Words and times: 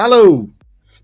Alô! 0.00 0.48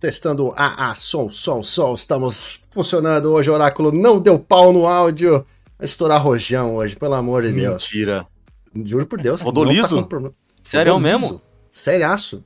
Testando 0.00 0.54
a, 0.56 0.90
a 0.90 0.94
som, 0.94 1.28
som, 1.28 1.62
som. 1.62 1.92
Estamos 1.92 2.64
funcionando 2.70 3.26
hoje. 3.26 3.50
O 3.50 3.52
oráculo 3.52 3.92
não 3.92 4.18
deu 4.18 4.38
pau 4.38 4.72
no 4.72 4.86
áudio. 4.86 5.44
Vai 5.78 5.84
estourar 5.84 6.22
rojão 6.22 6.76
hoje, 6.76 6.96
pelo 6.96 7.12
amor 7.12 7.42
de 7.42 7.52
Deus. 7.52 7.82
Mentira. 7.82 8.26
Juro 8.74 9.04
por 9.04 9.20
Deus. 9.20 9.42
Rodou 9.42 9.66
não 9.66 9.70
tá 9.74 9.82
liso? 9.82 9.96
com 9.96 10.02
problema. 10.04 10.34
Sério 10.62 10.94
Rodou 10.94 11.10
mesmo? 11.10 11.26
liso. 11.26 11.42
Seriaço. 11.70 12.42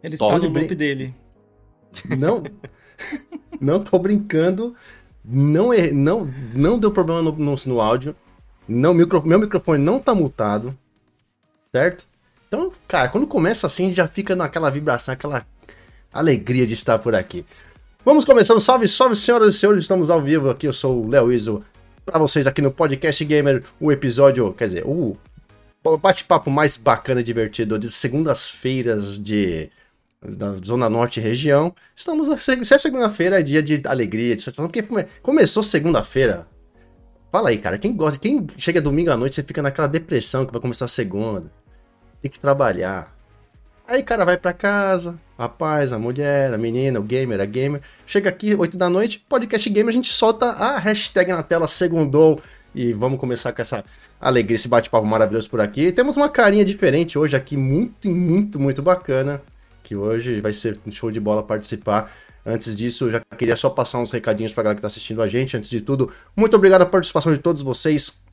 Ele 0.00 0.16
Top. 0.16 0.32
está 0.32 0.48
no 0.48 0.54
loop 0.54 0.74
dele. 0.76 1.12
Não. 2.16 2.44
não 3.60 3.82
tô 3.82 3.98
brincando. 3.98 4.76
Não, 5.24 5.72
é, 5.72 5.90
não, 5.90 6.32
não 6.54 6.78
deu 6.78 6.92
problema 6.92 7.20
no, 7.20 7.32
no, 7.32 7.56
no 7.66 7.80
áudio. 7.80 8.14
Não, 8.68 8.94
micro, 8.94 9.26
meu 9.26 9.40
microfone 9.40 9.82
não 9.82 9.98
tá 9.98 10.14
multado. 10.14 10.78
Certo? 11.72 12.06
Então, 12.46 12.70
cara, 12.86 13.08
quando 13.08 13.26
começa 13.26 13.66
assim, 13.66 13.92
já 13.92 14.06
fica 14.06 14.36
naquela 14.36 14.70
vibração, 14.70 15.12
aquela 15.12 15.44
alegria 16.14 16.66
de 16.66 16.72
estar 16.74 16.98
por 16.98 17.14
aqui. 17.14 17.44
Vamos 18.04 18.24
começando. 18.24 18.60
Salve, 18.60 18.86
salve, 18.86 19.16
senhoras 19.16 19.54
e 19.54 19.58
senhores. 19.58 19.82
Estamos 19.82 20.08
ao 20.08 20.22
vivo 20.22 20.48
aqui. 20.48 20.66
Eu 20.66 20.72
sou 20.72 21.04
o 21.04 21.08
Léo 21.08 21.32
Iso. 21.32 21.62
Pra 22.06 22.18
vocês 22.18 22.46
aqui 22.46 22.62
no 22.62 22.70
Podcast 22.70 23.24
Gamer, 23.24 23.64
o 23.80 23.90
episódio, 23.90 24.52
quer 24.52 24.66
dizer, 24.66 24.84
o 24.86 25.16
bate-papo 26.00 26.50
mais 26.50 26.76
bacana 26.76 27.20
e 27.20 27.24
divertido 27.24 27.78
de 27.78 27.90
segundas-feiras 27.90 29.18
de 29.18 29.70
da 30.22 30.54
Zona 30.64 30.88
Norte 30.88 31.20
região. 31.20 31.74
Estamos 31.94 32.28
se 32.42 32.74
é 32.74 32.78
segunda-feira, 32.78 33.40
é 33.40 33.42
dia 33.42 33.62
de 33.62 33.82
alegria, 33.86 34.36
de 34.36 34.42
satisfação, 34.42 34.68
porque 34.68 34.82
come- 34.82 35.06
começou 35.22 35.62
segunda-feira. 35.62 36.46
Fala 37.32 37.48
aí, 37.48 37.58
cara, 37.58 37.78
quem 37.78 37.94
gosta, 37.94 38.18
quem 38.18 38.46
chega 38.56 38.80
domingo 38.80 39.10
à 39.10 39.16
noite, 39.16 39.34
você 39.34 39.42
fica 39.42 39.60
naquela 39.60 39.88
depressão 39.88 40.46
que 40.46 40.52
vai 40.52 40.60
começar 40.60 40.88
segunda. 40.88 41.50
Tem 42.20 42.30
que 42.30 42.38
trabalhar. 42.38 43.14
Aí 43.86 44.02
cara 44.02 44.24
vai 44.24 44.36
pra 44.36 44.52
casa, 44.52 45.18
rapaz, 45.38 45.92
a 45.92 45.98
mulher, 45.98 46.52
a 46.52 46.58
menina, 46.58 47.00
o 47.00 47.02
gamer, 47.02 47.40
a 47.40 47.44
gamer. 47.44 47.80
Chega 48.06 48.28
aqui, 48.28 48.54
8 48.54 48.76
da 48.76 48.88
noite, 48.88 49.24
podcast 49.28 49.68
gamer, 49.68 49.88
a 49.90 49.92
gente 49.92 50.12
solta 50.12 50.46
a 50.46 50.78
hashtag 50.78 51.32
na 51.32 51.42
tela, 51.42 51.66
segundou. 51.66 52.40
E 52.74 52.92
vamos 52.92 53.20
começar 53.20 53.52
com 53.52 53.62
essa 53.62 53.84
alegria, 54.20 54.56
esse 54.56 54.66
bate-papo 54.66 55.06
maravilhoso 55.06 55.48
por 55.48 55.60
aqui. 55.60 55.92
Temos 55.92 56.16
uma 56.16 56.28
carinha 56.28 56.64
diferente 56.64 57.18
hoje 57.18 57.36
aqui, 57.36 57.56
muito, 57.56 58.08
muito, 58.08 58.58
muito 58.58 58.82
bacana. 58.82 59.40
Que 59.82 59.94
hoje 59.94 60.40
vai 60.40 60.52
ser 60.52 60.78
um 60.86 60.90
show 60.90 61.10
de 61.10 61.20
bola 61.20 61.42
participar. 61.42 62.10
Antes 62.44 62.74
disso, 62.74 63.10
já 63.10 63.20
queria 63.38 63.56
só 63.56 63.70
passar 63.70 63.98
uns 63.98 64.10
recadinhos 64.10 64.52
pra 64.52 64.62
galera 64.62 64.76
que 64.76 64.82
tá 64.82 64.88
assistindo 64.88 65.22
a 65.22 65.26
gente. 65.26 65.56
Antes 65.56 65.70
de 65.70 65.80
tudo, 65.80 66.12
muito 66.36 66.56
obrigado 66.56 66.82
a 66.82 66.86
participação 66.86 67.32
de 67.32 67.38
todos 67.38 67.62
vocês. 67.62 68.23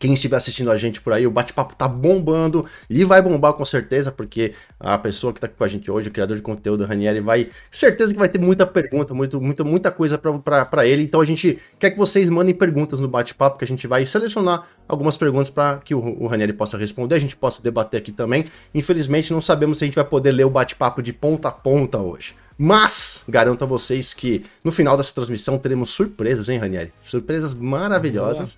Quem 0.00 0.14
estiver 0.14 0.38
assistindo 0.38 0.70
a 0.70 0.78
gente 0.78 0.98
por 0.98 1.12
aí, 1.12 1.26
o 1.26 1.30
bate-papo 1.30 1.74
tá 1.76 1.86
bombando 1.86 2.64
e 2.88 3.04
vai 3.04 3.20
bombar 3.20 3.52
com 3.52 3.66
certeza, 3.66 4.10
porque 4.10 4.54
a 4.80 4.96
pessoa 4.96 5.30
que 5.30 5.38
tá 5.38 5.46
com 5.46 5.62
a 5.62 5.68
gente 5.68 5.90
hoje, 5.90 6.08
o 6.08 6.10
criador 6.10 6.38
de 6.38 6.42
conteúdo, 6.42 6.86
Ranieri, 6.86 7.20
vai. 7.20 7.50
Certeza 7.70 8.10
que 8.10 8.18
vai 8.18 8.30
ter 8.30 8.40
muita 8.40 8.66
pergunta, 8.66 9.12
muito, 9.12 9.38
muita, 9.38 9.62
muita 9.62 9.90
coisa 9.90 10.16
pra 10.16 10.86
ele. 10.86 11.02
Então 11.02 11.20
a 11.20 11.24
gente 11.26 11.58
quer 11.78 11.90
que 11.90 11.98
vocês 11.98 12.30
mandem 12.30 12.54
perguntas 12.54 12.98
no 12.98 13.08
bate-papo, 13.08 13.58
que 13.58 13.64
a 13.64 13.68
gente 13.68 13.86
vai 13.86 14.06
selecionar 14.06 14.66
algumas 14.88 15.18
perguntas 15.18 15.50
para 15.50 15.76
que 15.84 15.94
o, 15.94 15.98
o 15.98 16.26
Ranieri 16.26 16.54
possa 16.54 16.78
responder, 16.78 17.16
a 17.16 17.20
gente 17.20 17.36
possa 17.36 17.62
debater 17.62 18.00
aqui 18.00 18.10
também. 18.10 18.46
Infelizmente, 18.74 19.34
não 19.34 19.42
sabemos 19.42 19.76
se 19.76 19.84
a 19.84 19.86
gente 19.86 19.96
vai 19.96 20.04
poder 20.06 20.32
ler 20.32 20.44
o 20.44 20.50
bate-papo 20.50 21.02
de 21.02 21.12
ponta 21.12 21.48
a 21.48 21.52
ponta 21.52 21.98
hoje. 21.98 22.34
Mas, 22.56 23.22
garanto 23.28 23.64
a 23.64 23.66
vocês 23.66 24.14
que 24.14 24.46
no 24.64 24.72
final 24.72 24.96
dessa 24.96 25.14
transmissão 25.14 25.58
teremos 25.58 25.90
surpresas, 25.90 26.48
hein, 26.48 26.58
Ranieri? 26.58 26.90
Surpresas 27.04 27.52
maravilhosas 27.52 28.56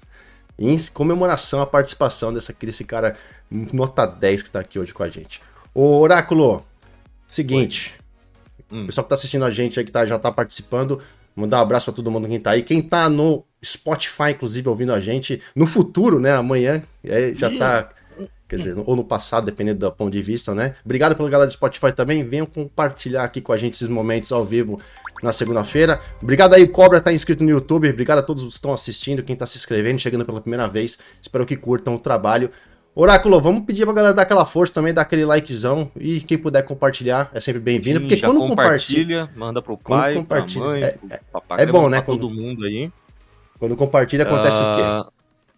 em 0.68 0.77
comemoração 0.92 1.60
à 1.60 1.66
participação 1.66 2.32
dessa, 2.32 2.55
desse 2.60 2.84
cara 2.84 3.16
nota 3.50 4.06
10 4.06 4.42
que 4.42 4.50
tá 4.50 4.60
aqui 4.60 4.78
hoje 4.78 4.94
com 4.94 5.02
a 5.02 5.08
gente. 5.08 5.42
Ô, 5.74 5.98
Oráculo, 5.98 6.64
seguinte, 7.27 7.94
Hum. 8.70 8.84
o 8.84 8.86
pessoal 8.86 9.05
que 9.05 9.10
tá 9.10 9.14
assistindo 9.14 9.44
a 9.44 9.50
gente 9.50 9.78
aí, 9.78 9.84
que 9.84 9.92
tá, 9.92 10.06
já 10.06 10.18
tá 10.18 10.33
participando, 10.33 10.98
mandar 11.36 11.58
um 11.58 11.62
abraço 11.62 11.86
pra 11.86 11.94
todo 11.94 12.10
mundo 12.10 12.27
que 12.27 12.38
tá 12.38 12.52
aí. 12.52 12.62
Quem 12.62 12.80
tá 12.80 13.06
no 13.08 13.44
Spotify, 13.62 14.30
inclusive, 14.30 14.66
ouvindo 14.68 14.94
a 14.94 15.00
gente, 15.00 15.42
no 15.55 15.66
futuro, 15.66 16.18
né, 16.18 16.34
amanhã, 16.34 16.83
é, 17.05 17.34
já 17.36 17.50
tá... 17.58 17.90
Quer 18.52 18.57
dizer, 18.57 18.77
ou 18.85 18.95
no 18.95 19.02
passado, 19.02 19.46
dependendo 19.46 19.79
do 19.79 19.90
ponto 19.90 20.13
de 20.13 20.20
vista, 20.20 20.55
né? 20.55 20.74
Obrigado 20.85 21.17
pela 21.17 21.27
galera 21.30 21.48
do 21.48 21.55
Spotify 21.55 21.90
também. 21.90 22.23
Venham 22.23 22.45
compartilhar 22.45 23.24
aqui 23.24 23.40
com 23.40 23.51
a 23.51 23.57
gente 23.57 23.73
esses 23.73 23.89
momentos 23.89 24.30
ao 24.30 24.45
vivo 24.45 24.79
na 25.23 25.33
segunda-feira. 25.33 25.98
Obrigado 26.20 26.52
aí, 26.52 26.68
Cobra 26.68 27.01
tá 27.01 27.11
inscrito 27.11 27.42
no 27.42 27.48
YouTube. 27.48 27.89
Obrigado 27.89 28.18
a 28.18 28.23
todos 28.23 28.42
que 28.45 28.51
estão 28.51 28.70
assistindo, 28.70 29.23
quem 29.23 29.35
tá 29.35 29.46
se 29.46 29.57
inscrevendo, 29.57 29.98
chegando 29.98 30.27
pela 30.27 30.39
primeira 30.39 30.68
vez. 30.68 30.98
Espero 31.23 31.46
que 31.46 31.57
curtam 31.57 31.95
o 31.95 31.98
trabalho. 31.98 32.51
Oráculo, 32.95 33.41
vamos 33.41 33.64
pedir 33.64 33.86
pra 33.86 33.95
galera 33.95 34.12
dar 34.12 34.20
aquela 34.20 34.45
força 34.45 34.74
também, 34.74 34.92
dar 34.92 35.01
aquele 35.01 35.24
likezão. 35.24 35.91
E 35.96 36.20
quem 36.20 36.36
puder 36.36 36.61
compartilhar 36.62 37.30
é 37.33 37.41
sempre 37.41 37.58
bem-vindo. 37.62 38.01
Porque 38.01 38.20
quando 38.20 38.36
compartilha, 38.41 39.20
compartilha, 39.20 39.30
manda 39.35 39.62
pro 39.62 39.79
pai, 39.79 40.14
compartilha, 40.14 40.62
mãe, 40.62 40.83
é- 40.85 40.91
pro 40.91 41.08
papai, 41.33 41.62
é 41.62 41.67
bom, 41.67 41.89
né, 41.89 42.02
Pra 42.02 42.07
todo 42.14 42.29
quando- 42.29 42.35
mundo 42.39 42.67
aí. 42.67 42.92
quando 43.58 43.74
compartilha, 43.77 44.24
acontece 44.24 44.58
o 44.58 44.74
quê? 44.77 44.83
Ah, 44.83 45.07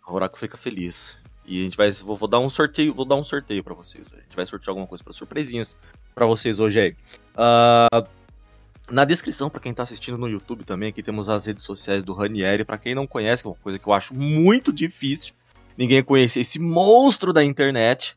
O 0.06 0.14
Oráculo 0.14 0.38
fica 0.38 0.56
feliz. 0.56 1.16
E 1.46 1.60
a 1.60 1.64
gente 1.64 1.76
vai. 1.76 1.90
Vou, 1.92 2.16
vou 2.16 2.28
dar 2.28 2.38
um 2.38 2.50
sorteio, 2.50 2.94
vou 2.94 3.04
dar 3.04 3.16
um 3.16 3.24
sorteio 3.24 3.62
para 3.62 3.74
vocês. 3.74 4.06
A 4.12 4.20
gente 4.20 4.34
vai 4.34 4.46
sortear 4.46 4.70
alguma 4.70 4.86
coisa 4.86 5.02
para 5.02 5.12
surpresinhas 5.12 5.76
para 6.14 6.26
vocês 6.26 6.58
hoje 6.58 6.80
aí. 6.80 6.96
Ah, 7.36 8.06
na 8.90 9.04
descrição, 9.04 9.48
para 9.48 9.60
quem 9.60 9.72
tá 9.72 9.82
assistindo 9.82 10.18
no 10.18 10.28
YouTube 10.28 10.64
também, 10.64 10.90
aqui 10.90 11.02
temos 11.02 11.28
as 11.28 11.46
redes 11.46 11.64
sociais 11.64 12.04
do 12.04 12.12
Ranieri. 12.12 12.64
Para 12.64 12.78
quem 12.78 12.94
não 12.94 13.06
conhece, 13.06 13.42
que 13.42 13.48
é 13.48 13.50
uma 13.50 13.56
coisa 13.56 13.78
que 13.78 13.86
eu 13.86 13.92
acho 13.92 14.14
muito 14.14 14.72
difícil 14.72 15.34
ninguém 15.76 16.02
conhecer 16.02 16.40
esse 16.40 16.58
monstro 16.58 17.32
da 17.32 17.42
internet, 17.42 18.16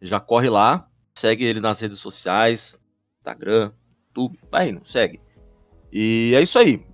já 0.00 0.18
corre 0.20 0.48
lá, 0.48 0.88
segue 1.14 1.44
ele 1.44 1.60
nas 1.60 1.80
redes 1.80 1.98
sociais, 1.98 2.80
Instagram, 3.20 3.72
YouTube, 4.08 4.38
vai 4.50 4.70
indo, 4.70 4.84
segue. 4.84 5.20
E 5.92 6.32
é 6.34 6.40
isso 6.40 6.58
aí. 6.58 6.84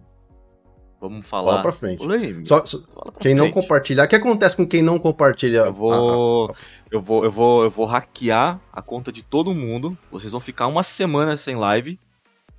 Vamos 1.08 1.26
falar. 1.26 1.50
Bola 1.52 1.62
pra 1.62 1.72
frente. 1.72 1.98
Polêmica. 1.98 2.44
Só- 2.46 2.64
só- 2.64 2.78
Quem 3.20 3.34
não 3.34 3.44
frente. 3.44 3.54
compartilhar, 3.54 4.04
o 4.04 4.08
que 4.08 4.16
acontece 4.16 4.56
com 4.56 4.66
quem 4.66 4.82
não 4.82 4.98
compartilha? 4.98 5.58
Eu 5.58 5.72
vou, 5.72 6.54
eu 6.90 7.00
vou, 7.02 7.24
eu 7.24 7.30
vou, 7.30 7.64
eu 7.64 7.70
vou 7.70 7.86
hackear 7.86 8.58
a 8.72 8.80
conta 8.80 9.12
de 9.12 9.22
todo 9.22 9.54
mundo. 9.54 9.96
Vocês 10.10 10.32
vão 10.32 10.40
ficar 10.40 10.66
uma 10.66 10.82
semana 10.82 11.36
sem 11.36 11.56
live. 11.56 11.98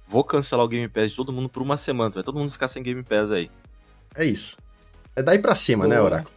Vou 0.07 0.23
cancelar 0.23 0.63
o 0.63 0.69
Game 0.69 0.87
Pass 0.87 1.09
de 1.11 1.15
todo 1.17 1.33
mundo 1.33 1.49
por 1.49 1.63
uma 1.63 1.77
semana. 1.77 2.11
Vai 2.11 2.23
todo 2.23 2.37
mundo 2.37 2.51
ficar 2.51 2.67
sem 2.67 2.83
Game 2.83 3.01
Pass 3.01 3.31
aí. 3.31 3.49
É 4.15 4.23
isso. 4.23 4.57
É 5.15 5.23
daí 5.23 5.39
pra 5.39 5.55
cima, 5.55 5.87
né. 5.87 5.99
Oráculo? 5.99 6.31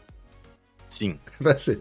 Sim. 0.89 1.19
Vai 1.41 1.59
ser. 1.59 1.81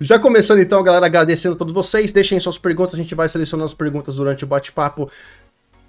Já 0.00 0.18
começando 0.18 0.58
então, 0.60 0.82
galera, 0.82 1.06
agradecendo 1.06 1.54
a 1.54 1.58
todos 1.58 1.72
vocês. 1.72 2.10
Deixem 2.10 2.40
suas 2.40 2.58
perguntas, 2.58 2.94
a 2.94 2.96
gente 2.96 3.14
vai 3.14 3.28
selecionando 3.28 3.66
as 3.66 3.74
perguntas 3.74 4.16
durante 4.16 4.42
o 4.42 4.46
bate-papo. 4.48 5.08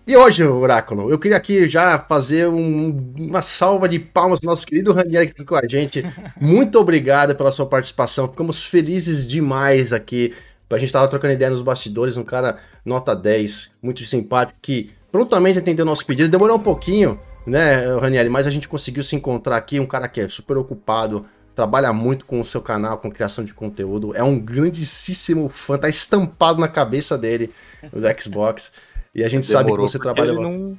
E 0.05 0.17
hoje, 0.17 0.43
Oráculo, 0.43 1.09
eu 1.09 1.17
queria 1.17 1.37
aqui 1.37 1.67
já 1.67 1.97
fazer 1.97 2.49
um- 2.49 3.13
uma 3.17 3.41
salva 3.41 3.87
de 3.87 3.97
palmas 3.99 4.39
pro 4.39 4.49
nosso 4.49 4.65
querido 4.67 4.91
Ranieri 4.91 5.27
que 5.27 5.35
tá 5.35 5.45
com 5.45 5.55
a 5.55 5.65
gente. 5.65 6.03
Muito 6.39 6.77
obrigado 6.77 7.33
pela 7.35 7.51
sua 7.53 7.65
participação. 7.65 8.27
Ficamos 8.27 8.65
felizes 8.65 9.25
demais 9.25 9.93
aqui. 9.93 10.33
A 10.69 10.77
gente 10.77 10.91
tava 10.91 11.07
trocando 11.07 11.33
ideia 11.33 11.51
nos 11.51 11.61
bastidores, 11.61 12.17
um 12.17 12.23
cara 12.23 12.57
nota 12.83 13.15
10, 13.15 13.71
muito 13.81 14.03
simpático, 14.03 14.57
que 14.61 14.89
prontamente 15.11 15.59
atendeu 15.59 15.85
nosso 15.85 16.05
pedido. 16.05 16.27
Demorou 16.29 16.57
um 16.57 16.63
pouquinho, 16.63 17.17
né, 17.45 17.95
Ranieri, 17.97 18.27
mas 18.27 18.47
a 18.47 18.49
gente 18.51 18.67
conseguiu 18.67 19.03
se 19.03 19.15
encontrar 19.15 19.55
aqui. 19.55 19.79
Um 19.79 19.85
cara 19.85 20.07
que 20.07 20.19
é 20.19 20.27
super 20.27 20.57
ocupado, 20.57 21.25
trabalha 21.53 21.93
muito 21.93 22.25
com 22.25 22.41
o 22.41 22.45
seu 22.45 22.59
canal, 22.59 22.97
com 22.97 23.11
criação 23.11 23.45
de 23.45 23.53
conteúdo, 23.53 24.15
é 24.15 24.23
um 24.23 24.37
grandíssimo 24.37 25.47
fã, 25.47 25.77
tá 25.77 25.87
estampado 25.87 26.59
na 26.59 26.67
cabeça 26.67 27.15
dele 27.17 27.51
do 27.93 28.21
Xbox. 28.21 28.71
E 29.15 29.23
a 29.23 29.27
gente 29.29 29.45
sabe 29.45 29.71
que 29.71 29.77
você 29.77 29.99
trabalha. 29.99 30.31
Ele 30.31 30.41
não... 30.41 30.77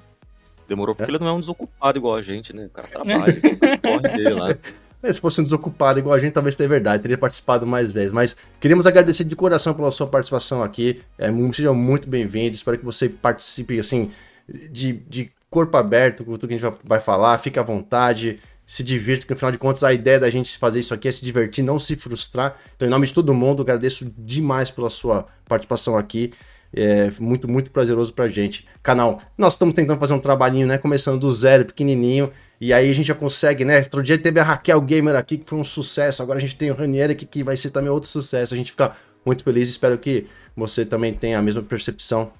Demorou 0.68 0.94
porque 0.94 1.10
ele 1.10 1.18
não 1.18 1.28
é 1.28 1.32
um 1.32 1.40
desocupado 1.40 1.98
igual 1.98 2.16
a 2.16 2.22
gente, 2.22 2.54
né? 2.54 2.66
O 2.66 2.70
cara 2.70 2.88
trabalha, 2.88 3.34
corre 3.82 4.16
dele 4.16 4.30
lá. 4.30 4.56
É, 5.02 5.12
Se 5.12 5.20
fosse 5.20 5.38
um 5.40 5.44
desocupado 5.44 5.98
igual 5.98 6.14
a 6.14 6.18
gente, 6.18 6.32
talvez 6.32 6.56
tenha 6.56 6.68
verdade, 6.68 7.02
teria 7.02 7.18
participado 7.18 7.66
mais 7.66 7.92
vezes. 7.92 8.12
Mas 8.12 8.34
queríamos 8.58 8.86
agradecer 8.86 9.24
de 9.24 9.36
coração 9.36 9.74
pela 9.74 9.90
sua 9.90 10.06
participação 10.06 10.62
aqui. 10.62 11.02
É, 11.18 11.30
mu- 11.30 11.52
seja 11.52 11.72
muito 11.74 12.08
bem-vindo. 12.08 12.56
Espero 12.56 12.78
que 12.78 12.84
você 12.84 13.10
participe 13.10 13.78
assim, 13.78 14.10
de, 14.48 14.94
de 14.94 15.30
corpo 15.50 15.76
aberto 15.76 16.24
com 16.24 16.32
tudo 16.32 16.48
que 16.48 16.54
a 16.54 16.56
gente 16.56 16.62
vai, 16.66 16.78
vai 16.82 17.00
falar. 17.00 17.36
Fique 17.36 17.58
à 17.58 17.62
vontade, 17.62 18.40
se 18.66 18.82
divirta, 18.82 19.20
porque 19.22 19.34
afinal 19.34 19.52
de 19.52 19.58
contas 19.58 19.84
a 19.84 19.92
ideia 19.92 20.18
da 20.18 20.30
gente 20.30 20.56
fazer 20.56 20.80
isso 20.80 20.94
aqui 20.94 21.08
é 21.08 21.12
se 21.12 21.22
divertir, 21.22 21.62
não 21.62 21.78
se 21.78 21.94
frustrar. 21.94 22.56
Então, 22.74 22.88
em 22.88 22.90
nome 22.90 23.06
de 23.06 23.12
todo 23.12 23.34
mundo, 23.34 23.60
agradeço 23.60 24.10
demais 24.16 24.70
pela 24.70 24.88
sua 24.88 25.26
participação 25.46 25.98
aqui. 25.98 26.32
É 26.76 27.10
muito, 27.20 27.48
muito 27.48 27.70
prazeroso 27.70 28.12
pra 28.12 28.26
gente. 28.26 28.66
Canal, 28.82 29.20
nós 29.38 29.54
estamos 29.54 29.74
tentando 29.74 29.98
fazer 29.98 30.12
um 30.12 30.18
trabalhinho, 30.18 30.66
né? 30.66 30.76
Começando 30.76 31.20
do 31.20 31.30
zero, 31.30 31.64
pequenininho. 31.64 32.30
E 32.60 32.72
aí 32.72 32.90
a 32.90 32.94
gente 32.94 33.06
já 33.06 33.14
consegue, 33.14 33.64
né? 33.64 33.78
Outro 33.78 34.02
dia 34.02 34.18
teve 34.18 34.40
a 34.40 34.42
Raquel 34.42 34.80
Gamer 34.80 35.14
aqui, 35.14 35.38
que 35.38 35.48
foi 35.48 35.58
um 35.58 35.64
sucesso. 35.64 36.22
Agora 36.22 36.38
a 36.38 36.40
gente 36.40 36.56
tem 36.56 36.70
o 36.70 36.74
Ranieri 36.74 37.12
aqui, 37.12 37.26
que 37.26 37.44
vai 37.44 37.56
ser 37.56 37.70
também 37.70 37.90
outro 37.90 38.08
sucesso. 38.08 38.54
A 38.54 38.56
gente 38.56 38.70
fica 38.72 38.92
muito 39.24 39.44
feliz. 39.44 39.68
Espero 39.68 39.96
que 39.98 40.26
você 40.56 40.84
também 40.84 41.14
tenha 41.14 41.38
a 41.38 41.42
mesma 41.42 41.62
percepção. 41.62 42.32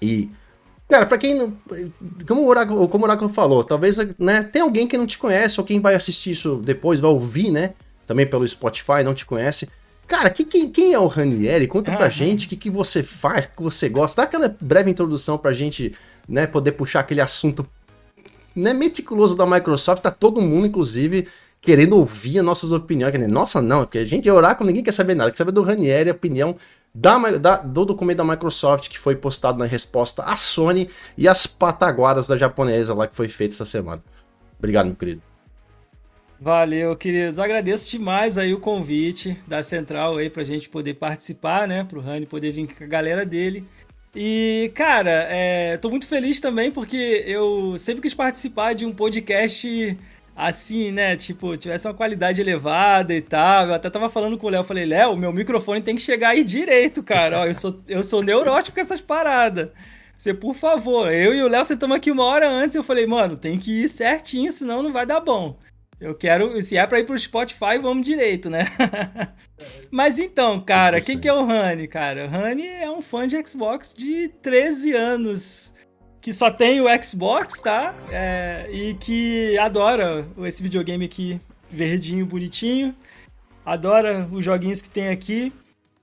E, 0.00 0.30
cara, 0.88 1.04
pra 1.06 1.18
quem 1.18 1.34
não. 1.34 1.56
Como 2.26 2.42
o 2.42 2.48
Oráculo, 2.48 2.88
como 2.88 3.04
o 3.04 3.06
Oráculo 3.06 3.28
falou, 3.28 3.64
talvez, 3.64 3.98
né? 4.18 4.42
Tem 4.42 4.62
alguém 4.62 4.86
que 4.86 4.96
não 4.96 5.06
te 5.06 5.18
conhece, 5.18 5.60
ou 5.60 5.66
quem 5.66 5.80
vai 5.80 5.94
assistir 5.94 6.30
isso 6.30 6.56
depois, 6.64 7.00
vai 7.00 7.10
ouvir, 7.10 7.50
né? 7.50 7.74
Também 8.06 8.26
pelo 8.26 8.46
Spotify, 8.46 9.02
não 9.04 9.14
te 9.14 9.26
conhece. 9.26 9.68
Cara, 10.06 10.30
que, 10.30 10.44
quem, 10.44 10.70
quem 10.70 10.92
é 10.92 10.98
o 10.98 11.08
Ranieri? 11.08 11.66
Conta 11.66 11.96
pra 11.96 12.08
gente 12.08 12.46
o 12.46 12.48
que, 12.48 12.56
que 12.56 12.70
você 12.70 13.02
faz, 13.02 13.46
o 13.46 13.56
que 13.56 13.62
você 13.62 13.88
gosta. 13.88 14.22
Dá 14.22 14.28
aquela 14.28 14.56
breve 14.60 14.90
introdução 14.90 15.36
pra 15.36 15.52
gente 15.52 15.94
né, 16.28 16.46
poder 16.46 16.72
puxar 16.72 17.00
aquele 17.00 17.20
assunto 17.20 17.66
né, 18.54 18.72
meticuloso 18.72 19.36
da 19.36 19.44
Microsoft. 19.44 20.02
Tá 20.02 20.10
todo 20.10 20.40
mundo, 20.40 20.66
inclusive, 20.66 21.26
querendo 21.60 21.96
ouvir 21.96 22.38
as 22.38 22.44
nossas 22.44 22.70
opiniões. 22.70 23.12
Nossa, 23.28 23.60
não, 23.60 23.80
porque 23.80 23.98
a 23.98 24.04
gente 24.04 24.28
é 24.28 24.32
Oráculo, 24.32 24.68
ninguém 24.68 24.84
quer 24.84 24.92
saber 24.92 25.16
nada. 25.16 25.32
Quer 25.32 25.38
saber 25.38 25.52
do 25.52 25.62
Ranieri, 25.62 26.08
a 26.08 26.12
opinião 26.12 26.56
da, 26.94 27.18
da, 27.36 27.56
do 27.58 27.84
documento 27.84 28.18
da 28.18 28.24
Microsoft 28.24 28.88
que 28.88 28.98
foi 28.98 29.16
postado 29.16 29.58
na 29.58 29.66
resposta 29.66 30.22
à 30.22 30.36
Sony 30.36 30.88
e 31.18 31.28
as 31.28 31.46
pataguadas 31.46 32.26
da 32.28 32.36
japonesa 32.36 32.94
lá 32.94 33.06
que 33.06 33.16
foi 33.16 33.28
feita 33.28 33.54
essa 33.54 33.64
semana. 33.64 34.02
Obrigado, 34.58 34.86
meu 34.86 34.94
querido. 34.94 35.25
Valeu, 36.38 36.94
queridos. 36.96 37.38
Agradeço 37.38 37.90
demais 37.90 38.36
aí 38.36 38.52
o 38.52 38.60
convite 38.60 39.36
da 39.46 39.62
Central 39.62 40.18
aí 40.18 40.28
pra 40.28 40.44
gente 40.44 40.68
poder 40.68 40.94
participar, 40.94 41.66
né? 41.66 41.82
Pro 41.84 42.00
Rani 42.00 42.26
poder 42.26 42.52
vir 42.52 42.66
com 42.66 42.84
a 42.84 42.86
galera 42.86 43.24
dele. 43.24 43.64
E, 44.14 44.70
cara, 44.74 45.26
é, 45.30 45.76
tô 45.78 45.90
muito 45.90 46.06
feliz 46.06 46.38
também 46.40 46.70
porque 46.70 47.24
eu 47.26 47.76
sempre 47.78 48.02
quis 48.02 48.14
participar 48.14 48.74
de 48.74 48.84
um 48.84 48.92
podcast 48.92 49.98
assim, 50.34 50.92
né? 50.92 51.16
Tipo, 51.16 51.56
tivesse 51.56 51.88
uma 51.88 51.94
qualidade 51.94 52.40
elevada 52.40 53.14
e 53.14 53.22
tal. 53.22 53.68
Eu 53.68 53.74
até 53.74 53.88
tava 53.88 54.10
falando 54.10 54.36
com 54.36 54.46
o 54.46 54.50
Léo, 54.50 54.62
falei, 54.64 54.84
Léo, 54.84 55.16
meu 55.16 55.32
microfone 55.32 55.80
tem 55.80 55.96
que 55.96 56.02
chegar 56.02 56.30
aí 56.30 56.44
direito, 56.44 57.02
cara. 57.02 57.40
Ó, 57.40 57.46
eu 57.46 57.54
sou, 57.54 57.80
eu 57.88 58.02
sou 58.04 58.22
neurótico 58.22 58.74
com 58.74 58.80
essas 58.82 59.00
paradas. 59.00 59.70
Você, 60.18 60.32
por 60.32 60.54
favor, 60.54 61.12
eu 61.12 61.34
e 61.34 61.42
o 61.42 61.48
Léo 61.48 61.64
sentamos 61.64 61.96
aqui 61.96 62.10
uma 62.10 62.24
hora 62.24 62.48
antes. 62.48 62.74
Eu 62.74 62.82
falei, 62.82 63.06
mano, 63.06 63.36
tem 63.36 63.58
que 63.58 63.84
ir 63.84 63.88
certinho, 63.88 64.52
senão 64.52 64.82
não 64.82 64.92
vai 64.92 65.06
dar 65.06 65.20
bom. 65.20 65.58
Eu 65.98 66.14
quero, 66.14 66.60
se 66.62 66.76
é 66.76 66.86
pra 66.86 67.00
ir 67.00 67.04
pro 67.04 67.18
Spotify, 67.18 67.78
vamos 67.80 68.04
direito, 68.04 68.50
né? 68.50 68.64
Mas 69.90 70.18
então, 70.18 70.60
cara, 70.60 71.00
quem 71.00 71.18
que 71.18 71.26
é 71.26 71.32
o 71.32 71.46
Rani, 71.46 71.88
cara? 71.88 72.26
O 72.26 72.28
Rani 72.28 72.66
é 72.66 72.90
um 72.90 73.00
fã 73.00 73.26
de 73.26 73.36
Xbox 73.46 73.94
de 73.94 74.28
13 74.42 74.92
anos, 74.92 75.72
que 76.20 76.34
só 76.34 76.50
tem 76.50 76.82
o 76.82 77.02
Xbox, 77.02 77.62
tá? 77.62 77.94
É, 78.12 78.66
e 78.70 78.94
que 78.94 79.56
adora 79.56 80.28
esse 80.44 80.62
videogame 80.62 81.06
aqui, 81.06 81.40
verdinho, 81.70 82.26
bonitinho. 82.26 82.94
Adora 83.64 84.28
os 84.30 84.44
joguinhos 84.44 84.82
que 84.82 84.90
tem 84.90 85.08
aqui. 85.08 85.50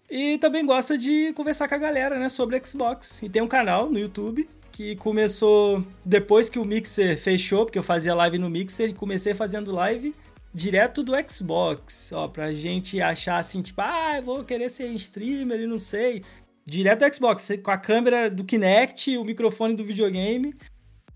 E 0.10 0.40
também 0.40 0.66
gosta 0.66 0.98
de 0.98 1.34
conversar 1.34 1.68
com 1.68 1.76
a 1.76 1.78
galera, 1.78 2.20
né, 2.20 2.30
sobre 2.30 2.60
Xbox. 2.66 3.22
E 3.22 3.30
tem 3.30 3.44
um 3.44 3.48
canal 3.48 3.90
no 3.92 4.00
YouTube 4.00 4.50
que 4.74 4.96
começou 4.96 5.86
depois 6.04 6.50
que 6.50 6.58
o 6.58 6.66
Mixer 6.66 7.16
fechou, 7.18 7.64
porque 7.64 7.78
eu 7.78 7.84
fazia 7.84 8.16
live 8.16 8.40
no 8.40 8.50
Mixer 8.50 8.90
e 8.90 8.94
comecei 8.94 9.36
fazendo 9.36 9.72
live 9.72 10.14
direto 10.52 11.04
do 11.04 11.14
Xbox, 11.30 12.12
ó, 12.12 12.28
pra 12.28 12.54
gente 12.54 13.00
achar 13.00 13.38
assim, 13.38 13.62
tipo, 13.62 13.82
ah, 13.82 14.20
vou 14.20 14.44
querer 14.44 14.70
ser 14.70 14.88
streamer 14.90 15.62
e 15.62 15.68
não 15.68 15.80
sei. 15.80 16.24
Direto 16.66 17.06
do 17.06 17.14
Xbox, 17.14 17.50
com 17.64 17.72
a 17.72 17.78
câmera 17.78 18.30
do 18.30 18.44
Kinect, 18.44 19.18
o 19.18 19.24
microfone 19.24 19.76
do 19.76 19.86
videogame. 19.86 20.54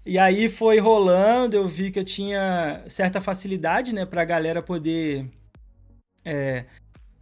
E 0.06 0.18
aí 0.20 0.50
foi 0.50 0.80
rolando, 0.80 1.56
eu 1.56 1.68
vi 1.68 1.92
que 1.92 2.00
eu 2.00 2.04
tinha 2.04 2.84
certa 2.88 3.20
facilidade, 3.20 3.94
né, 3.94 4.06
pra 4.06 4.24
galera 4.24 4.62
poder 4.62 5.30
é, 6.24 6.66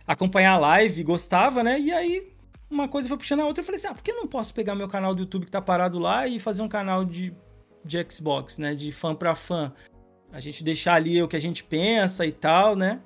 acompanhar 0.05 0.53
a 0.53 0.57
live, 0.57 1.03
gostava, 1.03 1.63
né? 1.63 1.79
E 1.79 1.91
aí 1.91 2.34
uma 2.69 2.87
coisa 2.87 3.07
foi 3.07 3.17
puxando 3.17 3.41
a 3.41 3.45
outra. 3.45 3.61
Eu 3.61 3.65
falei 3.65 3.79
assim: 3.79 3.87
ah, 3.87 3.93
por 3.93 4.03
que 4.03 4.11
eu 4.11 4.15
não 4.15 4.27
posso 4.27 4.53
pegar 4.53 4.75
meu 4.75 4.87
canal 4.87 5.13
do 5.13 5.21
YouTube 5.21 5.45
que 5.45 5.51
tá 5.51 5.61
parado 5.61 5.99
lá 5.99 6.27
e 6.27 6.39
fazer 6.39 6.61
um 6.61 6.67
canal 6.67 7.05
de, 7.05 7.33
de 7.83 8.05
Xbox, 8.09 8.57
né? 8.57 8.73
De 8.73 8.91
fã 8.91 9.15
pra 9.15 9.35
fã. 9.35 9.73
A 10.31 10.39
gente 10.39 10.63
deixar 10.63 10.95
ali 10.95 11.21
o 11.21 11.27
que 11.27 11.35
a 11.35 11.39
gente 11.39 11.63
pensa 11.63 12.25
e 12.25 12.31
tal, 12.31 12.75
né? 12.75 13.01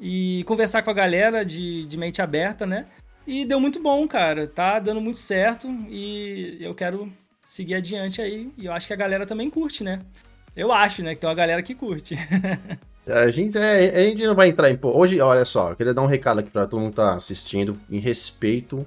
E 0.00 0.42
conversar 0.46 0.82
com 0.82 0.90
a 0.90 0.94
galera 0.94 1.44
de, 1.44 1.86
de 1.86 1.96
mente 1.96 2.22
aberta, 2.22 2.66
né? 2.66 2.86
E 3.26 3.44
deu 3.44 3.60
muito 3.60 3.80
bom, 3.80 4.06
cara. 4.08 4.46
Tá 4.46 4.78
dando 4.78 5.00
muito 5.00 5.18
certo 5.18 5.68
e 5.88 6.58
eu 6.60 6.74
quero 6.74 7.12
seguir 7.44 7.74
adiante 7.74 8.20
aí. 8.20 8.50
E 8.56 8.66
eu 8.66 8.72
acho 8.72 8.86
que 8.86 8.92
a 8.92 8.96
galera 8.96 9.26
também 9.26 9.50
curte, 9.50 9.84
né? 9.84 10.00
Eu 10.56 10.72
acho, 10.72 11.02
né? 11.02 11.14
Que 11.14 11.20
tem 11.20 11.28
uma 11.28 11.34
galera 11.34 11.62
que 11.62 11.74
curte. 11.74 12.16
A 13.06 13.30
gente, 13.30 13.58
é, 13.58 13.96
a 13.96 14.04
gente 14.04 14.24
não 14.24 14.34
vai 14.34 14.48
entrar 14.48 14.70
em. 14.70 14.78
Hoje, 14.80 15.20
olha 15.20 15.44
só, 15.44 15.70
eu 15.70 15.76
queria 15.76 15.92
dar 15.92 16.02
um 16.02 16.06
recado 16.06 16.38
aqui 16.38 16.50
para 16.50 16.66
todo 16.66 16.80
mundo 16.80 16.90
que 16.90 16.96
tá 16.96 17.14
assistindo, 17.14 17.78
em 17.90 17.98
respeito 17.98 18.86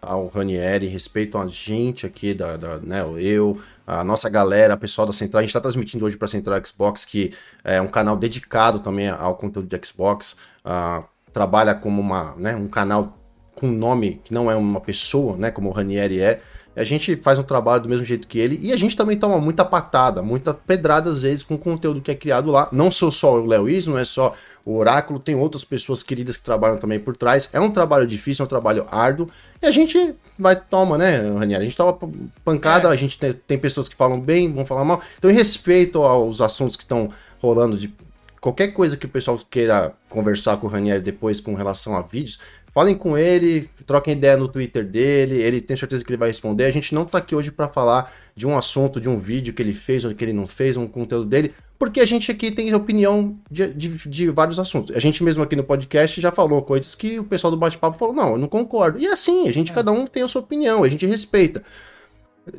ao 0.00 0.28
Ranieri, 0.28 0.86
respeito 0.86 1.36
a 1.36 1.48
gente 1.48 2.06
aqui, 2.06 2.32
da, 2.32 2.56
da, 2.56 2.78
né, 2.78 3.04
eu, 3.18 3.60
a 3.84 4.04
nossa 4.04 4.28
galera, 4.28 4.76
pessoal 4.76 5.06
da 5.06 5.12
Central. 5.12 5.40
A 5.40 5.42
gente 5.42 5.50
está 5.50 5.60
transmitindo 5.60 6.04
hoje 6.04 6.16
para 6.16 6.26
a 6.26 6.28
Central 6.28 6.64
Xbox, 6.64 7.04
que 7.04 7.32
é 7.64 7.80
um 7.80 7.88
canal 7.88 8.16
dedicado 8.16 8.78
também 8.78 9.08
ao 9.08 9.34
conteúdo 9.34 9.68
de 9.68 9.86
Xbox. 9.86 10.36
Uh, 10.64 11.04
trabalha 11.32 11.74
como 11.74 12.00
uma, 12.00 12.36
né, 12.36 12.54
um 12.54 12.68
canal 12.68 13.18
com 13.56 13.66
nome 13.66 14.20
que 14.22 14.32
não 14.32 14.50
é 14.50 14.54
uma 14.54 14.80
pessoa, 14.80 15.36
né, 15.36 15.50
como 15.50 15.70
o 15.70 15.72
Ranieri 15.72 16.20
é. 16.20 16.40
A 16.76 16.84
gente 16.84 17.16
faz 17.16 17.38
um 17.38 17.42
trabalho 17.42 17.82
do 17.82 17.88
mesmo 17.88 18.04
jeito 18.04 18.28
que 18.28 18.38
ele 18.38 18.58
e 18.62 18.72
a 18.72 18.76
gente 18.76 18.94
também 18.94 19.16
toma 19.16 19.38
muita 19.38 19.64
patada, 19.64 20.20
muita 20.20 20.52
pedrada 20.52 21.08
às 21.08 21.22
vezes 21.22 21.42
com 21.42 21.54
o 21.54 21.58
conteúdo 21.58 22.00
que 22.00 22.10
é 22.10 22.14
criado 22.14 22.50
lá. 22.50 22.68
Não 22.70 22.90
sou 22.90 23.10
só 23.10 23.34
o 23.34 23.46
Léo 23.46 23.68
Is, 23.68 23.86
não 23.86 23.98
é 23.98 24.04
só 24.04 24.34
o 24.64 24.76
Oráculo, 24.76 25.18
tem 25.18 25.34
outras 25.34 25.64
pessoas 25.64 26.02
queridas 26.02 26.36
que 26.36 26.42
trabalham 26.42 26.76
também 26.76 27.00
por 27.00 27.16
trás. 27.16 27.48
É 27.52 27.60
um 27.60 27.70
trabalho 27.70 28.06
difícil, 28.06 28.42
é 28.42 28.46
um 28.46 28.48
trabalho 28.48 28.86
árduo 28.90 29.30
e 29.62 29.66
a 29.66 29.70
gente 29.70 30.14
vai, 30.38 30.54
toma, 30.54 30.98
né, 30.98 31.18
Ranieri? 31.38 31.62
A 31.62 31.64
gente 31.64 31.76
toma 31.76 31.98
pancada, 32.44 32.88
é. 32.88 32.92
a 32.92 32.96
gente 32.96 33.18
tem, 33.18 33.32
tem 33.32 33.58
pessoas 33.58 33.88
que 33.88 33.96
falam 33.96 34.20
bem, 34.20 34.52
vão 34.52 34.66
falar 34.66 34.84
mal. 34.84 35.00
Então, 35.18 35.30
em 35.30 35.34
respeito 35.34 36.02
aos 36.02 36.40
assuntos 36.40 36.76
que 36.76 36.82
estão 36.82 37.08
rolando 37.40 37.78
de 37.78 37.92
qualquer 38.40 38.68
coisa 38.68 38.96
que 38.96 39.06
o 39.06 39.08
pessoal 39.08 39.40
queira 39.50 39.92
conversar 40.08 40.56
com 40.58 40.66
o 40.66 40.70
Ranieri 40.70 41.00
depois 41.00 41.40
com 41.40 41.54
relação 41.54 41.96
a 41.96 42.02
vídeos, 42.02 42.38
Falem 42.76 42.94
com 42.94 43.16
ele, 43.16 43.70
troquem 43.86 44.12
ideia 44.12 44.36
no 44.36 44.48
Twitter 44.48 44.84
dele, 44.84 45.40
ele 45.40 45.62
tem 45.62 45.74
certeza 45.74 46.04
que 46.04 46.10
ele 46.10 46.18
vai 46.18 46.28
responder. 46.28 46.66
A 46.66 46.70
gente 46.70 46.94
não 46.94 47.06
tá 47.06 47.16
aqui 47.16 47.34
hoje 47.34 47.50
para 47.50 47.66
falar 47.66 48.12
de 48.34 48.46
um 48.46 48.54
assunto, 48.54 49.00
de 49.00 49.08
um 49.08 49.18
vídeo 49.18 49.54
que 49.54 49.62
ele 49.62 49.72
fez 49.72 50.04
ou 50.04 50.14
que 50.14 50.22
ele 50.22 50.34
não 50.34 50.46
fez, 50.46 50.76
um 50.76 50.86
conteúdo 50.86 51.24
dele, 51.24 51.54
porque 51.78 52.00
a 52.00 52.04
gente 52.04 52.30
aqui 52.30 52.52
tem 52.52 52.74
opinião 52.74 53.34
de, 53.50 53.72
de, 53.72 53.88
de 54.10 54.28
vários 54.28 54.58
assuntos. 54.58 54.94
A 54.94 54.98
gente 54.98 55.24
mesmo 55.24 55.42
aqui 55.42 55.56
no 55.56 55.64
podcast 55.64 56.20
já 56.20 56.30
falou 56.30 56.60
coisas 56.60 56.94
que 56.94 57.18
o 57.18 57.24
pessoal 57.24 57.50
do 57.50 57.56
bate-papo 57.56 57.96
falou, 57.96 58.14
não, 58.14 58.32
eu 58.32 58.38
não 58.38 58.46
concordo. 58.46 58.98
E 58.98 59.06
é 59.06 59.12
assim, 59.12 59.48
a 59.48 59.52
gente, 59.52 59.72
é. 59.72 59.74
cada 59.74 59.90
um 59.90 60.06
tem 60.06 60.22
a 60.22 60.28
sua 60.28 60.42
opinião, 60.42 60.84
a 60.84 60.88
gente 60.90 61.06
respeita. 61.06 61.62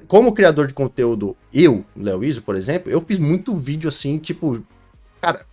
Como 0.08 0.34
criador 0.34 0.66
de 0.66 0.74
conteúdo, 0.74 1.38
eu, 1.54 1.86
Léo 1.96 2.24
Iso, 2.24 2.42
por 2.42 2.56
exemplo, 2.56 2.92
eu 2.92 3.02
fiz 3.02 3.20
muito 3.20 3.56
vídeo 3.56 3.88
assim, 3.88 4.18
tipo, 4.18 4.64
cara, 5.22 5.46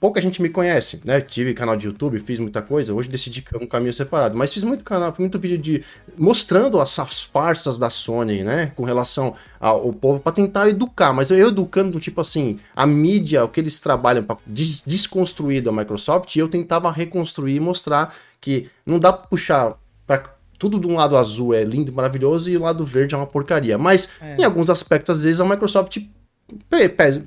pouca 0.00 0.20
gente 0.20 0.42
me 0.42 0.48
conhece, 0.48 1.00
né? 1.04 1.20
Tive 1.20 1.54
canal 1.54 1.76
de 1.76 1.86
YouTube, 1.86 2.18
fiz 2.18 2.38
muita 2.38 2.60
coisa, 2.60 2.92
hoje 2.92 3.08
decidi 3.08 3.44
um 3.60 3.66
caminho 3.66 3.92
separado, 3.92 4.36
mas 4.36 4.52
fiz 4.52 4.64
muito 4.64 4.82
canal, 4.82 5.14
muito 5.18 5.38
vídeo 5.38 5.58
de 5.58 5.84
mostrando 6.18 6.80
essas 6.80 7.22
farsas 7.22 7.78
da 7.78 7.88
Sony, 7.88 8.42
né, 8.42 8.72
com 8.74 8.82
relação 8.82 9.34
ao 9.60 9.92
povo 9.92 10.18
para 10.18 10.32
tentar 10.32 10.68
educar, 10.68 11.12
mas 11.12 11.30
eu 11.30 11.48
educando 11.48 12.00
tipo 12.00 12.20
assim, 12.20 12.58
a 12.74 12.86
mídia, 12.86 13.44
o 13.44 13.48
que 13.48 13.60
eles 13.60 13.78
trabalham 13.78 14.24
para 14.24 14.38
des 14.44 14.82
desconstruir 14.84 15.62
da 15.62 15.70
Microsoft, 15.70 16.34
e 16.34 16.40
eu 16.40 16.48
tentava 16.48 16.90
reconstruir 16.90 17.54
e 17.54 17.60
mostrar 17.60 18.14
que 18.40 18.68
não 18.84 18.98
dá 18.98 19.12
para 19.12 19.28
puxar 19.28 19.78
para 20.06 20.34
tudo 20.58 20.80
de 20.80 20.86
um 20.86 20.96
lado 20.96 21.16
azul 21.16 21.54
é 21.54 21.62
lindo, 21.62 21.92
maravilhoso 21.92 22.50
e 22.50 22.56
o 22.56 22.62
lado 22.62 22.84
verde 22.84 23.14
é 23.14 23.18
uma 23.18 23.26
porcaria, 23.26 23.78
mas 23.78 24.08
é. 24.20 24.36
em 24.36 24.44
alguns 24.44 24.68
aspectos 24.68 25.18
às 25.18 25.22
vezes 25.22 25.40
a 25.40 25.44
Microsoft 25.44 25.98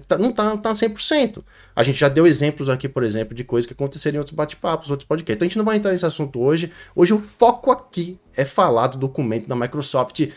tá, 0.08 0.18
não 0.18 0.32
tá, 0.32 0.56
tá 0.58 0.72
100%. 0.72 1.44
A 1.78 1.84
gente 1.84 2.00
já 2.00 2.10
deu 2.10 2.26
exemplos 2.26 2.70
aqui, 2.70 2.90
por 2.90 3.04
exemplo, 3.04 3.36
de 3.36 3.44
coisas 3.44 3.68
que 3.68 3.74
aconteceriam 3.74 4.18
em 4.18 4.22
outros 4.22 4.36
bate-papos, 4.36 4.90
outros 4.90 5.08
podcasts. 5.08 5.36
Então 5.36 5.46
a 5.46 5.48
gente 5.48 5.60
não 5.60 5.64
vai 5.64 5.78
entrar 5.78 5.92
nesse 5.92 6.08
assunto 6.08 6.42
hoje. 6.42 6.72
Hoje 6.96 7.14
o 7.14 7.20
foco 7.20 7.70
aqui 7.70 8.20
é 8.36 8.44
falar 8.44 8.88
do 8.88 8.98
documento 8.98 9.48
da 9.48 9.56
Microsoft, 9.56 10.28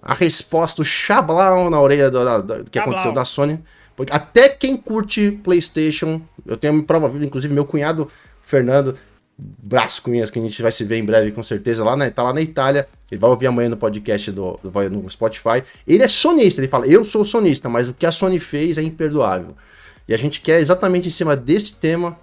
a 0.00 0.14
resposta, 0.14 0.82
o 0.82 0.84
chablão 0.84 1.68
na 1.70 1.80
orelha 1.80 2.08
do, 2.08 2.70
que 2.70 2.78
aconteceu 2.78 3.10
da 3.10 3.24
Sony. 3.24 3.58
Porque 3.96 4.12
até 4.12 4.48
quem 4.48 4.76
curte 4.76 5.32
PlayStation, 5.42 6.22
eu 6.46 6.56
tenho 6.56 6.80
prova 6.84 7.08
viva, 7.08 7.24
inclusive 7.24 7.52
meu 7.52 7.64
cunhado 7.64 8.08
Fernando, 8.40 8.96
braço 9.36 10.00
com 10.02 10.12
unhas, 10.12 10.30
que 10.30 10.38
a 10.38 10.42
gente 10.42 10.62
vai 10.62 10.70
se 10.70 10.84
ver 10.84 10.98
em 10.98 11.04
breve 11.04 11.32
com 11.32 11.42
certeza, 11.42 11.82
lá 11.82 11.96
na, 11.96 12.08
tá 12.12 12.22
lá 12.22 12.32
na 12.32 12.40
Itália. 12.40 12.86
Ele 13.10 13.20
vai 13.20 13.28
ouvir 13.28 13.48
amanhã 13.48 13.68
no 13.68 13.76
podcast 13.76 14.30
do, 14.30 14.56
do 14.62 14.70
no 14.88 15.10
Spotify. 15.10 15.64
Ele 15.84 16.04
é 16.04 16.08
sonista, 16.08 16.60
ele 16.60 16.68
fala: 16.68 16.86
Eu 16.86 17.04
sou 17.04 17.24
sonista, 17.24 17.68
mas 17.68 17.88
o 17.88 17.92
que 17.92 18.06
a 18.06 18.12
Sony 18.12 18.38
fez 18.38 18.78
é 18.78 18.82
imperdoável. 18.82 19.56
E 20.08 20.14
a 20.14 20.16
gente 20.16 20.40
quer 20.40 20.60
exatamente 20.60 21.08
em 21.08 21.10
cima 21.10 21.36
desse 21.36 21.74
tema 21.74 22.18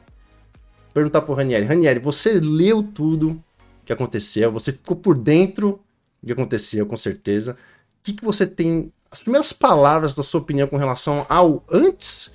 perguntar 0.93 1.21
pro 1.21 1.33
Ranieri: 1.33 1.65
Ranieri, 1.65 1.99
você 1.99 2.39
leu 2.39 2.83
tudo 2.83 3.43
que 3.85 3.91
aconteceu, 3.91 4.51
você 4.51 4.71
ficou 4.71 4.95
por 4.95 5.15
dentro 5.15 5.79
do 6.21 6.27
que 6.27 6.33
aconteceu, 6.33 6.85
com 6.85 6.95
certeza. 6.95 7.53
O 7.53 8.03
que, 8.03 8.13
que 8.13 8.23
você 8.23 8.47
tem, 8.47 8.91
as 9.11 9.21
primeiras 9.21 9.51
palavras 9.51 10.15
da 10.15 10.23
sua 10.23 10.41
opinião 10.41 10.67
com 10.67 10.77
relação 10.77 11.25
ao 11.27 11.63
antes 11.69 12.33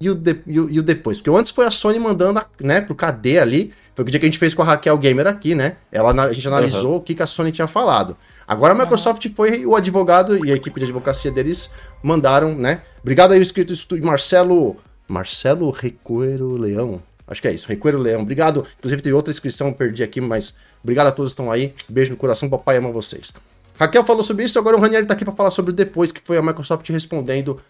e 0.00 0.10
o, 0.10 0.14
de, 0.14 0.36
e 0.46 0.60
o, 0.60 0.70
e 0.70 0.78
o 0.78 0.82
depois? 0.82 1.18
Porque 1.18 1.36
antes 1.36 1.52
foi 1.52 1.66
a 1.66 1.70
Sony 1.70 1.98
mandando 1.98 2.40
né, 2.60 2.80
pro 2.80 2.94
KD 2.94 3.38
ali. 3.38 3.72
Foi 3.94 4.04
o 4.04 4.08
dia 4.08 4.20
que 4.20 4.26
a 4.26 4.28
gente 4.28 4.38
fez 4.38 4.54
com 4.54 4.62
a 4.62 4.64
Raquel 4.64 4.96
Gamer 4.96 5.26
aqui, 5.26 5.56
né? 5.56 5.76
Ela, 5.90 6.12
a 6.24 6.32
gente 6.32 6.46
analisou 6.46 6.92
uhum. 6.92 6.96
o 6.98 7.00
que, 7.00 7.16
que 7.16 7.22
a 7.22 7.26
Sony 7.26 7.50
tinha 7.50 7.66
falado. 7.66 8.16
Agora 8.46 8.72
a 8.72 8.76
Microsoft 8.76 9.26
foi 9.34 9.66
o 9.66 9.74
advogado 9.74 10.46
e 10.46 10.52
a 10.52 10.54
equipe 10.54 10.78
de 10.78 10.84
advocacia 10.84 11.32
deles 11.32 11.70
mandaram, 12.00 12.54
né? 12.54 12.82
Obrigado 13.02 13.32
aí, 13.32 13.40
o 13.40 13.42
inscrito 13.42 13.74
Marcelo. 14.02 14.76
Marcelo 15.08 15.70
Recoeiro 15.70 16.56
Leão. 16.56 17.02
Acho 17.28 17.42
que 17.42 17.48
é 17.48 17.52
isso. 17.52 17.68
Recuero 17.68 17.98
Leão, 17.98 18.22
obrigado. 18.22 18.66
Inclusive 18.78 19.02
teve 19.02 19.14
outra 19.14 19.30
inscrição, 19.30 19.72
perdi 19.72 20.02
aqui, 20.02 20.20
mas 20.20 20.56
obrigado 20.82 21.08
a 21.08 21.12
todos 21.12 21.32
que 21.32 21.40
estão 21.40 21.52
aí. 21.52 21.74
Beijo 21.88 22.10
no 22.10 22.16
coração, 22.16 22.48
papai 22.48 22.78
ama 22.78 22.90
vocês. 22.90 23.32
Raquel 23.78 24.04
falou 24.04 24.24
sobre 24.24 24.44
isso, 24.44 24.58
agora 24.58 24.76
o 24.76 24.80
Ranieri 24.80 25.06
tá 25.06 25.14
aqui 25.14 25.24
para 25.24 25.34
falar 25.34 25.50
sobre 25.50 25.70
o 25.70 25.74
depois, 25.74 26.10
que 26.10 26.20
foi 26.20 26.36
a 26.36 26.42
Microsoft 26.42 26.88
respondendo 26.88 27.60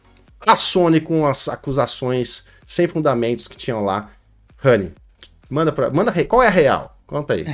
a 0.46 0.56
Sony 0.56 1.00
com 1.00 1.26
as 1.26 1.48
acusações 1.48 2.44
sem 2.66 2.86
fundamentos 2.86 3.48
que 3.48 3.56
tinham 3.56 3.84
lá. 3.84 4.10
Rani, 4.56 4.92
manda 5.48 5.72
pra. 5.72 5.90
Manda, 5.90 6.12
qual 6.24 6.42
é 6.42 6.46
a 6.46 6.50
real? 6.50 6.98
Conta 7.06 7.32
aí. 7.32 7.46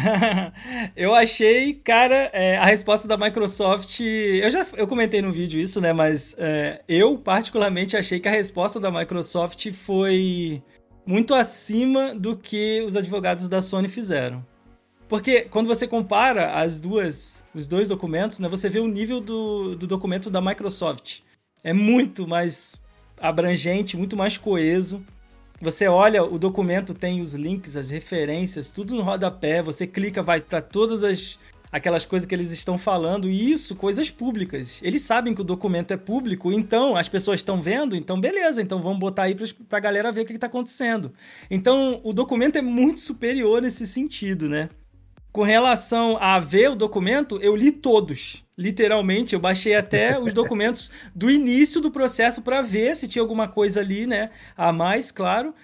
eu 0.96 1.14
achei, 1.14 1.74
cara, 1.74 2.28
é, 2.32 2.56
a 2.56 2.64
resposta 2.64 3.06
da 3.06 3.16
Microsoft. 3.16 4.00
Eu 4.00 4.50
já 4.50 4.66
eu 4.76 4.86
comentei 4.86 5.22
no 5.22 5.30
vídeo 5.30 5.60
isso, 5.60 5.80
né? 5.80 5.92
Mas 5.92 6.34
é, 6.36 6.82
eu, 6.88 7.16
particularmente, 7.16 7.96
achei 7.96 8.18
que 8.18 8.26
a 8.26 8.32
resposta 8.32 8.80
da 8.80 8.90
Microsoft 8.90 9.70
foi 9.70 10.60
muito 11.06 11.34
acima 11.34 12.14
do 12.14 12.36
que 12.36 12.82
os 12.82 12.96
advogados 12.96 13.48
da 13.48 13.62
Sony 13.62 13.88
fizeram. 13.88 14.44
Porque 15.08 15.42
quando 15.42 15.68
você 15.68 15.86
compara 15.86 16.58
as 16.60 16.80
duas, 16.80 17.44
os 17.54 17.68
dois 17.68 17.86
documentos, 17.86 18.40
né, 18.40 18.48
você 18.48 18.68
vê 18.68 18.80
o 18.80 18.88
nível 18.88 19.20
do, 19.20 19.76
do 19.76 19.86
documento 19.86 20.30
da 20.30 20.40
Microsoft. 20.40 21.20
É 21.64 21.72
muito 21.72 22.28
mais 22.28 22.76
abrangente, 23.18 23.96
muito 23.96 24.16
mais 24.16 24.36
coeso. 24.36 25.02
Você 25.60 25.88
olha, 25.88 26.22
o 26.22 26.38
documento 26.38 26.92
tem 26.92 27.22
os 27.22 27.34
links, 27.34 27.74
as 27.74 27.88
referências, 27.88 28.70
tudo 28.70 28.94
no 28.94 29.02
rodapé. 29.02 29.62
Você 29.62 29.86
clica, 29.86 30.22
vai 30.22 30.40
para 30.40 30.60
todas 30.60 31.02
as 31.02 31.38
aquelas 31.72 32.06
coisas 32.06 32.24
que 32.24 32.32
eles 32.32 32.52
estão 32.52 32.78
falando, 32.78 33.28
e 33.28 33.50
isso, 33.50 33.74
coisas 33.74 34.08
públicas. 34.08 34.78
Eles 34.80 35.02
sabem 35.02 35.34
que 35.34 35.40
o 35.40 35.44
documento 35.44 35.90
é 35.90 35.96
público, 35.96 36.52
então 36.52 36.94
as 36.94 37.08
pessoas 37.08 37.40
estão 37.40 37.60
vendo, 37.60 37.96
então 37.96 38.20
beleza, 38.20 38.62
então 38.62 38.80
vamos 38.80 39.00
botar 39.00 39.24
aí 39.24 39.34
para 39.34 39.78
a 39.78 39.80
galera 39.80 40.12
ver 40.12 40.20
o 40.20 40.24
que 40.24 40.34
está 40.34 40.46
acontecendo. 40.46 41.12
Então 41.50 42.00
o 42.04 42.12
documento 42.12 42.54
é 42.54 42.62
muito 42.62 43.00
superior 43.00 43.60
nesse 43.60 43.88
sentido, 43.88 44.48
né? 44.48 44.68
Com 45.32 45.42
relação 45.42 46.16
a 46.20 46.38
ver 46.38 46.70
o 46.70 46.76
documento, 46.76 47.40
eu 47.42 47.56
li 47.56 47.72
todos. 47.72 48.43
Literalmente, 48.56 49.34
eu 49.34 49.40
baixei 49.40 49.74
até 49.74 50.18
os 50.18 50.32
documentos 50.34 50.90
do 51.14 51.30
início 51.30 51.80
do 51.80 51.90
processo 51.90 52.40
para 52.42 52.62
ver 52.62 52.96
se 52.96 53.08
tinha 53.08 53.22
alguma 53.22 53.48
coisa 53.48 53.80
ali, 53.80 54.06
né? 54.06 54.30
A 54.56 54.72
mais, 54.72 55.10
claro. 55.10 55.54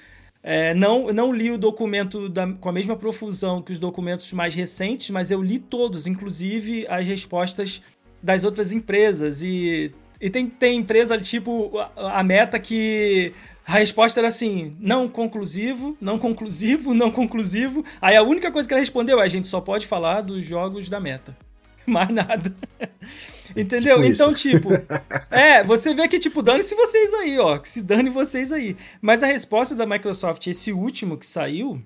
É, 0.42 0.72
não, 0.74 1.12
não 1.12 1.32
li 1.32 1.50
o 1.50 1.58
documento 1.58 2.28
da, 2.28 2.50
com 2.50 2.68
a 2.68 2.72
mesma 2.72 2.96
profusão 2.96 3.60
que 3.60 3.72
os 3.72 3.78
documentos 3.78 4.32
mais 4.32 4.54
recentes, 4.54 5.10
mas 5.10 5.30
eu 5.30 5.42
li 5.42 5.58
todos, 5.58 6.06
inclusive 6.06 6.86
as 6.88 7.06
respostas 7.06 7.82
das 8.22 8.42
outras 8.44 8.72
empresas. 8.72 9.42
E, 9.42 9.92
e 10.20 10.30
tem, 10.30 10.46
tem 10.46 10.78
empresa 10.78 11.18
tipo 11.18 11.78
a, 11.78 12.20
a 12.20 12.24
meta 12.24 12.58
que 12.58 13.34
a 13.66 13.74
resposta 13.74 14.18
era 14.18 14.28
assim: 14.28 14.74
não 14.80 15.08
conclusivo, 15.08 15.96
não 16.00 16.18
conclusivo, 16.18 16.94
não 16.94 17.10
conclusivo. 17.10 17.84
Aí 18.00 18.16
a 18.16 18.22
única 18.22 18.50
coisa 18.50 18.66
que 18.66 18.72
ela 18.74 18.80
respondeu 18.80 19.20
é: 19.20 19.24
a 19.24 19.28
gente 19.28 19.46
só 19.46 19.60
pode 19.60 19.86
falar 19.86 20.22
dos 20.22 20.44
jogos 20.44 20.88
da 20.88 20.98
meta. 20.98 21.36
Mais 21.90 22.08
nada. 22.08 22.54
Entendeu? 23.56 23.96
Tipo 23.96 24.08
então, 24.08 24.32
tipo, 24.32 24.68
é, 25.30 25.64
você 25.64 25.92
vê 25.92 26.06
que, 26.06 26.18
tipo, 26.18 26.40
dane-se 26.42 26.74
vocês 26.74 27.12
aí, 27.14 27.38
ó. 27.38 27.58
Que 27.58 27.68
se 27.68 27.82
dane 27.82 28.08
vocês 28.08 28.52
aí. 28.52 28.76
Mas 29.00 29.22
a 29.22 29.26
resposta 29.26 29.74
da 29.74 29.84
Microsoft, 29.84 30.46
esse 30.46 30.72
último 30.72 31.18
que 31.18 31.26
saiu, 31.26 31.82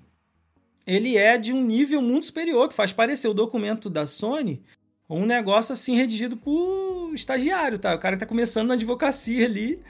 ele 0.86 1.16
é 1.16 1.38
de 1.38 1.52
um 1.52 1.64
nível 1.64 2.02
muito 2.02 2.26
superior, 2.26 2.68
que 2.68 2.74
faz 2.74 2.92
parecer 2.92 3.28
o 3.28 3.34
documento 3.34 3.88
da 3.88 4.06
Sony 4.06 4.62
um 5.08 5.26
negócio 5.26 5.72
assim 5.72 5.96
redigido 5.96 6.36
por 6.36 7.12
estagiário, 7.14 7.78
tá? 7.78 7.94
O 7.94 7.98
cara 7.98 8.16
que 8.16 8.20
tá 8.20 8.26
começando 8.26 8.68
na 8.68 8.74
advocacia 8.74 9.44
ali 9.44 9.80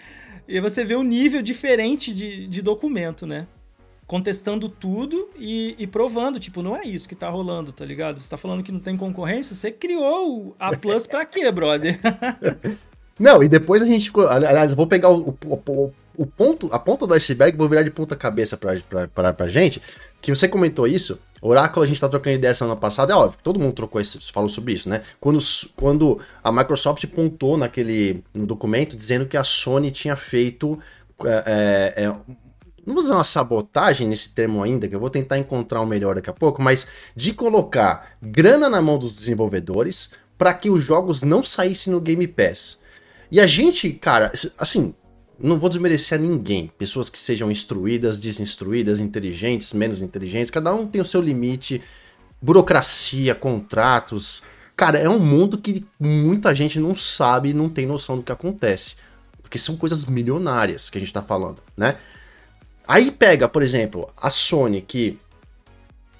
e 0.47 0.61
você 0.61 0.85
vê 0.85 0.95
o 0.95 1.01
um 1.01 1.05
nível 1.05 1.41
diferente 1.41 2.13
de, 2.13 2.47
de 2.47 2.63
documento, 2.63 3.27
né? 3.27 3.47
Contestando 4.07 4.69
tudo 4.69 5.31
e, 5.37 5.75
e, 5.79 5.87
provando, 5.87 6.39
tipo, 6.39 6.63
não 6.63 6.77
é 6.77 6.85
isso 6.85 7.09
que 7.09 7.15
tá 7.15 7.29
rolando, 7.29 7.73
tá 7.73 7.85
ligado? 7.85 8.21
Você 8.21 8.29
tá 8.29 8.37
falando 8.37 8.63
que 8.63 8.73
não 8.73 8.81
tem 8.81 8.97
concorrência? 8.97 9.57
Você 9.57 9.71
criou 9.71 10.55
a 10.59 10.77
Plus 10.77 11.07
pra 11.07 11.25
quê, 11.25 11.51
brother? 11.51 11.99
não, 13.19 13.43
e 13.43 13.49
depois 13.49 13.83
a 13.83 13.87
gente 13.87 14.07
ficou. 14.07 14.29
Aliás, 14.29 14.75
vou 14.75 14.87
pegar 14.87 15.09
o, 15.09 15.31
o, 15.47 15.93
o, 16.17 16.27
ponto, 16.27 16.69
a 16.71 16.79
ponta 16.79 17.07
do 17.07 17.15
iceberg, 17.15 17.57
vou 17.57 17.69
virar 17.69 17.83
de 17.83 17.91
ponta 17.91 18.15
cabeça 18.15 18.57
pra, 18.57 18.77
pra, 18.89 19.09
pra, 19.09 19.33
pra 19.33 19.49
gente. 19.49 19.81
Que 20.21 20.35
você 20.35 20.49
comentou 20.49 20.87
isso, 20.87 21.19
Oráculo, 21.47 21.85
a 21.85 21.87
gente 21.87 22.01
tá 22.01 22.09
trocando 22.09 22.37
ideia 22.37 22.55
semana 22.55 22.75
passada, 22.75 23.13
é 23.13 23.17
óbvio, 23.17 23.39
todo 23.43 23.61
mundo 23.61 23.75
trocou 23.75 24.01
esse, 24.01 24.19
falou 24.33 24.49
sobre 24.49 24.73
isso, 24.73 24.89
né? 24.89 25.03
Quando, 25.21 25.39
quando 25.77 26.19
a 26.43 26.51
Microsoft 26.51 27.05
pontou 27.09 27.59
naquele 27.59 28.25
no 28.33 28.47
documento 28.47 28.97
dizendo 28.97 29.27
que 29.27 29.37
a 29.37 29.45
Sony 29.45 29.91
tinha 29.91 30.17
feito. 30.17 30.79
É, 31.27 31.95
é, 31.97 32.05
é, 32.05 32.15
não 32.87 32.95
vou 32.95 33.03
usar 33.03 33.15
uma 33.15 33.25
sabotagem 33.25 34.09
nesse 34.09 34.31
termo 34.31 34.63
ainda, 34.63 34.87
que 34.89 34.95
eu 34.95 35.01
vou 35.01 35.11
tentar 35.11 35.39
encontrar 35.39 35.81
um 35.81 35.87
melhor 35.87 36.15
daqui 36.15 36.31
a 36.31 36.35
pouco, 36.35 36.63
mas 36.63 36.87
de 37.15 37.33
colocar 37.33 38.17
grana 38.23 38.69
na 38.69 38.83
mão 38.83 38.99
dos 38.99 39.17
desenvolvedores 39.17 40.11
para 40.37 40.53
que 40.53 40.71
os 40.71 40.83
jogos 40.83 41.23
não 41.23 41.43
saíssem 41.43 41.93
no 41.93 42.01
Game 42.01 42.27
Pass. 42.27 42.79
E 43.31 43.41
a 43.41 43.47
gente, 43.47 43.91
cara, 43.93 44.33
assim, 44.59 44.95
não 45.39 45.59
vou 45.59 45.69
desmerecer 45.69 46.19
a 46.19 46.21
ninguém. 46.21 46.71
Pessoas 46.79 47.09
que 47.09 47.19
sejam 47.19 47.51
instruídas, 47.51 48.19
desinstruídas, 48.19 49.01
inteligentes, 49.01 49.73
menos 49.73 50.03
inteligentes, 50.03 50.51
cada 50.51 50.75
um 50.75 50.87
tem 50.87 51.01
o 51.01 51.05
seu 51.05 51.21
limite. 51.21 51.83
Burocracia, 52.41 53.35
contratos. 53.35 54.43
Cara, 54.77 54.99
é 54.99 55.09
um 55.09 55.19
mundo 55.19 55.59
que 55.59 55.85
muita 55.99 56.55
gente 56.55 56.79
não 56.79 56.95
sabe 56.95 57.55
não 57.55 57.69
tem 57.69 57.87
noção 57.87 58.17
do 58.17 58.23
que 58.23 58.33
acontece. 58.33 58.97
Porque 59.43 59.59
são 59.59 59.77
coisas 59.77 60.05
milionárias 60.05 60.91
que 60.91 60.99
a 60.99 61.01
gente 61.01 61.13
tá 61.13 61.23
falando, 61.23 61.59
né? 61.77 61.97
Aí 62.87 63.11
pega, 63.11 63.49
por 63.49 63.63
exemplo, 63.63 64.09
a 64.17 64.29
Sony, 64.29 64.81
que 64.81 65.19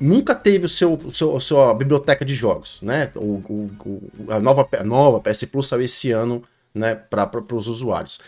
nunca 0.01 0.35
teve 0.35 0.67
o 0.67 0.69
seu, 0.69 0.95
o 0.95 1.13
seu, 1.13 1.37
a 1.37 1.41
sua 1.41 1.75
biblioteca 1.75 2.25
de 2.25 2.35
jogos, 2.35 2.81
né? 2.83 3.11
O, 3.15 3.41
o, 3.49 4.03
a, 4.29 4.39
nova, 4.41 4.67
nova 4.85 5.21
PS 5.21 5.45
Plus 5.45 5.69
saiu 5.69 5.83
esse 5.83 6.11
ano, 6.11 6.43
né, 6.75 6.95
para 6.95 7.31
os 7.53 7.69
usuários. 7.69 8.19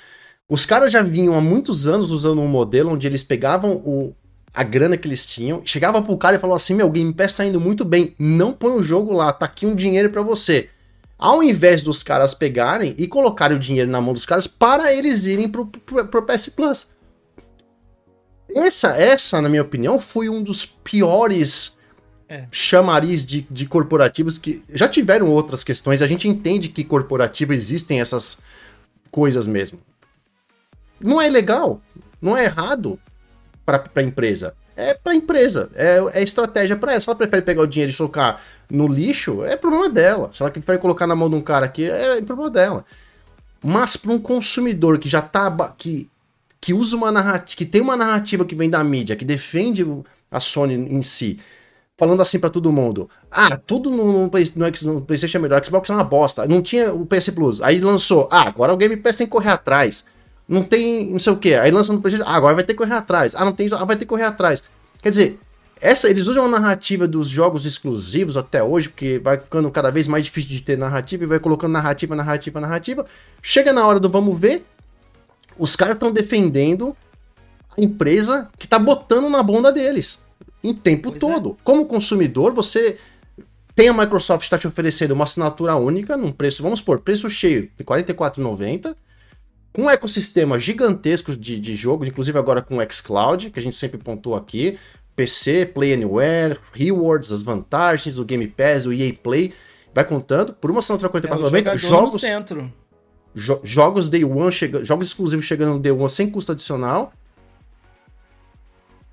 Os 0.48 0.64
caras 0.64 0.92
já 0.92 1.02
vinham 1.02 1.34
há 1.34 1.40
muitos 1.40 1.88
anos 1.88 2.10
usando 2.10 2.40
um 2.40 2.46
modelo 2.46 2.92
onde 2.92 3.06
eles 3.06 3.22
pegavam 3.22 3.72
o, 3.72 4.14
a 4.54 4.62
grana 4.62 4.96
que 4.96 5.08
eles 5.08 5.26
tinham, 5.26 5.60
chegava 5.64 6.00
pro 6.00 6.16
cara 6.16 6.36
e 6.36 6.38
falou 6.38 6.56
assim: 6.56 6.74
Meu, 6.74 6.88
Game 6.88 7.12
Pass 7.12 7.34
tá 7.34 7.44
indo 7.44 7.60
muito 7.60 7.84
bem, 7.84 8.14
não 8.18 8.52
põe 8.52 8.72
o 8.72 8.82
jogo 8.82 9.12
lá, 9.12 9.32
tá 9.32 9.46
aqui 9.46 9.66
um 9.66 9.74
dinheiro 9.74 10.10
para 10.10 10.22
você. 10.22 10.70
Ao 11.18 11.42
invés 11.42 11.82
dos 11.82 12.02
caras 12.02 12.34
pegarem 12.34 12.94
e 12.98 13.08
colocarem 13.08 13.56
o 13.56 13.60
dinheiro 13.60 13.90
na 13.90 14.00
mão 14.00 14.12
dos 14.12 14.26
caras 14.26 14.46
para 14.46 14.92
eles 14.92 15.24
irem 15.24 15.48
pro, 15.48 15.66
pro, 15.66 16.06
pro 16.06 16.22
PS 16.22 16.50
Plus. 16.50 16.88
Essa, 18.56 18.96
essa, 18.96 19.42
na 19.42 19.50
minha 19.50 19.62
opinião, 19.62 20.00
foi 20.00 20.30
um 20.30 20.42
dos 20.42 20.64
piores 20.64 21.76
é. 22.26 22.46
chamariz 22.50 23.26
de, 23.26 23.46
de 23.50 23.66
corporativos 23.66 24.38
que 24.38 24.64
já 24.72 24.88
tiveram 24.88 25.28
outras 25.28 25.62
questões. 25.62 26.00
A 26.00 26.06
gente 26.06 26.26
entende 26.26 26.70
que 26.70 26.82
corporativo 26.82 27.52
existem 27.52 28.00
essas 28.00 28.38
coisas 29.10 29.46
mesmo. 29.46 29.78
Não 30.98 31.20
é 31.20 31.28
legal, 31.28 31.82
não 32.20 32.34
é 32.34 32.44
errado 32.44 32.98
para 33.64 33.84
a 33.94 34.02
empresa. 34.02 34.54
É 34.74 34.92
para 34.92 35.12
a 35.12 35.16
empresa, 35.16 35.70
é, 35.74 35.98
é 36.14 36.22
estratégia 36.22 36.76
para 36.76 36.92
ela. 36.92 37.00
Se 37.00 37.08
ela 37.08 37.16
prefere 37.16 37.42
pegar 37.42 37.62
o 37.62 37.66
dinheiro 37.66 37.92
e 37.92 37.96
colocar 37.96 38.42
no 38.70 38.86
lixo, 38.86 39.42
é 39.44 39.56
problema 39.56 39.88
dela. 39.88 40.30
Se 40.32 40.42
ela 40.42 40.50
prefere 40.50 40.78
colocar 40.78 41.06
na 41.06 41.16
mão 41.16 41.30
de 41.30 41.36
um 41.36 41.40
cara 41.40 41.66
aqui, 41.66 41.90
é 41.90 42.20
problema 42.22 42.50
dela. 42.50 42.84
Mas 43.62 43.96
para 43.96 44.12
um 44.12 44.18
consumidor 44.18 44.98
que 44.98 45.08
já 45.08 45.22
tá 45.22 45.50
que 45.76 46.10
que 46.60 46.74
usa 46.74 46.96
uma 46.96 47.12
narrativa, 47.12 47.56
que 47.56 47.64
tem 47.64 47.80
uma 47.80 47.96
narrativa 47.96 48.44
que 48.44 48.54
vem 48.54 48.70
da 48.70 48.82
mídia, 48.82 49.16
que 49.16 49.24
defende 49.24 49.86
a 50.30 50.40
Sony 50.40 50.74
em 50.74 51.02
si, 51.02 51.38
falando 51.96 52.22
assim 52.22 52.38
para 52.38 52.50
todo 52.50 52.72
mundo: 52.72 53.08
"Ah, 53.30 53.56
tudo 53.56 53.90
no, 53.90 54.12
no, 54.12 54.22
no, 54.22 54.30
PlayStation 54.30 55.38
é 55.38 55.40
melhor, 55.40 55.64
Xbox 55.64 55.90
é 55.90 55.92
uma 55.92 56.04
bosta. 56.04 56.46
Não 56.46 56.62
tinha 56.62 56.92
o 56.92 57.06
PS 57.06 57.30
Plus. 57.30 57.60
Aí 57.62 57.80
lançou: 57.80 58.28
"Ah, 58.30 58.48
agora 58.48 58.72
o 58.72 58.76
Game 58.76 58.96
Pass 58.96 59.16
tem 59.16 59.26
que 59.26 59.32
correr 59.32 59.50
atrás" 59.50 60.04
não 60.48 60.62
tem 60.62 61.10
não 61.10 61.18
sei 61.18 61.32
o 61.32 61.36
que. 61.36 61.54
Aí 61.54 61.70
lança 61.70 61.92
no 61.92 62.00
PlayStation, 62.00 62.28
ah, 62.28 62.36
agora 62.36 62.54
vai 62.54 62.64
ter 62.64 62.72
que 62.72 62.78
correr 62.78 62.94
atrás. 62.94 63.34
Ah, 63.34 63.44
não 63.44 63.52
tem, 63.52 63.68
ah, 63.72 63.84
vai 63.84 63.96
ter 63.96 64.04
que 64.04 64.06
correr 64.06 64.24
atrás. 64.24 64.62
Quer 65.02 65.10
dizer, 65.10 65.38
essa, 65.80 66.08
eles 66.08 66.26
usam 66.26 66.44
a 66.44 66.48
narrativa 66.48 67.06
dos 67.06 67.28
jogos 67.28 67.66
exclusivos 67.66 68.36
até 68.36 68.62
hoje, 68.62 68.88
porque 68.88 69.20
vai 69.22 69.38
ficando 69.38 69.70
cada 69.70 69.90
vez 69.90 70.06
mais 70.06 70.24
difícil 70.24 70.50
de 70.50 70.62
ter 70.62 70.78
narrativa 70.78 71.24
e 71.24 71.26
vai 71.26 71.38
colocando 71.38 71.72
narrativa, 71.72 72.14
narrativa, 72.14 72.60
narrativa. 72.60 73.06
Chega 73.42 73.72
na 73.72 73.86
hora 73.86 74.00
do 74.00 74.08
vamos 74.08 74.38
ver, 74.38 74.64
os 75.58 75.76
caras 75.76 75.94
estão 75.94 76.12
defendendo 76.12 76.96
a 77.76 77.80
empresa 77.82 78.48
que 78.58 78.66
está 78.66 78.78
botando 78.78 79.28
na 79.28 79.42
bunda 79.42 79.72
deles. 79.72 80.18
Em 80.62 80.74
tempo 80.74 81.10
pois 81.10 81.16
é. 81.16 81.18
todo. 81.20 81.50
É. 81.50 81.54
Como 81.62 81.86
consumidor, 81.86 82.52
você 82.52 82.98
tem 83.74 83.88
a 83.88 83.92
Microsoft 83.92 84.42
está 84.42 84.56
te 84.56 84.66
oferecendo 84.66 85.12
uma 85.12 85.24
assinatura 85.24 85.76
única 85.76 86.16
num 86.16 86.32
preço, 86.32 86.62
vamos 86.62 86.80
por 86.80 87.00
preço 87.00 87.28
cheio 87.28 87.70
de 87.76 87.84
R$ 87.86 88.02
44,90 88.02 88.96
com 89.76 89.82
um 89.82 89.90
ecossistema 89.90 90.58
gigantesco 90.58 91.36
de, 91.36 91.60
de 91.60 91.76
jogo, 91.76 92.06
inclusive 92.06 92.38
agora 92.38 92.62
com 92.62 92.78
o 92.78 92.90
xCloud, 92.90 93.50
que 93.50 93.60
a 93.60 93.62
gente 93.62 93.76
sempre 93.76 93.98
pontuou 93.98 94.34
aqui, 94.34 94.78
PC, 95.14 95.66
Play 95.66 95.92
Anywhere, 95.92 96.58
Rewards, 96.72 97.30
as 97.30 97.42
vantagens, 97.42 98.18
o 98.18 98.24
Game 98.24 98.46
Pass, 98.46 98.86
o 98.86 98.92
EA 98.94 99.12
Play, 99.12 99.52
vai 99.92 100.02
contando, 100.02 100.54
por 100.54 100.70
uma 100.70 100.80
assinatura 100.80 101.12
44,90, 101.12 101.66
é 101.66 101.76
jogos... 101.76 102.22
centro. 102.22 102.72
Jo 103.38 103.60
jogos 103.62 104.08
Day 104.08 104.24
One, 104.24 104.50
chega, 104.50 104.82
jogos 104.82 105.08
exclusivos 105.08 105.44
chegando 105.44 105.74
no 105.74 105.78
Day 105.78 105.92
One 105.92 106.08
sem 106.08 106.30
custo 106.30 106.52
adicional, 106.52 107.12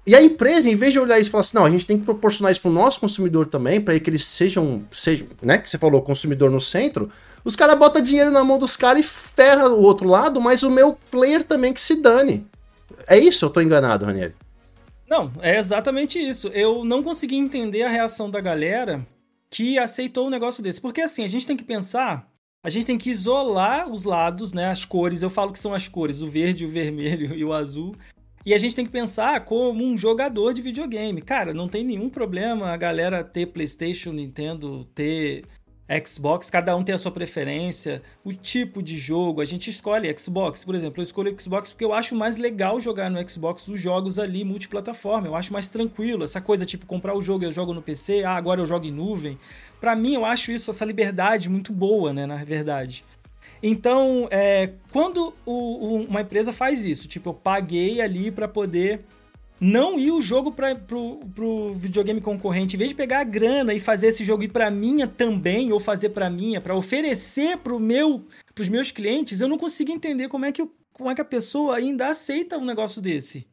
E 0.05 0.15
a 0.15 0.21
empresa, 0.21 0.69
em 0.69 0.75
vez 0.75 0.91
de 0.91 0.99
olhar 0.99 1.17
isso 1.17 1.29
e 1.29 1.31
falar 1.31 1.41
assim, 1.41 1.57
não, 1.57 1.65
a 1.65 1.69
gente 1.69 1.85
tem 1.85 1.97
que 1.97 2.03
proporcionar 2.03 2.51
isso 2.51 2.61
pro 2.61 2.69
nosso 2.69 2.99
consumidor 2.99 3.47
também, 3.47 3.79
para 3.79 3.97
que 3.97 4.09
eles 4.09 4.25
sejam, 4.25 4.83
sejam, 4.91 5.27
né, 5.41 5.57
que 5.57 5.69
você 5.69 5.77
falou, 5.77 6.01
consumidor 6.01 6.51
no 6.51 6.59
centro, 6.59 7.09
os 7.43 7.55
caras 7.55 7.77
botam 7.77 8.01
dinheiro 8.01 8.29
na 8.29 8.43
mão 8.43 8.57
dos 8.57 8.75
caras 8.75 8.99
e 8.99 9.07
ferra 9.07 9.69
o 9.69 9.81
outro 9.81 10.07
lado, 10.07 10.41
mas 10.41 10.61
o 10.61 10.69
meu 10.69 10.97
player 11.09 11.43
também 11.43 11.73
que 11.73 11.81
se 11.81 11.95
dane. 11.95 12.45
É 13.07 13.17
isso? 13.17 13.45
Eu 13.45 13.49
tô 13.49 13.61
enganado, 13.61 14.05
Ranieri? 14.05 14.35
Não, 15.09 15.31
é 15.41 15.57
exatamente 15.57 16.17
isso. 16.19 16.47
Eu 16.49 16.83
não 16.83 17.03
consegui 17.03 17.35
entender 17.35 17.83
a 17.83 17.89
reação 17.89 18.29
da 18.29 18.41
galera 18.41 19.05
que 19.49 19.77
aceitou 19.77 20.27
um 20.27 20.29
negócio 20.29 20.63
desse. 20.63 20.81
Porque 20.81 21.01
assim, 21.01 21.23
a 21.23 21.27
gente 21.27 21.45
tem 21.45 21.55
que 21.55 21.63
pensar, 21.63 22.27
a 22.63 22.69
gente 22.69 22.85
tem 22.85 22.97
que 22.97 23.09
isolar 23.09 23.91
os 23.91 24.05
lados, 24.05 24.53
né, 24.53 24.69
as 24.69 24.85
cores. 24.85 25.21
Eu 25.21 25.29
falo 25.29 25.51
que 25.51 25.59
são 25.59 25.73
as 25.73 25.89
cores, 25.89 26.21
o 26.21 26.29
verde, 26.29 26.65
o 26.65 26.69
vermelho 26.69 27.35
e 27.37 27.43
o 27.43 27.51
azul. 27.51 27.93
E 28.45 28.53
a 28.53 28.57
gente 28.57 28.75
tem 28.75 28.85
que 28.85 28.91
pensar 28.91 29.43
como 29.43 29.83
um 29.83 29.97
jogador 29.97 30.53
de 30.53 30.61
videogame. 30.61 31.21
Cara, 31.21 31.53
não 31.53 31.67
tem 31.67 31.83
nenhum 31.83 32.09
problema 32.09 32.69
a 32.69 32.77
galera 32.77 33.23
ter 33.23 33.47
PlayStation, 33.47 34.11
Nintendo, 34.11 34.85
ter 34.95 35.43
Xbox, 36.05 36.49
cada 36.49 36.75
um 36.75 36.83
tem 36.83 36.95
a 36.95 36.97
sua 36.97 37.11
preferência, 37.11 38.01
o 38.23 38.31
tipo 38.31 38.81
de 38.81 38.97
jogo. 38.97 39.41
A 39.41 39.45
gente 39.45 39.69
escolhe 39.69 40.13
Xbox, 40.17 40.63
por 40.63 40.75
exemplo. 40.75 41.01
Eu 41.01 41.03
escolho 41.03 41.35
Xbox 41.39 41.71
porque 41.71 41.85
eu 41.85 41.93
acho 41.93 42.15
mais 42.15 42.37
legal 42.37 42.79
jogar 42.79 43.09
no 43.09 43.29
Xbox 43.29 43.67
os 43.67 43.79
jogos 43.79 44.19
ali 44.19 44.43
multiplataforma. 44.43 45.27
Eu 45.27 45.35
acho 45.35 45.51
mais 45.51 45.69
tranquilo. 45.69 46.23
Essa 46.23 46.39
coisa 46.39 46.65
tipo 46.65 46.85
comprar 46.85 47.15
o 47.15 47.21
jogo 47.21 47.43
eu 47.43 47.51
jogo 47.51 47.73
no 47.73 47.81
PC, 47.81 48.23
ah, 48.23 48.35
agora 48.35 48.61
eu 48.61 48.65
jogo 48.65 48.85
em 48.85 48.91
nuvem. 48.91 49.37
Para 49.79 49.95
mim, 49.95 50.13
eu 50.13 50.25
acho 50.25 50.51
isso, 50.51 50.71
essa 50.71 50.85
liberdade 50.85 51.49
muito 51.49 51.73
boa, 51.73 52.13
né, 52.13 52.25
na 52.25 52.43
verdade. 52.43 53.03
Então, 53.61 54.27
é, 54.31 54.71
quando 54.91 55.33
o, 55.45 55.51
o, 55.51 56.03
uma 56.03 56.21
empresa 56.21 56.51
faz 56.51 56.85
isso, 56.85 57.07
tipo, 57.07 57.29
eu 57.29 57.33
paguei 57.33 58.01
ali 58.01 58.29
para 58.31 58.47
poder 58.47 58.99
não 59.63 59.97
ir 59.97 60.11
o 60.11 60.21
jogo 60.21 60.51
para 60.51 60.75
pro, 60.75 61.19
pro 61.33 61.73
videogame 61.73 62.19
concorrente, 62.19 62.75
em 62.75 62.79
vez 62.79 62.89
de 62.89 62.95
pegar 62.95 63.21
a 63.21 63.23
grana 63.23 63.73
e 63.73 63.79
fazer 63.79 64.07
esse 64.07 64.25
jogo 64.25 64.43
ir 64.43 64.49
para 64.49 64.69
minha 64.69 65.07
também 65.07 65.71
ou 65.71 65.79
fazer 65.79 66.09
para 66.09 66.29
minha, 66.29 66.59
para 66.59 66.75
oferecer 66.75 67.57
pro 67.57 67.79
meu, 67.79 68.25
pros 68.53 68.67
meus 68.67 68.91
clientes, 68.91 69.39
eu 69.39 69.47
não 69.47 69.57
consigo 69.57 69.91
entender 69.91 70.27
como 70.27 70.43
é 70.43 70.51
que 70.51 70.67
como 70.91 71.09
é 71.09 71.15
que 71.15 71.21
a 71.21 71.25
pessoa 71.25 71.77
ainda 71.77 72.07
aceita 72.07 72.57
um 72.57 72.65
negócio 72.65 73.01
desse. 73.01 73.47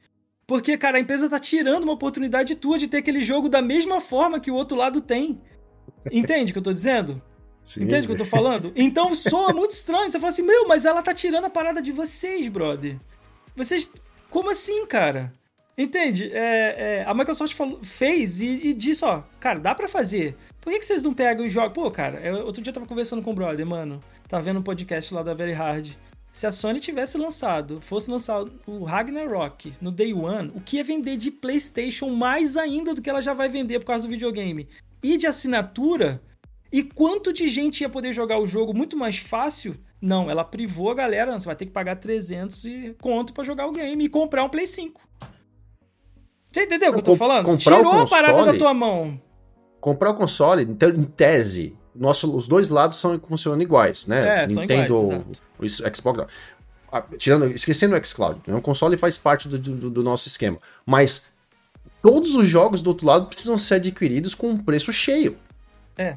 Porque, 0.46 0.76
cara, 0.76 0.98
a 0.98 1.00
empresa 1.00 1.28
tá 1.28 1.38
tirando 1.38 1.84
uma 1.84 1.92
oportunidade 1.92 2.54
tua 2.54 2.76
de 2.76 2.86
ter 2.86 2.98
aquele 2.98 3.22
jogo 3.22 3.48
da 3.48 3.62
mesma 3.62 4.00
forma 4.00 4.40
que 4.40 4.50
o 4.50 4.54
outro 4.54 4.76
lado 4.76 5.00
tem. 5.00 5.40
Entende 6.12 6.50
o 6.50 6.52
que 6.52 6.58
eu 6.58 6.62
tô 6.62 6.72
dizendo? 6.72 7.22
Sim. 7.62 7.84
Entende 7.84 8.04
o 8.04 8.06
que 8.08 8.12
eu 8.14 8.18
tô 8.18 8.24
falando? 8.24 8.72
Então 8.76 9.14
soa 9.14 9.54
muito 9.54 9.70
estranho. 9.70 10.10
Você 10.10 10.18
fala 10.18 10.32
assim, 10.32 10.42
meu, 10.42 10.66
mas 10.66 10.84
ela 10.84 11.02
tá 11.02 11.14
tirando 11.14 11.44
a 11.44 11.50
parada 11.50 11.80
de 11.80 11.92
vocês, 11.92 12.46
brother. 12.48 12.98
Vocês. 13.56 13.88
Como 14.28 14.50
assim, 14.50 14.84
cara? 14.86 15.32
Entende? 15.80 16.30
É, 16.34 16.98
é, 16.98 17.04
a 17.06 17.14
Microsoft 17.14 17.54
falou, 17.54 17.82
fez 17.82 18.42
e, 18.42 18.68
e, 18.68 18.74
disse, 18.74 19.02
ó, 19.02 19.22
cara, 19.40 19.58
dá 19.58 19.74
para 19.74 19.88
fazer. 19.88 20.36
Por 20.60 20.70
que, 20.70 20.78
que 20.78 20.84
vocês 20.84 21.02
não 21.02 21.14
pegam 21.14 21.46
e 21.46 21.48
jogam? 21.48 21.72
Pô, 21.72 21.90
cara, 21.90 22.20
eu, 22.20 22.44
outro 22.44 22.60
dia 22.60 22.70
eu 22.70 22.74
tava 22.74 22.86
conversando 22.86 23.22
com 23.22 23.30
o 23.30 23.34
brother, 23.34 23.64
mano. 23.64 23.98
Tava 24.28 24.42
vendo 24.42 24.60
um 24.60 24.62
podcast 24.62 25.14
lá 25.14 25.22
da 25.22 25.32
Very 25.32 25.54
Hard. 25.54 25.92
Se 26.34 26.46
a 26.46 26.52
Sony 26.52 26.80
tivesse 26.80 27.16
lançado, 27.16 27.80
fosse 27.80 28.10
lançar 28.10 28.44
o 28.66 28.84
Ragnarok 28.84 29.72
no 29.80 29.90
Day 29.90 30.12
One, 30.12 30.52
o 30.54 30.60
que 30.60 30.76
ia 30.76 30.84
vender 30.84 31.16
de 31.16 31.30
PlayStation 31.30 32.10
mais 32.10 32.58
ainda 32.58 32.94
do 32.94 33.00
que 33.00 33.08
ela 33.08 33.22
já 33.22 33.32
vai 33.32 33.48
vender 33.48 33.78
por 33.78 33.86
causa 33.86 34.06
do 34.06 34.10
videogame? 34.10 34.68
E 35.02 35.16
de 35.16 35.26
assinatura, 35.26 36.20
e 36.70 36.82
quanto 36.82 37.32
de 37.32 37.48
gente 37.48 37.80
ia 37.80 37.88
poder 37.88 38.12
jogar 38.12 38.38
o 38.38 38.46
jogo 38.46 38.74
muito 38.74 38.98
mais 38.98 39.16
fácil? 39.16 39.74
Não, 39.98 40.30
ela 40.30 40.44
privou 40.44 40.90
a 40.90 40.94
galera, 40.94 41.38
você 41.38 41.46
vai 41.46 41.56
ter 41.56 41.64
que 41.64 41.72
pagar 41.72 41.96
300 41.96 42.64
e 42.66 42.96
conto 43.00 43.32
para 43.32 43.44
jogar 43.44 43.66
o 43.66 43.72
game 43.72 44.04
e 44.04 44.10
comprar 44.10 44.44
um 44.44 44.48
Play 44.50 44.66
5. 44.66 45.08
Você 46.50 46.64
entendeu 46.64 46.90
o 46.90 46.92
que 46.94 46.98
eu 46.98 47.04
tô 47.04 47.16
falando? 47.16 47.44
Comprar 47.44 47.76
Tirou 47.76 47.92
console, 47.92 48.06
a 48.06 48.08
parada 48.08 48.52
da 48.52 48.58
tua 48.58 48.74
mão. 48.74 49.20
Comprar 49.80 50.10
o 50.10 50.14
console, 50.14 50.62
então, 50.62 50.88
em 50.90 51.04
tese, 51.04 51.76
nosso, 51.94 52.34
os 52.36 52.48
dois 52.48 52.68
lados 52.68 52.98
são, 52.98 53.18
funcionam 53.20 53.60
iguais, 53.62 54.06
né? 54.06 54.44
É, 54.44 54.46
Nintendo, 54.46 55.24
o 55.58 55.68
Xbox. 55.68 56.26
Ah, 56.92 57.04
tirando, 57.16 57.46
esquecendo 57.46 57.94
o 57.94 58.04
xCloud, 58.04 58.40
né? 58.46 58.54
o 58.54 58.60
console 58.60 58.96
faz 58.96 59.16
parte 59.16 59.48
do, 59.48 59.56
do, 59.56 59.90
do 59.90 60.02
nosso 60.02 60.26
esquema. 60.26 60.58
Mas 60.84 61.26
todos 62.02 62.34
os 62.34 62.48
jogos 62.48 62.82
do 62.82 62.88
outro 62.88 63.06
lado 63.06 63.26
precisam 63.26 63.56
ser 63.56 63.74
adquiridos 63.74 64.34
com 64.34 64.50
um 64.50 64.58
preço 64.58 64.92
cheio. 64.92 65.38
É, 65.96 66.16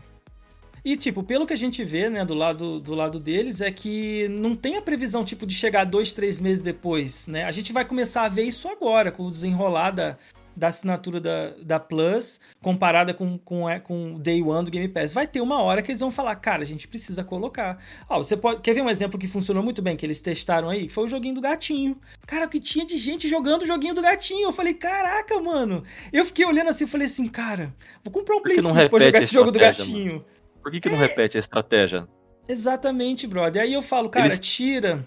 e, 0.85 0.97
tipo, 0.97 1.23
pelo 1.23 1.47
que 1.47 1.53
a 1.53 1.57
gente 1.57 1.83
vê, 1.85 2.09
né, 2.09 2.25
do 2.25 2.33
lado, 2.33 2.79
do 2.79 2.93
lado 2.93 3.19
deles, 3.19 3.61
é 3.61 3.71
que 3.71 4.27
não 4.29 4.55
tem 4.55 4.75
a 4.75 4.81
previsão, 4.81 5.23
tipo, 5.23 5.45
de 5.45 5.55
chegar 5.55 5.85
dois, 5.85 6.11
três 6.11 6.41
meses 6.41 6.61
depois, 6.61 7.27
né? 7.27 7.45
A 7.45 7.51
gente 7.51 7.71
vai 7.71 7.85
começar 7.85 8.23
a 8.23 8.29
ver 8.29 8.43
isso 8.43 8.67
agora, 8.67 9.09
com 9.09 9.25
o 9.25 9.31
desenrolar 9.31 9.91
da, 9.91 10.17
da 10.55 10.67
assinatura 10.67 11.21
da, 11.21 11.53
da 11.61 11.79
Plus, 11.79 12.41
comparada 12.61 13.13
com, 13.13 13.37
com, 13.37 13.69
é, 13.69 13.79
com 13.79 14.15
o 14.15 14.19
Day 14.19 14.41
One 14.41 14.65
do 14.65 14.71
Game 14.71 14.87
Pass. 14.89 15.13
Vai 15.13 15.25
ter 15.25 15.39
uma 15.39 15.61
hora 15.61 15.81
que 15.81 15.91
eles 15.91 16.01
vão 16.01 16.11
falar, 16.11 16.35
cara, 16.35 16.61
a 16.61 16.65
gente 16.65 16.87
precisa 16.87 17.23
colocar. 17.23 17.79
Ó, 18.09 18.17
você 18.17 18.35
pode. 18.35 18.61
Quer 18.61 18.73
ver 18.73 18.81
um 18.81 18.89
exemplo 18.89 19.17
que 19.17 19.27
funcionou 19.27 19.63
muito 19.63 19.81
bem, 19.81 19.95
que 19.95 20.05
eles 20.05 20.21
testaram 20.21 20.69
aí? 20.69 20.87
Que 20.87 20.93
foi 20.93 21.05
o 21.05 21.07
joguinho 21.07 21.35
do 21.35 21.41
gatinho. 21.41 21.97
Cara, 22.27 22.45
o 22.45 22.49
que 22.49 22.59
tinha 22.59 22.85
de 22.85 22.97
gente 22.97 23.27
jogando 23.27 23.63
o 23.63 23.65
joguinho 23.65 23.95
do 23.95 24.01
gatinho. 24.01 24.47
Eu 24.47 24.53
falei, 24.53 24.73
caraca, 24.73 25.39
mano. 25.39 25.83
Eu 26.11 26.25
fiquei 26.25 26.45
olhando 26.45 26.69
assim 26.69 26.83
e 26.83 26.87
falei 26.87 27.07
assim, 27.07 27.27
cara, 27.27 27.73
vou 28.03 28.11
comprar 28.11 28.35
um 28.35 28.41
Play 28.41 28.61
5 28.61 28.89
pra 28.89 29.05
jogar 29.05 29.21
esse 29.21 29.33
jogo 29.33 29.51
do 29.51 29.59
gatinho. 29.59 30.13
Mano. 30.13 30.25
Por 30.63 30.71
que, 30.71 30.79
que 30.79 30.89
não 30.89 30.97
é... 30.97 31.07
repete 31.07 31.37
a 31.37 31.39
estratégia? 31.39 32.07
Exatamente, 32.47 33.27
brother. 33.27 33.61
Aí 33.61 33.73
eu 33.73 33.81
falo, 33.81 34.09
cara, 34.09 34.27
Eles... 34.27 34.39
tira 34.39 35.05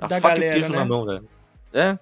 a 0.00 0.06
da 0.06 0.20
faca 0.20 0.34
galera, 0.36 0.58
e 0.58 0.62
né? 0.62 0.68
na 0.68 0.84
mão, 0.84 1.04
velho. 1.04 1.28
É? 1.72 1.98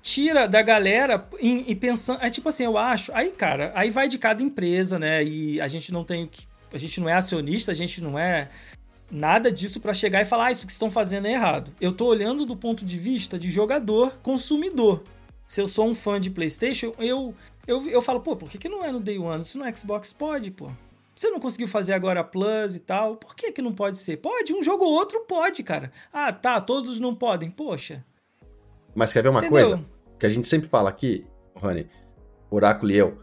Tira 0.00 0.46
da 0.46 0.62
galera 0.62 1.26
e, 1.40 1.74
pensando. 1.74 2.22
É 2.22 2.30
tipo 2.30 2.48
assim, 2.48 2.64
eu 2.64 2.78
acho. 2.78 3.10
Aí, 3.14 3.30
cara, 3.30 3.72
aí 3.74 3.90
vai 3.90 4.08
de 4.08 4.18
cada 4.18 4.42
empresa, 4.42 4.98
né? 4.98 5.24
E 5.24 5.60
a 5.60 5.66
gente 5.66 5.92
não 5.92 6.04
tem. 6.04 6.30
A 6.72 6.78
gente 6.78 7.00
não 7.00 7.08
é 7.08 7.14
acionista, 7.14 7.72
a 7.72 7.74
gente 7.74 8.00
não 8.02 8.18
é 8.18 8.48
nada 9.10 9.50
disso 9.50 9.80
para 9.80 9.94
chegar 9.94 10.20
e 10.20 10.26
falar, 10.26 10.46
ah, 10.46 10.52
isso 10.52 10.66
que 10.66 10.72
estão 10.72 10.90
fazendo 10.90 11.26
é 11.26 11.32
errado. 11.32 11.72
Eu 11.80 11.92
tô 11.92 12.06
olhando 12.06 12.44
do 12.44 12.54
ponto 12.54 12.84
de 12.84 12.98
vista 12.98 13.38
de 13.38 13.48
jogador, 13.48 14.18
consumidor. 14.22 15.02
Se 15.46 15.62
eu 15.62 15.66
sou 15.66 15.88
um 15.88 15.94
fã 15.94 16.20
de 16.20 16.30
PlayStation, 16.30 16.92
eu, 16.98 17.34
eu, 17.66 17.88
eu 17.88 18.02
falo, 18.02 18.20
pô, 18.20 18.36
por 18.36 18.50
que, 18.50 18.58
que 18.58 18.68
não 18.68 18.84
é 18.84 18.92
no 18.92 19.00
Day 19.00 19.18
One? 19.18 19.42
Se 19.42 19.56
no 19.56 19.64
Xbox 19.74 20.12
pode, 20.12 20.50
pô. 20.50 20.70
Você 21.18 21.30
não 21.30 21.40
conseguiu 21.40 21.66
fazer 21.66 21.94
agora 21.94 22.22
Plus 22.22 22.76
e 22.76 22.78
tal. 22.78 23.16
Por 23.16 23.34
que, 23.34 23.50
que 23.50 23.60
não 23.60 23.74
pode 23.74 23.98
ser? 23.98 24.18
Pode, 24.18 24.54
um 24.54 24.62
jogo 24.62 24.84
ou 24.84 24.92
outro 24.92 25.24
pode, 25.26 25.64
cara. 25.64 25.90
Ah, 26.12 26.32
tá, 26.32 26.60
todos 26.60 27.00
não 27.00 27.12
podem. 27.12 27.50
Poxa. 27.50 28.04
Mas 28.94 29.12
quer 29.12 29.24
ver 29.24 29.30
uma 29.30 29.40
Entendeu? 29.40 29.66
coisa? 29.66 29.84
Que 30.16 30.26
a 30.26 30.28
gente 30.28 30.46
sempre 30.46 30.68
fala 30.68 30.88
aqui, 30.88 31.26
Rony, 31.56 31.90
Oráculo 32.48 32.92
e 32.92 32.96
eu. 32.96 33.18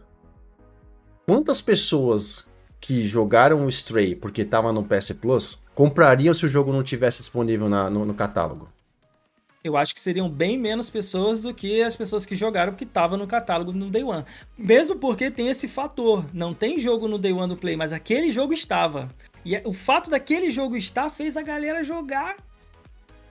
Quantas 1.26 1.62
pessoas 1.62 2.52
que 2.78 3.08
jogaram 3.08 3.64
o 3.64 3.68
Stray 3.70 4.14
porque 4.14 4.44
tava 4.44 4.74
no 4.74 4.84
PS 4.84 5.12
Plus 5.12 5.64
comprariam 5.74 6.34
se 6.34 6.44
o 6.44 6.48
jogo 6.50 6.70
não 6.72 6.82
tivesse 6.82 7.20
disponível 7.20 7.66
na, 7.66 7.88
no, 7.88 8.04
no 8.04 8.12
catálogo? 8.12 8.70
Eu 9.66 9.76
acho 9.76 9.94
que 9.94 10.00
seriam 10.00 10.28
bem 10.28 10.58
menos 10.58 10.88
pessoas 10.88 11.42
do 11.42 11.52
que 11.52 11.82
as 11.82 11.96
pessoas 11.96 12.24
que 12.24 12.36
jogaram 12.36 12.72
porque 12.72 12.84
estava 12.84 13.16
no 13.16 13.26
catálogo 13.26 13.72
no 13.72 13.90
Day 13.90 14.02
One. 14.02 14.24
Mesmo 14.56 14.96
porque 14.96 15.30
tem 15.30 15.48
esse 15.48 15.68
fator. 15.68 16.24
Não 16.32 16.54
tem 16.54 16.78
jogo 16.78 17.08
no 17.08 17.18
Day 17.18 17.32
One 17.32 17.48
do 17.48 17.56
Play, 17.56 17.76
mas 17.76 17.92
aquele 17.92 18.30
jogo 18.30 18.52
estava. 18.52 19.10
E 19.44 19.54
é, 19.54 19.62
o 19.64 19.72
fato 19.72 20.10
daquele 20.10 20.50
jogo 20.50 20.76
estar 20.76 21.10
fez 21.10 21.36
a 21.36 21.42
galera 21.42 21.84
jogar 21.84 22.36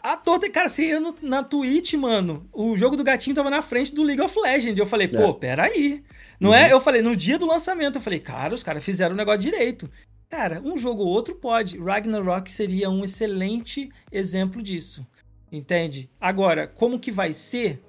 a 0.01 0.15
toda. 0.15 0.49
Cara, 0.49 0.69
você 0.69 0.87
ia 0.87 0.99
no, 0.99 1.15
na 1.21 1.43
Twitch, 1.43 1.93
mano, 1.95 2.47
o 2.53 2.77
jogo 2.77 2.95
do 2.95 3.03
gatinho 3.03 3.35
tava 3.35 3.49
na 3.49 3.61
frente 3.61 3.93
do 3.93 4.03
League 4.03 4.21
of 4.21 4.39
Legends. 4.39 4.77
Eu 4.77 4.85
falei, 4.85 5.07
pô, 5.07 5.29
é. 5.29 5.33
peraí. 5.33 6.03
Não 6.39 6.53
é? 6.53 6.61
uhum. 6.61 6.65
é? 6.67 6.73
Eu 6.73 6.81
falei, 6.81 7.01
no 7.01 7.15
dia 7.15 7.39
do 7.39 7.47
lançamento, 7.47 7.95
eu 7.95 8.01
falei, 8.01 8.19
cara, 8.19 8.53
os 8.53 8.63
caras 8.63 8.83
fizeram 8.83 9.13
o 9.13 9.17
negócio 9.17 9.41
direito. 9.41 9.89
Cara, 10.29 10.61
um 10.63 10.77
jogo 10.77 11.03
ou 11.03 11.07
outro 11.09 11.35
pode. 11.35 11.77
Ragnarok 11.77 12.51
seria 12.51 12.89
um 12.89 13.03
excelente 13.03 13.89
exemplo 14.11 14.61
disso. 14.61 15.05
Entende? 15.55 16.09
Agora, 16.19 16.67
como 16.67 16.99
que 16.99 17.11
vai 17.11 17.31
ser? 17.33 17.81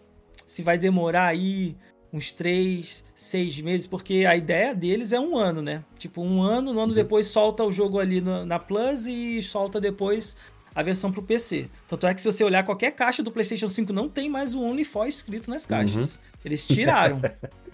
Se 0.46 0.62
vai 0.62 0.78
demorar 0.78 1.26
aí 1.26 1.74
uns 2.12 2.32
três, 2.32 3.04
seis 3.14 3.60
meses, 3.60 3.86
porque 3.86 4.24
a 4.24 4.36
ideia 4.36 4.74
deles 4.74 5.12
é 5.12 5.20
um 5.20 5.36
ano, 5.36 5.60
né? 5.60 5.84
Tipo, 5.98 6.22
um 6.22 6.40
ano, 6.40 6.70
um 6.70 6.78
ano 6.78 6.88
uhum. 6.88 6.94
depois 6.94 7.26
solta 7.26 7.64
o 7.64 7.72
jogo 7.72 7.98
ali 7.98 8.20
na, 8.20 8.46
na 8.46 8.58
Plus 8.58 9.06
e 9.06 9.42
solta 9.42 9.80
depois 9.80 10.36
a 10.74 10.82
versão 10.82 11.10
pro 11.10 11.22
PC. 11.22 11.68
Tanto 11.88 12.06
é 12.06 12.14
que 12.14 12.20
se 12.20 12.30
você 12.30 12.44
olhar 12.44 12.62
qualquer 12.64 12.92
caixa 12.92 13.22
do 13.22 13.32
PlayStation 13.32 13.68
5, 13.68 13.92
não 13.92 14.08
tem 14.08 14.28
mais 14.28 14.54
o 14.54 14.62
Only 14.62 14.84
For 14.84 15.08
escrito 15.08 15.50
nas 15.50 15.66
caixas. 15.66 16.14
Uhum. 16.14 16.20
Eles 16.44 16.66
tiraram. 16.66 17.20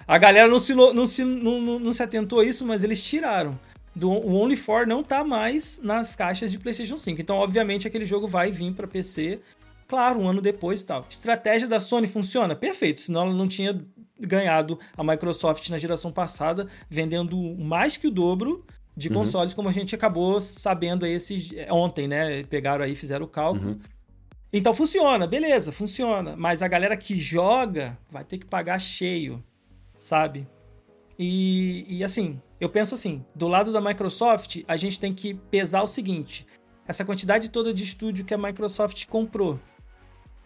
a 0.07 0.18
galera 0.18 0.48
não 0.48 0.59
se, 0.59 0.74
não, 0.74 1.07
se, 1.07 1.24
não, 1.24 1.61
não, 1.61 1.78
não 1.78 1.92
se 1.92 2.02
atentou 2.02 2.40
a 2.40 2.44
isso, 2.44 2.64
mas 2.64 2.83
eles 2.83 3.02
tiraram. 3.02 3.59
Do, 3.94 4.09
o 4.11 4.35
Only 4.35 4.57
For 4.57 4.87
não 4.87 5.02
tá 5.02 5.22
mais 5.22 5.78
nas 5.83 6.16
caixas 6.16 6.50
de 6.50 6.59
PlayStation 6.59 6.96
5. 6.96 7.20
Então, 7.20 7.37
obviamente, 7.37 7.87
aquele 7.87 8.07
jogo 8.07 8.26
vai 8.26 8.50
vir 8.50 8.72
para 8.72 8.87
PC 8.87 9.40
Claro, 9.92 10.20
um 10.20 10.26
ano 10.26 10.40
depois 10.40 10.81
e 10.81 10.87
tal. 10.87 11.05
Estratégia 11.11 11.68
da 11.68 11.78
Sony 11.78 12.07
funciona? 12.07 12.57
Perfeito, 12.57 13.02
senão 13.02 13.26
ela 13.26 13.35
não 13.35 13.46
tinha 13.46 13.78
ganhado 14.18 14.78
a 14.96 15.05
Microsoft 15.05 15.68
na 15.68 15.76
geração 15.76 16.11
passada, 16.11 16.66
vendendo 16.88 17.37
mais 17.59 17.98
que 17.98 18.07
o 18.07 18.11
dobro 18.11 18.64
de 18.96 19.09
uhum. 19.09 19.16
consoles, 19.16 19.52
como 19.52 19.68
a 19.68 19.72
gente 19.72 19.94
acabou 19.94 20.40
sabendo 20.40 21.05
aí 21.05 21.12
esses, 21.12 21.50
ontem, 21.68 22.09
né? 22.09 22.42
Pegaram 22.44 22.83
aí, 22.83 22.96
fizeram 22.96 23.26
o 23.26 23.28
cálculo. 23.28 23.72
Uhum. 23.72 23.81
Então 24.50 24.72
funciona, 24.72 25.26
beleza, 25.26 25.70
funciona. 25.70 26.37
Mas 26.38 26.62
a 26.62 26.68
galera 26.68 26.96
que 26.96 27.20
joga 27.20 27.98
vai 28.11 28.24
ter 28.24 28.38
que 28.38 28.46
pagar 28.46 28.78
cheio. 28.78 29.44
sabe? 30.00 30.48
E, 31.18 31.85
e 31.87 32.02
assim, 32.02 32.40
eu 32.59 32.70
penso 32.70 32.94
assim, 32.94 33.22
do 33.35 33.46
lado 33.46 33.70
da 33.70 33.81
Microsoft, 33.83 34.62
a 34.66 34.78
gente 34.78 34.98
tem 34.98 35.12
que 35.12 35.35
pesar 35.35 35.83
o 35.83 35.87
seguinte: 35.87 36.46
essa 36.88 37.05
quantidade 37.05 37.50
toda 37.50 37.74
de 37.74 37.85
estúdio 37.85 38.24
que 38.24 38.33
a 38.33 38.38
Microsoft 38.38 39.05
comprou. 39.07 39.61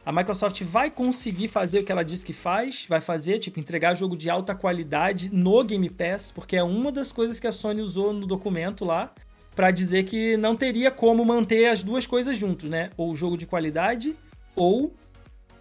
A 0.07 0.12
Microsoft 0.12 0.62
vai 0.62 0.88
conseguir 0.88 1.49
fazer 1.49 1.81
o 1.81 1.85
que 1.85 1.90
ela 1.90 2.05
diz 2.05 2.23
que 2.23 2.33
faz, 2.33 2.87
vai 2.88 3.01
fazer, 3.01 3.40
tipo, 3.40 3.59
entregar 3.59 3.92
jogo 3.95 4.16
de 4.16 4.31
alta 4.31 4.55
qualidade 4.55 5.35
no 5.35 5.64
Game 5.64 5.90
Pass, 5.90 6.31
porque 6.31 6.55
é 6.55 6.62
uma 6.62 6.92
das 6.92 7.11
coisas 7.11 7.40
que 7.40 7.47
a 7.49 7.51
Sony 7.51 7.83
usou 7.83 8.12
no 8.12 8.25
documento 8.25 8.85
lá 8.85 9.11
para 9.53 9.73
dizer 9.73 10.05
que 10.05 10.37
não 10.37 10.55
teria 10.55 10.92
como 10.92 11.25
manter 11.25 11.66
as 11.66 11.83
duas 11.83 12.07
coisas 12.07 12.38
juntos, 12.38 12.71
né? 12.71 12.90
Ou 12.97 13.16
jogo 13.16 13.37
de 13.37 13.47
qualidade 13.47 14.14
ou 14.55 14.95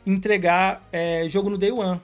entregar 0.06 0.88
é, 0.92 1.28
jogo 1.28 1.50
no 1.50 1.58
Day 1.58 1.72
One. 1.72 2.00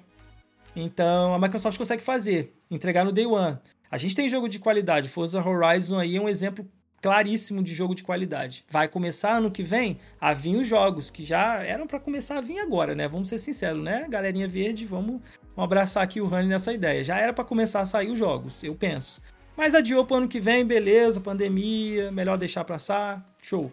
Então 0.75 1.35
a 1.35 1.37
Microsoft 1.37 1.77
consegue 1.77 2.01
fazer, 2.01 2.55
entregar 2.71 3.05
no 3.05 3.11
Day 3.11 3.27
One. 3.27 3.59
A 3.91 3.99
gente 3.99 4.15
tem 4.15 4.27
jogo 4.27 4.49
de 4.49 4.57
qualidade, 4.57 5.09
Forza 5.09 5.47
Horizon 5.47 5.99
aí 5.99 6.17
é 6.17 6.19
um 6.19 6.27
exemplo 6.27 6.65
claríssimo 7.01 7.63
de 7.63 7.73
jogo 7.73 7.95
de 7.95 8.03
qualidade. 8.03 8.63
Vai 8.69 8.87
começar 8.87 9.37
ano 9.37 9.49
que 9.49 9.63
vem 9.63 9.99
a 10.19 10.33
vir 10.33 10.55
os 10.55 10.67
jogos 10.67 11.09
que 11.09 11.23
já 11.23 11.63
eram 11.63 11.87
para 11.87 11.99
começar 11.99 12.37
a 12.37 12.41
vir 12.41 12.59
agora, 12.59 12.93
né? 12.93 13.07
Vamos 13.07 13.27
ser 13.27 13.39
sinceros, 13.39 13.83
né? 13.83 14.05
Galerinha 14.07 14.47
verde, 14.47 14.85
vamos, 14.85 15.19
vamos 15.55 15.63
abraçar 15.65 16.03
aqui 16.03 16.21
o 16.21 16.27
Rani 16.27 16.47
nessa 16.47 16.71
ideia. 16.71 17.03
Já 17.03 17.17
era 17.17 17.33
para 17.33 17.43
começar 17.43 17.81
a 17.81 17.85
sair 17.85 18.11
os 18.11 18.19
jogos, 18.19 18.63
eu 18.63 18.75
penso. 18.75 19.21
Mas 19.57 19.73
adiou 19.73 20.05
pro 20.05 20.17
ano 20.17 20.27
que 20.27 20.39
vem, 20.39 20.65
beleza, 20.65 21.19
pandemia, 21.19 22.11
melhor 22.11 22.37
deixar 22.37 22.63
passar, 22.63 23.25
show. 23.41 23.71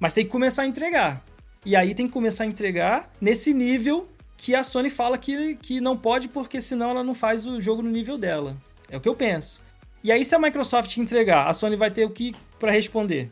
Mas 0.00 0.12
tem 0.12 0.24
que 0.24 0.30
começar 0.30 0.62
a 0.62 0.66
entregar. 0.66 1.24
E 1.64 1.74
aí 1.74 1.94
tem 1.94 2.06
que 2.06 2.12
começar 2.12 2.44
a 2.44 2.46
entregar 2.46 3.10
nesse 3.20 3.54
nível 3.54 4.08
que 4.36 4.54
a 4.54 4.62
Sony 4.62 4.90
fala 4.90 5.16
que, 5.16 5.56
que 5.56 5.80
não 5.80 5.96
pode 5.96 6.28
porque 6.28 6.60
senão 6.60 6.90
ela 6.90 7.02
não 7.02 7.14
faz 7.14 7.46
o 7.46 7.60
jogo 7.60 7.82
no 7.82 7.90
nível 7.90 8.18
dela. 8.18 8.56
É 8.90 8.96
o 8.96 9.00
que 9.00 9.08
eu 9.08 9.14
penso. 9.14 9.60
E 10.06 10.12
aí 10.12 10.24
se 10.24 10.36
a 10.36 10.38
Microsoft 10.38 10.96
entregar, 10.98 11.48
a 11.48 11.52
Sony 11.52 11.74
vai 11.74 11.90
ter 11.90 12.04
o 12.04 12.10
que 12.10 12.32
para 12.60 12.70
responder? 12.70 13.28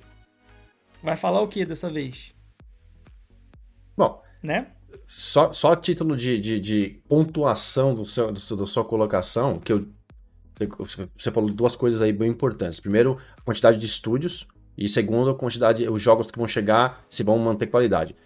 Vai 1.01 1.17
falar 1.17 1.41
o 1.41 1.47
que 1.47 1.65
dessa 1.65 1.89
vez? 1.89 2.35
Bom, 3.97 4.21
né? 4.43 4.73
Só, 5.07 5.53
só 5.53 5.77
título 5.77 6.17
de, 6.17 6.37
de, 6.41 6.59
de 6.59 7.01
pontuação 7.09 7.95
do 7.95 8.05
seu, 8.05 8.33
do 8.33 8.41
seu, 8.41 8.57
da 8.57 8.67
sua 8.67 8.85
colocação, 8.85 9.61
que 9.61 9.73
eu 9.73 9.87
você 11.17 11.31
falou 11.31 11.49
duas 11.49 11.77
coisas 11.77 12.03
aí 12.03 12.13
bem 12.13 12.31
importantes. 12.31 12.81
Primeiro, 12.81 13.19
a 13.37 13.43
quantidade 13.43 13.79
de 13.79 13.87
estúdios. 13.87 14.45
E 14.77 14.89
segundo, 14.89 15.31
a 15.31 15.35
quantidade, 15.37 15.89
os 15.89 16.03
jogos 16.03 16.29
que 16.29 16.39
vão 16.39 16.49
chegar, 16.49 17.05
se 17.09 17.23
vão 17.23 17.39
manter 17.39 17.69
qualidade. 17.69 18.17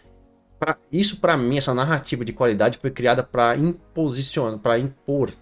Pra, 0.58 0.78
isso, 0.90 1.20
para 1.20 1.36
mim, 1.36 1.58
essa 1.58 1.74
narrativa 1.74 2.24
de 2.24 2.32
qualidade 2.32 2.78
foi 2.78 2.90
criada 2.90 3.22
para 3.22 3.58
imposicionar, 3.58 4.58
para 4.58 4.78
impor 4.78 5.32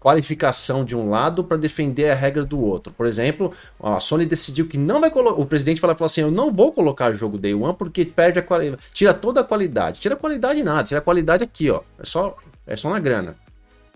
qualificação 0.00 0.84
de 0.84 0.96
um 0.96 1.10
lado 1.10 1.42
para 1.42 1.56
defender 1.56 2.10
a 2.10 2.14
regra 2.14 2.44
do 2.44 2.60
outro. 2.60 2.92
Por 2.92 3.06
exemplo, 3.06 3.52
a 3.82 3.98
Sony 3.98 4.24
decidiu 4.24 4.66
que 4.66 4.78
não 4.78 5.00
vai 5.00 5.10
colocar. 5.10 5.40
O 5.40 5.46
presidente 5.46 5.80
falou, 5.80 5.96
falou 5.96 6.06
assim: 6.06 6.20
eu 6.20 6.30
não 6.30 6.52
vou 6.52 6.72
colocar 6.72 7.12
jogo 7.12 7.38
Day 7.38 7.54
One 7.54 7.74
porque 7.74 8.04
perde 8.04 8.38
a 8.38 8.42
qualidade. 8.42 8.82
Tira 8.92 9.12
toda 9.12 9.40
a 9.40 9.44
qualidade. 9.44 10.00
Tira 10.00 10.14
a 10.14 10.18
qualidade 10.18 10.62
nada, 10.62 10.84
tira 10.84 10.98
a 10.98 11.02
qualidade 11.02 11.42
aqui, 11.42 11.70
ó. 11.70 11.80
É 11.98 12.04
só, 12.04 12.36
é 12.66 12.76
só 12.76 12.90
na 12.90 12.98
grana. 12.98 13.36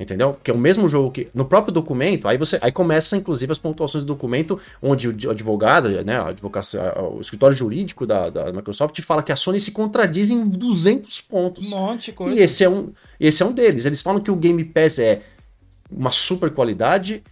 Entendeu? 0.00 0.32
Porque 0.32 0.50
é 0.50 0.54
o 0.54 0.58
mesmo 0.58 0.88
jogo 0.88 1.10
que. 1.10 1.28
No 1.34 1.44
próprio 1.44 1.74
documento, 1.74 2.26
aí 2.26 2.38
você. 2.38 2.58
Aí 2.62 2.72
começa, 2.72 3.18
inclusive, 3.18 3.52
as 3.52 3.58
pontuações 3.58 4.02
do 4.02 4.06
documento, 4.06 4.58
onde 4.82 5.08
o 5.08 5.30
advogado, 5.30 5.90
né? 6.02 6.16
A 6.16 6.28
advocacia, 6.28 6.80
o 6.98 7.20
escritório 7.20 7.54
jurídico 7.54 8.06
da, 8.06 8.30
da 8.30 8.50
Microsoft 8.50 8.98
fala 9.02 9.22
que 9.22 9.30
a 9.30 9.36
Sony 9.36 9.60
se 9.60 9.72
contradiz 9.72 10.30
em 10.30 10.48
200 10.48 11.20
pontos. 11.20 11.70
Um 11.70 11.76
monte 11.76 12.06
de 12.06 12.12
coisa. 12.12 12.34
E 12.34 12.38
esse 12.38 12.64
é 12.64 12.70
um, 12.70 12.90
esse 13.20 13.42
é 13.42 13.46
um 13.46 13.52
deles. 13.52 13.84
Eles 13.84 14.00
falam 14.00 14.22
que 14.22 14.30
o 14.30 14.36
Game 14.36 14.64
Pass 14.64 14.98
é 14.98 15.20
uma 15.90 16.10
super 16.10 16.50
qualidade, 16.50 17.22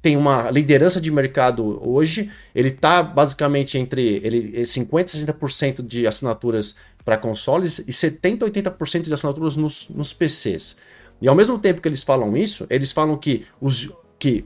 tem 0.00 0.16
uma 0.16 0.50
liderança 0.50 1.00
de 1.00 1.10
mercado 1.10 1.80
hoje, 1.82 2.30
ele 2.54 2.70
tá 2.70 3.02
basicamente 3.02 3.78
entre 3.78 4.20
ele 4.22 4.66
50 4.66 5.16
e 5.16 5.20
60% 5.20 5.82
de 5.82 6.06
assinaturas 6.06 6.76
para 7.04 7.16
consoles 7.16 7.82
e 7.86 7.92
70 7.92 8.44
80% 8.46 9.02
de 9.02 9.14
assinaturas 9.14 9.56
nos, 9.56 9.88
nos 9.88 10.12
PCs. 10.12 10.76
E 11.22 11.28
ao 11.28 11.34
mesmo 11.34 11.58
tempo 11.58 11.80
que 11.80 11.88
eles 11.88 12.02
falam 12.02 12.36
isso, 12.36 12.66
eles 12.68 12.92
falam 12.92 13.16
que, 13.16 13.46
os, 13.60 13.90
que 14.18 14.44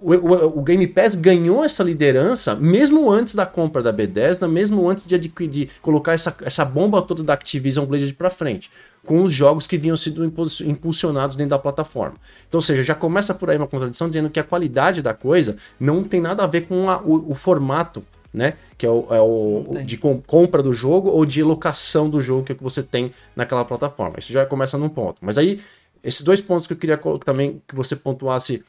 o, 0.00 0.14
o, 0.14 0.58
o, 0.58 0.62
Game 0.62 0.86
Pass 0.86 1.14
ganhou 1.14 1.64
essa 1.64 1.82
liderança 1.82 2.54
mesmo 2.54 3.10
antes 3.10 3.34
da 3.34 3.44
compra 3.44 3.82
da 3.82 3.92
Bethesda, 3.92 4.48
mesmo 4.48 4.88
antes 4.88 5.06
de, 5.06 5.18
de, 5.18 5.28
de 5.28 5.70
colocar 5.82 6.12
essa, 6.12 6.34
essa 6.42 6.64
bomba 6.64 7.02
toda 7.02 7.22
da 7.22 7.34
Activision 7.34 7.84
Blizzard 7.84 8.14
para 8.14 8.30
frente, 8.30 8.70
com 9.04 9.22
os 9.22 9.32
jogos 9.32 9.66
que 9.66 9.76
vinham 9.76 9.96
sendo 9.96 10.24
impulsionados 10.24 11.36
dentro 11.36 11.50
da 11.50 11.58
plataforma. 11.58 12.16
Então, 12.48 12.58
ou 12.58 12.62
seja, 12.62 12.82
já 12.82 12.94
começa 12.94 13.34
por 13.34 13.50
aí 13.50 13.56
uma 13.56 13.66
contradição 13.66 14.08
dizendo 14.08 14.30
que 14.30 14.40
a 14.40 14.44
qualidade 14.44 15.02
da 15.02 15.12
coisa 15.12 15.56
não 15.78 16.02
tem 16.02 16.20
nada 16.20 16.44
a 16.44 16.46
ver 16.46 16.62
com 16.62 16.88
a, 16.88 17.00
o, 17.02 17.32
o, 17.32 17.34
formato, 17.34 18.02
né? 18.32 18.54
Que 18.78 18.86
é 18.86 18.90
o, 18.90 19.06
é 19.10 19.20
o 19.20 19.82
de 19.84 19.96
com, 19.96 20.20
compra 20.20 20.62
do 20.62 20.72
jogo 20.72 21.10
ou 21.10 21.24
de 21.26 21.42
locação 21.42 22.08
do 22.08 22.20
jogo 22.20 22.44
que, 22.44 22.52
é 22.52 22.54
que 22.54 22.62
você 22.62 22.82
tem 22.82 23.12
naquela 23.36 23.64
plataforma. 23.64 24.16
Isso 24.18 24.32
já 24.32 24.46
começa 24.46 24.78
num 24.78 24.88
ponto. 24.88 25.18
Mas 25.20 25.38
aí 25.38 25.60
esses 26.04 26.22
dois 26.22 26.40
pontos 26.40 26.66
que 26.66 26.74
eu 26.74 26.76
queria 26.76 26.98
também 27.24 27.62
que 27.66 27.74
você 27.74 27.96
pontuasse, 27.96 28.62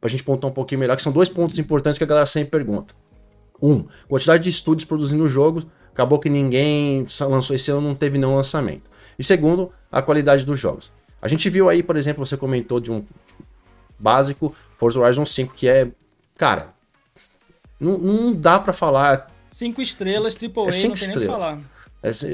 pra 0.00 0.10
gente 0.10 0.22
pontuar 0.22 0.50
um 0.50 0.54
pouquinho 0.54 0.80
melhor, 0.80 0.96
que 0.96 1.02
são 1.02 1.12
dois 1.12 1.30
pontos 1.30 1.58
importantes 1.58 1.96
que 1.96 2.04
a 2.04 2.06
galera 2.06 2.26
sempre 2.26 2.50
pergunta. 2.50 2.94
Um, 3.60 3.86
quantidade 4.06 4.42
de 4.42 4.50
estúdios 4.50 4.84
produzindo 4.86 5.26
jogos, 5.26 5.66
acabou 5.90 6.18
que 6.18 6.28
ninguém 6.28 7.06
lançou 7.20 7.56
esse 7.56 7.70
ano, 7.70 7.80
não 7.80 7.94
teve 7.94 8.18
nenhum 8.18 8.36
lançamento. 8.36 8.93
E 9.18 9.24
segundo, 9.24 9.72
a 9.90 10.02
qualidade 10.02 10.44
dos 10.44 10.58
jogos. 10.58 10.92
A 11.20 11.28
gente 11.28 11.48
viu 11.48 11.68
aí, 11.68 11.82
por 11.82 11.96
exemplo, 11.96 12.24
você 12.24 12.36
comentou 12.36 12.80
de 12.80 12.92
um 12.92 13.04
básico, 13.98 14.54
Forza 14.76 15.00
Horizon 15.00 15.24
5, 15.24 15.54
que 15.54 15.68
é, 15.68 15.90
cara, 16.36 16.74
não, 17.78 17.98
não 17.98 18.32
dá 18.32 18.58
para 18.58 18.72
falar. 18.72 19.30
Cinco 19.50 19.80
estrelas, 19.80 20.36
AAA, 20.36 20.68
é 20.68 20.72
cinco 20.72 20.88
não 20.88 20.96
tem 20.96 21.08
estrelas. 21.08 21.18
nem 21.18 21.28
falar. 21.28 21.74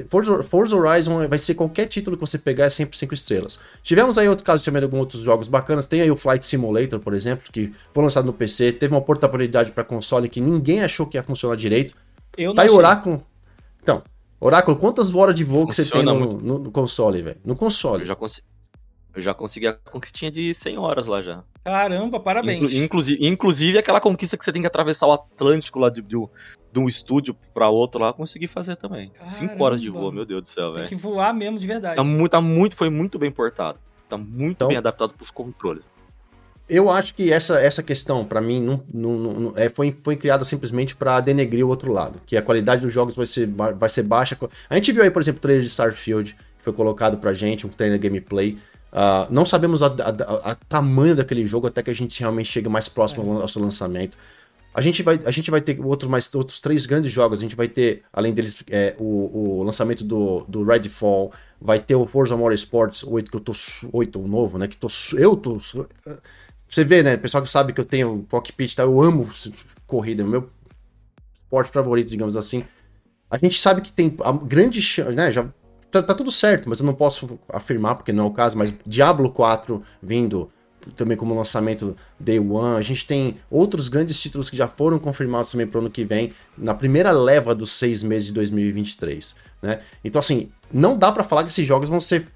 Forza, 0.08 0.42
Forza 0.42 0.74
Horizon 0.74 1.28
vai 1.28 1.38
ser 1.38 1.54
qualquer 1.54 1.86
título 1.86 2.16
que 2.16 2.20
você 2.20 2.36
pegar 2.36 2.64
é 2.64 2.70
sempre 2.70 2.96
5 2.96 3.14
estrelas. 3.14 3.58
Tivemos 3.84 4.18
aí 4.18 4.28
outro 4.28 4.44
caso 4.44 4.64
também 4.64 4.80
de 4.80 4.84
alguns 4.84 4.98
outros 4.98 5.22
jogos 5.22 5.46
bacanas. 5.46 5.86
Tem 5.86 6.00
aí 6.00 6.10
o 6.10 6.16
Flight 6.16 6.44
Simulator, 6.44 6.98
por 6.98 7.14
exemplo, 7.14 7.44
que 7.52 7.72
foi 7.92 8.02
lançado 8.02 8.24
no 8.24 8.32
PC, 8.32 8.72
teve 8.72 8.92
uma 8.92 9.00
portabilidade 9.00 9.70
para 9.70 9.84
console 9.84 10.28
que 10.28 10.40
ninguém 10.40 10.82
achou 10.82 11.06
que 11.06 11.16
ia 11.16 11.22
funcionar 11.22 11.54
direito. 11.54 11.94
Eu 12.36 12.52
tá 12.52 12.62
aí 12.62 12.68
Oráculo. 12.68 13.24
Então, 13.80 14.02
Oráculo, 14.40 14.76
quantas 14.76 15.14
horas 15.14 15.34
de 15.34 15.44
voo 15.44 15.66
que 15.66 15.74
você 15.74 15.84
tem 15.84 16.02
no, 16.02 16.18
no, 16.18 16.58
no 16.58 16.70
console, 16.70 17.20
velho? 17.20 17.40
No 17.44 17.54
console. 17.54 18.00
Eu 18.02 18.06
já, 18.06 18.16
consegui, 18.16 18.46
eu 19.14 19.22
já 19.22 19.34
consegui 19.34 19.66
a 19.66 19.74
conquistinha 19.74 20.30
de 20.30 20.54
100 20.54 20.78
horas 20.78 21.06
lá 21.06 21.20
já. 21.20 21.44
Caramba, 21.62 22.18
parabéns. 22.18 22.62
Inclu 22.62 22.72
inclusive, 22.72 23.26
inclusive 23.26 23.78
aquela 23.78 24.00
conquista 24.00 24.38
que 24.38 24.44
você 24.44 24.50
tem 24.50 24.62
que 24.62 24.66
atravessar 24.66 25.06
o 25.06 25.12
Atlântico 25.12 25.78
lá 25.78 25.90
de, 25.90 26.00
de, 26.00 26.16
de 26.72 26.80
um 26.80 26.88
estúdio 26.88 27.36
para 27.52 27.68
outro 27.68 28.00
lá, 28.00 28.14
consegui 28.14 28.46
fazer 28.46 28.76
também. 28.76 29.10
Caramba. 29.10 29.30
Cinco 29.30 29.62
horas 29.62 29.82
de 29.82 29.90
voo, 29.90 30.10
meu 30.10 30.24
Deus 30.24 30.40
do 30.40 30.48
céu, 30.48 30.72
velho. 30.72 30.88
Tem 30.88 30.96
que 30.96 31.02
voar 31.02 31.34
mesmo, 31.34 31.58
de 31.58 31.66
verdade. 31.66 31.96
Tá 31.96 32.04
muito, 32.04 32.30
tá 32.30 32.40
muito, 32.40 32.76
foi 32.76 32.88
muito 32.88 33.18
bem 33.18 33.30
portado. 33.30 33.78
Tá 34.08 34.16
muito 34.16 34.52
então, 34.52 34.68
bem 34.68 34.78
adaptado 34.78 35.12
pros 35.12 35.30
controles. 35.30 35.84
Eu 36.70 36.88
acho 36.88 37.14
que 37.14 37.32
essa, 37.32 37.60
essa 37.60 37.82
questão, 37.82 38.24
para 38.24 38.40
mim, 38.40 38.62
não, 38.62 38.80
não, 38.94 39.18
não, 39.18 39.52
é, 39.56 39.68
foi, 39.68 39.92
foi 40.04 40.14
criada 40.14 40.44
simplesmente 40.44 40.94
para 40.94 41.20
denegrir 41.20 41.66
o 41.66 41.68
outro 41.68 41.92
lado. 41.92 42.20
Que 42.24 42.36
a 42.36 42.42
qualidade 42.42 42.82
dos 42.82 42.92
jogos 42.92 43.16
vai 43.16 43.26
ser, 43.26 43.48
vai 43.48 43.88
ser 43.88 44.04
baixa. 44.04 44.38
A 44.68 44.76
gente 44.76 44.92
viu 44.92 45.02
aí, 45.02 45.10
por 45.10 45.20
exemplo, 45.20 45.38
o 45.38 45.42
trailer 45.42 45.64
de 45.64 45.68
Starfield, 45.68 46.34
que 46.34 46.64
foi 46.64 46.72
colocado 46.72 47.18
pra 47.18 47.32
gente, 47.32 47.66
um 47.66 47.70
trailer 47.70 47.98
gameplay. 47.98 48.56
Uh, 48.92 49.26
não 49.30 49.44
sabemos 49.44 49.82
a, 49.82 49.90
tamanho 50.68 51.16
daquele 51.16 51.44
jogo 51.44 51.66
até 51.66 51.82
que 51.82 51.90
a 51.90 51.94
gente 51.94 52.18
realmente 52.20 52.50
chegue 52.50 52.68
mais 52.68 52.88
próximo 52.88 53.38
é. 53.38 53.42
ao 53.42 53.48
seu 53.48 53.60
lançamento. 53.60 54.16
A 54.72 54.80
gente 54.80 55.02
vai, 55.02 55.18
a 55.24 55.30
gente 55.32 55.50
vai 55.50 55.60
ter 55.60 55.80
outros, 55.84 56.08
mais, 56.08 56.32
outros 56.32 56.60
três 56.60 56.86
grandes 56.86 57.10
jogos. 57.10 57.40
A 57.40 57.42
gente 57.42 57.56
vai 57.56 57.66
ter, 57.66 58.02
além 58.12 58.32
deles, 58.32 58.62
é, 58.70 58.94
o, 58.98 59.58
o, 59.58 59.62
lançamento 59.64 60.04
do, 60.04 60.44
do 60.46 60.62
Redfall, 60.62 61.32
vai 61.60 61.80
ter 61.80 61.96
o 61.96 62.06
Forza 62.06 62.36
Motorsports 62.36 63.02
8, 63.02 63.28
que 63.28 63.36
eu 63.36 63.40
tô 63.40 63.52
8, 63.92 64.20
o 64.20 64.28
novo, 64.28 64.56
né? 64.58 64.68
Que 64.68 64.76
tô, 64.76 64.86
eu 65.18 65.36
tô. 65.36 65.60
Você 66.70 66.84
vê, 66.84 67.02
né? 67.02 67.16
O 67.16 67.18
pessoal 67.18 67.42
que 67.42 67.50
sabe 67.50 67.72
que 67.72 67.80
eu 67.80 67.84
tenho 67.84 68.24
cockpit, 68.30 68.76
tá? 68.76 68.84
Eu 68.84 69.02
amo 69.02 69.28
corrida, 69.86 70.22
é 70.22 70.26
meu 70.26 70.48
esporte 71.34 71.72
favorito, 71.72 72.08
digamos 72.08 72.36
assim. 72.36 72.62
A 73.28 73.36
gente 73.38 73.60
sabe 73.60 73.80
que 73.80 73.90
tem 73.90 74.16
a 74.22 74.30
grande 74.32 74.80
chance, 74.80 75.10
né? 75.10 75.32
Já 75.32 75.48
tá, 75.90 76.00
tá, 76.00 76.14
tudo 76.14 76.30
certo, 76.30 76.68
mas 76.68 76.78
eu 76.78 76.86
não 76.86 76.94
posso 76.94 77.40
afirmar 77.48 77.96
porque 77.96 78.12
não 78.12 78.24
é 78.24 78.26
o 78.28 78.30
caso, 78.30 78.56
mas 78.56 78.72
Diablo 78.86 79.30
4 79.30 79.82
vindo 80.00 80.48
também 80.94 81.16
como 81.16 81.34
lançamento 81.34 81.96
Day 82.18 82.38
One. 82.38 82.78
A 82.78 82.82
gente 82.82 83.04
tem 83.04 83.38
outros 83.50 83.88
grandes 83.88 84.20
títulos 84.20 84.48
que 84.48 84.56
já 84.56 84.68
foram 84.68 84.98
confirmados 84.98 85.50
também 85.50 85.66
para 85.66 85.78
o 85.78 85.80
ano 85.80 85.90
que 85.90 86.04
vem, 86.04 86.32
na 86.56 86.72
primeira 86.72 87.10
leva 87.10 87.52
dos 87.52 87.72
seis 87.72 88.02
meses 88.02 88.28
de 88.28 88.32
2023. 88.34 89.34
Né? 89.60 89.80
Então, 90.04 90.20
assim, 90.20 90.50
não 90.72 90.96
dá 90.96 91.10
para 91.10 91.24
falar 91.24 91.42
que 91.42 91.50
esses 91.50 91.66
jogos 91.66 91.88
vão 91.88 92.00
ser 92.00 92.28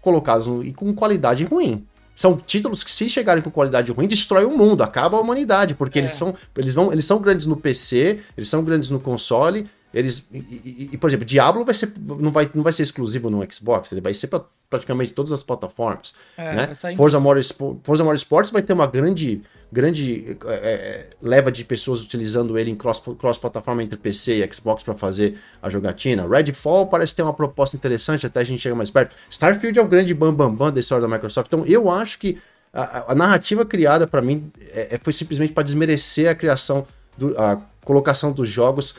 colocados 0.00 0.46
no, 0.46 0.72
com 0.72 0.94
qualidade 0.94 1.44
ruim. 1.44 1.84
São 2.14 2.36
títulos 2.36 2.84
que, 2.84 2.90
se 2.90 3.08
chegarem 3.08 3.42
com 3.42 3.50
qualidade 3.50 3.90
ruim, 3.90 4.06
destrói 4.06 4.44
o 4.44 4.56
mundo, 4.56 4.82
acaba 4.82 5.16
a 5.16 5.20
humanidade, 5.20 5.74
porque 5.74 5.98
é. 5.98 6.02
eles, 6.02 6.12
são, 6.12 6.34
eles, 6.56 6.74
vão, 6.74 6.92
eles 6.92 7.04
são 7.04 7.18
grandes 7.18 7.46
no 7.46 7.56
PC, 7.56 8.20
eles 8.36 8.48
são 8.48 8.62
grandes 8.62 8.90
no 8.90 9.00
console, 9.00 9.66
eles. 9.92 10.28
E, 10.32 10.38
e, 10.38 10.90
e, 10.92 10.96
por 10.96 11.08
exemplo, 11.08 11.24
Diablo 11.24 11.64
vai 11.64 11.74
ser, 11.74 11.92
não, 11.98 12.30
vai, 12.30 12.50
não 12.54 12.62
vai 12.62 12.72
ser 12.72 12.82
exclusivo 12.82 13.30
no 13.30 13.42
Xbox, 13.50 13.92
ele 13.92 14.00
vai 14.00 14.14
ser 14.14 14.26
para 14.26 14.42
praticamente 14.68 15.12
todas 15.12 15.32
as 15.32 15.42
plataformas. 15.42 16.14
É, 16.36 16.54
né? 16.54 16.74
Forza, 16.96 17.20
Motorsport, 17.20 17.78
Forza 17.82 18.02
Motorsports 18.02 18.50
vai 18.50 18.62
ter 18.62 18.72
uma 18.72 18.86
grande, 18.86 19.42
grande 19.72 20.36
é, 20.46 20.52
é, 20.52 21.06
leva 21.22 21.50
de 21.50 21.64
pessoas 21.64 22.02
utilizando 22.02 22.58
ele 22.58 22.70
em 22.70 22.76
cross-plataforma 22.76 23.80
cross 23.80 23.86
entre 23.86 23.96
PC 23.98 24.44
e 24.44 24.52
Xbox 24.52 24.84
para 24.84 24.94
fazer 24.94 25.38
a 25.62 25.70
jogatina. 25.70 26.28
Redfall 26.28 26.86
parece 26.86 27.14
ter 27.14 27.22
uma 27.22 27.32
proposta 27.32 27.74
interessante, 27.74 28.26
até 28.26 28.40
a 28.40 28.44
gente 28.44 28.60
chega 28.60 28.74
mais 28.74 28.90
perto. 28.90 29.16
Starfield 29.30 29.78
é 29.78 29.82
um 29.82 29.88
grande 29.88 30.12
bambambam 30.12 30.50
bam, 30.50 30.66
bam 30.66 30.72
da 30.72 30.78
história 30.78 31.00
da 31.00 31.08
Microsoft. 31.08 31.46
Então 31.48 31.64
eu 31.64 31.90
acho 31.90 32.18
que 32.18 32.38
a, 32.70 33.12
a 33.12 33.14
narrativa 33.14 33.64
criada 33.64 34.06
para 34.06 34.20
mim 34.20 34.52
é, 34.72 34.96
é, 34.96 35.00
foi 35.02 35.12
simplesmente 35.12 35.54
para 35.54 35.62
desmerecer 35.62 36.28
a 36.28 36.34
criação, 36.34 36.86
do, 37.16 37.36
a 37.38 37.58
colocação 37.82 38.30
dos 38.30 38.48
jogos 38.48 38.94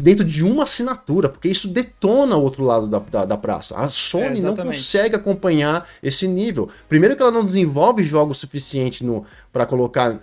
dentro 0.00 0.24
de 0.24 0.44
uma 0.44 0.62
assinatura, 0.62 1.28
porque 1.28 1.48
isso 1.48 1.66
detona 1.68 2.36
o 2.36 2.42
outro 2.42 2.62
lado 2.62 2.88
da, 2.88 2.98
da, 3.00 3.24
da 3.24 3.36
praça. 3.36 3.76
A 3.76 3.90
Sony 3.90 4.38
é, 4.38 4.42
não 4.42 4.54
consegue 4.54 5.16
acompanhar 5.16 5.88
esse 6.00 6.28
nível. 6.28 6.68
Primeiro 6.88 7.16
que 7.16 7.22
ela 7.22 7.32
não 7.32 7.44
desenvolve 7.44 8.02
jogos 8.02 8.38
suficiente 8.38 9.04
para 9.52 9.66
colocar 9.66 10.20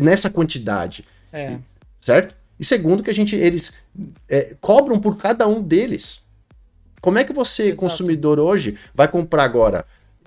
nessa 0.00 0.30
quantidade. 0.30 1.04
É. 1.30 1.58
Certo? 2.00 2.34
E 2.58 2.64
segundo 2.64 3.02
que 3.02 3.10
a 3.10 3.14
gente 3.14 3.36
eles 3.36 3.72
é, 4.28 4.56
cobram 4.60 4.98
por 4.98 5.18
cada 5.18 5.46
um 5.46 5.62
deles. 5.62 6.20
Como 7.00 7.18
é 7.18 7.24
que 7.24 7.32
você, 7.32 7.64
Exato. 7.64 7.80
consumidor 7.80 8.40
hoje, 8.40 8.76
vai 8.94 9.06
comprar 9.06 9.44
agora 9.44 9.84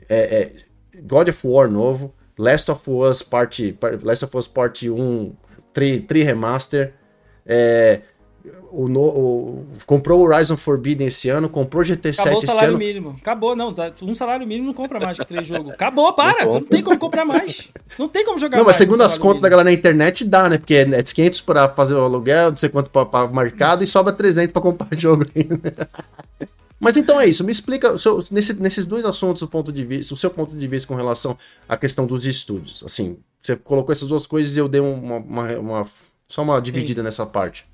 é, 0.08 0.54
é 0.96 1.02
God 1.02 1.30
of 1.30 1.48
War 1.48 1.70
novo, 1.70 2.14
Last 2.38 2.70
of 2.70 2.90
Us 2.90 3.24
Part, 3.24 3.78
Last 4.04 4.26
of 4.26 4.38
Us 4.38 4.48
Part 4.48 4.90
1 4.90 5.34
3, 5.74 6.06
3 6.06 6.26
Remaster, 6.26 6.94
é, 7.46 8.02
o, 8.72 8.88
no, 8.88 9.02
o, 9.02 9.66
comprou 9.86 10.20
o 10.20 10.24
Horizon 10.24 10.58
Forbidden 10.58 11.08
esse 11.08 11.30
ano, 11.30 11.50
comprou 11.50 11.84
GT7 11.84 12.10
esse 12.10 12.22
ano. 12.22 12.30
Acabou 12.30 12.44
o 12.44 12.46
salário 12.46 12.78
mínimo. 12.78 13.16
Acabou, 13.22 13.56
não. 13.56 13.74
Um 14.02 14.16
salário 14.16 14.48
mínimo 14.48 14.68
não 14.68 14.74
compra 14.74 15.00
mais 15.00 15.18
de 15.18 15.26
três 15.26 15.46
jogos. 15.46 15.72
Acabou, 15.72 16.14
para. 16.14 16.46
Não 16.46 16.52
você 16.52 16.60
não 16.60 16.68
tem 16.68 16.84
como 16.84 16.98
comprar 16.98 17.26
mais. 17.26 17.70
Não 18.00 18.08
tem 18.08 18.26
como 18.26 18.40
jogar 18.40 18.58
não, 18.58 18.64
mais. 18.64 18.66
Não, 18.66 18.66
mas 18.66 18.76
segundo 18.78 19.02
as 19.02 19.18
contas 19.18 19.36
mínimo. 19.36 19.42
da 19.42 19.50
galera 19.50 19.70
na 19.70 19.74
internet, 19.74 20.24
dá, 20.24 20.50
né? 20.50 20.58
Porque 20.58 20.76
é 20.76 21.04
500 21.04 21.42
para 21.42 21.70
fazer 21.70 21.96
o 21.96 22.02
aluguel, 22.04 22.52
não 22.52 22.58
sei 22.58 22.70
quanto 22.70 22.90
para 22.90 23.28
mercado 23.28 23.84
e 23.84 23.88
sobra 23.88 24.14
300 24.14 24.52
para 24.52 24.62
comprar 24.62 24.88
jogo 24.98 25.26
ainda. 25.36 25.90
Mas 26.80 26.98
então 26.98 27.22
é 27.22 27.28
isso, 27.28 27.44
me 27.44 27.52
explica 27.52 27.96
seu, 28.00 28.24
nesse, 28.32 28.56
nesses 28.56 28.88
dois 28.88 29.06
assuntos 29.06 29.44
o 29.44 29.48
ponto 29.48 29.72
de 29.72 29.86
vista, 29.86 30.16
o 30.16 30.18
seu 30.18 30.32
ponto 30.32 30.58
de 30.58 30.68
vista 30.68 30.88
com 30.88 30.96
relação 30.96 31.38
à 31.70 31.78
questão 31.78 32.08
dos 32.08 32.26
estúdios. 32.26 32.84
Assim, 32.84 33.18
você 33.40 33.56
colocou 33.56 33.94
essas 33.94 34.08
duas 34.08 34.26
coisas 34.26 34.56
e 34.56 34.60
eu 34.60 34.68
dei 34.68 34.82
uma, 34.82 35.18
uma, 35.18 35.60
uma 35.60 35.88
só 36.28 36.42
uma 36.42 36.60
dividida 36.62 37.02
Sim. 37.02 37.06
nessa 37.06 37.26
parte. 37.26 37.68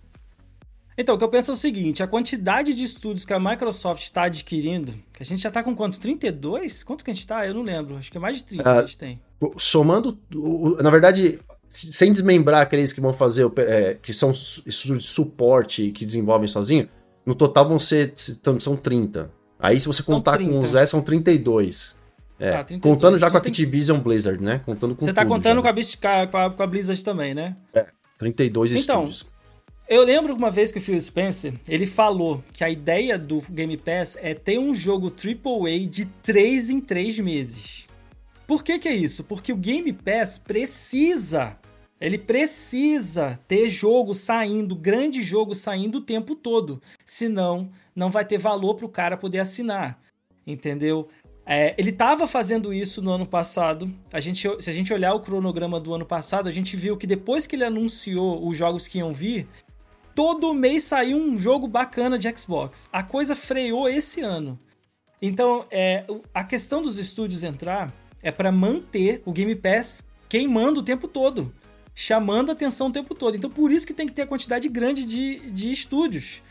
Então, 0.98 1.14
o 1.14 1.18
que 1.18 1.24
eu 1.24 1.30
penso 1.30 1.52
é 1.52 1.54
o 1.54 1.58
seguinte: 1.58 2.02
a 2.02 2.08
quantidade 2.08 2.74
de 2.74 2.84
estudos 2.84 3.24
que 3.24 3.34
a 3.34 3.40
Microsoft 3.40 4.04
está 4.04 4.24
adquirindo, 4.24 4.94
que 5.14 5.22
a 5.22 5.26
gente 5.26 5.42
já 5.42 5.50
está 5.50 5.62
com 5.62 5.76
quanto? 5.76 6.00
32? 6.00 6.84
Quanto 6.84 7.04
que 7.04 7.12
a 7.12 7.14
gente 7.14 7.22
está? 7.22 7.46
Eu 7.46 7.54
não 7.54 7.62
lembro. 7.62 7.98
Acho 7.98 8.12
que 8.12 8.18
é 8.18 8.22
mais 8.22 8.38
de 8.38 8.44
30 8.46 8.72
a 8.72 8.82
gente 8.82 8.98
tem. 8.98 9.22
Somando, 9.58 10.18
na 10.82 10.90
verdade, 10.90 11.40
sem 11.70 12.12
desmembrar 12.12 12.62
aqueles 12.62 12.92
que 12.92 13.00
vão 13.00 13.14
fazer, 13.14 13.50
é, 13.58 13.98
que 14.02 14.14
são 14.14 14.32
estudos 14.32 15.04
de 15.04 15.04
suporte 15.04 15.92
que 15.92 16.04
desenvolvem 16.04 16.48
sozinho, 16.48 16.88
no 17.26 17.36
total 17.36 17.68
vão 17.68 17.78
ser 17.78 18.14
são 18.16 18.76
30. 18.76 19.32
Aí, 19.60 19.80
se 19.80 19.88
você 19.88 20.02
contar 20.02 20.40
com 20.40 20.60
os 20.60 20.74
S, 20.74 20.92
são 20.92 21.02
32. 21.02 21.96
É, 22.40 22.52
tá, 22.52 22.64
32. 22.64 22.82
contando 22.82 23.18
já 23.18 23.32
com 23.32 23.38
a 23.38 23.40
Activision 23.40 24.00
Blizzard, 24.00 24.44
né? 24.44 24.62
Contando 24.64 24.96
com 24.96 25.04
Você 25.04 25.12
tá 25.12 25.26
contando 25.26 25.62
com 25.62 25.68
a, 25.68 26.28
com, 26.28 26.38
a, 26.38 26.50
com 26.52 26.64
a 26.64 26.68
Blizzard 26.68 27.04
também, 27.04 27.34
né? 27.34 27.56
É, 27.74 27.88
32 28.18 28.74
então, 28.74 29.08
estúdios. 29.08 29.37
Eu 29.90 30.04
lembro 30.04 30.36
uma 30.36 30.52
vez 30.52 30.70
que 30.70 30.80
o 30.80 30.82
Phil 30.82 31.00
Spencer, 31.00 31.54
ele 31.66 31.88
falou 31.88 32.44
que 32.52 32.62
a 32.62 32.70
ideia 32.70 33.18
do 33.18 33.40
Game 33.50 33.78
Pass 33.78 34.18
é 34.20 34.34
ter 34.34 34.60
um 34.60 34.76
jogo 34.76 35.08
AAA 35.08 35.88
de 35.90 36.04
3 36.04 36.72
em 36.72 36.82
3 36.82 37.20
meses. 37.20 37.88
Por 38.46 38.66
que 38.66 38.80
que 38.80 38.90
é 38.90 38.94
isso? 38.94 39.24
Porque 39.24 39.54
o 39.54 39.58
Game 39.58 39.94
Pass 39.94 40.38
precisa, 40.38 41.58
ele 42.02 42.18
precisa 42.18 43.40
ter 43.48 43.70
jogo 43.70 44.14
saindo, 44.14 44.76
grande 44.76 45.24
jogo 45.24 45.56
saindo 45.56 46.00
o 46.00 46.02
tempo 46.02 46.36
todo. 46.36 46.82
Senão, 47.06 47.70
não 47.96 48.12
vai 48.12 48.26
ter 48.26 48.38
valor 48.38 48.76
para 48.76 48.86
o 48.86 48.90
cara 48.90 49.16
poder 49.16 49.40
assinar. 49.40 50.02
Entendeu? 50.46 51.08
É, 51.46 51.74
ele 51.78 51.92
estava 51.92 52.28
fazendo 52.28 52.74
isso 52.74 53.02
no 53.02 53.12
ano 53.12 53.26
passado. 53.26 53.90
A 54.12 54.20
gente, 54.20 54.50
se 54.62 54.70
a 54.70 54.74
gente 54.74 54.94
olhar 54.94 55.14
o 55.14 55.22
cronograma 55.22 55.80
do 55.80 55.94
ano 55.94 56.06
passado, 56.06 56.50
a 56.50 56.52
gente 56.52 56.76
viu 56.76 56.98
que 56.98 57.08
depois 57.08 57.48
que 57.48 57.56
ele 57.56 57.64
anunciou 57.64 58.46
os 58.46 58.58
jogos 58.58 58.86
que 58.86 58.98
iam 58.98 59.14
vir, 59.14 59.48
todo 60.18 60.52
mês 60.52 60.86
saiu 60.86 61.16
um 61.16 61.38
jogo 61.38 61.68
bacana 61.68 62.18
de 62.18 62.28
Xbox. 62.36 62.90
A 62.92 63.04
coisa 63.04 63.36
freou 63.36 63.88
esse 63.88 64.22
ano. 64.22 64.60
Então, 65.22 65.68
é, 65.70 66.08
a 66.34 66.44
questão 66.44 66.82
dos 66.82 66.98
estúdios 66.98 67.44
entrar 67.44 67.94
é 68.24 68.32
para 68.32 68.52
manter 68.52 69.22
o 69.26 69.32
Game 69.32 69.54
Pass 69.56 70.04
queimando 70.28 70.80
o 70.80 70.84
tempo 70.84 71.08
todo, 71.08 71.54
chamando 71.94 72.52
atenção 72.52 72.88
o 72.88 72.92
tempo 72.92 73.14
todo. 73.14 73.38
Então, 73.38 73.48
por 73.48 73.72
isso 73.72 73.86
que 73.86 73.94
tem 73.94 74.08
que 74.08 74.14
ter 74.14 74.24
a 74.24 74.28
quantidade 74.28 74.68
grande 74.68 75.06
de, 75.06 75.52
de 75.52 75.70
estúdios. 75.70 76.42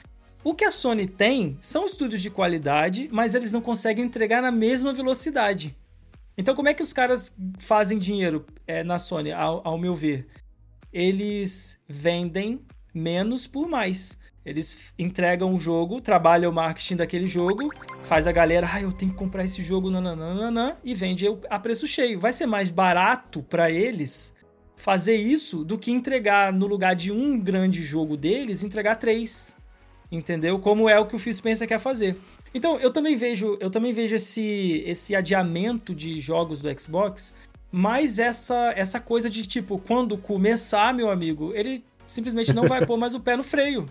O 0.45 0.55
que 0.55 0.65
a 0.65 0.71
Sony 0.71 1.09
tem 1.09 1.59
são 1.61 1.87
estúdios 1.87 2.23
de 2.23 2.31
qualidade, 2.31 3.09
mas 3.11 3.35
eles 3.35 3.51
não 3.51 3.61
conseguem 3.61 4.05
entregar 4.05 4.41
na 4.43 4.53
mesma 4.53 4.93
velocidade. 4.93 5.77
Então, 6.39 6.55
como 6.55 6.69
é 6.69 6.75
que 6.75 6.85
os 6.85 6.93
caras 6.93 7.35
fazem 7.59 7.99
dinheiro 7.99 8.47
é, 8.65 8.85
na 8.85 9.01
Sony, 9.01 9.33
ao, 9.33 9.61
ao 9.67 9.77
meu 9.77 9.97
ver? 9.97 10.29
Eles 10.93 11.81
vendem 11.89 12.65
menos 12.97 13.47
por 13.47 13.69
mais. 13.69 14.19
Eles 14.45 14.79
entregam 14.99 15.55
o 15.55 15.59
jogo, 15.59 16.01
trabalham 16.01 16.51
o 16.51 16.55
marketing 16.55 16.97
daquele 16.97 17.27
jogo, 17.27 17.69
faz 18.07 18.27
a 18.27 18.33
galera, 18.33 18.69
ah, 18.73 18.81
eu 18.81 18.93
tenho 18.93 19.11
que 19.11 19.17
comprar 19.17 19.45
esse 19.45 19.63
jogo, 19.63 19.91
nananana, 19.91 20.79
e 20.85 20.95
vende 20.95 21.27
a 21.51 21.59
preço 21.59 21.87
cheio. 21.87 22.21
Vai 22.21 22.33
ser 22.33 22.47
mais 22.47 22.71
barato 22.71 23.43
para 23.43 23.71
eles 23.71 24.35
fazer 24.77 25.17
isso 25.17 25.65
do 25.65 25.77
que 25.77 25.91
entregar 25.91 26.53
no 26.53 26.67
lugar 26.67 26.95
de 26.95 27.11
um 27.11 27.39
grande 27.41 27.83
jogo 27.83 28.17
deles, 28.17 28.63
entregar 28.63 28.97
três. 28.97 29.55
Entendeu? 30.13 30.61
Como 30.61 30.89
é 30.89 30.99
o 30.99 31.07
que 31.07 31.17
o 31.17 31.19
Phil 31.19 31.35
Spencer 31.35 31.67
quer 31.67 31.81
fazer. 31.81 32.17
Então, 32.55 32.79
eu 32.79 32.93
também 32.93 33.17
vejo, 33.17 33.59
eu 33.61 33.69
também 33.69 33.93
vejo 33.93 34.15
esse, 34.15 34.85
esse 34.87 35.17
adiamento 35.17 35.93
de 35.93 36.21
jogos 36.21 36.61
do 36.61 36.81
Xbox, 36.81 37.35
mas 37.73 38.21
essa 38.21 38.73
essa 38.77 39.01
coisa 39.01 39.29
de 39.29 39.45
tipo, 39.45 39.79
quando 39.79 40.17
começar, 40.17 40.95
meu 40.95 41.11
amigo, 41.11 41.53
ele 41.53 41.85
simplesmente 42.09 42.53
não 42.53 42.65
vai 42.65 42.85
pôr 42.85 42.97
mais 42.97 43.15
o 43.15 43.21
pé 43.21 43.37
no 43.37 43.43
freio. 43.43 43.87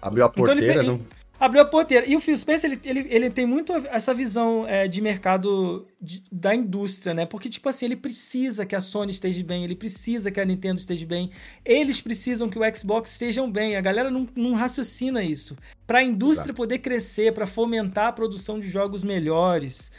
Abriu 0.00 0.24
a 0.24 0.28
porteira, 0.28 0.60
então 0.60 0.82
ele, 0.82 0.88
não? 0.88 1.00
Abriu 1.38 1.60
a 1.60 1.66
porteira. 1.66 2.06
E 2.06 2.16
o 2.16 2.20
Phil 2.20 2.36
Spencer, 2.36 2.70
ele, 2.70 2.80
ele, 2.84 3.06
ele 3.10 3.30
tem 3.30 3.44
muito 3.44 3.72
essa 3.90 4.14
visão 4.14 4.66
é, 4.66 4.88
de 4.88 5.02
mercado 5.02 5.86
de, 6.00 6.22
da 6.32 6.54
indústria, 6.54 7.12
né? 7.12 7.26
Porque, 7.26 7.50
tipo 7.50 7.68
assim, 7.68 7.84
ele 7.84 7.96
precisa 7.96 8.64
que 8.64 8.74
a 8.74 8.80
Sony 8.80 9.10
esteja 9.10 9.44
bem, 9.44 9.62
ele 9.62 9.76
precisa 9.76 10.30
que 10.30 10.40
a 10.40 10.44
Nintendo 10.44 10.80
esteja 10.80 11.04
bem, 11.06 11.30
eles 11.64 12.00
precisam 12.00 12.48
que 12.48 12.58
o 12.58 12.74
Xbox 12.74 13.12
estejam 13.12 13.50
bem. 13.50 13.76
A 13.76 13.82
galera 13.82 14.10
não, 14.10 14.26
não 14.34 14.54
raciocina 14.54 15.22
isso. 15.22 15.56
Para 15.86 15.98
a 15.98 16.02
indústria 16.02 16.46
Exato. 16.46 16.54
poder 16.54 16.78
crescer, 16.78 17.32
para 17.32 17.46
fomentar 17.46 18.08
a 18.08 18.12
produção 18.12 18.58
de 18.58 18.68
jogos 18.68 19.04
melhores, 19.04 19.92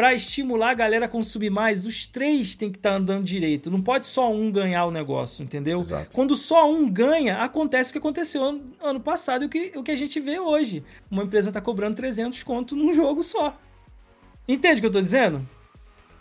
para 0.00 0.14
estimular 0.14 0.70
a 0.70 0.74
galera 0.74 1.04
a 1.04 1.08
consumir 1.08 1.50
mais, 1.50 1.84
os 1.84 2.06
três 2.06 2.54
tem 2.54 2.70
que 2.70 2.78
estar 2.78 2.92
tá 2.92 2.96
andando 2.96 3.22
direito. 3.22 3.70
Não 3.70 3.82
pode 3.82 4.06
só 4.06 4.32
um 4.32 4.50
ganhar 4.50 4.86
o 4.86 4.90
negócio, 4.90 5.42
entendeu? 5.42 5.78
Exato. 5.78 6.16
Quando 6.16 6.34
só 6.36 6.72
um 6.72 6.90
ganha, 6.90 7.42
acontece 7.42 7.90
o 7.90 7.92
que 7.92 7.98
aconteceu 7.98 8.42
ano, 8.42 8.64
ano 8.82 8.98
passado 8.98 9.42
e 9.42 9.46
o 9.46 9.50
que, 9.50 9.72
o 9.76 9.82
que 9.82 9.90
a 9.90 9.96
gente 9.96 10.18
vê 10.18 10.40
hoje. 10.40 10.82
Uma 11.10 11.24
empresa 11.24 11.50
está 11.50 11.60
cobrando 11.60 11.96
300 11.96 12.42
conto 12.44 12.74
num 12.74 12.94
jogo 12.94 13.22
só. 13.22 13.54
Entende 14.48 14.76
o 14.76 14.80
que 14.80 14.86
eu 14.86 14.88
estou 14.88 15.02
dizendo? 15.02 15.46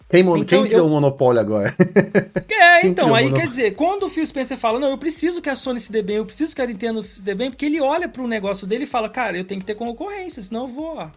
Quem, 0.09 0.19
então, 0.19 0.43
quem 0.43 0.63
criou 0.65 0.79
eu... 0.81 0.85
o 0.87 0.89
monopólio 0.89 1.39
agora? 1.39 1.73
É, 2.61 2.85
então, 2.85 3.15
aí 3.15 3.31
quer 3.31 3.47
dizer, 3.47 3.75
quando 3.75 4.03
o 4.03 4.09
Phil 4.09 4.25
Spencer 4.25 4.57
fala, 4.57 4.77
não, 4.77 4.89
eu 4.89 4.97
preciso 4.97 5.41
que 5.41 5.49
a 5.49 5.55
Sony 5.55 5.79
se 5.79 5.91
dê 5.91 6.01
bem, 6.01 6.17
eu 6.17 6.25
preciso 6.25 6.53
que 6.53 6.61
a 6.61 6.65
Nintendo 6.65 7.01
se 7.01 7.23
dê 7.23 7.33
bem, 7.33 7.49
porque 7.49 7.65
ele 7.65 7.79
olha 7.79 8.09
para 8.09 8.21
o 8.21 8.27
negócio 8.27 8.67
dele 8.67 8.83
e 8.83 8.87
fala, 8.87 9.09
cara, 9.09 9.37
eu 9.37 9.45
tenho 9.45 9.59
que 9.59 9.65
ter 9.65 9.75
concorrência, 9.75 10.41
senão 10.43 10.63
eu 10.63 10.67
vou, 10.67 10.97
ó. 10.97 11.09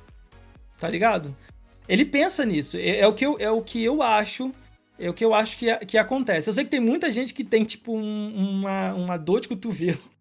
Tá 0.79 0.88
ligado? 0.88 1.35
Ele 1.88 2.04
pensa 2.04 2.44
nisso. 2.44 2.76
É, 2.76 3.00
é, 3.00 3.06
o, 3.06 3.12
que 3.12 3.24
eu, 3.24 3.36
é 3.38 3.50
o 3.50 3.62
que 3.62 3.82
eu 3.82 4.02
acho. 4.02 4.52
É 4.98 5.10
o 5.10 5.14
que 5.14 5.24
eu 5.24 5.34
acho 5.34 5.56
que, 5.56 5.74
que 5.86 5.98
acontece. 5.98 6.48
Eu 6.48 6.54
sei 6.54 6.64
que 6.64 6.70
tem 6.70 6.80
muita 6.80 7.10
gente 7.10 7.34
que 7.34 7.42
tem, 7.42 7.64
tipo, 7.64 7.96
um, 7.96 8.60
uma, 8.60 8.94
uma 8.94 9.16
dor 9.16 9.40
de 9.40 9.48
cotovelo. 9.48 10.12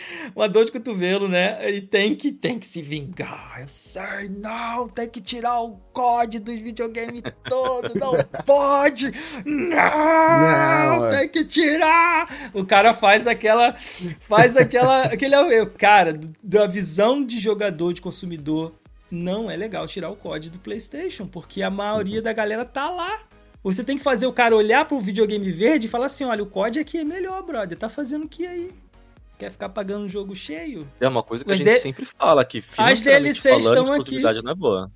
uma 0.34 0.48
dor 0.48 0.64
de 0.64 0.72
cotovelo, 0.72 1.28
né? 1.28 1.70
E 1.70 1.80
tem 1.80 2.14
que, 2.14 2.32
tem 2.32 2.58
que 2.58 2.66
se 2.66 2.82
vingar. 2.82 3.60
Eu 3.60 3.68
sei, 3.68 4.28
não, 4.28 4.88
tem 4.88 5.08
que 5.08 5.20
tirar 5.20 5.60
o 5.60 5.76
código 5.92 6.44
dos 6.44 6.60
videogames 6.60 7.22
todo, 7.44 7.94
não 7.98 8.14
pode! 8.44 9.12
Não, 9.44 11.00
não 11.00 11.10
tem 11.10 11.28
que 11.28 11.44
tirar! 11.44 12.50
O 12.52 12.64
cara 12.64 12.94
faz 12.94 13.26
aquela. 13.26 13.74
Faz 14.20 14.56
aquela. 14.56 15.04
aquele, 15.12 15.66
cara, 15.78 16.18
da 16.42 16.66
visão 16.66 17.24
de 17.24 17.38
jogador, 17.38 17.92
de 17.92 18.00
consumidor, 18.00 18.74
não 19.10 19.50
é 19.50 19.56
legal 19.56 19.86
tirar 19.86 20.10
o 20.10 20.16
código 20.16 20.54
do 20.54 20.58
PlayStation, 20.58 21.26
porque 21.26 21.62
a 21.62 21.70
maioria 21.70 22.20
da 22.20 22.32
galera 22.32 22.64
tá 22.64 22.88
lá. 22.90 23.20
Você 23.62 23.82
tem 23.82 23.98
que 23.98 24.04
fazer 24.04 24.26
o 24.26 24.32
cara 24.32 24.54
olhar 24.54 24.84
pro 24.84 25.00
videogame 25.00 25.50
verde 25.50 25.86
e 25.86 25.90
falar 25.90 26.06
assim: 26.06 26.24
olha, 26.24 26.42
o 26.42 26.46
código 26.46 26.82
aqui 26.82 26.98
é 26.98 27.04
melhor, 27.04 27.42
brother. 27.42 27.76
Tá 27.76 27.88
fazendo 27.88 28.24
o 28.24 28.28
que 28.28 28.46
aí? 28.46 28.72
Quer 29.38 29.50
ficar 29.50 29.68
pagando 29.68 30.06
um 30.06 30.08
jogo 30.08 30.34
cheio? 30.34 30.88
É 31.00 31.06
uma 31.06 31.22
coisa 31.22 31.44
que 31.44 31.52
As 31.52 31.60
a 31.60 31.64
gente 31.64 31.74
de... 31.74 31.78
sempre 31.80 32.06
fala, 32.06 32.44
que 32.44 32.60
financeiramente 32.60 33.40
falando, 33.40 33.80
exclusividade 33.80 34.38
aqui. 34.38 34.44
não 34.44 34.52
é 34.52 34.54
boa. 34.54 34.90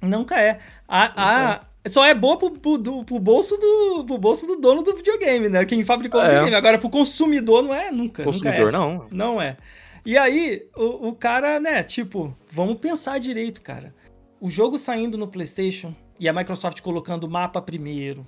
Nunca 0.00 0.40
é. 0.40 0.58
A, 0.88 1.12
a, 1.52 1.60
só 1.88 2.04
é 2.04 2.14
boa 2.14 2.38
pro, 2.38 2.50
pro, 2.50 2.78
do, 2.78 3.04
pro, 3.04 3.18
bolso 3.18 3.56
do, 3.56 4.04
pro 4.06 4.16
bolso 4.16 4.46
do 4.46 4.56
dono 4.56 4.82
do 4.82 4.96
videogame, 4.96 5.48
né? 5.48 5.64
Quem 5.64 5.84
fabricou 5.84 6.20
é. 6.20 6.24
o 6.24 6.26
videogame. 6.28 6.56
Agora, 6.56 6.78
pro 6.78 6.88
consumidor 6.88 7.62
não 7.62 7.74
é 7.74 7.90
nunca. 7.90 8.24
Consumidor 8.24 8.72
nunca 8.72 8.76
é. 8.76 8.78
não. 8.78 9.06
Não 9.10 9.42
é. 9.42 9.56
E 10.04 10.18
aí, 10.18 10.68
o, 10.76 11.08
o 11.08 11.14
cara, 11.14 11.58
né, 11.58 11.82
tipo, 11.82 12.36
vamos 12.50 12.78
pensar 12.78 13.18
direito, 13.18 13.62
cara. 13.62 13.94
O 14.40 14.50
jogo 14.50 14.76
saindo 14.76 15.16
no 15.16 15.26
PlayStation 15.26 15.94
e 16.20 16.28
a 16.28 16.32
Microsoft 16.32 16.80
colocando 16.82 17.28
mapa 17.28 17.62
primeiro, 17.62 18.26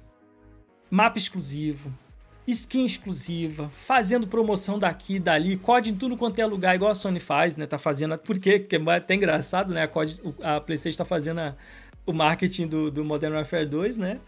mapa 0.91 1.19
exclusivo, 1.19 1.93
skin 2.47 2.85
exclusiva, 2.85 3.71
fazendo 3.75 4.27
promoção 4.27 4.79
daqui 4.79 5.17
e 5.17 5.21
dali, 5.21 5.57
COD 5.57 5.91
em 5.91 5.95
tudo 5.97 6.17
quanto 6.17 6.39
é 6.39 6.47
lugar, 6.47 6.75
igual 6.75 6.93
a 6.93 6.95
Sony 6.95 7.21
faz, 7.21 7.57
né? 7.57 7.67
Tá 7.67 7.79
fazendo. 7.79 8.17
Por 8.17 8.39
quê? 8.39 8.59
Porque 8.59 8.77
é 8.77 8.95
até 8.95 9.15
engraçado, 9.15 9.75
né? 9.75 9.83
A, 9.83 9.89
COD, 9.89 10.23
a 10.43 10.61
PlayStation 10.61 10.99
tá 10.99 11.05
fazendo 11.05 11.41
a, 11.41 11.57
o 12.07 12.13
marketing 12.13 12.69
do, 12.69 12.91
do 12.91 13.05
Modern 13.05 13.35
Warfare 13.35 13.67
2, 13.67 13.99
né? 13.99 14.21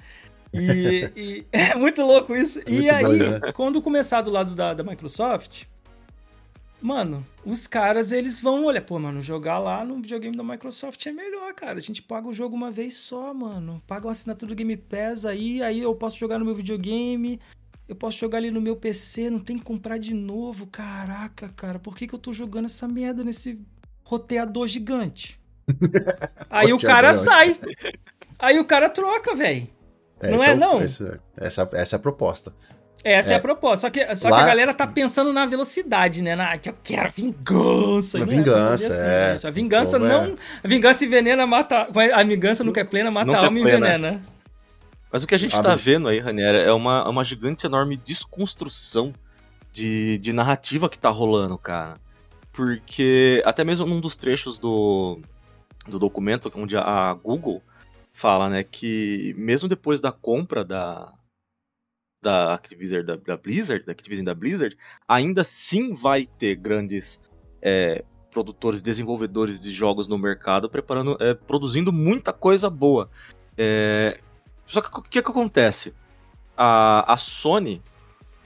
E, 0.52 1.11
e 1.16 1.46
é 1.52 1.74
muito 1.76 2.04
louco 2.04 2.34
isso. 2.34 2.58
É 2.61 2.70
e 2.70 2.90
aí, 2.90 3.18
né? 3.18 3.52
quando 3.54 3.80
começar 3.80 4.20
do 4.20 4.30
lado 4.30 4.54
da, 4.54 4.74
da 4.74 4.82
Microsoft, 4.82 5.64
Mano, 6.81 7.25
os 7.45 7.67
caras, 7.67 8.12
eles 8.12 8.41
vão 8.41 8.64
olhar, 8.64 8.81
pô, 8.83 8.99
mano, 8.99 9.21
jogar 9.21 9.59
lá 9.59 9.85
no 9.85 9.97
videogame 9.97 10.37
da 10.37 10.45
Microsoft 10.45 11.05
é 11.07 11.12
melhor, 11.12 11.53
cara. 11.53 11.79
A 11.79 11.83
gente 11.83 12.01
paga 12.01 12.29
o 12.29 12.33
jogo 12.33 12.55
uma 12.55 12.71
vez 12.71 12.97
só, 12.97 13.35
mano. 13.35 13.83
Paga 13.87 14.07
uma 14.07 14.12
assinatura 14.12 14.51
do 14.51 14.55
Game 14.55 14.77
Pass 14.77 15.27
aí, 15.27 15.61
aí 15.62 15.81
eu 15.81 15.95
posso 15.95 16.17
jogar 16.17 16.38
no 16.38 16.45
meu 16.45 16.55
videogame, 16.55 17.41
eu 17.88 17.97
posso 17.97 18.19
jogar 18.19 18.38
ali 18.38 18.51
no 18.51 18.61
meu 18.61 18.77
PC, 18.77 19.29
não 19.29 19.41
tem 19.41 19.59
que 19.59 19.64
comprar 19.64 19.99
de 19.99 20.14
novo. 20.14 20.67
Caraca, 20.69 21.49
cara, 21.57 21.79
por 21.81 21.97
que, 21.97 22.07
que 22.07 22.14
eu 22.14 22.19
tô 22.19 22.33
jogando 22.33 22.67
essa 22.67 22.87
merda 22.87 23.25
nesse 23.25 23.61
roteador 24.05 24.69
gigante? 24.69 25.41
aí 26.49 26.73
o 26.73 26.79
cara 26.79 27.12
sai. 27.12 27.59
Aí 28.38 28.59
o 28.59 28.64
cara 28.64 28.88
troca, 28.88 29.35
velho. 29.35 29.67
Não 30.23 30.45
é, 30.45 30.51
é 30.51 30.55
não? 30.55 30.81
Essa, 30.81 31.21
essa, 31.37 31.69
essa 31.73 31.97
é 31.97 31.99
a 31.99 32.01
proposta. 32.01 32.53
Essa 33.12 33.31
é, 33.31 33.35
é 33.35 33.37
a 33.37 33.40
proposta. 33.40 33.87
Só, 33.87 33.90
que, 33.90 34.16
só 34.16 34.29
Lá... 34.29 34.38
que 34.38 34.42
a 34.44 34.47
galera 34.47 34.75
tá 34.75 34.87
pensando 34.87 35.33
na 35.33 35.47
velocidade, 35.47 36.23
né? 36.23 36.37
Na, 36.37 36.59
que 36.59 36.68
eu 36.68 36.75
quero 36.83 37.11
vingança. 37.11 38.18
Uma 38.18 38.27
vingança, 38.27 38.88
assim, 38.88 39.07
é. 39.07 39.33
Gente. 39.35 39.47
A 39.47 39.51
vingança 39.51 39.99
Como 39.99 40.11
não. 40.11 40.25
É? 40.25 40.35
A 40.64 40.68
vingança 40.68 41.05
envenena, 41.05 41.47
mata. 41.47 41.88
A 42.14 42.23
vingança 42.23 42.64
nunca 42.64 42.81
é 42.81 42.85
plena, 42.85 43.11
mata 43.11 43.33
a 43.33 43.44
alma 43.44 43.59
e 43.59 43.62
envenena. 43.62 44.23
Mas 45.11 45.23
o 45.23 45.27
que 45.27 45.35
a 45.35 45.38
gente 45.38 45.55
Abre. 45.55 45.71
tá 45.71 45.75
vendo 45.75 46.09
aí, 46.09 46.18
Raniera, 46.18 46.59
é 46.59 46.73
uma, 46.73 47.09
uma 47.09 47.25
gigante 47.25 47.64
enorme 47.64 47.97
desconstrução 47.97 49.14
de, 49.73 50.18
de 50.18 50.33
narrativa 50.33 50.88
que 50.88 50.99
tá 50.99 51.09
rolando, 51.09 51.57
cara. 51.57 51.97
Porque 52.53 53.42
até 53.47 53.64
mesmo 53.64 53.87
num 53.87 54.01
dos 54.01 54.16
trechos 54.16 54.59
do, 54.59 55.21
do 55.87 55.99
documento, 55.99 56.51
onde 56.55 56.77
a 56.77 57.14
Google 57.14 57.62
fala, 58.12 58.49
né, 58.49 58.64
que 58.64 59.35
mesmo 59.38 59.68
depois 59.68 60.01
da 60.01 60.11
compra 60.11 60.64
da, 60.64 61.12
da 62.20 62.54
Activision 62.54 63.04
da, 63.04 63.16
da 63.16 63.37
Blizzard, 63.37 63.85
da 63.85 63.92
Activision 63.92 64.24
da 64.24 64.35
Blizzard, 64.35 64.76
ainda 65.07 65.44
sim 65.44 65.94
vai 65.94 66.26
ter 66.26 66.57
grandes 66.57 67.20
é, 67.62 68.04
produtores, 68.31 68.83
desenvolvedores 68.83 69.59
de 69.59 69.70
jogos 69.70 70.09
no 70.09 70.18
mercado 70.18 70.68
preparando, 70.68 71.16
é, 71.20 71.35
produzindo 71.35 71.92
muita 71.92 72.33
coisa 72.33 72.68
boa. 72.68 73.11
É, 73.57 74.20
só 74.66 74.81
que 74.81 74.98
o 74.98 75.02
que, 75.02 75.22
que 75.22 75.31
acontece? 75.31 75.94
A, 76.57 77.12
a 77.12 77.16
Sony, 77.16 77.83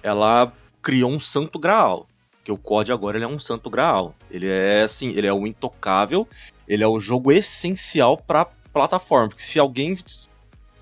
ela 0.02 0.52
criou 0.80 1.11
um 1.11 1.20
santo 1.20 1.58
graal, 1.58 2.06
que 2.44 2.52
o 2.52 2.58
COD 2.58 2.92
agora 2.92 3.16
ele 3.16 3.24
é 3.24 3.28
um 3.28 3.38
santo 3.38 3.70
graal. 3.70 4.14
Ele 4.30 4.48
é 4.48 4.82
assim, 4.82 5.11
ele 5.11 5.26
é 5.26 5.32
o 5.32 5.46
intocável, 5.46 6.28
ele 6.66 6.82
é 6.82 6.87
o 6.87 7.00
jogo 7.00 7.32
essencial 7.32 8.16
para 8.16 8.46
plataforma, 8.72 9.28
porque 9.28 9.42
se 9.42 9.58
alguém 9.58 9.96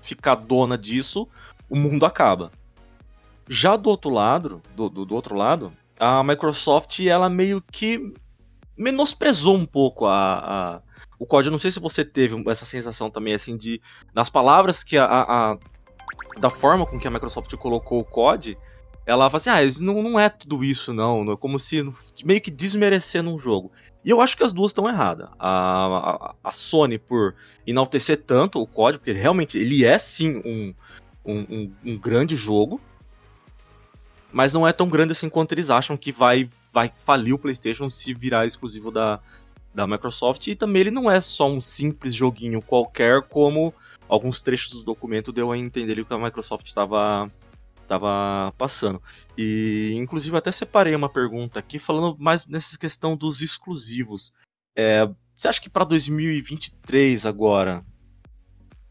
ficar 0.01 0.35
dona 0.35 0.77
disso, 0.77 1.27
o 1.69 1.75
mundo 1.75 2.05
acaba. 2.05 2.51
Já 3.53 3.75
do 3.75 3.89
outro 3.89 4.09
lado, 4.09 4.61
do, 4.77 4.87
do, 4.87 5.05
do 5.05 5.13
outro 5.13 5.35
lado, 5.35 5.73
a 5.99 6.23
Microsoft 6.23 7.01
ela 7.01 7.29
meio 7.29 7.61
que 7.61 8.13
menosprezou 8.77 9.57
um 9.57 9.65
pouco 9.65 10.05
a, 10.05 10.37
a 10.39 10.81
o 11.19 11.25
código. 11.25 11.51
Não 11.51 11.59
sei 11.59 11.69
se 11.69 11.77
você 11.77 12.05
teve 12.05 12.41
essa 12.49 12.63
sensação 12.63 13.11
também, 13.11 13.33
assim, 13.33 13.57
de 13.57 13.81
nas 14.15 14.29
palavras 14.29 14.85
que 14.85 14.97
a, 14.97 15.03
a, 15.03 15.51
a 15.51 15.57
da 16.39 16.49
forma 16.49 16.85
com 16.85 16.97
que 16.97 17.05
a 17.05 17.11
Microsoft 17.11 17.53
colocou 17.57 17.99
o 17.99 18.05
COD, 18.05 18.57
ela 19.05 19.29
fala 19.29 19.37
assim, 19.37 19.49
ah, 19.49 19.83
não, 19.83 20.01
não 20.01 20.17
é 20.17 20.29
tudo 20.29 20.63
isso, 20.63 20.93
não. 20.93 21.25
não 21.25 21.33
é 21.33 21.35
como 21.37 21.59
se 21.59 21.83
meio 22.23 22.39
que 22.39 22.51
desmerecendo 22.51 23.29
um 23.29 23.37
jogo. 23.37 23.69
E 24.05 24.09
eu 24.09 24.21
acho 24.21 24.37
que 24.37 24.45
as 24.45 24.53
duas 24.53 24.71
estão 24.71 24.87
erradas. 24.87 25.27
A, 25.37 25.49
a, 25.49 26.35
a, 26.41 26.51
Sony 26.53 26.97
por 26.97 27.35
enaltecer 27.67 28.15
tanto 28.15 28.61
o 28.61 28.65
código, 28.65 29.03
porque 29.03 29.19
realmente 29.19 29.57
ele 29.57 29.83
é 29.83 29.99
sim 29.99 30.41
um, 30.45 30.73
um, 31.25 31.39
um, 31.49 31.73
um 31.85 31.97
grande 31.97 32.37
jogo 32.37 32.79
mas 34.31 34.53
não 34.53 34.67
é 34.67 34.73
tão 34.73 34.89
grande 34.89 35.11
assim 35.11 35.29
quanto 35.29 35.51
eles 35.51 35.69
acham 35.69 35.97
que 35.97 36.11
vai, 36.11 36.49
vai 36.71 36.91
falir 36.95 37.33
o 37.33 37.39
PlayStation 37.39 37.89
se 37.89 38.13
virar 38.13 38.45
exclusivo 38.45 38.91
da, 38.91 39.19
da 39.73 39.85
Microsoft. 39.85 40.47
E 40.47 40.55
também 40.55 40.81
ele 40.81 40.91
não 40.91 41.09
é 41.09 41.19
só 41.19 41.49
um 41.49 41.59
simples 41.59 42.13
joguinho 42.13 42.61
qualquer, 42.61 43.21
como 43.23 43.73
alguns 44.07 44.41
trechos 44.41 44.71
do 44.71 44.83
documento 44.83 45.31
deu 45.31 45.51
a 45.51 45.57
entender 45.57 46.03
que 46.05 46.13
a 46.13 46.17
Microsoft 46.17 46.67
estava 46.67 47.29
estava 47.81 48.53
passando. 48.57 49.01
E 49.37 49.93
inclusive 49.95 50.37
até 50.37 50.51
separei 50.51 50.95
uma 50.95 51.09
pergunta 51.09 51.59
aqui 51.59 51.77
falando 51.77 52.17
mais 52.17 52.47
nessa 52.47 52.77
questão 52.77 53.17
dos 53.17 53.41
exclusivos. 53.41 54.33
É, 54.75 55.09
você 55.35 55.49
acha 55.49 55.61
que 55.61 55.69
para 55.69 55.83
2023 55.83 57.25
agora, 57.25 57.83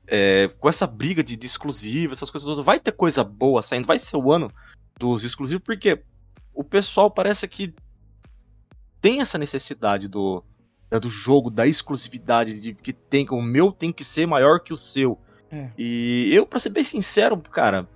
é, 0.06 0.48
com 0.58 0.68
essa 0.68 0.86
briga 0.86 1.24
de, 1.24 1.34
de 1.34 1.46
essas 1.46 2.30
coisas 2.30 2.46
todas, 2.46 2.64
vai 2.64 2.78
ter 2.78 2.92
coisa 2.92 3.24
boa 3.24 3.62
saindo? 3.62 3.86
Vai 3.86 3.98
ser 3.98 4.16
o 4.16 4.30
ano 4.30 4.52
dos 5.00 5.24
exclusivos, 5.24 5.64
porque 5.64 6.02
o 6.52 6.62
pessoal 6.62 7.10
parece 7.10 7.48
que 7.48 7.74
tem 9.00 9.22
essa 9.22 9.38
necessidade 9.38 10.06
do, 10.06 10.44
do 11.00 11.08
jogo, 11.08 11.50
da 11.50 11.66
exclusividade, 11.66 12.60
de 12.60 12.74
que 12.74 12.92
tem 12.92 13.26
o 13.30 13.40
meu 13.40 13.72
tem 13.72 13.90
que 13.90 14.04
ser 14.04 14.26
maior 14.26 14.60
que 14.60 14.74
o 14.74 14.76
seu. 14.76 15.18
É. 15.50 15.70
E 15.78 16.30
eu, 16.34 16.46
pra 16.46 16.60
ser 16.60 16.68
bem 16.68 16.84
sincero, 16.84 17.34
cara, 17.38 17.88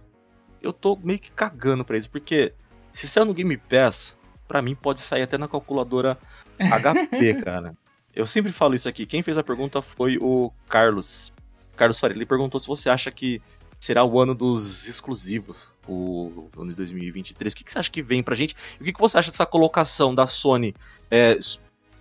eu 0.62 0.72
tô 0.72 0.96
meio 0.96 1.18
que 1.18 1.30
cagando 1.30 1.84
pra 1.84 1.98
isso, 1.98 2.10
porque 2.10 2.54
se 2.90 3.06
sair 3.06 3.26
no 3.26 3.34
Game 3.34 3.54
Pass, 3.58 4.16
pra 4.48 4.62
mim 4.62 4.74
pode 4.74 5.02
sair 5.02 5.22
até 5.22 5.36
na 5.36 5.46
calculadora 5.46 6.18
HP, 6.58 7.42
cara. 7.42 7.76
Eu 8.14 8.24
sempre 8.24 8.50
falo 8.50 8.74
isso 8.74 8.88
aqui. 8.88 9.04
Quem 9.04 9.22
fez 9.22 9.36
a 9.36 9.42
pergunta 9.42 9.82
foi 9.82 10.16
o 10.16 10.50
Carlos. 10.68 11.34
Carlos 11.76 11.98
Faria. 11.98 12.16
Ele 12.16 12.24
perguntou 12.24 12.58
se 12.58 12.66
você 12.66 12.88
acha 12.88 13.10
que 13.10 13.42
será 13.84 14.02
o 14.02 14.18
ano 14.18 14.34
dos 14.34 14.88
exclusivos, 14.88 15.76
o 15.86 16.48
ano 16.56 16.70
de 16.70 16.76
2023. 16.76 17.52
O 17.52 17.56
que, 17.56 17.64
que 17.64 17.70
você 17.70 17.78
acha 17.78 17.90
que 17.90 18.02
vem 18.02 18.22
pra 18.22 18.34
gente? 18.34 18.56
E 18.78 18.82
o 18.82 18.84
que, 18.84 18.94
que 18.94 19.00
você 19.00 19.18
acha 19.18 19.30
dessa 19.30 19.44
colocação 19.44 20.14
da 20.14 20.26
Sony 20.26 20.74
é, 21.10 21.36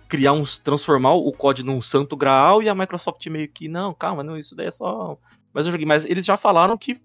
criar 0.08 0.32
uns. 0.32 0.58
transformar 0.58 1.12
o 1.12 1.30
COD 1.30 1.62
num 1.62 1.82
santo 1.82 2.16
graal 2.16 2.62
e 2.62 2.70
a 2.70 2.74
Microsoft 2.74 3.26
meio 3.26 3.48
que, 3.48 3.68
não, 3.68 3.92
calma, 3.92 4.22
não, 4.22 4.34
isso 4.34 4.56
daí 4.56 4.68
é 4.68 4.70
só. 4.70 5.18
Mas 5.52 5.66
eu 5.66 5.72
joguei. 5.72 5.86
Mas 5.86 6.06
eles 6.06 6.24
já 6.24 6.38
falaram 6.38 6.78
que 6.78 6.98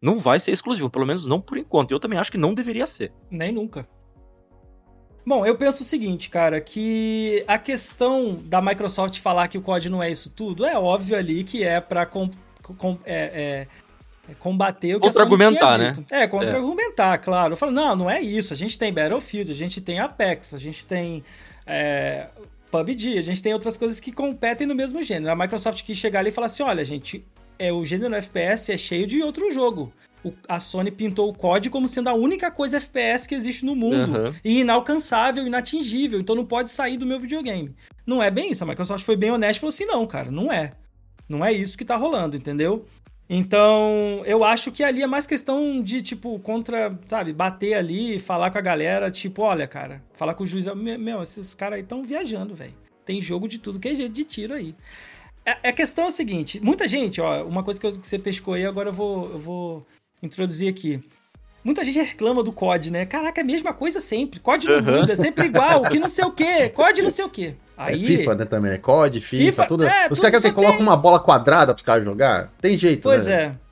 não 0.00 0.18
vai 0.18 0.38
ser 0.38 0.50
exclusivo, 0.50 0.90
pelo 0.90 1.06
menos 1.06 1.24
não 1.24 1.40
por 1.40 1.56
enquanto. 1.56 1.92
Eu 1.92 2.00
também 2.00 2.18
acho 2.18 2.30
que 2.30 2.38
não 2.38 2.52
deveria 2.52 2.86
ser. 2.86 3.14
Nem 3.30 3.50
nunca. 3.50 3.88
Bom, 5.24 5.46
eu 5.46 5.56
penso 5.56 5.84
o 5.84 5.86
seguinte, 5.86 6.28
cara, 6.28 6.60
que 6.60 7.44
a 7.48 7.56
questão 7.56 8.34
da 8.44 8.60
Microsoft 8.60 9.20
falar 9.20 9.48
que 9.48 9.56
o 9.56 9.62
COD 9.62 9.88
não 9.88 10.02
é 10.02 10.10
isso 10.10 10.28
tudo, 10.28 10.66
é 10.66 10.76
óbvio 10.76 11.16
ali 11.16 11.44
que 11.44 11.64
é 11.64 11.76
é, 11.76 11.82
é, 13.04 13.22
é 13.54 13.68
combater 14.38 14.94
o 14.94 15.00
que 15.00 15.06
contra-argumentar, 15.06 15.78
né? 15.78 15.92
É, 16.10 16.26
contra-argumentar, 16.26 17.14
é. 17.14 17.18
claro. 17.18 17.54
Eu 17.54 17.56
falo, 17.56 17.72
não, 17.72 17.96
não 17.96 18.10
é 18.10 18.20
isso. 18.20 18.52
A 18.52 18.56
gente 18.56 18.78
tem 18.78 18.92
Battlefield, 18.92 19.50
a 19.50 19.54
gente 19.54 19.80
tem 19.80 19.98
Apex, 19.98 20.54
a 20.54 20.58
gente 20.58 20.84
tem 20.84 21.24
é, 21.66 22.28
PUBG, 22.70 23.18
a 23.18 23.22
gente 23.22 23.42
tem 23.42 23.52
outras 23.52 23.76
coisas 23.76 24.00
que 24.00 24.12
competem 24.12 24.66
no 24.66 24.74
mesmo 24.74 25.02
gênero. 25.02 25.32
A 25.32 25.36
Microsoft 25.36 25.82
quis 25.84 25.98
chegar 25.98 26.20
ali 26.20 26.30
e 26.30 26.32
falar 26.32 26.46
assim: 26.46 26.62
olha, 26.62 26.84
gente, 26.84 27.24
é, 27.58 27.72
o 27.72 27.84
gênero 27.84 28.14
FPS 28.14 28.72
é 28.72 28.78
cheio 28.78 29.06
de 29.06 29.22
outro 29.22 29.50
jogo. 29.52 29.92
O, 30.24 30.32
a 30.48 30.60
Sony 30.60 30.92
pintou 30.92 31.28
o 31.28 31.34
COD 31.34 31.68
como 31.68 31.88
sendo 31.88 32.08
a 32.08 32.14
única 32.14 32.48
coisa 32.48 32.76
FPS 32.76 33.26
que 33.26 33.34
existe 33.34 33.64
no 33.64 33.74
mundo. 33.74 34.18
Uhum. 34.18 34.34
E 34.44 34.60
inalcançável, 34.60 35.44
inatingível. 35.44 36.20
Então 36.20 36.36
não 36.36 36.46
pode 36.46 36.70
sair 36.70 36.96
do 36.96 37.04
meu 37.04 37.18
videogame. 37.18 37.74
Não 38.06 38.22
é 38.22 38.30
bem 38.30 38.52
isso. 38.52 38.62
A 38.62 38.66
Microsoft 38.66 39.04
foi 39.04 39.16
bem 39.16 39.32
honesta 39.32 39.58
e 39.58 39.60
falou 39.60 39.74
assim: 39.74 39.84
não, 39.84 40.06
cara, 40.06 40.30
não 40.30 40.50
é. 40.50 40.72
Não 41.28 41.44
é 41.44 41.52
isso 41.52 41.76
que 41.76 41.84
tá 41.84 41.96
rolando, 41.96 42.36
entendeu? 42.36 42.84
Então, 43.34 44.22
eu 44.26 44.44
acho 44.44 44.70
que 44.70 44.84
ali 44.84 45.02
é 45.02 45.06
mais 45.06 45.26
questão 45.26 45.82
de, 45.82 46.02
tipo, 46.02 46.38
contra, 46.40 46.98
sabe, 47.08 47.32
bater 47.32 47.72
ali, 47.72 48.20
falar 48.20 48.50
com 48.50 48.58
a 48.58 48.60
galera, 48.60 49.10
tipo, 49.10 49.40
olha, 49.40 49.66
cara, 49.66 50.04
falar 50.12 50.34
com 50.34 50.44
o 50.44 50.46
juiz, 50.46 50.66
meu, 50.74 51.22
esses 51.22 51.54
caras 51.54 51.76
aí 51.76 51.82
estão 51.82 52.04
viajando, 52.04 52.54
velho. 52.54 52.74
Tem 53.06 53.22
jogo 53.22 53.48
de 53.48 53.58
tudo 53.58 53.80
que 53.80 53.88
é 53.88 53.94
jeito 53.94 54.12
de 54.12 54.22
tiro 54.22 54.52
aí. 54.52 54.74
A, 55.46 55.58
é, 55.62 55.70
a 55.70 55.72
questão 55.72 56.04
é 56.04 56.08
a 56.08 56.10
seguinte, 56.10 56.60
muita 56.62 56.86
gente, 56.86 57.22
ó, 57.22 57.42
uma 57.46 57.62
coisa 57.62 57.80
que, 57.80 57.86
eu, 57.86 57.98
que 57.98 58.06
você 58.06 58.18
pescou 58.18 58.52
aí, 58.52 58.66
agora 58.66 58.90
eu 58.90 58.92
vou, 58.92 59.30
eu 59.30 59.38
vou 59.38 59.86
introduzir 60.22 60.68
aqui. 60.68 61.02
Muita 61.64 61.82
gente 61.84 62.00
reclama 62.00 62.42
do 62.42 62.52
COD, 62.52 62.90
né? 62.90 63.06
Caraca, 63.06 63.40
é 63.40 63.44
a 63.44 63.46
mesma 63.46 63.72
coisa 63.72 63.98
sempre. 63.98 64.40
COD 64.40 64.66
não 64.66 64.74
uhum. 64.74 65.00
muda, 65.00 65.14
é 65.14 65.16
sempre 65.16 65.46
igual, 65.46 65.88
que 65.88 65.98
não 65.98 66.08
sei 66.10 66.26
o 66.26 66.32
quê. 66.32 66.68
COD 66.68 67.00
não 67.00 67.10
sei 67.10 67.24
o 67.24 67.30
quê. 67.30 67.54
É 67.76 67.82
Aí... 67.84 68.04
É 68.04 68.06
FIFA, 68.06 68.34
né, 68.34 68.44
também. 68.44 68.72
É 68.72 68.78
COD, 68.78 69.20
FIFA, 69.20 69.44
FIFA 69.44 69.66
tudo. 69.66 69.84
É, 69.84 70.08
Os 70.10 70.20
caras 70.20 70.42
que 70.42 70.52
colocam 70.52 70.80
uma 70.80 70.96
bola 70.96 71.20
quadrada 71.20 71.72
pros 71.72 71.84
caras 71.84 72.04
jogar. 72.04 72.50
Tem 72.60 72.76
jeito, 72.76 73.02
pois 73.02 73.26
né? 73.26 73.36
Pois 73.36 73.58
é. 73.58 73.62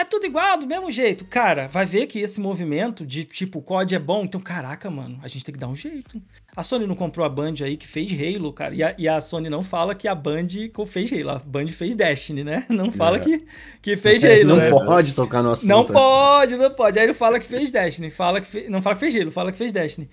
É 0.00 0.04
tudo 0.04 0.26
igual, 0.26 0.56
do 0.56 0.66
mesmo 0.66 0.88
jeito. 0.92 1.24
Cara, 1.24 1.66
vai 1.66 1.84
ver 1.84 2.06
que 2.06 2.20
esse 2.20 2.40
movimento 2.40 3.04
de 3.04 3.24
tipo, 3.24 3.58
o 3.58 3.62
COD 3.62 3.96
é 3.96 3.98
bom, 3.98 4.22
então 4.22 4.40
caraca, 4.40 4.88
mano, 4.88 5.18
a 5.24 5.26
gente 5.26 5.44
tem 5.44 5.52
que 5.52 5.58
dar 5.58 5.66
um 5.66 5.74
jeito. 5.74 6.22
A 6.56 6.62
Sony 6.62 6.86
não 6.86 6.94
comprou 6.94 7.26
a 7.26 7.28
Band 7.28 7.54
aí 7.62 7.76
que 7.76 7.86
fez 7.86 8.12
Halo, 8.12 8.52
cara. 8.52 8.74
E 8.74 8.82
a, 8.82 8.94
e 8.96 9.08
a 9.08 9.20
Sony 9.20 9.50
não 9.50 9.62
fala 9.62 9.94
que 9.94 10.06
a 10.06 10.14
Band 10.14 10.48
fez 10.86 11.12
Halo. 11.12 11.30
A 11.30 11.38
Band 11.38 11.66
fez 11.68 11.96
Destiny, 11.96 12.42
né? 12.42 12.66
Não 12.70 12.90
fala 12.90 13.16
é. 13.16 13.20
que, 13.20 13.44
que 13.80 13.96
fez 13.96 14.24
Halo. 14.24 14.44
não 14.44 14.56
né? 14.56 14.68
pode 14.68 15.14
tocar 15.14 15.42
no 15.42 15.52
assunto. 15.52 15.68
Não 15.68 15.84
pode, 15.84 16.56
não 16.56 16.70
pode. 16.70 16.98
Aí 16.98 17.04
ele 17.04 17.14
fala 17.14 17.38
que 17.38 17.46
fez 17.46 17.70
Destiny. 17.70 18.10
Fala 18.10 18.40
que 18.40 18.46
fe... 18.46 18.68
Não 18.68 18.82
fala 18.82 18.96
que 18.96 19.00
fez 19.00 19.14
Halo, 19.14 19.30
fala 19.30 19.52
que 19.52 19.58
fez 19.58 19.70
Destiny. 19.70 20.08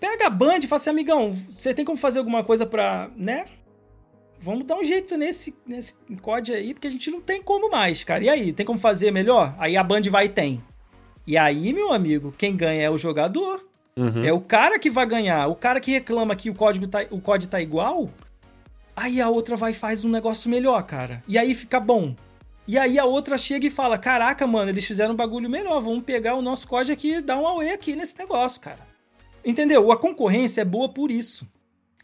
Pega 0.00 0.26
a 0.26 0.30
Band 0.30 0.60
e 0.62 0.66
fala 0.66 0.80
assim, 0.80 0.90
amigão, 0.90 1.36
você 1.50 1.72
tem 1.74 1.84
como 1.84 1.98
fazer 1.98 2.18
alguma 2.18 2.42
coisa 2.42 2.64
pra, 2.66 3.10
né? 3.14 3.44
vamos 4.40 4.64
dar 4.64 4.76
um 4.76 4.84
jeito 4.84 5.16
nesse, 5.16 5.54
nesse 5.66 5.94
COD 6.22 6.54
aí, 6.54 6.72
porque 6.72 6.88
a 6.88 6.90
gente 6.90 7.10
não 7.10 7.20
tem 7.20 7.42
como 7.42 7.70
mais, 7.70 8.02
cara. 8.02 8.24
E 8.24 8.28
aí, 8.28 8.52
tem 8.52 8.64
como 8.64 8.78
fazer 8.78 9.10
melhor? 9.10 9.54
Aí 9.58 9.76
a 9.76 9.84
Band 9.84 10.02
vai 10.10 10.26
e 10.26 10.30
tem. 10.30 10.62
E 11.26 11.36
aí, 11.36 11.72
meu 11.72 11.92
amigo, 11.92 12.34
quem 12.36 12.56
ganha 12.56 12.82
é 12.82 12.90
o 12.90 12.96
jogador. 12.96 13.68
Uhum. 13.96 14.24
É 14.24 14.32
o 14.32 14.40
cara 14.40 14.78
que 14.78 14.90
vai 14.90 15.06
ganhar. 15.06 15.46
O 15.48 15.54
cara 15.54 15.78
que 15.78 15.92
reclama 15.92 16.34
que 16.34 16.48
o 16.48 16.54
código 16.54 16.86
tá, 16.86 17.04
o 17.10 17.20
código 17.20 17.50
tá 17.50 17.60
igual, 17.60 18.08
aí 18.96 19.20
a 19.20 19.28
outra 19.28 19.56
vai 19.56 19.72
e 19.72 19.74
faz 19.74 20.04
um 20.04 20.08
negócio 20.08 20.50
melhor, 20.50 20.82
cara. 20.84 21.22
E 21.28 21.36
aí 21.36 21.54
fica 21.54 21.78
bom. 21.78 22.16
E 22.66 22.78
aí 22.78 22.98
a 22.98 23.04
outra 23.04 23.36
chega 23.36 23.66
e 23.66 23.70
fala: 23.70 23.98
Caraca, 23.98 24.46
mano, 24.46 24.70
eles 24.70 24.86
fizeram 24.86 25.12
um 25.12 25.16
bagulho 25.16 25.50
melhor. 25.50 25.80
Vamos 25.82 26.04
pegar 26.04 26.34
o 26.34 26.42
nosso 26.42 26.66
código 26.66 26.94
aqui 26.94 27.14
e 27.14 27.20
dar 27.20 27.38
um 27.38 27.46
away 27.46 27.72
aqui 27.72 27.94
nesse 27.94 28.18
negócio, 28.18 28.60
cara. 28.60 28.89
Entendeu? 29.44 29.90
A 29.90 29.96
concorrência 29.96 30.62
é 30.62 30.64
boa 30.64 30.88
por 30.88 31.10
isso. 31.10 31.46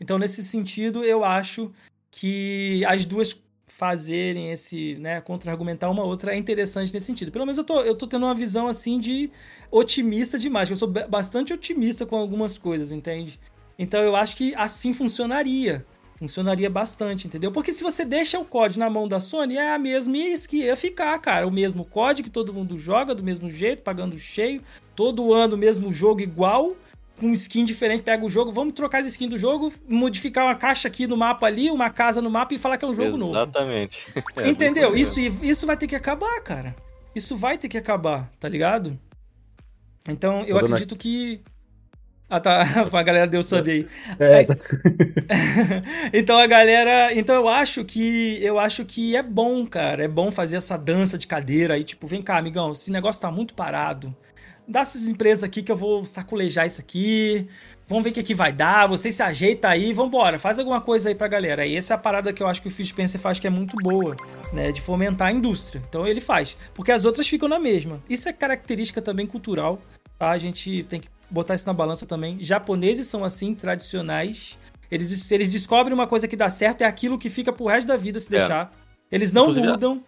Então, 0.00 0.18
nesse 0.18 0.44
sentido, 0.44 1.04
eu 1.04 1.24
acho 1.24 1.72
que 2.10 2.84
as 2.86 3.04
duas 3.04 3.38
fazerem 3.66 4.52
esse, 4.52 4.94
né, 4.96 5.20
contra-argumentar 5.20 5.90
uma 5.90 6.02
outra 6.02 6.32
é 6.32 6.36
interessante 6.36 6.92
nesse 6.92 7.06
sentido. 7.06 7.30
Pelo 7.30 7.44
menos 7.44 7.58
eu 7.58 7.64
tô, 7.64 7.82
eu 7.82 7.94
tô 7.94 8.06
tendo 8.06 8.24
uma 8.24 8.34
visão, 8.34 8.68
assim, 8.68 8.98
de 8.98 9.30
otimista 9.70 10.38
demais. 10.38 10.70
Eu 10.70 10.76
sou 10.76 10.88
bastante 10.88 11.52
otimista 11.52 12.06
com 12.06 12.16
algumas 12.16 12.56
coisas, 12.56 12.90
entende? 12.90 13.38
Então 13.78 14.00
eu 14.00 14.16
acho 14.16 14.36
que 14.36 14.54
assim 14.56 14.94
funcionaria. 14.94 15.84
Funcionaria 16.18 16.70
bastante, 16.70 17.26
entendeu? 17.26 17.52
Porque 17.52 17.74
se 17.74 17.82
você 17.82 18.02
deixa 18.02 18.38
o 18.38 18.44
código 18.46 18.80
na 18.80 18.88
mão 18.88 19.06
da 19.06 19.20
Sony, 19.20 19.58
é 19.58 19.74
a 19.74 19.78
mesma 19.78 20.14
que 20.48 20.58
ia 20.58 20.74
ficar, 20.74 21.18
cara. 21.18 21.46
O 21.46 21.50
mesmo 21.50 21.84
código 21.84 22.28
que 22.28 22.32
todo 22.32 22.54
mundo 22.54 22.78
joga, 22.78 23.14
do 23.14 23.22
mesmo 23.22 23.50
jeito, 23.50 23.82
pagando 23.82 24.18
cheio, 24.18 24.62
todo 24.94 25.34
ano 25.34 25.56
o 25.56 25.58
mesmo 25.58 25.92
jogo 25.92 26.22
igual, 26.22 26.74
com 27.18 27.32
skin 27.32 27.64
diferente, 27.64 28.02
pega 28.02 28.24
o 28.24 28.30
jogo, 28.30 28.52
vamos 28.52 28.74
trocar 28.74 29.00
as 29.00 29.08
skins 29.08 29.30
do 29.30 29.38
jogo, 29.38 29.72
modificar 29.88 30.44
uma 30.44 30.54
caixa 30.54 30.86
aqui 30.88 31.06
no 31.06 31.16
mapa 31.16 31.46
ali, 31.46 31.70
uma 31.70 31.90
casa 31.90 32.20
no 32.20 32.30
mapa 32.30 32.54
e 32.54 32.58
falar 32.58 32.76
que 32.76 32.84
é 32.84 32.88
um 32.88 32.94
jogo 32.94 33.16
Exatamente. 33.16 33.32
novo. 33.32 33.42
Exatamente. 33.42 34.14
É 34.46 34.48
Entendeu? 34.48 34.96
Isso, 34.96 35.18
isso 35.20 35.66
vai 35.66 35.76
ter 35.76 35.86
que 35.86 35.96
acabar, 35.96 36.40
cara. 36.42 36.76
Isso 37.14 37.36
vai 37.36 37.56
ter 37.56 37.68
que 37.68 37.78
acabar, 37.78 38.30
tá 38.38 38.48
ligado? 38.48 38.98
Então, 40.08 40.44
eu 40.44 40.58
acredito 40.58 40.92
na... 40.92 40.98
que. 40.98 41.40
Ah, 42.28 42.40
tá. 42.40 42.62
A 42.92 43.02
galera 43.02 43.26
deu 43.26 43.42
sub 43.42 43.70
aí. 43.70 43.88
É, 44.18 44.44
tá... 44.44 44.54
então 46.12 46.38
a 46.38 46.46
galera. 46.46 47.14
Então 47.14 47.34
eu 47.34 47.48
acho 47.48 47.84
que. 47.84 48.38
Eu 48.42 48.58
acho 48.58 48.84
que 48.84 49.16
é 49.16 49.22
bom, 49.22 49.66
cara. 49.66 50.04
É 50.04 50.08
bom 50.08 50.30
fazer 50.30 50.56
essa 50.56 50.76
dança 50.76 51.16
de 51.16 51.26
cadeira 51.26 51.74
aí. 51.74 51.84
Tipo, 51.84 52.06
vem 52.06 52.22
cá, 52.22 52.36
amigão. 52.36 52.72
Esse 52.72 52.90
negócio 52.92 53.20
tá 53.20 53.30
muito 53.30 53.54
parado 53.54 54.14
dá 54.66 54.80
essas 54.80 55.06
empresas 55.06 55.44
aqui 55.44 55.62
que 55.62 55.70
eu 55.70 55.76
vou 55.76 56.04
saculejar 56.04 56.66
isso 56.66 56.80
aqui. 56.80 57.48
Vamos 57.86 58.02
ver 58.04 58.10
o 58.10 58.12
que, 58.12 58.22
que 58.22 58.34
vai 58.34 58.52
dar. 58.52 58.86
Você 58.88 59.12
se 59.12 59.22
ajeita 59.22 59.68
aí, 59.68 59.92
vambora. 59.92 60.38
Faz 60.38 60.58
alguma 60.58 60.80
coisa 60.80 61.08
aí 61.08 61.14
pra 61.14 61.28
galera. 61.28 61.64
E 61.64 61.76
essa 61.76 61.94
é 61.94 61.96
a 61.96 61.98
parada 61.98 62.32
que 62.32 62.42
eu 62.42 62.46
acho 62.46 62.60
que 62.60 62.68
o 62.68 62.70
Phil 62.70 62.84
Spencer 62.84 63.20
faz 63.20 63.38
que 63.38 63.46
é 63.46 63.50
muito 63.50 63.76
boa, 63.76 64.16
né? 64.52 64.72
De 64.72 64.80
fomentar 64.80 65.28
a 65.28 65.32
indústria. 65.32 65.82
Então 65.88 66.06
ele 66.06 66.20
faz. 66.20 66.56
Porque 66.74 66.90
as 66.90 67.04
outras 67.04 67.28
ficam 67.28 67.48
na 67.48 67.58
mesma. 67.58 68.02
Isso 68.08 68.28
é 68.28 68.32
característica 68.32 69.00
também 69.00 69.26
cultural. 69.26 69.80
Tá? 70.18 70.30
A 70.30 70.38
gente 70.38 70.84
tem 70.84 71.00
que 71.00 71.08
botar 71.30 71.54
isso 71.54 71.66
na 71.66 71.72
balança 71.72 72.06
também. 72.06 72.42
Japoneses 72.42 73.06
são 73.06 73.24
assim, 73.24 73.54
tradicionais. 73.54 74.58
Eles, 74.90 75.30
eles 75.30 75.50
descobrem 75.50 75.94
uma 75.94 76.06
coisa 76.06 76.28
que 76.28 76.36
dá 76.36 76.48
certo, 76.48 76.82
é 76.82 76.84
aquilo 76.84 77.18
que 77.18 77.28
fica 77.28 77.52
pro 77.52 77.66
resto 77.66 77.86
da 77.86 77.96
vida 77.96 78.20
se 78.20 78.34
é. 78.34 78.38
deixar. 78.38 78.72
Eles 79.10 79.32
não 79.32 79.44
Inclusive, 79.44 79.66
mudam. 79.68 80.04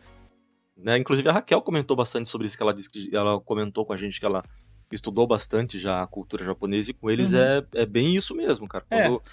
Né? 0.79 0.97
Inclusive 0.97 1.29
a 1.29 1.33
Raquel 1.33 1.61
comentou 1.61 1.97
bastante 1.97 2.29
sobre 2.29 2.47
isso, 2.47 2.57
que 2.57 2.62
ela 2.62 2.72
disse 2.72 2.89
que 2.89 3.14
ela 3.14 3.41
comentou 3.41 3.85
com 3.85 3.93
a 3.93 3.97
gente 3.97 4.20
que 4.20 4.26
ela 4.26 4.45
estudou 4.93 5.26
bastante 5.26 5.79
já 5.79 6.03
a 6.03 6.07
cultura 6.07 6.45
japonesa 6.45 6.91
e 6.91 6.95
com 6.95 7.11
eles 7.11 7.33
uhum. 7.33 7.41
é, 7.41 7.64
é 7.74 7.87
bem 7.87 8.14
isso 8.14 8.35
mesmo, 8.35 8.66
cara. 8.66 8.85
É. 8.91 9.03
Quando 9.03 9.16
é. 9.16 9.31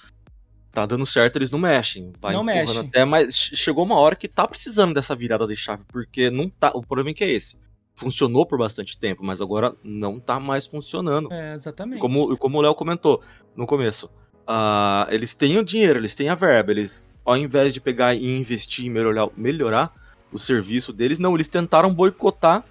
tá 0.72 0.86
dando 0.86 1.06
certo, 1.06 1.38
eles 1.38 1.52
não 1.52 1.60
mexem. 1.60 2.12
Vai 2.20 2.34
não 2.34 2.43
mexe. 2.43 2.78
até, 2.78 3.06
mas 3.06 3.36
chegou 3.36 3.86
uma 3.86 3.98
hora 3.98 4.16
que 4.16 4.28
tá 4.28 4.48
precisando 4.48 4.93
dessa 4.93 5.16
virada 5.16 5.48
de 5.48 5.56
chave, 5.56 5.84
porque 5.88 6.30
não 6.30 6.50
tá. 6.50 6.72
O 6.74 6.82
problema 6.82 7.12
é 7.12 7.14
que 7.14 7.24
é 7.24 7.32
esse. 7.32 7.58
Funcionou 7.93 8.46
por 8.46 8.58
bastante 8.60 9.00
tempo, 9.00 9.24
mas 9.24 9.39
agora 9.39 9.74
não 9.82 10.20
tá 10.20 10.39
mais 10.39 10.68
funcionando. 10.68 11.32
É, 11.32 11.54
exatamente. 11.54 12.02
Como, 12.02 12.36
como 12.38 12.58
o 12.58 12.62
Léo 12.62 12.76
comentou 12.76 13.22
no 13.56 13.66
começo. 13.66 14.08
Uh, 14.48 15.10
eles 15.10 15.34
têm 15.34 15.58
o 15.58 15.64
dinheiro, 15.64 15.98
eles 15.98 16.14
têm 16.14 16.28
a 16.30 16.36
verba, 16.36 16.72
eles, 16.72 17.02
ao 17.24 17.38
invés 17.38 17.74
de 17.74 17.80
pegar 17.80 18.14
e 18.14 18.38
investir 18.38 18.86
e 18.86 18.89
melhorar, 18.89 19.30
melhorar 19.36 19.91
o 20.36 20.40
serviço 20.40 20.92
deles. 20.92 21.18
Não, 21.18 21.34
eles 21.34 21.48
tentaram 21.48 21.94
boicotar 21.94 22.64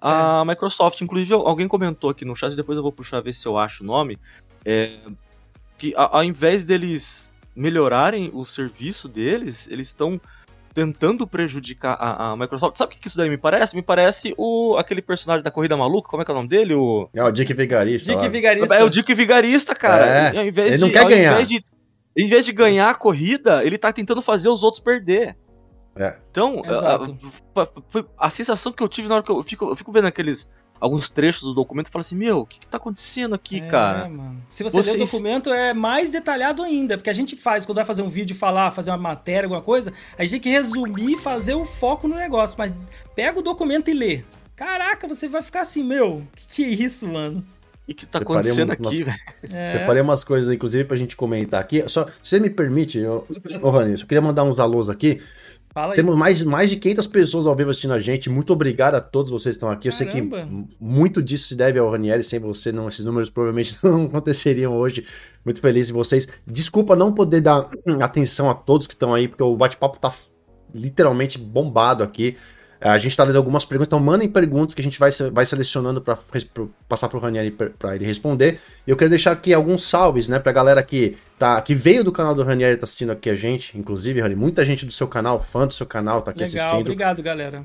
a 0.00 0.42
é. 0.42 0.48
Microsoft. 0.48 1.00
Inclusive, 1.02 1.34
alguém 1.34 1.68
comentou 1.68 2.10
aqui 2.10 2.24
no 2.24 2.34
chat, 2.34 2.52
e 2.52 2.56
depois 2.56 2.76
eu 2.76 2.82
vou 2.82 2.92
puxar 2.92 3.20
ver 3.20 3.34
se 3.34 3.46
eu 3.46 3.58
acho 3.58 3.84
o 3.84 3.86
nome. 3.86 4.18
É, 4.64 4.96
que 5.76 5.92
ao 5.96 6.24
invés 6.24 6.64
deles 6.64 7.30
melhorarem 7.54 8.30
o 8.32 8.44
serviço 8.44 9.06
deles, 9.06 9.68
eles 9.68 9.88
estão 9.88 10.18
tentando 10.72 11.26
prejudicar 11.26 11.96
a, 12.00 12.32
a, 12.32 12.36
Microsoft. 12.36 12.76
Sabe 12.76 12.94
o 12.94 12.98
que 12.98 13.06
isso 13.06 13.16
daí 13.16 13.28
me 13.28 13.36
parece? 13.36 13.76
Me 13.76 13.82
parece 13.82 14.34
o 14.36 14.76
aquele 14.76 15.02
personagem 15.02 15.44
da 15.44 15.50
Corrida 15.50 15.76
Maluca, 15.76 16.08
como 16.08 16.22
é 16.22 16.24
que 16.24 16.30
é 16.30 16.34
o 16.34 16.36
nome 16.36 16.48
dele? 16.48 16.74
O... 16.74 17.08
É 17.14 17.22
o 17.22 17.30
Dick 17.30 17.52
Vigarista. 17.52 18.12
Dick 18.12 18.28
Vigarista. 18.28 18.74
É 18.74 18.82
o 18.82 18.90
Dick 18.90 19.14
Vigarista, 19.14 19.74
cara. 19.74 20.04
É. 20.06 20.38
Ao 20.38 20.46
invés 20.46 20.68
ele 20.68 20.78
de, 20.78 20.84
não 20.84 20.90
quer 20.90 21.06
ganhar. 21.06 21.34
Invés 21.34 21.48
de, 21.48 21.64
em 22.16 22.26
vez 22.26 22.44
de 22.44 22.52
ganhar 22.52 22.90
a 22.90 22.94
corrida, 22.94 23.64
ele 23.64 23.78
tá 23.78 23.92
tentando 23.92 24.22
fazer 24.22 24.48
os 24.48 24.62
outros 24.62 24.82
perder. 24.82 25.36
É. 25.96 26.16
Então, 26.30 26.62
a, 26.64 27.62
a, 27.62 28.26
a, 28.26 28.30
sensação 28.30 28.72
que 28.72 28.82
eu 28.82 28.88
tive 28.88 29.08
na 29.08 29.16
hora 29.16 29.22
que 29.22 29.30
eu 29.30 29.42
fico, 29.42 29.66
eu 29.66 29.76
fico 29.76 29.92
vendo 29.92 30.06
aqueles 30.06 30.48
alguns 30.80 31.08
trechos 31.08 31.42
do 31.42 31.54
documento 31.54 31.86
e 31.86 31.90
falo 31.90 32.00
assim, 32.00 32.16
meu, 32.16 32.40
o 32.40 32.46
que, 32.46 32.58
que 32.58 32.66
tá 32.66 32.76
acontecendo 32.76 33.34
aqui, 33.34 33.58
é, 33.58 33.66
cara? 33.66 34.08
Mano. 34.08 34.42
Se 34.50 34.62
você 34.62 34.76
Vocês... 34.76 34.96
ler 34.96 35.02
o 35.02 35.06
documento, 35.06 35.50
é 35.50 35.72
mais 35.72 36.10
detalhado 36.10 36.62
ainda, 36.62 36.96
porque 36.96 37.10
a 37.10 37.14
gente 37.14 37.36
faz, 37.36 37.64
quando 37.64 37.76
vai 37.76 37.84
fazer 37.84 38.02
um 38.02 38.10
vídeo 38.10 38.36
falar, 38.36 38.70
fazer 38.72 38.90
uma 38.90 38.98
matéria, 38.98 39.46
alguma 39.46 39.62
coisa, 39.62 39.92
a 40.18 40.22
gente 40.22 40.32
tem 40.32 40.40
que 40.40 40.48
resumir 40.50 41.14
e 41.14 41.18
fazer 41.18 41.54
o 41.54 41.64
foco 41.64 42.08
no 42.08 42.16
negócio, 42.16 42.56
mas 42.58 42.74
pega 43.14 43.38
o 43.38 43.42
documento 43.42 43.88
e 43.88 43.94
lê. 43.94 44.24
Caraca, 44.56 45.08
você 45.08 45.28
vai 45.28 45.42
ficar 45.42 45.62
assim, 45.62 45.82
meu, 45.82 46.22
que 46.34 46.46
que 46.48 46.64
é 46.64 46.68
isso, 46.68 47.08
mano? 47.08 47.44
E 47.86 47.92
que 47.92 48.06
tá 48.06 48.18
acontecendo 48.18 48.70
aqui, 48.70 49.04
velho? 49.04 49.18
É. 49.52 49.78
Preparei 49.78 50.00
umas 50.00 50.24
coisas, 50.24 50.52
inclusive, 50.52 50.84
pra 50.84 50.96
gente 50.96 51.16
comentar 51.16 51.60
aqui. 51.60 51.86
Só, 51.86 52.06
se 52.22 52.30
você 52.30 52.40
me 52.40 52.48
permite, 52.48 53.04
ô, 53.04 53.26
ô 53.62 53.70
Rani, 53.70 53.92
eu 53.92 54.06
queria 54.06 54.22
mandar 54.22 54.42
uns 54.42 54.58
alôs 54.58 54.88
aqui. 54.88 55.20
Temos 55.96 56.16
mais, 56.16 56.42
mais 56.42 56.70
de 56.70 56.76
500 56.76 57.06
pessoas 57.08 57.46
ao 57.46 57.56
vivo 57.56 57.70
assistindo 57.70 57.94
a 57.94 57.98
gente. 57.98 58.30
Muito 58.30 58.52
obrigado 58.52 58.94
a 58.94 59.00
todos 59.00 59.30
vocês 59.30 59.56
que 59.56 59.58
estão 59.58 59.70
aqui. 59.70 59.90
Caramba. 59.90 60.38
Eu 60.38 60.46
sei 60.46 60.66
que 60.66 60.76
muito 60.80 61.20
disso 61.20 61.48
se 61.48 61.56
deve 61.56 61.78
ao 61.80 61.90
Ranieri. 61.90 62.22
Sem 62.22 62.38
você, 62.38 62.70
não, 62.70 62.86
esses 62.86 63.04
números 63.04 63.28
provavelmente 63.28 63.76
não 63.82 64.04
aconteceriam 64.04 64.72
hoje. 64.72 65.04
Muito 65.44 65.60
feliz 65.60 65.90
em 65.90 65.92
vocês. 65.92 66.28
Desculpa 66.46 66.94
não 66.94 67.12
poder 67.12 67.40
dar 67.40 67.68
atenção 68.00 68.48
a 68.48 68.54
todos 68.54 68.86
que 68.86 68.94
estão 68.94 69.12
aí, 69.12 69.26
porque 69.26 69.42
o 69.42 69.56
bate-papo 69.56 69.98
tá 69.98 70.12
literalmente 70.72 71.38
bombado 71.38 72.04
aqui. 72.04 72.36
É, 72.80 72.88
a 72.88 72.98
gente 72.98 73.12
está 73.12 73.24
lendo 73.24 73.36
algumas 73.36 73.64
perguntas, 73.64 73.88
então 73.88 74.00
mandem 74.00 74.28
perguntas 74.28 74.74
que 74.74 74.80
a 74.80 74.84
gente 74.84 74.98
vai, 74.98 75.10
vai 75.32 75.46
selecionando 75.46 76.00
para 76.00 76.18
passar 76.88 77.08
para 77.08 77.16
o 77.16 77.20
Ranieri 77.20 77.50
para 77.50 77.94
ele 77.94 78.04
responder. 78.04 78.60
E 78.86 78.90
eu 78.90 78.96
queria 78.96 79.10
deixar 79.10 79.32
aqui 79.32 79.54
alguns 79.54 79.84
salves, 79.84 80.28
né, 80.28 80.38
para 80.38 80.50
a 80.50 80.54
galera 80.54 80.82
que, 80.82 81.16
tá, 81.38 81.60
que 81.60 81.74
veio 81.74 82.04
do 82.04 82.12
canal 82.12 82.34
do 82.34 82.42
Ranieri 82.42 82.74
e 82.74 82.76
tá 82.76 82.84
assistindo 82.84 83.10
aqui 83.10 83.30
a 83.30 83.34
gente. 83.34 83.78
Inclusive, 83.78 84.20
Rani, 84.20 84.34
muita 84.34 84.64
gente 84.64 84.84
do 84.84 84.92
seu 84.92 85.08
canal, 85.08 85.40
fã 85.40 85.66
do 85.66 85.72
seu 85.72 85.86
canal, 85.86 86.22
tá 86.22 86.30
aqui 86.30 86.44
Legal, 86.44 86.66
assistindo. 86.66 86.80
Obrigado, 86.82 87.22
galera. 87.22 87.62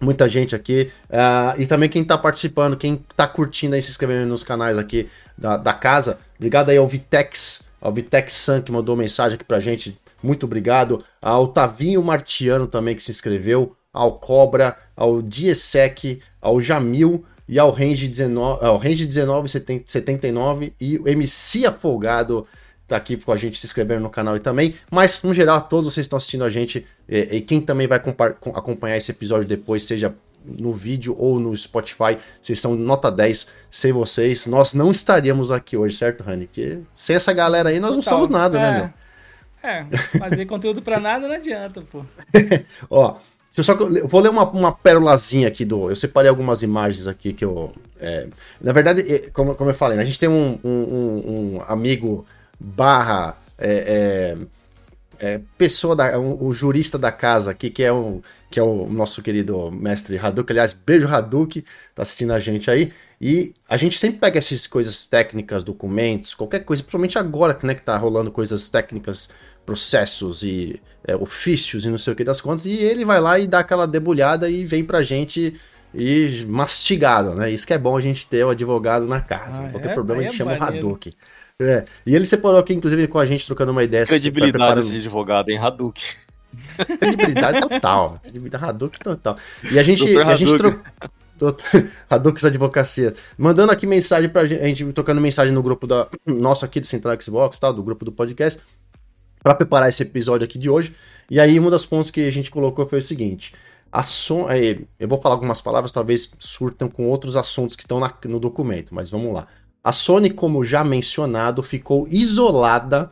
Muita 0.00 0.28
gente 0.28 0.56
aqui. 0.56 0.90
Uh, 1.08 1.60
e 1.60 1.66
também 1.66 1.88
quem 1.88 2.02
tá 2.02 2.18
participando, 2.18 2.76
quem 2.76 2.96
tá 3.14 3.26
curtindo 3.28 3.76
aí, 3.76 3.82
se 3.82 3.90
inscrevendo 3.90 4.26
nos 4.26 4.42
canais 4.42 4.76
aqui 4.76 5.08
da, 5.38 5.56
da 5.56 5.72
casa. 5.72 6.18
Obrigado 6.36 6.70
aí 6.70 6.76
ao 6.76 6.86
Vitex, 6.88 7.62
ao 7.80 7.92
Vitex 7.92 8.32
San 8.32 8.60
que 8.60 8.72
mandou 8.72 8.96
mensagem 8.96 9.36
aqui 9.36 9.44
pra 9.44 9.60
gente. 9.60 9.96
Muito 10.20 10.44
obrigado. 10.44 11.04
Ao 11.20 11.46
Tavinho 11.46 12.02
Martiano 12.02 12.66
também 12.66 12.96
que 12.96 13.02
se 13.02 13.12
inscreveu 13.12 13.76
ao 13.92 14.18
Cobra, 14.18 14.76
ao 14.96 15.20
Diesec, 15.20 16.20
ao 16.40 16.60
Jamil 16.60 17.24
e 17.48 17.58
ao 17.58 17.70
Range 17.70 18.08
19, 18.08 18.64
ao 18.64 18.78
Range 18.78 19.06
1979 19.06 20.72
e 20.80 20.98
o 20.98 21.08
MC 21.08 21.66
Afogado 21.66 22.46
tá 22.86 22.96
aqui 22.96 23.16
com 23.16 23.32
a 23.32 23.36
gente 23.36 23.58
se 23.58 23.66
inscrevendo 23.66 24.02
no 24.02 24.10
canal 24.10 24.36
e 24.36 24.40
também. 24.40 24.74
Mas, 24.90 25.22
no 25.22 25.32
geral, 25.32 25.62
todos 25.62 25.92
vocês 25.92 26.04
estão 26.04 26.16
assistindo 26.16 26.44
a 26.44 26.50
gente 26.50 26.86
e, 27.08 27.36
e 27.36 27.40
quem 27.40 27.60
também 27.60 27.86
vai 27.86 27.98
acompanhar 27.98 28.96
esse 28.96 29.10
episódio 29.10 29.46
depois, 29.46 29.82
seja 29.82 30.14
no 30.44 30.72
vídeo 30.72 31.14
ou 31.18 31.38
no 31.38 31.56
Spotify. 31.56 32.18
Vocês 32.40 32.60
são 32.60 32.74
nota 32.74 33.10
10. 33.10 33.46
Sem 33.70 33.92
vocês, 33.92 34.46
nós 34.46 34.74
não 34.74 34.90
estaríamos 34.90 35.50
aqui 35.50 35.76
hoje, 35.76 35.96
certo, 35.96 36.22
Rani? 36.22 36.46
Porque 36.46 36.80
sem 36.96 37.16
essa 37.16 37.32
galera 37.32 37.70
aí, 37.70 37.80
nós 37.80 37.94
Total. 37.94 37.96
não 37.96 38.02
somos 38.02 38.28
nada, 38.28 38.58
né, 38.58 38.68
é. 38.68 38.72
né, 38.72 38.78
meu? 38.78 39.02
É, 39.64 39.86
fazer 40.18 40.44
conteúdo 40.46 40.82
pra 40.82 40.98
nada 40.98 41.28
não 41.28 41.36
adianta, 41.36 41.82
pô. 41.82 42.04
Ó, 42.90 43.16
eu 43.56 43.62
só 43.62 43.72
eu 43.72 44.08
vou 44.08 44.20
ler 44.20 44.30
uma, 44.30 44.48
uma 44.50 44.72
pérolazinha 44.72 45.48
aqui 45.48 45.64
do. 45.64 45.90
Eu 45.90 45.96
separei 45.96 46.28
algumas 46.28 46.62
imagens 46.62 47.06
aqui 47.06 47.32
que 47.32 47.44
eu. 47.44 47.72
É, 48.00 48.26
na 48.60 48.72
verdade, 48.72 49.02
é, 49.02 49.18
como, 49.30 49.54
como 49.54 49.70
eu 49.70 49.74
falei, 49.74 49.96
né, 49.96 50.02
a 50.02 50.06
gente 50.06 50.18
tem 50.18 50.28
um, 50.28 50.58
um, 50.64 51.56
um, 51.58 51.62
amigo 51.68 52.26
barra 52.58 53.36
é, 53.58 54.36
é, 55.18 55.34
é, 55.34 55.40
pessoa 55.58 55.94
da, 55.94 56.18
um, 56.18 56.42
o 56.42 56.52
jurista 56.52 56.98
da 56.98 57.12
casa 57.12 57.50
aqui, 57.50 57.68
que 57.68 57.82
é 57.82 57.92
o, 57.92 58.22
que 58.50 58.58
é 58.58 58.62
o 58.62 58.86
nosso 58.88 59.22
querido 59.22 59.70
mestre 59.70 60.18
Hadouken. 60.18 60.54
Aliás, 60.54 60.72
beijo 60.72 61.06
Hadouken, 61.06 61.62
tá 61.94 62.02
assistindo 62.02 62.32
a 62.32 62.38
gente 62.38 62.70
aí. 62.70 62.92
E 63.20 63.54
a 63.68 63.76
gente 63.76 63.98
sempre 63.98 64.18
pega 64.18 64.38
essas 64.38 64.66
coisas 64.66 65.04
técnicas, 65.04 65.62
documentos, 65.62 66.34
qualquer 66.34 66.60
coisa, 66.64 66.82
principalmente 66.82 67.16
agora 67.16 67.56
né, 67.62 67.72
que 67.72 67.82
tá 67.82 67.96
rolando 67.96 68.32
coisas 68.32 68.68
técnicas, 68.68 69.28
processos 69.64 70.42
e 70.42 70.80
é, 71.06 71.16
ofícios 71.16 71.84
e 71.84 71.88
não 71.88 71.98
sei 71.98 72.12
o 72.12 72.16
que 72.16 72.24
das 72.24 72.40
contas, 72.40 72.66
e 72.66 72.74
ele 72.74 73.04
vai 73.04 73.20
lá 73.20 73.38
e 73.38 73.46
dá 73.46 73.60
aquela 73.60 73.86
debulhada 73.86 74.48
e 74.48 74.64
vem 74.64 74.84
pra 74.84 75.02
gente 75.02 75.54
e 75.94 76.44
mastigado, 76.48 77.34
né? 77.34 77.50
Isso 77.50 77.66
que 77.66 77.74
é 77.74 77.78
bom 77.78 77.96
a 77.96 78.00
gente 78.00 78.26
ter 78.26 78.44
o 78.44 78.50
advogado 78.50 79.06
na 79.06 79.20
casa. 79.20 79.62
Ah, 79.62 79.68
Qualquer 79.70 79.90
é? 79.90 79.94
problema 79.94 80.20
a 80.20 80.24
gente 80.24 80.34
é 80.34 80.36
chama 80.38 80.56
o 80.56 80.62
Hadouken. 80.62 81.12
É. 81.60 81.84
E 82.06 82.14
ele 82.14 82.24
separou 82.24 82.58
aqui, 82.58 82.72
inclusive, 82.72 83.06
com 83.06 83.18
a 83.18 83.26
gente, 83.26 83.46
trocando 83.46 83.72
uma 83.72 83.84
ideia. 83.84 84.06
Credibilidade 84.06 84.80
desse 84.80 84.96
advogado 84.96 85.50
em 85.50 85.58
Hadouken. 85.58 86.02
Credibilidade 86.98 87.60
total. 87.60 88.18
Credibilidade 88.22 88.64
Hadouken 88.64 89.00
total. 89.00 89.36
E 89.70 89.78
a 89.78 89.82
gente, 89.82 90.18
a 90.18 90.34
gente 90.34 90.56
trocou. 90.56 90.82
Hadouken 92.08 92.48
Advocacia. 92.48 93.12
Mandando 93.36 93.70
aqui 93.72 93.86
mensagem 93.86 94.30
pra 94.30 94.46
gente, 94.46 94.62
a 94.62 94.66
gente 94.66 94.92
trocando 94.92 95.20
mensagem 95.20 95.52
no 95.52 95.62
grupo 95.62 95.86
da 95.86 96.08
nosso 96.26 96.64
aqui 96.64 96.80
do 96.80 96.86
Central 96.86 97.20
Xbox, 97.20 97.58
tal, 97.58 97.72
do 97.72 97.82
grupo 97.82 98.04
do 98.04 98.12
podcast, 98.12 98.60
para 99.42 99.54
preparar 99.54 99.88
esse 99.88 100.02
episódio 100.02 100.44
aqui 100.44 100.58
de 100.58 100.70
hoje. 100.70 100.94
E 101.30 101.40
aí, 101.40 101.58
um 101.58 101.68
dos 101.68 101.86
pontos 101.86 102.10
que 102.10 102.20
a 102.26 102.32
gente 102.32 102.50
colocou 102.50 102.86
foi 102.86 103.00
o 103.00 103.02
seguinte: 103.02 103.52
a 103.90 104.02
son... 104.02 104.46
eu 104.98 105.08
vou 105.08 105.20
falar 105.20 105.34
algumas 105.34 105.60
palavras, 105.60 105.92
talvez 105.92 106.32
surtam 106.38 106.88
com 106.88 107.06
outros 107.06 107.36
assuntos 107.36 107.76
que 107.76 107.82
estão 107.82 108.00
no 108.28 108.40
documento, 108.40 108.94
mas 108.94 109.10
vamos 109.10 109.34
lá. 109.34 109.46
A 109.84 109.92
Sony, 109.92 110.30
como 110.30 110.62
já 110.62 110.84
mencionado, 110.84 111.62
ficou 111.62 112.06
isolada 112.08 113.10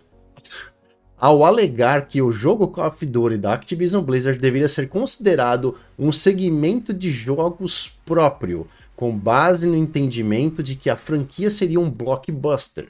ao 1.18 1.44
alegar 1.44 2.06
que 2.06 2.22
o 2.22 2.32
jogo 2.32 2.68
Call 2.68 2.86
of 2.86 3.04
Duty 3.04 3.36
da 3.36 3.52
Activision 3.52 4.02
Blizzard 4.02 4.38
deveria 4.38 4.68
ser 4.68 4.88
considerado 4.88 5.76
um 5.98 6.10
segmento 6.10 6.94
de 6.94 7.10
jogos 7.10 7.98
próprio, 8.06 8.66
com 8.96 9.14
base 9.14 9.66
no 9.66 9.76
entendimento 9.76 10.62
de 10.62 10.76
que 10.76 10.88
a 10.88 10.96
franquia 10.96 11.50
seria 11.50 11.80
um 11.80 11.90
blockbuster. 11.90 12.88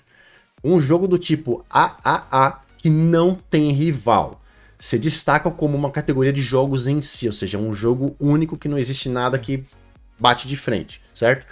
Um 0.62 0.78
jogo 0.78 1.08
do 1.08 1.18
tipo 1.18 1.64
AAA 1.70 2.60
que 2.80 2.88
não 2.88 3.34
tem 3.34 3.72
rival. 3.72 4.40
Se 4.78 4.98
destaca 4.98 5.50
como 5.50 5.76
uma 5.76 5.90
categoria 5.90 6.32
de 6.32 6.40
jogos 6.40 6.86
em 6.86 7.02
si, 7.02 7.26
ou 7.26 7.32
seja, 7.32 7.58
um 7.58 7.74
jogo 7.74 8.16
único 8.18 8.56
que 8.56 8.68
não 8.68 8.78
existe 8.78 9.10
nada 9.10 9.38
que 9.38 9.62
bate 10.18 10.48
de 10.48 10.56
frente, 10.56 11.02
certo? 11.14 11.46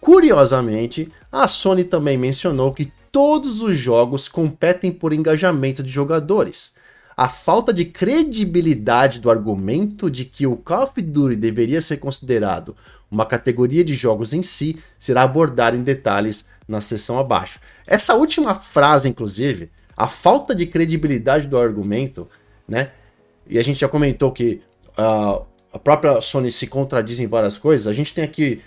Curiosamente, 0.00 1.10
a 1.32 1.48
Sony 1.48 1.82
também 1.82 2.16
mencionou 2.16 2.72
que 2.72 2.92
todos 3.10 3.60
os 3.60 3.76
jogos 3.76 4.28
competem 4.28 4.92
por 4.92 5.12
engajamento 5.12 5.82
de 5.82 5.90
jogadores. 5.90 6.72
A 7.16 7.28
falta 7.28 7.72
de 7.72 7.84
credibilidade 7.84 9.18
do 9.18 9.28
argumento 9.28 10.08
de 10.08 10.24
que 10.24 10.46
o 10.46 10.56
Call 10.56 10.84
of 10.84 11.02
Duty 11.02 11.34
deveria 11.34 11.82
ser 11.82 11.96
considerado 11.96 12.76
uma 13.10 13.26
categoria 13.26 13.82
de 13.82 13.96
jogos 13.96 14.32
em 14.32 14.42
si 14.42 14.78
será 15.00 15.22
abordada 15.22 15.76
em 15.76 15.82
detalhes 15.82 16.46
na 16.68 16.80
seção 16.80 17.18
abaixo. 17.18 17.58
Essa 17.84 18.14
última 18.14 18.54
frase, 18.54 19.08
inclusive, 19.08 19.70
a 19.98 20.06
falta 20.06 20.54
de 20.54 20.64
credibilidade 20.64 21.48
do 21.48 21.58
argumento, 21.58 22.28
né? 22.68 22.92
E 23.48 23.58
a 23.58 23.64
gente 23.64 23.80
já 23.80 23.88
comentou 23.88 24.30
que 24.30 24.62
uh, 24.96 25.44
a 25.72 25.78
própria 25.78 26.20
Sony 26.20 26.52
se 26.52 26.68
contradiz 26.68 27.18
em 27.18 27.26
várias 27.26 27.58
coisas. 27.58 27.88
A 27.88 27.92
gente 27.92 28.14
tem 28.14 28.22
aqui 28.22 28.62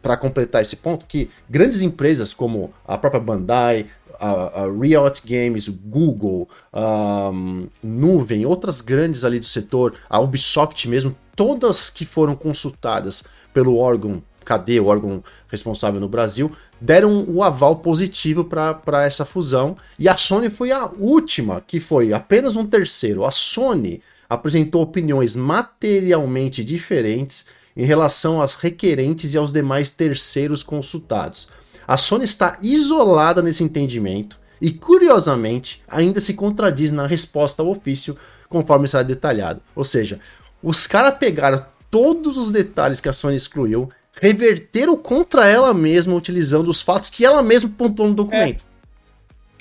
para 0.00 0.16
completar 0.16 0.62
esse 0.62 0.76
ponto, 0.76 1.04
que 1.04 1.28
grandes 1.50 1.82
empresas 1.82 2.32
como 2.32 2.72
a 2.86 2.96
própria 2.96 3.20
Bandai, 3.20 3.86
a, 4.18 4.62
a 4.62 4.72
Riot 4.72 5.20
Games, 5.22 5.68
o 5.68 5.72
Google, 5.74 6.48
um, 6.72 7.68
Nuvem, 7.82 8.46
outras 8.46 8.80
grandes 8.80 9.24
ali 9.24 9.38
do 9.38 9.46
setor, 9.46 9.96
a 10.08 10.18
Ubisoft 10.18 10.88
mesmo, 10.88 11.14
todas 11.36 11.90
que 11.90 12.06
foram 12.06 12.34
consultadas 12.34 13.22
pelo 13.52 13.76
órgão 13.76 14.22
cadê 14.42 14.78
o 14.80 14.86
órgão 14.86 15.22
responsável 15.48 16.00
no 16.00 16.08
Brasil, 16.08 16.52
deram 16.82 17.24
o 17.28 17.44
aval 17.44 17.76
positivo 17.76 18.44
para 18.44 19.04
essa 19.06 19.24
fusão. 19.24 19.76
E 19.98 20.08
a 20.08 20.16
Sony 20.16 20.50
foi 20.50 20.72
a 20.72 20.90
última, 20.98 21.62
que 21.64 21.78
foi 21.78 22.12
apenas 22.12 22.56
um 22.56 22.66
terceiro. 22.66 23.24
A 23.24 23.30
Sony 23.30 24.02
apresentou 24.28 24.82
opiniões 24.82 25.36
materialmente 25.36 26.64
diferentes 26.64 27.46
em 27.76 27.84
relação 27.84 28.42
às 28.42 28.54
requerentes 28.54 29.32
e 29.32 29.38
aos 29.38 29.52
demais 29.52 29.90
terceiros 29.90 30.62
consultados. 30.62 31.48
A 31.86 31.96
Sony 31.96 32.24
está 32.24 32.58
isolada 32.60 33.40
nesse 33.40 33.62
entendimento 33.62 34.40
e, 34.60 34.72
curiosamente, 34.72 35.82
ainda 35.88 36.20
se 36.20 36.34
contradiz 36.34 36.90
na 36.90 37.06
resposta 37.06 37.62
ao 37.62 37.68
ofício, 37.68 38.16
conforme 38.48 38.88
será 38.88 39.02
detalhado. 39.02 39.62
Ou 39.74 39.84
seja, 39.84 40.18
os 40.62 40.86
caras 40.86 41.16
pegaram 41.18 41.64
todos 41.90 42.36
os 42.36 42.50
detalhes 42.50 43.00
que 43.00 43.08
a 43.08 43.12
Sony 43.12 43.36
excluiu, 43.36 43.88
reverteram 44.20 44.96
contra 44.96 45.48
ela 45.48 45.72
mesma, 45.72 46.14
utilizando 46.14 46.68
os 46.68 46.80
fatos 46.80 47.10
que 47.10 47.24
ela 47.24 47.42
mesma 47.42 47.70
pontuou 47.76 48.08
no 48.08 48.14
documento. 48.14 48.64
É. 48.68 48.72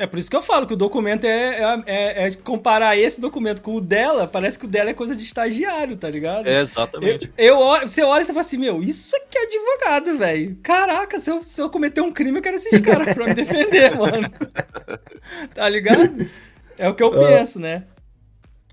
É 0.02 0.08
por 0.08 0.18
isso 0.18 0.32
que 0.32 0.36
eu 0.36 0.42
falo 0.42 0.66
que 0.66 0.74
o 0.74 0.78
documento 0.78 1.26
é, 1.26 1.62
é, 1.62 1.84
é, 1.86 2.28
é, 2.28 2.32
comparar 2.32 2.98
esse 2.98 3.22
documento 3.22 3.62
com 3.62 3.76
o 3.76 3.80
dela, 3.80 4.28
parece 4.28 4.58
que 4.58 4.66
o 4.66 4.68
dela 4.68 4.90
é 4.90 4.96
coisa 4.96 5.16
de 5.16 5.24
estagiário, 5.24 5.96
tá 5.96 6.10
ligado? 6.10 6.48
É, 6.48 6.60
exatamente. 6.60 7.32
Eu, 7.38 7.60
eu, 7.60 7.88
você 7.88 8.02
olha 8.02 8.24
e 8.24 8.26
você 8.26 8.34
fala 8.34 8.42
assim, 8.42 8.58
meu, 8.58 8.82
isso 8.82 9.16
aqui 9.16 9.38
é 9.38 9.44
advogado, 9.44 10.18
velho. 10.18 10.58
Caraca, 10.64 11.20
se 11.20 11.30
eu, 11.30 11.44
se 11.44 11.62
eu 11.62 11.70
cometer 11.70 12.02
um 12.02 12.12
crime, 12.12 12.40
eu 12.40 12.42
quero 12.42 12.56
esses 12.56 12.80
caras 12.80 13.14
pra 13.14 13.28
me 13.28 13.36
defender, 13.36 13.94
mano. 13.96 14.28
tá 15.54 15.70
ligado? 15.70 16.28
É 16.80 16.90
o 16.90 16.96
que 16.96 17.04
eu 17.04 17.10
uh, 17.10 17.28
penso, 17.28 17.60
né? 17.60 17.84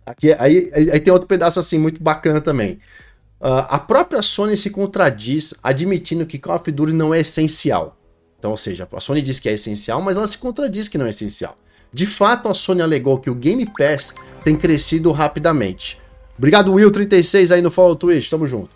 Aqui, 0.06 0.34
aí, 0.38 0.70
aí 0.74 0.98
tem 0.98 1.12
outro 1.12 1.28
pedaço 1.28 1.60
assim, 1.60 1.76
muito 1.76 2.02
bacana 2.02 2.40
também. 2.40 2.78
Uh, 3.40 3.62
a 3.68 3.78
própria 3.78 4.20
Sony 4.20 4.56
se 4.56 4.70
contradiz, 4.70 5.54
admitindo 5.62 6.26
que 6.26 6.38
Call 6.38 6.56
of 6.56 6.70
Duty 6.70 6.92
não 6.92 7.14
é 7.14 7.20
essencial. 7.20 7.96
Então, 8.38 8.50
ou 8.50 8.56
seja, 8.56 8.88
a 8.92 9.00
Sony 9.00 9.22
diz 9.22 9.38
que 9.38 9.48
é 9.48 9.52
essencial, 9.52 10.00
mas 10.00 10.16
ela 10.16 10.26
se 10.26 10.38
contradiz 10.38 10.88
que 10.88 10.98
não 10.98 11.06
é 11.06 11.10
essencial. 11.10 11.56
De 11.92 12.06
fato, 12.06 12.48
a 12.48 12.54
Sony 12.54 12.82
alegou 12.82 13.18
que 13.18 13.30
o 13.30 13.34
Game 13.34 13.64
Pass 13.78 14.12
tem 14.44 14.56
crescido 14.56 15.10
rapidamente. 15.12 15.98
Obrigado, 16.36 16.72
Will36 16.72 17.52
aí 17.54 17.62
no 17.62 17.70
Follow 17.70 17.96
Twitch, 17.96 18.28
tamo 18.28 18.46
junto. 18.46 18.70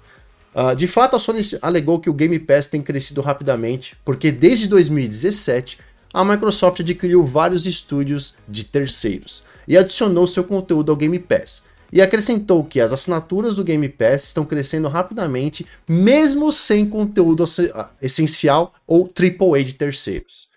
Uh, 0.54 0.74
de 0.76 0.86
fato, 0.86 1.16
a 1.16 1.18
Sony 1.18 1.40
alegou 1.60 1.98
que 1.98 2.10
o 2.10 2.14
Game 2.14 2.38
Pass 2.38 2.66
tem 2.66 2.82
crescido 2.82 3.20
rapidamente, 3.20 3.96
porque 4.04 4.30
desde 4.30 4.68
2017 4.68 5.78
a 6.12 6.24
Microsoft 6.24 6.80
adquiriu 6.80 7.24
vários 7.24 7.66
estúdios 7.66 8.34
de 8.46 8.64
terceiros 8.64 9.42
e 9.66 9.78
adicionou 9.78 10.26
seu 10.26 10.44
conteúdo 10.44 10.90
ao 10.90 10.96
Game 10.96 11.18
Pass 11.18 11.62
e 11.93 12.01
acrescentou 12.01 12.64
que 12.64 12.80
as 12.80 12.93
assinaturas 12.93 13.55
do 13.55 13.62
Game 13.62 13.88
Pass 13.88 14.24
estão 14.24 14.45
crescendo 14.45 14.88
rapidamente, 14.88 15.66
mesmo 15.86 16.51
sem 16.51 16.88
conteúdo 16.88 17.45
essencial 18.01 18.72
ou 18.86 19.05
AAA 19.05 19.62
de 19.62 19.74
terceiros. 19.74 20.49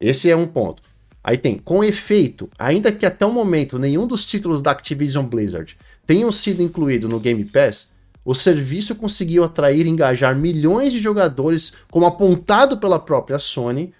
Esse 0.00 0.28
é 0.28 0.34
um 0.34 0.46
ponto. 0.46 0.82
Aí 1.22 1.36
tem, 1.36 1.58
com 1.58 1.84
efeito, 1.84 2.50
ainda 2.58 2.90
que 2.90 3.06
até 3.06 3.24
o 3.24 3.32
momento 3.32 3.78
nenhum 3.78 4.06
dos 4.06 4.24
títulos 4.24 4.60
da 4.60 4.72
Activision 4.72 5.24
Blizzard 5.24 5.76
tenham 6.06 6.32
sido 6.32 6.62
incluído 6.62 7.08
no 7.08 7.20
Game 7.20 7.44
Pass, 7.44 7.88
o 8.24 8.34
serviço 8.34 8.94
conseguiu 8.94 9.44
atrair 9.44 9.86
e 9.86 9.88
engajar 9.88 10.34
milhões 10.34 10.92
de 10.92 10.98
jogadores, 10.98 11.72
como 11.90 12.06
apontado 12.06 12.78
pela 12.78 12.98
própria 12.98 13.38
Sony. 13.38 13.94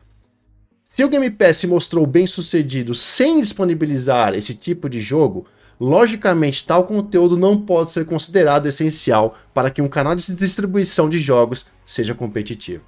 Se 0.83 1.05
o 1.05 1.09
Game 1.09 1.31
Pass 1.31 1.59
se 1.59 1.67
mostrou 1.67 2.07
bem 2.07 2.27
sucedido 2.27 2.95
sem 2.95 3.41
disponibilizar 3.41 4.35
esse 4.35 4.55
tipo 4.55 4.89
de 4.89 5.01
jogo, 5.01 5.47
Logicamente, 5.81 6.63
tal 6.63 6.85
conteúdo 6.85 7.39
não 7.39 7.59
pode 7.59 7.91
ser 7.91 8.05
considerado 8.05 8.67
essencial 8.67 9.39
para 9.55 9.71
que 9.71 9.81
um 9.81 9.89
canal 9.89 10.15
de 10.15 10.35
distribuição 10.35 11.09
de 11.09 11.19
jogos 11.19 11.65
seja 11.87 12.15
competitivo. 12.15 12.85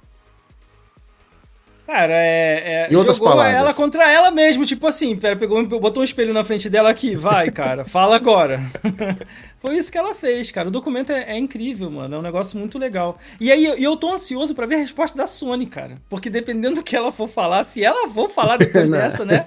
Cara, 1.93 2.13
é. 2.15 2.87
é 2.89 2.91
em 2.91 2.95
outras 2.95 3.19
palavras. 3.19 3.53
ela 3.53 3.71
contra 3.71 4.11
ela 4.11 4.31
mesmo, 4.31 4.65
tipo 4.65 4.87
assim, 4.87 5.15
pera, 5.15 5.35
pegou, 5.35 5.63
botou 5.79 6.01
um 6.01 6.03
espelho 6.03 6.33
na 6.33 6.43
frente 6.43 6.67
dela 6.67 6.89
aqui, 6.89 7.15
vai, 7.15 7.51
cara, 7.51 7.85
fala 7.85 8.15
agora. 8.15 8.63
Foi 9.61 9.77
isso 9.77 9.91
que 9.91 9.97
ela 9.97 10.15
fez, 10.15 10.51
cara. 10.51 10.69
O 10.69 10.71
documento 10.71 11.11
é, 11.11 11.21
é, 11.21 11.37
incrível, 11.37 11.89
mano. 11.89 12.15
É 12.15 12.19
um 12.19 12.21
negócio 12.21 12.57
muito 12.57 12.77
legal. 12.77 13.17
E 13.39 13.49
aí 13.49 13.63
eu, 13.63 13.75
eu 13.75 13.95
tô 13.95 14.11
ansioso 14.11 14.53
para 14.55 14.65
ver 14.65 14.75
a 14.75 14.79
resposta 14.79 15.15
da 15.17 15.25
Sony, 15.27 15.67
cara. 15.67 16.01
Porque 16.09 16.29
dependendo 16.29 16.77
do 16.77 16.83
que 16.83 16.95
ela 16.95 17.13
for 17.13 17.29
falar, 17.29 17.63
se 17.63 17.81
ela 17.81 18.09
for 18.09 18.27
falar 18.27 18.57
depois 18.57 18.89
dessa, 18.91 19.23
né? 19.23 19.45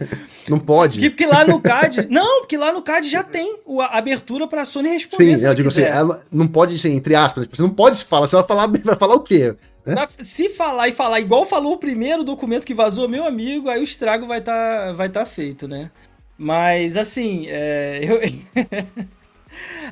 Não 0.49 0.59
pode. 0.59 1.01
Porque, 1.01 1.11
porque, 1.11 1.26
lá 1.26 1.44
no 1.44 1.61
CAD. 1.61 2.07
não, 2.09 2.40
porque 2.40 2.57
lá 2.57 2.72
no 2.72 2.80
CAD 2.80 3.11
já 3.11 3.22
tem 3.22 3.59
a 3.80 3.99
abertura 3.99 4.47
pra 4.47 4.64
Sony 4.64 4.88
responder. 4.88 5.36
Sim, 5.36 5.47
eu 5.47 5.55
digo 5.55 5.68
assim, 5.68 5.80
quiser. 5.80 5.90
assim, 5.90 5.99
ela 5.99 6.22
não 6.32 6.47
pode 6.47 6.78
ser, 6.78 6.92
entre 6.92 7.14
aspas, 7.14 7.47
você 7.53 7.61
não 7.61 7.70
pode 7.70 8.03
falar, 8.05 8.26
você 8.26 8.36
vai 8.36 8.47
falar, 8.47 8.68
vai 8.68 8.97
falar 8.97 9.16
o 9.16 9.20
quê? 9.20 9.55
Né? 9.87 9.95
Se 10.18 10.49
falar 10.51 10.89
e 10.89 10.93
falar 10.93 11.20
igual 11.20 11.47
falou 11.47 11.74
o 11.74 11.78
primeiro 11.78 12.24
documento 12.24 12.66
que 12.66 12.74
vazou, 12.74 13.09
meu 13.09 13.24
amigo, 13.24 13.68
aí 13.70 13.80
o 13.80 13.84
estrago 13.84 14.26
vai 14.26 14.41
estar 14.41 14.87
tá, 14.87 14.93
vai 14.93 15.09
tá 15.09 15.24
feito, 15.24 15.68
né? 15.68 15.93
Mas, 16.37 16.97
assim, 16.97 17.47
é, 17.49 18.01
eu... 18.03 18.20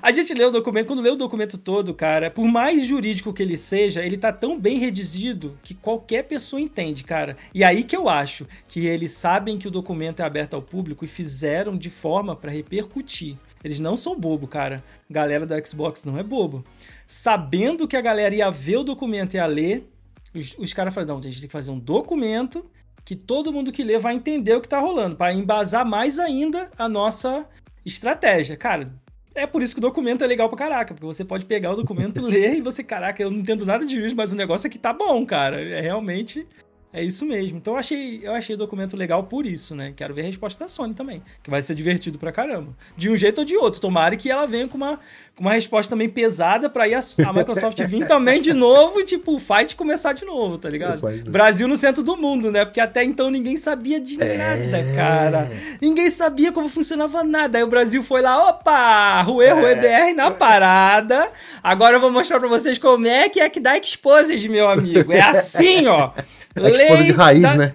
A 0.02 0.12
gente 0.12 0.34
lê 0.34 0.44
o 0.44 0.50
documento, 0.50 0.88
quando 0.88 1.00
lê 1.00 1.10
o 1.10 1.16
documento 1.16 1.56
todo, 1.56 1.94
cara, 1.94 2.30
por 2.30 2.44
mais 2.46 2.84
jurídico 2.84 3.32
que 3.32 3.42
ele 3.42 3.56
seja, 3.56 4.04
ele 4.04 4.18
tá 4.18 4.32
tão 4.32 4.58
bem 4.60 4.78
redigido 4.78 5.56
que 5.62 5.74
qualquer 5.74 6.24
pessoa 6.24 6.60
entende, 6.60 7.04
cara. 7.04 7.36
E 7.54 7.64
aí 7.64 7.82
que 7.82 7.96
eu 7.96 8.08
acho 8.08 8.46
que 8.68 8.86
eles 8.86 9.12
sabem 9.12 9.56
que 9.56 9.68
o 9.68 9.70
documento 9.70 10.20
é 10.20 10.24
aberto 10.24 10.54
ao 10.54 10.60
público 10.60 11.04
e 11.04 11.08
fizeram 11.08 11.78
de 11.78 11.88
forma 11.88 12.36
para 12.36 12.50
repercutir. 12.50 13.36
Eles 13.62 13.80
não 13.80 13.96
são 13.96 14.18
bobo, 14.18 14.46
cara. 14.46 14.84
Galera 15.08 15.46
da 15.46 15.64
Xbox 15.64 16.04
não 16.04 16.18
é 16.18 16.22
bobo. 16.22 16.62
Sabendo 17.06 17.86
que 17.86 17.96
a 17.96 18.00
galera 18.00 18.34
ia 18.34 18.50
ver 18.50 18.78
o 18.78 18.84
documento 18.84 19.34
e 19.34 19.36
ia 19.36 19.46
ler, 19.46 19.90
os, 20.34 20.56
os 20.58 20.72
caras 20.72 20.92
falaram: 20.92 21.14
não, 21.14 21.20
a 21.20 21.22
gente 21.22 21.40
tem 21.40 21.48
que 21.48 21.52
fazer 21.52 21.70
um 21.70 21.78
documento 21.78 22.64
que 23.04 23.14
todo 23.14 23.52
mundo 23.52 23.70
que 23.70 23.84
lê 23.84 23.98
vai 23.98 24.14
entender 24.14 24.54
o 24.54 24.60
que 24.60 24.68
tá 24.68 24.80
rolando, 24.80 25.16
para 25.16 25.32
embasar 25.32 25.84
mais 25.84 26.18
ainda 26.18 26.70
a 26.78 26.88
nossa 26.88 27.46
estratégia. 27.84 28.56
Cara, 28.56 28.94
é 29.34 29.46
por 29.46 29.62
isso 29.62 29.74
que 29.74 29.80
o 29.80 29.82
documento 29.82 30.24
é 30.24 30.26
legal 30.26 30.48
pra 30.48 30.56
caraca, 30.56 30.94
porque 30.94 31.06
você 31.06 31.24
pode 31.24 31.44
pegar 31.44 31.72
o 31.72 31.76
documento, 31.76 32.22
ler 32.24 32.56
e 32.56 32.62
você, 32.62 32.82
caraca, 32.82 33.22
eu 33.22 33.30
não 33.30 33.40
entendo 33.40 33.66
nada 33.66 33.84
de 33.84 33.94
juiz, 33.94 34.14
mas 34.14 34.32
o 34.32 34.36
negócio 34.36 34.66
aqui 34.66 34.78
tá 34.78 34.92
bom, 34.92 35.26
cara. 35.26 35.60
É 35.60 35.80
realmente 35.80 36.46
é 36.94 37.02
isso 37.02 37.26
mesmo. 37.26 37.58
Então 37.58 37.72
eu 37.72 37.78
achei, 37.80 38.20
eu 38.22 38.32
achei 38.32 38.54
o 38.54 38.58
documento 38.58 38.96
legal 38.96 39.24
por 39.24 39.44
isso, 39.44 39.74
né? 39.74 39.92
Quero 39.96 40.14
ver 40.14 40.22
a 40.22 40.26
resposta 40.26 40.60
da 40.60 40.68
Sony 40.68 40.94
também, 40.94 41.20
que 41.42 41.50
vai 41.50 41.60
ser 41.60 41.74
divertido 41.74 42.20
pra 42.20 42.30
caramba. 42.30 42.72
De 42.96 43.10
um 43.10 43.16
jeito 43.16 43.40
ou 43.40 43.44
de 43.44 43.56
outro. 43.56 43.80
Tomara 43.80 44.16
que 44.16 44.30
ela 44.30 44.46
venha 44.46 44.68
com 44.68 44.76
uma, 44.76 45.00
com 45.34 45.42
uma 45.42 45.54
resposta 45.54 45.90
também 45.90 46.08
pesada 46.08 46.70
pra 46.70 46.86
ir 46.86 46.94
a, 46.94 47.00
a 47.00 47.32
Microsoft 47.32 47.76
vir 47.88 48.06
também 48.06 48.40
de 48.40 48.52
novo 48.52 49.00
e, 49.00 49.04
tipo, 49.04 49.34
o 49.34 49.40
fight 49.40 49.74
começar 49.74 50.12
de 50.12 50.24
novo, 50.24 50.56
tá 50.56 50.70
ligado? 50.70 51.02
Brasil 51.28 51.66
no 51.66 51.76
centro 51.76 52.00
do 52.00 52.16
mundo, 52.16 52.52
né? 52.52 52.64
Porque 52.64 52.78
até 52.78 53.02
então 53.02 53.28
ninguém 53.28 53.56
sabia 53.56 54.00
de 54.00 54.22
é... 54.22 54.36
nada, 54.36 54.94
cara. 54.94 55.50
Ninguém 55.82 56.08
sabia 56.12 56.52
como 56.52 56.68
funcionava 56.68 57.24
nada. 57.24 57.58
Aí 57.58 57.64
o 57.64 57.68
Brasil 57.68 58.04
foi 58.04 58.22
lá, 58.22 58.50
opa! 58.50 59.20
Rue, 59.22 59.48
Rue 59.48 59.64
é... 59.64 59.74
BR 59.74 60.14
na 60.14 60.30
parada. 60.30 61.28
Agora 61.60 61.96
eu 61.96 62.00
vou 62.00 62.12
mostrar 62.12 62.38
pra 62.38 62.48
vocês 62.48 62.78
como 62.78 63.08
é 63.08 63.28
que 63.28 63.40
é 63.40 63.48
que 63.48 63.58
dá 63.58 63.76
Exposed, 63.76 64.48
meu 64.48 64.70
amigo. 64.70 65.12
É 65.12 65.20
assim, 65.20 65.88
ó. 65.88 66.12
A 66.56 66.70
esposa 66.70 67.04
de 67.04 67.12
raiz, 67.12 67.42
da... 67.42 67.56
né? 67.56 67.74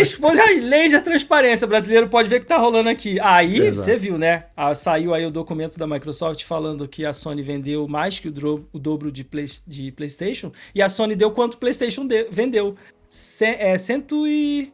Esposa 0.00 0.36
de 0.36 0.40
raiz, 0.40 0.62
lei 0.62 1.00
transparência. 1.00 1.64
O 1.64 1.68
brasileiro 1.68 2.08
pode 2.08 2.28
ver 2.28 2.36
o 2.36 2.40
que 2.40 2.46
tá 2.46 2.56
rolando 2.56 2.88
aqui. 2.88 3.18
Aí, 3.20 3.58
Exato. 3.58 3.84
você 3.84 3.96
viu, 3.96 4.16
né? 4.16 4.44
Ah, 4.56 4.74
saiu 4.74 5.12
aí 5.12 5.26
o 5.26 5.30
documento 5.30 5.78
da 5.78 5.86
Microsoft 5.86 6.44
falando 6.44 6.86
que 6.86 7.04
a 7.04 7.12
Sony 7.12 7.42
vendeu 7.42 7.88
mais 7.88 8.18
que 8.18 8.28
o, 8.28 8.30
dro... 8.30 8.68
o 8.72 8.78
dobro 8.78 9.10
de, 9.10 9.24
play... 9.24 9.46
de 9.66 9.90
PlayStation. 9.90 10.52
E 10.74 10.80
a 10.80 10.88
Sony 10.88 11.16
deu 11.16 11.30
quanto 11.30 11.54
o 11.54 11.58
PlayStation 11.58 12.06
de... 12.06 12.24
vendeu? 12.30 12.76
C... 13.10 13.46
É, 13.58 13.76
cento 13.78 14.26
e... 14.26 14.72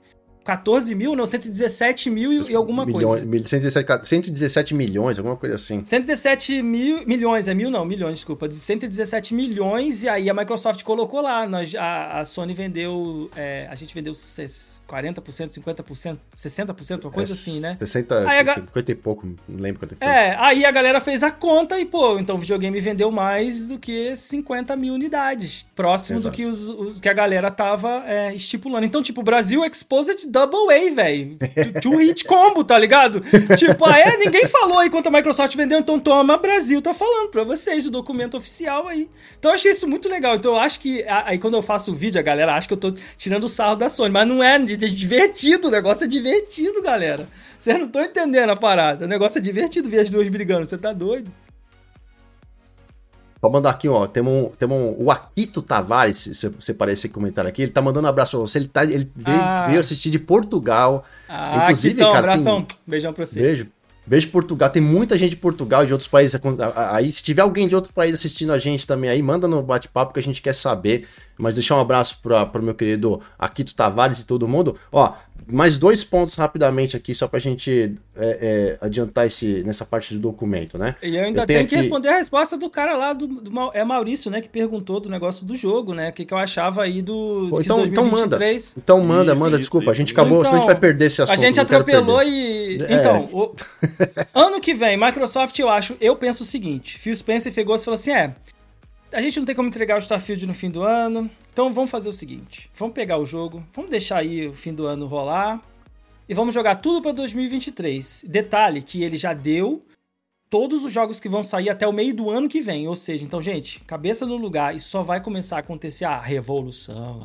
14 0.48 0.94
mil, 0.94 1.14
não, 1.14 1.26
117 1.26 2.08
mil 2.08 2.32
e, 2.32 2.52
e 2.52 2.54
alguma 2.54 2.86
milhões, 2.86 3.20
coisa. 3.20 3.48
117, 3.48 4.08
117 4.08 4.74
milhões, 4.74 5.18
alguma 5.18 5.36
coisa 5.36 5.56
assim. 5.56 5.84
117 5.84 6.62
mil, 6.62 7.06
milhões, 7.06 7.46
é 7.48 7.52
mil 7.52 7.70
não, 7.70 7.84
milhões, 7.84 8.14
desculpa. 8.14 8.50
117 8.50 9.34
milhões 9.34 10.02
e 10.02 10.08
aí 10.08 10.30
a 10.30 10.32
Microsoft 10.32 10.82
colocou 10.84 11.20
lá. 11.20 11.46
Nós, 11.46 11.74
a, 11.74 12.20
a 12.20 12.24
Sony 12.24 12.54
vendeu, 12.54 13.30
é, 13.36 13.68
a 13.70 13.74
gente 13.74 13.94
vendeu 13.94 14.14
40%, 14.88 15.50
50%, 15.52 16.18
60%, 16.36 17.04
uma 17.04 17.12
coisa 17.12 17.32
é, 17.32 17.34
assim, 17.34 17.60
né? 17.60 17.76
60, 17.78 18.26
aí 18.26 18.54
50 18.54 18.90
e 18.90 18.94
pouco, 18.94 19.26
não 19.46 19.60
lembro 19.60 19.80
quanto 19.80 19.94
foi. 19.96 20.08
É, 20.08 20.34
aí 20.38 20.64
a 20.64 20.70
galera 20.70 20.98
fez 20.98 21.22
a 21.22 21.30
conta 21.30 21.78
e, 21.78 21.84
pô, 21.84 22.18
então 22.18 22.36
o 22.36 22.38
videogame 22.38 22.80
vendeu 22.80 23.10
mais 23.10 23.68
do 23.68 23.78
que 23.78 24.16
50 24.16 24.74
mil 24.76 24.94
unidades. 24.94 25.66
Próximo 25.76 26.18
Exato. 26.18 26.32
do 26.32 26.36
que, 26.36 26.46
os, 26.46 26.68
os, 26.68 27.00
que 27.00 27.08
a 27.08 27.12
galera 27.12 27.50
tava 27.50 28.02
é, 28.06 28.34
estipulando. 28.34 28.86
Então, 28.86 29.02
tipo, 29.02 29.20
o 29.20 29.24
Brasil 29.24 29.62
Exposed 29.62 30.26
Double 30.26 30.72
A, 30.72 30.94
velho. 30.94 31.36
Two 31.82 31.98
hit 31.98 32.24
combo, 32.24 32.64
tá 32.64 32.78
ligado? 32.78 33.20
tipo, 33.56 33.84
ah, 33.84 33.98
é, 33.98 34.16
ninguém 34.16 34.46
falou 34.46 34.78
aí 34.78 34.88
quanto 34.88 35.08
a 35.08 35.10
Microsoft 35.10 35.54
vendeu, 35.54 35.78
então 35.78 36.00
toma, 36.00 36.38
Brasil 36.38 36.80
tá 36.80 36.94
falando 36.94 37.28
pra 37.28 37.44
vocês, 37.44 37.86
o 37.86 37.90
documento 37.90 38.38
oficial 38.38 38.88
aí. 38.88 39.10
Então 39.38 39.50
eu 39.50 39.54
achei 39.54 39.72
isso 39.72 39.86
muito 39.86 40.08
legal. 40.08 40.36
Então 40.36 40.52
eu 40.52 40.58
acho 40.58 40.80
que, 40.80 41.04
aí 41.06 41.38
quando 41.38 41.54
eu 41.54 41.62
faço 41.62 41.92
o 41.92 41.94
vídeo, 41.94 42.18
a 42.18 42.22
galera 42.22 42.54
acha 42.54 42.66
que 42.66 42.72
eu 42.72 42.78
tô 42.78 42.94
tirando 43.18 43.44
o 43.44 43.48
sarro 43.48 43.76
da 43.76 43.90
Sony, 43.90 44.10
mas 44.10 44.26
não 44.26 44.42
é, 44.42 44.56
é 44.56 44.58
divertido, 44.86 45.68
o 45.68 45.70
negócio 45.70 46.04
é 46.04 46.06
divertido, 46.06 46.82
galera. 46.82 47.26
Vocês 47.58 47.78
não 47.78 47.86
estão 47.86 48.02
entendendo 48.02 48.50
a 48.50 48.56
parada. 48.56 49.04
O 49.04 49.08
negócio 49.08 49.38
é 49.38 49.40
divertido 49.40 49.88
ver 49.88 50.00
as 50.00 50.10
duas 50.10 50.28
brigando, 50.28 50.66
você 50.66 50.78
tá 50.78 50.92
doido? 50.92 51.30
Vou 53.40 53.50
mandar 53.50 53.70
aqui, 53.70 53.88
ó. 53.88 54.06
Temos 54.06 54.32
um, 54.32 54.48
temos 54.50 54.76
um, 54.76 55.04
o 55.04 55.10
Akito 55.10 55.62
Tavares, 55.62 56.16
se 56.16 56.48
você 56.48 56.74
parece 56.74 57.06
esse 57.06 57.08
comentário 57.08 57.48
aqui, 57.48 57.62
ele 57.62 57.70
tá 57.70 57.80
mandando 57.80 58.06
um 58.06 58.10
abraço 58.10 58.32
pra 58.32 58.40
você. 58.40 58.58
Ele, 58.58 58.68
tá, 58.68 58.84
ele 58.84 59.10
veio, 59.14 59.40
ah. 59.40 59.66
veio 59.68 59.80
assistir 59.80 60.10
de 60.10 60.18
Portugal. 60.18 61.04
Ah, 61.28 61.62
Inclusive, 61.62 61.94
Akitão, 61.94 62.12
cara. 62.12 62.32
Abração. 62.32 62.64
Tem... 62.64 62.76
Beijão 62.86 63.12
pra 63.12 63.24
você. 63.24 63.40
Beijo. 63.40 63.68
Beijo 64.08 64.30
Portugal. 64.30 64.70
Tem 64.70 64.80
muita 64.80 65.18
gente 65.18 65.30
de 65.30 65.36
Portugal 65.36 65.84
e 65.84 65.86
de 65.86 65.92
outros 65.92 66.08
países. 66.08 66.40
Aí, 66.74 67.12
se 67.12 67.22
tiver 67.22 67.42
alguém 67.42 67.68
de 67.68 67.74
outro 67.74 67.92
país 67.92 68.14
assistindo 68.14 68.52
a 68.52 68.58
gente 68.58 68.86
também 68.86 69.10
aí, 69.10 69.22
manda 69.22 69.46
no 69.46 69.62
bate-papo 69.62 70.14
que 70.14 70.18
a 70.18 70.22
gente 70.22 70.40
quer 70.40 70.54
saber. 70.54 71.06
Mas 71.36 71.54
deixar 71.54 71.76
um 71.76 71.80
abraço 71.80 72.18
para 72.22 72.58
o 72.58 72.62
meu 72.62 72.74
querido 72.74 73.20
Akito 73.38 73.74
Tavares 73.74 74.18
e 74.18 74.26
todo 74.26 74.48
mundo. 74.48 74.76
Ó, 74.90 75.12
mais 75.50 75.78
dois 75.78 76.04
pontos 76.04 76.34
rapidamente 76.34 76.96
aqui, 76.96 77.14
só 77.14 77.26
pra 77.26 77.38
gente 77.38 77.94
é, 78.16 78.78
é, 78.80 78.84
adiantar 78.84 79.26
esse, 79.26 79.62
nessa 79.64 79.84
parte 79.84 80.14
do 80.14 80.20
documento, 80.20 80.76
né? 80.76 80.94
E 81.02 81.16
eu 81.16 81.24
ainda 81.24 81.42
eu 81.42 81.46
tenho, 81.46 81.46
tenho 81.46 81.60
aqui... 81.60 81.68
que 81.70 81.76
responder 81.76 82.08
a 82.08 82.16
resposta 82.16 82.56
do 82.56 82.68
cara 82.68 82.96
lá, 82.96 83.12
do, 83.12 83.26
do, 83.26 83.70
é 83.72 83.82
Maurício, 83.84 84.30
né, 84.30 84.40
que 84.40 84.48
perguntou 84.48 85.00
do 85.00 85.08
negócio 85.08 85.46
do 85.46 85.56
jogo, 85.56 85.94
né? 85.94 86.10
O 86.10 86.12
que, 86.12 86.24
que 86.24 86.34
eu 86.34 86.38
achava 86.38 86.82
aí 86.82 87.00
do. 87.00 87.48
Pô, 87.50 87.60
então, 87.60 87.84
então 87.84 88.04
manda. 88.04 88.38
Então 88.76 89.00
manda, 89.00 89.32
isso, 89.32 89.40
manda, 89.40 89.56
isso, 89.56 89.60
desculpa. 89.60 89.84
Isso. 89.84 89.92
A 89.92 89.94
gente 89.94 90.12
acabou, 90.12 90.40
então, 90.40 90.44
senão 90.44 90.58
a 90.58 90.60
gente 90.60 90.70
vai 90.70 90.80
perder 90.80 91.06
esse 91.06 91.22
assunto. 91.22 91.34
A 91.34 91.38
gente 91.38 91.60
atropelou 91.60 92.22
e. 92.22 92.78
É. 92.82 92.94
Então, 92.94 93.28
o... 93.32 93.54
ano 94.34 94.60
que 94.60 94.74
vem, 94.74 94.96
Microsoft, 94.96 95.58
eu 95.58 95.68
acho, 95.68 95.96
eu 96.00 96.14
penso 96.16 96.42
o 96.42 96.46
seguinte: 96.46 96.98
Phil 96.98 97.16
Spencer 97.16 97.52
pegou 97.52 97.76
e 97.76 97.78
falou 97.78 97.98
assim: 97.98 98.12
é 98.12 98.34
a 99.12 99.20
gente 99.20 99.38
não 99.38 99.46
tem 99.46 99.54
como 99.54 99.68
entregar 99.68 99.96
o 99.96 100.00
Starfield 100.00 100.46
no 100.46 100.54
fim 100.54 100.70
do 100.70 100.82
ano, 100.82 101.30
então 101.52 101.72
vamos 101.72 101.90
fazer 101.90 102.08
o 102.08 102.12
seguinte: 102.12 102.70
vamos 102.74 102.94
pegar 102.94 103.18
o 103.18 103.26
jogo, 103.26 103.64
vamos 103.74 103.90
deixar 103.90 104.18
aí 104.18 104.46
o 104.46 104.54
fim 104.54 104.72
do 104.72 104.86
ano 104.86 105.06
rolar 105.06 105.60
e 106.28 106.34
vamos 106.34 106.54
jogar 106.54 106.76
tudo 106.76 107.00
para 107.00 107.12
2023. 107.12 108.24
Detalhe 108.28 108.82
que 108.82 109.02
ele 109.02 109.16
já 109.16 109.32
deu 109.32 109.84
todos 110.50 110.84
os 110.84 110.92
jogos 110.92 111.20
que 111.20 111.28
vão 111.28 111.42
sair 111.42 111.68
até 111.68 111.86
o 111.86 111.92
meio 111.92 112.14
do 112.14 112.30
ano 112.30 112.48
que 112.48 112.62
vem, 112.62 112.88
ou 112.88 112.96
seja, 112.96 113.24
então 113.24 113.40
gente, 113.40 113.80
cabeça 113.80 114.24
no 114.26 114.36
lugar, 114.36 114.74
isso 114.74 114.88
só 114.88 115.02
vai 115.02 115.22
começar 115.22 115.56
a 115.56 115.60
acontecer 115.60 116.04
a 116.04 116.20
revolução, 116.20 117.20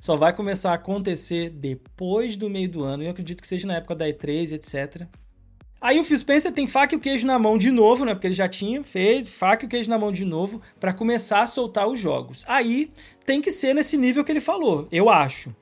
só 0.00 0.16
vai 0.16 0.34
começar 0.34 0.72
a 0.72 0.74
acontecer 0.74 1.50
depois 1.50 2.36
do 2.36 2.48
meio 2.48 2.68
do 2.68 2.84
ano. 2.84 3.02
E 3.02 3.06
eu 3.06 3.10
acredito 3.10 3.42
que 3.42 3.48
seja 3.48 3.66
na 3.66 3.76
época 3.76 3.94
da 3.94 4.06
E3, 4.06 4.52
etc. 4.52 5.06
Aí 5.80 6.00
o 6.00 6.04
Phil 6.04 6.18
Spencer 6.18 6.50
tem 6.52 6.66
faca 6.66 6.94
e 6.94 6.98
o 6.98 7.00
queijo 7.00 7.24
na 7.26 7.38
mão 7.38 7.56
de 7.56 7.70
novo, 7.70 8.04
né? 8.04 8.12
Porque 8.12 8.26
ele 8.26 8.34
já 8.34 8.48
tinha 8.48 8.82
feito 8.82 9.30
faca 9.30 9.64
e 9.64 9.66
o 9.66 9.68
queijo 9.68 9.88
na 9.88 9.96
mão 9.96 10.10
de 10.10 10.24
novo 10.24 10.60
para 10.80 10.92
começar 10.92 11.42
a 11.42 11.46
soltar 11.46 11.86
os 11.86 12.00
jogos. 12.00 12.44
Aí 12.48 12.90
tem 13.24 13.40
que 13.40 13.52
ser 13.52 13.74
nesse 13.74 13.96
nível 13.96 14.24
que 14.24 14.32
ele 14.32 14.40
falou, 14.40 14.88
eu 14.90 15.08
acho. 15.08 15.54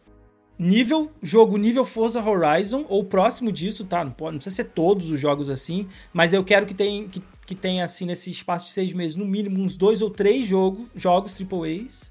Nível, 0.59 1.11
jogo 1.23 1.59
nível 1.59 1.85
Forza 1.85 2.23
Horizon, 2.23 2.87
ou 2.89 3.05
próximo 3.05 3.53
disso, 3.53 3.85
tá? 3.85 4.03
Não, 4.03 4.11
pode, 4.11 4.33
não 4.33 4.39
precisa 4.39 4.57
ser 4.57 4.71
todos 4.71 5.11
os 5.11 5.21
jogos 5.21 5.51
assim, 5.51 5.87
mas 6.15 6.33
eu 6.33 6.43
quero 6.43 6.65
que 6.65 6.73
tenha, 6.73 7.07
que, 7.09 7.23
que 7.45 7.55
tenha 7.55 7.85
assim, 7.85 8.07
nesse 8.07 8.31
espaço 8.31 8.65
de 8.65 8.73
seis 8.73 8.95
meses, 8.95 9.17
no 9.17 9.27
mínimo 9.27 9.61
uns 9.61 9.77
dois 9.77 10.01
ou 10.01 10.09
três 10.09 10.47
jogo, 10.47 10.89
jogos 10.95 11.37
AAAs, 11.39 12.11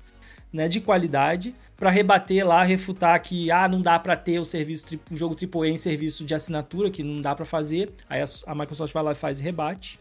né? 0.55 0.67
De 0.69 0.79
qualidade 0.79 1.53
para 1.75 1.89
rebater 1.89 2.47
lá, 2.47 2.63
refutar 2.63 3.21
que 3.21 3.51
ah, 3.51 3.67
não 3.67 3.81
dá 3.81 3.99
para 3.99 4.15
ter 4.15 4.39
o 4.39 4.45
serviço 4.45 4.85
o 5.11 5.15
jogo 5.15 5.35
AAA 5.35 5.67
em 5.67 5.77
serviço 5.77 6.23
de 6.23 6.33
assinatura, 6.33 6.89
que 6.89 7.03
não 7.03 7.21
dá 7.21 7.35
para 7.35 7.45
fazer. 7.45 7.91
Aí 8.09 8.21
a, 8.21 8.55
Microsoft 8.55 8.93
vai 8.93 9.03
lá 9.03 9.11
e 9.11 9.15
faz 9.15 9.41
rebate. 9.41 9.99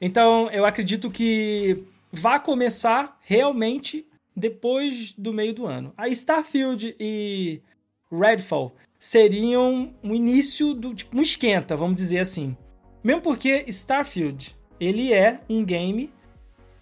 Então, 0.00 0.50
eu 0.50 0.64
acredito 0.64 1.10
que 1.10 1.82
vai 2.12 2.42
começar 2.42 3.18
realmente 3.22 4.06
depois 4.36 5.12
do 5.12 5.32
meio 5.32 5.54
do 5.54 5.66
ano. 5.66 5.92
A 5.96 6.08
Starfield 6.08 6.94
e 7.00 7.62
Redfall 8.10 8.74
seriam 8.98 9.94
um 10.02 10.14
início 10.14 10.74
do 10.74 10.94
tipo 10.94 11.16
um 11.18 11.22
esquenta, 11.22 11.76
vamos 11.76 11.96
dizer 11.96 12.18
assim. 12.18 12.56
Mesmo 13.02 13.22
porque 13.22 13.64
Starfield, 13.68 14.54
ele 14.78 15.12
é 15.12 15.40
um 15.48 15.64
game 15.64 16.10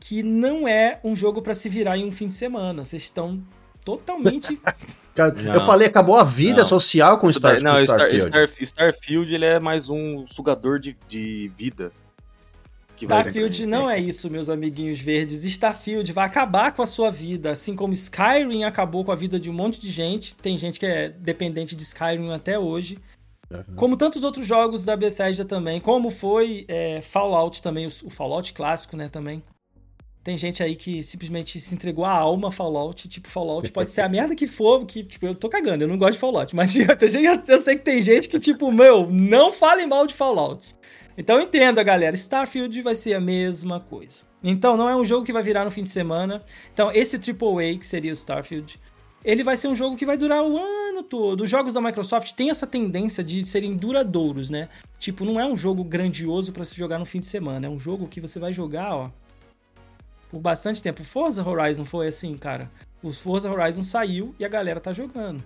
que 0.01 0.22
não 0.22 0.66
é 0.66 1.01
um 1.03 1.14
jogo 1.14 1.42
para 1.42 1.55
se 1.55 1.68
virar 1.68 1.96
em 1.96 2.05
um 2.05 2.12
fim 2.12 2.28
de 2.28 2.34
semana. 2.34 2.84
Vocês 2.84 3.03
estão 3.03 3.42
totalmente. 3.84 4.61
eu 5.16 5.66
falei, 5.66 5.88
acabou 5.88 6.16
a 6.16 6.24
vida 6.24 6.61
não. 6.61 6.66
social 6.66 7.18
com, 7.18 7.28
Star, 7.28 7.62
não, 7.62 7.74
com 7.74 7.82
Starfield. 7.82 8.22
Star, 8.22 8.49
Star, 8.49 8.62
Starfield 8.62 9.34
ele 9.34 9.44
é 9.44 9.59
mais 9.59 9.90
um 9.90 10.26
sugador 10.28 10.78
de, 10.78 10.96
de 11.09 11.51
vida. 11.57 11.92
Starfield 12.96 13.66
não 13.66 13.88
é 13.88 13.99
isso, 13.99 14.28
meus 14.30 14.49
amiguinhos 14.49 14.99
verdes. 14.99 15.44
Starfield 15.44 16.12
vai 16.12 16.26
acabar 16.26 16.72
com 16.72 16.82
a 16.82 16.86
sua 16.86 17.11
vida, 17.11 17.51
assim 17.51 17.76
como 17.76 17.92
Skyrim 17.92 18.64
acabou 18.64 19.05
com 19.05 19.12
a 19.12 19.16
vida 19.16 19.38
de 19.38 19.49
um 19.49 19.53
monte 19.53 19.80
de 19.80 19.90
gente. 19.90 20.34
Tem 20.36 20.59
gente 20.59 20.80
que 20.80 20.86
é 20.86 21.09
dependente 21.09 21.76
de 21.76 21.82
Skyrim 21.82 22.32
até 22.32 22.59
hoje. 22.59 22.99
Uhum. 23.51 23.76
Como 23.76 23.96
tantos 23.96 24.24
outros 24.24 24.46
jogos 24.46 24.84
da 24.84 24.96
Bethesda 24.96 25.44
também, 25.44 25.80
como 25.80 26.11
foi 26.11 26.66
é, 26.68 27.01
Fallout 27.01 27.62
também, 27.62 27.86
o, 27.86 27.90
o, 28.05 28.11
Fallout 28.11 28.53
clássico, 28.53 28.96
né, 28.96 29.09
também. 29.09 29.42
Tem 30.23 30.37
gente 30.37 30.62
aí 30.62 30.77
que 30.77 31.03
simplesmente 31.03 31.61
se 31.61 31.75
entregou 31.75 32.05
a 32.05 32.11
alma 32.11 32.53
Fallout, 32.53 33.09
tipo, 33.09 33.29
Fallout 33.29 33.71
pode 33.73 33.91
ser 33.91 34.03
a 34.03 34.09
merda 34.09 34.35
que 34.35 34.47
for, 34.47 34.85
que, 34.85 35.03
tipo, 35.03 35.25
eu 35.25 35.35
tô 35.35 35.49
cagando, 35.49 35.85
eu 35.85 35.89
não 35.89 35.97
gosto 35.97 36.14
de 36.14 36.19
Fallout, 36.19 36.55
mas 36.55 36.75
eu, 36.77 36.87
eu 37.49 37.61
sei 37.61 37.77
que 37.77 37.85
tem 37.85 38.03
gente 38.03 38.29
que, 38.29 38.39
tipo, 38.39 38.71
meu, 38.71 39.09
não 39.11 39.53
fale 39.53 39.87
mal 39.87 40.07
de 40.07 40.14
Fallout. 40.14 40.77
Então 41.16 41.41
entenda, 41.41 41.83
galera, 41.83 42.14
Starfield 42.14 42.81
vai 42.81 42.95
ser 42.95 43.14
a 43.14 43.21
mesma 43.21 43.81
coisa. 43.81 44.23
Então 44.43 44.77
não 44.77 44.89
é 44.89 44.95
um 44.95 45.05
jogo 45.05 45.27
que 45.27 45.33
vai 45.33 45.43
virar 45.43 45.64
no 45.64 45.71
fim 45.71 45.83
de 45.83 45.89
semana. 45.89 46.45
Então 46.73 46.93
esse 46.93 47.16
AAA, 47.16 47.79
que 47.79 47.87
seria 47.87 48.12
o 48.12 48.14
Starfield, 48.14 48.79
ele 49.25 49.43
vai 49.43 49.57
ser 49.57 49.66
um 49.66 49.75
jogo 49.75 49.97
que 49.97 50.07
vai 50.07 50.16
durar 50.16 50.45
o 50.45 50.57
ano 50.57 51.03
todo. 51.03 51.43
Os 51.43 51.51
jogos 51.51 51.75
da 51.75 51.81
Microsoft 51.81 52.33
têm 52.35 52.51
essa 52.51 52.66
tendência 52.66 53.25
de 53.25 53.45
serem 53.45 53.77
duradouros, 53.77 54.49
né? 54.49 54.69
Tipo, 54.99 55.25
não 55.25 55.41
é 55.41 55.45
um 55.45 55.57
jogo 55.57 55.83
grandioso 55.83 56.53
para 56.53 56.64
se 56.64 56.77
jogar 56.77 56.99
no 56.99 57.05
fim 57.05 57.19
de 57.19 57.27
semana, 57.27 57.66
é 57.66 57.71
um 57.71 57.81
jogo 57.81 58.07
que 58.07 58.21
você 58.21 58.39
vai 58.39 58.53
jogar, 58.53 58.95
ó, 58.95 59.11
por 60.31 60.41
bastante 60.41 60.83
tempo. 60.83 61.05
Forza 61.05 61.47
Horizon 61.47 61.85
foi 61.85 62.09
assim, 62.09 62.37
cara. 62.37 62.70
O 63.03 63.12
Forza 63.12 63.51
Horizon 63.51 63.83
saiu 63.83 64.35
e 64.39 64.45
a 64.45 64.49
galera 64.49 64.81
tá 64.81 64.93
jogando. 64.93 65.43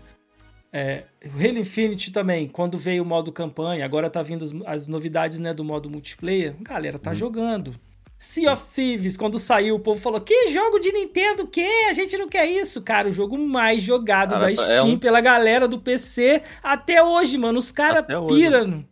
É, 0.72 1.05
o 1.26 1.39
Halo 1.39 1.59
Infinite 1.59 2.11
também, 2.11 2.49
quando 2.49 2.78
veio 2.78 3.03
o 3.03 3.07
modo 3.07 3.30
campanha, 3.30 3.85
agora 3.85 4.09
tá 4.09 4.22
vindo 4.22 4.45
as, 4.45 4.53
as 4.64 4.89
novidades 4.89 5.39
né, 5.39 5.53
do 5.53 5.62
modo 5.62 5.91
multiplayer, 5.91 6.55
galera 6.61 6.99
tá 6.99 7.11
hum. 7.11 7.14
jogando. 7.14 7.78
Sea 8.18 8.53
of 8.53 8.64
Thieves, 8.72 9.16
quando 9.16 9.37
saiu, 9.37 9.74
o 9.74 9.80
povo 9.80 10.01
falou: 10.01 10.20
Que 10.20 10.49
jogo 10.53 10.78
de 10.78 10.93
Nintendo? 10.93 11.45
Que? 11.45 11.89
A 11.91 11.93
gente 11.93 12.16
não 12.16 12.28
quer 12.28 12.47
isso, 12.47 12.80
cara. 12.80 13.09
O 13.09 13.12
jogo 13.12 13.37
mais 13.37 13.83
jogado 13.83 14.35
cara, 14.35 14.47
da 14.47 14.55
Steam 14.55 14.76
é 14.76 14.83
um... 14.83 14.97
pela 14.97 15.20
galera 15.20 15.66
do 15.66 15.80
PC 15.80 16.41
até 16.62 17.03
hoje, 17.03 17.37
mano. 17.37 17.59
Os 17.59 17.72
caras 17.72 18.05
piram. 18.28 18.85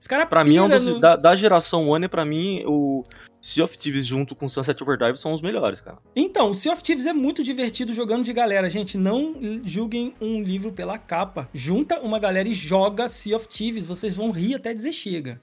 Os 0.00 0.06
caras 0.06 0.28
Pra 0.28 0.44
mim, 0.44 0.56
é 0.56 0.62
um 0.62 0.68
dos, 0.68 0.86
no... 0.86 1.00
da, 1.00 1.16
da, 1.16 1.34
geração 1.34 1.88
One, 1.88 2.08
pra 2.08 2.24
mim, 2.24 2.62
o 2.66 3.02
Sea 3.40 3.64
of 3.64 3.76
Thieves 3.78 4.06
junto 4.06 4.34
com 4.34 4.48
Sunset 4.48 4.82
Overdrive 4.82 5.16
são 5.16 5.32
os 5.32 5.40
melhores, 5.40 5.80
cara. 5.80 5.98
Então, 6.14 6.50
o 6.50 6.54
Sea 6.54 6.72
of 6.72 6.82
Thieves 6.82 7.06
é 7.06 7.12
muito 7.12 7.42
divertido 7.42 7.92
jogando 7.92 8.24
de 8.24 8.32
galera. 8.32 8.68
Gente, 8.68 8.98
não 8.98 9.34
julguem 9.64 10.14
um 10.20 10.42
livro 10.42 10.72
pela 10.72 10.98
capa. 10.98 11.48
Junta 11.54 12.00
uma 12.00 12.18
galera 12.18 12.48
e 12.48 12.54
joga 12.54 13.08
Sea 13.08 13.36
of 13.36 13.48
Thieves. 13.48 13.84
Vocês 13.84 14.14
vão 14.14 14.30
rir 14.30 14.54
até 14.54 14.74
dizer 14.74 14.92
chega. 14.92 15.40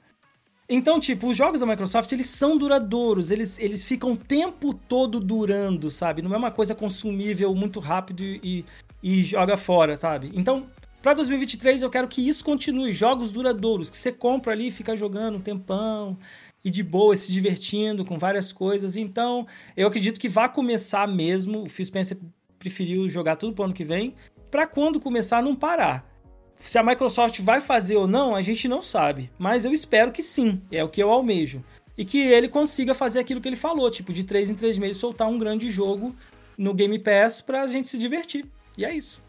Então, 0.67 0.99
tipo, 0.99 1.27
os 1.27 1.37
jogos 1.37 1.59
da 1.59 1.65
Microsoft, 1.65 2.11
eles 2.11 2.27
são 2.27 2.57
duradouros, 2.57 3.31
eles, 3.31 3.59
eles 3.59 3.83
ficam 3.83 4.13
o 4.13 4.17
tempo 4.17 4.73
todo 4.73 5.19
durando, 5.19 5.91
sabe? 5.91 6.21
Não 6.21 6.33
é 6.33 6.37
uma 6.37 6.51
coisa 6.51 6.73
consumível 6.73 7.53
muito 7.53 7.79
rápido 7.79 8.23
e, 8.23 8.65
e 9.01 9.23
joga 9.23 9.57
fora, 9.57 9.97
sabe? 9.97 10.31
Então, 10.33 10.65
para 11.03 11.15
2023 11.15 11.81
eu 11.81 11.89
quero 11.89 12.07
que 12.07 12.25
isso 12.25 12.45
continue, 12.45 12.93
jogos 12.93 13.29
duradouros, 13.29 13.89
que 13.89 13.97
você 13.97 14.09
compra 14.09 14.53
ali 14.53 14.69
e 14.69 14.71
fica 14.71 14.95
jogando 14.95 15.35
um 15.35 15.41
tempão 15.41 16.17
e 16.63 16.71
de 16.71 16.81
boa, 16.81 17.13
se 17.13 17.29
divertindo 17.29 18.05
com 18.05 18.17
várias 18.17 18.53
coisas. 18.53 18.95
Então, 18.95 19.45
eu 19.75 19.85
acredito 19.85 20.17
que 20.17 20.29
vai 20.29 20.47
começar 20.49 21.05
mesmo, 21.05 21.63
o 21.63 21.69
Phil 21.69 21.85
Spencer 21.85 22.17
preferiu 22.57 23.09
jogar 23.09 23.35
tudo 23.35 23.53
pro 23.53 23.65
ano 23.65 23.73
que 23.73 23.83
vem, 23.83 24.15
para 24.49 24.65
quando 24.65 24.97
começar 24.97 25.43
não 25.43 25.53
parar. 25.53 26.09
Se 26.57 26.77
a 26.77 26.83
Microsoft 26.83 27.37
vai 27.41 27.59
fazer 27.59 27.97
ou 27.97 28.07
não, 28.07 28.33
a 28.33 28.39
gente 28.39 28.69
não 28.69 28.81
sabe. 28.81 29.29
Mas 29.37 29.65
eu 29.65 29.73
espero 29.73 30.09
que 30.09 30.23
sim. 30.23 30.61
É 30.71 30.81
o 30.81 30.87
que 30.87 31.03
eu 31.03 31.11
almejo. 31.11 31.61
E 31.97 32.05
que 32.05 32.17
ele 32.17 32.47
consiga 32.47 32.93
fazer 32.93 33.19
aquilo 33.19 33.41
que 33.41 33.49
ele 33.49 33.57
falou, 33.57 33.91
tipo, 33.91 34.13
de 34.13 34.23
três 34.23 34.49
em 34.49 34.55
três 34.55 34.77
meses 34.77 34.95
soltar 34.95 35.27
um 35.27 35.37
grande 35.37 35.69
jogo 35.69 36.15
no 36.57 36.73
Game 36.73 36.97
Pass 36.97 37.41
pra 37.41 37.67
gente 37.67 37.89
se 37.89 37.97
divertir. 37.97 38.45
E 38.77 38.85
é 38.85 38.95
isso. 38.95 39.21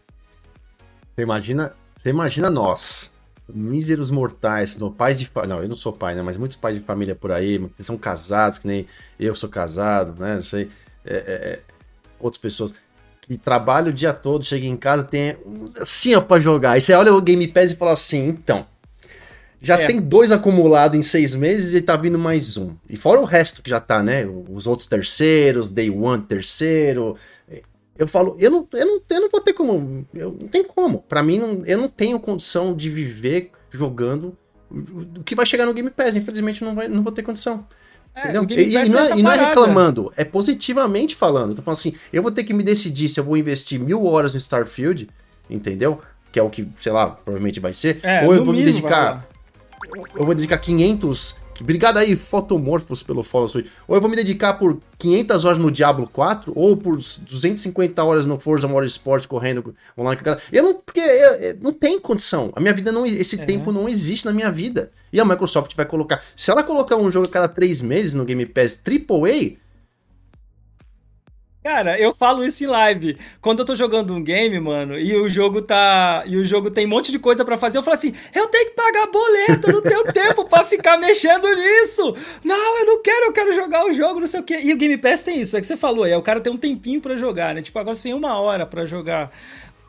Você 1.15 1.21
imagina, 1.21 1.71
você 1.95 2.09
imagina 2.09 2.49
nós, 2.49 3.11
míseros 3.47 4.11
mortais, 4.11 4.75
no, 4.77 4.91
pais 4.91 5.17
de 5.17 5.31
Não, 5.47 5.61
eu 5.61 5.67
não 5.69 5.75
sou 5.75 5.93
pai, 5.93 6.13
né? 6.13 6.21
Mas 6.21 6.35
muitos 6.35 6.57
pais 6.57 6.77
de 6.77 6.83
família 6.83 7.15
por 7.15 7.31
aí, 7.31 7.57
que 7.77 7.83
são 7.83 7.97
casados, 7.97 8.57
que 8.57 8.67
nem 8.67 8.85
eu 9.19 9.33
sou 9.33 9.49
casado, 9.49 10.21
né? 10.21 10.35
Não 10.35 10.41
sei. 10.41 10.69
É, 11.05 11.15
é, 11.15 11.17
é 11.17 11.59
outras 12.19 12.41
pessoas 12.41 12.73
e 13.29 13.37
trabalha 13.37 13.89
o 13.89 13.93
dia 13.93 14.13
todo, 14.13 14.45
chega 14.45 14.65
em 14.65 14.77
casa, 14.77 15.03
tem 15.03 15.35
assim, 15.79 16.13
ó, 16.15 16.21
pra 16.21 16.39
jogar. 16.39 16.71
Aí 16.71 16.81
você 16.81 16.93
olha 16.93 17.13
o 17.13 17.21
Game 17.21 17.47
Pass 17.47 17.71
e 17.71 17.75
fala 17.75 17.93
assim, 17.93 18.27
então. 18.27 18.65
Já 19.61 19.79
é. 19.79 19.87
tem 19.87 19.99
dois 19.99 20.31
acumulados 20.31 20.97
em 20.97 21.01
seis 21.01 21.33
meses 21.33 21.73
e 21.73 21.81
tá 21.81 21.95
vindo 21.95 22.19
mais 22.19 22.55
um. 22.55 22.75
E 22.87 22.95
fora 22.95 23.19
o 23.19 23.25
resto 23.25 23.63
que 23.63 23.69
já 23.69 23.79
tá, 23.79 24.03
né? 24.03 24.23
Os 24.49 24.67
outros 24.67 24.87
terceiros, 24.87 25.71
Day 25.71 25.89
One 25.89 26.21
terceiro. 26.21 27.17
Eu 27.97 28.07
falo, 28.07 28.35
eu 28.39 28.51
não, 28.51 28.67
eu 28.73 28.85
não, 28.85 29.01
eu 29.09 29.21
não 29.21 29.29
vou 29.29 29.39
ter 29.39 29.53
como. 29.53 30.05
Eu, 30.13 30.37
não 30.39 30.47
tem 30.47 30.63
como. 30.63 30.99
Para 30.99 31.23
mim, 31.23 31.39
não, 31.39 31.63
eu 31.65 31.77
não 31.77 31.87
tenho 31.87 32.19
condição 32.19 32.75
de 32.75 32.89
viver 32.89 33.51
jogando 33.69 34.37
o 34.69 35.23
que 35.23 35.35
vai 35.35 35.45
chegar 35.45 35.65
no 35.65 35.73
Game 35.73 35.89
Pass. 35.89 36.15
Infelizmente, 36.15 36.63
não, 36.63 36.75
vai, 36.75 36.87
não 36.87 37.01
vou 37.01 37.11
ter 37.11 37.23
condição. 37.23 37.65
É, 38.13 38.29
e, 38.29 38.75
e, 38.75 38.89
não 38.89 38.99
é, 38.99 39.17
e, 39.17 39.23
não 39.23 39.31
é, 39.31 39.47
reclamando, 39.47 40.11
é 40.15 40.23
positivamente 40.23 41.15
falando. 41.15 41.49
Eu 41.49 41.55
tô 41.55 41.61
falando 41.61 41.77
assim, 41.77 41.95
eu 42.13 42.23
vou 42.23 42.31
ter 42.31 42.45
que 42.45 42.53
me 42.53 42.63
decidir 42.63 43.09
se 43.09 43.19
eu 43.19 43.23
vou 43.23 43.35
investir 43.35 43.77
mil 43.77 44.05
horas 44.05 44.31
no 44.31 44.37
Starfield, 44.37 45.09
entendeu? 45.49 45.99
Que 46.31 46.39
é 46.39 46.43
o 46.43 46.49
que, 46.49 46.67
sei 46.79 46.93
lá, 46.93 47.09
provavelmente 47.09 47.59
vai 47.59 47.73
ser. 47.73 47.99
É, 48.03 48.25
ou 48.25 48.33
eu 48.33 48.43
vou 48.43 48.53
me 48.53 48.63
dedicar. 48.63 49.25
Eu 50.15 50.25
vou 50.25 50.33
dedicar 50.33 50.57
500 50.57 51.35
Obrigado 51.59 51.97
aí, 51.97 52.15
Fotomorphos, 52.15 53.01
pelo 53.01 53.23
follow. 53.23 53.49
Ou 53.87 53.95
eu 53.95 54.01
vou 54.01 54.09
me 54.09 54.15
dedicar 54.15 54.55
por 54.55 54.79
500 54.97 55.45
horas 55.45 55.57
no 55.57 55.71
Diablo 55.71 56.09
4, 56.11 56.51
ou 56.55 56.75
por 56.75 56.97
250 56.97 58.03
horas 58.03 58.25
no 58.25 58.39
Forza 58.39 58.67
Motorsport 58.67 59.27
correndo 59.27 59.75
online. 59.97 60.21
Eu 60.51 60.63
não, 60.63 60.73
porque 60.75 60.99
eu, 60.99 61.33
eu, 61.35 61.57
não 61.61 61.71
tem 61.71 61.99
condição. 61.99 62.51
A 62.55 62.59
minha 62.59 62.73
vida 62.73 62.91
não, 62.91 63.05
esse 63.05 63.39
é. 63.39 63.45
tempo 63.45 63.71
não 63.71 63.87
existe 63.87 64.25
na 64.25 64.33
minha 64.33 64.51
vida. 64.51 64.91
E 65.13 65.19
a 65.19 65.23
Microsoft 65.23 65.73
vai 65.75 65.85
colocar, 65.85 66.21
se 66.35 66.51
ela 66.51 66.61
colocar 66.61 66.97
um 66.97 67.09
jogo 67.09 67.25
a 67.25 67.29
cada 67.29 67.47
três 67.47 67.81
meses 67.81 68.13
no 68.13 68.25
Game 68.25 68.45
Pass 68.45 68.81
AAA, 68.85 69.57
Cara, 71.65 71.99
eu 71.99 72.13
falo 72.13 72.45
isso 72.45 72.63
em 72.63 72.67
live. 72.67 73.17
Quando 73.41 73.61
eu 73.61 73.65
tô 73.65 73.75
jogando 73.75 74.13
um 74.13 74.23
game, 74.23 74.59
mano, 74.59 74.99
e 74.99 75.15
o 75.15 75.27
jogo 75.27 75.63
tá. 75.63 76.23
E 76.27 76.37
o 76.37 76.45
jogo 76.45 76.69
tem 76.69 76.85
um 76.85 76.89
monte 76.89 77.11
de 77.11 77.17
coisa 77.17 77.43
para 77.43 77.57
fazer, 77.57 77.79
eu 77.79 77.81
falo 77.81 77.95
assim: 77.95 78.13
eu 78.35 78.45
tenho 78.49 78.69
que 78.69 78.75
pagar 78.75 79.07
boleto, 79.07 79.71
não 79.71 79.81
tenho 79.81 80.03
tempo 80.13 80.45
para 80.45 80.63
ficar 80.63 80.95
mexendo 80.99 81.47
nisso. 81.55 82.15
Não, 82.43 82.79
eu 82.81 82.85
não 82.85 83.01
quero, 83.01 83.25
eu 83.25 83.33
quero 83.33 83.55
jogar 83.55 83.83
o 83.83 83.91
jogo, 83.91 84.19
não 84.19 84.27
sei 84.27 84.41
o 84.41 84.43
quê. 84.43 84.59
E 84.63 84.71
o 84.73 84.77
Game 84.77 84.95
Pass 84.95 85.23
tem 85.23 85.41
isso, 85.41 85.57
é 85.57 85.59
que 85.59 85.65
você 85.65 85.75
falou, 85.75 86.03
aí, 86.03 86.13
o 86.13 86.21
cara 86.21 86.39
tem 86.39 86.53
um 86.53 86.57
tempinho 86.57 87.01
para 87.01 87.15
jogar, 87.15 87.55
né? 87.55 87.63
Tipo, 87.63 87.79
agora 87.79 87.95
você 87.95 88.03
tem 88.03 88.13
uma 88.13 88.37
hora 88.39 88.67
para 88.67 88.85
jogar 88.85 89.31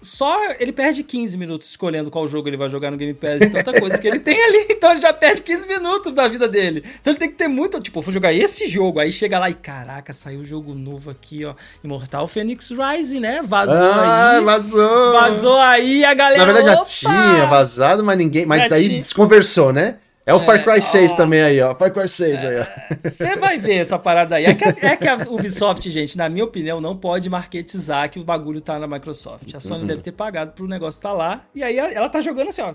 só 0.02 0.52
ele 0.58 0.72
perde 0.72 1.02
15 1.02 1.36
minutos 1.36 1.68
escolhendo 1.68 2.10
qual 2.10 2.28
jogo 2.28 2.48
ele 2.48 2.56
vai 2.56 2.68
jogar 2.68 2.90
no 2.90 2.96
Game 2.96 3.14
Pass, 3.14 3.38
de 3.38 3.50
tanta 3.50 3.78
coisa 3.78 3.98
que 3.98 4.06
ele 4.06 4.18
tem 4.18 4.40
ali, 4.42 4.66
então 4.70 4.92
ele 4.92 5.00
já 5.00 5.12
perde 5.12 5.42
15 5.42 5.66
minutos 5.66 6.14
da 6.14 6.28
vida 6.28 6.46
dele. 6.46 6.84
Então 7.00 7.12
ele 7.12 7.18
tem 7.18 7.28
que 7.28 7.36
ter 7.36 7.48
muito, 7.48 7.80
tipo, 7.80 8.00
vou 8.00 8.12
jogar 8.12 8.32
esse 8.32 8.68
jogo, 8.68 9.00
aí 9.00 9.10
chega 9.10 9.38
lá 9.38 9.50
e 9.50 9.54
caraca, 9.54 10.12
saiu 10.12 10.40
um 10.40 10.44
jogo 10.44 10.74
novo 10.74 11.10
aqui, 11.10 11.44
ó, 11.44 11.54
Immortal 11.82 12.28
Phoenix 12.28 12.70
Rising, 12.70 13.20
né? 13.20 13.40
Vazou 13.44 13.74
ah, 13.74 14.36
aí. 14.36 14.44
vazou. 14.44 15.12
Vazou 15.12 15.58
aí, 15.58 16.04
a 16.04 16.14
galera 16.14 16.46
Na 16.46 16.52
verdade 16.52 16.76
opa! 16.76 16.86
já 16.86 17.32
tinha 17.32 17.46
vazado, 17.46 18.04
mas 18.04 18.18
ninguém, 18.18 18.46
mas 18.46 18.70
aí 18.70 18.88
tinha. 18.88 18.98
desconversou, 18.98 19.72
né? 19.72 19.96
É 20.26 20.34
o 20.34 20.40
Far 20.40 20.64
Cry 20.64 20.82
6 20.82 21.12
ó, 21.12 21.16
também 21.16 21.40
aí, 21.40 21.60
ó. 21.60 21.72
Far 21.76 21.92
Cry 21.92 22.08
6 22.08 22.42
é, 22.42 22.48
aí, 22.48 22.60
ó. 22.60 23.08
Você 23.08 23.36
vai 23.36 23.58
ver 23.58 23.76
essa 23.76 23.96
parada 23.96 24.34
aí. 24.34 24.46
É 24.46 24.54
que, 24.54 24.64
a, 24.64 24.74
é 24.82 24.96
que 24.96 25.06
a 25.06 25.14
Ubisoft, 25.30 25.88
gente, 25.88 26.18
na 26.18 26.28
minha 26.28 26.44
opinião, 26.44 26.80
não 26.80 26.96
pode 26.96 27.30
marketizar 27.30 28.10
que 28.10 28.18
o 28.18 28.24
bagulho 28.24 28.60
tá 28.60 28.76
na 28.76 28.88
Microsoft. 28.88 29.54
A 29.54 29.60
Sony 29.60 29.82
uhum. 29.82 29.86
deve 29.86 30.02
ter 30.02 30.10
pagado 30.10 30.50
pro 30.50 30.66
negócio 30.66 31.00
tá 31.00 31.12
lá. 31.12 31.44
E 31.54 31.62
aí 31.62 31.78
ela 31.78 32.08
tá 32.08 32.20
jogando 32.20 32.48
assim, 32.48 32.60
ó. 32.60 32.74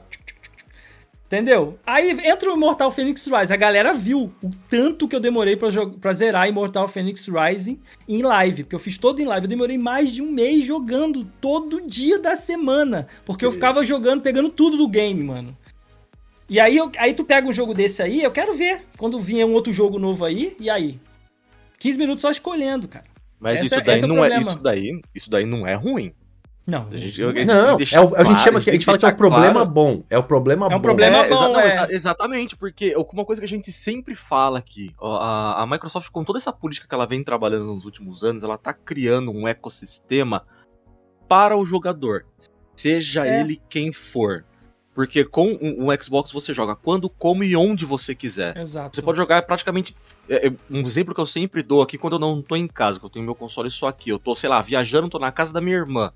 Entendeu? 1.25 1.77
Aí 1.85 2.11
entra 2.25 2.49
o 2.49 2.55
Immortal 2.55 2.89
Phoenix 2.89 3.25
Rising. 3.25 3.53
A 3.53 3.57
galera 3.57 3.93
viu 3.93 4.33
o 4.41 4.49
tanto 4.69 5.05
que 5.05 5.15
eu 5.15 5.19
demorei 5.19 5.57
pra, 5.57 5.69
pra 5.99 6.13
zerar 6.13 6.47
Immortal 6.47 6.87
Phoenix 6.87 7.25
Rising 7.27 7.81
em 8.07 8.21
live. 8.21 8.63
Porque 8.63 8.75
eu 8.75 8.79
fiz 8.79 8.97
todo 8.97 9.21
em 9.21 9.25
live. 9.25 9.45
Eu 9.45 9.49
demorei 9.49 9.77
mais 9.77 10.09
de 10.09 10.21
um 10.21 10.31
mês 10.31 10.65
jogando 10.65 11.25
todo 11.41 11.85
dia 11.85 12.17
da 12.19 12.37
semana. 12.37 13.07
Porque 13.25 13.45
eu 13.45 13.51
ficava 13.51 13.85
jogando, 13.85 14.21
pegando 14.21 14.49
tudo 14.49 14.77
do 14.77 14.87
game, 14.87 15.21
mano. 15.21 15.57
E 16.51 16.59
aí, 16.59 16.75
eu, 16.75 16.91
aí 16.97 17.13
tu 17.13 17.23
pega 17.23 17.47
um 17.47 17.53
jogo 17.53 17.73
desse 17.73 18.03
aí, 18.03 18.21
eu 18.21 18.29
quero 18.29 18.53
ver 18.53 18.83
quando 18.97 19.17
vier 19.21 19.45
um 19.45 19.53
outro 19.53 19.71
jogo 19.71 19.97
novo 19.97 20.25
aí, 20.25 20.53
e 20.59 20.69
aí? 20.69 20.99
15 21.79 21.97
minutos 21.97 22.21
só 22.21 22.29
escolhendo, 22.29 22.89
cara. 22.89 23.05
Mas 23.39 23.61
isso, 23.61 23.73
é, 23.73 23.79
daí 23.79 24.01
é 24.01 24.05
não 24.05 24.25
é, 24.25 24.37
isso, 24.37 24.59
daí, 24.59 25.01
isso 25.15 25.29
daí 25.29 25.45
não 25.45 25.65
é 25.65 25.75
ruim. 25.75 26.13
Não, 26.67 26.87
a 26.91 26.97
gente, 26.97 27.23
a 27.23 27.31
gente 27.31 27.45
não, 27.45 27.79
é 27.79 28.01
o, 28.01 28.15
a 28.17 28.23
gente 28.25 28.41
chama 28.41 28.59
a 28.59 28.61
gente, 28.61 28.69
a 28.69 28.73
gente 28.73 28.85
fala 28.85 28.97
que 28.97 29.05
é 29.05 29.07
o 29.07 29.15
problema 29.15 29.53
claro. 29.53 29.69
bom. 29.69 30.03
É 30.09 30.17
o 30.17 30.23
problema 30.23 30.67
bom. 30.67 30.75
É 30.75 30.77
um 30.77 30.81
problema 30.81 31.17
é, 31.19 31.29
bom, 31.29 31.57
exa 31.57 31.87
é. 31.89 31.95
Exatamente, 31.95 32.57
porque 32.57 32.93
uma 32.97 33.23
coisa 33.23 33.41
que 33.41 33.45
a 33.45 33.47
gente 33.47 33.71
sempre 33.71 34.13
fala 34.13 34.59
aqui, 34.59 34.93
a, 35.01 35.63
a 35.63 35.65
Microsoft, 35.65 36.09
com 36.11 36.25
toda 36.25 36.37
essa 36.37 36.51
política 36.51 36.85
que 36.85 36.93
ela 36.93 37.07
vem 37.07 37.23
trabalhando 37.23 37.63
nos 37.73 37.85
últimos 37.85 38.25
anos, 38.25 38.43
ela 38.43 38.57
tá 38.57 38.73
criando 38.73 39.31
um 39.31 39.47
ecossistema 39.47 40.45
para 41.29 41.55
o 41.55 41.65
jogador, 41.65 42.25
seja 42.75 43.25
É. 43.25 43.39
ele 43.39 43.61
quem 43.69 43.93
for. 43.93 44.43
Porque 44.93 45.23
com 45.23 45.47
um, 45.61 45.89
um 45.89 46.01
Xbox 46.01 46.31
você 46.31 46.53
joga 46.53 46.75
quando, 46.75 47.09
como 47.09 47.43
e 47.43 47.55
onde 47.55 47.85
você 47.85 48.13
quiser. 48.13 48.57
Exato. 48.57 48.95
Você 48.95 49.01
pode 49.01 49.17
jogar 49.17 49.41
praticamente. 49.43 49.95
é, 50.27 50.47
é, 50.47 50.53
um 50.69 50.79
exemplo 50.79 51.15
que 51.15 51.21
eu 51.21 51.25
sempre 51.25 51.63
dou 51.63 51.81
aqui 51.81 51.97
quando 51.97 52.13
eu 52.13 52.19
não 52.19 52.41
tô 52.41 52.55
em 52.55 52.67
casa, 52.67 52.99
que 52.99 53.05
eu 53.05 53.09
tenho 53.09 53.23
meu 53.23 53.35
console 53.35 53.69
só 53.69 53.87
aqui. 53.87 54.09
Eu 54.09 54.19
tô, 54.19 54.35
sei 54.35 54.49
lá, 54.49 54.61
viajando, 54.61 55.09
tô 55.09 55.17
na 55.17 55.31
casa 55.31 55.53
da 55.53 55.61
minha 55.61 55.77
irmã. 55.77 56.11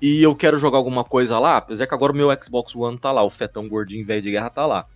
E 0.00 0.22
eu 0.22 0.34
quero 0.34 0.58
jogar 0.58 0.78
alguma 0.78 1.04
coisa 1.04 1.38
lá, 1.38 1.56
apesar 1.56 1.86
que 1.86 1.94
agora 1.94 2.12
o 2.12 2.16
meu 2.16 2.28
Xbox 2.42 2.74
One 2.74 2.98
tá 2.98 3.12
lá, 3.12 3.22
o 3.22 3.30
fetão 3.30 3.68
gordinho 3.68 4.04
velho 4.04 4.20
de 4.20 4.32
guerra 4.32 4.50
tá 4.50 4.66
lá. 4.66 4.86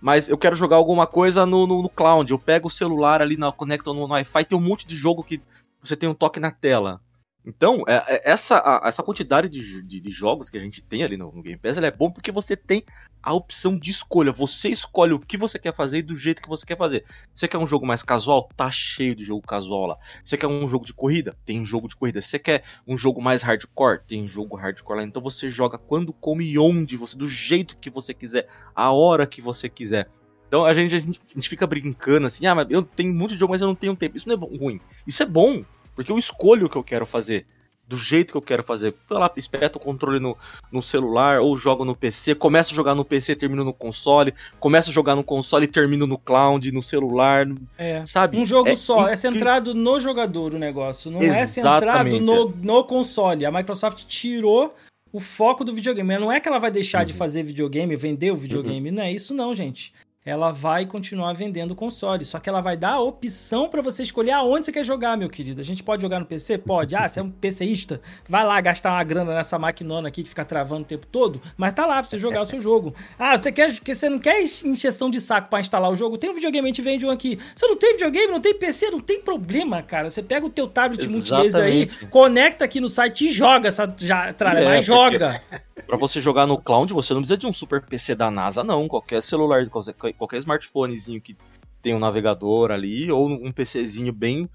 Mas 0.00 0.28
eu 0.28 0.38
quero 0.38 0.56
jogar 0.56 0.76
alguma 0.76 1.06
coisa 1.06 1.44
no, 1.44 1.66
no, 1.66 1.82
no 1.82 1.88
cloud. 1.88 2.30
Eu 2.30 2.38
pego 2.38 2.68
o 2.68 2.70
celular 2.70 3.22
ali, 3.22 3.36
na, 3.36 3.52
conecto 3.52 3.92
no 3.92 4.06
Wi-Fi, 4.06 4.44
tem 4.44 4.58
um 4.58 4.60
monte 4.62 4.86
de 4.86 4.96
jogo 4.96 5.22
que 5.22 5.40
você 5.82 5.94
tem 5.94 6.08
um 6.08 6.14
toque 6.14 6.40
na 6.40 6.50
tela. 6.50 7.00
Então, 7.46 7.84
é- 7.86 8.16
é- 8.16 8.30
essa, 8.32 8.58
a- 8.58 8.82
essa 8.88 9.02
quantidade 9.04 9.48
de, 9.48 9.82
de- 9.82 10.00
de 10.00 10.10
jogos 10.10 10.50
que 10.50 10.58
a 10.58 10.60
gente 10.60 10.82
tem 10.82 11.04
ali 11.04 11.16
no, 11.16 11.30
no 11.30 11.42
Game 11.42 11.58
Pass 11.58 11.78
é 11.78 11.90
bom 11.92 12.10
porque 12.10 12.32
você 12.32 12.56
tem 12.56 12.82
a 13.22 13.32
opção 13.32 13.78
de 13.78 13.90
escolha. 13.90 14.32
Você 14.32 14.68
escolhe 14.68 15.12
o 15.12 15.20
que 15.20 15.36
você 15.36 15.58
quer 15.58 15.72
fazer 15.72 15.98
e 15.98 16.02
do 16.02 16.16
jeito 16.16 16.42
que 16.42 16.48
você 16.48 16.66
quer 16.66 16.76
fazer. 16.76 17.04
Você 17.34 17.46
quer 17.46 17.58
um 17.58 17.66
jogo 17.66 17.86
mais 17.86 18.02
casual? 18.02 18.48
Tá 18.56 18.70
cheio 18.70 19.14
de 19.14 19.22
jogo 19.24 19.46
casual 19.46 19.86
lá. 19.86 19.98
Você 20.24 20.36
quer 20.36 20.48
um 20.48 20.68
jogo 20.68 20.84
de 20.84 20.92
corrida? 20.92 21.36
Tem 21.44 21.64
jogo 21.64 21.86
de 21.88 21.94
corrida. 21.94 22.20
Você 22.20 22.38
quer 22.38 22.64
um 22.86 22.98
jogo 22.98 23.22
mais 23.22 23.42
hardcore? 23.42 24.00
Tem 24.06 24.26
jogo 24.26 24.56
hardcore 24.56 24.98
lá. 24.98 25.04
Então 25.04 25.22
você 25.22 25.48
joga 25.48 25.78
quando, 25.78 26.12
como 26.12 26.42
e 26.42 26.58
onde 26.58 26.96
você, 26.96 27.16
do 27.16 27.28
jeito 27.28 27.76
que 27.78 27.90
você 27.90 28.12
quiser, 28.12 28.48
a 28.74 28.90
hora 28.90 29.26
que 29.26 29.40
você 29.40 29.68
quiser. 29.68 30.08
Então 30.48 30.64
a 30.64 30.74
gente, 30.74 30.94
a 30.94 30.98
gente, 30.98 31.48
fica 31.48 31.66
brincando 31.66 32.26
assim, 32.26 32.46
ah, 32.46 32.54
mas 32.54 32.66
eu 32.70 32.82
tenho 32.82 33.12
muito 33.12 33.36
jogo, 33.36 33.52
mas 33.52 33.60
eu 33.60 33.66
não 33.68 33.74
tenho 33.74 33.96
tempo. 33.96 34.16
Isso 34.16 34.28
não 34.28 34.36
é 34.36 34.58
ruim. 34.58 34.80
Isso 35.06 35.22
é 35.22 35.26
bom, 35.26 35.64
porque 35.96 36.12
eu 36.12 36.18
escolho 36.18 36.66
o 36.66 36.70
que 36.70 36.76
eu 36.76 36.84
quero 36.84 37.04
fazer. 37.06 37.44
Do 37.88 37.96
jeito 37.96 38.32
que 38.32 38.36
eu 38.36 38.42
quero 38.42 38.64
fazer. 38.64 38.94
Sei 39.06 39.16
lá, 39.16 39.30
espeto 39.36 39.78
o 39.78 39.80
controle 39.80 40.18
no, 40.18 40.36
no 40.72 40.82
celular, 40.82 41.38
ou 41.40 41.56
jogo 41.56 41.84
no 41.84 41.94
PC, 41.94 42.34
começo 42.34 42.72
a 42.72 42.76
jogar 42.76 42.96
no 42.96 43.04
PC, 43.04 43.36
termino 43.36 43.62
no 43.62 43.72
console, 43.72 44.34
começo 44.58 44.90
a 44.90 44.92
jogar 44.92 45.14
no 45.14 45.22
console 45.22 45.66
e 45.66 45.68
termino 45.68 46.04
no 46.04 46.18
cloud, 46.18 46.72
no 46.72 46.82
celular, 46.82 47.46
É. 47.78 48.04
sabe? 48.04 48.36
Um 48.36 48.44
jogo 48.44 48.68
É 48.70 48.76
só, 48.76 49.06
é 49.08 49.14
centrado 49.14 49.72
no 49.72 50.00
jogador 50.00 50.52
o 50.54 50.58
negócio, 50.58 51.12
não 51.12 51.22
é 51.22 51.46
centrado 51.46 51.84
Exatamente, 51.84 52.20
no, 52.24 52.48
no 52.60 52.82
console. 52.84 53.46
A 53.46 53.52
Microsoft 53.52 54.04
tirou 54.06 54.74
o 55.12 55.20
foco 55.20 55.64
do 55.64 55.72
videogame. 55.72 56.18
Não 56.18 56.32
é 56.32 56.40
que 56.40 56.48
ela 56.48 56.58
vai 56.58 56.72
deixar 56.72 57.04
de 57.04 57.12
Uhum. 57.12 57.18
fazer 57.18 57.44
videogame, 57.44 57.94
vender 57.94 58.32
o 58.32 58.36
videogame, 58.36 58.90
não 58.90 59.04
é 59.04 59.12
isso 59.12 59.32
não, 59.32 59.54
gente. 59.54 59.94
Ela 60.26 60.50
vai 60.50 60.84
continuar 60.84 61.32
vendendo 61.34 61.72
console, 61.72 62.24
só 62.24 62.40
que 62.40 62.48
ela 62.48 62.60
vai 62.60 62.76
dar 62.76 62.94
a 62.94 63.00
opção 63.00 63.68
pra 63.68 63.80
você 63.80 64.02
escolher 64.02 64.32
aonde 64.32 64.64
você 64.64 64.72
quer 64.72 64.84
jogar, 64.84 65.16
meu 65.16 65.30
querido. 65.30 65.60
A 65.60 65.64
gente 65.64 65.84
pode 65.84 66.02
jogar 66.02 66.18
no 66.18 66.26
PC? 66.26 66.58
Pode. 66.58 66.96
Ah, 66.96 67.08
você 67.08 67.20
é 67.20 67.22
um 67.22 67.30
PCista? 67.30 68.00
Vai 68.28 68.44
lá 68.44 68.60
gastar 68.60 68.90
uma 68.90 69.04
grana 69.04 69.32
nessa 69.32 69.56
maquinona 69.56 70.08
aqui 70.08 70.24
que 70.24 70.28
fica 70.28 70.44
travando 70.44 70.82
o 70.82 70.84
tempo 70.84 71.06
todo, 71.06 71.40
mas 71.56 71.72
tá 71.74 71.86
lá 71.86 72.00
pra 72.02 72.10
você 72.10 72.18
jogar 72.18 72.42
o 72.42 72.46
seu 72.46 72.60
jogo. 72.60 72.92
Ah, 73.18 73.38
você 73.38 73.50
quer 73.52 73.72
que 73.80 73.94
você 73.94 74.08
não 74.10 74.18
quer 74.18 74.42
encheção 74.64 75.08
de 75.08 75.20
saco 75.20 75.48
pra 75.48 75.60
instalar 75.60 75.90
o 75.90 75.96
jogo? 75.96 76.18
Tem 76.18 76.28
um 76.30 76.34
videogame, 76.34 76.66
a 76.66 76.68
gente 76.68 76.82
vende 76.82 77.06
um 77.06 77.10
aqui. 77.10 77.38
Você 77.54 77.66
não 77.66 77.76
tem 77.76 77.92
videogame, 77.92 78.26
não 78.32 78.40
tem 78.40 78.54
PC, 78.54 78.90
não 78.90 79.00
tem 79.00 79.20
problema, 79.20 79.80
cara. 79.82 80.10
Você 80.10 80.22
pega 80.22 80.44
o 80.44 80.50
teu 80.50 80.66
tablet 80.66 81.08
multilaser 81.08 81.62
aí, 81.62 81.82
Exatamente. 81.82 82.06
conecta 82.10 82.64
aqui 82.64 82.80
no 82.80 82.88
site 82.88 83.26
e 83.26 83.30
joga 83.30 83.68
essa 83.68 83.92
já, 83.98 84.32
tralha, 84.32 84.58
É, 84.58 84.64
mas 84.64 84.86
porque- 84.86 85.18
joga. 85.18 85.40
Pra 85.84 85.96
você 85.96 86.20
jogar 86.20 86.46
no 86.46 86.58
cloud, 86.58 86.92
você 86.92 87.12
não 87.12 87.20
precisa 87.20 87.36
de 87.36 87.46
um 87.46 87.52
super 87.52 87.82
PC 87.82 88.14
da 88.14 88.30
NASA, 88.30 88.64
não. 88.64 88.88
Qualquer 88.88 89.20
celular, 89.20 89.68
qualquer, 89.68 90.38
smartphonezinho 90.38 91.20
que 91.20 91.36
tem 91.82 91.94
um 91.94 91.98
navegador 91.98 92.70
ali, 92.70 93.10
ou 93.10 93.28
um 93.28 93.52
PCzinho 93.52 94.12
bem 94.12 94.48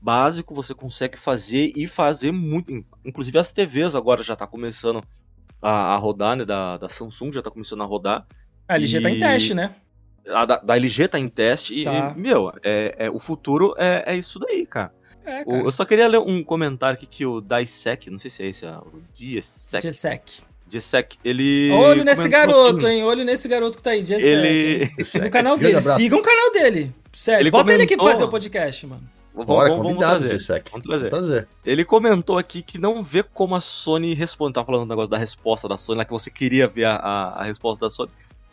básico, 0.00 0.54
você 0.54 0.74
consegue 0.74 1.18
fazer 1.18 1.72
e 1.76 1.86
fazer 1.86 2.32
muito. 2.32 2.84
Inclusive 3.04 3.38
as 3.38 3.52
TVs 3.52 3.94
agora 3.94 4.22
já 4.22 4.34
tá 4.34 4.46
começando 4.46 5.02
a, 5.60 5.94
a 5.94 5.96
rodar, 5.96 6.36
né? 6.36 6.44
Da, 6.44 6.78
da 6.78 6.88
Samsung 6.88 7.32
já 7.32 7.42
tá 7.42 7.50
começando 7.50 7.82
a 7.82 7.86
rodar. 7.86 8.26
A 8.66 8.74
LG 8.76 9.00
tá 9.02 9.10
em 9.10 9.16
E- 9.16 9.20
teste, 9.20 9.54
né? 9.54 9.74
A 10.26 10.46
da, 10.46 10.56
da 10.56 10.76
LG 10.76 11.08
tá 11.08 11.18
em 11.18 11.28
teste 11.28 11.80
e, 11.80 11.84
Tá. 11.84 12.14
e, 12.16 12.18
meu, 12.18 12.52
é, 12.64 12.94
é- 12.98 13.10
o 13.10 13.18
futuro 13.18 13.74
é, 13.76 14.04
é 14.06 14.16
isso 14.16 14.38
daí, 14.38 14.66
cara. 14.66 14.92
É, 15.24 15.44
eu 15.46 15.70
só 15.70 15.84
queria 15.84 16.08
ler 16.08 16.18
um 16.18 16.42
comentário 16.42 16.96
aqui 16.96 17.06
que 17.06 17.24
o 17.24 17.40
Dissec, 17.40 18.10
não 18.10 18.18
sei 18.18 18.28
se 18.30 18.42
é 18.42 18.46
esse, 18.48 18.66
ó, 18.66 18.80
o 18.80 19.00
Diesec. 19.12 19.80
Diesec, 20.72 21.16
ele. 21.24 21.70
Olho 21.72 22.02
nesse 22.04 22.22
comentou 22.22 22.38
garoto, 22.46 22.88
hein? 22.88 23.04
Olho 23.04 23.24
nesse 23.24 23.46
garoto 23.48 23.76
que 23.76 23.82
tá 23.82 23.90
aí, 23.90 24.04
G-Sec. 24.04 24.24
Ele. 24.24 24.90
No 25.24 25.30
canal 25.30 25.56
Grande 25.58 25.80
dele. 25.84 25.94
Sigam 25.96 26.18
o 26.18 26.22
canal 26.22 26.52
dele. 26.52 26.92
Sério. 27.12 27.42
Ele 27.42 27.50
Bota 27.50 27.72
ele 27.72 27.82
aqui 27.82 27.94
pra 27.94 28.04
comentou- 28.04 28.12
fazer 28.18 28.24
o 28.24 28.30
podcast, 28.30 28.86
mano. 28.86 29.02
Vamos, 29.34 29.46
Bora, 29.46 29.68
vamos- 29.70 29.84
vamos 29.84 29.98
trazer. 29.98 30.28
G-Sec. 30.30 30.70
Vamos 30.70 30.86
trazer. 30.86 31.08
Prazer. 31.10 31.48
Ele 31.64 31.84
comentou 31.84 32.36
aqui 32.38 32.60
que 32.62 32.78
não 32.78 33.02
vê 33.02 33.22
como 33.22 33.54
a 33.54 33.60
Sony 33.60 34.12
responde. 34.14 34.54
Tá 34.54 34.64
falando 34.64 34.84
do 34.84 34.88
negócio 34.88 35.10
da 35.10 35.16
resposta 35.18 35.68
da 35.68 35.76
Sony, 35.76 35.98
lá 35.98 36.04
que 36.04 36.10
você 36.12 36.30
queria 36.30 36.66
ver 36.66 36.84
a, 36.84 36.96
a, 36.96 37.40
a 37.40 37.44
resposta 37.44 37.84
da 37.86 37.90
Sony. 37.90 38.10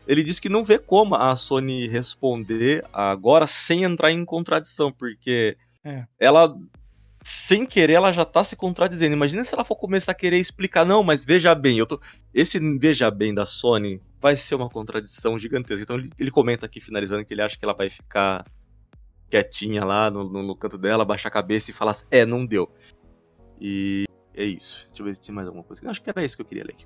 Ele 0.07 0.23
disse 0.23 0.41
que 0.41 0.49
não 0.49 0.63
vê 0.63 0.79
como 0.79 1.15
a 1.15 1.35
Sony 1.35 1.87
responder 1.87 2.83
agora 2.93 3.45
sem 3.45 3.83
entrar 3.83 4.11
em 4.11 4.23
contradição, 4.25 4.91
porque 4.91 5.55
É. 5.85 6.03
ela, 6.19 6.55
sem 7.29 7.65
querer, 7.65 7.93
ela 7.93 8.11
já 8.11 8.25
tá 8.25 8.43
se 8.43 8.55
contradizendo. 8.55 9.13
Imagina 9.13 9.43
se 9.43 9.53
ela 9.53 9.63
for 9.63 9.75
começar 9.75 10.11
a 10.11 10.15
querer 10.15 10.37
explicar, 10.37 10.85
não, 10.85 11.03
mas 11.03 11.23
veja 11.23 11.53
bem, 11.53 11.77
eu 11.77 11.85
tô. 11.85 11.99
Esse 12.33 12.59
veja 12.79 13.11
bem 13.11 13.33
da 13.33 13.45
Sony 13.45 14.01
vai 14.19 14.35
ser 14.35 14.55
uma 14.55 14.69
contradição 14.69 15.37
gigantesca. 15.37 15.83
Então 15.83 15.95
ele, 15.97 16.09
ele 16.19 16.31
comenta 16.31 16.65
aqui, 16.65 16.81
finalizando, 16.81 17.23
que 17.23 17.33
ele 17.33 17.41
acha 17.41 17.57
que 17.57 17.63
ela 17.63 17.73
vai 17.75 17.89
ficar 17.89 18.45
quietinha 19.29 19.85
lá 19.85 20.09
no, 20.09 20.27
no- 20.27 20.41
no 20.43 20.55
canto 20.55 20.77
dela, 20.77 21.05
baixar 21.05 21.29
a 21.29 21.31
cabeça 21.31 21.69
e 21.69 21.73
falar 21.73 21.91
assim, 21.91 22.05
é, 22.09 22.25
não 22.25 22.45
deu. 22.45 22.67
E 23.61 24.05
é 24.33 24.43
isso. 24.43 24.87
Deixa 24.87 25.01
eu 25.01 25.05
ver 25.05 25.15
se 25.15 25.21
tem 25.21 25.33
mais 25.35 25.47
alguma 25.47 25.63
coisa. 25.63 25.83
Eu 25.85 25.89
acho 25.91 26.01
que 26.01 26.09
era 26.09 26.23
isso 26.25 26.35
que 26.35 26.41
eu 26.41 26.45
queria 26.47 26.63
ler 26.63 26.73
aqui. 26.73 26.85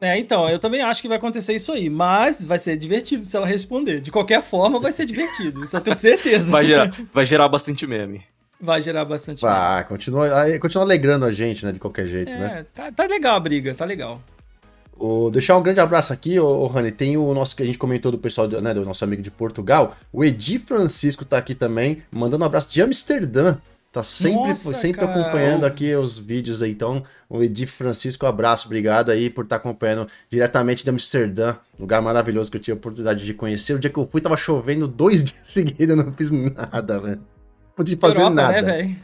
É, 0.00 0.16
então, 0.18 0.48
eu 0.48 0.58
também 0.58 0.80
acho 0.80 1.02
que 1.02 1.08
vai 1.08 1.18
acontecer 1.18 1.54
isso 1.54 1.72
aí. 1.72 1.88
Mas 1.90 2.44
vai 2.44 2.58
ser 2.58 2.76
divertido 2.76 3.22
se 3.24 3.36
ela 3.36 3.46
responder. 3.46 4.00
De 4.00 4.10
qualquer 4.10 4.42
forma, 4.42 4.80
vai 4.80 4.92
ser 4.92 5.04
divertido. 5.06 5.62
Isso 5.62 5.76
eu 5.76 5.80
tenho 5.80 5.96
certeza. 5.96 6.50
Vai 6.50 6.66
gerar, 6.66 6.90
vai 7.12 7.24
gerar 7.26 7.48
bastante 7.48 7.86
meme. 7.86 8.24
Vai 8.60 8.80
gerar 8.80 9.04
bastante. 9.04 9.40
Vai, 9.40 9.84
continua, 9.84 10.42
aí 10.42 10.58
continua 10.58 10.84
alegrando 10.84 11.24
a 11.24 11.30
gente, 11.30 11.64
né? 11.64 11.72
De 11.72 11.78
qualquer 11.78 12.06
jeito, 12.06 12.30
né? 12.30 12.60
É, 12.60 12.62
tá, 12.64 12.92
tá 12.92 13.06
legal 13.06 13.36
a 13.36 13.40
briga, 13.40 13.74
tá 13.74 13.84
legal. 13.84 14.20
O, 14.98 15.30
deixar 15.30 15.56
um 15.56 15.62
grande 15.62 15.78
abraço 15.78 16.12
aqui, 16.12 16.40
ô 16.40 16.66
Rani. 16.66 16.90
Tem 16.90 17.16
o 17.16 17.32
nosso 17.32 17.54
que 17.54 17.62
a 17.62 17.66
gente 17.66 17.78
comentou 17.78 18.10
do 18.10 18.18
pessoal, 18.18 18.48
né, 18.48 18.74
do 18.74 18.84
nosso 18.84 19.04
amigo 19.04 19.22
de 19.22 19.30
Portugal. 19.30 19.96
O 20.12 20.24
Edi 20.24 20.58
Francisco 20.58 21.24
tá 21.24 21.38
aqui 21.38 21.54
também, 21.54 22.02
mandando 22.10 22.42
um 22.42 22.46
abraço 22.46 22.68
de 22.68 22.82
Amsterdã. 22.82 23.58
Tá 23.92 24.02
sempre, 24.02 24.48
Nossa, 24.48 24.74
sempre 24.74 25.00
cara. 25.00 25.18
acompanhando 25.18 25.64
aqui 25.64 25.94
os 25.94 26.18
vídeos 26.18 26.60
aí. 26.60 26.72
Então, 26.72 27.04
o 27.28 27.42
Edi 27.42 27.64
Francisco, 27.64 28.26
um 28.26 28.28
abraço, 28.28 28.66
obrigado 28.66 29.10
aí 29.10 29.30
por 29.30 29.44
estar 29.44 29.56
acompanhando 29.56 30.06
diretamente 30.28 30.84
de 30.84 30.90
Amsterdã. 30.90 31.56
Lugar 31.78 32.02
maravilhoso 32.02 32.50
que 32.50 32.58
eu 32.58 32.60
tive 32.60 32.72
a 32.72 32.76
oportunidade 32.76 33.24
de 33.24 33.32
conhecer. 33.32 33.74
O 33.74 33.78
dia 33.78 33.88
que 33.88 33.98
eu 33.98 34.06
fui, 34.06 34.20
tava 34.20 34.36
chovendo 34.36 34.86
dois 34.86 35.22
dias 35.24 35.40
seguidos, 35.46 35.88
eu 35.88 35.96
não 35.96 36.12
fiz 36.12 36.30
nada, 36.30 37.00
velho. 37.00 37.37
Pude 37.78 37.96
fazer 37.96 38.18
Europa, 38.22 38.34
nada. 38.34 38.62
né? 38.62 38.96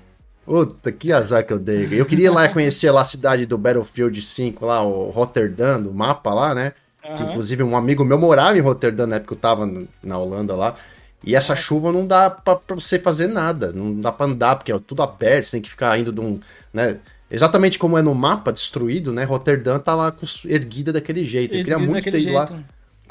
Puta, 0.45 0.91
que 0.91 1.13
azar 1.13 1.47
que 1.47 1.53
eu 1.53 1.59
dei. 1.59 1.89
Eu 1.93 2.05
queria 2.05 2.27
ir 2.27 2.31
lá 2.31 2.49
conhecer 2.51 2.91
lá 2.91 3.03
a 3.03 3.05
cidade 3.05 3.47
do 3.47 3.57
Battlefield 3.57 4.21
5, 4.21 4.67
lá, 4.67 4.83
o 4.83 5.11
Rotterdam, 5.11 5.81
do 5.81 5.95
mapa 5.95 6.35
lá, 6.35 6.53
né? 6.55 6.73
Que, 7.01 7.09
Aham. 7.09 7.31
inclusive 7.31 7.63
um 7.63 7.77
amigo 7.77 8.05
meu 8.05 8.19
morava 8.19 8.59
em 8.59 8.61
Rotterdam 8.61 9.07
na 9.07 9.17
época 9.17 9.29
que 9.29 9.35
eu 9.35 9.41
tava 9.41 9.65
no- 9.65 9.87
na 10.03 10.19
Holanda 10.19 10.57
lá. 10.57 10.75
E 11.23 11.37
essa 11.37 11.55
chuva 11.55 11.93
não 11.93 12.05
dá 12.07 12.29
pra, 12.29 12.57
pra 12.57 12.75
você 12.75 12.99
fazer 12.99 13.29
nada, 13.29 13.71
não 13.73 13.99
dá 14.01 14.11
pra 14.11 14.27
andar, 14.27 14.57
porque 14.57 14.73
é 14.73 14.79
tudo 14.79 15.03
aberto, 15.03 15.45
você 15.45 15.53
tem 15.53 15.63
que 15.63 15.71
ficar 15.71 15.97
indo 15.99 16.13
de 16.13 16.21
um. 16.21 16.41
Né? 16.73 16.99
Exatamente 17.31 17.79
como 17.79 17.97
é 17.97 18.03
no 18.03 18.15
mapa 18.15 18.53
destruído, 18.53 19.13
né? 19.13 19.23
Rotterdam 19.25 19.79
tá 19.79 19.95
lá 19.95 20.13
erguida 20.45 20.93
daquele 20.93 21.25
jeito. 21.25 21.55
Eu 21.57 21.65
queria 21.65 21.79
muito 21.79 22.05
ter 22.11 22.19
ido 22.21 22.33
lá 22.33 22.47
jeito. 22.47 22.65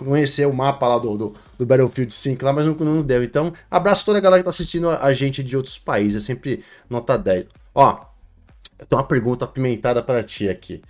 Conhecer 0.03 0.45
o 0.45 0.53
mapa 0.53 0.87
lá 0.87 0.97
do, 0.97 1.17
do, 1.17 1.35
do 1.57 1.65
Battlefield 1.65 2.13
5 2.13 2.43
lá, 2.43 2.53
mas 2.53 2.65
não, 2.65 2.73
não 2.73 3.01
deu. 3.01 3.23
Então, 3.23 3.53
abraço 3.69 4.05
toda 4.05 4.17
a 4.17 4.21
galera 4.21 4.41
que 4.41 4.45
tá 4.45 4.49
assistindo 4.49 4.89
a, 4.89 5.13
gente 5.13 5.43
de 5.43 5.55
outros 5.55 5.77
países, 5.77 6.23
é 6.23 6.25
sempre 6.25 6.63
nota 6.89 7.17
10. 7.17 7.45
Ó, 7.73 8.05
eu 8.79 8.85
tenho 8.85 9.01
uma 9.01 9.07
pergunta 9.07 9.45
apimentada 9.45 10.01
para 10.03 10.23
ti 10.23 10.49
aqui, 10.49 10.81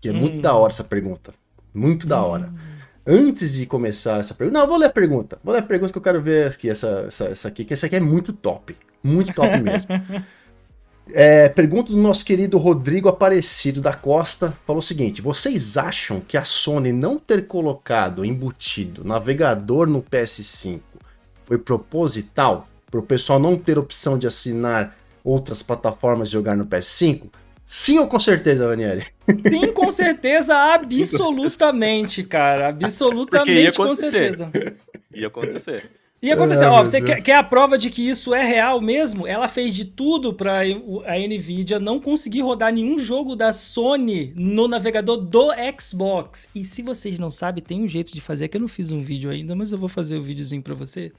que 0.00 0.08
é 0.08 0.12
muito 0.12 0.38
Hum. 0.38 0.42
da 0.42 0.54
hora 0.54 0.72
essa 0.72 0.84
pergunta. 0.84 1.32
Muito 1.72 2.06
da 2.06 2.22
hora. 2.22 2.52
Antes 3.06 3.52
de 3.52 3.66
começar 3.66 4.18
essa 4.18 4.34
pergunta. 4.34 4.58
Não, 4.58 4.66
vou 4.66 4.78
ler 4.78 4.86
a 4.86 4.90
pergunta. 4.90 5.38
Vou 5.42 5.52
ler 5.52 5.60
a 5.60 5.62
pergunta 5.62 5.92
que 5.92 5.98
eu 5.98 6.02
quero 6.02 6.22
ver 6.22 6.48
aqui, 6.48 6.70
essa, 6.70 7.04
essa, 7.06 7.24
essa 7.24 7.48
aqui, 7.48 7.64
que 7.64 7.74
essa 7.74 7.86
aqui 7.86 7.96
é 7.96 8.00
muito 8.00 8.32
top. 8.32 8.76
Muito 9.02 9.34
top 9.34 9.60
mesmo. 9.60 9.90
É, 11.12 11.48
pergunta 11.48 11.92
do 11.92 11.98
nosso 11.98 12.24
querido 12.24 12.56
Rodrigo 12.56 13.08
Aparecido 13.08 13.80
da 13.80 13.92
Costa. 13.92 14.56
Falou 14.66 14.80
o 14.80 14.82
seguinte: 14.82 15.20
vocês 15.20 15.76
acham 15.76 16.20
que 16.20 16.36
a 16.36 16.44
Sony 16.44 16.92
não 16.92 17.18
ter 17.18 17.46
colocado 17.46 18.24
embutido 18.24 19.04
navegador 19.04 19.86
no 19.86 20.02
PS5 20.02 20.80
foi 21.44 21.58
proposital? 21.58 22.66
Para 22.90 23.00
o 23.00 23.02
pessoal 23.02 23.38
não 23.38 23.56
ter 23.56 23.78
opção 23.78 24.16
de 24.16 24.26
assinar 24.26 24.96
outras 25.22 25.62
plataformas 25.62 26.28
e 26.28 26.32
jogar 26.32 26.56
no 26.56 26.64
PS5? 26.64 27.24
Sim 27.66 27.98
ou 27.98 28.06
com 28.06 28.20
certeza, 28.20 28.68
Daniele? 28.68 29.02
Sim, 29.48 29.72
com 29.72 29.90
certeza, 29.90 30.54
absolutamente, 30.74 32.22
cara. 32.22 32.68
Absolutamente, 32.68 33.76
com 33.76 33.96
certeza. 33.96 34.50
Ia 35.12 35.28
acontecer. 35.28 35.90
E 36.24 36.32
aconteceu, 36.32 36.70
ó, 36.70 36.82
você 36.82 37.02
quer, 37.02 37.20
quer, 37.20 37.36
a 37.36 37.42
prova 37.42 37.76
de 37.76 37.90
que 37.90 38.08
isso 38.08 38.32
é 38.32 38.42
real 38.42 38.80
mesmo? 38.80 39.26
Ela 39.26 39.46
fez 39.46 39.74
de 39.74 39.84
tudo 39.84 40.32
pra 40.32 40.60
a 40.62 41.18
Nvidia 41.18 41.78
não 41.78 42.00
conseguir 42.00 42.40
rodar 42.40 42.72
nenhum 42.72 42.98
jogo 42.98 43.36
da 43.36 43.52
Sony 43.52 44.32
no 44.34 44.66
navegador 44.66 45.18
do 45.18 45.50
Xbox. 45.78 46.48
E 46.54 46.64
se 46.64 46.80
vocês 46.80 47.18
não 47.18 47.30
sabem, 47.30 47.62
tem 47.62 47.82
um 47.82 47.88
jeito 47.88 48.10
de 48.10 48.22
fazer, 48.22 48.48
que 48.48 48.56
eu 48.56 48.60
não 48.62 48.68
fiz 48.68 48.90
um 48.90 49.02
vídeo 49.02 49.30
ainda, 49.30 49.54
mas 49.54 49.70
eu 49.70 49.78
vou 49.78 49.88
fazer 49.88 50.16
o 50.16 50.20
um 50.20 50.22
videozinho 50.22 50.62
pra 50.62 50.74
você. 50.74 51.12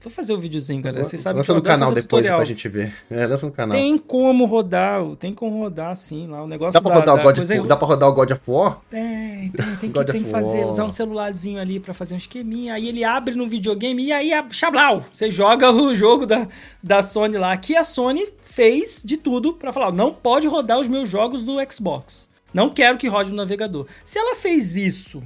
Vou 0.00 0.12
fazer 0.12 0.32
o 0.32 0.36
um 0.36 0.40
videozinho, 0.40 0.80
galera. 0.80 1.02
Vocês 1.02 1.20
sabem 1.20 1.38
Lança 1.38 1.52
no 1.52 1.60
canal 1.60 1.88
depois 1.88 2.22
tutorial. 2.22 2.36
pra 2.36 2.44
gente 2.44 2.68
ver. 2.68 2.94
É, 3.10 3.26
lança 3.26 3.46
no 3.46 3.52
canal. 3.52 3.76
Tem 3.76 3.98
como 3.98 4.44
rodar, 4.44 5.04
tem 5.16 5.34
como 5.34 5.58
rodar 5.58 5.96
sim 5.96 6.28
lá. 6.28 6.40
O 6.40 6.46
negócio 6.46 6.74
dá 6.74 6.80
pra, 6.80 6.90
da, 6.90 7.00
rodar, 7.00 7.16
da 7.16 7.20
o 7.20 7.24
God 7.24 7.38
of, 7.38 7.68
dá 7.68 7.76
pra 7.76 7.88
rodar 7.88 8.08
o 8.08 8.12
God 8.12 8.30
of 8.30 8.40
War? 8.46 8.80
Tem, 8.88 9.50
tem, 9.50 9.76
tem 9.76 9.90
que, 9.90 10.04
tem 10.04 10.22
que 10.22 10.30
fazer, 10.30 10.64
usar 10.66 10.84
um 10.84 10.90
celularzinho 10.90 11.60
ali 11.60 11.80
pra 11.80 11.92
fazer 11.92 12.14
um 12.14 12.16
esqueminha. 12.16 12.74
Aí 12.74 12.88
ele 12.88 13.02
abre 13.02 13.34
no 13.34 13.48
videogame 13.48 14.04
e 14.04 14.12
aí, 14.12 14.30
chablau, 14.52 15.04
você 15.10 15.32
joga 15.32 15.72
o 15.72 15.92
jogo 15.92 16.24
da, 16.24 16.46
da 16.80 17.02
Sony 17.02 17.36
lá. 17.36 17.56
Que 17.56 17.74
a 17.76 17.82
Sony 17.82 18.28
fez 18.44 19.02
de 19.04 19.16
tudo 19.16 19.54
pra 19.54 19.72
falar: 19.72 19.90
não 19.90 20.14
pode 20.14 20.46
rodar 20.46 20.78
os 20.78 20.86
meus 20.86 21.10
jogos 21.10 21.42
do 21.42 21.56
Xbox. 21.68 22.28
Não 22.54 22.70
quero 22.70 22.98
que 22.98 23.08
rode 23.08 23.30
no 23.30 23.36
navegador. 23.36 23.86
Se 24.04 24.16
ela 24.16 24.36
fez 24.36 24.76
isso 24.76 25.20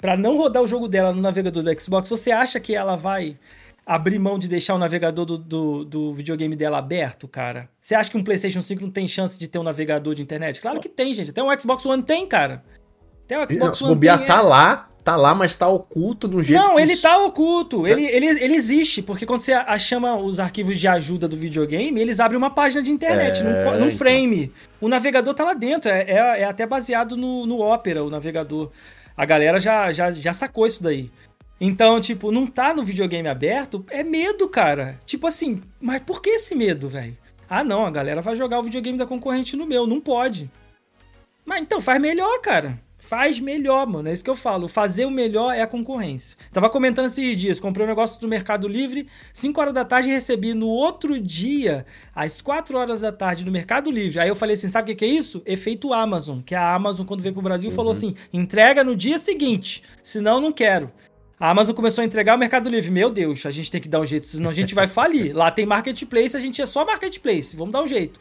para 0.00 0.16
não 0.16 0.36
rodar 0.36 0.62
o 0.62 0.68
jogo 0.68 0.86
dela 0.86 1.12
no 1.12 1.20
navegador 1.20 1.64
do 1.64 1.80
Xbox, 1.80 2.08
você 2.08 2.30
acha 2.30 2.60
que 2.60 2.74
ela 2.74 2.96
vai 2.96 3.36
abrir 3.88 4.18
mão 4.18 4.38
de 4.38 4.48
deixar 4.48 4.74
o 4.74 4.78
navegador 4.78 5.24
do, 5.24 5.38
do, 5.38 5.84
do, 5.84 6.12
videogame 6.12 6.54
dela 6.54 6.76
aberto, 6.76 7.26
cara? 7.26 7.70
Você 7.80 7.94
acha 7.94 8.10
que 8.10 8.18
um 8.18 8.22
PlayStation 8.22 8.60
5 8.60 8.82
não 8.82 8.90
tem 8.90 9.08
chance 9.08 9.38
de 9.38 9.48
ter 9.48 9.58
um 9.58 9.62
navegador 9.62 10.14
de 10.14 10.20
internet? 10.20 10.60
Claro 10.60 10.78
que 10.78 10.90
tem, 10.90 11.14
gente. 11.14 11.30
Até 11.30 11.42
um 11.42 11.58
Xbox 11.58 11.86
One 11.86 12.02
tem, 12.02 12.26
cara. 12.26 12.62
Até 13.24 13.42
o 13.42 13.50
Xbox 13.50 13.80
One 13.80 13.98
tem. 13.98 14.26
tá 14.26 14.40
é... 14.40 14.42
lá, 14.42 14.90
tá 15.02 15.16
lá, 15.16 15.34
mas 15.34 15.54
tá 15.54 15.66
oculto 15.68 16.28
de 16.28 16.36
um 16.36 16.42
jeito 16.42 16.62
Não, 16.62 16.78
ele 16.78 16.92
isso... 16.92 17.00
tá 17.00 17.16
oculto. 17.24 17.86
É. 17.86 17.92
Ele, 17.92 18.04
ele, 18.04 18.26
ele 18.26 18.54
existe, 18.56 19.00
porque 19.00 19.24
quando 19.24 19.40
você 19.40 19.54
chama 19.78 20.16
os 20.16 20.38
arquivos 20.38 20.78
de 20.78 20.86
ajuda 20.86 21.26
do 21.26 21.38
videogame, 21.38 21.98
eles 21.98 22.20
abrem 22.20 22.36
uma 22.36 22.50
página 22.50 22.82
de 22.82 22.90
internet, 22.90 23.40
é, 23.40 23.42
num, 23.42 23.78
num 23.78 23.86
então. 23.86 23.96
frame. 23.96 24.52
O 24.82 24.88
navegador 24.90 25.32
tá 25.32 25.44
lá 25.44 25.54
dentro. 25.54 25.90
É, 25.90 26.02
é, 26.02 26.40
é 26.42 26.44
até 26.44 26.66
baseado 26.66 27.16
no, 27.16 27.46
no 27.46 27.62
Opera, 27.62 28.04
o 28.04 28.10
navegador. 28.10 28.70
A 29.16 29.24
galera 29.24 29.58
já, 29.58 29.90
já, 29.94 30.10
já 30.12 30.34
sacou 30.34 30.66
isso 30.66 30.82
daí. 30.82 31.10
Então, 31.60 32.00
tipo, 32.00 32.30
não 32.30 32.46
tá 32.46 32.72
no 32.72 32.84
videogame 32.84 33.28
aberto, 33.28 33.84
é 33.90 34.04
medo, 34.04 34.48
cara. 34.48 34.98
Tipo 35.04 35.26
assim, 35.26 35.60
mas 35.80 36.00
por 36.02 36.22
que 36.22 36.30
esse 36.30 36.54
medo, 36.54 36.88
velho? 36.88 37.16
Ah, 37.50 37.64
não, 37.64 37.84
a 37.84 37.90
galera 37.90 38.20
vai 38.20 38.36
jogar 38.36 38.60
o 38.60 38.62
videogame 38.62 38.98
da 38.98 39.06
concorrente 39.06 39.56
no 39.56 39.66
meu, 39.66 39.86
não 39.86 40.00
pode. 40.00 40.50
Mas 41.44 41.62
então, 41.62 41.80
faz 41.80 42.00
melhor, 42.00 42.40
cara. 42.40 42.78
Faz 42.98 43.40
melhor, 43.40 43.86
mano. 43.86 44.08
É 44.08 44.12
isso 44.12 44.22
que 44.22 44.28
eu 44.28 44.36
falo. 44.36 44.68
Fazer 44.68 45.06
o 45.06 45.10
melhor 45.10 45.54
é 45.54 45.62
a 45.62 45.66
concorrência. 45.66 46.36
Tava 46.52 46.68
comentando 46.68 47.06
esses 47.06 47.40
dias, 47.40 47.58
comprei 47.58 47.86
um 47.86 47.88
negócio 47.88 48.20
do 48.20 48.28
Mercado 48.28 48.68
Livre, 48.68 49.08
5 49.32 49.58
horas 49.58 49.72
da 49.72 49.82
tarde 49.82 50.10
recebi 50.10 50.52
no 50.52 50.68
outro 50.68 51.18
dia, 51.18 51.86
às 52.14 52.42
4 52.42 52.76
horas 52.76 53.00
da 53.00 53.10
tarde, 53.10 53.46
no 53.46 53.50
Mercado 53.50 53.90
Livre. 53.90 54.18
Aí 54.18 54.28
eu 54.28 54.36
falei 54.36 54.54
assim: 54.54 54.68
sabe 54.68 54.92
o 54.92 54.96
que 54.96 55.04
é 55.06 55.08
isso? 55.08 55.42
Efeito 55.46 55.94
Amazon. 55.94 56.40
Que 56.42 56.54
a 56.54 56.74
Amazon, 56.74 57.06
quando 57.06 57.22
veio 57.22 57.32
pro 57.32 57.42
Brasil, 57.42 57.70
uhum. 57.70 57.76
falou 57.76 57.92
assim: 57.92 58.14
entrega 58.30 58.84
no 58.84 58.94
dia 58.94 59.18
seguinte, 59.18 59.82
senão 60.02 60.38
não 60.38 60.52
quero. 60.52 60.92
A 61.40 61.50
Amazon 61.50 61.72
começou 61.72 62.02
a 62.02 62.04
entregar 62.04 62.34
o 62.34 62.38
Mercado 62.38 62.68
Livre. 62.68 62.90
Meu 62.90 63.10
Deus, 63.10 63.46
a 63.46 63.52
gente 63.52 63.70
tem 63.70 63.80
que 63.80 63.88
dar 63.88 64.00
um 64.00 64.06
jeito, 64.06 64.26
senão 64.26 64.50
a 64.50 64.52
gente 64.52 64.74
vai 64.74 64.88
falir. 64.88 65.30
Lá 65.36 65.52
tem 65.52 65.64
marketplace, 65.64 66.36
a 66.36 66.40
gente 66.40 66.60
é 66.60 66.66
só 66.66 66.84
marketplace. 66.84 67.54
Vamos 67.54 67.72
dar 67.72 67.80
um 67.80 67.86
jeito. 67.86 68.18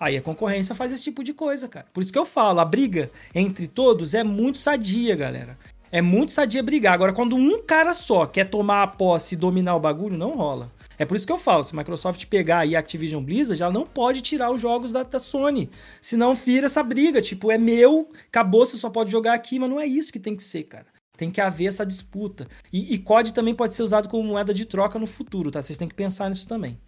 Aí 0.00 0.16
a 0.16 0.22
concorrência 0.22 0.74
faz 0.74 0.92
esse 0.92 1.04
tipo 1.04 1.22
de 1.22 1.32
coisa, 1.32 1.68
cara. 1.68 1.86
Por 1.92 2.00
isso 2.00 2.12
que 2.12 2.18
eu 2.18 2.24
falo, 2.24 2.58
a 2.58 2.64
briga 2.64 3.08
entre 3.32 3.68
todos 3.68 4.14
é 4.14 4.24
muito 4.24 4.58
sadia, 4.58 5.14
galera. 5.14 5.56
É 5.92 6.02
muito 6.02 6.32
sadia 6.32 6.60
brigar. 6.60 6.92
Agora, 6.94 7.12
quando 7.12 7.36
um 7.36 7.62
cara 7.62 7.94
só 7.94 8.26
quer 8.26 8.50
tomar 8.50 8.82
a 8.82 8.86
posse 8.88 9.36
e 9.36 9.38
dominar 9.38 9.76
o 9.76 9.80
bagulho, 9.80 10.18
não 10.18 10.34
rola. 10.34 10.72
É 10.98 11.04
por 11.04 11.16
isso 11.16 11.26
que 11.26 11.32
eu 11.32 11.38
falo, 11.38 11.62
se 11.62 11.72
a 11.72 11.78
Microsoft 11.78 12.26
pegar 12.26 12.58
aí 12.60 12.74
a 12.74 12.80
Activision 12.80 13.22
Blizzard, 13.22 13.58
já 13.58 13.70
não 13.70 13.86
pode 13.86 14.22
tirar 14.22 14.50
os 14.50 14.60
jogos 14.60 14.90
da, 14.90 15.04
da 15.04 15.20
Sony. 15.20 15.70
Senão 16.02 16.34
vira 16.34 16.66
essa 16.66 16.82
briga, 16.82 17.22
tipo, 17.22 17.52
é 17.52 17.56
meu, 17.56 18.10
acabou, 18.26 18.66
você 18.66 18.76
só 18.76 18.90
pode 18.90 19.10
jogar 19.10 19.34
aqui, 19.34 19.58
mas 19.58 19.70
não 19.70 19.80
é 19.80 19.86
isso 19.86 20.12
que 20.12 20.18
tem 20.18 20.34
que 20.34 20.42
ser, 20.42 20.64
cara. 20.64 20.86
Tem 21.20 21.30
que 21.30 21.38
haver 21.38 21.66
essa 21.66 21.84
disputa. 21.84 22.48
E, 22.72 22.94
e 22.94 22.98
COD 22.98 23.34
também 23.34 23.54
pode 23.54 23.74
ser 23.74 23.82
usado 23.82 24.08
como 24.08 24.26
moeda 24.26 24.54
de 24.54 24.64
troca 24.64 24.98
no 24.98 25.06
futuro, 25.06 25.50
tá? 25.50 25.62
Vocês 25.62 25.76
têm 25.76 25.86
que 25.86 25.94
pensar 25.94 26.30
nisso 26.30 26.48
também. 26.48 26.80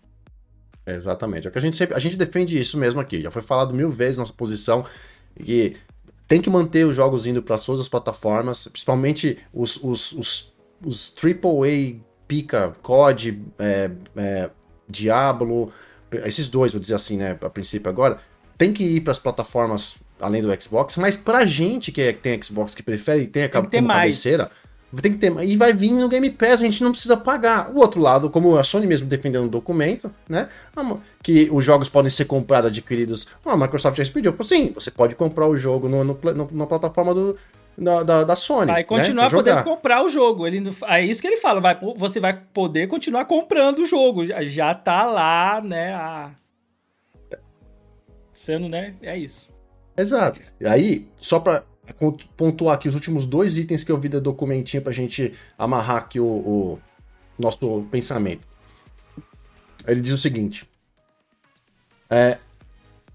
Exatamente. 0.86 1.46
É 1.46 1.50
que 1.50 1.58
a 1.58 1.60
gente 1.60 1.76
sempre. 1.76 1.94
A 1.94 1.98
gente 1.98 2.16
defende 2.16 2.58
isso 2.58 2.78
mesmo 2.78 2.98
aqui. 2.98 3.20
Já 3.20 3.30
foi 3.30 3.42
falado 3.42 3.74
mil 3.74 3.90
vezes 3.90 4.16
nossa 4.16 4.32
posição. 4.32 4.86
Que 5.36 5.76
tem 6.26 6.40
que 6.40 6.48
manter 6.48 6.86
os 6.86 6.96
jogos 6.96 7.26
indo 7.26 7.42
para 7.42 7.58
todas 7.58 7.82
as 7.82 7.90
plataformas, 7.90 8.66
principalmente 8.68 9.36
os, 9.52 9.76
os, 9.82 10.12
os, 10.12 10.52
os 10.82 11.14
AAA 11.22 12.00
pica, 12.26 12.72
COD, 12.80 13.38
é, 13.58 13.90
é, 14.16 14.50
Diablo, 14.88 15.70
esses 16.24 16.48
dois, 16.48 16.72
vou 16.72 16.80
dizer 16.80 16.94
assim, 16.94 17.18
né, 17.18 17.36
a 17.38 17.50
princípio 17.50 17.90
agora, 17.90 18.18
tem 18.56 18.72
que 18.72 18.82
ir 18.82 19.02
para 19.02 19.10
as 19.10 19.18
plataformas 19.18 20.01
além 20.22 20.40
do 20.40 20.62
Xbox, 20.62 20.96
mas 20.96 21.16
pra 21.16 21.44
gente 21.44 21.92
que, 21.92 22.00
é, 22.00 22.12
que 22.12 22.20
tem 22.20 22.42
Xbox, 22.42 22.74
que 22.74 22.82
prefere 22.82 23.26
tem 23.26 23.44
a 23.44 23.48
tem 23.48 23.80
como 23.82 23.88
cabeceira, 23.88 24.50
tem 25.00 25.12
que 25.12 25.18
ter 25.18 25.32
e 25.44 25.56
vai 25.56 25.72
vir 25.72 25.90
no 25.90 26.08
Game 26.08 26.28
Pass, 26.30 26.62
a 26.62 26.64
gente 26.64 26.82
não 26.82 26.92
precisa 26.92 27.16
pagar. 27.16 27.70
O 27.70 27.78
outro 27.78 28.00
lado, 28.00 28.28
como 28.28 28.56
a 28.56 28.64
Sony 28.64 28.86
mesmo 28.86 29.08
defendendo 29.08 29.46
o 29.46 29.48
documento, 29.48 30.12
né, 30.28 30.48
que 31.22 31.48
os 31.50 31.64
jogos 31.64 31.88
podem 31.88 32.10
ser 32.10 32.26
comprados, 32.26 32.68
adquiridos, 32.68 33.26
a 33.44 33.56
Microsoft 33.56 33.96
já 33.96 34.02
expediu, 34.02 34.34
sim, 34.42 34.72
você 34.74 34.90
pode 34.90 35.14
comprar 35.14 35.46
o 35.46 35.56
jogo 35.56 35.88
no, 35.88 36.04
no, 36.04 36.18
no 36.22 36.48
na 36.52 36.66
plataforma 36.66 37.14
do, 37.14 37.36
da, 37.76 38.02
da, 38.02 38.24
da, 38.24 38.36
Sony. 38.36 38.70
Vai 38.70 38.84
continuar 38.84 39.24
né, 39.24 39.30
podendo 39.30 39.64
comprar 39.64 40.04
o 40.04 40.08
jogo. 40.08 40.46
Ele, 40.46 40.62
é 40.88 41.00
isso 41.02 41.20
que 41.20 41.26
ele 41.26 41.38
fala. 41.38 41.60
Vai, 41.60 41.78
você 41.96 42.20
vai 42.20 42.38
poder 42.52 42.86
continuar 42.86 43.24
comprando 43.24 43.78
o 43.78 43.86
jogo. 43.86 44.26
Já, 44.26 44.44
já 44.44 44.74
tá 44.74 45.04
lá, 45.04 45.60
né? 45.62 45.94
A... 45.94 46.30
Sendo, 48.34 48.68
né? 48.68 48.94
É 49.00 49.16
isso. 49.16 49.51
Exato. 49.96 50.40
E 50.60 50.66
aí, 50.66 51.08
só 51.16 51.38
para 51.38 51.64
pontuar 52.36 52.76
aqui 52.76 52.88
os 52.88 52.94
últimos 52.94 53.26
dois 53.26 53.56
itens 53.56 53.84
que 53.84 53.92
eu 53.92 53.98
vi 53.98 54.08
do 54.08 54.20
documentinho 54.20 54.82
pra 54.82 54.92
gente 54.92 55.34
amarrar 55.58 55.96
aqui 55.98 56.18
o, 56.18 56.26
o 56.26 56.78
nosso 57.38 57.86
pensamento. 57.90 58.46
Ele 59.86 60.00
diz 60.00 60.12
o 60.12 60.18
seguinte: 60.18 60.68
é, 62.08 62.38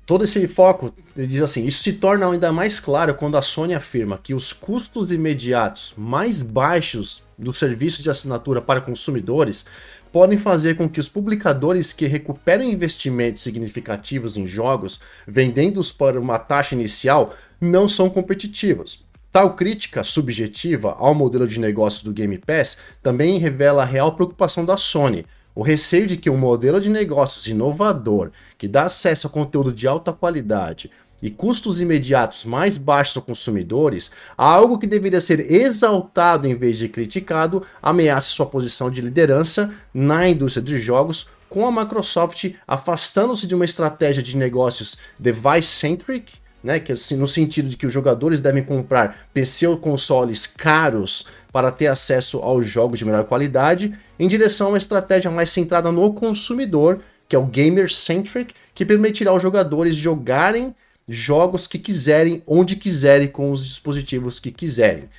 todo 0.05 0.23
esse 0.23 0.47
foco, 0.47 0.93
ele 1.15 1.28
diz 1.28 1.41
assim, 1.41 1.65
isso 1.65 1.84
se 1.84 1.93
torna 1.93 2.30
ainda 2.32 2.51
mais 2.51 2.80
claro 2.80 3.13
quando 3.13 3.38
a 3.38 3.41
Sony 3.41 3.75
afirma 3.75 4.17
que 4.17 4.34
os 4.34 4.53
custos 4.53 5.11
imediatos 5.11 5.93
mais 5.97 6.41
baixos 6.41 7.23
do 7.38 7.53
serviço 7.53 8.01
de 8.01 8.09
assinatura 8.09 8.61
para 8.61 8.82
consumidores 8.82 9.65
podem 10.12 10.38
fazer 10.38 10.76
com 10.76 10.88
que 10.89 10.99
os 10.99 11.10
publicadores 11.10 11.93
que 11.93 12.08
recuperem 12.08 12.72
investimentos 12.72 13.43
significativos 13.43 14.38
em 14.38 14.47
jogos, 14.47 14.99
vendendo-os 15.28 15.91
por 15.91 16.18
uma 16.18 16.39
taxa 16.39 16.76
inicial, 16.76 17.36
não 17.60 17.88
são 17.88 18.10
competitivos. 18.10 19.05
Tal 19.32 19.55
crítica 19.55 20.03
subjetiva 20.03 20.95
ao 20.97 21.14
modelo 21.14 21.47
de 21.47 21.60
negócio 21.60 22.05
do 22.05 22.14
Game 22.14 22.38
Pass 22.38 22.78
também 23.03 23.38
revela 23.38 23.84
a 23.84 23.86
real 23.86 24.14
preocupação 24.14 24.66
da 24.66 24.78
Sony, 24.78 25.26
o 25.53 25.62
receio 25.62 26.08
de 26.08 26.18
que 26.18 26.30
um 26.30 26.38
modelo 26.38 26.80
de 26.80 26.89
negócios 26.89 27.47
inovador, 27.47 28.32
que 28.58 28.68
dá 28.68 28.84
acesso 28.84 29.28
a 29.28 29.30
conteúdo 29.30 29.72
de 29.72 29.88
alta 29.88 30.14
qualidade, 30.14 30.91
e 31.22 31.30
custos 31.30 31.82
imediatos 31.82 32.45
mais 32.45 32.78
baixos 32.78 33.18
aos 33.18 33.26
consumidores, 33.26 34.11
algo 34.38 34.78
que 34.78 34.88
deveria 34.88 35.22
ser 35.22 35.51
exaltado 35.51 36.47
em 36.47 36.55
vez 36.55 36.78
de 36.78 36.88
criticado, 36.88 37.63
ameaça 37.82 38.30
sua 38.30 38.45
posição 38.45 38.91
de 38.91 39.01
liderança 39.01 39.74
na 39.93 40.28
indústria 40.28 40.63
de 40.63 40.80
jogos, 40.80 41.28
com 41.49 41.65
a 41.65 41.72
Microsoft 41.72 42.51
afastando-se 42.68 43.47
de 43.47 43.55
uma 43.55 43.65
estratégia 43.65 44.22
de 44.22 44.36
negócios 44.36 44.97
device-centric, 45.18 46.36
né, 46.63 46.80
que 46.80 46.91
assim, 46.91 47.15
no 47.15 47.28
sentido 47.28 47.70
de 47.70 47.78
que 47.78 47.86
os 47.86 47.93
jogadores 47.93 48.41
devem 48.41 48.63
comprar 48.63 49.28
PC 49.34 49.68
ou 49.68 49.78
consoles 49.78 50.45
caros 50.45 51.26
para 51.51 51.72
ter 51.72 51.88
acesso 51.88 52.39
aos 52.39 52.68
jogos 52.68 52.99
de 52.99 53.05
melhor 53.05 53.24
qualidade, 53.24 53.97
em 54.20 54.28
direção 54.28 54.68
a 54.68 54.70
uma 54.72 54.78
estratégia 54.78 55.32
mais 55.32 55.49
centrada 55.49 55.91
no 55.91 56.13
consumidor, 56.13 56.99
que 57.30 57.36
é 57.36 57.39
o 57.39 57.45
gamer-centric, 57.45 58.53
que 58.74 58.86
permitirá 58.86 59.32
aos 59.32 59.41
jogadores 59.41 59.95
jogarem 59.95 60.76
jogos 61.08 61.68
que 61.68 61.80
quiserem, 61.80 62.43
onde 62.45 62.76
quiserem, 62.76 63.28
com 63.28 63.51
os 63.51 63.66
dispositivos 63.66 64.39
que 64.39 64.51
quiserem. 64.51 65.10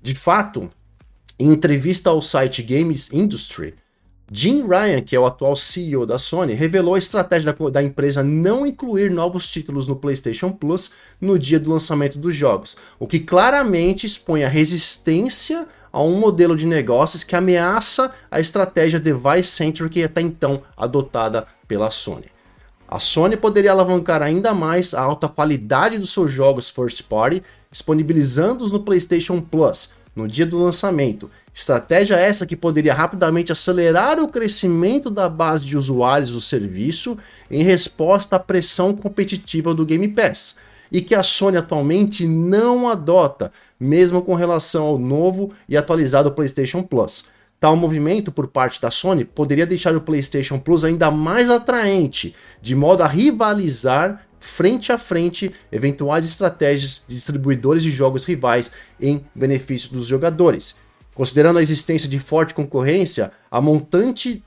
De 0.00 0.14
fato, 0.14 0.70
em 1.38 1.52
entrevista 1.52 2.10
ao 2.10 2.22
site 2.22 2.62
Games 2.62 3.12
Industry, 3.12 3.74
Jim 4.30 4.66
Ryan, 4.68 5.00
que 5.00 5.16
é 5.16 5.20
o 5.20 5.24
atual 5.24 5.56
CEO 5.56 6.04
da 6.04 6.18
Sony, 6.18 6.52
revelou 6.52 6.94
a 6.94 6.98
estratégia 6.98 7.52
da, 7.52 7.70
da, 7.70 7.82
empresa 7.82 8.22
não 8.22 8.66
incluir 8.66 9.10
novos 9.10 9.48
títulos 9.48 9.88
no 9.88 9.96
PlayStation 9.96 10.50
Plus 10.50 10.90
no 11.18 11.38
dia 11.38 11.58
do 11.58 11.70
lançamento 11.70 12.18
dos 12.18 12.34
jogos, 12.34 12.76
o 12.98 13.06
que 13.06 13.18
claramente 13.18 14.06
expõe 14.06 14.44
a 14.44 14.48
resistência 14.48 15.66
a 15.90 16.02
um 16.02 16.20
modelo 16.20 16.54
de 16.54 16.66
negócios 16.66 17.24
que 17.24 17.34
ameaça 17.34 18.12
a 18.30 18.38
estratégia 18.38 19.00
device-centric 19.00 20.04
até 20.04 20.20
então 20.20 20.62
adotada 20.76 21.46
pela 21.66 21.90
Sony. 21.90 22.26
A 22.88 22.98
Sony 22.98 23.36
poderia 23.36 23.70
alavancar 23.70 24.22
ainda 24.22 24.54
mais 24.54 24.94
a 24.94 25.02
alta 25.02 25.28
qualidade 25.28 25.98
dos 25.98 26.10
seus 26.10 26.30
jogos 26.30 26.70
first 26.70 27.02
party, 27.02 27.42
disponibilizando-os 27.70 28.72
no 28.72 28.80
PlayStation 28.80 29.40
Plus 29.40 29.90
no 30.16 30.26
dia 30.26 30.46
do 30.46 30.58
lançamento, 30.58 31.30
Estratégia 31.58 32.14
essa 32.14 32.46
que 32.46 32.54
poderia 32.54 32.94
rapidamente 32.94 33.50
acelerar 33.50 34.20
o 34.20 34.28
crescimento 34.28 35.10
da 35.10 35.28
base 35.28 35.66
de 35.66 35.76
usuários 35.76 36.30
do 36.30 36.40
serviço 36.40 37.18
em 37.50 37.64
resposta 37.64 38.36
à 38.36 38.38
pressão 38.38 38.94
competitiva 38.94 39.74
do 39.74 39.84
Game 39.84 40.06
Pass, 40.06 40.54
e 40.92 41.00
que 41.00 41.16
a 41.16 41.22
Sony 41.24 41.56
atualmente 41.56 42.28
não 42.28 42.88
adota, 42.88 43.50
mesmo 43.78 44.22
com 44.22 44.36
relação 44.36 44.84
ao 44.84 44.98
novo 45.00 45.52
e 45.68 45.76
atualizado 45.76 46.30
PlayStation 46.30 46.80
Plus. 46.80 47.24
Tal 47.60 47.74
movimento 47.74 48.30
por 48.30 48.46
parte 48.46 48.80
da 48.80 48.90
Sony 48.90 49.24
poderia 49.24 49.66
deixar 49.66 49.96
o 49.96 50.00
PlayStation 50.00 50.60
Plus 50.60 50.84
ainda 50.84 51.10
mais 51.10 51.50
atraente, 51.50 52.34
de 52.62 52.76
modo 52.76 53.02
a 53.02 53.08
rivalizar 53.08 54.24
frente 54.38 54.92
a 54.92 54.98
frente 54.98 55.52
eventuais 55.72 56.24
estratégias 56.24 57.02
de 57.08 57.14
distribuidores 57.16 57.82
de 57.82 57.90
jogos 57.90 58.24
rivais 58.24 58.70
em 59.00 59.24
benefício 59.34 59.92
dos 59.92 60.06
jogadores. 60.06 60.76
Considerando 61.14 61.58
a 61.58 61.62
existência 61.62 62.08
de 62.08 62.20
forte 62.20 62.54
concorrência, 62.54 63.32
a 63.50 63.60
montante 63.60 64.44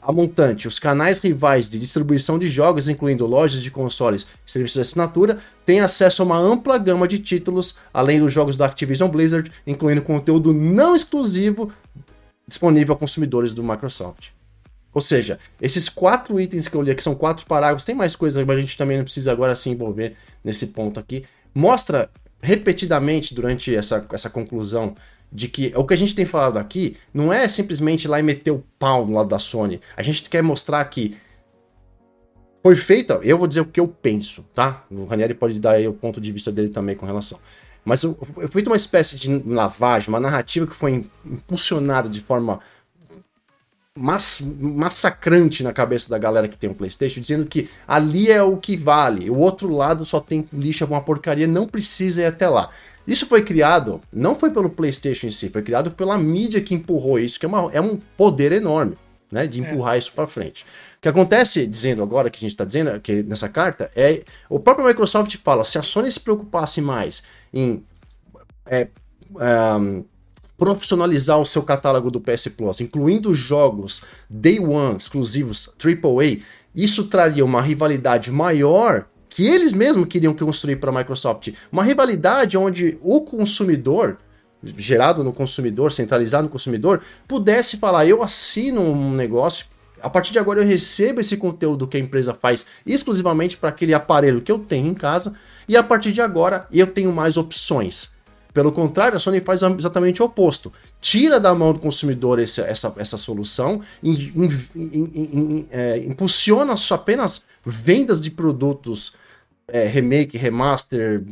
a 0.00 0.12
montante, 0.12 0.66
os 0.66 0.78
canais 0.78 1.18
rivais 1.18 1.68
de 1.68 1.78
distribuição 1.78 2.38
de 2.38 2.48
jogos, 2.48 2.88
incluindo 2.88 3.26
lojas 3.26 3.62
de 3.62 3.70
consoles 3.70 4.22
e 4.46 4.50
serviços 4.50 4.74
de 4.74 4.80
assinatura, 4.80 5.38
têm 5.66 5.80
acesso 5.80 6.22
a 6.22 6.24
uma 6.24 6.38
ampla 6.38 6.78
gama 6.78 7.06
de 7.06 7.18
títulos, 7.18 7.74
além 7.92 8.20
dos 8.20 8.32
jogos 8.32 8.56
da 8.56 8.64
Activision 8.64 9.10
Blizzard, 9.10 9.50
incluindo 9.66 10.00
conteúdo 10.00 10.52
não 10.52 10.94
exclusivo 10.94 11.70
disponível 12.48 12.94
a 12.94 12.98
consumidores 12.98 13.52
do 13.52 13.62
Microsoft. 13.62 14.30
Ou 14.92 15.02
seja, 15.02 15.38
esses 15.60 15.88
quatro 15.88 16.40
itens 16.40 16.66
que 16.66 16.74
eu 16.74 16.82
li 16.82 16.90
aqui 16.90 17.02
são 17.02 17.14
quatro 17.14 17.46
parágrafos, 17.46 17.84
tem 17.84 17.94
mais 17.94 18.16
coisas, 18.16 18.44
mas 18.44 18.56
a 18.56 18.60
gente 18.60 18.76
também 18.76 18.96
não 18.96 19.04
precisa 19.04 19.30
agora 19.30 19.54
se 19.54 19.68
envolver 19.68 20.16
nesse 20.42 20.68
ponto 20.68 20.98
aqui. 20.98 21.24
Mostra 21.54 22.10
repetidamente 22.40 23.34
durante 23.34 23.74
essa, 23.74 24.04
essa 24.10 24.30
conclusão 24.30 24.96
de 25.30 25.46
que 25.46 25.72
o 25.76 25.84
que 25.84 25.92
a 25.92 25.96
gente 25.96 26.14
tem 26.14 26.24
falado 26.24 26.56
aqui 26.56 26.96
não 27.12 27.30
é 27.30 27.46
simplesmente 27.48 28.04
ir 28.04 28.08
lá 28.08 28.18
e 28.18 28.22
meter 28.22 28.50
o 28.50 28.64
pau 28.78 29.06
no 29.06 29.14
lado 29.14 29.28
da 29.28 29.38
Sony. 29.38 29.78
A 29.94 30.02
gente 30.02 30.22
quer 30.22 30.42
mostrar 30.42 30.82
que 30.86 31.16
foi 32.62 32.74
feita, 32.74 33.20
eu 33.22 33.36
vou 33.36 33.46
dizer 33.46 33.60
o 33.60 33.66
que 33.66 33.78
eu 33.78 33.86
penso, 33.86 34.42
tá? 34.54 34.84
O 34.90 35.04
Ranieri 35.04 35.34
pode 35.34 35.60
dar 35.60 35.72
aí 35.72 35.86
o 35.86 35.92
ponto 35.92 36.20
de 36.20 36.32
vista 36.32 36.50
dele 36.50 36.70
também 36.70 36.96
com 36.96 37.04
relação. 37.04 37.38
Mas 37.88 38.02
foi 38.02 38.48
feita 38.48 38.68
uma 38.68 38.76
espécie 38.76 39.16
de 39.16 39.42
lavagem, 39.46 40.10
uma 40.10 40.20
narrativa 40.20 40.66
que 40.66 40.74
foi 40.74 41.06
impulsionada 41.24 42.06
de 42.06 42.20
forma 42.20 42.60
mass 43.96 44.42
massacrante 44.60 45.62
na 45.62 45.72
cabeça 45.72 46.10
da 46.10 46.18
galera 46.18 46.46
que 46.48 46.56
tem 46.56 46.68
um 46.68 46.74
PlayStation, 46.74 47.18
dizendo 47.18 47.46
que 47.46 47.70
ali 47.86 48.30
é 48.30 48.42
o 48.42 48.58
que 48.58 48.76
vale, 48.76 49.30
o 49.30 49.38
outro 49.38 49.74
lado 49.74 50.04
só 50.04 50.20
tem 50.20 50.44
lixo, 50.52 50.84
uma 50.84 51.00
porcaria, 51.00 51.46
não 51.46 51.66
precisa 51.66 52.20
ir 52.20 52.26
até 52.26 52.46
lá. 52.46 52.68
Isso 53.06 53.24
foi 53.24 53.40
criado, 53.42 54.02
não 54.12 54.34
foi 54.34 54.50
pelo 54.50 54.68
PlayStation 54.68 55.26
em 55.26 55.30
si, 55.30 55.48
foi 55.48 55.62
criado 55.62 55.90
pela 55.90 56.18
mídia 56.18 56.60
que 56.60 56.74
empurrou 56.74 57.18
isso, 57.18 57.40
que 57.40 57.46
é, 57.46 57.48
uma, 57.48 57.72
é 57.72 57.80
um 57.80 57.96
poder 58.18 58.52
enorme, 58.52 58.98
né, 59.32 59.46
de 59.46 59.62
é. 59.62 59.66
empurrar 59.66 59.94
é. 59.94 59.98
isso 59.98 60.12
para 60.12 60.26
frente. 60.26 60.66
O 60.98 61.00
que 61.00 61.08
acontece, 61.08 61.64
dizendo 61.64 62.02
agora, 62.02 62.28
que 62.28 62.38
a 62.38 62.40
gente 62.40 62.50
está 62.50 62.64
dizendo 62.64 63.00
que 63.00 63.22
nessa 63.22 63.48
carta, 63.48 63.88
é 63.94 64.24
o 64.50 64.58
próprio 64.58 64.84
Microsoft 64.84 65.36
fala, 65.44 65.62
se 65.62 65.78
a 65.78 65.82
Sony 65.82 66.10
se 66.10 66.18
preocupasse 66.18 66.80
mais 66.80 67.22
em 67.54 67.84
é, 68.66 68.88
profissionalizar 70.56 71.38
o 71.38 71.46
seu 71.46 71.62
catálogo 71.62 72.10
do 72.10 72.20
PS 72.20 72.48
Plus, 72.48 72.80
incluindo 72.80 73.32
jogos 73.32 74.02
Day 74.28 74.58
One 74.58 74.96
exclusivos 74.96 75.72
AAA, 75.78 76.42
isso 76.74 77.06
traria 77.06 77.44
uma 77.44 77.62
rivalidade 77.62 78.32
maior 78.32 79.06
que 79.28 79.46
eles 79.46 79.72
mesmos 79.72 80.08
queriam 80.08 80.34
construir 80.34 80.76
para 80.76 80.90
a 80.90 80.94
Microsoft. 80.94 81.52
Uma 81.70 81.84
rivalidade 81.84 82.58
onde 82.58 82.98
o 83.00 83.20
consumidor, 83.20 84.18
gerado 84.76 85.22
no 85.22 85.32
consumidor, 85.32 85.92
centralizado 85.92 86.44
no 86.44 86.50
consumidor, 86.50 87.02
pudesse 87.28 87.76
falar: 87.76 88.04
eu 88.06 88.20
assino 88.20 88.80
um 88.80 89.12
negócio. 89.12 89.66
A 90.02 90.10
partir 90.10 90.32
de 90.32 90.38
agora 90.38 90.60
eu 90.60 90.66
recebo 90.66 91.20
esse 91.20 91.36
conteúdo 91.36 91.86
que 91.86 91.96
a 91.96 92.00
empresa 92.00 92.34
faz 92.34 92.66
exclusivamente 92.86 93.56
para 93.56 93.68
aquele 93.68 93.94
aparelho 93.94 94.40
que 94.40 94.52
eu 94.52 94.58
tenho 94.58 94.88
em 94.88 94.94
casa, 94.94 95.34
e 95.68 95.76
a 95.76 95.82
partir 95.82 96.12
de 96.12 96.20
agora 96.20 96.66
eu 96.72 96.86
tenho 96.86 97.12
mais 97.12 97.36
opções. 97.36 98.10
Pelo 98.52 98.72
contrário, 98.72 99.16
a 99.16 99.20
Sony 99.20 99.40
faz 99.40 99.62
exatamente 99.62 100.22
o 100.22 100.24
oposto. 100.24 100.72
Tira 101.00 101.38
da 101.38 101.54
mão 101.54 101.72
do 101.72 101.78
consumidor 101.78 102.40
esse, 102.40 102.60
essa, 102.60 102.92
essa 102.96 103.16
solução, 103.16 103.82
in, 104.02 104.32
in, 104.34 105.10
in, 105.14 105.66
é, 105.70 105.98
impulsiona 105.98 106.74
apenas 106.90 107.44
vendas 107.64 108.20
de 108.20 108.30
produtos 108.30 109.14
é, 109.68 109.86
remake, 109.86 110.38
remaster 110.38 111.22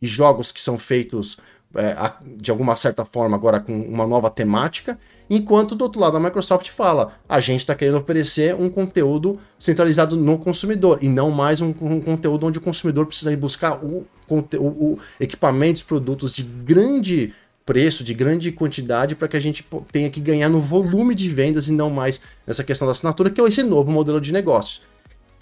e 0.00 0.06
jogos 0.06 0.52
que 0.52 0.60
são 0.60 0.78
feitos 0.78 1.38
é, 1.74 1.96
de 2.36 2.50
alguma 2.50 2.76
certa 2.76 3.04
forma 3.04 3.36
agora 3.36 3.58
com 3.58 3.80
uma 3.80 4.06
nova 4.06 4.30
temática, 4.30 4.98
enquanto 5.30 5.76
do 5.76 5.84
outro 5.84 6.00
lado 6.00 6.16
a 6.16 6.20
Microsoft 6.20 6.68
fala, 6.70 7.14
a 7.28 7.38
gente 7.38 7.60
está 7.60 7.74
querendo 7.74 7.96
oferecer 7.96 8.54
um 8.54 8.68
conteúdo 8.68 9.38
centralizado 9.58 10.16
no 10.16 10.36
consumidor 10.36 10.98
e 11.00 11.08
não 11.08 11.30
mais 11.30 11.60
um, 11.60 11.68
um 11.80 12.00
conteúdo 12.00 12.46
onde 12.46 12.58
o 12.58 12.60
consumidor 12.60 13.06
precisa 13.06 13.32
ir 13.32 13.36
buscar 13.36 13.82
o, 13.82 14.04
o, 14.28 14.38
o 14.58 14.98
equipamentos, 15.20 15.84
produtos 15.84 16.32
de 16.32 16.42
grande 16.42 17.32
preço, 17.64 18.02
de 18.02 18.12
grande 18.12 18.50
quantidade, 18.50 19.14
para 19.14 19.28
que 19.28 19.36
a 19.36 19.40
gente 19.40 19.64
tenha 19.92 20.10
que 20.10 20.20
ganhar 20.20 20.48
no 20.48 20.60
volume 20.60 21.14
de 21.14 21.28
vendas 21.28 21.68
e 21.68 21.72
não 21.72 21.88
mais 21.88 22.20
nessa 22.44 22.64
questão 22.64 22.84
da 22.84 22.90
assinatura, 22.90 23.30
que 23.30 23.40
é 23.40 23.44
esse 23.44 23.62
novo 23.62 23.92
modelo 23.92 24.20
de 24.20 24.32
negócio. 24.32 24.82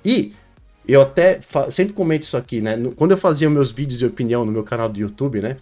E 0.04 0.34
eu 0.86 1.02
até 1.02 1.38
sempre 1.70 1.92
comento 1.92 2.22
isso 2.22 2.36
aqui, 2.36 2.60
né? 2.60 2.76
Quando 2.96 3.12
eu 3.12 3.18
fazia 3.18 3.48
meus 3.48 3.70
vídeos 3.70 3.98
de 3.98 4.06
opinião 4.06 4.44
no 4.44 4.50
meu 4.52 4.62
canal 4.62 4.88
do 4.88 4.98
YouTube, 4.98 5.40
né? 5.40 5.56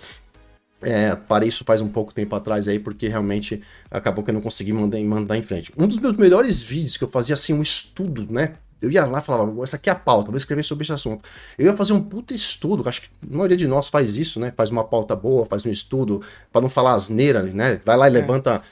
É, 0.82 1.14
parei 1.14 1.48
isso 1.48 1.64
faz 1.64 1.80
um 1.80 1.88
pouco 1.88 2.12
tempo 2.12 2.34
atrás 2.36 2.68
aí, 2.68 2.78
porque 2.78 3.08
realmente 3.08 3.62
acabou 3.90 4.22
que 4.22 4.30
eu 4.30 4.34
não 4.34 4.42
consegui 4.42 4.72
mandar, 4.72 5.00
mandar 5.00 5.36
em 5.36 5.42
frente. 5.42 5.72
Um 5.76 5.86
dos 5.86 5.98
meus 5.98 6.16
melhores 6.16 6.62
vídeos 6.62 6.96
que 6.96 7.04
eu 7.04 7.08
fazia 7.08 7.34
assim, 7.34 7.54
um 7.54 7.62
estudo, 7.62 8.26
né? 8.30 8.54
Eu 8.80 8.90
ia 8.90 9.06
lá 9.06 9.20
e 9.20 9.22
falava, 9.22 9.62
essa 9.62 9.76
aqui 9.76 9.88
é 9.88 9.92
a 9.92 9.96
pauta, 9.96 10.30
vou 10.30 10.36
escrever 10.36 10.62
sobre 10.62 10.84
esse 10.84 10.92
assunto. 10.92 11.24
Eu 11.58 11.64
ia 11.66 11.74
fazer 11.74 11.94
um 11.94 12.02
puta 12.02 12.34
estudo, 12.34 12.86
acho 12.86 13.02
que 13.02 13.08
a 13.22 13.34
maioria 13.34 13.56
de 13.56 13.66
nós 13.66 13.88
faz 13.88 14.16
isso, 14.16 14.38
né? 14.38 14.52
Faz 14.54 14.70
uma 14.70 14.84
pauta 14.84 15.16
boa, 15.16 15.46
faz 15.46 15.64
um 15.64 15.70
estudo, 15.70 16.22
para 16.52 16.60
não 16.60 16.68
falar 16.68 16.92
asneira, 16.92 17.42
né? 17.42 17.80
Vai 17.84 17.96
lá 17.96 18.06
e 18.06 18.10
é. 18.10 18.12
levanta 18.12 18.62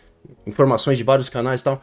informações 0.46 0.98
de 0.98 1.04
vários 1.04 1.30
canais 1.30 1.62
e 1.62 1.64
tal. 1.64 1.82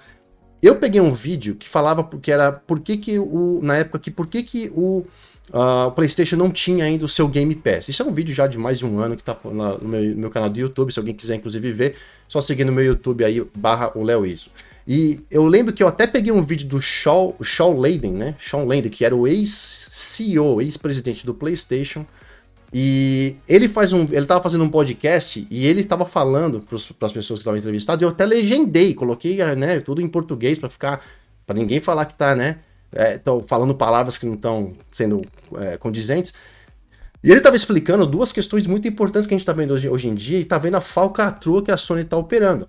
Eu 0.61 0.75
peguei 0.75 1.01
um 1.01 1.11
vídeo 1.11 1.55
que 1.55 1.67
falava 1.67 2.03
que 2.03 2.31
era 2.31 2.51
por 2.51 2.79
que, 2.79 2.95
que 2.95 3.17
o. 3.17 3.59
Na 3.63 3.77
época 3.77 3.97
que 3.97 4.11
por 4.11 4.27
que, 4.27 4.43
que 4.43 4.71
o, 4.75 5.03
uh, 5.53 5.87
o 5.87 5.91
PlayStation 5.91 6.35
não 6.35 6.49
tinha 6.49 6.85
ainda 6.85 7.05
o 7.05 7.07
seu 7.07 7.27
Game 7.27 7.53
Pass. 7.55 7.89
Isso 7.89 8.01
é 8.01 8.05
um 8.05 8.13
vídeo 8.13 8.33
já 8.33 8.47
de 8.47 8.57
mais 8.57 8.79
de 8.79 8.85
um 8.85 8.99
ano 8.99 9.15
que 9.15 9.23
tá 9.23 9.37
no 9.43 9.87
meu, 9.87 10.03
no 10.03 10.17
meu 10.17 10.29
canal 10.29 10.49
do 10.49 10.59
YouTube. 10.59 10.91
Se 10.91 10.99
alguém 10.99 11.13
quiser, 11.13 11.35
inclusive, 11.35 11.71
ver, 11.71 11.95
só 12.27 12.41
seguir 12.41 12.65
no 12.65 12.71
meu 12.71 12.83
YouTube 12.83 13.23
aí, 13.23 13.43
barra 13.55 13.91
o 13.95 14.03
Léo 14.03 14.25
Iso. 14.25 14.49
E 14.87 15.19
eu 15.29 15.45
lembro 15.45 15.73
que 15.73 15.83
eu 15.83 15.87
até 15.87 16.07
peguei 16.07 16.31
um 16.31 16.43
vídeo 16.43 16.67
do 16.67 16.81
Shaw, 16.81 17.35
Shaw 17.41 17.77
Layden, 17.77 18.13
né? 18.13 18.35
Shaw 18.37 18.65
Layden, 18.65 18.91
que 18.91 19.05
era 19.05 19.15
o 19.15 19.27
ex-CEO, 19.27 20.61
ex-presidente 20.61 21.25
do 21.25 21.33
PlayStation 21.33 22.05
e 22.73 23.35
ele 23.47 23.67
faz 23.67 23.91
um. 23.91 24.05
Ele 24.09 24.25
tava 24.25 24.41
fazendo 24.41 24.63
um 24.63 24.69
podcast 24.69 25.45
e 25.49 25.67
ele 25.67 25.81
estava 25.81 26.05
falando 26.05 26.61
para 26.61 26.75
as 26.75 27.11
pessoas 27.11 27.39
que 27.39 27.41
estavam 27.41 27.57
entrevistadas. 27.57 28.01
Eu 28.01 28.09
até 28.09 28.25
legendei, 28.25 28.93
coloquei 28.93 29.37
né, 29.55 29.81
tudo 29.81 30.01
em 30.01 30.07
português 30.07 30.57
para 30.57 30.69
ficar. 30.69 31.01
para 31.45 31.55
ninguém 31.55 31.81
falar 31.81 32.05
que 32.05 32.15
tá, 32.15 32.33
né? 32.33 32.59
Estão 32.91 33.39
é, 33.39 33.47
falando 33.47 33.73
palavras 33.73 34.17
que 34.17 34.25
não 34.25 34.35
estão 34.35 34.73
sendo 34.91 35.21
é, 35.57 35.77
condizentes. 35.77 36.33
E 37.23 37.29
ele 37.29 37.37
estava 37.37 37.55
explicando 37.55 38.05
duas 38.05 38.31
questões 38.31 38.65
muito 38.65 38.87
importantes 38.87 39.27
que 39.27 39.33
a 39.33 39.37
gente 39.37 39.43
está 39.43 39.53
vendo 39.53 39.73
hoje, 39.73 39.87
hoje, 39.87 40.07
em 40.07 40.15
dia 40.15 40.39
e 40.39 40.41
está 40.41 40.57
vendo 40.57 40.75
a 40.75 40.81
falcatrua 40.81 41.61
que 41.61 41.71
a 41.71 41.77
Sony 41.77 42.01
está 42.01 42.17
operando. 42.17 42.67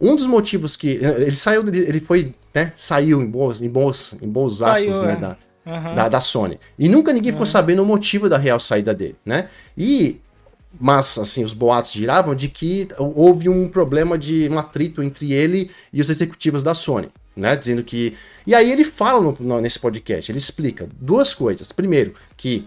Um 0.00 0.14
dos 0.14 0.26
motivos 0.26 0.76
que. 0.76 0.88
Ele 1.02 1.30
saiu, 1.30 1.66
ele 1.68 2.00
foi, 2.00 2.34
né? 2.54 2.72
Saiu 2.76 3.20
em 3.20 3.26
bons, 3.26 3.60
em 3.60 3.68
bons, 3.68 4.16
em 4.20 4.28
bons 4.28 4.58
saiu, 4.58 4.90
atos, 4.90 5.02
né, 5.02 5.12
é. 5.12 5.16
Da, 5.16 5.36
uhum. 5.66 5.94
da, 5.94 6.08
da 6.08 6.20
Sony. 6.20 6.58
E 6.78 6.88
nunca 6.88 7.12
ninguém 7.12 7.32
ficou 7.32 7.46
uhum. 7.46 7.50
sabendo 7.50 7.82
o 7.82 7.86
motivo 7.86 8.28
da 8.28 8.38
real 8.38 8.60
saída 8.60 8.94
dele, 8.94 9.16
né? 9.24 9.48
E 9.76 10.20
mas 10.78 11.18
assim 11.18 11.42
os 11.42 11.52
boatos 11.52 11.92
giravam 11.92 12.34
de 12.34 12.48
que 12.48 12.88
houve 12.98 13.48
um 13.48 13.68
problema 13.68 14.18
de 14.18 14.48
um 14.50 14.58
atrito 14.58 15.02
entre 15.02 15.32
ele 15.32 15.70
e 15.92 16.00
os 16.00 16.10
executivos 16.10 16.62
da 16.62 16.74
Sony, 16.74 17.08
né? 17.38 17.56
Dizendo 17.56 17.82
que 17.82 18.14
e 18.46 18.54
aí 18.54 18.70
ele 18.70 18.84
fala 18.84 19.20
no, 19.20 19.36
no, 19.38 19.60
nesse 19.60 19.78
podcast, 19.78 20.30
ele 20.30 20.38
explica 20.38 20.88
duas 21.00 21.34
coisas. 21.34 21.70
Primeiro, 21.70 22.14
que 22.36 22.66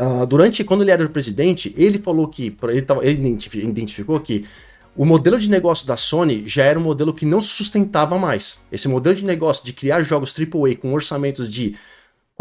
uh, 0.00 0.26
durante 0.26 0.64
quando 0.64 0.82
ele 0.82 0.90
era 0.90 1.06
presidente, 1.08 1.74
ele 1.76 1.98
falou 1.98 2.28
que 2.28 2.56
ele, 2.64 2.82
tava, 2.82 3.04
ele 3.04 3.38
identificou 3.54 4.18
que 4.20 4.46
o 4.96 5.04
modelo 5.04 5.38
de 5.38 5.48
negócio 5.48 5.86
da 5.86 5.96
Sony 5.96 6.44
já 6.46 6.64
era 6.64 6.78
um 6.78 6.82
modelo 6.82 7.14
que 7.14 7.24
não 7.24 7.40
se 7.40 7.48
sustentava 7.48 8.18
mais. 8.18 8.58
Esse 8.70 8.88
modelo 8.88 9.16
de 9.16 9.24
negócio 9.24 9.64
de 9.64 9.72
criar 9.72 10.02
jogos 10.02 10.34
AAA 10.38 10.76
com 10.76 10.92
orçamentos 10.92 11.48
de 11.48 11.76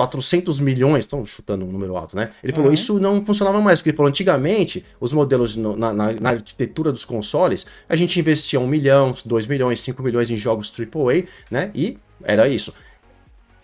400 0.01 0.59
milhões, 0.59 1.05
estão 1.05 1.23
chutando 1.23 1.63
um 1.63 1.71
número 1.71 1.95
alto, 1.95 2.15
né? 2.15 2.31
Ele 2.43 2.51
falou, 2.51 2.69
uhum. 2.69 2.73
isso 2.73 2.99
não 2.99 3.23
funcionava 3.23 3.61
mais, 3.61 3.79
porque 3.79 3.91
ele 3.91 3.97
falou, 3.97 4.09
antigamente, 4.09 4.83
os 4.99 5.13
modelos 5.13 5.55
no, 5.55 5.77
na, 5.77 5.93
na, 5.93 6.11
na, 6.13 6.29
arquitetura 6.31 6.91
dos 6.91 7.05
consoles, 7.05 7.67
a 7.87 7.95
gente 7.95 8.19
investia 8.19 8.59
1 8.59 8.65
milhão, 8.67 9.13
2 9.23 9.45
milhões, 9.45 9.79
5 9.81 10.01
milhões 10.01 10.31
em 10.31 10.35
jogos 10.35 10.73
AAA, 10.75 11.25
né? 11.51 11.69
E 11.75 11.97
era 12.23 12.47
isso. 12.47 12.73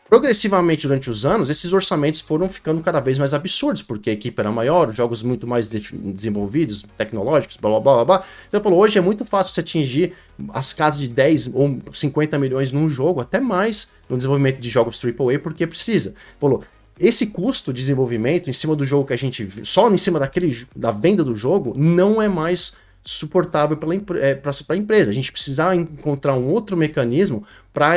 Progressivamente 0.09 0.87
durante 0.87 1.09
os 1.09 1.25
anos, 1.25 1.49
esses 1.49 1.73
orçamentos 1.73 2.21
foram 2.21 2.47
ficando 2.49 2.81
cada 2.81 2.99
vez 2.99 3.17
mais 3.17 3.33
absurdos, 3.33 3.81
porque 3.81 4.09
a 4.09 4.13
equipe 4.13 4.39
era 4.39 4.51
maior, 4.51 4.91
jogos 4.93 5.21
muito 5.21 5.45
mais 5.45 5.69
de 5.69 5.79
desenvolvidos, 5.93 6.85
tecnológicos, 6.97 7.57
blá 7.57 7.79
blá 7.79 7.79
blá 7.79 8.05
blá. 8.05 8.23
Então, 8.47 8.61
falou, 8.61 8.79
hoje 8.79 8.97
é 8.97 9.01
muito 9.01 9.25
fácil 9.25 9.53
você 9.53 9.61
atingir 9.61 10.13
as 10.49 10.73
casas 10.73 11.01
de 11.01 11.07
10 11.07 11.51
ou 11.53 11.79
50 11.91 12.37
milhões 12.37 12.71
num 12.71 12.87
jogo, 12.87 13.19
até 13.19 13.39
mais 13.39 13.89
no 14.09 14.15
desenvolvimento 14.15 14.59
de 14.59 14.69
jogos 14.69 15.03
AAA, 15.03 15.39
porque 15.39 15.67
precisa. 15.67 16.13
Falou, 16.39 16.63
esse 16.99 17.27
custo 17.27 17.71
de 17.71 17.81
desenvolvimento 17.81 18.49
em 18.49 18.53
cima 18.53 18.75
do 18.75 18.85
jogo 18.85 19.05
que 19.05 19.13
a 19.13 19.17
gente 19.17 19.47
só 19.63 19.91
em 19.91 19.97
cima 19.97 20.19
daquele 20.19 20.65
da 20.75 20.91
venda 20.91 21.23
do 21.23 21.35
jogo 21.35 21.73
não 21.77 22.21
é 22.21 22.27
mais 22.27 22.75
suportável 23.07 23.77
para 23.77 24.19
é, 24.19 24.41
a 24.69 24.75
empresa. 24.75 25.09
A 25.09 25.13
gente 25.13 25.31
precisava 25.31 25.73
encontrar 25.73 26.33
um 26.33 26.45
outro 26.47 26.75
mecanismo 26.75 27.45
para 27.73 27.95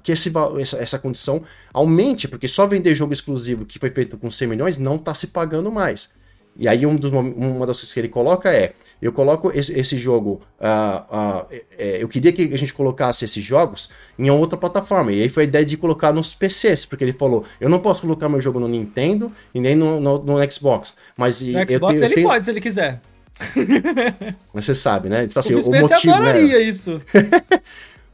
que 0.00 0.12
esse, 0.12 0.32
essa, 0.60 0.76
essa 0.78 0.98
condição 0.98 1.42
aumente, 1.72 2.28
porque 2.28 2.46
só 2.46 2.64
vender 2.66 2.94
jogo 2.94 3.12
exclusivo 3.12 3.64
que 3.64 3.80
foi 3.80 3.90
feito 3.90 4.16
com 4.16 4.30
100 4.30 4.48
milhões 4.48 4.78
não 4.78 4.94
está 4.94 5.12
se 5.12 5.28
pagando 5.28 5.72
mais. 5.72 6.08
E 6.56 6.68
aí 6.68 6.84
um 6.86 6.94
dos, 6.94 7.10
uma 7.10 7.66
das 7.66 7.78
coisas 7.78 7.92
que 7.92 7.98
ele 7.98 8.08
coloca 8.08 8.52
é, 8.52 8.74
eu 9.00 9.10
coloco 9.10 9.50
esse, 9.52 9.76
esse 9.76 9.96
jogo, 9.96 10.42
uh, 10.60 11.46
uh, 11.46 11.46
eu 11.78 12.06
queria 12.06 12.30
que 12.30 12.54
a 12.54 12.58
gente 12.58 12.74
colocasse 12.74 13.24
esses 13.24 13.42
jogos 13.42 13.88
em 14.16 14.30
outra 14.30 14.56
plataforma. 14.56 15.10
E 15.12 15.22
aí 15.22 15.28
foi 15.28 15.44
a 15.44 15.46
ideia 15.46 15.64
de 15.64 15.76
colocar 15.76 16.12
nos 16.12 16.34
PCs, 16.34 16.84
porque 16.84 17.02
ele 17.02 17.12
falou, 17.14 17.44
eu 17.60 17.68
não 17.68 17.80
posso 17.80 18.02
colocar 18.02 18.28
meu 18.28 18.40
jogo 18.40 18.60
no 18.60 18.68
Nintendo 18.68 19.32
e 19.52 19.60
nem 19.60 19.74
no, 19.74 19.98
no, 19.98 20.18
no 20.22 20.52
Xbox. 20.52 20.94
Mas 21.16 21.40
no 21.40 21.52
Xbox 21.52 21.94
tenho, 21.94 22.04
ele 22.04 22.14
tenho... 22.14 22.28
pode, 22.28 22.44
se 22.44 22.50
ele 22.50 22.60
quiser. 22.60 23.00
Mas 24.52 24.64
você 24.64 24.74
sabe, 24.74 25.08
né? 25.08 25.26
Tipo 25.26 25.40
assim, 25.40 25.54
o, 25.54 25.60
o 25.60 25.80
motivo, 25.80 26.14
adoraria 26.14 26.58
né? 26.58 26.62
isso. 26.62 27.00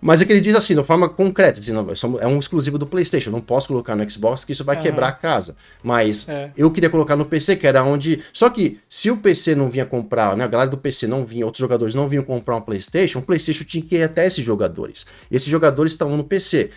Mas 0.00 0.20
é 0.20 0.24
que 0.24 0.32
ele 0.32 0.40
diz 0.40 0.54
assim, 0.54 0.76
de 0.76 0.84
forma 0.84 1.08
concreta, 1.08 1.58
dizendo, 1.58 1.92
é 2.20 2.26
um 2.26 2.38
exclusivo 2.38 2.78
do 2.78 2.86
PlayStation, 2.86 3.30
não 3.30 3.40
posso 3.40 3.66
colocar 3.66 3.96
no 3.96 4.08
Xbox 4.08 4.44
que 4.44 4.52
isso 4.52 4.62
vai 4.64 4.76
uhum. 4.76 4.82
quebrar 4.82 5.08
a 5.08 5.12
casa. 5.12 5.56
Mas 5.82 6.28
é. 6.28 6.52
eu 6.56 6.70
queria 6.70 6.88
colocar 6.88 7.16
no 7.16 7.24
PC, 7.24 7.56
que 7.56 7.66
era 7.66 7.82
onde. 7.82 8.22
Só 8.32 8.48
que 8.48 8.78
se 8.88 9.10
o 9.10 9.16
PC 9.16 9.56
não 9.56 9.68
vinha 9.68 9.84
comprar, 9.84 10.36
né, 10.36 10.44
a 10.44 10.46
galera 10.48 10.70
do 10.70 10.78
PC 10.78 11.08
não 11.08 11.26
vinha, 11.26 11.44
outros 11.44 11.60
jogadores 11.60 11.96
não 11.96 12.08
vinham 12.08 12.22
comprar 12.22 12.56
um 12.56 12.60
PlayStation, 12.60 13.18
o 13.18 13.22
PlayStation 13.22 13.64
tinha 13.64 13.82
que 13.82 13.96
ir 13.96 14.02
até 14.04 14.24
esses 14.24 14.44
jogadores. 14.44 15.04
Esses 15.30 15.48
jogadores 15.48 15.92
estavam 15.92 16.16
no 16.16 16.24
PC. 16.24 16.70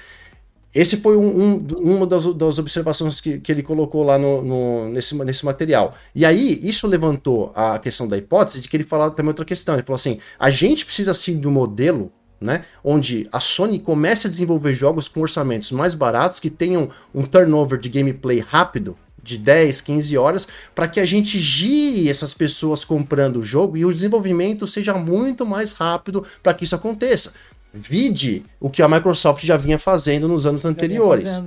Esse 0.73 0.97
foi 0.97 1.17
um, 1.17 1.27
um, 1.27 1.55
uma 1.79 2.07
das, 2.07 2.25
das 2.33 2.57
observações 2.57 3.19
que, 3.19 3.39
que, 3.39 3.51
ele 3.51 3.61
colocou 3.61 4.03
lá 4.03 4.17
no, 4.17 4.41
no, 4.41 4.89
nesse, 4.89 5.13
nesse 5.15 5.43
material. 5.43 5.95
E 6.15 6.25
aí, 6.25 6.59
isso 6.63 6.87
levantou 6.87 7.51
a 7.53 7.77
questão 7.77 8.07
da 8.07 8.17
hipótese 8.17 8.61
de 8.61 8.69
que 8.69 8.77
ele 8.77 8.83
falava 8.85 9.11
também 9.11 9.29
outra 9.29 9.43
questão. 9.43 9.75
Ele 9.75 9.83
falou 9.83 9.95
assim: 9.95 10.19
a 10.39 10.49
gente 10.49 10.85
precisa 10.85 11.13
sim 11.13 11.39
de 11.39 11.47
um 11.47 11.51
modelo 11.51 12.11
né? 12.41 12.65
Onde 12.83 13.29
a 13.31 13.39
Sony 13.39 13.77
comece 13.77 14.25
a 14.25 14.29
desenvolver 14.29 14.73
jogos 14.73 15.07
com 15.07 15.21
orçamentos 15.21 15.71
mais 15.71 15.93
baratos 15.93 16.39
que 16.39 16.49
tenham 16.49 16.89
um 17.13 17.21
turnover 17.21 17.79
de 17.79 17.87
gameplay 17.87 18.39
rápido, 18.39 18.97
de 19.23 19.37
10, 19.37 19.81
15 19.81 20.17
horas, 20.17 20.47
para 20.73 20.87
que 20.87 20.99
a 20.99 21.05
gente 21.05 21.39
gire 21.39 22.09
essas 22.09 22.33
pessoas 22.33 22.83
comprando 22.83 23.37
o 23.37 23.43
jogo 23.43 23.77
e 23.77 23.85
o 23.85 23.93
desenvolvimento 23.93 24.65
seja 24.65 24.95
muito 24.95 25.45
mais 25.45 25.73
rápido 25.73 26.25
para 26.41 26.55
que 26.55 26.63
isso 26.63 26.75
aconteça. 26.75 27.33
Vide 27.73 28.45
o 28.59 28.69
que 28.69 28.81
a 28.81 28.87
Microsoft 28.87 29.43
já 29.45 29.55
vinha 29.57 29.77
fazendo 29.77 30.27
nos 30.27 30.45
anos 30.45 30.65
anteriores. 30.65 31.39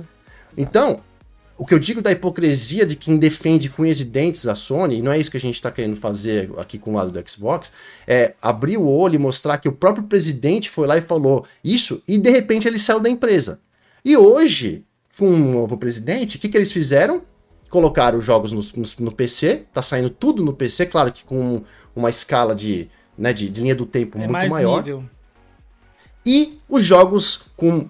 Então, 0.57 1.01
o 1.57 1.65
que 1.65 1.73
eu 1.73 1.79
digo 1.79 2.01
da 2.01 2.11
hipocrisia 2.11 2.85
de 2.85 2.95
quem 2.95 3.17
defende 3.17 3.69
com 3.69 3.85
e 3.85 3.93
dentes 4.03 4.47
a 4.47 4.55
Sony, 4.55 4.97
e 4.97 5.01
não 5.01 5.11
é 5.11 5.19
isso 5.19 5.31
que 5.31 5.37
a 5.37 5.39
gente 5.39 5.55
está 5.55 5.71
querendo 5.71 5.95
fazer 5.95 6.51
aqui 6.57 6.77
com 6.77 6.91
o 6.91 6.95
lado 6.95 7.11
do 7.11 7.29
Xbox, 7.29 7.71
é 8.05 8.33
abrir 8.41 8.77
o 8.77 8.87
olho 8.87 9.15
e 9.15 9.19
mostrar 9.19 9.57
que 9.57 9.69
o 9.69 9.71
próprio 9.71 10.03
presidente 10.03 10.69
foi 10.69 10.85
lá 10.85 10.97
e 10.97 11.01
falou 11.01 11.45
isso, 11.63 12.03
e 12.07 12.17
de 12.17 12.29
repente 12.29 12.67
ele 12.67 12.77
saiu 12.77 12.99
da 12.99 13.09
empresa. 13.09 13.59
E 14.03 14.17
hoje, 14.17 14.83
com 15.17 15.29
um 15.29 15.53
novo 15.53 15.77
presidente, 15.77 16.35
o 16.35 16.39
que, 16.39 16.49
que 16.49 16.57
eles 16.57 16.71
fizeram? 16.71 17.21
Colocaram 17.69 18.19
os 18.19 18.25
jogos 18.25 18.51
no, 18.51 18.61
no, 18.61 18.89
no, 18.99 19.11
PC, 19.11 19.65
tá 19.73 19.81
saindo 19.81 20.09
tudo 20.09 20.43
no 20.43 20.53
PC, 20.53 20.85
claro 20.87 21.11
que 21.11 21.23
com 21.23 21.63
uma 21.95 22.09
escala 22.09 22.53
de, 22.53 22.89
né, 23.17 23.31
de, 23.31 23.49
de 23.49 23.61
linha 23.61 23.75
do 23.75 23.85
tempo 23.85 24.17
é 24.17 24.27
muito 24.27 24.49
maior. 24.49 24.83
Nível. 24.83 25.05
E 26.25 26.59
os 26.67 26.83
jogos 26.83 27.43
com 27.55 27.87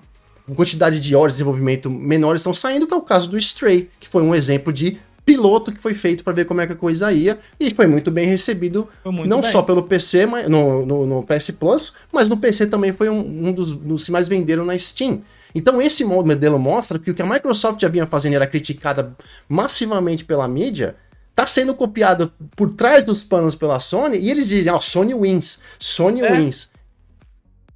quantidade 0.53 0.99
de 0.99 1.15
horas 1.15 1.33
de 1.33 1.37
desenvolvimento 1.37 1.89
menores 1.89 2.41
estão 2.41 2.53
saindo, 2.53 2.85
que 2.85 2.93
é 2.93 2.97
o 2.97 3.01
caso 3.01 3.29
do 3.29 3.37
Stray, 3.37 3.89
que 3.99 4.07
foi 4.07 4.21
um 4.21 4.35
exemplo 4.35 4.71
de 4.71 4.99
piloto 5.25 5.71
que 5.71 5.79
foi 5.79 5.95
feito 5.95 6.23
para 6.23 6.33
ver 6.33 6.45
como 6.45 6.61
é 6.61 6.67
que 6.67 6.73
a 6.73 6.75
coisa 6.75 7.11
ia 7.11 7.39
e 7.59 7.73
foi 7.73 7.87
muito 7.87 8.11
bem 8.11 8.27
recebido, 8.27 8.87
não 9.03 9.41
bem. 9.41 9.51
só 9.51 9.63
pelo 9.63 9.81
PC, 9.81 10.27
mas 10.27 10.47
no, 10.47 10.85
no, 10.85 11.05
no, 11.05 11.23
PS 11.23 11.49
Plus, 11.51 11.93
mas 12.11 12.29
no 12.29 12.37
PC 12.37 12.67
também 12.67 12.91
foi 12.91 13.09
um, 13.09 13.47
um 13.47 13.51
dos, 13.51 13.73
dos, 13.73 14.03
que 14.03 14.11
mais 14.11 14.27
venderam 14.27 14.63
na 14.63 14.77
Steam. 14.77 15.23
Então 15.55 15.81
esse 15.81 16.03
modelo 16.03 16.59
mostra 16.59 16.99
que 16.99 17.09
o 17.09 17.13
que 17.15 17.23
a 17.23 17.25
Microsoft 17.25 17.81
já 17.81 17.87
vinha 17.87 18.05
fazendo 18.05 18.35
era 18.35 18.45
criticada 18.45 19.15
massivamente 19.49 20.23
pela 20.23 20.47
mídia, 20.47 20.95
tá 21.35 21.47
sendo 21.47 21.73
copiado 21.73 22.31
por 22.55 22.73
trás 22.73 23.03
dos 23.03 23.23
panos 23.23 23.55
pela 23.55 23.79
Sony 23.79 24.19
e 24.19 24.29
eles 24.29 24.49
dizem, 24.49 24.71
ó, 24.71 24.77
oh, 24.77 24.81
Sony 24.81 25.15
wins, 25.15 25.59
Sony 25.79 26.21
é. 26.21 26.31
wins. 26.31 26.69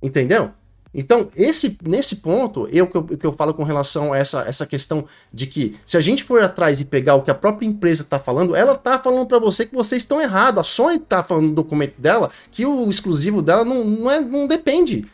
Entendeu? 0.01 0.51
Então, 0.93 1.29
esse, 1.35 1.77
nesse 1.83 2.17
ponto, 2.17 2.67
eu 2.71 2.87
que 2.87 2.97
eu, 2.97 3.03
que 3.03 3.25
eu 3.25 3.33
falo 3.33 3.53
com 3.53 3.63
relação 3.63 4.11
a 4.11 4.17
essa, 4.17 4.41
essa 4.47 4.65
questão 4.65 5.05
de 5.31 5.45
que 5.45 5.77
se 5.85 5.97
a 5.97 6.01
gente 6.01 6.23
for 6.23 6.41
atrás 6.41 6.79
e 6.79 6.85
pegar 6.85 7.15
o 7.15 7.21
que 7.21 7.29
a 7.29 7.35
própria 7.35 7.67
empresa 7.67 8.01
está 8.01 8.17
falando, 8.17 8.55
ela 8.55 8.73
está 8.73 8.97
falando 8.97 9.27
para 9.27 9.37
você 9.37 9.65
que 9.65 9.75
vocês 9.75 10.01
estão 10.01 10.19
errados. 10.19 10.61
A 10.61 10.63
Sony 10.63 10.95
está 10.95 11.23
falando 11.23 11.49
no 11.49 11.53
documento 11.53 11.99
dela 11.99 12.31
que 12.51 12.65
o 12.65 12.89
exclusivo 12.89 13.41
dela 13.41 13.63
não, 13.63 13.83
não, 13.83 14.11
é, 14.11 14.19
não 14.19 14.47
depende. 14.47 15.05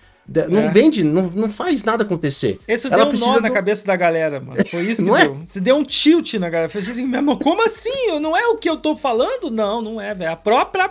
Não 0.49 0.61
é. 0.61 0.71
vende, 0.71 1.03
não, 1.03 1.23
não 1.23 1.51
faz 1.51 1.83
nada 1.83 2.03
acontecer. 2.03 2.59
Isso 2.67 2.87
ela 2.87 3.05
deu 3.05 3.13
um 3.13 3.19
nó 3.19 3.35
do... 3.35 3.41
na 3.41 3.51
cabeça 3.51 3.85
da 3.85 3.95
galera, 3.95 4.39
mano. 4.39 4.57
Foi 4.65 4.81
isso 4.89 5.03
que 5.03 5.07
não 5.07 5.15
é? 5.15 5.25
deu. 5.25 5.39
É? 5.43 5.45
Se 5.45 5.61
deu 5.61 5.75
um 5.75 5.83
tilt 5.83 6.33
na 6.35 6.49
galera. 6.49 6.69
Fez 6.69 6.89
assim, 6.89 7.05
mesmo, 7.05 7.37
como 7.37 7.63
assim? 7.63 8.19
Não 8.19 8.35
é 8.35 8.47
o 8.47 8.57
que 8.57 8.67
eu 8.67 8.77
tô 8.77 8.95
falando? 8.95 9.51
Não, 9.51 9.81
não 9.81 10.01
é, 10.01 10.15
velho. 10.15 10.31
A 10.31 10.35
própria 10.35 10.89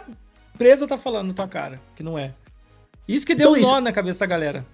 empresa 0.55 0.87
tá 0.87 0.97
falando 0.97 1.29
na 1.29 1.35
tua 1.35 1.49
cara 1.49 1.81
que 1.97 2.03
não 2.03 2.17
é. 2.17 2.33
Isso 3.07 3.27
que 3.27 3.35
deu 3.35 3.57
então, 3.57 3.61
um 3.61 3.71
nó 3.71 3.77
isso... 3.77 3.81
na 3.83 3.93
cabeça 3.93 4.21
da 4.21 4.27
galera. 4.27 4.67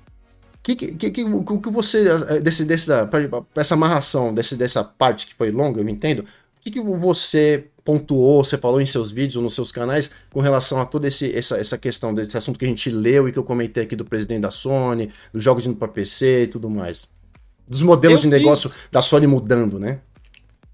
Que, 0.63 0.77
que, 0.77 1.11
que, 1.11 1.25
o 1.25 1.61
que 1.61 1.71
você, 1.71 2.07
eh, 2.29 2.41
desse, 2.41 2.67
dessa, 2.67 3.09
essa 3.57 3.75
amarração, 3.75 4.33
desse, 4.35 4.57
dessa 4.57 4.85
parte 4.85 5.27
que 5.27 5.35
foi 5.35 5.51
longa, 5.51 5.81
eu 5.81 5.89
entendo, 5.89 6.21
o 6.21 6.61
que, 6.61 6.71
que 6.71 6.81
você 6.81 7.69
pontuou, 7.83 8.45
você 8.45 8.59
falou 8.59 8.79
em 8.79 8.87
seus 8.87 9.11
vídeos 9.11 9.37
ou 9.37 9.43
nos 9.43 9.55
seus 9.55 9.73
canais 9.73 10.11
com 10.31 10.41
relação 10.41 10.79
a 10.79 10.85
toda 10.85 11.09
esse, 11.09 11.35
essa, 11.35 11.57
essa 11.57 11.79
questão 11.79 12.13
desse 12.13 12.37
assunto 12.37 12.59
que 12.59 12.67
a 12.67 12.69
gente 12.69 12.91
leu 12.91 13.27
e 13.27 13.33
que 13.33 13.39
eu 13.39 13.43
comentei 13.43 13.85
aqui 13.85 13.97
do 13.97 14.05
presidente 14.05 14.43
da 14.43 14.51
Sony, 14.51 15.11
dos 15.33 15.43
jogos 15.43 15.65
indo 15.65 15.77
para 15.77 15.89
PC 15.89 16.45
e 16.45 16.47
tudo 16.47 16.69
mais? 16.69 17.09
Dos 17.67 17.83
modelos 17.83 18.23
eu 18.23 18.29
de 18.29 18.37
fiz... 18.37 18.45
negócio 18.45 18.71
da 18.93 19.01
Sony 19.01 19.27
mudando, 19.27 19.81
né? 19.81 20.01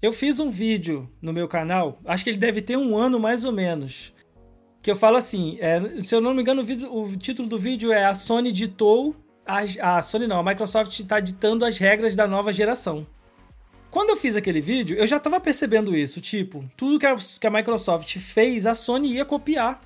Eu 0.01 0.11
fiz 0.11 0.39
um 0.39 0.51
vídeo 0.51 1.09
no 1.21 1.31
meu 1.31 1.47
canal, 1.47 1.97
acho 2.05 2.23
que 2.23 2.29
ele 2.29 2.37
deve 2.37 2.61
ter 2.61 2.77
um 2.77 2.95
ano 2.97 3.19
mais 3.19 3.45
ou 3.45 3.53
menos, 3.53 4.13
que 4.87 4.91
eu 4.91 4.95
falo 4.95 5.17
assim, 5.17 5.57
é, 5.59 5.99
se 5.99 6.15
eu 6.15 6.21
não 6.21 6.33
me 6.33 6.39
engano, 6.39 6.61
o, 6.61 6.63
vídeo, 6.63 6.97
o 6.97 7.17
título 7.17 7.49
do 7.49 7.59
vídeo 7.59 7.91
é 7.91 8.05
A 8.05 8.13
Sony 8.13 8.53
ditou 8.53 9.13
a, 9.45 9.97
a 9.97 10.01
Sony 10.01 10.27
não, 10.27 10.39
a 10.39 10.43
Microsoft 10.43 10.97
está 10.97 11.19
ditando 11.19 11.65
as 11.65 11.77
regras 11.77 12.15
da 12.15 12.25
nova 12.25 12.53
geração. 12.53 13.05
Quando 13.91 14.11
eu 14.11 14.15
fiz 14.15 14.37
aquele 14.37 14.61
vídeo, 14.61 14.95
eu 14.95 15.05
já 15.05 15.17
estava 15.17 15.41
percebendo 15.41 15.93
isso. 15.93 16.21
Tipo, 16.21 16.63
tudo 16.77 16.99
que 16.99 17.05
a, 17.05 17.15
que 17.17 17.45
a 17.45 17.49
Microsoft 17.49 18.17
fez, 18.17 18.65
a 18.65 18.73
Sony 18.73 19.15
ia 19.15 19.25
copiar. 19.25 19.81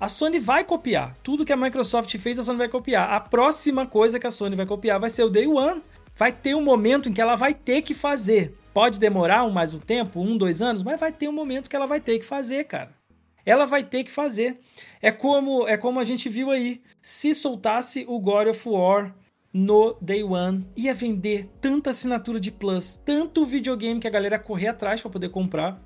A 0.00 0.08
Sony 0.08 0.40
vai 0.40 0.64
copiar. 0.64 1.14
Tudo 1.22 1.44
que 1.44 1.52
a 1.52 1.56
Microsoft 1.56 2.16
fez, 2.16 2.38
a 2.38 2.42
Sony 2.42 2.56
vai 2.56 2.68
copiar. 2.70 3.10
A 3.10 3.20
próxima 3.20 3.86
coisa 3.86 4.18
que 4.18 4.26
a 4.26 4.30
Sony 4.30 4.56
vai 4.56 4.64
copiar 4.64 4.98
vai 4.98 5.10
ser 5.10 5.24
o 5.24 5.30
Day 5.30 5.46
One. 5.46 5.82
Vai 6.16 6.32
ter 6.32 6.54
um 6.54 6.64
momento 6.64 7.10
em 7.10 7.12
que 7.12 7.20
ela 7.20 7.36
vai 7.36 7.52
ter 7.52 7.82
que 7.82 7.92
fazer. 7.92 8.56
Pode 8.72 8.98
demorar 8.98 9.44
um, 9.44 9.50
mais 9.50 9.74
um 9.74 9.78
tempo, 9.78 10.22
um, 10.22 10.38
dois 10.38 10.62
anos, 10.62 10.82
mas 10.82 10.98
vai 10.98 11.12
ter 11.12 11.28
um 11.28 11.32
momento 11.32 11.68
que 11.68 11.76
ela 11.76 11.86
vai 11.86 12.00
ter 12.00 12.18
que 12.18 12.24
fazer, 12.24 12.64
cara 12.64 13.01
ela 13.44 13.66
vai 13.66 13.82
ter 13.82 14.04
que 14.04 14.10
fazer. 14.10 14.60
É 15.00 15.10
como 15.10 15.66
é 15.66 15.76
como 15.76 16.00
a 16.00 16.04
gente 16.04 16.28
viu 16.28 16.50
aí. 16.50 16.80
Se 17.00 17.34
soltasse 17.34 18.04
o 18.08 18.18
God 18.18 18.48
of 18.48 18.68
War 18.68 19.14
no 19.52 19.96
Day 20.00 20.22
One, 20.22 20.66
ia 20.76 20.94
vender 20.94 21.50
tanta 21.60 21.90
assinatura 21.90 22.40
de 22.40 22.50
Plus, 22.50 22.96
tanto 23.04 23.44
videogame 23.44 24.00
que 24.00 24.08
a 24.08 24.10
galera 24.10 24.38
correr 24.38 24.68
atrás 24.68 25.00
para 25.02 25.10
poder 25.10 25.28
comprar, 25.28 25.78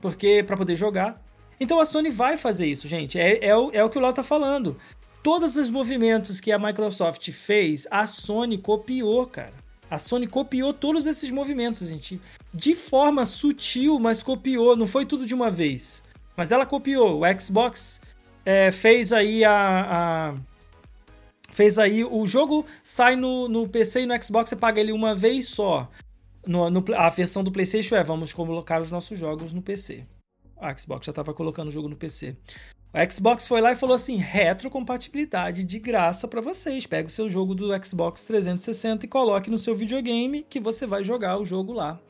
porque 0.00 0.42
para 0.42 0.56
poder 0.56 0.76
jogar. 0.76 1.22
Então 1.60 1.78
a 1.78 1.84
Sony 1.84 2.10
vai 2.10 2.36
fazer 2.36 2.66
isso, 2.66 2.88
gente. 2.88 3.18
É, 3.18 3.44
é, 3.44 3.56
o, 3.56 3.70
é 3.72 3.84
o 3.84 3.90
que 3.90 3.98
o 3.98 4.00
Léo 4.00 4.12
tá 4.12 4.22
falando. 4.22 4.76
Todos 5.22 5.56
os 5.56 5.70
movimentos 5.70 6.40
que 6.40 6.52
a 6.52 6.58
Microsoft 6.58 7.30
fez, 7.30 7.86
a 7.90 8.06
Sony 8.06 8.58
copiou, 8.58 9.26
cara. 9.26 9.54
A 9.90 9.98
Sony 9.98 10.26
copiou 10.26 10.72
todos 10.74 11.06
esses 11.06 11.30
movimentos, 11.30 11.88
gente. 11.88 12.20
De 12.52 12.74
forma 12.74 13.24
sutil, 13.24 13.98
mas 13.98 14.22
copiou. 14.22 14.76
Não 14.76 14.86
foi 14.86 15.06
tudo 15.06 15.24
de 15.24 15.34
uma 15.34 15.50
vez. 15.50 16.03
Mas 16.36 16.52
ela 16.52 16.66
copiou. 16.66 17.22
O 17.22 17.40
Xbox 17.40 18.00
é, 18.44 18.70
fez 18.70 19.12
aí 19.12 19.44
a, 19.44 19.52
a, 19.52 20.34
Fez 21.54 21.78
aí. 21.78 22.04
O 22.04 22.26
jogo 22.26 22.66
sai 22.82 23.14
no, 23.14 23.48
no 23.48 23.68
PC 23.68 24.02
e 24.02 24.06
no 24.06 24.22
Xbox, 24.22 24.50
você 24.50 24.56
paga 24.56 24.80
ele 24.80 24.90
uma 24.90 25.14
vez 25.14 25.46
só. 25.46 25.88
No, 26.44 26.68
no, 26.68 26.84
a 26.96 27.08
versão 27.08 27.44
do 27.44 27.52
PlayStation 27.52 27.94
é: 27.94 28.02
vamos 28.02 28.32
colocar 28.32 28.82
os 28.82 28.90
nossos 28.90 29.16
jogos 29.16 29.52
no 29.52 29.62
PC. 29.62 30.04
A 30.60 30.76
Xbox 30.76 31.06
já 31.06 31.10
estava 31.10 31.32
colocando 31.32 31.68
o 31.68 31.70
jogo 31.70 31.88
no 31.88 31.94
PC. 31.94 32.36
O 32.92 33.12
Xbox 33.12 33.46
foi 33.46 33.60
lá 33.60 33.70
e 33.70 33.76
falou 33.76 33.94
assim: 33.94 34.16
retrocompatibilidade 34.16 35.62
de 35.62 35.78
graça 35.78 36.26
para 36.26 36.40
vocês. 36.40 36.88
Pega 36.88 37.06
o 37.06 37.10
seu 37.10 37.30
jogo 37.30 37.54
do 37.54 37.68
Xbox 37.84 38.24
360 38.24 39.06
e 39.06 39.08
coloque 39.08 39.48
no 39.48 39.56
seu 39.56 39.76
videogame 39.76 40.42
que 40.42 40.58
você 40.58 40.88
vai 40.88 41.04
jogar 41.04 41.38
o 41.38 41.44
jogo 41.44 41.72
lá. 41.72 42.00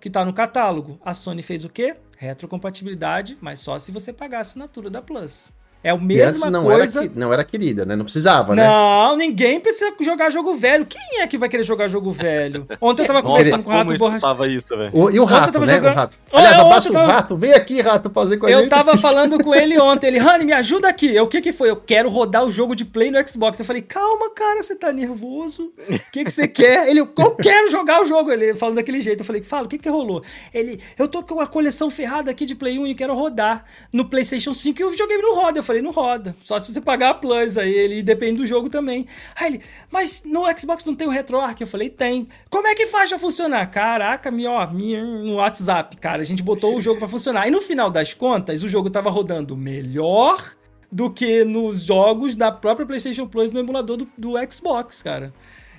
Que 0.00 0.08
tá 0.08 0.24
no 0.24 0.32
catálogo. 0.32 0.98
A 1.04 1.12
Sony 1.12 1.42
fez 1.42 1.64
o 1.64 1.68
quê? 1.68 1.96
Retrocompatibilidade, 2.16 3.36
mas 3.40 3.60
só 3.60 3.78
se 3.78 3.92
você 3.92 4.12
pagar 4.12 4.38
a 4.38 4.40
assinatura 4.40 4.88
da 4.88 5.02
Plus. 5.02 5.52
É 5.82 5.90
a 5.90 5.96
mesma 5.96 6.50
não 6.50 6.64
coisa. 6.64 7.04
Era, 7.04 7.12
não 7.14 7.32
era 7.32 7.42
querida, 7.42 7.86
né? 7.86 7.96
Não 7.96 8.04
precisava, 8.04 8.54
né? 8.54 8.66
Não, 8.66 9.16
ninguém 9.16 9.58
precisa 9.58 9.92
jogar 10.00 10.28
jogo 10.28 10.54
velho. 10.54 10.84
Quem 10.84 11.20
é 11.20 11.26
que 11.26 11.38
vai 11.38 11.48
querer 11.48 11.62
jogar 11.62 11.88
jogo 11.88 12.12
velho? 12.12 12.66
Ontem 12.80 13.02
eu 13.02 13.06
tava 13.06 13.22
conversando 13.24 13.62
com 13.62 13.70
o 13.70 13.72
Rato 13.72 13.96
Borracha. 13.96 14.46
isso, 14.46 14.76
velho. 14.76 15.10
E 15.10 15.18
o 15.18 15.24
Rato, 15.24 15.60
né? 15.60 15.76
Jogando... 15.76 15.92
O 15.92 15.96
Rato. 15.96 16.18
Aliás, 16.30 16.58
oh, 16.58 16.92
tava... 16.92 17.04
o 17.04 17.06
Rato. 17.06 17.36
Vem 17.36 17.52
aqui, 17.54 17.80
Rato, 17.80 18.10
fazer 18.10 18.36
com 18.36 18.46
a 18.46 18.50
eu 18.50 18.58
gente. 18.58 18.64
Eu 18.66 18.70
tava 18.70 18.94
falando 18.98 19.42
com 19.42 19.54
ele 19.54 19.78
ontem. 19.80 20.08
Ele, 20.08 20.18
Rani, 20.18 20.44
me 20.44 20.52
ajuda 20.52 20.86
aqui. 20.86 21.14
Eu, 21.14 21.24
o 21.24 21.28
que 21.28 21.40
que 21.40 21.52
foi? 21.52 21.70
Eu 21.70 21.76
quero 21.76 22.10
rodar 22.10 22.44
o 22.44 22.50
jogo 22.50 22.76
de 22.76 22.84
Play 22.84 23.10
no 23.10 23.28
Xbox. 23.28 23.58
Eu 23.58 23.64
falei, 23.64 23.80
calma, 23.80 24.30
cara, 24.34 24.62
você 24.62 24.74
tá 24.74 24.92
nervoso? 24.92 25.72
O 25.88 26.12
que 26.12 26.24
que 26.24 26.30
você 26.30 26.46
quer? 26.46 26.90
Ele, 26.90 27.00
eu 27.00 27.34
quero 27.36 27.70
jogar 27.70 28.02
o 28.02 28.06
jogo. 28.06 28.30
Ele 28.30 28.54
falando 28.54 28.76
daquele 28.76 29.00
jeito. 29.00 29.20
Eu 29.20 29.24
falei, 29.24 29.42
fala, 29.42 29.64
o 29.64 29.68
que 29.68 29.78
que 29.78 29.88
rolou? 29.88 30.22
Ele, 30.52 30.78
eu 30.98 31.08
tô 31.08 31.22
com 31.22 31.36
uma 31.36 31.46
coleção 31.46 31.88
ferrada 31.88 32.30
aqui 32.30 32.44
de 32.44 32.54
Play 32.54 32.78
1 32.78 32.86
e 32.88 32.94
quero 32.94 33.14
rodar 33.14 33.64
no 33.90 34.04
PlayStation 34.04 34.52
5 34.52 34.78
e 34.78 34.84
o 34.84 34.90
videogame 34.90 35.22
não 35.22 35.34
roda. 35.34 35.58
Eu 35.58 35.69
falei, 35.70 35.82
não 35.82 35.92
roda. 35.92 36.36
Só 36.42 36.58
se 36.58 36.72
você 36.72 36.80
pagar 36.80 37.10
a 37.10 37.14
Plus 37.14 37.56
aí, 37.56 37.72
ele 37.72 38.02
depende 38.02 38.38
do 38.38 38.46
jogo 38.46 38.68
também. 38.68 39.06
Aí 39.36 39.54
ele, 39.54 39.60
mas 39.90 40.22
no 40.24 40.44
Xbox 40.58 40.84
não 40.84 40.94
tem 40.94 41.06
o 41.06 41.10
RetroArch? 41.10 41.60
Eu 41.60 41.66
falei, 41.66 41.88
tem. 41.88 42.28
Como 42.48 42.66
é 42.66 42.74
que 42.74 42.86
faz 42.86 43.08
pra 43.08 43.18
funcionar? 43.18 43.70
Caraca, 43.70 44.30
ó, 44.48 44.66
me, 44.66 45.00
no 45.00 45.36
WhatsApp, 45.36 45.96
cara, 45.96 46.22
a 46.22 46.24
gente 46.24 46.42
botou 46.42 46.76
o 46.76 46.80
jogo 46.80 46.98
para 46.98 47.08
funcionar. 47.08 47.46
E 47.46 47.50
no 47.50 47.60
final 47.60 47.90
das 47.90 48.12
contas, 48.12 48.62
o 48.62 48.68
jogo 48.68 48.90
tava 48.90 49.10
rodando 49.10 49.56
melhor 49.56 50.54
do 50.90 51.10
que 51.10 51.44
nos 51.44 51.82
jogos 51.82 52.34
da 52.34 52.50
própria 52.50 52.86
PlayStation 52.86 53.26
Plus 53.26 53.52
no 53.52 53.60
emulador 53.60 53.96
do, 53.96 54.08
do 54.18 54.32
Xbox, 54.50 55.02
cara. 55.02 55.32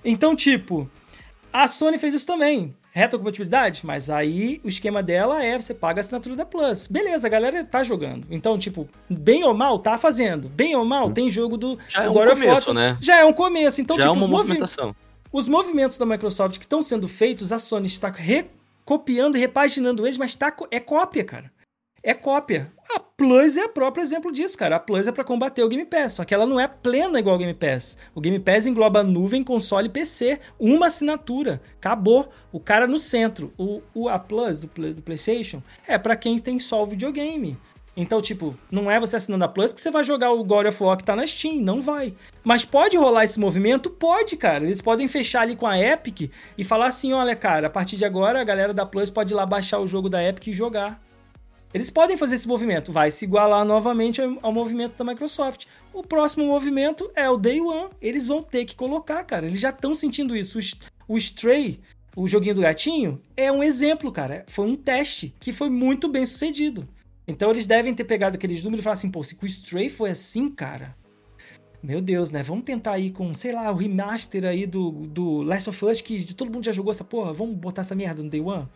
Então, 0.06 0.36
tipo, 0.36 0.90
a 1.52 1.68
Sony 1.68 2.00
fez 2.00 2.14
isso 2.14 2.26
também 2.26 2.74
retrocompatibilidade, 2.92 3.82
mas 3.86 4.10
aí 4.10 4.62
o 4.64 4.68
esquema 4.68 5.02
dela 5.02 5.44
é 5.44 5.58
você 5.58 5.74
paga 5.74 6.00
a 6.00 6.02
assinatura 6.02 6.36
da 6.36 6.46
Plus. 6.46 6.88
Beleza, 6.88 7.28
a 7.28 7.30
galera 7.30 7.64
tá 7.64 7.84
jogando. 7.84 8.28
Então, 8.30 8.60
tipo, 8.60 8.88
bem 9.10 9.44
ou 9.44 9.54
mal, 9.54 9.80
tá 9.80 9.98
fazendo. 9.98 10.50
Bem 10.50 10.76
ou 10.76 10.86
mal, 10.86 11.12
tem 11.12 11.30
jogo 11.30 11.58
do 11.58 11.80
Já 11.88 12.04
é 12.04 12.10
um 12.10 12.14
começo, 12.14 12.74
né? 12.74 12.98
Já 13.02 13.20
é 13.20 13.26
um 13.26 13.34
começo. 13.34 13.82
Então, 13.82 13.96
Já 13.96 14.04
tipo, 14.04 14.14
é 14.14 14.18
uma 14.18 14.26
os 14.26 14.32
movimentação. 14.32 14.88
Movi 14.88 15.12
os 15.32 15.48
movimentos 15.48 15.98
da 15.98 16.06
Microsoft 16.06 16.58
que 16.58 16.66
estão 16.66 16.84
sendo 16.84 17.08
feitos, 17.08 17.54
a 17.54 17.60
Sony 17.60 17.88
está 17.88 18.10
recopiando 18.12 19.38
e 19.38 19.40
repaginando 19.40 20.06
eles, 20.06 20.18
mas 20.18 20.36
tá, 20.36 20.54
é 20.70 20.80
cópia, 20.80 21.24
cara 21.24 21.52
é 22.04 22.14
cópia. 22.14 22.72
A 22.96 23.00
Plus 23.00 23.56
é 23.56 23.66
o 23.66 23.70
próprio 23.70 24.04
exemplo 24.04 24.32
disso, 24.32 24.58
cara. 24.58 24.76
A 24.76 24.80
Plus 24.80 25.08
é 25.08 25.12
para 25.12 25.24
combater 25.24 25.64
o 25.64 25.70
Game 25.70 25.86
Pass, 25.86 26.14
só 26.14 26.26
que 26.26 26.34
ela 26.34 26.46
não 26.46 26.60
é 26.60 26.68
plena 26.68 27.20
igual 27.20 27.34
ao 27.34 27.40
Game 27.40 27.54
Pass. 27.54 27.98
O 28.16 28.20
Game 28.20 28.40
Pass 28.40 28.66
engloba 28.66 29.04
nuvem, 29.04 29.44
console 29.44 29.88
e 29.88 29.92
PC. 29.92 30.40
Uma 30.60 30.88
assinatura. 30.88 31.62
Acabou. 31.78 32.30
O 32.52 32.60
cara 32.60 32.88
no 32.88 32.98
centro. 32.98 33.54
O, 33.58 33.82
o 33.94 34.10
a 34.10 34.18
Plus 34.18 34.60
do, 34.60 34.68
do 34.94 35.02
PlayStation 35.02 35.62
é 35.88 35.98
para 35.98 36.16
quem 36.16 36.38
tem 36.40 36.60
só 36.60 36.84
o 36.84 36.88
videogame. 36.88 37.58
Então, 37.96 38.22
tipo, 38.22 38.58
não 38.72 38.90
é 38.90 39.00
você 39.00 39.18
assinando 39.18 39.44
a 39.44 39.50
Plus 39.50 39.74
que 39.74 39.82
você 39.82 39.92
vai 39.92 40.04
jogar 40.04 40.32
o 40.32 40.44
God 40.44 40.66
of 40.66 40.82
War 40.82 40.98
que 40.98 41.04
tá 41.04 41.16
na 41.16 41.28
Steam, 41.28 41.62
não 41.62 41.82
vai. 41.82 42.14
Mas 42.44 42.64
pode 42.64 42.98
rolar 42.98 43.26
esse 43.26 43.40
movimento? 43.40 43.90
Pode, 43.90 44.38
cara. 44.38 44.64
Eles 44.64 44.82
podem 44.82 45.08
fechar 45.08 45.42
ali 45.42 45.56
com 45.56 45.68
a 45.68 45.78
Epic 45.78 46.32
e 46.58 46.64
falar 46.64 46.88
assim: 46.88 47.12
olha, 47.14 47.36
cara, 47.36 47.68
a 47.68 47.70
partir 47.70 47.98
de 47.98 48.06
agora 48.06 48.40
a 48.40 48.46
galera 48.46 48.74
da 48.74 48.86
Plus 48.86 49.12
pode 49.12 49.34
ir 49.34 49.36
lá 49.36 49.46
baixar 49.46 49.80
o 49.80 49.88
jogo 49.88 50.10
da 50.10 50.24
Epic 50.24 50.48
e 50.48 50.54
jogar. 50.54 51.02
Eles 51.74 51.90
podem 51.90 52.18
fazer 52.18 52.36
esse 52.36 52.48
movimento, 52.48 52.92
vai 52.92 53.12
se 53.12 53.24
igualar 53.24 53.64
novamente 53.64 54.22
ao, 54.42 54.52
movimento 54.52 54.98
da 54.98 55.06
Microsoft. 55.06 55.66
O 55.94 56.04
próximo 56.04 56.46
movimento 56.46 57.10
é 57.16 57.30
o 57.30 57.38
Day 57.38 57.62
One. 57.62 57.90
Eles 58.02 58.28
vão 58.28 58.44
ter 58.44 58.66
que 58.66 58.76
colocar, 58.76 59.24
cara. 59.24 59.46
Eles 59.46 59.60
já 59.60 59.70
estão 59.70 59.96
sentindo 59.96 60.36
isso. 60.36 60.60
O, 61.08 61.18
Stray, 61.18 61.80
o 62.16 62.28
joguinho 62.28 62.56
do 62.56 62.62
gatinho, 62.62 63.22
é 63.38 63.50
um 63.50 63.64
exemplo, 63.64 64.12
cara. 64.12 64.46
Foi 64.50 64.66
um 64.66 64.76
teste 64.76 65.34
que 65.40 65.54
foi 65.54 65.70
muito 65.70 66.10
bem 66.10 66.26
sucedido. 66.26 66.88
Então 67.26 67.50
eles 67.50 67.66
devem 67.66 67.94
ter 67.94 68.04
pegado 68.04 68.36
aqueles 68.36 68.64
números 68.64 68.82
e 68.82 68.84
falar 68.84 68.96
assim, 68.96 69.10
pô, 69.10 69.24
se 69.24 69.38
o 69.42 69.46
Stray 69.46 69.90
foi 69.90 70.10
assim, 70.10 70.50
cara. 70.50 70.94
Meu 71.82 72.02
Deus, 72.02 72.32
né? 72.32 72.44
Vamos 72.44 72.66
tentar 72.66 72.92
aí 72.92 73.12
com, 73.12 73.34
sei 73.34 73.54
lá, 73.54 73.72
o 73.72 73.76
remaster 73.76 74.46
aí 74.46 74.68
do, 74.68 74.92
do 74.92 75.42
Last 75.42 75.70
of 75.70 75.86
Us, 75.86 76.02
que 76.02 76.34
todo 76.34 76.52
mundo 76.52 76.66
já 76.66 76.74
jogou 76.74 76.92
essa 76.92 77.04
porra. 77.04 77.32
Vamos 77.32 77.56
botar 77.56 77.82
essa 77.82 77.96
merda 77.96 78.22
no 78.22 78.30
Day 78.30 78.42
One? 78.42 78.68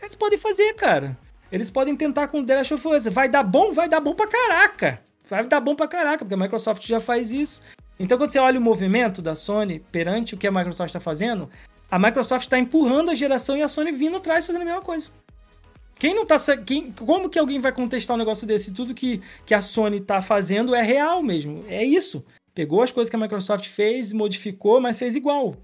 Eles 0.00 0.14
podem 0.14 0.38
fazer, 0.38 0.74
cara. 0.74 1.18
Eles 1.52 1.70
podem 1.70 1.94
tentar 1.94 2.28
com 2.28 2.42
The 2.42 2.56
Last 2.56 2.74
of 2.74 2.88
Us. 2.88 3.04
Vai 3.04 3.28
dar 3.28 3.42
bom? 3.42 3.72
Vai 3.72 3.86
dar 3.86 4.00
bom 4.00 4.14
pra 4.14 4.26
caraca. 4.26 5.02
Vai 5.28 5.46
dar 5.46 5.60
bom 5.60 5.76
pra 5.76 5.86
caraca, 5.86 6.24
porque 6.24 6.34
a 6.34 6.36
Microsoft 6.36 6.86
já 6.86 6.98
faz 6.98 7.30
isso. 7.30 7.62
Então, 8.00 8.16
quando 8.16 8.30
você 8.30 8.38
olha 8.38 8.58
o 8.58 8.62
movimento 8.62 9.20
da 9.20 9.34
Sony 9.34 9.84
perante 9.92 10.34
o 10.34 10.38
que 10.38 10.46
a 10.46 10.50
Microsoft 10.50 10.88
está 10.88 10.98
fazendo, 10.98 11.50
a 11.90 11.98
Microsoft 11.98 12.44
está 12.44 12.58
empurrando 12.58 13.10
a 13.10 13.14
geração 13.14 13.54
e 13.54 13.62
a 13.62 13.68
Sony 13.68 13.92
vindo 13.92 14.16
atrás 14.16 14.46
fazendo 14.46 14.62
a 14.62 14.64
mesma 14.64 14.80
coisa. 14.80 15.10
Quem 15.98 16.14
não 16.14 16.24
tá. 16.24 16.36
Quem, 16.64 16.90
como 16.90 17.28
que 17.28 17.38
alguém 17.38 17.60
vai 17.60 17.70
contestar 17.70 18.16
um 18.16 18.18
negócio 18.18 18.46
desse? 18.46 18.72
Tudo 18.72 18.94
que, 18.94 19.20
que 19.44 19.54
a 19.54 19.60
Sony 19.60 20.00
tá 20.00 20.22
fazendo 20.22 20.74
é 20.74 20.82
real 20.82 21.22
mesmo. 21.22 21.64
É 21.68 21.84
isso. 21.84 22.24
Pegou 22.54 22.82
as 22.82 22.90
coisas 22.90 23.10
que 23.10 23.16
a 23.16 23.18
Microsoft 23.18 23.68
fez, 23.68 24.12
modificou, 24.12 24.80
mas 24.80 24.98
fez 24.98 25.14
igual. 25.14 25.54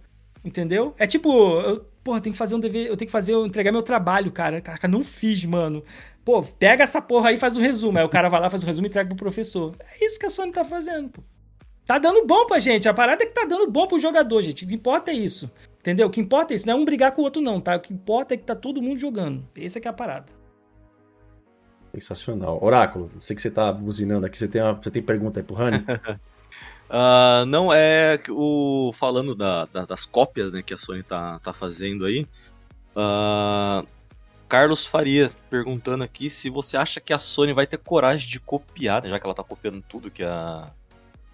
Entendeu? 0.45 0.95
É 0.99 1.07
tipo, 1.07 1.31
eu, 1.61 1.85
porra, 2.09 2.23
tem 2.23 2.33
que 2.33 2.39
fazer 2.39 2.55
um 2.55 2.61
dever, 2.61 2.87
eu 2.87 2.97
tenho 2.97 3.07
que 3.07 3.13
fazer, 3.13 3.35
eu 3.35 3.45
entregar 3.45 3.71
meu 3.71 3.83
trabalho, 3.83 4.33
cara. 4.33 4.63
Caraca, 4.63 4.89
não 4.89 5.05
fiz, 5.05 5.45
mano. 5.45 5.85
Pô, 6.25 6.43
pega 6.43 6.83
essa 6.85 7.03
porra 7.03 7.29
aí 7.29 7.37
e 7.37 7.39
faz 7.39 7.55
um 7.55 7.61
resumo. 7.61 7.99
Aí 7.99 8.05
o 8.05 8.09
cara 8.09 8.31
vai 8.31 8.41
lá, 8.41 8.49
faz 8.49 8.65
um 8.65 8.67
resumo 8.67 8.87
e 8.87 8.89
entrega 8.89 9.11
pro 9.11 9.17
professor. 9.17 9.77
É 9.79 10.07
isso 10.07 10.19
que 10.19 10.25
a 10.25 10.31
Sony 10.31 10.51
tá 10.51 10.65
fazendo, 10.65 11.11
pô. 11.11 11.23
Tá 11.85 11.99
dando 11.99 12.27
bom 12.27 12.47
pra 12.47 12.59
gente. 12.59 12.89
A 12.89 12.95
parada 12.95 13.23
é 13.23 13.27
que 13.27 13.35
tá 13.35 13.45
dando 13.45 13.71
bom 13.71 13.87
pro 13.87 13.99
jogador, 13.99 14.41
gente. 14.41 14.65
O 14.65 14.69
que 14.69 14.75
importa 14.75 15.11
é 15.11 15.15
isso. 15.15 15.51
Entendeu? 15.81 16.07
O 16.07 16.11
que 16.11 16.19
importa 16.19 16.55
é 16.55 16.57
isso. 16.57 16.67
Não 16.67 16.75
é 16.75 16.77
um 16.77 16.85
brigar 16.85 17.13
com 17.13 17.21
o 17.21 17.25
outro, 17.25 17.43
não, 17.43 17.61
tá? 17.61 17.77
O 17.77 17.81
que 17.81 17.93
importa 17.93 18.33
é 18.33 18.37
que 18.39 18.45
tá 18.45 18.55
todo 18.55 18.81
mundo 18.81 18.99
jogando. 18.99 19.47
Essa 19.55 19.79
é 19.79 19.81
que 19.83 19.89
é 19.89 19.91
a 19.91 19.95
parada. 19.95 20.33
Sensacional. 21.95 22.59
Oráculo, 22.63 23.11
sei 23.21 23.37
que 23.37 23.43
você 23.43 23.51
tá 23.51 23.71
buzinando 23.71 24.25
aqui. 24.25 24.39
Você 24.39 24.49
tem, 24.49 24.63
uma, 24.63 24.73
você 24.73 24.91
tem 24.91 25.03
pergunta 25.03 25.41
aí 25.41 25.45
pro 25.45 25.55
Rani? 25.55 25.85
Uh, 26.89 27.45
não 27.47 27.73
é 27.73 28.19
o 28.31 28.93
falando 28.95 29.35
da, 29.35 29.67
da, 29.67 29.85
das 29.85 30.07
cópias 30.07 30.51
né, 30.51 30.63
que 30.63 30.73
a 30.73 30.79
Sony 30.79 31.03
tá, 31.03 31.39
tá 31.41 31.53
fazendo 31.53 32.07
aí. 32.07 32.27
Uh, 32.97 33.87
Carlos 34.49 34.87
Faria 34.87 35.31
perguntando 35.51 36.03
aqui 36.03 36.31
se 36.31 36.49
você 36.49 36.77
acha 36.79 37.01
que 37.01 37.13
a 37.13 37.19
Sony 37.19 37.53
vai 37.53 37.67
ter 37.67 37.77
coragem 37.77 38.29
de 38.29 38.41
copiar, 38.41 39.03
né, 39.03 39.11
já 39.11 39.19
que 39.19 39.27
ela 39.27 39.35
tá 39.35 39.45
copiando 39.45 39.83
tudo 39.87 40.11
que 40.11 40.25
a, 40.25 40.71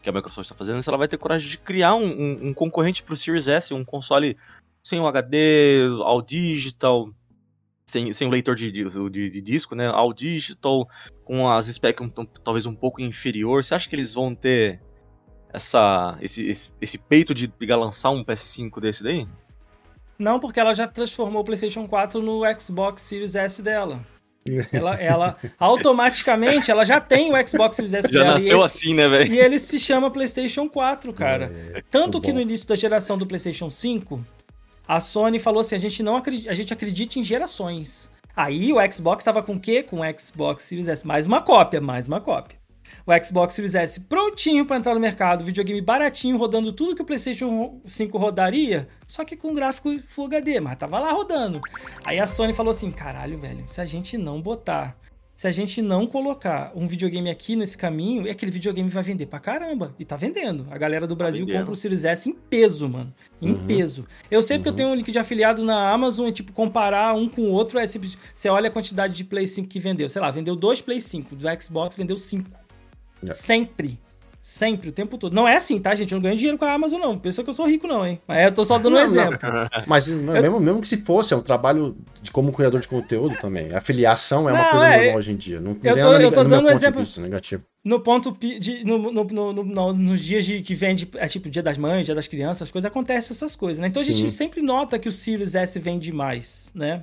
que 0.03 0.11
a 0.11 0.13
Microsoft 0.13 0.47
está 0.47 0.57
fazendo, 0.57 0.83
se 0.83 0.89
ela 0.89 0.99
vai 0.99 1.07
ter 1.07 1.17
coragem 1.17 1.49
de 1.49 1.57
criar 1.57 1.95
um, 1.95 2.05
um, 2.05 2.49
um 2.49 2.55
concorrente 2.55 3.05
pro 3.05 3.17
Series 3.17 3.47
S, 3.47 3.73
um 3.73 3.85
console 3.85 4.37
sem 4.83 4.99
o 5.01 5.07
HD, 5.07 5.87
all 6.03 6.21
digital, 6.21 7.09
sem, 7.87 8.13
sem 8.13 8.27
o 8.27 8.31
leitor 8.31 8.57
de, 8.57 8.73
de, 8.73 9.31
de, 9.31 9.41
disco, 9.41 9.75
né? 9.75 9.87
All 9.87 10.13
digital, 10.13 10.89
com 11.25 11.51
as 11.51 11.67
specs 11.67 12.07
um, 12.07 12.11
talvez 12.43 12.67
um 12.67 12.75
pouco 12.75 13.01
inferior. 13.01 13.65
Você 13.65 13.75
acha 13.75 13.89
que 13.89 13.95
eles 13.97 14.13
vão 14.13 14.35
ter 14.35 14.81
essa, 15.55 16.19
esse, 16.21 16.47
esse, 16.49 16.73
esse 16.81 16.99
peito 16.99 17.33
de 17.33 17.47
pegar 17.49 17.77
lançar 17.77 18.11
um 18.11 18.25
PS5 18.25 18.81
desse 18.81 19.03
daí? 19.03 19.27
Não, 20.19 20.39
porque 20.41 20.61
ela 20.61 20.75
já 20.75 20.87
transformou 20.87 21.43
o 21.43 21.45
PlayStation 21.45 21.87
4 21.87 22.21
no 22.21 22.43
Xbox 22.61 23.03
Series 23.03 23.35
S 23.35 23.63
dela. 23.63 24.05
Ela, 24.71 24.95
ela 25.01 25.37
automaticamente 25.59 26.71
ela 26.71 26.85
já 26.85 27.01
tem 27.01 27.33
o 27.33 27.49
Xbox 27.49 27.77
Series 27.77 27.95
S 27.95 28.13
já 28.13 28.19
dela. 28.21 28.35
nasceu 28.35 28.59
esse, 28.59 28.67
assim, 28.67 28.95
né, 28.95 29.09
velho? 29.09 29.33
E 29.33 29.39
ele 29.39 29.59
se 29.59 29.79
chama 29.81 30.11
PlayStation 30.11 30.69
4, 30.69 31.13
cara. 31.15 31.51
É, 31.75 31.83
Tanto 31.91 32.21
que 32.21 32.29
bom. 32.29 32.35
no 32.35 32.41
início 32.43 32.69
da 32.69 32.77
geração 32.77 33.17
do 33.17 33.27
PlayStation 33.27 33.71
5, 33.71 34.23
a 34.87 35.01
Sony 35.01 35.39
falou 35.39 35.61
assim: 35.61 35.77
a 35.77 35.79
gente 35.79 36.03
não 36.03 36.17
acredita, 36.17 36.51
a 36.51 36.55
gente 36.55 36.73
acredita 36.73 37.19
em 37.19 37.25
gerações. 37.25 38.11
Aí 38.37 38.73
o 38.73 38.93
Xbox 38.93 39.23
estava 39.23 39.43
com 39.43 39.55
o 39.55 39.61
quê? 39.61 39.83
Com 39.83 40.01
o 40.01 40.19
Xbox 40.19 40.65
Series 40.65 40.89
S. 40.89 41.07
Mais 41.07 41.27
uma 41.27 41.41
cópia, 41.41 41.81
mais 41.81 42.07
uma 42.07 42.21
cópia 42.21 42.64
o 43.07 43.25
Xbox 43.25 43.55
Series 43.55 43.75
S 43.75 44.01
prontinho 44.01 44.65
para 44.65 44.77
entrar 44.77 44.95
no 44.95 45.01
mercado, 45.01 45.45
videogame 45.45 45.81
baratinho, 45.81 46.37
rodando 46.37 46.73
tudo 46.73 46.97
que 46.97 47.03
o 47.03 47.05
PlayStation 47.05 47.81
5 47.85 48.17
rodaria, 48.17 48.89
só 49.07 49.25
que 49.25 49.37
com 49.37 49.55
gráfico 49.55 49.91
Full 50.09 50.27
HD, 50.27 50.61
mas 50.61 50.77
tava 50.77 50.99
lá 50.99 51.13
rodando. 51.13 51.61
Aí 52.05 52.19
a 52.19 52.27
Sony 52.27 52.53
falou 52.53 52.71
assim: 52.71 52.91
caralho, 52.91 53.39
velho, 53.39 53.65
se 53.69 53.81
a 53.81 53.87
gente 53.87 54.17
não 54.17 54.41
botar 54.41 54.97
se 55.37 55.49
a 55.49 55.53
gente 55.53 55.83
não 55.83 56.07
colocar 56.07 56.71
um 56.77 56.87
videogame 56.87 57.29
aqui 57.29 57.57
nesse 57.57 57.77
caminho, 57.77 58.31
aquele 58.31 58.53
videogame 58.53 58.89
vai 58.89 59.03
vender 59.03 59.27
pra 59.27 59.41
caramba. 59.41 59.93
E 59.99 60.05
tá 60.05 60.17
vendendo. 60.17 60.67
A 60.71 60.79
galera 60.79 61.09
do 61.09 61.17
tá 61.17 61.25
Brasil 61.25 61.45
tá 61.45 61.55
compra 61.55 61.73
o 61.73 61.77
Series 61.77 62.05
S 62.05 62.29
em 62.29 62.33
peso, 62.33 62.89
mano. 62.89 63.13
Em 63.43 63.53
uhum. 63.53 63.67
peso. 63.67 64.07
Eu 64.31 64.43
sei 64.43 64.57
uhum. 64.57 64.63
porque 64.63 64.69
eu 64.69 64.77
tenho 64.77 64.89
um 64.91 64.95
link 64.95 65.11
de 65.11 65.19
afiliado 65.19 65.65
na 65.65 65.91
Amazon 65.91 66.29
e, 66.29 66.33
tipo, 66.33 66.53
comparar 66.53 67.15
um 67.15 67.29
com 67.29 67.43
o 67.43 67.53
outro, 67.53 67.81
é, 67.81 67.85
você 67.87 68.49
olha 68.49 68.69
a 68.69 68.73
quantidade 68.73 69.15
de 69.15 69.25
Play 69.25 69.49
5 69.49 69.69
que 69.69 69.81
vendeu. 69.81 70.09
Sei 70.09 70.23
lá, 70.23 70.31
vendeu 70.31 70.55
dois 70.55 70.81
Play 70.81 71.01
5. 71.01 71.35
Do 71.35 71.45
Xbox 71.61 71.97
vendeu 71.97 72.17
cinco. 72.17 72.49
É. 73.31 73.35
Sempre. 73.35 73.99
Sempre, 74.45 74.91
o 74.91 74.93
tempo 74.93 75.17
todo. 75.17 75.33
Não 75.33 75.49
é 75.49 75.57
assim, 75.57 75.81
tá, 75.81 75.95
gente? 75.95 76.13
Eu 76.13 76.17
não 76.17 76.23
ganho 76.23 76.37
dinheiro 76.37 76.59
com 76.59 76.67
a 76.67 76.73
Amazon, 76.75 77.01
não. 77.01 77.19
Pensa 77.19 77.43
que 77.43 77.49
eu 77.49 77.55
sou 77.55 77.67
rico, 77.67 77.87
não, 77.87 78.07
hein? 78.07 78.21
Mas 78.29 78.45
eu 78.45 78.53
tô 78.53 78.63
só 78.63 78.79
dando 78.79 78.95
um 78.95 79.01
exemplo. 79.01 79.39
Mas 79.89 80.07
eu... 80.07 80.19
mesmo, 80.19 80.61
mesmo 80.61 80.81
que 80.83 80.89
se 80.89 80.99
fosse, 80.99 81.33
é 81.33 81.37
um 81.39 81.41
trabalho 81.41 81.97
de 82.21 82.31
como 82.31 82.53
criador 82.53 82.79
de 82.79 82.87
conteúdo 82.87 83.35
também. 83.41 83.75
A 83.75 83.81
filiação 83.81 84.47
é 84.47 84.53
uma 84.53 84.63
não, 84.63 84.71
coisa 84.71 84.87
é... 84.87 84.97
normal 84.99 85.17
hoje 85.17 85.33
em 85.33 85.37
dia. 85.37 85.61
Não, 85.63 85.75
eu 85.83 85.95
tô, 85.95 86.13
eu 86.13 86.31
tô 86.31 86.45
dando 86.45 86.67
um 86.67 86.71
exemplo. 86.71 87.03
Disso, 87.03 87.23
negativo. 87.23 87.63
no 87.83 88.01
ponto 88.01 88.37
de, 88.39 88.85
no, 88.85 89.11
no, 89.11 89.25
no, 89.25 89.93
nos 89.95 90.21
dias 90.23 90.45
de, 90.45 90.61
que 90.61 90.75
vende, 90.75 91.09
é 91.15 91.27
tipo 91.27 91.49
dia 91.49 91.63
das 91.63 91.79
mães, 91.79 92.05
dia 92.05 92.15
das 92.15 92.29
crianças, 92.29 92.69
as 92.69 92.71
coisas 92.71 92.91
acontecem 92.91 93.35
essas 93.35 93.57
coisas, 93.57 93.81
né? 93.81 93.87
Então 93.87 94.03
a 94.03 94.05
gente 94.05 94.21
Sim. 94.21 94.29
sempre 94.29 94.61
nota 94.61 94.99
que 94.99 95.09
o 95.09 95.13
Series 95.13 95.55
S 95.55 95.79
vende 95.81 96.13
mais, 96.13 96.71
né? 96.75 97.03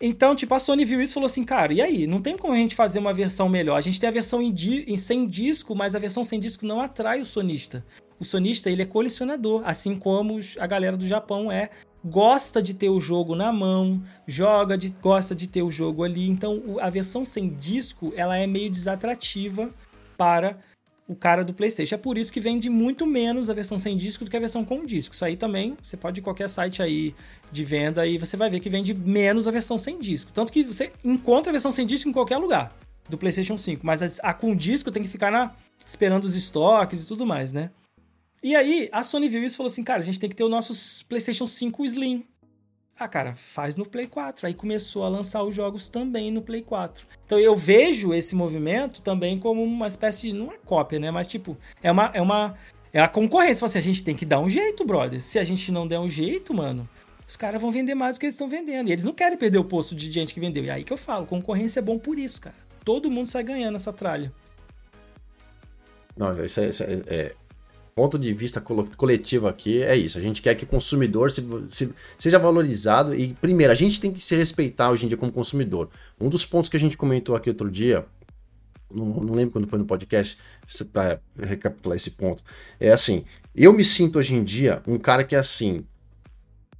Então, 0.00 0.34
tipo, 0.34 0.54
a 0.54 0.60
Sony 0.60 0.84
viu 0.84 1.00
isso 1.00 1.12
e 1.12 1.14
falou 1.14 1.26
assim, 1.26 1.44
cara, 1.44 1.72
e 1.72 1.80
aí? 1.80 2.06
Não 2.06 2.20
tem 2.20 2.36
como 2.36 2.52
a 2.52 2.56
gente 2.56 2.74
fazer 2.74 2.98
uma 2.98 3.14
versão 3.14 3.48
melhor. 3.48 3.76
A 3.76 3.80
gente 3.80 4.00
tem 4.00 4.08
a 4.08 4.12
versão 4.12 4.40
em, 4.42 4.96
sem 4.96 5.26
disco, 5.26 5.74
mas 5.74 5.94
a 5.94 5.98
versão 5.98 6.24
sem 6.24 6.40
disco 6.40 6.66
não 6.66 6.80
atrai 6.80 7.20
o 7.20 7.26
sonista. 7.26 7.84
O 8.18 8.24
sonista, 8.24 8.70
ele 8.70 8.82
é 8.82 8.86
colecionador, 8.86 9.62
assim 9.64 9.96
como 9.96 10.38
a 10.58 10.66
galera 10.66 10.96
do 10.96 11.06
Japão 11.06 11.50
é. 11.50 11.70
Gosta 12.04 12.60
de 12.60 12.74
ter 12.74 12.90
o 12.90 13.00
jogo 13.00 13.34
na 13.34 13.50
mão, 13.50 14.02
joga, 14.26 14.76
de, 14.76 14.90
gosta 14.90 15.34
de 15.34 15.46
ter 15.46 15.62
o 15.62 15.70
jogo 15.70 16.04
ali. 16.04 16.28
Então, 16.28 16.76
a 16.80 16.90
versão 16.90 17.24
sem 17.24 17.48
disco, 17.48 18.12
ela 18.14 18.36
é 18.36 18.46
meio 18.46 18.70
desatrativa 18.70 19.70
para 20.16 20.58
o 21.06 21.14
cara 21.14 21.44
do 21.44 21.52
PlayStation. 21.52 21.94
É 21.94 21.98
por 21.98 22.16
isso 22.16 22.32
que 22.32 22.40
vende 22.40 22.70
muito 22.70 23.06
menos 23.06 23.50
a 23.50 23.54
versão 23.54 23.78
sem 23.78 23.96
disco 23.96 24.24
do 24.24 24.30
que 24.30 24.36
a 24.36 24.40
versão 24.40 24.64
com 24.64 24.84
disco. 24.84 25.14
Isso 25.14 25.24
aí 25.24 25.36
também, 25.36 25.76
você 25.82 25.96
pode 25.96 26.20
ir 26.20 26.22
qualquer 26.22 26.48
site 26.48 26.82
aí 26.82 27.14
de 27.52 27.64
venda 27.64 28.06
e 28.06 28.18
você 28.18 28.36
vai 28.36 28.48
ver 28.48 28.60
que 28.60 28.70
vende 28.70 28.94
menos 28.94 29.46
a 29.46 29.50
versão 29.50 29.76
sem 29.76 29.98
disco. 29.98 30.32
Tanto 30.32 30.52
que 30.52 30.64
você 30.64 30.92
encontra 31.04 31.50
a 31.50 31.52
versão 31.52 31.72
sem 31.72 31.86
disco 31.86 32.08
em 32.08 32.12
qualquer 32.12 32.38
lugar 32.38 32.76
do 33.08 33.18
PlayStation 33.18 33.58
5, 33.58 33.84
mas 33.84 34.02
a, 34.02 34.30
a 34.30 34.34
com 34.34 34.56
disco 34.56 34.90
tem 34.90 35.02
que 35.02 35.08
ficar 35.08 35.30
na, 35.30 35.54
esperando 35.84 36.24
os 36.24 36.34
estoques 36.34 37.02
e 37.02 37.06
tudo 37.06 37.26
mais, 37.26 37.52
né? 37.52 37.70
E 38.42 38.54
aí, 38.54 38.90
a 38.92 39.02
Sony 39.02 39.28
viu 39.28 39.42
isso 39.42 39.54
e 39.54 39.58
falou 39.58 39.72
assim: 39.72 39.82
cara, 39.82 40.00
a 40.00 40.04
gente 40.04 40.20
tem 40.20 40.28
que 40.28 40.36
ter 40.36 40.44
o 40.44 40.50
nosso 40.50 41.06
PlayStation 41.06 41.46
5 41.46 41.84
Slim. 41.86 42.24
Ah, 42.98 43.08
cara, 43.08 43.34
faz 43.34 43.76
no 43.76 43.84
Play 43.84 44.06
4. 44.06 44.46
Aí 44.46 44.54
começou 44.54 45.04
a 45.04 45.08
lançar 45.08 45.42
os 45.42 45.54
jogos 45.54 45.88
também 45.88 46.30
no 46.30 46.40
Play 46.40 46.62
4. 46.62 47.06
Então 47.26 47.38
eu 47.38 47.56
vejo 47.56 48.14
esse 48.14 48.36
movimento 48.36 49.02
também 49.02 49.38
como 49.38 49.62
uma 49.62 49.88
espécie 49.88 50.22
de. 50.22 50.32
Não 50.32 50.52
é 50.52 50.58
cópia, 50.64 51.00
né? 51.00 51.10
Mas 51.10 51.26
tipo, 51.26 51.56
é 51.82 51.90
uma. 51.90 52.10
É 52.14 52.22
uma 52.22 52.56
é 52.92 53.00
a 53.00 53.08
concorrência. 53.08 53.64
Assim, 53.64 53.78
a 53.78 53.82
gente 53.82 54.04
tem 54.04 54.14
que 54.14 54.24
dar 54.24 54.38
um 54.38 54.48
jeito, 54.48 54.84
brother. 54.84 55.20
Se 55.20 55.38
a 55.40 55.44
gente 55.44 55.72
não 55.72 55.88
der 55.88 55.98
um 55.98 56.08
jeito, 56.08 56.54
mano, 56.54 56.88
os 57.26 57.36
caras 57.36 57.60
vão 57.60 57.72
vender 57.72 57.96
mais 57.96 58.16
do 58.16 58.20
que 58.20 58.26
eles 58.26 58.34
estão 58.34 58.48
vendendo. 58.48 58.88
E 58.88 58.92
eles 58.92 59.04
não 59.04 59.12
querem 59.12 59.36
perder 59.36 59.58
o 59.58 59.64
posto 59.64 59.96
de 59.96 60.10
gente 60.12 60.32
que 60.32 60.38
vendeu. 60.38 60.64
E 60.64 60.70
aí 60.70 60.84
que 60.84 60.92
eu 60.92 60.96
falo, 60.96 61.26
concorrência 61.26 61.80
é 61.80 61.82
bom 61.82 61.98
por 61.98 62.16
isso, 62.16 62.40
cara. 62.40 62.54
Todo 62.84 63.10
mundo 63.10 63.28
sai 63.28 63.42
ganhando 63.42 63.74
essa 63.74 63.92
tralha. 63.92 64.32
Não, 66.16 66.44
isso 66.44 66.60
é, 66.60 66.68
isso 66.68 66.84
é, 66.84 67.02
é 67.08 67.34
ponto 67.94 68.18
de 68.18 68.32
vista 68.32 68.60
coletivo 68.60 69.46
aqui 69.46 69.82
é 69.82 69.96
isso. 69.96 70.18
A 70.18 70.20
gente 70.20 70.42
quer 70.42 70.54
que 70.54 70.64
o 70.64 70.66
consumidor 70.66 71.30
se, 71.30 71.46
se, 71.68 71.94
seja 72.18 72.38
valorizado 72.38 73.14
e, 73.14 73.34
primeiro, 73.34 73.72
a 73.72 73.76
gente 73.76 74.00
tem 74.00 74.12
que 74.12 74.20
se 74.20 74.34
respeitar 74.34 74.90
hoje 74.90 75.04
em 75.04 75.08
dia 75.08 75.16
como 75.16 75.30
consumidor. 75.30 75.88
Um 76.20 76.28
dos 76.28 76.44
pontos 76.44 76.68
que 76.68 76.76
a 76.76 76.80
gente 76.80 76.96
comentou 76.96 77.36
aqui 77.36 77.48
outro 77.48 77.70
dia, 77.70 78.04
não, 78.92 79.06
não 79.06 79.34
lembro 79.34 79.52
quando 79.52 79.68
foi 79.68 79.78
no 79.78 79.84
podcast, 79.84 80.38
para 80.92 81.20
recapitular 81.38 81.96
esse 81.96 82.12
ponto, 82.12 82.42
é 82.80 82.90
assim: 82.90 83.24
eu 83.54 83.72
me 83.72 83.84
sinto 83.84 84.18
hoje 84.18 84.34
em 84.34 84.42
dia 84.42 84.82
um 84.86 84.98
cara 84.98 85.24
que 85.24 85.34
é 85.34 85.38
assim. 85.38 85.84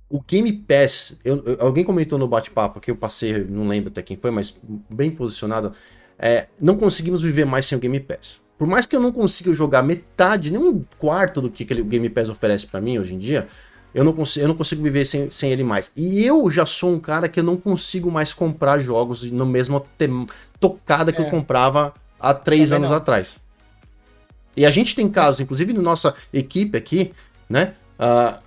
O 0.09 0.21
Game 0.21 0.53
Pass, 0.53 1.19
eu, 1.25 1.43
alguém 1.59 1.83
comentou 1.83 2.19
no 2.19 2.29
bate-papo 2.29 2.79
que 2.79 2.91
eu 2.91 2.95
passei, 2.95 3.43
não 3.45 3.67
lembro 3.67 3.91
até 3.91 4.01
quem 4.01 4.17
foi, 4.17 4.31
mas 4.31 4.61
bem 4.89 5.11
posicionado. 5.11 5.73
É, 6.17 6.47
não 6.61 6.77
conseguimos 6.77 7.21
viver 7.21 7.45
mais 7.45 7.67
sem 7.67 7.77
o 7.77 7.81
Game 7.81 7.99
Pass. 7.99 8.44
Por 8.57 8.67
mais 8.67 8.87
que 8.87 8.95
eu 8.95 9.01
não 9.01 9.11
consiga 9.11 9.53
jogar 9.53 9.83
metade, 9.83 10.51
nem 10.51 10.61
um 10.61 10.85
quarto 10.99 11.41
do 11.41 11.51
que 11.51 11.65
o 11.75 11.85
Game 11.85 12.09
Pass 12.09 12.29
oferece 12.29 12.67
para 12.67 12.81
mim 12.81 12.99
hoje 12.99 13.15
em 13.15 13.19
dia, 13.19 13.49
eu 13.95 14.05
não 14.05 14.13
consigo, 14.13 14.45
eu 14.45 14.49
não 14.49 14.55
consigo 14.57 14.83
viver 14.83 15.05
sem, 15.07 15.31
sem 15.31 15.51
ele 15.53 15.63
mais. 15.63 15.91
E 15.97 16.25
eu 16.25 16.51
já 16.51 16.67
sou 16.67 16.93
um 16.93 17.01
cara 17.01 17.29
que 17.29 17.39
eu 17.41 17.45
não 17.45 17.57
consigo 17.57 18.11
mais 18.11 18.33
comprar 18.33 18.79
jogos 18.79 19.23
no 19.31 19.47
mesmo 19.47 19.85
tocada 20.61 21.13
que 21.13 21.21
é. 21.21 21.25
eu 21.25 21.31
comprava 21.31 21.95
há 22.19 22.35
três 22.35 22.71
Também 22.71 22.79
anos 22.79 22.91
não. 22.91 22.97
atrás. 22.97 23.41
E 24.57 24.65
a 24.65 24.71
gente 24.71 24.95
tem 24.95 25.09
casos, 25.09 25.41
inclusive 25.41 25.73
na 25.73 25.83
nossa 25.83 26.15
equipe 26.33 26.77
aqui, 26.77 27.13
né? 27.49 27.75
Uh, 27.99 28.41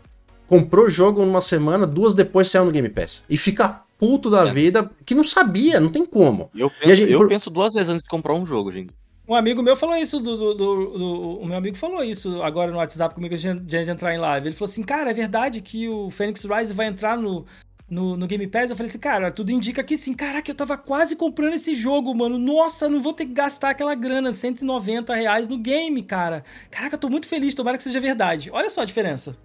comprou 0.48 0.90
jogo 0.90 1.26
numa 1.26 1.42
semana, 1.42 1.86
duas 1.86 2.14
depois 2.14 2.50
saiu 2.50 2.66
no 2.66 2.72
Game 2.72 2.90
Pass. 2.90 3.24
E 3.30 3.38
fica 3.38 3.82
puto 4.00 4.30
da 4.30 4.48
é. 4.48 4.54
vida, 4.54 4.90
que 5.06 5.16
não 5.16 5.24
sabia, 5.24 5.80
não 5.80 5.90
tem 5.90 6.06
como. 6.06 6.50
Eu 6.56 6.70
penso, 6.70 6.96
gente, 6.96 7.12
eu 7.12 7.20
por... 7.20 7.28
penso 7.28 7.50
duas 7.50 7.74
vezes 7.74 7.90
antes 7.90 8.04
de 8.04 8.10
comprar 8.10 8.34
um 8.34 8.46
jogo, 8.46 8.72
gente. 8.72 8.94
Um 9.28 9.36
amigo 9.36 9.62
meu 9.62 9.76
falou 9.76 9.98
isso, 9.98 10.22
do, 10.22 10.38
do, 10.38 10.54
do, 10.54 10.86
do, 10.98 11.40
o 11.40 11.46
meu 11.46 11.58
amigo 11.58 11.76
falou 11.76 12.02
isso 12.02 12.42
agora 12.42 12.72
no 12.72 12.78
WhatsApp 12.78 13.14
comigo 13.14 13.36
antes 13.36 13.66
de 13.66 13.92
entrar 13.92 14.16
em 14.16 14.18
live. 14.18 14.48
Ele 14.48 14.56
falou 14.56 14.72
assim, 14.72 14.84
cara, 14.84 15.12
é 15.12 15.14
verdade 15.14 15.62
que 15.62 15.90
o 15.90 16.10
Phoenix 16.10 16.46
Rise 16.46 16.74
vai 16.74 16.88
entrar 16.88 17.18
no, 17.18 17.46
no, 17.90 18.16
no, 18.16 18.26
Game 18.26 18.48
Pass? 18.48 18.72
Eu 18.72 18.78
falei 18.78 18.90
assim, 18.90 19.00
cara, 19.00 19.30
tudo 19.30 19.52
indica 19.52 19.84
que 19.84 19.98
sim. 19.98 20.14
Caraca, 20.14 20.50
eu 20.50 20.56
tava 20.56 20.78
quase 20.78 21.14
comprando 21.14 21.56
esse 21.56 21.76
jogo, 21.76 22.16
mano. 22.16 22.38
Nossa, 22.38 22.88
não 22.88 23.02
vou 23.02 23.12
ter 23.12 23.26
que 23.26 23.34
gastar 23.34 23.72
aquela 23.72 23.96
grana, 23.96 24.34
190 24.34 25.14
reais 25.14 25.46
no 25.46 25.58
game, 25.58 26.02
cara. 26.04 26.46
Caraca, 26.72 26.96
eu 26.96 27.00
tô 27.00 27.10
muito 27.10 27.28
feliz, 27.28 27.54
tomara 27.54 27.78
que 27.78 27.84
seja 27.84 28.00
verdade. 28.00 28.50
Olha 28.54 28.70
só 28.70 28.82
a 28.82 28.86
diferença. 28.86 29.38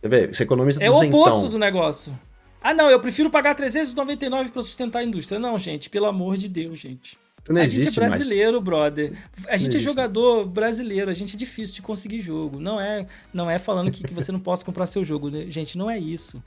Você 0.00 0.08
vê, 0.08 0.26
você 0.28 0.44
economiza 0.44 0.82
É 0.82 0.88
o 0.88 0.96
oposto 0.96 1.48
do 1.48 1.58
negócio. 1.58 2.16
Ah, 2.62 2.72
não, 2.72 2.88
eu 2.88 3.00
prefiro 3.00 3.30
pagar 3.30 3.56
399 3.56 4.50
para 4.50 4.62
sustentar 4.62 5.00
a 5.00 5.04
indústria. 5.04 5.40
Não, 5.40 5.58
gente, 5.58 5.90
pelo 5.90 6.06
amor 6.06 6.36
de 6.36 6.48
Deus, 6.48 6.78
gente. 6.78 7.18
Não 7.48 7.60
a 7.60 7.66
gente 7.66 7.88
é 7.88 7.90
brasileiro, 7.90 8.52
mais. 8.52 8.64
brother. 8.64 9.12
A 9.48 9.56
gente 9.56 9.76
é 9.76 9.80
jogador 9.80 10.46
brasileiro, 10.46 11.10
a 11.10 11.14
gente 11.14 11.34
é 11.34 11.38
difícil 11.38 11.76
de 11.76 11.82
conseguir 11.82 12.20
jogo. 12.20 12.60
Não 12.60 12.80
é, 12.80 13.06
não 13.32 13.50
é 13.50 13.58
falando 13.58 13.90
que, 13.90 14.04
que 14.04 14.14
você 14.14 14.30
não 14.30 14.40
possa 14.40 14.64
comprar 14.64 14.86
seu 14.86 15.04
jogo. 15.04 15.30
Né? 15.30 15.46
Gente, 15.48 15.76
não 15.76 15.90
é 15.90 15.98
isso. 15.98 16.42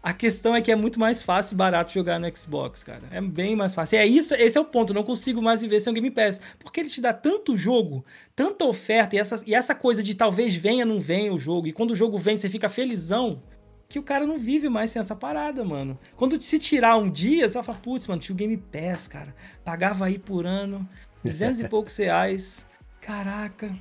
A 0.00 0.12
questão 0.12 0.54
é 0.54 0.62
que 0.62 0.70
é 0.70 0.76
muito 0.76 0.98
mais 0.98 1.20
fácil 1.20 1.54
e 1.54 1.56
barato 1.56 1.92
jogar 1.92 2.20
no 2.20 2.36
Xbox, 2.36 2.84
cara. 2.84 3.02
É 3.10 3.20
bem 3.20 3.56
mais 3.56 3.74
fácil. 3.74 3.96
E 3.96 3.98
é 3.98 4.06
isso, 4.06 4.32
esse 4.34 4.56
é 4.56 4.60
o 4.60 4.64
ponto. 4.64 4.94
Não 4.94 5.02
consigo 5.02 5.42
mais 5.42 5.60
viver 5.60 5.80
sem 5.80 5.90
o 5.90 5.94
Game 5.94 6.10
Pass. 6.10 6.40
Porque 6.58 6.80
ele 6.80 6.88
te 6.88 7.00
dá 7.00 7.12
tanto 7.12 7.56
jogo, 7.56 8.04
tanta 8.34 8.64
oferta, 8.64 9.16
e 9.16 9.18
essa, 9.18 9.42
e 9.44 9.54
essa 9.54 9.74
coisa 9.74 10.02
de 10.02 10.14
talvez 10.14 10.54
venha, 10.54 10.86
não 10.86 11.00
venha 11.00 11.34
o 11.34 11.38
jogo. 11.38 11.66
E 11.66 11.72
quando 11.72 11.90
o 11.90 11.96
jogo 11.96 12.16
vem, 12.16 12.36
você 12.36 12.48
fica 12.48 12.68
felizão 12.68 13.42
que 13.88 13.98
o 13.98 14.02
cara 14.02 14.26
não 14.26 14.38
vive 14.38 14.68
mais 14.68 14.90
sem 14.90 15.00
essa 15.00 15.16
parada, 15.16 15.64
mano. 15.64 15.98
Quando 16.14 16.40
se 16.42 16.58
tirar 16.58 16.96
um 16.98 17.10
dia, 17.10 17.48
você 17.48 17.54
vai 17.54 17.62
falar, 17.62 17.78
putz, 17.78 18.06
mano, 18.06 18.20
tinha 18.20 18.34
o 18.34 18.36
Game 18.36 18.56
Pass, 18.56 19.08
cara. 19.08 19.34
Pagava 19.64 20.04
aí 20.04 20.18
por 20.18 20.44
ano, 20.44 20.86
200 21.24 21.60
e 21.60 21.68
poucos 21.68 21.96
reais. 21.96 22.66
Caraca. 23.00 23.74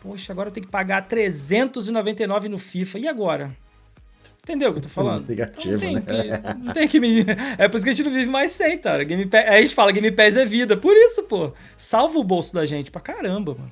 Poxa, 0.00 0.32
agora 0.32 0.48
eu 0.48 0.52
tenho 0.52 0.66
que 0.66 0.70
pagar 0.72 1.02
399 1.08 2.48
no 2.48 2.58
FIFA. 2.58 2.98
E 3.00 3.08
agora? 3.08 3.56
Entendeu 4.44 4.70
o 4.70 4.72
que 4.72 4.78
eu 4.78 4.82
tô 4.82 4.88
falando? 4.88 5.28
Negativo, 5.28 5.76
então, 5.76 5.92
não, 5.92 6.02
tem 6.02 6.28
né? 6.28 6.38
que, 6.38 6.58
não 6.58 6.72
tem 6.72 6.88
que 6.88 7.00
me... 7.00 7.24
É 7.58 7.68
por 7.68 7.76
isso 7.76 7.84
que 7.84 7.90
a 7.90 7.94
gente 7.94 8.04
não 8.04 8.12
vive 8.12 8.30
mais 8.30 8.50
sem, 8.52 8.76
cara. 8.78 9.04
Game 9.04 9.24
Pass... 9.26 9.44
Aí 9.44 9.58
a 9.58 9.62
gente 9.62 9.74
fala, 9.74 9.92
Game 9.92 10.10
Pass 10.10 10.36
é 10.36 10.44
vida. 10.44 10.76
Por 10.76 10.96
isso, 10.96 11.22
pô. 11.24 11.52
Salva 11.76 12.18
o 12.18 12.24
bolso 12.24 12.52
da 12.52 12.66
gente 12.66 12.90
pra 12.90 13.00
caramba, 13.00 13.54
mano. 13.54 13.70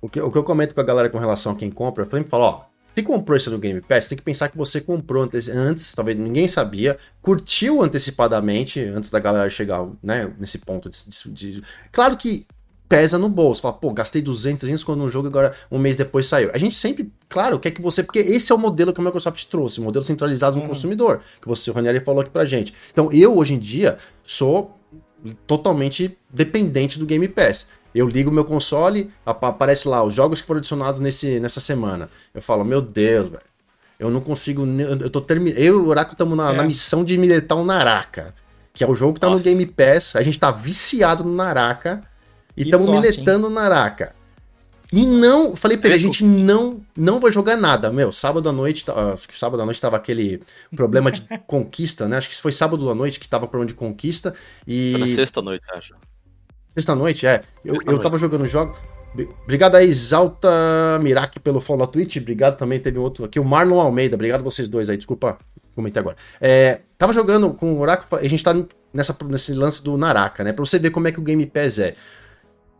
O 0.00 0.08
que, 0.08 0.20
o 0.20 0.30
que 0.30 0.38
eu 0.38 0.44
comento 0.44 0.74
com 0.74 0.80
a 0.80 0.84
galera 0.84 1.10
com 1.10 1.18
relação 1.18 1.52
a 1.52 1.56
quem 1.56 1.70
compra, 1.70 2.04
eu 2.04 2.10
sempre 2.10 2.30
falo, 2.30 2.44
ó, 2.44 2.67
se 2.98 3.02
comprou 3.04 3.36
isso 3.36 3.50
no 3.50 3.58
Game 3.58 3.80
Pass, 3.80 4.08
tem 4.08 4.18
que 4.18 4.24
pensar 4.24 4.48
que 4.48 4.56
você 4.56 4.80
comprou 4.80 5.22
antes, 5.22 5.48
antes, 5.48 5.94
talvez 5.94 6.16
ninguém 6.18 6.48
sabia, 6.48 6.98
curtiu 7.22 7.80
antecipadamente, 7.80 8.80
antes 8.80 9.10
da 9.10 9.20
galera 9.20 9.48
chegar 9.48 9.86
né, 10.02 10.32
nesse 10.38 10.58
ponto 10.58 10.90
de, 10.90 11.30
de. 11.30 11.62
Claro 11.92 12.16
que 12.16 12.44
pesa 12.88 13.16
no 13.18 13.28
bolso. 13.28 13.62
Fala, 13.62 13.74
pô, 13.74 13.92
gastei 13.92 14.20
200, 14.20 14.60
300 14.60 14.82
quando 14.82 15.04
um 15.04 15.08
jogo 15.08 15.28
agora 15.28 15.54
um 15.70 15.78
mês 15.78 15.96
depois 15.96 16.26
saiu. 16.26 16.50
A 16.52 16.58
gente 16.58 16.74
sempre, 16.74 17.12
claro, 17.28 17.58
quer 17.60 17.70
que 17.70 17.80
você. 17.80 18.02
Porque 18.02 18.18
esse 18.18 18.50
é 18.50 18.54
o 18.54 18.58
modelo 18.58 18.92
que 18.92 19.00
a 19.00 19.04
Microsoft 19.04 19.44
trouxe, 19.44 19.78
o 19.78 19.84
modelo 19.84 20.02
centralizado 20.02 20.56
no 20.56 20.62
uhum. 20.62 20.68
consumidor, 20.68 21.20
que 21.40 21.46
você, 21.46 21.70
o 21.70 21.74
Ranieri 21.74 22.00
falou 22.00 22.22
aqui 22.22 22.30
pra 22.30 22.44
gente. 22.44 22.74
Então 22.90 23.12
eu, 23.12 23.36
hoje 23.36 23.54
em 23.54 23.58
dia, 23.58 23.98
sou 24.24 24.76
totalmente 25.46 26.16
dependente 26.30 26.98
do 26.98 27.06
Game 27.06 27.28
Pass. 27.28 27.66
Eu 27.94 28.08
ligo 28.08 28.30
meu 28.30 28.44
console, 28.44 29.10
aparece 29.24 29.88
lá 29.88 30.04
os 30.04 30.14
jogos 30.14 30.40
que 30.40 30.46
foram 30.46 30.58
adicionados 30.58 31.00
nesse, 31.00 31.40
nessa 31.40 31.60
semana. 31.60 32.10
Eu 32.34 32.42
falo, 32.42 32.64
meu 32.64 32.80
Deus, 32.80 33.28
velho. 33.28 33.42
Eu 33.98 34.10
não 34.10 34.20
consigo. 34.20 34.64
Eu 34.64 35.10
tô 35.10 35.20
terminando. 35.20 35.58
Eu 35.58 35.74
e 35.74 35.82
o 35.82 35.88
Oracle 35.88 36.14
estamos 36.14 36.36
na, 36.36 36.50
é. 36.50 36.52
na, 36.52 36.64
missão 36.64 37.02
de 37.02 37.18
militar 37.18 37.56
o 37.56 37.64
Naraka. 37.64 38.34
Que 38.72 38.84
é 38.84 38.88
o 38.88 38.94
jogo 38.94 39.14
que 39.14 39.20
tá 39.20 39.28
Nossa. 39.28 39.44
no 39.44 39.50
Game 39.50 39.66
Pass. 39.66 40.14
A 40.14 40.22
gente 40.22 40.38
tá 40.38 40.52
viciado 40.52 41.24
no 41.24 41.34
Naraka. 41.34 42.04
E 42.56 42.62
estamos 42.62 42.88
miletando 42.88 43.48
o 43.48 43.50
Naraka. 43.50 44.12
E 44.92 45.04
não, 45.04 45.54
falei 45.54 45.76
pra 45.76 45.88
ele, 45.88 45.96
a 45.96 46.00
gente 46.00 46.24
não 46.24 46.80
não 46.96 47.20
vai 47.20 47.30
jogar 47.30 47.56
nada. 47.56 47.92
Meu, 47.92 48.10
sábado 48.10 48.48
à 48.48 48.52
noite, 48.52 48.84
acho 48.88 49.28
que 49.28 49.38
sábado 49.38 49.60
à 49.60 49.66
noite 49.66 49.80
tava 49.80 49.96
aquele 49.96 50.40
problema 50.74 51.10
de 51.10 51.20
conquista, 51.46 52.08
né? 52.08 52.16
Acho 52.16 52.30
que 52.30 52.40
foi 52.40 52.52
sábado 52.52 52.88
à 52.88 52.94
noite 52.94 53.20
que 53.20 53.28
tava 53.28 53.46
problema 53.46 53.68
de 53.68 53.74
conquista 53.74 54.34
e... 54.66 54.92
Foi 54.92 55.00
na 55.00 55.14
sexta 55.14 55.42
noite, 55.42 55.64
acho. 55.74 55.94
Sexta-noite, 56.78 57.26
é. 57.26 57.42
Eu, 57.64 57.76
eu 57.84 57.98
tava 57.98 58.16
jogando 58.18 58.46
jogos. 58.46 58.76
Obrigado 59.42 59.74
aí, 59.74 59.88
Exalta 59.88 60.48
Mirac, 61.00 61.40
pelo 61.40 61.60
follow 61.60 61.84
na 61.84 61.90
Twitch. 61.90 62.18
Obrigado 62.18 62.56
também, 62.56 62.78
teve 62.78 62.98
outro 62.98 63.24
aqui, 63.24 63.40
o 63.40 63.44
Marlon 63.44 63.80
Almeida. 63.80 64.14
Obrigado 64.14 64.44
vocês 64.44 64.68
dois 64.68 64.88
aí, 64.88 64.96
desculpa, 64.96 65.38
comentei 65.74 65.98
agora. 65.98 66.16
É, 66.40 66.82
tava 66.96 67.12
jogando 67.12 67.52
com 67.52 67.72
o 67.72 67.80
Oracle, 67.80 68.16
a 68.16 68.28
gente 68.28 68.44
tá 68.44 68.54
nessa, 68.92 69.16
nesse 69.24 69.52
lance 69.54 69.82
do 69.82 69.96
Naraka, 69.96 70.44
né? 70.44 70.52
Pra 70.52 70.64
você 70.64 70.78
ver 70.78 70.90
como 70.90 71.08
é 71.08 71.12
que 71.12 71.18
o 71.18 71.22
Game 71.22 71.44
Pass 71.46 71.80
é. 71.80 71.96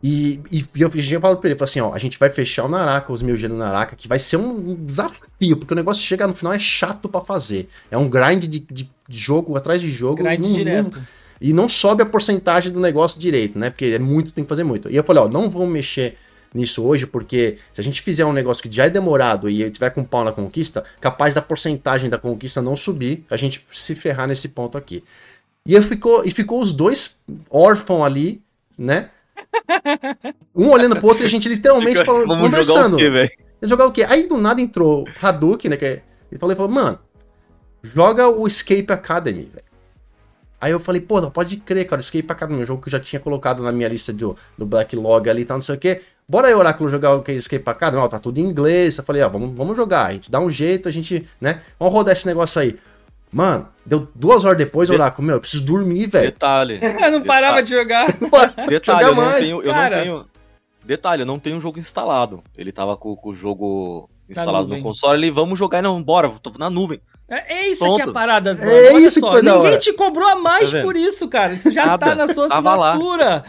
E, 0.01 0.39
e, 0.49 0.65
e 0.75 0.81
eu 0.81 0.89
já 0.95 1.19
falo 1.19 1.35
pra 1.35 1.49
ele, 1.49 1.61
assim, 1.61 1.81
ó, 1.81 1.93
a 1.93 1.99
gente 1.99 2.17
vai 2.17 2.29
fechar 2.29 2.63
o 2.63 2.69
Naraka, 2.69 3.11
os 3.11 3.21
mil 3.21 3.35
G 3.35 3.49
no 3.49 3.57
Naraka, 3.57 3.97
que 3.97 4.07
vai 4.07 4.17
ser 4.17 4.37
um 4.37 4.75
desafio, 4.75 5.57
porque 5.57 5.73
o 5.73 5.75
negócio 5.75 6.05
chega 6.05 6.25
no 6.25 6.33
final 6.33 6.53
é 6.53 6.59
chato 6.59 7.09
para 7.09 7.19
fazer. 7.25 7.67
É 7.91 7.97
um 7.97 8.07
grind 8.07 8.45
de, 8.45 8.59
de, 8.59 8.89
jogo 9.09 9.57
atrás 9.57 9.81
de 9.81 9.89
jogo. 9.89 10.23
Grind 10.23 10.41
direto. 10.41 11.01
E 11.41 11.53
não 11.53 11.69
sobe 11.69 12.03
a 12.03 12.05
porcentagem 12.05 12.71
do 12.71 12.79
negócio 12.79 13.19
direito, 13.19 13.57
né? 13.57 13.69
Porque 13.69 13.85
é 13.85 13.99
muito, 13.99 14.31
tem 14.31 14.43
que 14.43 14.49
fazer 14.49 14.63
muito. 14.63 14.89
E 14.89 14.95
eu 14.95 15.03
falei, 15.03 15.23
ó, 15.23 15.29
não 15.29 15.49
vamos 15.49 15.69
mexer 15.69 16.17
nisso 16.53 16.83
hoje, 16.83 17.05
porque 17.05 17.57
se 17.71 17.79
a 17.79 17.83
gente 17.83 18.01
fizer 18.01 18.25
um 18.25 18.33
negócio 18.33 18.63
que 18.63 18.75
já 18.75 18.85
é 18.85 18.89
demorado 18.89 19.49
e 19.49 19.69
tiver 19.69 19.91
com 19.91 20.03
pau 20.03 20.23
na 20.23 20.31
conquista, 20.31 20.83
capaz 20.99 21.33
da 21.33 21.41
porcentagem 21.41 22.09
da 22.09 22.17
conquista 22.17 22.61
não 22.61 22.75
subir, 22.75 23.25
a 23.29 23.37
gente 23.37 23.63
se 23.71 23.95
ferrar 23.95 24.27
nesse 24.27 24.49
ponto 24.49 24.77
aqui. 24.77 25.03
E 25.65 25.79
ficou, 25.81 26.25
e 26.25 26.31
ficou 26.31 26.61
os 26.61 26.71
dois 26.71 27.17
órfãos 27.49 28.03
ali, 28.03 28.41
né? 28.77 29.09
Um 30.55 30.69
olhando 30.69 30.95
pro 30.97 31.07
outro 31.07 31.23
e 31.23 31.25
a 31.25 31.29
gente 31.29 31.47
literalmente 31.47 32.03
falou, 32.03 32.25
conversando. 32.25 32.99
Jogar 32.99 33.25
o, 33.25 33.27
quê, 33.27 33.37
jogar 33.63 33.85
o 33.85 33.91
quê? 33.91 34.03
Aí 34.03 34.27
do 34.27 34.37
nada 34.37 34.61
entrou 34.61 35.07
Hadouken, 35.21 35.69
né? 35.69 35.77
Que 35.77 35.85
é, 35.85 36.01
ele 36.31 36.39
falou, 36.39 36.55
falou, 36.55 36.71
mano, 36.71 36.99
joga 37.83 38.27
o 38.27 38.47
Escape 38.47 38.91
Academy, 38.91 39.49
velho. 39.53 39.68
Aí 40.61 40.71
eu 40.71 40.79
falei, 40.79 41.01
pô, 41.01 41.21
não 41.21 41.31
pode 41.31 41.57
crer, 41.57 41.87
cara, 41.87 42.01
Escape 42.01 42.29
Academy, 42.29 42.61
um 42.61 42.65
jogo 42.65 42.81
que 42.81 42.89
eu 42.89 42.91
já 42.91 42.99
tinha 42.99 43.19
colocado 43.19 43.63
na 43.63 43.71
minha 43.71 43.87
lista 43.87 44.11
do, 44.11 44.35
do 44.57 44.65
backlog 44.65 45.29
ali 45.29 45.41
e 45.43 45.45
tal, 45.45 45.57
não 45.57 45.61
sei 45.61 45.75
o 45.75 45.79
quê. 45.79 46.01
Bora 46.27 46.47
aí, 46.47 46.53
Oráculo, 46.53 46.89
jogar 46.89 47.15
o 47.15 47.23
Escape 47.31 47.67
Academy? 47.67 48.03
Ó, 48.03 48.07
tá 48.07 48.19
tudo 48.19 48.37
em 48.37 48.43
inglês. 48.43 48.97
Eu 48.97 49.03
falei, 49.03 49.21
ó, 49.21 49.29
vamos, 49.29 49.55
vamos 49.55 49.75
jogar, 49.75 50.07
a 50.07 50.13
gente 50.13 50.29
dá 50.29 50.39
um 50.39 50.49
jeito, 50.49 50.87
a 50.87 50.91
gente, 50.91 51.27
né? 51.39 51.61
Vamos 51.79 51.93
rodar 51.93 52.13
esse 52.13 52.27
negócio 52.27 52.61
aí. 52.61 52.77
Mano, 53.31 53.67
deu 53.85 54.07
duas 54.13 54.43
horas 54.43 54.57
depois, 54.57 54.89
Oráculo, 54.89 55.25
meu, 55.25 55.35
eu 55.37 55.39
preciso 55.39 55.63
dormir, 55.63 56.07
velho. 56.07 56.31
Detalhe. 56.31 56.79
eu 56.81 57.11
não 57.11 57.21
parava 57.21 57.61
de 57.61 57.69
jogar. 57.69 58.07
Detalhe, 58.67 59.07
eu 59.07 59.15
não, 59.15 59.31
tenho, 59.31 59.61
eu 59.61 59.73
não 59.73 59.89
tenho. 59.89 60.25
Detalhe, 60.83 61.21
eu 61.21 61.25
não 61.25 61.39
tenho 61.39 61.57
o 61.57 61.61
jogo 61.61 61.77
instalado. 61.77 62.43
Ele 62.57 62.71
tava 62.71 62.97
com, 62.97 63.15
com 63.15 63.29
o 63.29 63.33
jogo 63.33 64.09
instalado 64.27 64.67
no 64.67 64.81
console. 64.81 65.19
Ele, 65.19 65.31
vamos 65.31 65.57
jogar, 65.57 65.81
não, 65.81 66.01
bora, 66.01 66.29
tô 66.41 66.51
na 66.57 66.69
nuvem. 66.69 66.99
É, 67.29 67.53
é 67.53 67.67
isso 67.69 67.79
Pronto. 67.79 67.95
que 67.97 68.01
é 68.01 68.05
a 68.05 68.11
parada, 68.11 68.53
mano. 68.53 68.71
É 68.71 68.93
Olha 68.93 69.05
isso 69.05 69.19
só, 69.19 69.35
que 69.35 69.41
Ninguém 69.43 69.77
te 69.77 69.93
cobrou 69.93 70.27
a 70.27 70.35
mais 70.35 70.71
tá 70.71 70.81
por 70.81 70.95
isso, 70.95 71.27
cara. 71.27 71.53
Isso 71.53 71.71
já 71.71 71.85
Nada. 71.85 72.05
tá 72.07 72.15
na 72.15 72.33
sua 72.33 72.47
assinatura. 72.47 73.43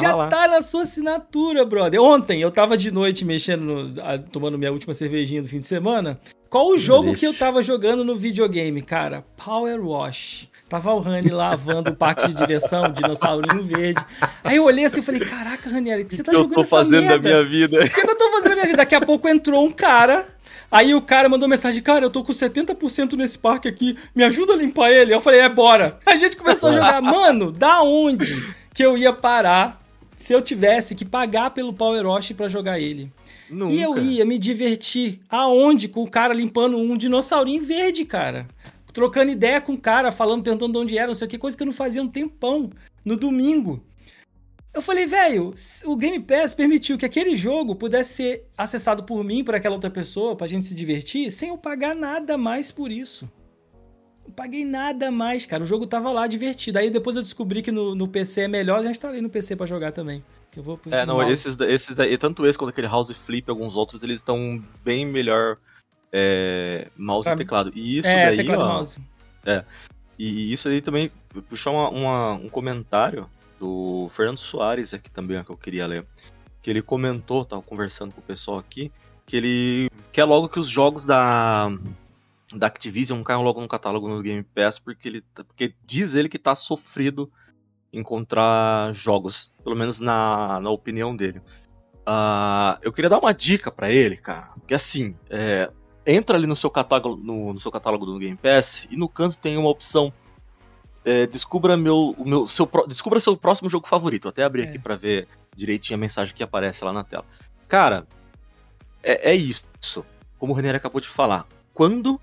já 0.00 0.14
lá. 0.14 0.28
tá 0.28 0.48
na 0.48 0.62
sua 0.62 0.82
assinatura, 0.82 1.64
brother. 1.64 2.00
Ontem 2.02 2.42
eu 2.42 2.50
tava 2.50 2.76
de 2.76 2.90
noite 2.90 3.24
mexendo, 3.24 3.62
no, 3.62 4.18
tomando 4.30 4.58
minha 4.58 4.70
última 4.70 4.92
cervejinha 4.92 5.40
do 5.40 5.48
fim 5.48 5.58
de 5.58 5.64
semana. 5.64 6.18
Qual 6.50 6.68
o 6.68 6.76
jogo 6.76 7.14
que 7.14 7.26
eu 7.26 7.34
tava 7.34 7.62
jogando 7.62 8.04
no 8.04 8.14
videogame, 8.14 8.82
cara? 8.82 9.24
Power 9.36 9.84
Wash. 9.84 10.48
Tava 10.68 10.92
o 10.92 11.00
Rani 11.00 11.30
lavando 11.30 11.90
o 11.90 11.94
parque 11.94 12.28
de 12.28 12.34
diversão, 12.34 12.90
dinossaurinho 12.90 13.62
verde. 13.62 14.04
Aí 14.42 14.56
eu 14.56 14.64
olhei 14.64 14.84
assim 14.84 15.00
e 15.00 15.02
falei, 15.02 15.20
caraca, 15.20 15.68
Ranieri, 15.68 16.02
o 16.02 16.06
que 16.06 16.16
você 16.16 16.22
tá 16.22 16.32
que 16.32 16.38
jogando 16.38 16.52
eu 16.52 16.62
tô 16.62 16.64
fazendo 16.64 17.08
da 17.08 17.18
minha 17.18 17.44
vida? 17.44 17.84
O 17.84 17.88
que 17.88 18.00
eu 18.00 18.16
tô 18.16 18.30
fazendo 18.30 18.48
da 18.48 18.54
minha 18.54 18.66
vida? 18.66 18.76
Daqui 18.78 18.94
a 18.94 19.00
pouco 19.00 19.28
entrou 19.28 19.64
um 19.64 19.70
cara 19.70 20.33
Aí 20.74 20.92
o 20.92 21.00
cara 21.00 21.28
mandou 21.28 21.48
mensagem, 21.48 21.80
cara, 21.80 22.04
eu 22.04 22.10
tô 22.10 22.24
com 22.24 22.32
70% 22.32 23.12
nesse 23.12 23.38
parque 23.38 23.68
aqui, 23.68 23.96
me 24.12 24.24
ajuda 24.24 24.54
a 24.54 24.56
limpar 24.56 24.90
ele. 24.90 25.14
Eu 25.14 25.20
falei, 25.20 25.38
é, 25.38 25.48
bora. 25.48 26.00
A 26.04 26.16
gente 26.16 26.36
começou 26.36 26.70
a 26.70 26.72
jogar, 26.72 26.98
mano, 27.00 27.52
da 27.52 27.80
onde 27.80 28.44
que 28.74 28.84
eu 28.84 28.98
ia 28.98 29.12
parar 29.12 29.80
se 30.16 30.32
eu 30.32 30.42
tivesse 30.42 30.96
que 30.96 31.04
pagar 31.04 31.50
pelo 31.50 31.72
Power 31.72 32.04
Wash 32.04 32.32
pra 32.32 32.48
jogar 32.48 32.80
ele? 32.80 33.08
Nunca. 33.48 33.72
E 33.72 33.80
eu 33.80 33.96
ia 33.98 34.24
me 34.24 34.36
divertir 34.36 35.20
aonde? 35.30 35.86
Com 35.86 36.02
o 36.02 36.10
cara 36.10 36.34
limpando 36.34 36.76
um 36.76 36.96
dinossaurinho 36.96 37.62
verde, 37.62 38.04
cara. 38.04 38.48
Trocando 38.92 39.30
ideia 39.30 39.60
com 39.60 39.74
o 39.74 39.80
cara, 39.80 40.10
falando, 40.10 40.42
perguntando 40.42 40.72
de 40.72 40.78
onde 40.78 40.98
era, 40.98 41.06
não 41.06 41.14
sei 41.14 41.28
o 41.28 41.30
que, 41.30 41.38
coisa 41.38 41.56
que 41.56 41.62
eu 41.62 41.66
não 41.66 41.72
fazia 41.72 42.02
um 42.02 42.08
tempão. 42.08 42.70
No 43.04 43.16
domingo. 43.16 43.80
Eu 44.74 44.82
falei, 44.82 45.06
velho, 45.06 45.54
o 45.84 45.96
Game 45.96 46.18
Pass 46.18 46.52
permitiu 46.52 46.98
que 46.98 47.06
aquele 47.06 47.36
jogo 47.36 47.76
pudesse 47.76 48.14
ser 48.14 48.48
acessado 48.58 49.04
por 49.04 49.22
mim, 49.22 49.44
por 49.44 49.54
aquela 49.54 49.76
outra 49.76 49.88
pessoa, 49.88 50.34
pra 50.34 50.48
gente 50.48 50.66
se 50.66 50.74
divertir, 50.74 51.30
sem 51.30 51.50
eu 51.50 51.56
pagar 51.56 51.94
nada 51.94 52.36
mais 52.36 52.72
por 52.72 52.90
isso. 52.90 53.30
Não 54.26 54.32
paguei 54.34 54.64
nada 54.64 55.12
mais, 55.12 55.46
cara. 55.46 55.62
O 55.62 55.66
jogo 55.66 55.86
tava 55.86 56.10
lá 56.10 56.26
divertido. 56.26 56.78
Aí 56.78 56.90
depois 56.90 57.14
eu 57.14 57.22
descobri 57.22 57.62
que 57.62 57.70
no, 57.70 57.94
no 57.94 58.08
PC 58.08 58.42
é 58.42 58.48
melhor, 58.48 58.82
gente 58.82 58.98
tá 58.98 59.08
ali 59.08 59.20
no 59.20 59.30
PC 59.30 59.54
para 59.54 59.66
jogar 59.66 59.92
também. 59.92 60.24
Que 60.50 60.58
eu 60.58 60.62
vou 60.64 60.80
é, 60.90 61.06
não, 61.06 61.22
esses, 61.30 61.56
esses 61.60 61.94
daí, 61.94 62.18
tanto 62.18 62.44
esse 62.44 62.58
quanto 62.58 62.70
aquele 62.70 62.88
House 62.88 63.10
Flip, 63.12 63.48
alguns 63.48 63.76
outros, 63.76 64.02
eles 64.02 64.16
estão 64.16 64.60
bem 64.82 65.06
melhor 65.06 65.56
é, 66.12 66.88
mouse 66.96 67.28
e 67.28 67.36
teclado. 67.36 67.70
E 67.76 67.98
isso 67.98 68.08
é, 68.08 68.26
daí, 68.26 68.36
teclado 68.38 68.62
ó, 68.62 68.68
mouse. 68.74 69.00
É. 69.46 69.64
E 70.18 70.52
isso 70.52 70.68
aí 70.68 70.80
também 70.80 71.10
puxar 71.48 71.70
uma, 71.70 71.88
uma, 71.90 72.32
um 72.32 72.48
comentário 72.48 73.28
do 73.64 74.10
Fernando 74.10 74.36
Soares 74.36 74.92
aqui 74.92 75.10
também, 75.10 75.42
que 75.42 75.50
eu 75.50 75.56
queria 75.56 75.86
ler. 75.86 76.06
Que 76.60 76.68
ele 76.68 76.82
comentou, 76.82 77.44
tava 77.44 77.62
conversando 77.62 78.12
com 78.12 78.20
o 78.20 78.24
pessoal 78.24 78.58
aqui, 78.58 78.92
que 79.24 79.36
ele 79.36 79.90
quer 80.12 80.24
logo 80.24 80.50
que 80.50 80.58
os 80.58 80.68
jogos 80.68 81.06
da, 81.06 81.70
da 82.54 82.66
Activision 82.66 83.22
caiam 83.22 83.42
logo 83.42 83.60
no 83.60 83.68
catálogo 83.68 84.06
no 84.06 84.22
Game 84.22 84.42
Pass, 84.42 84.78
porque 84.78 85.08
ele 85.08 85.20
tá, 85.34 85.42
porque 85.44 85.74
diz 85.84 86.14
ele 86.14 86.28
que 86.28 86.38
tá 86.38 86.54
sofrido 86.54 87.30
encontrar 87.90 88.92
jogos, 88.92 89.50
pelo 89.62 89.76
menos 89.76 89.98
na, 89.98 90.60
na 90.60 90.70
opinião 90.70 91.16
dele. 91.16 91.40
Uh, 92.06 92.76
eu 92.82 92.92
queria 92.92 93.08
dar 93.08 93.18
uma 93.18 93.32
dica 93.32 93.70
para 93.70 93.90
ele, 93.90 94.16
cara, 94.18 94.52
porque 94.58 94.74
assim, 94.74 95.16
é, 95.30 95.72
entra 96.06 96.36
ali 96.36 96.46
no 96.46 96.56
seu 96.56 96.68
catálogo 96.68 97.16
no, 97.16 97.54
no, 97.54 97.60
seu 97.60 97.70
catálogo 97.70 98.04
do 98.04 98.18
Game 98.18 98.36
Pass 98.36 98.86
e 98.90 98.96
no 98.96 99.08
canto 99.08 99.38
tem 99.38 99.56
uma 99.56 99.70
opção 99.70 100.12
é, 101.04 101.26
descubra 101.26 101.76
meu, 101.76 102.14
o 102.18 102.26
meu 102.26 102.46
seu, 102.46 102.68
descubra 102.88 103.20
seu 103.20 103.36
próximo 103.36 103.68
jogo 103.68 103.86
favorito. 103.86 104.28
até 104.28 104.42
abri 104.42 104.62
é. 104.62 104.64
aqui 104.68 104.78
para 104.78 104.96
ver 104.96 105.28
direitinho 105.54 105.96
a 105.96 106.00
mensagem 106.00 106.34
que 106.34 106.42
aparece 106.42 106.84
lá 106.84 106.92
na 106.92 107.04
tela. 107.04 107.24
Cara, 107.68 108.06
é, 109.02 109.32
é 109.32 109.34
isso. 109.34 109.66
Como 110.38 110.52
o 110.52 110.56
Renner 110.56 110.74
acabou 110.74 111.00
de 111.00 111.08
falar. 111.08 111.46
Quando, 111.72 112.20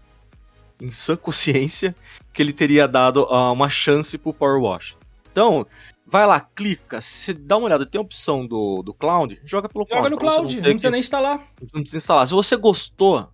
em 0.79 0.89
sã 0.89 1.15
consciência, 1.15 1.95
que 2.33 2.41
ele 2.41 2.53
teria 2.53 2.87
dado 2.87 3.23
uh, 3.23 3.51
uma 3.51 3.69
chance 3.69 4.17
pro 4.17 4.33
Power 4.33 4.61
Wash? 4.61 4.97
Então, 5.31 5.65
vai 6.05 6.25
lá, 6.25 6.39
clica, 6.39 6.99
se 6.99 7.33
dá 7.33 7.57
uma 7.57 7.67
olhada, 7.67 7.85
tem 7.85 7.99
a 7.99 8.01
opção 8.01 8.45
do, 8.45 8.81
do 8.83 8.93
Cloud, 8.93 9.39
joga 9.45 9.69
pelo 9.69 9.85
joga 9.85 10.01
Cloud. 10.01 10.09
Joga 10.09 10.09
no 10.09 10.17
Cloud, 10.17 10.55
não, 10.55 10.61
não 10.61 10.69
precisa 10.71 10.87
que... 10.87 10.91
nem 10.91 10.99
instalar. 10.99 11.37
Não 11.73 11.81
precisa 11.81 11.97
instalar. 11.97 12.27
Se 12.27 12.33
você 12.33 12.57
gostou, 12.57 13.29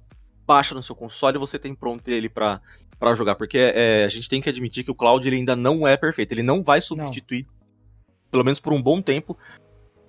baixa 0.45 0.75
no 0.75 0.83
seu 0.83 0.95
console, 0.95 1.37
você 1.37 1.57
tem 1.57 1.73
pronto 1.73 2.07
ele 2.07 2.29
para 2.29 2.61
para 2.99 3.15
jogar, 3.15 3.35
porque 3.35 3.57
é, 3.57 4.03
a 4.05 4.09
gente 4.09 4.27
tem 4.27 4.41
que 4.41 4.49
admitir 4.49 4.83
que 4.83 4.91
o 4.91 4.95
cloud 4.95 5.27
ele 5.27 5.35
ainda 5.35 5.55
não 5.55 5.87
é 5.87 5.95
perfeito, 5.95 6.31
ele 6.31 6.43
não 6.43 6.63
vai 6.63 6.81
substituir, 6.81 7.43
não. 7.43 8.31
pelo 8.31 8.43
menos 8.43 8.59
por 8.59 8.73
um 8.73 8.81
bom 8.81 9.01
tempo, 9.01 9.37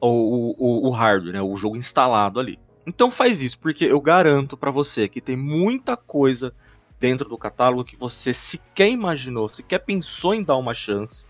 o, 0.00 0.54
o, 0.56 0.88
o, 0.88 0.90
hardware, 0.90 1.34
né, 1.34 1.42
o 1.42 1.56
jogo 1.56 1.76
instalado 1.76 2.40
ali. 2.40 2.58
Então 2.86 3.10
faz 3.10 3.42
isso, 3.42 3.58
porque 3.58 3.84
eu 3.84 4.00
garanto 4.00 4.56
para 4.56 4.70
você 4.70 5.08
que 5.08 5.20
tem 5.20 5.36
muita 5.36 5.96
coisa 5.96 6.54
dentro 6.98 7.28
do 7.28 7.36
catálogo 7.36 7.84
que 7.84 7.96
você 7.96 8.32
sequer 8.32 8.88
imaginou, 8.88 9.48
sequer 9.48 9.80
pensou 9.80 10.34
em 10.34 10.42
dar 10.42 10.56
uma 10.56 10.72
chance, 10.72 11.26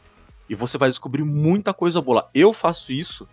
e 0.48 0.54
você 0.54 0.78
vai 0.78 0.88
descobrir 0.88 1.24
muita 1.24 1.74
coisa 1.74 2.00
boa. 2.00 2.30
Eu 2.32 2.52
faço 2.52 2.92
isso 2.92 3.28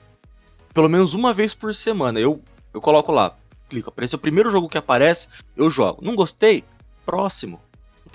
pelo 0.76 0.89
menos 0.89 1.14
uma 1.14 1.34
vez 1.34 1.53
por 1.53 1.73
semana. 1.73 2.19
Eu, 2.19 2.43
eu 2.73 2.81
coloco 2.81 3.11
lá, 3.11 3.34
clico, 3.69 3.89
aparece 3.89 4.15
o 4.15 4.19
primeiro 4.19 4.52
jogo 4.52 4.68
que 4.68 4.77
aparece, 4.77 5.30
eu 5.56 5.72
jogo. 5.72 6.03
Não 6.03 6.15
gostei? 6.15 6.65
Próximo. 7.06 7.61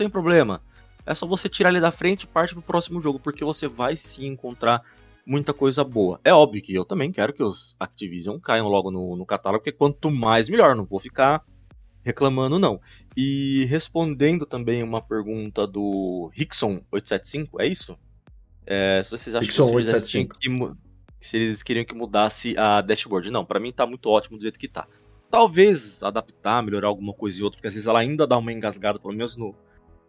Não 0.00 0.06
tem 0.06 0.10
problema. 0.10 0.62
É 1.04 1.14
só 1.14 1.26
você 1.26 1.46
tirar 1.46 1.68
ele 1.68 1.80
da 1.80 1.90
frente 1.90 2.22
e 2.22 2.26
parte 2.26 2.54
pro 2.54 2.62
próximo 2.62 3.02
jogo, 3.02 3.20
porque 3.20 3.44
você 3.44 3.68
vai 3.68 3.96
sim 3.96 4.26
encontrar 4.26 4.82
muita 5.26 5.52
coisa 5.52 5.84
boa. 5.84 6.18
É 6.24 6.32
óbvio 6.32 6.62
que 6.62 6.74
eu 6.74 6.86
também 6.86 7.12
quero 7.12 7.34
que 7.34 7.42
os 7.42 7.76
Activision 7.78 8.38
caiam 8.38 8.66
logo 8.68 8.90
no, 8.90 9.14
no 9.14 9.26
catálogo, 9.26 9.62
porque 9.62 9.76
quanto 9.76 10.10
mais 10.10 10.48
melhor, 10.48 10.74
não 10.74 10.86
vou 10.86 10.98
ficar 10.98 11.44
reclamando 12.02 12.58
não. 12.58 12.80
E 13.14 13.66
respondendo 13.66 14.46
também 14.46 14.82
uma 14.82 15.02
pergunta 15.02 15.66
do 15.66 16.30
Rickson875, 16.34 17.48
é 17.58 17.66
isso? 17.66 17.98
É, 18.66 19.02
se 19.02 19.10
vocês 19.10 19.34
acham 19.34 19.42
Rickson 19.42 19.66
que, 19.66 19.84
vocês 19.84 20.28
que 20.38 20.74
se 21.20 21.36
eles 21.36 21.62
queriam 21.62 21.84
que 21.84 21.94
mudasse 21.94 22.56
a 22.56 22.80
dashboard. 22.80 23.30
Não, 23.30 23.44
para 23.44 23.60
mim 23.60 23.70
tá 23.70 23.86
muito 23.86 24.08
ótimo 24.08 24.38
do 24.38 24.42
jeito 24.42 24.58
que 24.58 24.68
tá. 24.68 24.86
Talvez 25.30 26.02
adaptar, 26.02 26.62
melhorar 26.62 26.88
alguma 26.88 27.12
coisa 27.12 27.38
e 27.38 27.42
outra, 27.42 27.58
porque 27.58 27.68
às 27.68 27.74
vezes 27.74 27.86
ela 27.86 28.00
ainda 28.00 28.26
dá 28.26 28.38
uma 28.38 28.52
engasgada, 28.52 28.98
pelo 28.98 29.14
menos 29.14 29.36
no, 29.36 29.54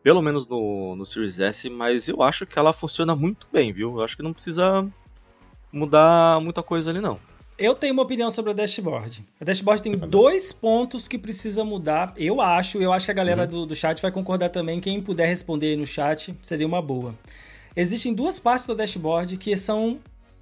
pelo 0.03 0.22
menos 0.22 0.48
no, 0.48 0.95
no 0.95 1.06
Series 1.06 1.40
S, 1.40 1.69
mas 1.69 2.07
eu 2.07 2.22
acho 2.22 2.45
que 2.45 2.57
ela 2.57 2.73
funciona 2.73 3.15
muito 3.15 3.48
bem, 3.52 3.72
viu? 3.72 3.98
Eu 3.98 4.03
acho 4.03 4.15
que 4.15 4.23
não 4.23 4.34
precisa 4.34 4.88
mudar 5.72 6.41
muita 6.41 6.64
coisa 6.64 6.90
ali, 6.90 6.99
não. 6.99 7.19
Eu 7.57 7.76
tenho 7.76 7.94
uma 7.94 8.02
opinião 8.02 8.32
sobre 8.32 8.52
a 8.52 8.53
dashboard. 8.56 9.23
A 9.40 9.45
dashboard 9.45 9.84
tem 9.84 9.95
dois 9.95 10.52
pontos 10.52 11.07
que 11.07 11.18
precisa 11.18 11.64
mudar. 11.64 12.11
Eu 12.18 12.41
acho, 12.41 12.80
eu 12.80 12.91
acho 12.91 13.06
que 13.06 13.11
a 13.11 13.14
galera 13.14 13.44
uhum. 13.44 13.48
do, 13.48 13.65
do 13.68 13.76
chat 13.76 14.02
vai 14.02 14.11
concordar 14.11 14.49
também. 14.49 14.80
Quem 14.80 14.99
puder 14.99 15.28
responder 15.28 15.68
aí 15.68 15.76
no 15.76 15.86
chat 15.86 16.36
seria 16.41 16.65
uma 16.65 16.82
boa. 16.82 17.14
Existem 17.76 18.14
duas 18.14 18.40
partes 18.40 18.65
da 18.65 18.73
dashboard 18.73 19.38
que 19.38 19.56
são 19.56 19.99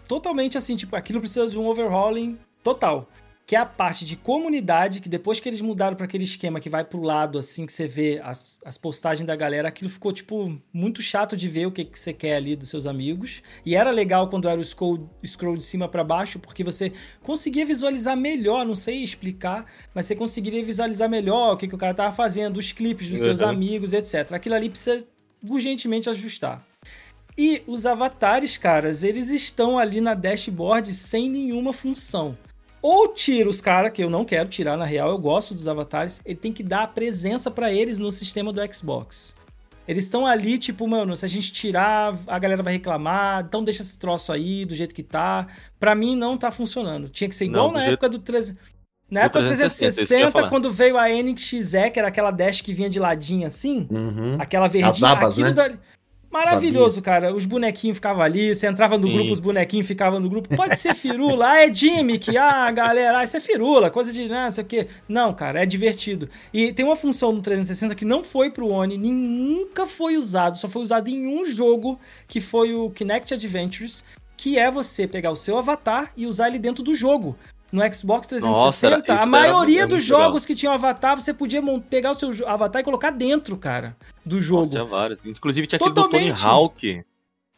totalmente 0.07 0.57
assim, 0.57 0.77
tipo, 0.77 0.95
aquilo 0.95 1.19
precisa 1.19 1.47
de 1.47 1.59
um 1.59 1.67
overhauling 1.67 2.37
total 2.63 3.05
que 3.49 3.55
é 3.55 3.59
a 3.59 3.65
parte 3.65 4.05
de 4.05 4.15
comunidade, 4.15 5.01
que 5.01 5.09
depois 5.09 5.39
que 5.39 5.49
eles 5.49 5.59
mudaram 5.59 5.97
para 5.97 6.05
aquele 6.05 6.23
esquema 6.23 6.59
que 6.59 6.69
vai 6.69 6.83
pro 6.83 7.01
lado, 7.01 7.39
assim, 7.39 7.65
que 7.65 7.73
você 7.73 7.87
vê 7.87 8.21
as, 8.23 8.59
as 8.63 8.77
postagens 8.77 9.25
da 9.25 9.35
galera, 9.35 9.67
aquilo 9.67 9.89
ficou, 9.89 10.13
tipo, 10.13 10.55
muito 10.71 11.01
chato 11.01 11.35
de 11.35 11.49
ver 11.49 11.65
o 11.65 11.71
que, 11.71 11.83
que 11.83 11.97
você 11.97 12.13
quer 12.13 12.35
ali 12.35 12.55
dos 12.55 12.69
seus 12.69 12.85
amigos. 12.85 13.41
E 13.65 13.75
era 13.75 13.89
legal 13.89 14.29
quando 14.29 14.47
era 14.47 14.61
o 14.61 14.63
scroll, 14.63 15.09
scroll 15.25 15.57
de 15.57 15.63
cima 15.63 15.89
para 15.89 16.03
baixo, 16.03 16.37
porque 16.37 16.63
você 16.63 16.93
conseguia 17.23 17.65
visualizar 17.65 18.15
melhor, 18.15 18.63
não 18.67 18.75
sei 18.75 18.97
explicar, 18.97 19.65
mas 19.95 20.05
você 20.05 20.15
conseguiria 20.15 20.63
visualizar 20.63 21.09
melhor 21.09 21.55
o 21.55 21.57
que, 21.57 21.67
que 21.67 21.73
o 21.73 21.79
cara 21.79 21.95
tava 21.95 22.15
fazendo, 22.15 22.57
os 22.57 22.71
clipes 22.71 23.09
dos 23.09 23.19
seus 23.19 23.41
uhum. 23.41 23.49
amigos, 23.49 23.93
etc. 23.93 24.31
Aquilo 24.31 24.53
ali 24.53 24.69
precisa 24.69 25.03
urgentemente 25.43 26.07
ajustar. 26.07 26.63
E 27.35 27.63
os 27.65 27.87
avatares, 27.87 28.59
caras, 28.59 29.03
eles 29.03 29.29
estão 29.29 29.79
ali 29.79 29.99
na 29.99 30.13
dashboard 30.13 30.93
sem 30.93 31.27
nenhuma 31.27 31.73
função. 31.73 32.37
Ou 32.81 33.09
tira 33.13 33.49
os 33.49 33.59
caras, 33.59 33.91
que 33.91 34.03
eu 34.03 34.09
não 34.09 34.23
quero 34.23 34.47
tirar 34.49 34.77
na 34.77 34.85
real, 34.85 35.09
eu 35.09 35.17
gosto 35.17 35.53
dos 35.53 35.67
avatares, 35.67 36.21
ele 36.25 36.35
tem 36.37 36.53
que 36.53 36.63
dar 36.63 36.83
a 36.83 36.87
presença 36.87 37.51
para 37.51 37.71
eles 37.73 37.99
no 37.99 38.11
sistema 38.11 38.53
do 38.53 38.61
Xbox. 38.73 39.35
Eles 39.87 40.03
estão 40.05 40.25
ali, 40.25 40.57
tipo, 40.59 40.87
mano, 40.87 41.17
se 41.17 41.25
a 41.25 41.27
gente 41.27 41.51
tirar, 41.51 42.15
a 42.27 42.37
galera 42.37 42.61
vai 42.61 42.73
reclamar, 42.73 43.43
então 43.47 43.63
deixa 43.63 43.81
esse 43.81 43.97
troço 43.97 44.31
aí 44.31 44.63
do 44.63 44.75
jeito 44.75 44.93
que 44.93 45.01
tá. 45.01 45.47
Pra 45.79 45.95
mim 45.95 46.15
não 46.15 46.37
tá 46.37 46.51
funcionando. 46.51 47.09
Tinha 47.09 47.27
que 47.27 47.35
ser 47.35 47.45
igual 47.45 47.67
Não, 47.67 47.73
na 47.73 47.83
época 47.85 48.07
do 48.07 48.19
300. 48.19 48.61
Na 49.09 49.21
época 49.21 49.41
do 49.41 49.47
360, 49.47 49.89
isso 50.03 50.07
que 50.07 50.13
eu 50.13 50.19
ia 50.19 50.25
360, 50.25 50.31
falar. 50.31 50.49
quando 50.49 50.71
veio 50.71 50.95
a 50.95 51.09
NXE, 51.09 51.89
que 51.91 51.97
era 51.97 52.07
aquela 52.09 52.29
dash 52.29 52.61
que 52.61 52.71
vinha 52.71 52.87
de 52.87 52.99
ladinho 52.99 53.47
assim, 53.47 53.87
Uhum. 53.89 54.35
aquela 54.37 54.67
verdinha, 54.67 54.89
As 54.93 55.01
abas, 55.01 55.33
aquilo 55.33 55.47
né? 55.47 55.53
dali- 55.53 55.79
Maravilhoso, 56.31 57.01
cara. 57.01 57.33
Os 57.33 57.45
bonequinhos 57.45 57.97
ficavam 57.97 58.21
ali, 58.21 58.53
você 58.53 58.67
entrava 58.67 58.97
no 58.97 59.07
Sim. 59.07 59.13
grupo, 59.13 59.31
os 59.31 59.39
bonequinhos 59.39 59.87
ficavam 59.87 60.19
no 60.19 60.29
grupo. 60.29 60.55
Pode 60.55 60.77
ser 60.77 60.93
firula, 60.93 61.49
ah, 61.51 61.59
é 61.65 61.73
gimmick, 61.73 62.37
ah, 62.37 62.69
galera, 62.71 63.19
ah, 63.19 63.23
isso 63.23 63.35
é 63.37 63.39
firula, 63.39 63.89
coisa 63.89 64.13
de, 64.13 64.29
né, 64.29 64.45
não 64.45 64.51
sei 64.51 64.63
o 64.63 64.67
quê. 64.67 64.87
Não, 65.07 65.33
cara, 65.33 65.63
é 65.63 65.65
divertido. 65.65 66.29
E 66.53 66.71
tem 66.71 66.85
uma 66.85 66.95
função 66.95 67.31
no 67.31 67.41
360 67.41 67.95
que 67.95 68.05
não 68.05 68.23
foi 68.23 68.51
pro 68.51 68.67
Oni, 68.67 68.97
nem- 68.97 69.11
nunca 69.11 69.87
foi 69.87 70.17
usado, 70.17 70.57
só 70.57 70.69
foi 70.69 70.83
usado 70.83 71.07
em 71.09 71.25
um 71.27 71.45
jogo, 71.45 71.99
que 72.27 72.39
foi 72.39 72.73
o 72.75 72.89
Kinect 72.91 73.33
Adventures, 73.33 74.03
que 74.37 74.57
é 74.57 74.69
você 74.69 75.07
pegar 75.07 75.31
o 75.31 75.35
seu 75.35 75.57
avatar 75.57 76.11
e 76.15 76.25
usar 76.25 76.47
ele 76.47 76.59
dentro 76.59 76.83
do 76.83 76.93
jogo. 76.93 77.35
No 77.71 77.81
Xbox 77.93 78.25
360, 78.27 79.13
Nossa, 79.13 79.23
a 79.23 79.25
maioria 79.27 79.85
dos 79.85 79.97
muito 80.03 80.09
legal. 80.11 80.21
jogos 80.27 80.45
que 80.45 80.55
tinham 80.55 80.73
avatar, 80.73 81.19
você 81.19 81.33
podia 81.33 81.61
pegar 81.89 82.11
o 82.11 82.15
seu 82.15 82.31
avatar 82.47 82.81
e 82.81 82.83
colocar 82.85 83.11
dentro, 83.11 83.55
cara, 83.57 83.95
do 84.25 84.41
jogo. 84.41 84.61
Nossa, 84.61 84.71
tinha 84.71 84.85
várias. 84.85 85.23
Inclusive 85.25 85.67
tinha 85.67 85.77
aquele 85.77 85.91
do 85.93 86.01
Tony 86.09 86.31
Totalmente. 86.31 86.45
Hawk. 86.45 87.03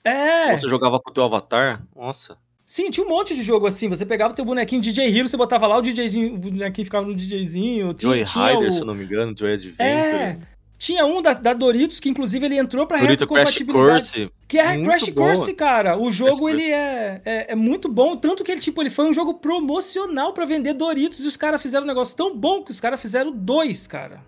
É. 0.03 0.55
Você 0.57 0.67
jogava 0.67 0.99
com 0.99 1.09
o 1.09 1.13
teu 1.13 1.23
avatar. 1.23 1.81
Nossa. 1.95 2.37
Sim, 2.65 2.89
tinha 2.89 3.05
um 3.05 3.09
monte 3.09 3.35
de 3.35 3.43
jogo 3.43 3.67
assim. 3.67 3.87
Você 3.89 4.05
pegava 4.05 4.31
o 4.33 4.35
teu 4.35 4.45
bonequinho 4.45 4.81
DJ 4.81 5.07
Hero, 5.17 5.27
você 5.27 5.35
botava 5.37 5.67
lá 5.67 5.77
o 5.77 5.81
DJzinho, 5.81 6.35
o 6.35 6.37
bonequinho 6.37 6.85
ficava 6.85 7.05
no 7.05 7.13
DJzinho. 7.15 7.93
Joy 7.97 8.23
Rider, 8.23 8.69
o- 8.69 8.71
se 8.71 8.81
eu 8.81 8.85
não 8.85 8.95
me 8.95 9.03
engano, 9.03 9.33
Joy 9.37 9.53
Adventure. 9.53 9.75
É. 9.87 10.37
Tinha 10.81 11.05
um 11.05 11.21
da, 11.21 11.33
da 11.33 11.53
Doritos 11.53 11.99
que 11.99 12.09
inclusive 12.09 12.43
ele 12.43 12.57
entrou 12.57 12.87
pra 12.87 12.97
Dorito 12.97 13.27
Crash 13.27 13.49
retrocompatibilidade. 13.59 13.87
Course. 13.91 14.31
Que 14.47 14.57
é 14.57 14.73
muito 14.73 14.87
Crash 14.89 15.09
boa. 15.09 15.27
Course, 15.27 15.53
cara. 15.53 15.95
O 15.95 16.11
jogo 16.11 16.47
Crash 16.47 16.53
ele 16.53 16.71
é, 16.71 17.21
é, 17.23 17.51
é 17.51 17.55
muito 17.55 17.87
bom, 17.87 18.17
tanto 18.17 18.43
que 18.43 18.51
ele 18.51 18.59
tipo 18.59 18.81
ele 18.81 18.89
foi 18.89 19.05
um 19.05 19.13
jogo 19.13 19.35
promocional 19.35 20.33
pra 20.33 20.43
vender 20.43 20.73
Doritos 20.73 21.23
e 21.23 21.27
os 21.27 21.37
caras 21.37 21.61
fizeram 21.61 21.83
um 21.83 21.87
negócio 21.87 22.17
tão 22.17 22.35
bom 22.35 22.63
que 22.63 22.71
os 22.71 22.79
caras 22.79 22.99
fizeram 22.99 23.31
dois, 23.31 23.85
cara. 23.85 24.23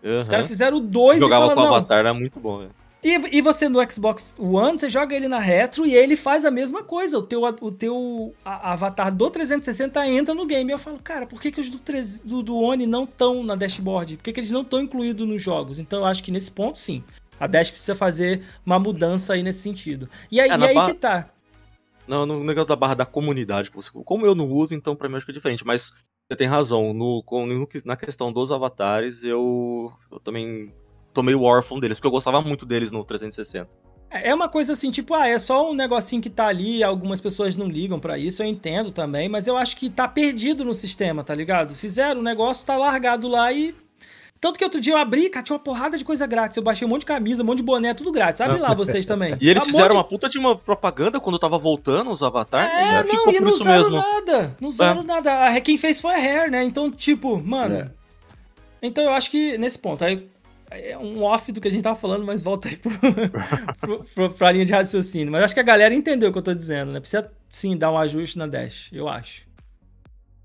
Os 0.00 0.08
Aham. 0.10 0.30
caras 0.30 0.46
fizeram 0.46 0.80
dois 0.80 1.18
Jogava 1.18 1.46
e 1.46 1.48
com 1.48 1.54
falaram, 1.56 1.70
o 1.70 1.72
não, 1.72 1.76
avatar, 1.78 1.98
era 1.98 2.14
muito 2.14 2.38
bom. 2.38 2.60
né? 2.60 2.68
E, 3.04 3.38
e 3.38 3.40
você 3.40 3.68
no 3.68 3.78
Xbox 3.90 4.34
One, 4.38 4.78
você 4.78 4.90
joga 4.90 5.14
ele 5.14 5.28
na 5.28 5.38
retro 5.38 5.86
e 5.86 5.94
ele 5.94 6.16
faz 6.16 6.44
a 6.44 6.50
mesma 6.50 6.82
coisa. 6.82 7.18
O 7.18 7.22
teu, 7.22 7.42
o 7.42 7.70
teu 7.70 8.34
avatar 8.44 9.14
do 9.14 9.30
360 9.30 10.06
entra 10.08 10.34
no 10.34 10.44
game. 10.46 10.70
E 10.70 10.74
eu 10.74 10.78
falo, 10.78 10.98
cara, 10.98 11.26
por 11.26 11.40
que, 11.40 11.52
que 11.52 11.60
os 11.60 11.68
do, 11.68 11.78
3 11.78 12.20
do, 12.20 12.42
do 12.42 12.56
One 12.56 12.84
não 12.86 13.04
estão 13.04 13.44
na 13.44 13.54
dashboard? 13.54 14.16
Por 14.16 14.24
que, 14.24 14.32
que 14.32 14.40
eles 14.40 14.50
não 14.50 14.62
estão 14.62 14.80
incluídos 14.80 15.26
nos 15.28 15.40
jogos? 15.40 15.78
Então 15.78 16.00
eu 16.00 16.06
acho 16.06 16.22
que 16.24 16.32
nesse 16.32 16.50
ponto, 16.50 16.78
sim. 16.78 17.04
A 17.38 17.46
Dash 17.46 17.70
precisa 17.70 17.94
fazer 17.94 18.42
uma 18.64 18.78
mudança 18.78 19.34
aí 19.34 19.42
nesse 19.42 19.60
sentido. 19.60 20.08
E 20.30 20.40
aí, 20.40 20.48
É, 20.50 20.56
e 20.58 20.64
aí 20.64 20.86
que 20.86 20.94
tá. 20.94 21.28
Não, 22.08 22.24
no 22.24 22.42
negócio 22.42 22.68
da 22.68 22.76
barra 22.76 22.94
da 22.94 23.06
comunidade. 23.06 23.70
Como 24.04 24.24
eu 24.24 24.34
não 24.34 24.48
uso, 24.48 24.74
então 24.74 24.96
pra 24.96 25.08
mim 25.08 25.16
acho 25.16 25.26
que 25.26 25.32
é 25.32 25.34
diferente. 25.34 25.64
Mas 25.66 25.92
você 26.28 26.36
tem 26.36 26.46
razão. 26.48 26.94
No, 26.94 27.22
com- 27.22 27.46
no- 27.46 27.68
na 27.84 27.94
questão 27.96 28.32
dos 28.32 28.50
avatares, 28.50 29.22
eu, 29.22 29.92
eu 30.10 30.18
também 30.18 30.72
tomei 31.16 31.34
o 31.34 31.42
órfão 31.42 31.80
deles, 31.80 31.96
porque 31.96 32.06
eu 32.06 32.10
gostava 32.12 32.40
muito 32.42 32.64
deles 32.66 32.92
no 32.92 33.02
360. 33.02 33.68
É 34.10 34.32
uma 34.32 34.48
coisa 34.48 34.74
assim, 34.74 34.90
tipo, 34.90 35.14
ah, 35.14 35.26
é 35.26 35.36
só 35.38 35.68
um 35.68 35.74
negocinho 35.74 36.22
que 36.22 36.30
tá 36.30 36.46
ali, 36.46 36.84
algumas 36.84 37.20
pessoas 37.20 37.56
não 37.56 37.66
ligam 37.66 37.98
pra 37.98 38.16
isso, 38.16 38.40
eu 38.42 38.46
entendo 38.46 38.90
também, 38.92 39.28
mas 39.28 39.46
eu 39.48 39.56
acho 39.56 39.76
que 39.76 39.90
tá 39.90 40.06
perdido 40.06 40.64
no 40.64 40.72
sistema, 40.74 41.24
tá 41.24 41.34
ligado? 41.34 41.74
Fizeram 41.74 42.20
o 42.20 42.22
negócio, 42.22 42.64
tá 42.64 42.76
largado 42.76 43.26
lá 43.26 43.52
e. 43.52 43.74
Tanto 44.38 44.58
que 44.58 44.64
outro 44.64 44.78
dia 44.80 44.92
eu 44.92 44.98
abri, 44.98 45.30
cara, 45.30 45.42
tinha 45.42 45.56
uma 45.56 45.62
porrada 45.64 45.96
de 45.96 46.04
coisa 46.04 46.26
grátis. 46.26 46.56
Eu 46.58 46.62
baixei 46.62 46.86
um 46.86 46.90
monte 46.90 47.00
de 47.00 47.06
camisa, 47.06 47.42
um 47.42 47.46
monte 47.46 47.56
de 47.58 47.62
boné, 47.64 47.94
tudo 47.94 48.12
grátis. 48.12 48.40
Abre 48.42 48.60
lá 48.60 48.74
vocês 48.76 49.06
também. 49.06 49.34
E 49.40 49.48
eles 49.48 49.62
Tá 49.62 49.68
um 49.68 49.72
fizeram 49.72 49.86
monte- 49.88 49.96
uma 49.96 50.04
puta 50.04 50.28
de 50.28 50.38
uma 50.38 50.54
propaganda 50.54 51.18
quando 51.18 51.38
tava 51.38 51.56
voltando 51.58 52.10
os 52.12 52.22
avatares. 52.22 52.70
É, 52.70 53.00
e 53.00 53.12
não, 53.12 53.32
e 53.32 53.40
não 53.40 53.48
usaram 53.48 53.76
mesmo. 53.90 53.96
nada. 53.96 54.56
Não 54.60 54.68
usaram 54.68 55.02
nada. 55.02 55.46
A, 55.48 55.60
quem 55.62 55.78
fez 55.78 55.98
foi 56.00 56.12
a 56.14 56.18
Hair, 56.18 56.50
né? 56.50 56.62
Então, 56.62 56.90
tipo, 56.92 57.42
mano. 57.42 57.74
É. 57.76 57.90
Então 58.82 59.02
eu 59.02 59.10
acho 59.14 59.30
que 59.30 59.56
nesse 59.56 59.78
ponto, 59.78 60.04
aí 60.04 60.28
é 60.70 60.98
um 60.98 61.22
off 61.22 61.52
do 61.52 61.60
que 61.60 61.68
a 61.68 61.70
gente 61.70 61.82
tava 61.82 61.98
falando, 61.98 62.24
mas 62.24 62.42
volta 62.42 62.68
aí 62.68 62.76
pro, 62.76 62.90
pro, 63.80 64.04
pro, 64.04 64.30
pra 64.30 64.52
linha 64.52 64.64
de 64.64 64.72
raciocínio. 64.72 65.30
Mas 65.30 65.44
acho 65.44 65.54
que 65.54 65.60
a 65.60 65.64
galera 65.64 65.94
entendeu 65.94 66.30
o 66.30 66.32
que 66.32 66.38
eu 66.38 66.42
tô 66.42 66.54
dizendo, 66.54 66.92
né? 66.92 67.00
Precisa 67.00 67.30
sim 67.48 67.76
dar 67.76 67.92
um 67.92 67.98
ajuste 67.98 68.36
na 68.38 68.46
Dash, 68.46 68.90
eu 68.92 69.08
acho. 69.08 69.45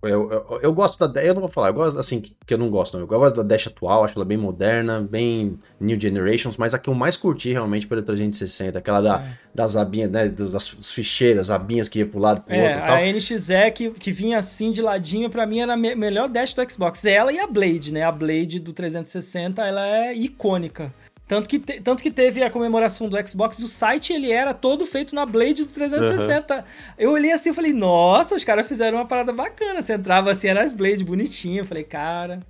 Eu, 0.04 0.32
eu, 0.32 0.60
eu 0.64 0.74
gosto 0.74 0.98
da 1.00 1.06
Dash, 1.08 1.26
eu 1.26 1.34
não 1.36 1.42
vou 1.42 1.50
falar, 1.50 1.68
eu 1.70 1.74
gosto 1.74 2.00
assim, 2.00 2.20
que 2.20 2.36
que 2.46 2.54
eu 2.54 2.58
não 2.58 2.70
gosto, 2.70 2.94
não. 2.96 3.02
Eu 3.02 3.08
gosto 3.08 3.36
da 3.36 3.44
Dash 3.44 3.68
atual, 3.68 4.04
acho 4.04 4.18
ela 4.18 4.26
bem 4.26 4.38
moderna, 4.38 5.00
bem 5.00 5.60
New 5.80 6.00
Generations, 6.00 6.58
mas 6.58 6.74
a 6.74 6.80
que 6.80 6.90
eu 6.90 6.96
mais 6.96 7.16
curti 7.16 7.52
realmente 7.52 7.86
foi 7.86 8.00
a 8.00 8.02
360, 8.02 8.80
aquela 8.80 9.00
da, 9.00 9.22
É. 9.22 9.38
das 9.54 9.76
abinhas, 9.76 10.10
né, 10.10 10.28
dos, 10.28 10.54
das 10.54 10.74
das 10.74 10.92
ficheiras, 10.92 11.50
abinhas 11.52 11.88
que 11.88 12.00
ia 12.00 12.06
pro 12.06 12.20
lado 12.20 12.42
pro 12.42 12.54
É, 12.54 12.64
outro 12.64 12.80
e 12.80 12.86
tal. 12.86 12.96
a 12.96 13.02
NXE 13.14 13.72
que, 13.76 13.92
que 13.92 14.12
vinha 14.12 14.38
assim 14.40 14.72
de 14.72 14.82
ladinho, 14.82 15.30
pra 15.30 15.46
mim 15.46 15.60
era 15.60 15.74
a 15.74 15.78
me- 15.78 15.94
melhor 15.96 16.28
dash 16.28 16.54
do 16.54 16.70
Xbox. 16.72 17.06
Ela 17.06 17.32
e 17.32 17.40
a 17.40 17.46
Blade, 17.48 17.94
né? 17.94 18.04
A 18.04 18.12
Blade 18.12 18.60
do 18.60 18.74
360, 18.74 19.62
ela 19.66 19.86
é 19.88 20.14
icônica. 20.16 20.92
Tanto 21.32 21.48
que, 21.48 21.60
te- 21.60 21.80
tanto 21.80 22.04
que 22.04 22.12
teve 22.12 22.44
a 22.44 22.50
comemoração 22.50 23.08
do 23.08 23.16
Xbox, 23.26 23.56
do 23.56 23.66
site 23.66 24.12
ele 24.12 24.34
era 24.34 24.54
todo 24.54 24.86
feito 24.86 25.16
na 25.16 25.26
Blade 25.26 25.64
do 25.64 25.72
360. 25.72 26.66
Eu 26.98 27.12
olhei 27.14 27.32
assim 27.32 27.52
e 27.52 27.54
falei, 27.54 27.72
nossa, 27.72 28.36
os 28.36 28.44
caras 28.44 28.68
fizeram 28.68 28.98
uma 28.98 29.08
parada 29.08 29.32
bacana. 29.32 29.82
Você 29.82 29.94
entrava 29.94 30.30
assim, 30.30 30.50
era 30.50 30.62
as 30.62 30.74
Blade 30.74 31.06
bonitinha. 31.06 31.62
Eu 31.62 31.66
falei, 31.66 31.86
cara, 31.86 32.42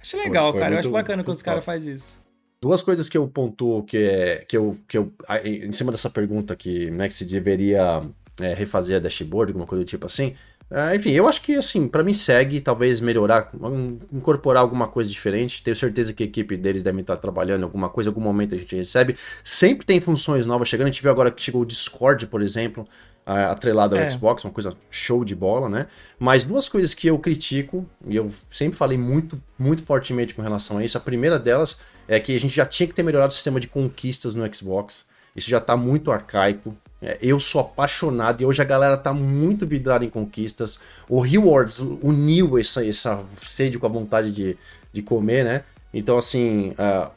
acho 0.00 0.16
legal, 0.16 0.50
foi 0.50 0.60
cara. 0.60 0.70
eu 0.72 0.76
muito- 0.76 0.86
acho 0.86 0.92
bacana 0.94 1.22
quando 1.22 1.36
os 1.36 1.42
caras 1.42 1.62
fazem 1.62 1.92
isso. 1.92 2.22
Duas 2.58 2.80
coisas 2.80 3.06
que 3.06 3.18
eu 3.18 3.28
pontuo 3.28 3.82
que 3.82 3.98
é 3.98 4.44
que 4.48 4.56
eu, 4.56 4.78
que 4.88 4.96
eu 4.96 5.12
em 5.44 5.70
cima 5.72 5.92
dessa 5.92 6.08
pergunta 6.08 6.56
que, 6.56 6.90
né, 6.90 7.08
que 7.08 7.14
se 7.14 7.26
deveria 7.26 8.02
é, 8.40 8.54
refazer 8.54 8.96
a 8.96 8.98
dashboard, 8.98 9.52
alguma 9.52 9.66
coisa 9.66 9.84
do 9.84 9.86
tipo 9.88 10.06
assim. 10.06 10.34
Ah, 10.74 10.96
enfim, 10.96 11.10
eu 11.10 11.28
acho 11.28 11.42
que 11.42 11.54
assim, 11.54 11.86
pra 11.86 12.02
mim 12.02 12.14
segue, 12.14 12.58
talvez 12.60 12.98
melhorar, 12.98 13.50
um, 13.60 13.98
incorporar 14.10 14.62
alguma 14.62 14.88
coisa 14.88 15.10
diferente. 15.10 15.62
Tenho 15.62 15.76
certeza 15.76 16.12
que 16.14 16.22
a 16.22 16.26
equipe 16.26 16.56
deles 16.56 16.82
deve 16.82 17.00
estar 17.02 17.16
trabalhando 17.18 17.60
em 17.60 17.64
alguma 17.64 17.90
coisa, 17.90 18.08
em 18.08 18.10
algum 18.10 18.22
momento 18.22 18.54
a 18.54 18.58
gente 18.58 18.74
recebe. 18.74 19.14
Sempre 19.44 19.84
tem 19.84 20.00
funções 20.00 20.46
novas 20.46 20.68
chegando. 20.68 20.86
A 20.86 20.90
gente 20.90 21.02
viu 21.02 21.10
agora 21.10 21.30
que 21.30 21.42
chegou 21.42 21.60
o 21.60 21.66
Discord, 21.66 22.26
por 22.26 22.40
exemplo, 22.40 22.86
atrelado 23.26 23.96
ao 23.96 24.02
É. 24.02 24.08
Xbox, 24.08 24.44
uma 24.44 24.50
coisa 24.50 24.72
show 24.90 25.24
de 25.24 25.34
bola, 25.34 25.68
né? 25.68 25.86
Mas 26.18 26.42
duas 26.42 26.68
coisas 26.70 26.94
que 26.94 27.06
eu 27.06 27.18
critico, 27.18 27.86
e 28.06 28.16
eu 28.16 28.30
sempre 28.50 28.76
falei 28.78 28.96
muito, 28.96 29.40
muito 29.58 29.82
fortemente 29.82 30.34
com 30.34 30.40
relação 30.40 30.78
a 30.78 30.84
isso. 30.84 30.96
A 30.96 31.00
primeira 31.00 31.38
delas 31.38 31.80
é 32.08 32.18
que 32.18 32.34
a 32.34 32.40
gente 32.40 32.54
já 32.54 32.64
tinha 32.64 32.86
que 32.86 32.94
ter 32.94 33.02
melhorado 33.02 33.30
o 33.30 33.34
sistema 33.34 33.60
de 33.60 33.68
conquistas 33.68 34.34
no 34.34 34.54
Xbox. 34.54 35.04
Isso 35.36 35.50
já 35.50 35.60
tá 35.60 35.76
muito 35.76 36.10
arcaico. 36.10 36.74
É, 37.02 37.18
eu 37.20 37.40
sou 37.40 37.60
apaixonado 37.60 38.40
e 38.40 38.46
hoje 38.46 38.62
a 38.62 38.64
galera 38.64 38.96
tá 38.96 39.12
muito 39.12 39.66
vidrada 39.66 40.04
em 40.04 40.10
conquistas. 40.10 40.78
O 41.08 41.20
Rewards 41.20 41.80
uniu 42.00 42.56
essa, 42.58 42.86
essa 42.86 43.24
sede 43.40 43.78
com 43.78 43.86
a 43.86 43.88
vontade 43.88 44.30
de, 44.30 44.56
de 44.92 45.02
comer, 45.02 45.44
né? 45.44 45.64
Então, 45.92 46.16
assim, 46.16 46.72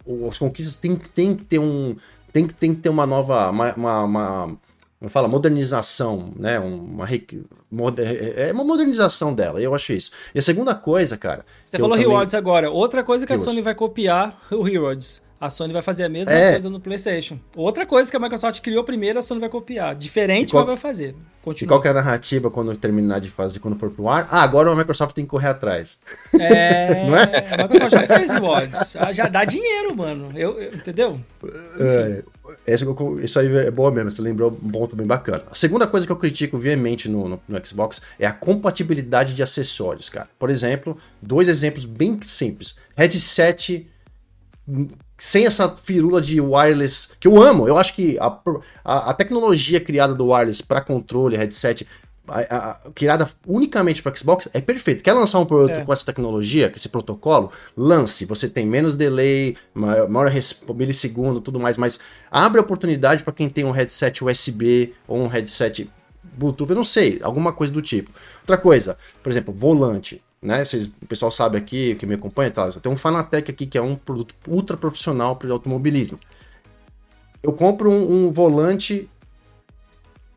o- 0.05 0.27
as 0.27 0.37
conquistas 0.39 0.75
tem, 0.77 0.95
tem 0.95 1.35
que 1.35 1.43
ter 1.43 1.59
um. 1.59 1.95
Tem 2.33 2.45
que, 2.47 2.53
tem 2.53 2.73
que 2.75 2.81
ter 2.81 2.89
uma 2.89 3.05
nova. 3.05 3.49
Uma, 3.49 3.73
uma, 3.75 4.03
uma- 4.03 4.57
fala? 5.07 5.27
Modernização, 5.27 6.33
né? 6.35 6.59
Uma, 6.59 7.07
moder- 7.71 8.33
é 8.37 8.51
uma 8.51 8.63
modernização 8.63 9.33
dela, 9.33 9.61
eu 9.61 9.73
acho 9.75 9.93
isso. 9.93 10.11
E 10.33 10.39
a 10.39 10.41
segunda 10.41 10.73
coisa, 10.75 11.15
cara. 11.15 11.45
Você 11.63 11.77
falou 11.77 11.91
também- 11.95 12.07
Rewards 12.09 12.33
agora. 12.33 12.69
Outra 12.71 13.03
coisa 13.03 13.25
que 13.25 13.31
a 13.31 13.35
Rewards. 13.35 13.53
Sony 13.53 13.61
vai 13.63 13.75
copiar, 13.75 14.37
o 14.51 14.61
Rewards. 14.63 15.23
A 15.45 15.49
Sony 15.49 15.71
vai 15.73 15.81
fazer 15.81 16.03
a 16.03 16.09
mesma 16.09 16.33
É. 16.33 16.51
coisa 16.51 16.69
no 16.69 16.79
PlayStation. 16.79 17.39
Outra 17.55 17.85
coisa 17.85 18.09
que 18.09 18.17
a 18.17 18.19
Microsoft 18.19 18.61
criou 18.61 18.83
primeiro, 18.83 19.19
a 19.19 19.21
Sony 19.21 19.39
vai 19.39 19.49
copiar. 19.49 19.95
Diferente, 19.95 20.49
E 20.49 20.51
qual- 20.51 20.65
mas 20.65 20.79
vai 20.79 20.91
fazer. 20.91 21.09
E 21.11 21.45
Continua. 21.45 21.69
qual 21.75 21.81
que 21.81 21.87
é 21.87 21.91
a 21.91 21.93
narrativa 21.93 22.49
quando 22.49 22.75
terminar 22.75 23.19
de 23.19 23.29
fazer, 23.29 23.59
quando 23.59 23.77
for 23.77 23.91
pro 23.91 24.09
ar? 24.09 24.27
Ah, 24.31 24.41
agora 24.41 24.71
a 24.71 24.75
Microsoft 24.75 25.13
tem 25.13 25.23
que 25.23 25.29
correr 25.29 25.49
atrás. 25.49 25.99
É, 26.39 27.05
Não 27.07 27.15
é? 27.15 27.53
a 27.53 27.63
Microsoft 27.67 27.91
já 27.91 28.07
fez 28.17 28.31
Rewards. 28.31 28.91
Já- 28.93 29.13
Já 29.13 29.27
dá 29.27 29.45
dinheiro, 29.45 29.95
mano. 29.95 30.31
Eu, 30.35 30.59
eu- 30.59 30.73
entendeu? 30.73 31.19
É, 31.79 32.23
eu- 32.67 33.19
isso 33.23 33.39
aí 33.39 33.55
é 33.57 33.69
boa 33.69 33.91
mesmo, 33.91 34.09
você 34.09 34.21
lembrou 34.23 34.51
um 34.51 34.71
ponto 34.71 34.95
bem 34.95 35.05
bacana. 35.05 35.43
A 35.51 35.53
segunda 35.55 35.85
coisa 35.85 36.05
que 36.07 36.11
eu 36.11 36.15
critico 36.17 36.57
veemente 36.57 37.07
no, 37.07 37.27
no, 37.29 37.39
no 37.47 37.65
Xbox 37.67 38.01
é 38.19 38.25
a 38.25 38.31
compatibilidade 38.33 39.35
de 39.35 39.43
acessórios, 39.43 40.09
cara. 40.09 40.27
Por 40.39 40.49
exemplo, 40.49 40.97
dois 41.21 41.47
exemplos 41.47 41.85
bem 41.85 42.19
simples. 42.25 42.75
Headset 42.97 43.87
sem 45.17 45.45
essa 45.45 45.69
firula 45.69 46.21
de 46.21 46.39
wireless, 46.41 47.09
que 47.19 47.27
eu 47.27 47.41
amo. 47.41 47.67
Eu 47.67 47.77
acho 47.77 47.93
que 47.93 48.17
a, 48.19 48.37
a, 48.83 49.11
a 49.11 49.13
tecnologia 49.13 49.79
criada 49.79 50.13
do 50.13 50.27
wireless 50.27 50.61
para 50.61 50.81
controle, 50.81 51.37
headset, 51.37 51.87
a, 52.27 52.79
criada 52.93 53.29
unicamente 53.45 54.01
para 54.01 54.15
Xbox, 54.15 54.49
é 54.53 54.59
perfeito. 54.59 55.03
Quer 55.03 55.13
lançar 55.13 55.39
um 55.39 55.45
produto 55.45 55.79
é. 55.79 55.85
com 55.85 55.93
essa 55.93 56.05
tecnologia, 56.05 56.69
com 56.69 56.75
esse 56.75 56.89
protocolo? 56.89 57.51
Lance. 57.77 58.25
Você 58.25 58.49
tem 58.49 58.65
menos 58.65 58.95
delay, 58.95 59.55
maior, 59.73 60.09
maior 60.09 60.31
milissegundo, 60.75 61.39
tudo 61.39 61.59
mais, 61.59 61.77
mas 61.77 61.99
abre 62.29 62.59
a 62.59 62.63
oportunidade 62.63 63.23
para 63.23 63.33
quem 63.33 63.49
tem 63.49 63.63
um 63.63 63.71
headset 63.71 64.23
USB 64.23 64.93
ou 65.07 65.19
um 65.19 65.27
headset 65.27 65.89
Bluetooth, 66.37 66.69
eu 66.69 66.75
não 66.75 66.83
sei, 66.83 67.19
alguma 67.21 67.53
coisa 67.53 67.71
do 67.71 67.81
tipo. 67.81 68.11
Outra 68.41 68.57
coisa, 68.57 68.97
por 69.23 69.31
exemplo, 69.31 69.53
volante. 69.53 70.21
Né? 70.45 70.63
Vocês, 70.63 70.85
o 70.85 71.05
pessoal 71.07 71.31
sabe 71.31 71.57
aqui, 71.57 71.95
que 71.95 72.05
me 72.05 72.13
acompanha, 72.13 72.51
tá? 72.51 72.69
tem 72.71 72.91
um 72.91 72.95
Fanatec 72.95 73.49
aqui 73.49 73.65
que 73.65 73.77
é 73.77 73.81
um 73.81 73.95
produto 73.95 74.35
ultra 74.47 74.77
profissional 74.77 75.35
para 75.35 75.51
automobilismo. 75.51 76.19
Eu 77.41 77.51
compro 77.51 77.89
um, 77.89 78.27
um 78.27 78.31
volante 78.31 79.09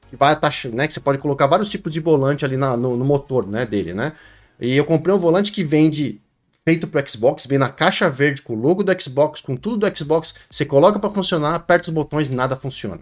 que 0.08 0.16
vai 0.16 0.38
taxa, 0.38 0.70
né? 0.70 0.86
Que 0.86 0.94
você 0.94 1.00
pode 1.00 1.18
colocar 1.18 1.46
vários 1.46 1.70
tipos 1.70 1.92
de 1.92 2.00
volante 2.00 2.44
ali 2.44 2.56
na, 2.56 2.76
no, 2.76 2.96
no, 2.96 3.04
motor, 3.04 3.46
né? 3.46 3.66
Dele, 3.66 3.92
né? 3.92 4.14
E 4.58 4.74
eu 4.74 4.84
comprei 4.84 5.14
um 5.14 5.18
volante 5.18 5.52
que 5.52 5.62
vende 5.62 6.20
feito 6.64 6.86
pro 6.86 7.06
Xbox, 7.08 7.46
vem 7.46 7.58
na 7.58 7.68
caixa 7.68 8.08
verde 8.08 8.42
com 8.42 8.54
o 8.54 8.56
logo 8.56 8.82
do 8.82 9.02
Xbox, 9.02 9.40
com 9.40 9.54
tudo 9.56 9.76
do 9.88 9.98
Xbox. 9.98 10.34
Você 10.50 10.64
coloca 10.64 10.98
para 10.98 11.10
funcionar, 11.10 11.54
aperta 11.54 11.88
os 11.88 11.94
botões, 11.94 12.30
nada 12.30 12.56
funciona. 12.56 13.00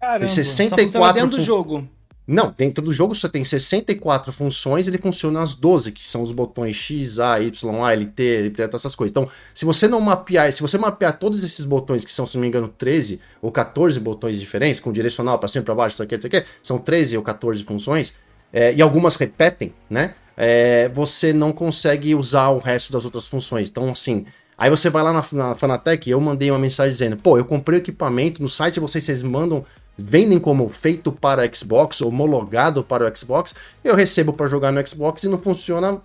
Caramba, 0.00 0.20
tem 0.20 0.28
64 0.28 1.14
dentro 1.14 1.30
fun... 1.30 1.36
do 1.36 1.42
jogo. 1.42 1.88
Não, 2.26 2.52
dentro 2.56 2.84
do 2.84 2.92
jogo 2.92 3.14
você 3.14 3.28
tem 3.28 3.44
64 3.44 4.32
funções, 4.32 4.88
ele 4.88 4.98
funciona 4.98 5.40
as 5.40 5.54
12, 5.54 5.92
que 5.92 6.08
são 6.08 6.22
os 6.22 6.32
botões 6.32 6.74
X, 6.74 7.20
A, 7.20 7.40
Y, 7.40 7.84
A, 7.84 7.92
LT, 7.92 8.52
essas 8.74 8.96
coisas. 8.96 9.12
Então, 9.12 9.28
se 9.54 9.64
você 9.64 9.86
não 9.86 10.00
mapear, 10.00 10.52
se 10.52 10.60
você 10.60 10.76
mapear 10.76 11.18
todos 11.18 11.44
esses 11.44 11.64
botões, 11.64 12.04
que 12.04 12.10
são, 12.10 12.26
se 12.26 12.34
não 12.36 12.42
me 12.42 12.48
engano, 12.48 12.66
13 12.66 13.20
ou 13.40 13.52
14 13.52 14.00
botões 14.00 14.40
diferentes, 14.40 14.80
com 14.80 14.90
direcional 14.90 15.38
para 15.38 15.48
cima, 15.48 15.64
para 15.64 15.74
baixo, 15.76 15.94
isso 15.94 16.02
aqui, 16.02 16.16
isso 16.16 16.26
aqui, 16.26 16.44
são 16.62 16.78
13 16.78 17.16
ou 17.16 17.22
14 17.22 17.62
funções, 17.62 18.14
é, 18.52 18.74
e 18.74 18.82
algumas 18.82 19.14
repetem, 19.14 19.72
né? 19.88 20.14
É, 20.36 20.88
você 20.90 21.32
não 21.32 21.52
consegue 21.52 22.14
usar 22.14 22.48
o 22.48 22.58
resto 22.58 22.92
das 22.92 23.04
outras 23.04 23.26
funções. 23.26 23.70
Então, 23.70 23.90
assim, 23.90 24.26
aí 24.56 24.70
você 24.70 24.90
vai 24.90 25.02
lá 25.02 25.12
na, 25.12 25.24
na 25.32 25.54
Fanatec, 25.54 26.08
eu 26.08 26.20
mandei 26.20 26.50
uma 26.50 26.58
mensagem 26.58 26.92
dizendo, 26.92 27.16
pô, 27.16 27.36
eu 27.38 27.44
comprei 27.44 27.78
o 27.78 27.82
equipamento, 27.82 28.42
no 28.42 28.48
site 28.48 28.80
vocês, 28.80 29.04
vocês 29.04 29.22
mandam 29.22 29.64
vendem 29.96 30.38
como 30.38 30.68
feito 30.68 31.10
para 31.10 31.50
Xbox, 31.52 32.00
homologado 32.00 32.84
para 32.84 33.10
o 33.10 33.16
Xbox, 33.16 33.54
eu 33.82 33.94
recebo 33.94 34.32
para 34.32 34.48
jogar 34.48 34.72
no 34.72 34.86
Xbox 34.86 35.24
e 35.24 35.28
não 35.28 35.38
funciona 35.38 36.00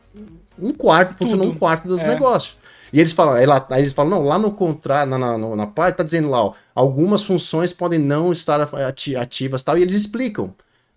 um 0.57 0.71
quarto, 0.71 1.17
funciona 1.17 1.43
um 1.43 1.55
quarto 1.55 1.87
dos 1.87 2.01
é. 2.01 2.07
negócios. 2.07 2.57
E 2.93 2.99
eles 2.99 3.13
falam, 3.13 3.35
aí, 3.35 3.45
lá, 3.45 3.65
aí 3.69 3.81
eles 3.81 3.93
falam, 3.93 4.11
não, 4.11 4.23
lá 4.23 4.37
no 4.37 4.51
contrato, 4.51 5.07
na, 5.07 5.17
na, 5.17 5.37
na, 5.37 5.67
parte, 5.67 5.97
tá 5.97 6.03
dizendo 6.03 6.29
lá, 6.29 6.43
ó, 6.43 6.53
algumas 6.75 7.23
funções 7.23 7.71
podem 7.71 7.99
não 7.99 8.31
estar 8.31 8.61
ativas 9.17 9.63
tal, 9.63 9.77
e 9.77 9.81
eles 9.81 9.95
explicam. 9.95 10.53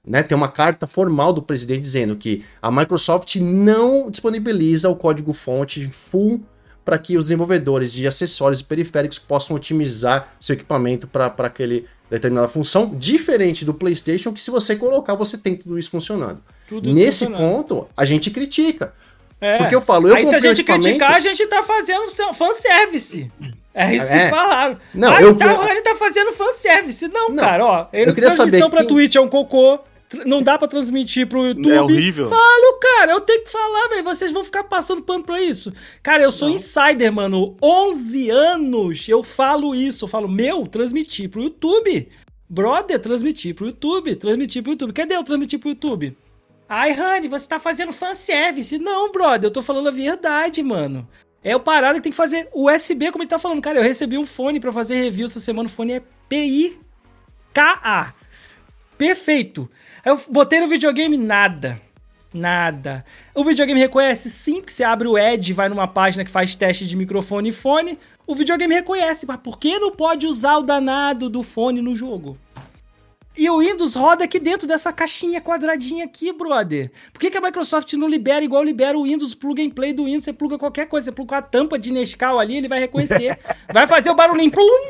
Né, 0.06 0.22
tem 0.22 0.36
uma 0.36 0.48
carta 0.48 0.86
formal 0.86 1.32
do 1.32 1.40
presidente 1.40 1.80
dizendo 1.80 2.14
que 2.14 2.44
a 2.60 2.70
Microsoft 2.70 3.36
não 3.36 4.10
disponibiliza 4.10 4.90
o 4.90 4.96
código-fonte 4.96 5.88
full 5.90 6.42
para 6.84 6.98
que 6.98 7.16
os 7.16 7.26
desenvolvedores 7.26 7.92
de 7.92 8.06
acessórios 8.06 8.60
e 8.60 8.64
periféricos 8.64 9.18
possam 9.18 9.56
otimizar 9.56 10.34
seu 10.38 10.54
equipamento 10.54 11.06
para 11.06 11.26
aquele 11.26 11.86
determinada 12.10 12.48
função, 12.48 12.94
diferente 12.94 13.64
do 13.64 13.72
PlayStation, 13.72 14.32
que 14.32 14.40
se 14.40 14.50
você 14.50 14.76
colocar, 14.76 15.14
você 15.14 15.38
tem 15.38 15.56
tudo 15.56 15.78
isso 15.78 15.90
funcionando. 15.90 16.40
Tudo 16.68 16.92
Nesse 16.92 17.24
funcionando. 17.24 17.54
ponto, 17.56 17.88
a 17.96 18.04
gente 18.04 18.30
critica. 18.30 18.92
É. 19.40 19.58
Porque 19.58 19.74
eu 19.74 19.80
falo, 19.80 20.08
eu 20.08 20.14
Aí 20.14 20.26
se 20.26 20.34
a 20.34 20.40
gente 20.40 20.62
criticar, 20.62 21.14
a 21.14 21.18
gente 21.18 21.46
tá 21.46 21.62
fazendo 21.62 22.08
fanservice. 22.34 23.30
É 23.74 23.94
isso 23.94 24.12
é. 24.12 24.26
que 24.26 24.30
falaram. 24.30 24.78
Não, 24.94 25.12
ah, 25.12 25.20
eu... 25.20 25.34
tá, 25.34 25.52
o 25.52 25.56
Rani 25.56 25.82
tá 25.82 25.96
fazendo 25.96 26.32
fanservice. 26.32 27.08
Não, 27.08 27.30
não, 27.30 27.42
cara, 27.42 27.64
ó. 27.64 27.86
Ele 27.92 28.10
eu 28.10 28.14
queria 28.14 28.30
transmissão 28.30 28.58
saber 28.60 28.70
pra 28.70 28.84
quem... 28.84 28.88
Twitch 28.88 29.16
é 29.16 29.20
um 29.20 29.28
cocô 29.28 29.80
não 30.24 30.42
dá 30.42 30.58
pra 30.58 30.68
transmitir 30.68 31.26
pro 31.26 31.46
YouTube. 31.46 31.70
É 31.70 31.80
horrível. 31.80 32.28
Falo, 32.28 32.78
cara, 32.80 33.12
eu 33.12 33.20
tenho 33.20 33.44
que 33.44 33.50
falar, 33.50 33.88
velho. 33.88 34.04
Vocês 34.04 34.30
vão 34.30 34.44
ficar 34.44 34.64
passando 34.64 35.02
pano 35.02 35.24
pra 35.24 35.40
isso. 35.42 35.72
Cara, 36.02 36.22
eu 36.22 36.32
sou 36.32 36.48
não. 36.48 36.56
insider, 36.56 37.12
mano. 37.12 37.56
11 37.62 38.30
anos 38.30 39.08
eu 39.08 39.22
falo 39.22 39.74
isso. 39.74 40.04
Eu 40.04 40.08
falo, 40.08 40.28
meu, 40.28 40.66
transmitir 40.66 41.28
pro 41.28 41.42
YouTube. 41.42 42.08
Brother, 42.48 42.98
transmitir 43.00 43.54
pro 43.54 43.66
YouTube. 43.66 44.14
Transmitir 44.16 44.62
pro 44.62 44.72
YouTube. 44.72 44.92
Cadê 44.92 45.16
eu 45.16 45.24
transmitir 45.24 45.58
pro 45.58 45.70
YouTube? 45.70 46.16
Ai, 46.68 46.92
Rani, 46.92 47.28
você 47.28 47.46
tá 47.46 47.60
fazendo 47.60 47.92
fanservice. 47.92 48.78
Não, 48.78 49.12
brother, 49.12 49.48
eu 49.48 49.52
tô 49.52 49.62
falando 49.62 49.88
a 49.88 49.92
verdade, 49.92 50.62
mano. 50.62 51.06
É 51.42 51.54
o 51.54 51.60
parado 51.60 51.96
que 51.96 52.02
tem 52.02 52.12
que 52.12 52.16
fazer 52.16 52.48
USB, 52.54 53.12
como 53.12 53.22
ele 53.22 53.28
tá 53.28 53.38
falando. 53.38 53.60
Cara, 53.60 53.78
eu 53.78 53.82
recebi 53.82 54.16
um 54.16 54.24
fone 54.24 54.58
para 54.58 54.72
fazer 54.72 54.94
review 54.94 55.26
essa 55.26 55.40
semana. 55.40 55.68
O 55.68 55.72
fone 55.72 55.92
é 55.92 56.02
PI-KA. 56.26 58.14
Perfeito. 58.96 59.70
Eu 60.04 60.20
botei 60.28 60.60
no 60.60 60.68
videogame 60.68 61.16
nada. 61.16 61.80
Nada. 62.32 63.04
O 63.34 63.42
videogame 63.42 63.80
reconhece 63.80 64.28
sim 64.28 64.60
que 64.60 64.72
você 64.72 64.84
abre 64.84 65.08
o 65.08 65.16
Edge, 65.16 65.54
vai 65.54 65.68
numa 65.68 65.88
página 65.88 66.24
que 66.24 66.30
faz 66.30 66.54
teste 66.54 66.86
de 66.86 66.96
microfone 66.96 67.48
e 67.48 67.52
fone. 67.52 67.98
O 68.26 68.34
videogame 68.34 68.74
reconhece, 68.74 69.24
mas 69.24 69.38
por 69.38 69.58
que 69.58 69.78
não 69.78 69.92
pode 69.92 70.26
usar 70.26 70.58
o 70.58 70.62
danado 70.62 71.30
do 71.30 71.42
fone 71.42 71.80
no 71.80 71.96
jogo? 71.96 72.36
E 73.36 73.50
o 73.50 73.58
Windows 73.58 73.96
roda 73.96 74.24
aqui 74.24 74.38
dentro 74.38 74.66
dessa 74.66 74.92
caixinha 74.92 75.40
quadradinha 75.40 76.04
aqui, 76.04 76.32
brother. 76.32 76.92
Por 77.12 77.18
que, 77.18 77.30
que 77.30 77.36
a 77.36 77.40
Microsoft 77.40 77.92
não 77.94 78.08
libera 78.08 78.44
igual 78.44 78.62
libera 78.62 78.96
o 78.96 79.02
Windows 79.02 79.34
Plug 79.34 79.60
and 79.60 79.70
Play 79.70 79.92
do 79.92 80.04
Windows? 80.04 80.24
Você 80.24 80.32
pluga 80.32 80.56
qualquer 80.56 80.86
coisa, 80.86 81.06
você 81.06 81.12
pluga 81.12 81.38
a 81.38 81.42
tampa 81.42 81.76
de 81.76 81.92
Nescau 81.92 82.38
ali, 82.38 82.58
ele 82.58 82.68
vai 82.68 82.78
reconhecer. 82.78 83.36
vai 83.72 83.88
fazer 83.88 84.10
o 84.10 84.14
barulhinho, 84.14 84.52
plum! 84.52 84.88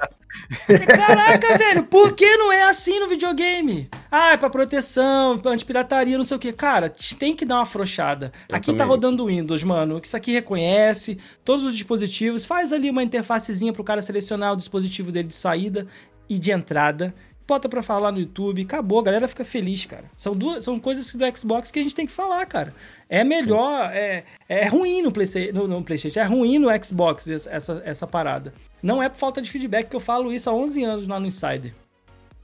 Caraca, 0.86 1.56
velho, 1.56 1.84
por 1.84 2.12
que 2.12 2.36
não 2.36 2.52
é 2.52 2.64
assim 2.64 3.00
no 3.00 3.08
videogame? 3.08 3.88
Ah, 4.10 4.32
é 4.32 4.36
pra 4.36 4.50
proteção, 4.50 5.40
anti-pirataria, 5.44 6.18
não 6.18 6.24
sei 6.24 6.36
o 6.36 6.40
que. 6.40 6.52
Cara, 6.52 6.92
tem 7.18 7.34
que 7.34 7.46
dar 7.46 7.56
uma 7.56 7.62
afrouxada. 7.62 8.30
Eu 8.48 8.56
aqui 8.56 8.66
tá 8.66 8.72
também. 8.72 8.78
tá 8.78 8.84
rodando 8.84 9.24
o 9.24 9.26
Windows, 9.28 9.62
mano. 9.64 9.98
Isso 10.02 10.16
aqui 10.16 10.32
reconhece 10.32 11.18
todos 11.44 11.64
os 11.64 11.74
dispositivos, 11.74 12.44
faz 12.44 12.74
ali 12.74 12.90
uma 12.90 13.02
interfacezinha 13.02 13.72
pro 13.72 13.82
cara 13.82 14.02
selecionar 14.02 14.52
o 14.52 14.56
dispositivo 14.56 15.10
dele 15.10 15.28
de 15.28 15.34
saída 15.34 15.86
e 16.28 16.38
de 16.38 16.50
entrada 16.50 17.14
bota 17.46 17.68
pra 17.68 17.82
falar 17.82 18.10
no 18.10 18.18
YouTube, 18.18 18.62
acabou, 18.62 19.00
a 19.00 19.02
galera 19.02 19.28
fica 19.28 19.44
feliz, 19.44 19.84
cara. 19.86 20.04
São 20.16 20.34
duas, 20.34 20.64
são 20.64 20.78
coisas 20.78 21.14
do 21.14 21.36
Xbox 21.36 21.70
que 21.70 21.78
a 21.78 21.82
gente 21.82 21.94
tem 21.94 22.06
que 22.06 22.12
falar, 22.12 22.44
cara. 22.46 22.74
É 23.08 23.22
melhor, 23.22 23.90
é, 23.92 24.24
é 24.48 24.66
ruim 24.66 25.02
no 25.02 25.12
PlayStation, 25.12 25.52
no, 25.52 25.68
no, 25.68 25.82
PlayStation, 25.82 26.20
é 26.20 26.24
ruim 26.24 26.58
no 26.58 26.68
Xbox 26.82 27.28
essa, 27.28 27.82
essa 27.84 28.06
parada. 28.06 28.52
Não 28.82 29.02
é 29.02 29.08
por 29.08 29.18
falta 29.18 29.42
de 29.42 29.50
feedback 29.50 29.88
que 29.88 29.96
eu 29.96 30.00
falo 30.00 30.32
isso 30.32 30.48
há 30.48 30.54
11 30.54 30.84
anos 30.84 31.06
lá 31.06 31.20
no 31.20 31.26
Insider. 31.26 31.74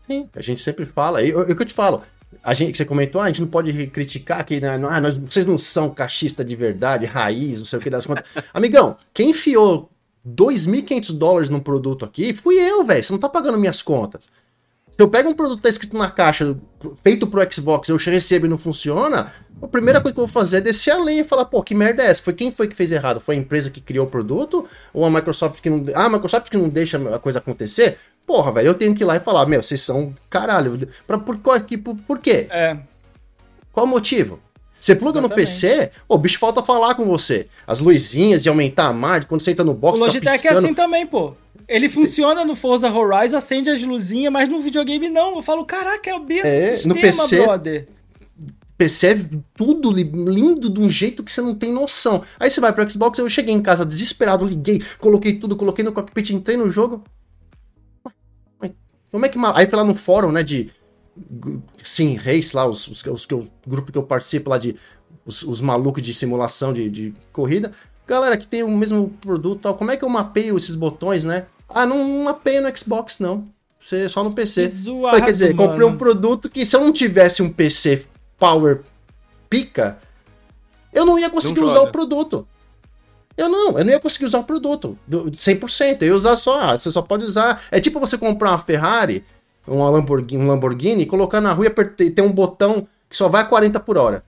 Sim, 0.07 0.29
a 0.35 0.43
gente 0.43 0.63
sempre 0.63 0.85
fala, 0.85 1.23
e 1.23 1.33
o 1.33 1.55
que 1.55 1.63
eu 1.63 1.67
te 1.67 1.75
falo, 1.75 2.03
a 2.43 2.55
gente, 2.55 2.73
que 2.73 2.79
você 2.79 2.85
comentou, 2.85 3.21
ah, 3.21 3.25
a 3.25 3.27
gente 3.29 3.41
não 3.41 3.49
pode 3.49 3.87
criticar 3.89 4.45
que 4.45 4.61
né, 4.61 4.75
ah, 4.89 5.01
nós, 5.01 5.17
vocês 5.17 5.47
não 5.47 5.59
são 5.59 5.91
cachista 5.91 6.45
de 6.45 6.57
verdade, 6.57 7.07
raiz, 7.07 7.59
não 7.59 7.67
sei 7.67 7.79
o 7.79 7.83
que 7.83 7.91
das 7.91 8.07
contas. 8.07 8.25
Amigão, 8.55 8.97
quem 9.13 9.31
enfiou 9.31 9.91
2.500 10.27 11.17
dólares 11.17 11.49
num 11.49 11.61
produto 11.61 12.05
aqui 12.05 12.33
fui 12.33 12.57
eu, 12.57 12.85
velho. 12.85 13.03
Você 13.03 13.13
não 13.13 13.19
tá 13.19 13.29
pagando 13.29 13.59
minhas 13.59 13.83
contas. 13.83 14.29
Se 15.01 15.05
eu 15.05 15.09
pego 15.09 15.31
um 15.31 15.35
produto 15.35 15.57
que 15.57 15.63
tá 15.63 15.71
escrito 15.71 15.97
na 15.97 16.11
caixa, 16.11 16.55
feito 17.03 17.27
pro 17.27 17.41
Xbox, 17.51 17.89
eu 17.89 17.97
recebo 17.97 18.45
e 18.45 18.49
não 18.51 18.59
funciona, 18.59 19.33
a 19.63 19.67
primeira 19.67 19.99
coisa 19.99 20.13
que 20.13 20.21
eu 20.21 20.27
vou 20.27 20.31
fazer 20.31 20.59
é 20.59 20.61
descer 20.61 20.91
a 20.91 21.03
lenha 21.03 21.23
e 21.23 21.25
falar, 21.25 21.47
pô, 21.47 21.63
que 21.63 21.75
merda 21.75 22.03
é 22.03 22.09
essa? 22.09 22.23
Foi 22.23 22.35
quem 22.35 22.53
foi 22.53 22.69
que 22.69 22.77
fez 22.77 22.93
errado? 22.93 23.19
Foi 23.19 23.35
a 23.35 23.39
empresa 23.39 23.71
que 23.71 23.81
criou 23.81 24.07
o 24.07 24.11
produto? 24.11 24.69
Ou 24.93 25.07
a 25.07 25.11
Microsoft 25.11 25.63
que 25.63 25.71
não. 25.71 25.87
Ah, 25.95 26.05
a 26.05 26.09
Microsoft 26.11 26.51
que 26.51 26.57
não 26.59 26.69
deixa 26.69 26.99
a 27.15 27.19
coisa 27.19 27.39
acontecer? 27.39 27.97
Porra, 28.27 28.53
velho, 28.53 28.67
eu 28.67 28.75
tenho 28.75 28.95
que 28.95 29.03
ir 29.03 29.07
lá 29.07 29.17
e 29.17 29.21
falar, 29.21 29.47
meu, 29.47 29.63
vocês 29.63 29.81
são 29.81 30.15
caralho. 30.29 30.87
Pra, 31.07 31.17
por, 31.17 31.39
por, 31.39 31.59
por, 31.63 31.97
por 31.97 32.19
quê? 32.19 32.47
É. 32.51 32.77
Qual 33.73 33.87
o 33.87 33.89
motivo? 33.89 34.39
Você 34.79 34.95
pluga 34.95 35.19
Exatamente. 35.19 35.31
no 35.31 35.37
PC, 35.37 35.91
o 36.07 36.19
bicho 36.19 36.39
falta 36.39 36.63
falar 36.63 36.95
com 36.95 37.07
você. 37.07 37.49
As 37.67 37.81
luzinhas 37.81 38.43
de 38.43 38.51
aumentar 38.51 38.89
a 38.89 38.93
margem, 38.93 39.27
quando 39.27 39.41
você 39.41 39.53
entra 39.53 39.65
no 39.65 39.73
box, 39.73 39.99
o 39.99 40.01
tá 40.01 40.07
Logitech 40.07 40.43
tá 40.43 40.49
é 40.51 40.53
assim 40.53 40.75
também, 40.75 41.07
pô. 41.07 41.35
Ele 41.71 41.89
funciona 41.89 42.45
no 42.45 42.57
Forza 42.57 42.91
Horizon, 42.91 43.37
acende 43.37 43.71
as 43.71 43.81
luzinhas, 43.81 44.33
mas 44.33 44.49
no 44.49 44.61
videogame 44.61 45.09
não. 45.09 45.37
Eu 45.37 45.43
falo, 45.43 45.65
caraca, 45.65 46.11
é 46.11 46.15
o 46.15 46.19
mesmo 46.19 46.49
é, 46.49 46.73
sistema, 46.73 46.95
no 46.95 47.01
PC, 47.01 47.43
brother. 47.45 47.89
PC 48.77 49.07
é 49.07 49.15
tudo 49.55 49.93
lindo 49.93 50.69
de 50.69 50.81
um 50.81 50.91
jeito 50.91 51.23
que 51.23 51.31
você 51.31 51.41
não 51.41 51.55
tem 51.55 51.73
noção. 51.73 52.25
Aí 52.41 52.51
você 52.51 52.61
vai 52.61 52.73
pro 52.73 52.91
Xbox, 52.91 53.21
eu 53.21 53.31
cheguei 53.31 53.55
em 53.55 53.63
casa 53.63 53.87
desesperado, 53.87 54.45
liguei, 54.45 54.83
coloquei 54.99 55.39
tudo, 55.39 55.55
coloquei 55.55 55.85
no 55.85 55.93
cockpit, 55.93 56.31
entrei 56.31 56.57
no 56.57 56.69
jogo. 56.69 57.05
Como 59.13 59.25
é 59.25 59.29
que. 59.29 59.39
Aí 59.55 59.67
foi 59.67 59.79
lá 59.79 59.85
no 59.85 59.95
fórum, 59.95 60.33
né, 60.33 60.43
de. 60.43 60.73
Sim, 61.85 62.17
Race 62.17 62.55
lá, 62.55 62.67
os, 62.67 62.89
os, 62.89 63.05
os, 63.05 63.29
os 63.31 63.53
grupo 63.65 63.93
que 63.93 63.99
eu 63.99 64.03
participo 64.03 64.51
lá 64.51 64.59
de. 64.59 64.75
Os, 65.25 65.45
os 65.45 65.61
malucos 65.61 66.03
de 66.03 66.13
simulação 66.13 66.73
de, 66.73 66.91
de 66.91 67.15
corrida. 67.33 67.71
Galera 68.09 68.37
que 68.37 68.47
tem 68.47 68.65
o 68.65 68.77
mesmo 68.77 69.11
produto 69.21 69.61
tal, 69.61 69.77
como 69.77 69.93
é 69.93 69.97
que 69.97 70.05
eu 70.05 70.09
mapeio 70.09 70.57
esses 70.57 70.75
botões, 70.75 71.25
né? 71.25 71.47
Ah, 71.75 71.87
não 71.87 72.25
mapeia 72.25 72.61
no 72.61 72.77
Xbox, 72.77 73.19
não. 73.19 73.49
Você 73.79 74.09
só 74.09 74.23
no 74.23 74.33
PC. 74.33 74.69
Zoado, 74.69 75.17
Quer 75.17 75.31
dizer, 75.31 75.55
mano. 75.55 75.69
comprei 75.71 75.87
um 75.87 75.97
produto 75.97 76.51
que 76.51 76.67
se 76.67 76.77
eu 76.77 76.81
não 76.81 76.93
tivesse 76.93 77.43
um 77.43 77.51
PC 77.51 78.07
Power 78.39 78.83
pica, 79.49 79.99
eu 80.93 81.05
não 81.05 81.19
ia 81.19 81.31
conseguir 81.31 81.61
não 81.61 81.69
usar 81.69 81.81
o 81.81 81.91
produto. 81.91 82.47
Eu 83.37 83.49
não, 83.49 83.79
eu 83.79 83.85
não 83.85 83.93
ia 83.93 84.01
conseguir 84.01 84.27
usar 84.27 84.39
o 84.39 84.45
produto 84.45 84.99
100%. 85.11 86.03
Eu 86.03 86.09
ia 86.09 86.15
usar 86.15 86.37
só, 86.37 86.61
ah, 86.61 86.77
você 86.77 86.93
só 86.93 87.01
pode 87.01 87.25
usar. 87.25 87.63
É 87.71 87.81
tipo 87.81 87.99
você 87.99 88.19
comprar 88.19 88.51
uma 88.51 88.59
Ferrari, 88.59 89.25
uma 89.67 89.89
Lamborghini, 89.89 90.43
um 90.43 90.49
Lamborghini, 90.49 91.07
colocar 91.07 91.41
na 91.41 91.53
rua 91.53 91.67
e 91.67 92.11
ter 92.11 92.23
um 92.23 92.33
botão 92.33 92.87
que 93.09 93.17
só 93.17 93.29
vai 93.29 93.43
a 93.43 93.45
40 93.45 93.81
por 93.81 93.97
hora. 93.97 94.25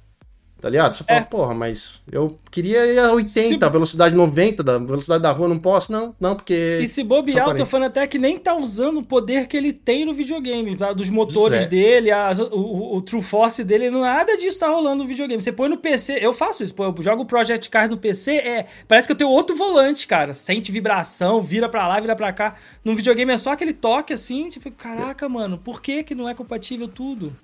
Tá 0.63 0.71
ligado? 0.71 0.93
Você 0.95 1.03
fala, 1.03 1.19
É. 1.19 1.23
porra, 1.25 1.53
mas 1.55 2.01
eu 2.13 2.39
queria 2.49 2.87
ir 2.87 2.97
a 2.97 3.11
80, 3.11 3.67
Se- 3.67 3.73
velocidade 3.73 4.15
90, 4.15 4.63
da 4.63 4.79
velocidade 4.79 5.21
da 5.21 5.33
rua, 5.33 5.49
não 5.49 5.59
posso, 5.59 5.91
não, 5.91 6.15
não, 6.21 6.37
porque. 6.37 6.79
E 6.81 6.87
se 6.87 7.03
bobear, 7.03 7.39
só 7.39 7.43
eu 7.43 7.45
tô 7.47 7.51
40. 7.51 7.67
falando 7.67 7.87
até 7.89 8.07
que 8.07 8.17
nem 8.17 8.39
tá 8.39 8.55
usando 8.55 8.99
o 9.01 9.03
poder 9.03 9.49
que 9.49 9.57
ele 9.57 9.73
tem 9.73 10.05
no 10.05 10.15
videogame, 10.15 10.77
tá? 10.77 10.93
dos 10.93 11.11
motores 11.11 11.63
Zé. 11.63 11.67
dele, 11.67 12.13
as- 12.13 12.39
o, 12.39 12.95
o- 12.95 13.03
True 13.03 13.21
Force 13.23 13.65
dele, 13.65 13.91
nada 13.91 14.37
disso 14.39 14.61
tá 14.61 14.69
rolando 14.71 15.03
no 15.03 15.09
videogame. 15.09 15.43
Você 15.43 15.51
põe 15.51 15.69
no 15.69 15.77
PC, 15.79 16.19
eu 16.21 16.33
faço 16.33 16.63
isso, 16.63 16.73
pô, 16.73 16.85
eu 16.85 16.95
jogo 17.03 17.23
o 17.23 17.27
Project 17.27 17.69
Cars 17.69 17.91
no 17.91 17.99
PC, 17.99 18.31
é, 18.37 18.67
parece 18.87 19.09
que 19.09 19.13
eu 19.13 19.17
tenho 19.17 19.31
outro 19.31 19.57
volante, 19.57 20.07
cara. 20.07 20.33
Sente 20.33 20.71
vibração, 20.71 21.43
vira 21.43 21.69
pra 21.69 21.89
lá, 21.89 21.99
vira 21.99 22.15
pra 22.15 22.33
cá. 22.33 22.55
No 22.85 22.95
videogame 22.95 23.33
é 23.33 23.37
só 23.37 23.51
aquele 23.51 23.73
toque 23.73 24.13
assim, 24.13 24.49
tipo, 24.49 24.71
caraca, 24.71 25.29
mano, 25.29 25.59
por 25.59 25.83
que 25.83 26.05
que 26.05 26.15
não 26.15 26.29
é 26.29 26.35
compatível 26.35 26.87
tudo? 26.87 27.35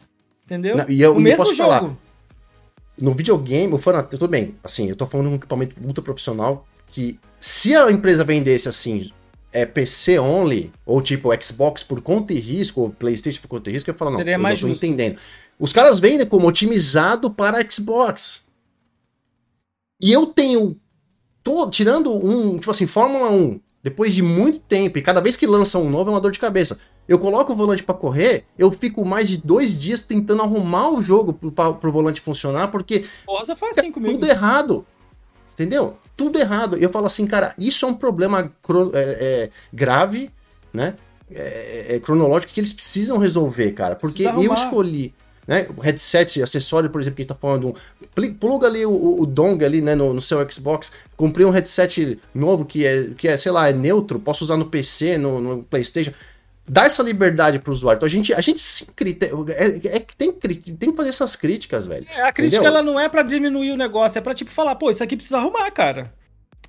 Entendeu? 0.45 0.77
Não, 0.77 0.89
e 0.89 1.03
eu- 1.03 1.17
o 1.17 1.21
mesmo 1.21 1.39
posso 1.39 1.55
jogo. 1.57 1.69
falar, 1.69 1.97
No 3.01 3.13
videogame, 3.13 3.73
o 3.73 3.79
fã, 3.79 4.03
tudo 4.03 4.27
bem, 4.27 4.57
assim, 4.63 4.89
eu 4.89 4.97
tô 4.97 5.07
falando 5.07 5.27
de 5.27 5.33
um 5.33 5.37
equipamento 5.37 5.77
ultra 5.85 6.03
profissional 6.03 6.67
que 6.91 7.19
se 7.37 7.77
a 7.77 7.91
empresa 7.91 8.25
vendesse 8.25 8.69
assim, 8.69 9.13
é 9.53 9.65
PC 9.65 10.19
only, 10.19 10.73
ou 10.85 11.01
tipo 11.01 11.31
Xbox 11.43 11.83
por 11.83 12.01
conta 12.01 12.33
e 12.33 12.39
risco, 12.39 12.81
ou 12.81 12.91
Playstation 12.91 13.41
por 13.43 13.49
conta 13.49 13.71
e 13.71 13.73
risco, 13.73 13.91
eu 13.91 13.95
ia 13.95 13.99
falar, 13.99 14.11
não, 14.11 14.19
Seria 14.19 14.35
eu 14.35 14.39
mais 14.41 14.61
tô 14.61 14.69
justo. 14.69 14.85
entendendo. 14.85 15.19
Os 15.59 15.73
caras 15.73 16.01
vendem 16.01 16.27
como 16.27 16.47
otimizado 16.47 17.31
para 17.31 17.65
Xbox. 17.69 18.45
E 20.01 20.13
eu 20.13 20.27
tenho, 20.27 20.77
tô 21.43 21.69
tirando 21.69 22.13
um, 22.13 22.59
tipo 22.59 22.71
assim, 22.71 22.87
Fórmula 22.87 23.31
1, 23.31 23.61
depois 23.83 24.15
de 24.15 24.23
muito 24.23 24.61
tempo, 24.61 24.99
e 24.99 25.03
cada 25.03 25.21
vez 25.21 25.37
que 25.37 25.47
lança 25.47 25.79
um 25.79 25.91
novo 25.91 26.11
é 26.11 26.13
uma 26.15 26.21
dor 26.21 26.31
de 26.31 26.39
cabeça. 26.39 26.79
Eu 27.09 27.19
coloco 27.19 27.53
o 27.53 27.57
volante 27.57 27.83
pra 27.83 27.95
correr, 27.95 28.45
eu 28.59 28.71
fico 28.71 29.05
mais 29.05 29.29
de 29.29 29.39
dois 29.39 29.79
dias 29.79 30.03
tentando 30.03 30.43
arrumar 30.43 30.91
o 30.91 31.03
jogo 31.03 31.33
pro, 31.33 31.51
pra- 31.51 31.73
pro 31.73 31.91
volante 31.91 32.21
funcionar, 32.21 32.69
porque 32.69 33.07
Forza 33.25 33.57
faz 33.57 33.79
assim 33.79 33.91
comigo. 33.91 34.15
tudo 34.15 34.27
errado. 34.29 34.85
Entendeu? 35.55 35.97
Tudo 36.17 36.39
errado. 36.39 36.77
Eu 36.77 36.91
falo 36.91 37.07
assim, 37.07 37.27
cara, 37.27 37.55
isso 37.59 37.85
é 37.85 37.89
um 37.89 37.95
problema 37.95 38.53
é, 38.95 39.01
é, 39.01 39.51
grave, 39.73 40.31
né? 40.73 40.95
É, 41.31 41.97
é 41.97 41.99
cronológico 42.01 42.53
que 42.53 42.61
eles 42.61 42.73
precisam 42.73 43.19
resolver, 43.19 43.73
cara. 43.73 43.97
Porque 43.97 44.23
eu 44.25 44.53
escolhi, 44.55 45.13
né? 45.47 45.67
Headset, 45.83 46.43
acessório, 46.43 46.91
por 46.91 47.01
exemplo, 47.01 47.17
que 47.17 47.23
a 47.23 47.25
gente 47.25 47.29
tá 47.29 47.35
falando, 47.35 47.69
um, 47.69 48.33
pluga 48.39 48.67
ali 48.69 48.87
o, 48.87 48.91
o, 48.91 49.23
o 49.23 49.27
dong 49.27 49.65
ali, 49.65 49.81
né, 49.81 49.95
no, 49.95 50.15
no 50.15 50.21
seu 50.21 50.39
Xbox. 50.51 50.93
Comprei 51.17 51.45
um 51.45 51.51
headset 51.51 52.21
novo 52.35 52.65
que 52.65 52.87
é, 52.87 53.11
que 53.17 53.27
é, 53.29 53.37
sei 53.37 53.51
lá, 53.51 53.69
é 53.69 53.73
neutro, 53.73 54.21
posso 54.21 54.45
usar 54.45 54.57
no 54.57 54.67
PC, 54.67 55.19
no, 55.19 55.41
no 55.41 55.65
PlayStation. 55.65 56.13
Dá 56.69 56.85
essa 56.85 57.03
liberdade 57.03 57.59
pro 57.59 57.73
usuário. 57.73 57.97
Então 57.99 58.07
a 58.07 58.11
gente, 58.11 58.33
a 58.35 58.41
gente 58.41 58.61
se 58.61 58.87
crite- 58.87 59.27
é, 59.57 59.97
é 59.97 60.01
que 60.01 60.15
tem, 60.17 60.31
tem 60.33 60.91
que 60.91 60.97
fazer 60.97 61.09
essas 61.09 61.35
críticas, 61.35 61.87
velho. 61.87 62.07
É, 62.11 62.23
a 62.23 62.33
crítica 62.33 62.57
Entendeu? 62.63 62.67
ela 62.79 62.83
não 62.83 62.99
é 63.01 63.09
pra 63.09 63.23
diminuir 63.23 63.73
o 63.73 63.77
negócio, 63.77 64.19
é 64.19 64.23
pra 64.23 64.35
tipo 64.35 64.51
falar, 64.51 64.75
pô, 64.75 64.91
isso 64.91 65.03
aqui 65.03 65.17
precisa 65.17 65.39
arrumar, 65.39 65.71
cara. 65.71 66.13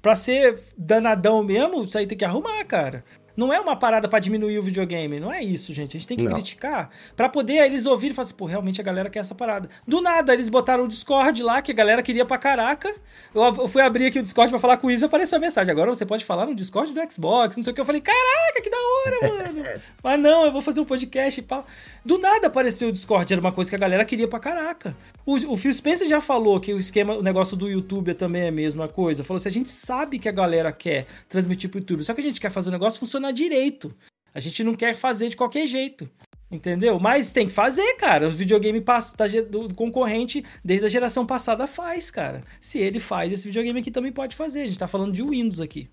Pra 0.02 0.16
ser 0.16 0.60
danadão 0.78 1.44
mesmo, 1.44 1.84
isso 1.84 1.98
aí 1.98 2.08
tem 2.08 2.18
que 2.18 2.24
arrumar, 2.24 2.64
cara. 2.64 3.04
Não 3.40 3.54
é 3.54 3.60
uma 3.62 3.74
parada 3.74 4.10
pra 4.10 4.20
diminuir 4.20 4.60
o 4.60 4.62
videogame, 4.62 5.18
não 5.18 5.32
é 5.32 5.42
isso, 5.42 5.74
gente. 5.74 5.96
A 5.96 6.00
gente 6.00 6.06
tem 6.06 6.18
que 6.18 6.26
Não. 6.26 6.34
criticar 6.34 6.90
pra 7.16 7.30
poder 7.30 7.54
eles 7.66 7.86
ouvirem 7.86 8.12
e 8.12 8.14
falar 8.14 8.26
assim, 8.26 8.36
pô, 8.36 8.46
realmente 8.46 8.82
a 8.82 8.84
galera 8.84 9.10
quer 9.10 9.20
essa 9.20 9.34
parada. 9.34 9.70
Do 9.88 10.02
nada, 10.02 10.34
eles 10.34 10.50
botaram 10.50 10.84
o 10.84 10.88
Discord 10.90 11.42
lá, 11.42 11.62
que 11.62 11.72
a 11.72 11.74
galera 11.74 12.04
queria 12.04 12.26
pra 12.26 12.38
caraca. 12.38 12.94
Eu, 13.34 13.66
fui 13.70 13.82
abrir 13.82 14.08
aqui 14.08 14.20
o 14.20 14.22
Discord 14.22 14.50
pra 14.50 14.60
falar 14.60 14.76
com 14.76 14.88
o 14.88 14.92
Isa, 14.92 15.06
apareceu 15.06 15.38
a 15.38 15.40
mensagem. 15.40 15.72
Agora 15.72 15.90
você 15.96 16.06
pode 16.06 16.26
falar 16.26 16.48
no 16.48 16.54
Discord 16.54 16.92
do 16.92 17.12
Xbox, 17.14 17.56
não 17.56 17.64
sei 17.64 17.72
o 17.72 17.74
que. 17.74 17.80
Eu 17.80 17.86
falei, 17.86 18.02
caraca, 18.02 18.62
que 18.62 18.70
da 18.70 18.78
hora, 18.78 19.54
mano. 19.54 19.82
Mas 20.04 20.20
não, 20.20 20.44
eu 20.46 20.52
vou 20.52 20.62
fazer 20.62 20.82
um 20.82 20.86
podcast 20.86 21.40
e 21.40 21.44
pau. 21.44 21.66
Do 22.04 22.18
nada 22.18 22.48
apareceu 22.48 22.90
o 22.90 22.92
Discord, 22.92 23.32
era 23.32 23.40
uma 23.40 23.54
coisa 23.54 23.70
que 23.70 23.76
a 23.76 23.80
galera 23.80 24.04
queria 24.04 24.28
pra 24.28 24.40
caraca. 24.40 24.94
O, 25.26 25.54
o 25.54 25.56
Phil 25.56 25.74
Spencer 25.74 26.10
já 26.10 26.20
falou 26.20 26.60
que 26.60 26.74
o 26.74 26.80
esquema, 26.80 27.14
o 27.16 27.22
negócio 27.22 27.56
do 27.56 27.70
YouTube 27.70 28.14
também 28.16 28.42
é 28.42 28.48
a 28.50 28.52
mesma 28.52 28.90
coisa. 28.90 29.24
Falou 29.24 29.38
assim: 29.38 29.48
a 29.48 29.52
gente 29.52 29.70
sabe 29.70 30.20
que 30.20 30.28
a 30.28 30.32
galera 30.34 30.74
quer 30.74 31.06
transmitir 31.30 31.70
pro 31.70 31.80
YouTube, 31.80 32.04
só 32.04 32.14
que 32.14 32.20
a 32.20 32.24
gente 32.24 32.42
quer 32.42 32.50
fazer 32.52 32.68
o 32.68 32.72
negócio 32.72 33.00
funcionar 33.00 33.29
direito. 33.32 33.94
A 34.34 34.40
gente 34.40 34.64
não 34.64 34.76
quer 34.76 34.96
fazer 34.96 35.30
de 35.30 35.38
qualquer 35.38 35.68
jeito. 35.68 36.10
Entendeu? 36.52 37.00
Mas 37.00 37.32
tem 37.32 37.46
que 37.46 37.54
fazer, 37.54 37.94
cara. 37.96 38.28
Os 38.28 38.34
videogame 38.34 38.82
pass- 38.82 39.14
da 39.14 39.28
ge- 39.28 39.44
do 39.44 39.72
concorrente 39.76 40.44
desde 40.66 40.86
a 40.86 40.90
geração 40.90 41.24
passada 41.26 41.68
faz, 41.68 42.10
cara. 42.10 42.44
Se 42.60 42.80
ele 42.80 43.00
faz, 43.00 43.32
esse 43.32 43.46
videogame 43.46 43.80
aqui 43.80 43.92
também 43.92 44.12
pode 44.12 44.36
fazer. 44.36 44.62
A 44.64 44.66
gente 44.68 44.80
tá 44.80 44.88
falando 44.88 45.14
de 45.14 45.22
Windows 45.22 45.62
aqui. 45.62 45.88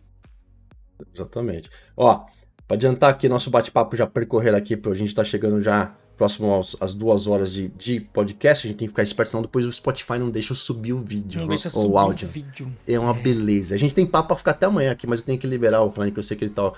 Exatamente. 1.14 1.68
Ó, 1.96 2.24
pra 2.66 2.74
adiantar 2.76 3.10
aqui 3.10 3.28
nosso 3.28 3.50
bate-papo 3.50 3.96
já 3.96 4.06
percorrer 4.06 4.54
aqui, 4.54 4.76
pra 4.76 4.94
gente 4.94 5.14
tá 5.14 5.24
chegando 5.24 5.60
já 5.60 5.94
próximo 6.16 6.50
aos, 6.50 6.74
às 6.80 6.94
duas 6.94 7.26
horas 7.26 7.52
de, 7.52 7.68
de 7.68 8.00
podcast, 8.00 8.66
a 8.66 8.70
gente 8.70 8.78
tem 8.78 8.88
que 8.88 8.92
ficar 8.92 9.02
esperto, 9.02 9.30
senão 9.32 9.42
depois 9.42 9.66
o 9.66 9.70
Spotify 9.72 10.18
não 10.18 10.30
deixa 10.30 10.52
eu 10.52 10.56
subir 10.56 10.94
o 10.94 10.98
vídeo, 11.04 11.36
Não 11.40 11.42
ou- 11.44 11.48
deixa 11.50 11.68
ou 11.68 11.82
subir 11.82 11.92
o 11.94 11.98
áudio. 11.98 12.26
o 12.28 12.30
vídeo. 12.30 12.72
É 12.88 12.98
uma 12.98 13.12
beleza. 13.12 13.74
A 13.74 13.78
gente 13.78 13.92
tem 13.94 14.06
papo 14.06 14.28
pra 14.28 14.36
ficar 14.36 14.52
até 14.52 14.64
amanhã 14.64 14.92
aqui, 14.92 15.06
mas 15.06 15.20
eu 15.20 15.26
tenho 15.26 15.38
que 15.38 15.46
liberar 15.46 15.82
o 15.82 15.90
Rani, 15.90 16.10
que 16.10 16.18
eu 16.18 16.22
sei 16.22 16.34
que 16.34 16.44
ele 16.44 16.54
tá 16.54 16.72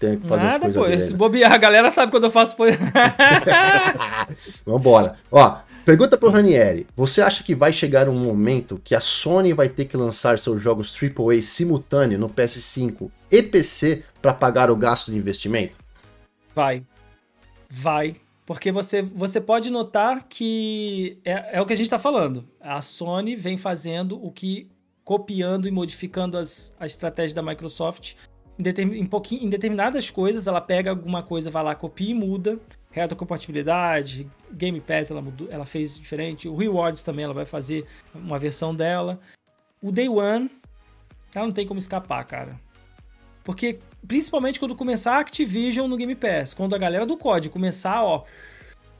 tem 0.00 0.18
que 0.18 0.26
fazer 0.26 0.46
as 0.46 0.52
Nada, 0.54 0.64
coisas 0.64 0.82
pô. 0.82 0.88
dele. 0.88 1.02
Ainda. 1.02 1.16
bobear, 1.16 1.52
a 1.52 1.58
galera 1.58 1.90
sabe 1.90 2.10
quando 2.10 2.24
eu 2.24 2.30
faço. 2.30 2.56
Vambora. 4.64 5.18
Ó, 5.30 5.58
pergunta 5.84 6.16
pro 6.16 6.30
Ranieri. 6.30 6.86
Você 6.96 7.20
acha 7.20 7.44
que 7.44 7.54
vai 7.54 7.70
chegar 7.70 8.08
um 8.08 8.18
momento 8.18 8.80
que 8.82 8.94
a 8.94 9.00
Sony 9.00 9.52
vai 9.52 9.68
ter 9.68 9.84
que 9.84 9.98
lançar 9.98 10.38
seus 10.38 10.60
jogos 10.60 10.98
AAA 11.00 11.42
simultâneo 11.42 12.18
no 12.18 12.30
PS5 12.30 13.10
e 13.30 13.42
PC 13.42 14.02
para 14.22 14.32
pagar 14.32 14.70
o 14.70 14.76
gasto 14.76 15.12
de 15.12 15.18
investimento? 15.18 15.76
Vai. 16.54 16.82
Vai. 17.68 18.16
Porque 18.46 18.72
você, 18.72 19.02
você 19.02 19.40
pode 19.40 19.68
notar 19.70 20.24
que 20.28 21.18
é, 21.24 21.58
é 21.58 21.60
o 21.60 21.66
que 21.66 21.74
a 21.74 21.76
gente 21.76 21.90
tá 21.90 21.98
falando. 21.98 22.48
A 22.58 22.80
Sony 22.80 23.36
vem 23.36 23.58
fazendo 23.58 24.18
o 24.24 24.32
que. 24.32 24.66
copiando 25.04 25.68
e 25.68 25.70
modificando 25.70 26.38
as, 26.38 26.72
a 26.80 26.86
estratégia 26.86 27.34
da 27.34 27.42
Microsoft. 27.42 28.14
Em, 28.60 29.08
em 29.44 29.48
determinadas 29.48 30.10
coisas, 30.10 30.46
ela 30.46 30.60
pega 30.60 30.90
alguma 30.90 31.22
coisa, 31.22 31.50
vai 31.50 31.62
lá, 31.62 31.74
copia 31.74 32.10
e 32.10 32.14
muda. 32.14 32.58
Retrocompatibilidade, 32.92 34.28
Game 34.52 34.80
Pass, 34.80 35.10
ela, 35.10 35.22
mudou, 35.22 35.48
ela 35.50 35.64
fez 35.64 35.96
diferente. 35.98 36.48
O 36.48 36.56
Rewards 36.56 37.02
também, 37.02 37.24
ela 37.24 37.34
vai 37.34 37.44
fazer 37.46 37.86
uma 38.14 38.38
versão 38.38 38.74
dela. 38.74 39.20
O 39.80 39.92
Day 39.92 40.08
One, 40.08 40.50
ela 41.34 41.46
não 41.46 41.52
tem 41.52 41.66
como 41.66 41.78
escapar, 41.78 42.24
cara. 42.24 42.58
Porque, 43.44 43.78
principalmente 44.06 44.58
quando 44.58 44.74
começar 44.74 45.14
a 45.16 45.20
Activision 45.20 45.88
no 45.88 45.96
Game 45.96 46.14
Pass, 46.14 46.52
quando 46.52 46.74
a 46.74 46.78
galera 46.78 47.06
do 47.06 47.16
COD 47.16 47.48
começar, 47.48 48.02
ó, 48.02 48.24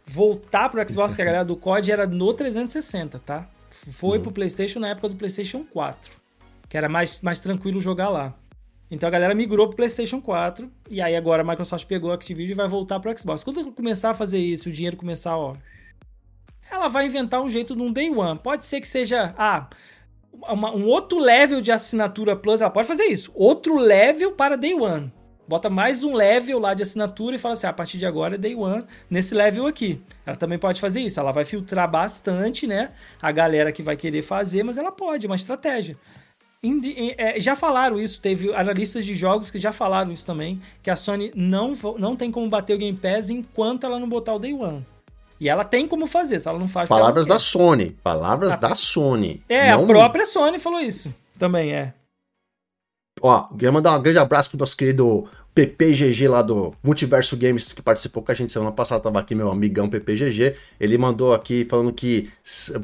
voltar 0.07 0.69
pro 0.69 0.89
Xbox, 0.89 1.15
que 1.17 1.23
a 1.23 1.25
galera 1.25 1.45
do 1.45 1.57
COD 1.57 1.91
era 1.93 2.07
no 2.07 2.33
360, 2.33 3.19
tá? 3.19 3.49
Foi 3.69 4.17
Uhum. 4.19 4.23
pro 4.25 4.33
PlayStation 4.33 4.79
na 4.81 4.89
época 4.89 5.09
do 5.09 5.17
PlayStation 5.17 5.65
4, 5.65 6.13
que 6.69 6.77
era 6.77 6.89
mais, 6.89 7.21
mais 7.23 7.41
tranquilo 7.41 7.81
jogar 7.81 8.09
lá. 8.09 8.35
Então 8.91 9.07
a 9.07 9.11
galera 9.11 9.35
migrou 9.35 9.69
pro 9.69 9.77
PlayStation 9.77 10.21
4, 10.21 10.71
e 10.91 11.01
aí 11.01 11.15
agora 11.15 11.43
a 11.43 11.45
Microsoft 11.45 11.87
pegou 11.87 12.11
a 12.11 12.15
Activision 12.15 12.53
e 12.53 12.57
vai 12.57 12.69
voltar 12.69 12.99
pro 12.99 13.17
Xbox. 13.17 13.45
Quando 13.45 13.71
começar 13.73 14.11
a 14.11 14.15
fazer 14.15 14.39
isso, 14.39 14.69
o 14.69 14.73
dinheiro 14.73 14.97
começar, 14.97 15.37
ó, 15.37 15.55
ela 16.71 16.89
vai 16.89 17.07
inventar 17.07 17.41
um 17.41 17.49
jeito 17.49 17.77
num 17.77 17.93
day 17.93 18.11
one. 18.11 18.39
Pode 18.39 18.67
ser 18.67 18.81
que 18.81 18.89
seja, 18.89 19.35
ah, 19.39 19.69
uma- 20.33 20.75
um 20.75 20.87
outro 20.87 21.19
level 21.19 21.61
de 21.61 21.71
assinatura 21.71 22.35
Plus, 22.37 22.61
ela 22.61 22.71
pode 22.71 22.89
fazer 22.89 23.05
isso. 23.05 23.31
Outro 23.35 23.77
level 23.77 24.33
para 24.33 24.57
Day 24.57 24.75
One. 24.75 25.13
Bota 25.47 25.69
mais 25.69 26.05
um 26.05 26.15
level 26.15 26.61
lá 26.61 26.75
de 26.75 26.85
assinatura 26.85 27.35
e 27.35 27.39
fala 27.39 27.55
assim: 27.55 27.67
ah, 27.67 27.71
a 27.71 27.73
partir 27.73 27.99
de 27.99 28.07
agora 28.07 28.37
é 28.37 28.39
Day 28.39 28.55
One 28.55 28.85
nesse 29.09 29.35
level 29.35 29.67
aqui. 29.67 30.01
Ela 30.25 30.37
também 30.37 30.59
pode 30.59 30.81
fazer 30.81 31.01
isso. 31.01 31.19
Ela 31.19 31.33
vai 31.33 31.45
filtrar 31.45 31.91
bastante, 31.91 32.69
né? 32.69 32.93
A 33.21 33.33
galera 33.33 33.73
que 33.73 33.83
vai 33.83 33.97
querer 33.97 34.23
fazer, 34.23 34.63
mas 34.63 34.79
ela 34.79 34.93
pode, 34.93 35.27
é 35.27 35.29
uma 35.29 35.35
estratégia. 35.35 35.97
É, 36.63 37.41
já 37.41 37.57
falaram 37.57 37.99
isso, 37.99 38.21
teve 38.21 38.53
analistas 38.55 39.07
de 39.07 39.15
jogos 39.15 39.51
que 39.51 39.59
já 39.59 39.73
falaram 39.73 40.13
isso 40.13 40.27
também, 40.27 40.61
que 40.83 40.91
a 40.91 40.97
Sony 40.97 41.33
não, 41.35 41.73
não 41.99 42.15
tem 42.15 42.31
como 42.31 42.49
bater 42.51 42.75
o 42.75 42.79
Game 42.79 42.97
Pass 42.99 43.31
enquanto 43.31 43.85
ela 43.87 43.99
não 43.99 44.07
botar 44.09 44.35
o 44.35 44.39
Day 44.39 44.53
One. 44.53 44.85
E 45.41 45.49
ela 45.49 45.65
tem 45.65 45.89
como 45.89 46.07
fazer, 46.07 46.39
se 46.39 46.47
ela 46.47 46.59
não 46.59 46.69
faz. 46.69 46.87
Palavras 46.87 47.27
da 47.27 47.39
Sony. 47.39 47.97
Palavras 48.03 48.59
da 48.59 48.75
Sony. 48.75 49.43
É, 49.49 49.71
Não- 49.75 49.85
a 49.85 49.87
própria 49.87 50.27
Sony 50.27 50.59
falou 50.59 50.81
isso. 50.81 51.13
Também 51.39 51.73
é. 51.73 51.95
Ó, 53.23 53.45
queria 53.49 53.73
mandar 53.73 53.99
um 53.99 54.03
grande 54.03 54.19
abraço 54.19 54.51
pro 54.51 54.59
nosso 54.59 54.77
querido 54.77 55.27
PPGG 55.55 56.29
lá 56.29 56.43
do 56.43 56.73
Multiverso 56.83 57.37
Games, 57.37 57.73
que 57.73 57.83
participou 57.83 58.23
com 58.23 58.31
a 58.31 58.35
gente 58.35 58.53
semana 58.53 58.73
passada, 58.73 59.03
tava 59.03 59.19
aqui 59.19 59.35
meu 59.35 59.51
amigão 59.51 59.89
PPGG. 59.89 60.55
Ele 60.79 60.97
mandou 60.97 61.35
aqui 61.35 61.65
falando 61.65 61.93
que, 61.93 62.31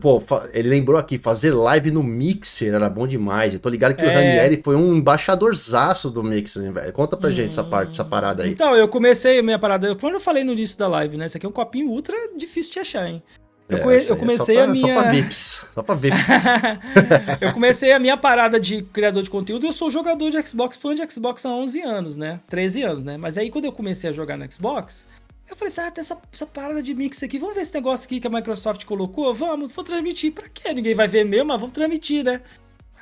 pô, 0.00 0.22
ele 0.52 0.68
lembrou 0.68 0.98
aqui, 0.98 1.18
fazer 1.18 1.52
live 1.52 1.90
no 1.90 2.02
Mixer 2.02 2.74
era 2.74 2.88
bom 2.88 3.06
demais. 3.06 3.54
Eu 3.54 3.60
tô 3.60 3.68
ligado 3.68 3.94
que 3.94 4.02
o 4.02 4.06
É. 4.06 4.14
Ranieri 4.14 4.60
foi 4.64 4.76
um 4.76 4.94
embaixadorzaço 4.94 6.10
do 6.10 6.22
Mixer, 6.22 6.62
né, 6.62 6.72
velho? 6.72 6.92
Conta 6.92 7.16
pra 7.16 7.30
gente 7.30 7.48
essa 7.48 7.64
parte, 7.64 7.92
essa 7.92 8.04
parada 8.04 8.42
aí. 8.42 8.50
Então, 8.50 8.74
eu 8.74 8.88
comecei 8.88 9.38
a 9.38 9.42
minha 9.42 9.58
parada. 9.58 9.94
Quando 9.96 10.14
eu 10.14 10.20
falei 10.20 10.42
no 10.44 10.52
início 10.52 10.78
da 10.78 10.88
live, 10.88 11.16
né? 11.16 11.26
Isso 11.26 11.36
aqui 11.36 11.46
é 11.46 11.48
um 11.48 11.52
copinho 11.52 11.88
ultra 11.88 12.16
difícil 12.36 12.72
de 12.72 12.80
achar, 12.80 13.08
hein? 13.08 13.22
Eu, 13.68 13.78
É, 13.78 13.80
conhe- 13.80 14.04
eu 14.08 14.14
é 14.14 14.18
comecei 14.18 14.56
a 14.58 14.64
pra- 14.64 14.72
minha. 14.72 14.94
Só 14.94 15.00
pra 15.02 15.10
VIPs. 15.10 15.66
Só 15.74 15.82
pra 15.82 15.94
VIPs. 15.96 16.28
eu 17.40 17.52
comecei 17.52 17.92
a 17.92 17.98
minha 17.98 18.16
parada 18.16 18.60
de 18.60 18.82
criador 18.82 19.22
de 19.22 19.30
conteúdo. 19.30 19.66
Eu 19.66 19.72
sou 19.72 19.90
jogador 19.90 20.30
de 20.30 20.40
Xbox, 20.46 20.76
fã 20.76 20.94
de 20.94 21.02
Xbox 21.12 21.44
há 21.44 21.48
11 21.50 21.80
anos, 21.82 22.16
né? 22.16 22.40
13 22.48 22.82
anos, 22.82 23.02
né? 23.04 23.16
Mas 23.16 23.36
aí 23.36 23.50
quando 23.50 23.64
eu 23.64 23.72
comecei 23.72 24.08
a 24.10 24.12
jogar 24.12 24.36
no 24.36 24.50
Xbox, 24.50 25.06
Eu 25.48 25.54
falei 25.54 25.68
assim, 25.72 25.80
ah, 25.80 25.90
tem 25.92 26.02
essa, 26.02 26.18
essa 26.32 26.44
parada 26.44 26.82
de 26.82 26.92
mix 26.92 27.22
aqui, 27.22 27.38
vamos 27.38 27.54
ver 27.54 27.60
esse 27.62 27.72
negócio 27.72 28.04
aqui 28.06 28.18
que 28.18 28.26
a 28.26 28.30
Microsoft 28.30 28.84
colocou? 28.84 29.32
Vamos, 29.32 29.70
vou 29.72 29.84
transmitir. 29.84 30.32
Pra 30.32 30.48
quê? 30.48 30.74
Ninguém 30.74 30.92
vai 30.92 31.06
ver 31.06 31.24
mesmo, 31.24 31.46
mas 31.46 31.60
vamos 31.60 31.72
transmitir, 31.72 32.24
né? 32.24 32.40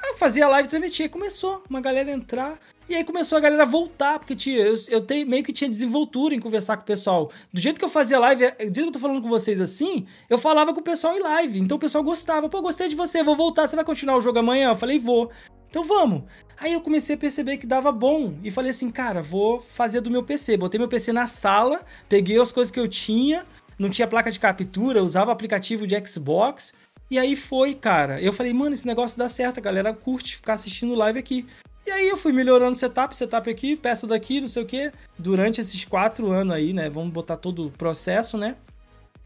Eu 0.07 0.19
fazia 0.19 0.47
live 0.49 0.67
e 0.67 0.71
transmitia. 0.71 1.09
Começou 1.09 1.63
uma 1.71 1.81
galera 1.81 2.11
a 2.11 2.15
entrar. 2.15 2.59
E 2.87 2.95
aí 2.95 3.03
começou 3.03 3.39
a 3.39 3.41
galera 3.41 3.65
voltar, 3.65 4.19
porque 4.19 4.37
tinha, 4.37 4.59
eu, 4.59 4.75
eu 4.89 5.01
tenho, 5.01 5.27
meio 5.27 5.43
que 5.43 5.55
tinha 5.55 5.71
desenvoltura 5.71 6.35
em 6.35 6.41
conversar 6.41 6.77
com 6.77 6.83
o 6.83 6.87
pessoal. 6.87 7.31
Do 7.51 7.59
jeito 7.59 7.79
que 7.79 7.85
eu 7.85 7.89
fazia 7.89 8.19
live, 8.19 8.51
do 8.51 8.63
jeito 8.63 8.75
que 8.75 8.81
eu 8.83 8.93
tô 8.93 8.99
falando 8.99 9.23
com 9.23 9.29
vocês 9.29 9.59
assim, 9.59 10.07
eu 10.29 10.37
falava 10.37 10.75
com 10.75 10.81
o 10.81 10.85
pessoal 10.85 11.17
em 11.17 11.21
live. 11.21 11.61
Então 11.61 11.79
o 11.79 11.81
pessoal 11.81 12.05
gostava. 12.05 12.49
Pô, 12.49 12.61
gostei 12.61 12.89
de 12.89 12.95
você, 12.95 13.23
vou 13.23 13.37
voltar. 13.37 13.67
Você 13.67 13.75
vai 13.75 13.85
continuar 13.85 14.19
o 14.19 14.21
jogo 14.21 14.39
amanhã? 14.39 14.69
Eu 14.69 14.77
falei, 14.77 14.99
vou. 14.99 15.31
Então 15.71 15.83
vamos. 15.83 16.25
Aí 16.59 16.75
eu 16.75 16.81
comecei 16.81 17.15
a 17.15 17.19
perceber 17.19 17.57
que 17.57 17.67
dava 17.67 17.91
bom. 17.91 18.35
E 18.45 18.51
falei 18.51 18.71
assim, 18.71 18.91
cara, 18.91 19.23
vou 19.23 19.61
fazer 19.61 20.03
do 20.03 20.11
meu 20.11 20.23
PC. 20.23 20.59
Botei 20.59 20.79
meu 20.79 20.89
PC 20.89 21.11
na 21.11 21.27
sala, 21.27 21.81
peguei 22.07 22.39
as 22.39 22.53
coisas 22.53 22.71
que 22.71 22.79
eu 22.79 22.87
tinha, 22.87 23.47
não 23.79 23.89
tinha 23.89 24.07
placa 24.07 24.31
de 24.31 24.39
captura, 24.39 25.03
usava 25.03 25.33
aplicativo 25.33 25.87
de 25.87 26.07
Xbox. 26.07 26.75
E 27.11 27.19
aí 27.19 27.35
foi, 27.35 27.75
cara. 27.75 28.21
Eu 28.21 28.33
falei, 28.33 28.53
mano, 28.53 28.75
esse 28.75 28.87
negócio 28.87 29.19
dá 29.19 29.29
certo, 29.29 29.59
a 29.59 29.63
galera 29.63 29.93
curte 29.95 30.37
ficar 30.37 30.55
assistindo 30.55 30.95
live 30.95 31.19
aqui. 31.19 31.47
E 31.87 31.91
aí 31.91 32.09
eu 32.09 32.17
fui 32.17 32.33
melhorando 32.33 32.75
setup, 32.75 33.17
setup 33.17 33.51
aqui, 33.51 33.77
peça 33.77 34.07
daqui, 34.07 34.41
não 34.41 34.49
sei 34.49 34.63
o 34.63 34.67
que. 34.67 34.91
Durante 35.19 35.61
esses 35.61 35.85
quatro 35.85 36.31
anos 36.31 36.55
aí, 36.55 36.73
né? 36.73 36.89
Vamos 36.89 37.13
botar 37.13 37.37
todo 37.37 37.67
o 37.67 37.71
processo, 37.71 38.39
né? 38.39 38.57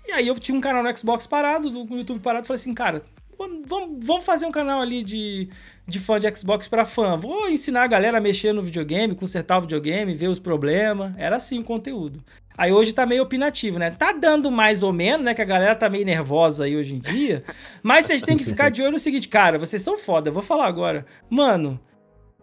E 0.06 0.12
aí 0.12 0.26
eu 0.26 0.38
tinha 0.38 0.56
um 0.56 0.60
canal 0.60 0.82
no 0.82 0.96
Xbox 0.96 1.26
parado, 1.26 1.70
no 1.70 1.96
YouTube 1.96 2.20
parado, 2.20 2.46
falei 2.46 2.60
assim, 2.60 2.74
cara, 2.74 3.02
vamos, 3.38 4.04
vamos 4.04 4.24
fazer 4.24 4.46
um 4.46 4.50
canal 4.50 4.80
ali 4.80 5.04
de, 5.04 5.48
de 5.86 6.00
fã 6.00 6.18
de 6.18 6.34
Xbox 6.36 6.66
para 6.66 6.84
fã. 6.84 7.16
Vou 7.16 7.48
ensinar 7.48 7.84
a 7.84 7.86
galera 7.86 8.18
a 8.18 8.20
mexer 8.20 8.52
no 8.52 8.62
videogame, 8.62 9.14
consertar 9.14 9.58
o 9.58 9.62
videogame, 9.62 10.14
ver 10.14 10.28
os 10.28 10.40
problemas. 10.40 11.12
Era 11.16 11.36
assim 11.36 11.60
o 11.60 11.64
conteúdo. 11.64 12.24
Aí 12.56 12.72
hoje 12.72 12.92
tá 12.92 13.06
meio 13.06 13.22
opinativo, 13.22 13.78
né? 13.78 13.90
Tá 13.92 14.10
dando 14.10 14.50
mais 14.50 14.82
ou 14.82 14.92
menos, 14.92 15.24
né? 15.24 15.32
Que 15.32 15.42
a 15.42 15.44
galera 15.44 15.76
tá 15.76 15.88
meio 15.88 16.04
nervosa 16.04 16.64
aí 16.64 16.76
hoje 16.76 16.96
em 16.96 16.98
dia. 16.98 17.44
Mas 17.82 18.06
vocês 18.06 18.20
têm 18.20 18.36
que 18.36 18.44
ficar 18.44 18.68
de 18.68 18.82
olho 18.82 18.92
no 18.92 18.98
seguinte, 18.98 19.28
cara, 19.28 19.58
vocês 19.58 19.80
são 19.80 19.96
foda, 19.96 20.28
eu 20.28 20.32
vou 20.32 20.42
falar 20.42 20.66
agora. 20.66 21.06
Mano, 21.30 21.78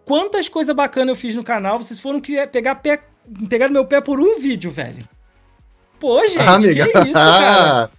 quantas 0.06 0.48
coisas 0.48 0.74
bacanas 0.76 1.10
eu 1.10 1.16
fiz 1.16 1.36
no 1.36 1.44
canal, 1.44 1.78
vocês 1.80 2.00
foram 2.00 2.22
pegar, 2.22 2.76
pé, 2.76 3.04
pegar 3.50 3.70
meu 3.70 3.86
pé 3.86 4.00
por 4.00 4.22
um 4.22 4.40
vídeo, 4.40 4.72
velho. 4.72 5.04
Pô, 6.00 6.26
gente, 6.28 6.40
ah, 6.40 6.60
que 6.60 6.70
isso, 6.70 7.14
cara? 7.14 7.90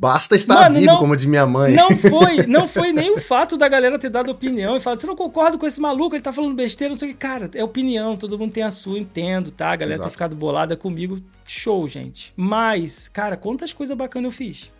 Basta 0.00 0.34
estar 0.34 0.54
Mano, 0.54 0.76
vivo, 0.76 0.86
não, 0.86 0.98
como 0.98 1.14
diz 1.14 1.26
minha 1.26 1.46
mãe. 1.46 1.74
Não 1.74 1.94
foi, 1.94 2.46
não 2.48 2.66
foi 2.66 2.90
nem 2.90 3.10
o 3.14 3.20
fato 3.20 3.58
da 3.58 3.68
galera 3.68 3.98
ter 3.98 4.08
dado 4.08 4.30
opinião 4.30 4.74
e 4.74 4.80
falar, 4.80 4.96
você 4.96 5.06
não 5.06 5.14
concorda 5.14 5.58
com 5.58 5.66
esse 5.66 5.78
maluco, 5.78 6.16
ele 6.16 6.22
tá 6.22 6.32
falando 6.32 6.54
besteira, 6.54 6.92
não 6.92 6.98
sei 6.98 7.10
o 7.10 7.12
que. 7.12 7.18
Cara, 7.18 7.50
é 7.54 7.62
opinião, 7.62 8.16
todo 8.16 8.38
mundo 8.38 8.50
tem 8.50 8.62
a 8.62 8.70
sua, 8.70 8.98
entendo, 8.98 9.50
tá? 9.50 9.70
A 9.70 9.76
galera 9.76 9.96
Exato. 9.96 10.08
ter 10.08 10.12
ficado 10.12 10.34
bolada 10.34 10.74
comigo, 10.74 11.18
show, 11.44 11.86
gente. 11.86 12.32
Mas, 12.34 13.10
cara, 13.10 13.36
quantas 13.36 13.74
coisas 13.74 13.94
bacanas 13.94 14.32
eu 14.32 14.36
fiz. 14.36 14.72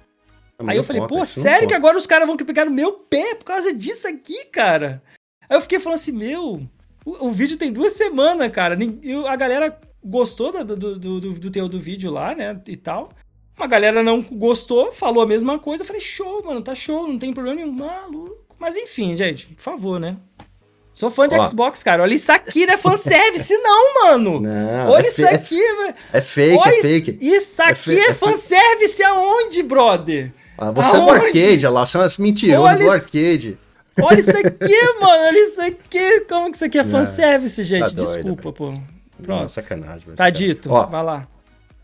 É 0.59 0.71
Aí 0.71 0.79
eu 0.79 0.85
falei, 0.85 1.07
pô, 1.07 1.23
sério 1.27 1.69
que 1.69 1.75
agora 1.75 1.99
os 1.99 2.07
caras 2.07 2.27
vão 2.27 2.39
pegar 2.39 2.65
no 2.65 2.71
meu 2.71 2.93
pé 2.93 3.35
por 3.35 3.45
causa 3.45 3.75
disso 3.75 4.09
aqui, 4.09 4.47
cara? 4.47 5.03
Aí 5.51 5.57
eu 5.57 5.61
fiquei 5.61 5.81
falando 5.81 5.99
assim, 5.99 6.13
meu, 6.13 6.63
o, 7.05 7.27
o 7.27 7.33
vídeo 7.33 7.57
tem 7.57 7.73
duas 7.73 7.95
semanas, 7.95 8.53
cara. 8.53 8.79
a 9.29 9.37
galera 9.37 9.77
gostou 10.03 10.53
do, 10.53 10.77
do, 10.77 10.99
do, 10.99 11.21
do, 11.21 11.33
do 11.35 11.51
teu 11.51 11.69
do 11.69 11.81
vídeo 11.81 12.09
lá, 12.09 12.37
né? 12.37 12.59
E 12.69 12.77
tal. 12.77 13.11
Uma 13.59 13.67
galera 13.67 14.01
não 14.01 14.23
gostou, 14.23 14.93
falou 14.93 15.25
a 15.25 15.27
mesma 15.27 15.59
coisa. 15.59 15.83
Eu 15.83 15.87
falei, 15.87 16.01
show, 16.01 16.43
mano, 16.45 16.63
tá 16.63 16.73
show, 16.73 17.09
não 17.09 17.19
tem 17.19 17.35
problema 17.35 17.57
nenhum. 17.57 17.73
Maluco. 17.73 18.47
Mas 18.61 18.77
enfim, 18.77 19.17
gente, 19.17 19.49
por 19.49 19.61
favor, 19.61 19.99
né? 19.99 20.17
Sou 20.95 21.11
fã 21.11 21.27
de 21.27 21.35
Ó. 21.35 21.45
Xbox, 21.45 21.83
cara. 21.83 22.03
Olha 22.03 22.15
isso 22.15 22.31
aqui, 22.31 22.65
não 22.65 22.75
é 22.75 22.77
fanservice, 22.77 23.57
não, 23.59 23.95
mano. 24.03 24.41
Não, 24.41 24.91
Olha 24.91 25.07
é 25.07 25.09
isso 25.09 25.27
aqui, 25.27 25.57
velho. 25.57 25.95
É 26.13 26.21
fake, 26.21 26.59
Olha 26.59 26.79
é 26.79 26.83
fake. 26.83 27.19
Isso 27.21 27.63
é 27.63 27.65
aqui 27.67 27.99
é, 27.99 28.11
é 28.11 28.15
fanservice 28.15 29.03
aonde, 29.03 29.63
brother? 29.63 30.33
Ah, 30.57 30.71
você 30.71 30.97
aonde? 30.97 31.03
é 31.03 31.05
do 31.05 31.27
arcade, 31.27 31.67
olha 31.67 31.71
lá. 31.71 31.87
Você 31.87 31.99
é 31.99 32.09
mentiroso 32.19 32.63
Olha 32.63 32.85
do 32.85 32.91
arcade. 32.91 33.59
Olha 34.01 34.21
isso 34.21 34.31
aqui, 34.31 35.01
mano. 35.01 35.25
Olha 35.27 35.39
isso 35.39 35.61
aqui. 35.61 36.21
Como 36.29 36.51
que 36.51 36.57
isso 36.57 36.65
aqui 36.65 36.79
é 36.79 36.85
fanservice, 36.85 37.63
gente? 37.65 37.83
Tá 37.83 37.89
doido, 37.91 38.15
Desculpa, 38.15 38.53
pô. 38.53 38.75
Pronto. 39.23 39.43
Não, 39.43 39.49
sacanagem. 39.49 40.15
Tá 40.15 40.31
dito. 40.31 40.73
Ó, 40.73 40.87
Vai 40.87 41.03
lá. 41.03 41.27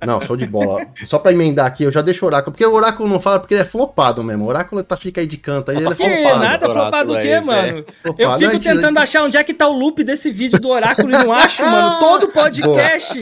Não, 0.04 0.20
show 0.20 0.36
de 0.36 0.46
bola. 0.46 0.86
Só 1.06 1.18
pra 1.18 1.32
emendar 1.32 1.66
aqui, 1.66 1.82
eu 1.82 1.90
já 1.90 2.02
deixo 2.02 2.24
o 2.24 2.28
oráculo, 2.28 2.52
porque 2.52 2.66
o 2.66 2.72
oráculo 2.74 3.08
não 3.08 3.18
fala 3.18 3.40
porque 3.40 3.54
ele 3.54 3.62
é 3.62 3.64
flopado 3.64 4.22
mesmo. 4.22 4.44
O 4.44 4.48
oráculo 4.48 4.82
tá, 4.82 4.96
fica 4.96 5.22
aí 5.22 5.26
de 5.26 5.38
canto, 5.38 5.70
aí 5.70 5.78
ele 5.78 5.88
é 5.88 5.94
flopado. 5.94 6.38
Nada 6.38 6.68
flopado 6.68 7.14
o 7.14 7.20
quê, 7.20 7.28
é, 7.28 7.40
mano? 7.40 7.84
Flopado, 8.02 8.22
eu 8.22 8.50
fico 8.50 8.62
tentando 8.62 8.98
achar 8.98 9.24
onde 9.24 9.38
é 9.38 9.42
que 9.42 9.54
tá 9.54 9.66
o 9.66 9.72
loop 9.72 10.04
desse 10.04 10.30
vídeo 10.30 10.60
do 10.60 10.68
oráculo 10.68 11.08
e 11.08 11.12
não 11.12 11.32
acho, 11.32 11.64
mano. 11.64 11.98
Todo 11.98 12.28
podcast. 12.28 13.20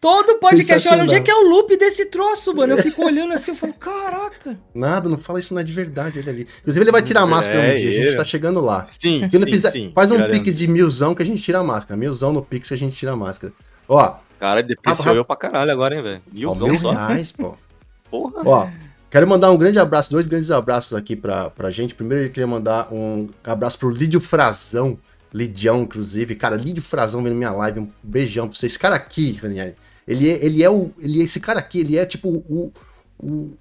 Todo 0.00 0.38
podcast, 0.38 0.88
olha 0.88 1.02
onde 1.04 1.14
é 1.14 1.20
que 1.20 1.30
é 1.30 1.34
o 1.34 1.48
loop 1.48 1.76
desse 1.76 2.06
troço, 2.06 2.54
mano. 2.54 2.74
Eu 2.74 2.82
fico 2.82 3.04
olhando 3.04 3.32
assim, 3.34 3.50
eu 3.50 3.56
falo, 3.56 3.74
caraca. 3.74 4.58
Nada, 4.74 5.08
não 5.08 5.18
fala 5.18 5.40
isso 5.40 5.52
não 5.52 5.60
é 5.60 5.64
de 5.64 5.72
verdade, 5.72 6.18
ele 6.18 6.30
ali. 6.30 6.48
Inclusive, 6.60 6.84
ele 6.84 6.92
vai 6.92 7.02
tirar 7.02 7.22
a 7.22 7.26
máscara 7.26 7.60
é, 7.62 7.72
um 7.72 7.76
dia, 7.76 7.88
a 7.88 7.92
gente 7.92 8.16
tá 8.16 8.24
chegando 8.24 8.60
lá. 8.60 8.84
Sim, 8.84 9.28
sim, 9.28 9.40
precisa, 9.40 9.70
sim, 9.70 9.92
Faz 9.94 10.10
um 10.10 10.30
pix 10.30 10.56
de 10.56 10.66
milzão 10.66 11.14
que 11.14 11.22
a 11.22 11.26
gente 11.26 11.42
tira 11.42 11.58
a 11.58 11.64
máscara. 11.64 11.98
Milzão 11.98 12.32
no 12.32 12.42
pix 12.42 12.68
que 12.68 12.74
a 12.74 12.78
gente 12.78 12.96
tira 12.96 13.12
a 13.12 13.16
máscara. 13.16 13.52
Ó, 13.88 14.16
Cara, 14.40 14.62
depreciou 14.62 15.14
eu 15.14 15.24
pra 15.24 15.36
caralho 15.36 15.70
agora, 15.70 15.94
hein, 15.94 16.02
velho. 16.02 16.22
Milzão 16.32 16.68
mil 16.68 16.80
só. 16.80 16.92
reais, 16.92 17.30
pô. 17.30 17.54
Porra. 18.10 18.42
Ó, 18.42 18.68
quero 19.10 19.28
mandar 19.28 19.50
um 19.50 19.56
grande 19.58 19.78
abraço, 19.78 20.10
dois 20.10 20.26
grandes 20.26 20.50
abraços 20.50 20.94
aqui 20.94 21.14
pra, 21.14 21.50
pra 21.50 21.70
gente. 21.70 21.94
Primeiro, 21.94 22.24
eu 22.24 22.30
queria 22.30 22.46
mandar 22.46 22.88
um 22.90 23.28
abraço 23.44 23.78
pro 23.78 23.90
Lídio 23.90 24.18
Frazão. 24.18 24.98
Lidião, 25.32 25.82
inclusive. 25.82 26.34
Cara, 26.34 26.56
Lídio 26.56 26.82
Frazão 26.82 27.22
vendo 27.22 27.36
minha 27.36 27.50
live. 27.52 27.80
Um 27.80 27.88
beijão 28.02 28.48
pra 28.48 28.56
você. 28.56 28.66
Esse 28.66 28.78
cara 28.78 28.96
aqui, 28.96 29.32
Ranieri, 29.32 29.74
ele 30.06 30.28
é, 30.28 30.44
ele 30.44 30.62
é 30.62 30.70
o. 30.70 30.90
Ele 30.98 31.20
é 31.20 31.24
esse 31.24 31.40
cara 31.40 31.58
aqui, 31.58 31.80
ele 31.80 31.96
é 31.96 32.04
tipo 32.04 32.28
o. 32.28 32.72
O, 33.18 33.52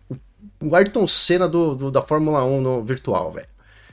o 0.62 0.76
Ayrton 0.76 1.06
Senna 1.06 1.48
do, 1.48 1.76
do, 1.76 1.92
da 1.92 2.02
Fórmula 2.02 2.44
1 2.46 2.62
no 2.62 2.84
virtual, 2.84 3.32
velho. 3.32 3.48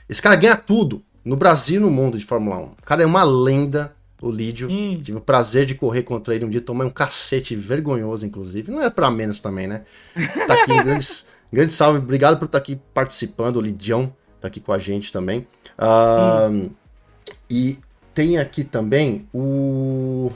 Esse 0.07 0.21
cara 0.21 0.35
ganha 0.35 0.55
tudo. 0.55 1.03
No 1.23 1.35
Brasil 1.35 1.75
e 1.75 1.79
no 1.79 1.91
mundo 1.91 2.17
de 2.17 2.25
Fórmula 2.25 2.57
1. 2.57 2.63
O 2.63 2.75
cara 2.85 3.03
é 3.03 3.05
uma 3.05 3.23
lenda 3.23 3.93
o 4.21 4.31
Lídio. 4.31 4.69
Hum. 4.69 4.99
Tive 5.03 5.17
o 5.17 5.21
prazer 5.21 5.65
de 5.65 5.75
correr 5.75 6.03
contra 6.03 6.35
ele 6.35 6.45
um 6.45 6.49
dia, 6.49 6.61
tomei 6.61 6.85
um 6.85 6.89
cacete 6.89 7.55
vergonhoso, 7.55 8.25
inclusive. 8.25 8.71
Não 8.71 8.81
é 8.81 8.89
para 8.89 9.09
menos 9.11 9.39
também, 9.39 9.67
né? 9.67 9.83
Tá 10.47 10.53
aqui, 10.53 10.71
um 10.71 10.83
grande, 10.83 11.07
grande 11.51 11.71
salve, 11.71 11.99
obrigado 11.99 12.37
por 12.37 12.45
estar 12.45 12.59
tá 12.59 12.63
aqui 12.63 12.79
participando. 12.93 13.57
O 13.57 13.61
Lidião 13.61 14.13
tá 14.41 14.47
aqui 14.47 14.59
com 14.59 14.73
a 14.73 14.79
gente 14.79 15.11
também. 15.11 15.47
Uh, 15.77 16.49
hum. 16.51 16.69
E 17.49 17.79
tem 18.13 18.37
aqui 18.37 18.63
também 18.63 19.27
o. 19.33 20.31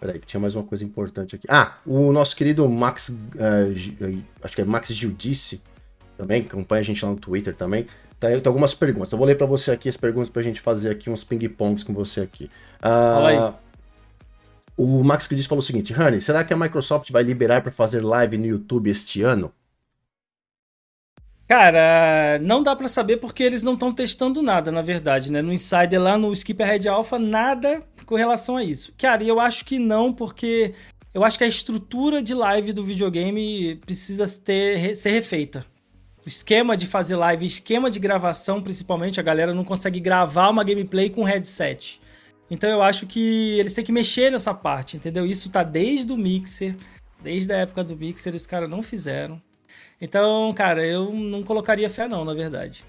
Peraí, 0.00 0.18
que 0.18 0.26
tinha 0.26 0.40
mais 0.40 0.54
uma 0.54 0.62
coisa 0.62 0.84
importante 0.84 1.34
aqui. 1.34 1.46
Ah, 1.48 1.78
o 1.84 2.12
nosso 2.12 2.36
querido 2.36 2.68
Max. 2.68 3.08
Uh, 3.08 4.22
acho 4.42 4.54
que 4.54 4.60
é 4.60 4.64
Max 4.64 4.94
Giudice 4.94 5.62
também, 6.16 6.42
que 6.42 6.48
acompanha 6.48 6.80
a 6.80 6.84
gente 6.84 7.04
lá 7.04 7.10
no 7.10 7.16
Twitter 7.16 7.54
também. 7.54 7.86
Tá, 8.20 8.30
eu 8.30 8.40
tenho 8.40 8.50
algumas 8.50 8.74
perguntas. 8.74 9.12
Eu 9.12 9.18
vou 9.18 9.26
ler 9.26 9.36
para 9.36 9.46
você 9.46 9.70
aqui 9.70 9.88
as 9.88 9.96
perguntas 9.96 10.28
pra 10.28 10.42
gente 10.42 10.60
fazer 10.60 10.90
aqui 10.90 11.08
uns 11.08 11.22
ping-pongs 11.22 11.84
com 11.84 11.92
você 11.92 12.20
aqui. 12.20 12.50
Uh, 12.82 13.54
o 14.76 15.02
Max 15.02 15.26
Credis 15.26 15.46
falou 15.46 15.60
o 15.60 15.64
seguinte: 15.64 15.92
Honey, 15.92 16.20
será 16.20 16.44
que 16.44 16.52
a 16.52 16.56
Microsoft 16.56 17.10
vai 17.10 17.22
liberar 17.22 17.62
para 17.62 17.72
fazer 17.72 18.04
live 18.04 18.38
no 18.38 18.46
YouTube 18.46 18.90
este 18.90 19.22
ano? 19.22 19.52
Cara, 21.48 22.38
não 22.42 22.62
dá 22.62 22.76
para 22.76 22.88
saber 22.88 23.16
porque 23.16 23.42
eles 23.42 23.62
não 23.62 23.72
estão 23.72 23.92
testando 23.92 24.42
nada, 24.42 24.70
na 24.70 24.82
verdade, 24.82 25.32
né? 25.32 25.40
No 25.40 25.52
Insider 25.52 26.00
lá 26.00 26.18
no 26.18 26.32
Skipper 26.32 26.66
Red 26.66 26.88
Alpha, 26.88 27.18
nada 27.18 27.80
com 28.04 28.16
relação 28.16 28.58
a 28.58 28.62
isso. 28.62 28.92
Cara, 28.98 29.24
eu 29.24 29.40
acho 29.40 29.64
que 29.64 29.78
não, 29.78 30.12
porque 30.12 30.74
eu 31.14 31.24
acho 31.24 31.38
que 31.38 31.44
a 31.44 31.48
estrutura 31.48 32.22
de 32.22 32.34
live 32.34 32.74
do 32.74 32.84
videogame 32.84 33.76
precisa 33.76 34.26
ter, 34.28 34.94
ser 34.94 35.10
refeita 35.10 35.64
esquema 36.28 36.76
de 36.76 36.86
fazer 36.86 37.16
live, 37.16 37.46
esquema 37.46 37.90
de 37.90 37.98
gravação, 37.98 38.62
principalmente, 38.62 39.18
a 39.18 39.22
galera 39.22 39.54
não 39.54 39.64
consegue 39.64 39.98
gravar 39.98 40.50
uma 40.50 40.62
gameplay 40.62 41.10
com 41.10 41.24
headset. 41.24 42.00
Então 42.50 42.70
eu 42.70 42.82
acho 42.82 43.06
que 43.06 43.58
eles 43.58 43.74
têm 43.74 43.84
que 43.84 43.92
mexer 43.92 44.30
nessa 44.30 44.54
parte, 44.54 44.96
entendeu? 44.96 45.26
Isso 45.26 45.50
tá 45.50 45.62
desde 45.62 46.12
o 46.12 46.16
Mixer, 46.16 46.76
desde 47.20 47.52
a 47.52 47.56
época 47.56 47.82
do 47.82 47.96
Mixer, 47.96 48.34
os 48.34 48.46
caras 48.46 48.70
não 48.70 48.82
fizeram. 48.82 49.40
Então, 50.00 50.52
cara, 50.54 50.86
eu 50.86 51.12
não 51.12 51.42
colocaria 51.42 51.90
fé 51.90 52.06
não, 52.06 52.24
na 52.24 52.34
verdade. 52.34 52.84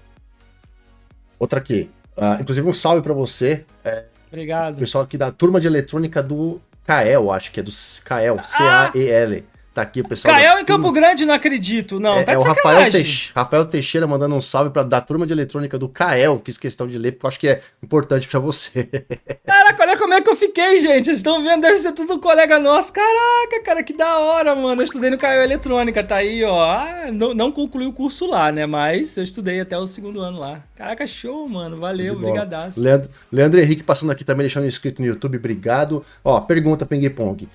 Outra 1.38 1.58
aqui. 1.58 1.90
Uh, 2.16 2.40
inclusive 2.40 2.68
um 2.68 2.74
salve 2.74 3.02
para 3.02 3.14
você. 3.14 3.64
É, 3.84 4.04
Obrigado. 4.28 4.76
O 4.76 4.80
pessoal 4.80 5.04
aqui 5.04 5.18
da 5.18 5.32
turma 5.32 5.60
de 5.60 5.66
eletrônica 5.66 6.22
do 6.22 6.60
Kael, 6.84 7.30
acho 7.30 7.50
que 7.50 7.60
é 7.60 7.62
do 7.62 7.70
Kael, 8.04 8.42
C-A-E-L. 8.42 9.44
Tá 9.72 9.82
aqui 9.82 10.00
o 10.00 10.08
pessoal. 10.08 10.34
Cael 10.34 10.58
em 10.58 10.64
Campo 10.64 10.90
Grande, 10.90 11.24
não 11.24 11.32
acredito. 11.32 12.00
Não, 12.00 12.18
é, 12.18 12.24
tá 12.24 12.32
é 12.32 12.38
o 12.38 12.42
Rafael, 12.42 12.90
Teix... 12.90 13.30
Rafael, 13.32 13.64
Teixeira 13.64 14.04
mandando 14.04 14.34
um 14.34 14.40
salve 14.40 14.70
pra, 14.70 14.82
da 14.82 15.00
turma 15.00 15.24
de 15.24 15.32
eletrônica 15.32 15.78
do 15.78 15.88
Cael. 15.88 16.42
Fiz 16.44 16.58
questão 16.58 16.88
de 16.88 16.98
ler, 16.98 17.12
porque 17.12 17.26
eu 17.26 17.28
acho 17.28 17.40
que 17.40 17.48
é 17.48 17.62
importante 17.80 18.26
pra 18.26 18.40
você. 18.40 18.88
Caraca, 19.46 19.82
olha 19.84 19.96
como 19.96 20.14
é 20.14 20.20
que 20.20 20.28
eu 20.28 20.34
fiquei, 20.34 20.80
gente. 20.80 21.04
Vocês 21.04 21.18
estão 21.18 21.44
vendo, 21.44 21.62
deve 21.62 21.76
ser 21.78 21.92
tudo 21.92 22.18
colega 22.18 22.58
nosso. 22.58 22.92
Caraca, 22.92 23.62
cara, 23.64 23.82
que 23.84 23.92
da 23.92 24.18
hora, 24.18 24.56
mano. 24.56 24.80
Eu 24.80 24.84
estudei 24.84 25.08
no 25.08 25.16
Cael 25.16 25.44
Eletrônica, 25.44 26.02
tá 26.02 26.16
aí, 26.16 26.42
ó. 26.42 26.62
Ah, 26.64 27.12
não, 27.12 27.32
não 27.32 27.52
concluí 27.52 27.86
o 27.86 27.92
curso 27.92 28.26
lá, 28.26 28.50
né? 28.50 28.66
Mas 28.66 29.16
eu 29.16 29.22
estudei 29.22 29.60
até 29.60 29.78
o 29.78 29.86
segundo 29.86 30.20
ano 30.20 30.40
lá. 30.40 30.64
Caraca, 30.74 31.06
show, 31.06 31.48
mano. 31.48 31.76
Valeu, 31.76 32.18
brigadaço. 32.18 32.80
Leandro, 32.80 33.08
Leandro 33.30 33.60
Henrique 33.60 33.84
passando 33.84 34.10
aqui 34.10 34.24
também, 34.24 34.42
deixando 34.42 34.66
inscrito 34.66 35.00
no 35.00 35.06
YouTube, 35.06 35.36
obrigado. 35.36 36.04
Ó, 36.24 36.40
pergunta, 36.40 36.84
Ping 36.84 37.08
Pong. 37.10 37.48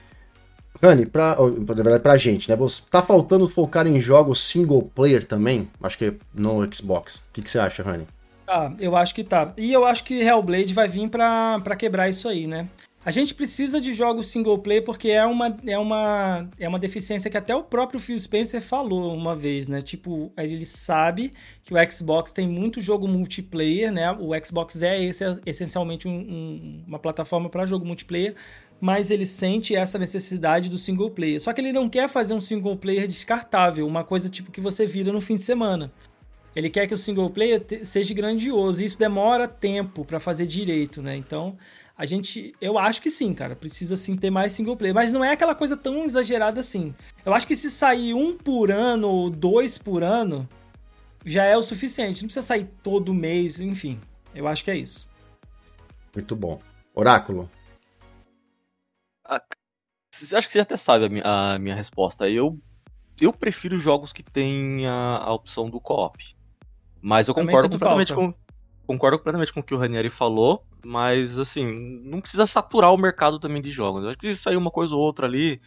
Rani, 0.81 1.05
pra, 1.05 1.35
pra, 1.35 1.99
pra 1.99 2.17
gente, 2.17 2.49
né? 2.49 2.57
Tá 2.89 3.01
faltando 3.01 3.47
focar 3.47 3.87
em 3.87 3.99
jogos 3.99 4.41
single 4.41 4.83
player 4.93 5.23
também? 5.23 5.69
Acho 5.81 5.97
que 5.97 6.13
no 6.33 6.61
Xbox. 6.73 7.17
O 7.17 7.33
que, 7.33 7.41
que 7.41 7.49
você 7.49 7.59
acha, 7.59 7.83
Rani? 7.83 8.07
Ah, 8.47 8.71
eu 8.79 8.95
acho 8.95 9.15
que 9.15 9.23
tá. 9.23 9.53
E 9.57 9.73
eu 9.73 9.85
acho 9.85 10.03
que 10.03 10.21
Hellblade 10.21 10.73
vai 10.73 10.87
vir 10.87 11.09
pra, 11.09 11.59
pra 11.63 11.75
quebrar 11.75 12.09
isso 12.09 12.27
aí, 12.27 12.45
né? 12.45 12.67
A 13.05 13.11
gente 13.11 13.35
precisa 13.35 13.79
de 13.79 13.93
jogos 13.93 14.29
single 14.29 14.57
player 14.57 14.83
porque 14.83 15.09
é 15.09 15.23
uma, 15.23 15.55
é, 15.67 15.77
uma, 15.77 16.49
é 16.57 16.67
uma 16.67 16.79
deficiência 16.79 17.29
que 17.29 17.37
até 17.37 17.55
o 17.55 17.61
próprio 17.61 17.99
Phil 17.99 18.19
Spencer 18.19 18.59
falou 18.59 19.13
uma 19.13 19.35
vez, 19.35 19.67
né? 19.67 19.79
Tipo, 19.79 20.33
ele 20.35 20.65
sabe 20.65 21.31
que 21.61 21.71
o 21.71 21.91
Xbox 21.91 22.33
tem 22.33 22.47
muito 22.47 22.81
jogo 22.81 23.07
multiplayer, 23.07 23.91
né? 23.91 24.11
O 24.11 24.31
Xbox 24.43 24.81
é 24.81 25.03
esse, 25.03 25.23
essencialmente 25.45 26.07
um, 26.07 26.15
um, 26.17 26.83
uma 26.87 26.97
plataforma 26.97 27.47
para 27.47 27.67
jogo 27.67 27.85
multiplayer, 27.85 28.33
mas 28.79 29.09
ele 29.09 29.25
sente 29.25 29.75
essa 29.75 29.97
necessidade 29.97 30.69
do 30.69 30.77
single 30.77 31.09
player. 31.09 31.41
Só 31.41 31.53
que 31.53 31.61
ele 31.61 31.73
não 31.73 31.89
quer 31.89 32.09
fazer 32.09 32.33
um 32.33 32.41
single 32.41 32.77
player 32.77 33.07
descartável, 33.07 33.87
uma 33.87 34.03
coisa 34.03 34.29
tipo 34.29 34.51
que 34.51 34.61
você 34.61 34.85
vira 34.85 35.11
no 35.11 35.21
fim 35.21 35.35
de 35.35 35.43
semana. 35.43 35.91
Ele 36.55 36.69
quer 36.69 36.87
que 36.87 36.93
o 36.93 36.97
single 36.97 37.29
player 37.29 37.65
seja 37.83 38.13
grandioso, 38.13 38.81
e 38.81 38.85
isso 38.85 38.97
demora 38.97 39.47
tempo 39.47 40.05
para 40.05 40.19
fazer 40.19 40.45
direito, 40.45 41.01
né? 41.01 41.15
Então, 41.15 41.57
a 41.97 42.05
gente, 42.05 42.53
eu 42.61 42.77
acho 42.77 43.01
que 43.01 43.09
sim, 43.09 43.33
cara, 43.33 43.55
precisa 43.55 43.97
sim 43.97 44.15
ter 44.15 44.29
mais 44.29 44.53
single 44.53 44.77
player, 44.77 44.95
mas 44.95 45.11
não 45.11 45.23
é 45.23 45.31
aquela 45.31 45.53
coisa 45.53 45.75
tão 45.75 46.03
exagerada 46.03 46.59
assim. 46.59 46.93
Eu 47.25 47.33
acho 47.33 47.45
que 47.45 47.55
se 47.55 47.69
sair 47.69 48.13
um 48.13 48.37
por 48.37 48.71
ano 48.71 49.09
ou 49.09 49.29
dois 49.29 49.77
por 49.77 50.03
ano, 50.03 50.47
já 51.25 51.43
é 51.43 51.57
o 51.57 51.61
suficiente. 51.61 52.21
Não 52.21 52.27
precisa 52.27 52.45
sair 52.45 52.69
todo 52.83 53.13
mês, 53.13 53.59
enfim. 53.59 53.99
Eu 54.33 54.47
acho 54.47 54.63
que 54.63 54.71
é 54.71 54.77
isso. 54.77 55.07
Muito 56.13 56.35
bom. 56.35 56.59
Oráculo. 56.93 57.49
Ah, 59.25 59.41
acho 60.13 60.47
que 60.47 60.51
você 60.51 60.59
até 60.59 60.77
sabe 60.77 61.05
a 61.05 61.09
minha, 61.09 61.23
a 61.25 61.59
minha 61.59 61.75
resposta. 61.75 62.29
Eu, 62.29 62.59
eu 63.19 63.33
prefiro 63.33 63.79
jogos 63.79 64.13
que 64.13 64.23
têm 64.23 64.87
a, 64.87 65.17
a 65.17 65.33
opção 65.33 65.69
do 65.69 65.79
co-op. 65.79 66.17
Mas 67.01 67.27
eu 67.27 67.33
concordo 67.33 67.69
completamente 67.69 68.13
falta. 68.13 68.33
com 68.33 68.45
concordo 68.85 69.17
completamente 69.17 69.51
com 69.51 69.59
o 69.59 69.63
que 69.63 69.73
o 69.73 69.77
Ranieri 69.77 70.09
falou, 70.09 70.63
mas 70.83 71.39
assim, 71.39 71.65
não 72.03 72.21
precisa 72.21 72.45
saturar 72.45 72.93
o 72.93 72.97
mercado 72.97 73.39
também 73.39 73.61
de 73.61 73.71
jogos. 73.71 74.03
Eu 74.03 74.09
acho 74.09 74.17
que 74.17 74.35
sair 74.35 74.55
uma 74.55 74.71
coisa 74.71 74.95
ou 74.95 75.01
outra 75.01 75.25
ali, 75.25 75.59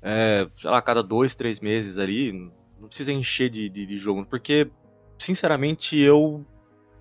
é, 0.00 0.48
sei 0.56 0.70
lá, 0.70 0.80
cada 0.80 1.02
dois, 1.02 1.34
três 1.34 1.60
meses 1.60 1.98
ali, 1.98 2.32
não 2.78 2.88
precisa 2.88 3.12
encher 3.12 3.50
de, 3.50 3.68
de, 3.68 3.86
de 3.86 3.98
jogo, 3.98 4.24
porque, 4.24 4.70
sinceramente, 5.18 5.98
eu, 5.98 6.44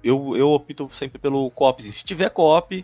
eu, 0.03 0.35
eu 0.35 0.49
opto 0.49 0.89
sempre 0.91 1.19
pelo 1.19 1.49
co-op. 1.51 1.83
Se 1.83 2.03
tiver 2.03 2.29
co-op, 2.29 2.83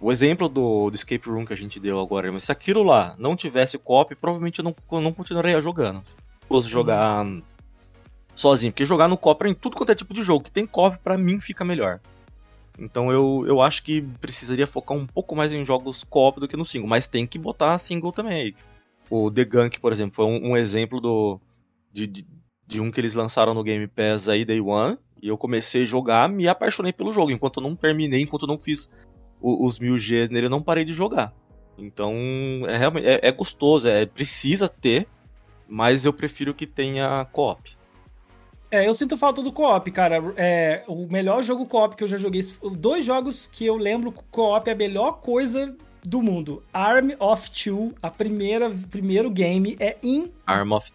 o 0.00 0.10
exemplo 0.10 0.48
do, 0.48 0.90
do, 0.90 0.94
Escape 0.94 1.28
Room 1.28 1.44
que 1.44 1.52
a 1.52 1.56
gente 1.56 1.78
deu 1.78 2.00
agora, 2.00 2.32
mas 2.32 2.44
se 2.44 2.52
aquilo 2.52 2.82
lá 2.82 3.14
não 3.18 3.36
tivesse 3.36 3.76
co-op, 3.76 4.14
provavelmente 4.14 4.60
eu 4.60 4.64
não, 4.64 4.74
eu 4.92 5.00
não 5.00 5.12
continuaria 5.12 5.60
jogando. 5.60 6.02
Fosse 6.48 6.68
jogar 6.68 7.26
sozinho. 8.34 8.72
Porque 8.72 8.86
jogar 8.86 9.08
no 9.08 9.18
co 9.18 9.36
em 9.44 9.54
tudo 9.54 9.76
quanto 9.76 9.92
é 9.92 9.94
tipo 9.94 10.14
de 10.14 10.22
jogo 10.22 10.44
que 10.44 10.50
tem 10.50 10.66
co 10.66 10.90
para 10.98 11.18
mim 11.18 11.40
fica 11.40 11.64
melhor. 11.64 12.00
Então 12.78 13.12
eu, 13.12 13.44
eu 13.46 13.60
acho 13.60 13.82
que 13.82 14.00
precisaria 14.20 14.66
focar 14.66 14.96
um 14.96 15.06
pouco 15.06 15.36
mais 15.36 15.52
em 15.52 15.64
jogos 15.64 16.02
co-op 16.02 16.40
do 16.40 16.48
que 16.48 16.56
no 16.56 16.64
single, 16.64 16.88
mas 16.88 17.06
tem 17.06 17.26
que 17.26 17.38
botar 17.38 17.78
single 17.78 18.10
também. 18.10 18.54
O 19.10 19.30
The 19.30 19.44
Gunk, 19.44 19.80
por 19.80 19.92
exemplo, 19.92 20.14
foi 20.14 20.24
um, 20.24 20.52
um 20.52 20.56
exemplo 20.56 21.00
do 21.00 21.38
de, 21.92 22.06
de, 22.06 22.26
de, 22.66 22.80
um 22.80 22.90
que 22.90 23.00
eles 23.00 23.14
lançaram 23.14 23.52
no 23.52 23.62
Game 23.62 23.86
Pass 23.86 24.28
aí, 24.28 24.44
Day 24.44 24.60
One, 24.60 24.96
e 25.20 25.28
eu 25.28 25.36
comecei 25.36 25.82
a 25.82 25.86
jogar, 25.86 26.28
me 26.28 26.48
apaixonei 26.48 26.92
pelo 26.92 27.12
jogo. 27.12 27.32
Enquanto 27.32 27.58
eu 27.58 27.64
não 27.64 27.76
terminei, 27.76 28.22
enquanto 28.22 28.42
eu 28.42 28.48
não 28.48 28.58
fiz 28.58 28.88
os 29.40 29.78
1000G 29.78 30.30
nele, 30.30 30.46
eu 30.46 30.50
não 30.50 30.62
parei 30.62 30.84
de 30.84 30.92
jogar. 30.92 31.32
Então 31.78 32.14
é 32.68 32.76
realmente 32.76 33.06
é, 33.06 33.20
é 33.22 33.32
gostoso, 33.32 33.88
é 33.88 34.04
precisa 34.06 34.68
ter, 34.68 35.06
mas 35.68 36.04
eu 36.04 36.12
prefiro 36.12 36.54
que 36.54 36.66
tenha 36.66 37.26
co-op. 37.32 37.70
É, 38.70 38.86
eu 38.86 38.94
sinto 38.94 39.16
falta 39.16 39.42
do 39.42 39.50
co-op, 39.50 39.90
cara. 39.90 40.22
É, 40.36 40.84
o 40.86 41.06
melhor 41.10 41.42
jogo 41.42 41.66
co-op 41.66 41.96
que 41.96 42.04
eu 42.04 42.08
já 42.08 42.16
joguei. 42.16 42.42
Dois 42.76 43.04
jogos 43.04 43.48
que 43.50 43.66
eu 43.66 43.76
lembro 43.76 44.12
co-op 44.30 44.68
é 44.68 44.72
a 44.72 44.76
melhor 44.76 45.20
coisa 45.20 45.74
do 46.04 46.22
mundo. 46.22 46.62
Arm 46.72 47.10
of 47.18 47.50
Two, 47.50 47.92
a 48.00 48.10
primeira 48.10 48.70
primeiro 48.90 49.28
game, 49.28 49.76
é 49.80 49.96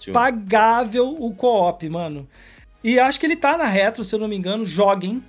impagável 0.07 1.15
o 1.19 1.34
co-op, 1.35 1.88
mano. 1.89 2.27
E 2.84 2.99
acho 2.99 3.19
que 3.19 3.26
ele 3.26 3.35
tá 3.35 3.57
na 3.57 3.65
retro, 3.65 4.03
se 4.03 4.15
eu 4.15 4.19
não 4.19 4.27
me 4.27 4.35
engano. 4.35 4.63
Joguem. 4.63 5.22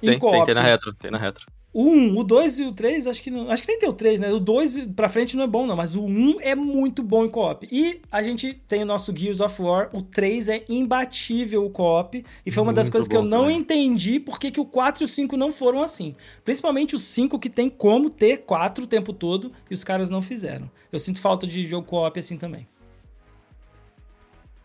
Tem, 0.00 0.18
tem, 0.18 0.44
tem 0.44 0.54
na 0.54 0.62
retro, 0.62 0.92
tem 0.94 1.10
na 1.10 1.18
retro. 1.18 1.46
O 1.78 1.90
1, 1.90 2.18
o 2.18 2.24
2 2.24 2.58
e 2.60 2.64
o 2.64 2.72
3, 2.72 3.06
acho 3.06 3.22
que 3.22 3.30
não, 3.30 3.50
acho 3.50 3.62
que 3.62 3.68
nem 3.68 3.78
tem 3.78 3.86
o 3.86 3.92
3, 3.92 4.18
né? 4.18 4.32
O 4.32 4.40
2 4.40 4.86
pra 4.96 5.10
frente 5.10 5.36
não 5.36 5.44
é 5.44 5.46
bom, 5.46 5.66
não, 5.66 5.76
mas 5.76 5.94
o 5.94 6.02
1 6.02 6.38
é 6.40 6.54
muito 6.54 7.02
bom 7.02 7.22
em 7.26 7.28
co-op. 7.28 7.68
E 7.70 8.00
a 8.10 8.22
gente 8.22 8.58
tem 8.66 8.82
o 8.82 8.86
nosso 8.86 9.14
Gears 9.14 9.40
of 9.40 9.60
War, 9.60 9.90
o 9.92 10.00
3 10.00 10.48
é 10.48 10.64
imbatível 10.70 11.66
o 11.66 11.68
co-op, 11.68 12.24
e 12.46 12.50
foi 12.50 12.62
uma 12.62 12.68
muito 12.68 12.76
das 12.76 12.88
coisas 12.88 13.06
que 13.06 13.14
eu 13.14 13.22
não 13.22 13.42
também. 13.42 13.58
entendi 13.58 14.18
por 14.18 14.38
que 14.38 14.58
o 14.58 14.64
4 14.64 15.02
e 15.02 15.04
o 15.04 15.08
5 15.08 15.36
não 15.36 15.52
foram 15.52 15.82
assim. 15.82 16.14
Principalmente 16.42 16.96
o 16.96 16.98
5 16.98 17.38
que 17.38 17.50
tem 17.50 17.68
como 17.68 18.08
ter 18.08 18.38
4 18.38 18.84
o 18.84 18.86
tempo 18.86 19.12
todo 19.12 19.52
e 19.70 19.74
os 19.74 19.84
caras 19.84 20.08
não 20.08 20.22
fizeram. 20.22 20.70
Eu 20.90 20.98
sinto 20.98 21.20
falta 21.20 21.46
de 21.46 21.62
jogo 21.62 21.86
co-op 21.86 22.18
assim 22.18 22.38
também. 22.38 22.66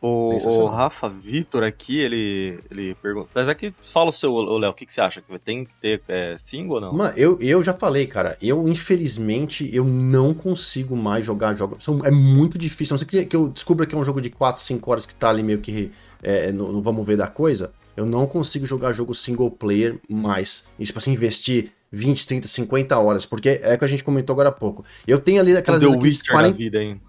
O, 0.01 0.35
o 0.35 0.65
Rafa 0.65 1.07
Vitor 1.07 1.61
aqui, 1.61 1.99
ele, 1.99 2.59
ele 2.71 2.95
pergunta. 2.95 3.29
Mas 3.35 3.47
aqui, 3.47 3.71
fala 3.83 4.09
o 4.09 4.11
seu, 4.11 4.35
Léo, 4.57 4.71
o 4.71 4.73
que, 4.73 4.83
que 4.83 4.91
você 4.91 4.99
acha? 4.99 5.21
Que 5.21 5.37
tem 5.37 5.63
que 5.63 5.73
ter 5.75 6.01
é, 6.07 6.35
single 6.39 6.75
ou 6.75 6.81
não? 6.81 6.93
Mano, 6.93 7.13
eu, 7.15 7.37
eu 7.39 7.61
já 7.61 7.71
falei, 7.71 8.07
cara. 8.07 8.35
Eu, 8.41 8.67
infelizmente, 8.67 9.69
eu 9.71 9.85
não 9.85 10.33
consigo 10.33 10.95
mais 10.95 11.23
jogar 11.23 11.53
jogos. 11.53 11.85
É 12.03 12.09
muito 12.09 12.57
difícil. 12.57 12.95
Não 12.95 12.97
sei 12.97 13.07
que, 13.07 13.25
que 13.25 13.35
eu 13.35 13.49
descubra 13.49 13.85
que 13.85 13.93
é 13.93 13.97
um 13.97 14.03
jogo 14.03 14.19
de 14.19 14.31
4, 14.31 14.59
5 14.63 14.89
horas 14.91 15.05
que 15.05 15.13
tá 15.13 15.29
ali 15.29 15.43
meio 15.43 15.59
que 15.59 15.91
é, 16.23 16.51
no, 16.51 16.71
no, 16.71 16.81
vamos 16.81 17.05
ver 17.05 17.15
da 17.15 17.27
coisa. 17.27 17.71
Eu 17.95 18.05
não 18.07 18.25
consigo 18.25 18.65
jogar 18.65 18.93
jogo 18.93 19.13
single 19.13 19.51
player 19.51 19.99
mais. 20.09 20.63
E, 20.79 20.83
tipo 20.83 20.97
assim, 20.97 21.11
investir 21.11 21.73
20, 21.91 22.25
30, 22.25 22.47
50 22.47 22.97
horas. 22.97 23.23
Porque 23.23 23.61
é 23.61 23.75
o 23.75 23.77
que 23.77 23.85
a 23.85 23.87
gente 23.87 24.03
comentou 24.03 24.33
agora 24.33 24.49
há 24.49 24.51
pouco. 24.51 24.83
Eu 25.05 25.19
tenho 25.19 25.39
ali 25.39 25.55
aquelas. 25.55 25.83
Witcher 25.83 26.31
40... 26.31 26.57
vida, 26.57 26.81
hein? 26.81 26.99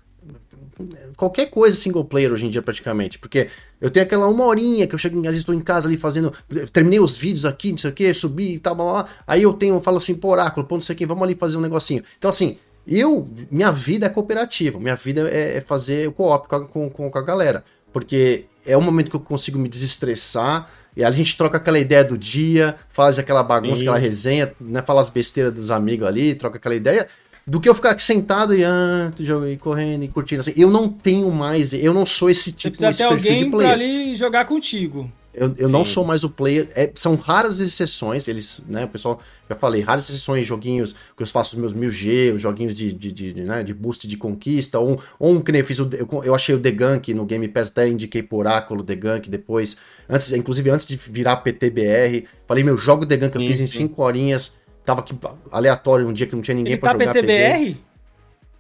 Qualquer 1.16 1.46
coisa 1.46 1.76
single 1.76 2.04
player 2.04 2.32
hoje 2.32 2.46
em 2.46 2.50
dia 2.50 2.62
praticamente, 2.62 3.18
porque 3.18 3.48
eu 3.80 3.90
tenho 3.90 4.04
aquela 4.04 4.28
uma 4.28 4.44
horinha 4.44 4.86
que 4.86 4.94
eu 4.94 4.98
chego, 4.98 5.16
às 5.18 5.24
vezes 5.24 5.38
estou 5.38 5.54
em 5.54 5.60
casa 5.60 5.88
ali 5.88 5.96
fazendo, 5.96 6.32
terminei 6.72 7.00
os 7.00 7.16
vídeos 7.16 7.44
aqui, 7.44 7.70
não 7.70 7.78
sei 7.78 7.90
o 7.90 7.92
que, 7.92 8.12
subi 8.14 8.54
e 8.54 8.58
tal, 8.58 8.74
blá, 8.74 8.84
blá, 8.84 9.08
aí 9.26 9.42
eu 9.42 9.52
tenho, 9.52 9.76
eu 9.76 9.80
falo 9.80 9.98
assim, 9.98 10.14
pô, 10.14 10.28
oráculo, 10.28 10.66
pô, 10.66 10.76
não 10.76 10.82
sei 10.82 10.94
o 10.94 10.98
que, 10.98 11.06
vamos 11.06 11.22
ali 11.24 11.34
fazer 11.34 11.56
um 11.56 11.60
negocinho. 11.60 12.02
Então 12.18 12.28
assim, 12.28 12.58
eu, 12.86 13.28
minha 13.50 13.70
vida 13.70 14.06
é 14.06 14.08
cooperativa, 14.08 14.78
minha 14.78 14.96
vida 14.96 15.28
é, 15.30 15.58
é 15.58 15.60
fazer 15.60 16.08
o 16.08 16.12
co-op 16.12 16.48
com, 16.48 16.90
com, 16.90 17.10
com 17.10 17.18
a 17.18 17.22
galera, 17.22 17.64
porque 17.92 18.44
é 18.64 18.76
um 18.76 18.82
momento 18.82 19.10
que 19.10 19.16
eu 19.16 19.20
consigo 19.20 19.58
me 19.58 19.68
desestressar, 19.68 20.70
e 20.96 21.02
a 21.02 21.10
gente 21.10 21.36
troca 21.36 21.56
aquela 21.56 21.78
ideia 21.78 22.04
do 22.04 22.18
dia, 22.18 22.76
faz 22.90 23.18
aquela 23.18 23.42
bagunça, 23.42 23.76
Sim. 23.76 23.82
aquela 23.82 23.98
resenha, 23.98 24.52
né? 24.60 24.82
Fala 24.82 25.00
as 25.00 25.08
besteiras 25.08 25.52
dos 25.52 25.70
amigos 25.70 26.06
ali, 26.06 26.34
troca 26.34 26.58
aquela 26.58 26.74
ideia 26.74 27.08
do 27.46 27.60
que 27.60 27.68
eu 27.68 27.74
ficar 27.74 27.90
aqui 27.90 28.02
sentado 28.02 28.54
e, 28.54 28.64
ah, 28.64 29.12
e 29.50 29.56
correndo 29.56 30.04
e 30.04 30.08
curtindo 30.08 30.40
assim. 30.40 30.52
Eu 30.56 30.70
não 30.70 30.88
tenho 30.88 31.30
mais, 31.30 31.72
eu 31.72 31.92
não 31.92 32.06
sou 32.06 32.30
esse 32.30 32.52
tipo 32.52 32.76
precisa 32.76 32.96
ter 32.96 33.12
alguém 33.12 33.50
pra 33.50 33.72
ali 33.72 34.14
jogar 34.16 34.44
contigo. 34.44 35.10
Eu, 35.34 35.54
eu 35.56 35.68
não 35.68 35.82
sou 35.82 36.04
mais 36.04 36.24
o 36.24 36.28
player. 36.28 36.68
É, 36.74 36.90
são 36.94 37.14
raras 37.14 37.58
exceções, 37.58 38.28
eles, 38.28 38.62
né? 38.68 38.84
O 38.84 38.88
pessoal, 38.88 39.18
já 39.48 39.56
falei, 39.56 39.80
raras 39.80 40.08
exceções, 40.08 40.46
joguinhos 40.46 40.94
que 41.16 41.22
eu 41.22 41.26
faço 41.26 41.56
os 41.56 41.58
meus 41.58 41.72
1000G, 41.72 42.34
os 42.34 42.40
joguinhos 42.40 42.74
de, 42.74 42.92
de, 42.92 43.10
de, 43.10 43.32
de, 43.32 43.40
né, 43.42 43.62
de 43.62 43.72
boost 43.72 44.06
de 44.06 44.16
conquista, 44.18 44.78
ou, 44.78 45.00
ou 45.18 45.32
um 45.32 45.40
que 45.40 45.50
nem 45.50 45.60
eu 45.60 45.64
fiz, 45.64 45.78
o, 45.78 45.88
eu, 45.94 46.24
eu 46.24 46.34
achei 46.34 46.54
o 46.54 46.60
The 46.60 46.70
Gunk 46.70 47.14
no 47.14 47.24
Game 47.24 47.48
Pass, 47.48 47.70
até 47.70 47.88
indiquei 47.88 48.22
por 48.22 48.40
Oráculo 48.40 48.82
The 48.82 48.94
Gunk 48.94 49.30
depois, 49.30 49.78
antes, 50.06 50.32
inclusive 50.32 50.68
antes 50.68 50.86
de 50.86 50.96
virar 50.96 51.36
PTBR, 51.36 52.26
falei, 52.46 52.62
meu, 52.62 52.76
jogo 52.76 53.06
The 53.06 53.16
Gunk 53.16 53.34
eu 53.34 53.40
sim, 53.40 53.48
fiz 53.48 53.60
em 53.60 53.66
5 53.66 54.02
horinhas, 54.02 54.54
Tava 54.84 55.00
aqui 55.00 55.14
aleatório 55.50 56.08
um 56.08 56.12
dia 56.12 56.26
que 56.26 56.34
não 56.34 56.42
tinha 56.42 56.54
ninguém 56.54 56.72
ele 56.72 56.80
pra 56.80 56.92
tá 56.92 56.98
jogar. 56.98 57.14
PTBR? 57.14 57.52
Peguei. 57.52 57.76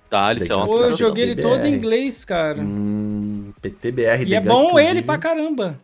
Tá, 0.08 0.30
ele 0.30 0.46
é 0.46 0.54
uma 0.54 0.66
Pô, 0.66 0.78
eu 0.80 0.92
joguei 0.94 1.24
ele 1.24 1.36
todo 1.36 1.64
em 1.64 1.74
inglês, 1.74 2.24
cara. 2.24 2.60
Hum, 2.60 3.50
PTBR. 3.62 4.24
E 4.26 4.34
é 4.34 4.40
bom 4.40 4.66
inclusive. 4.66 4.90
ele 4.90 5.02
pra 5.02 5.16
caramba. 5.16 5.80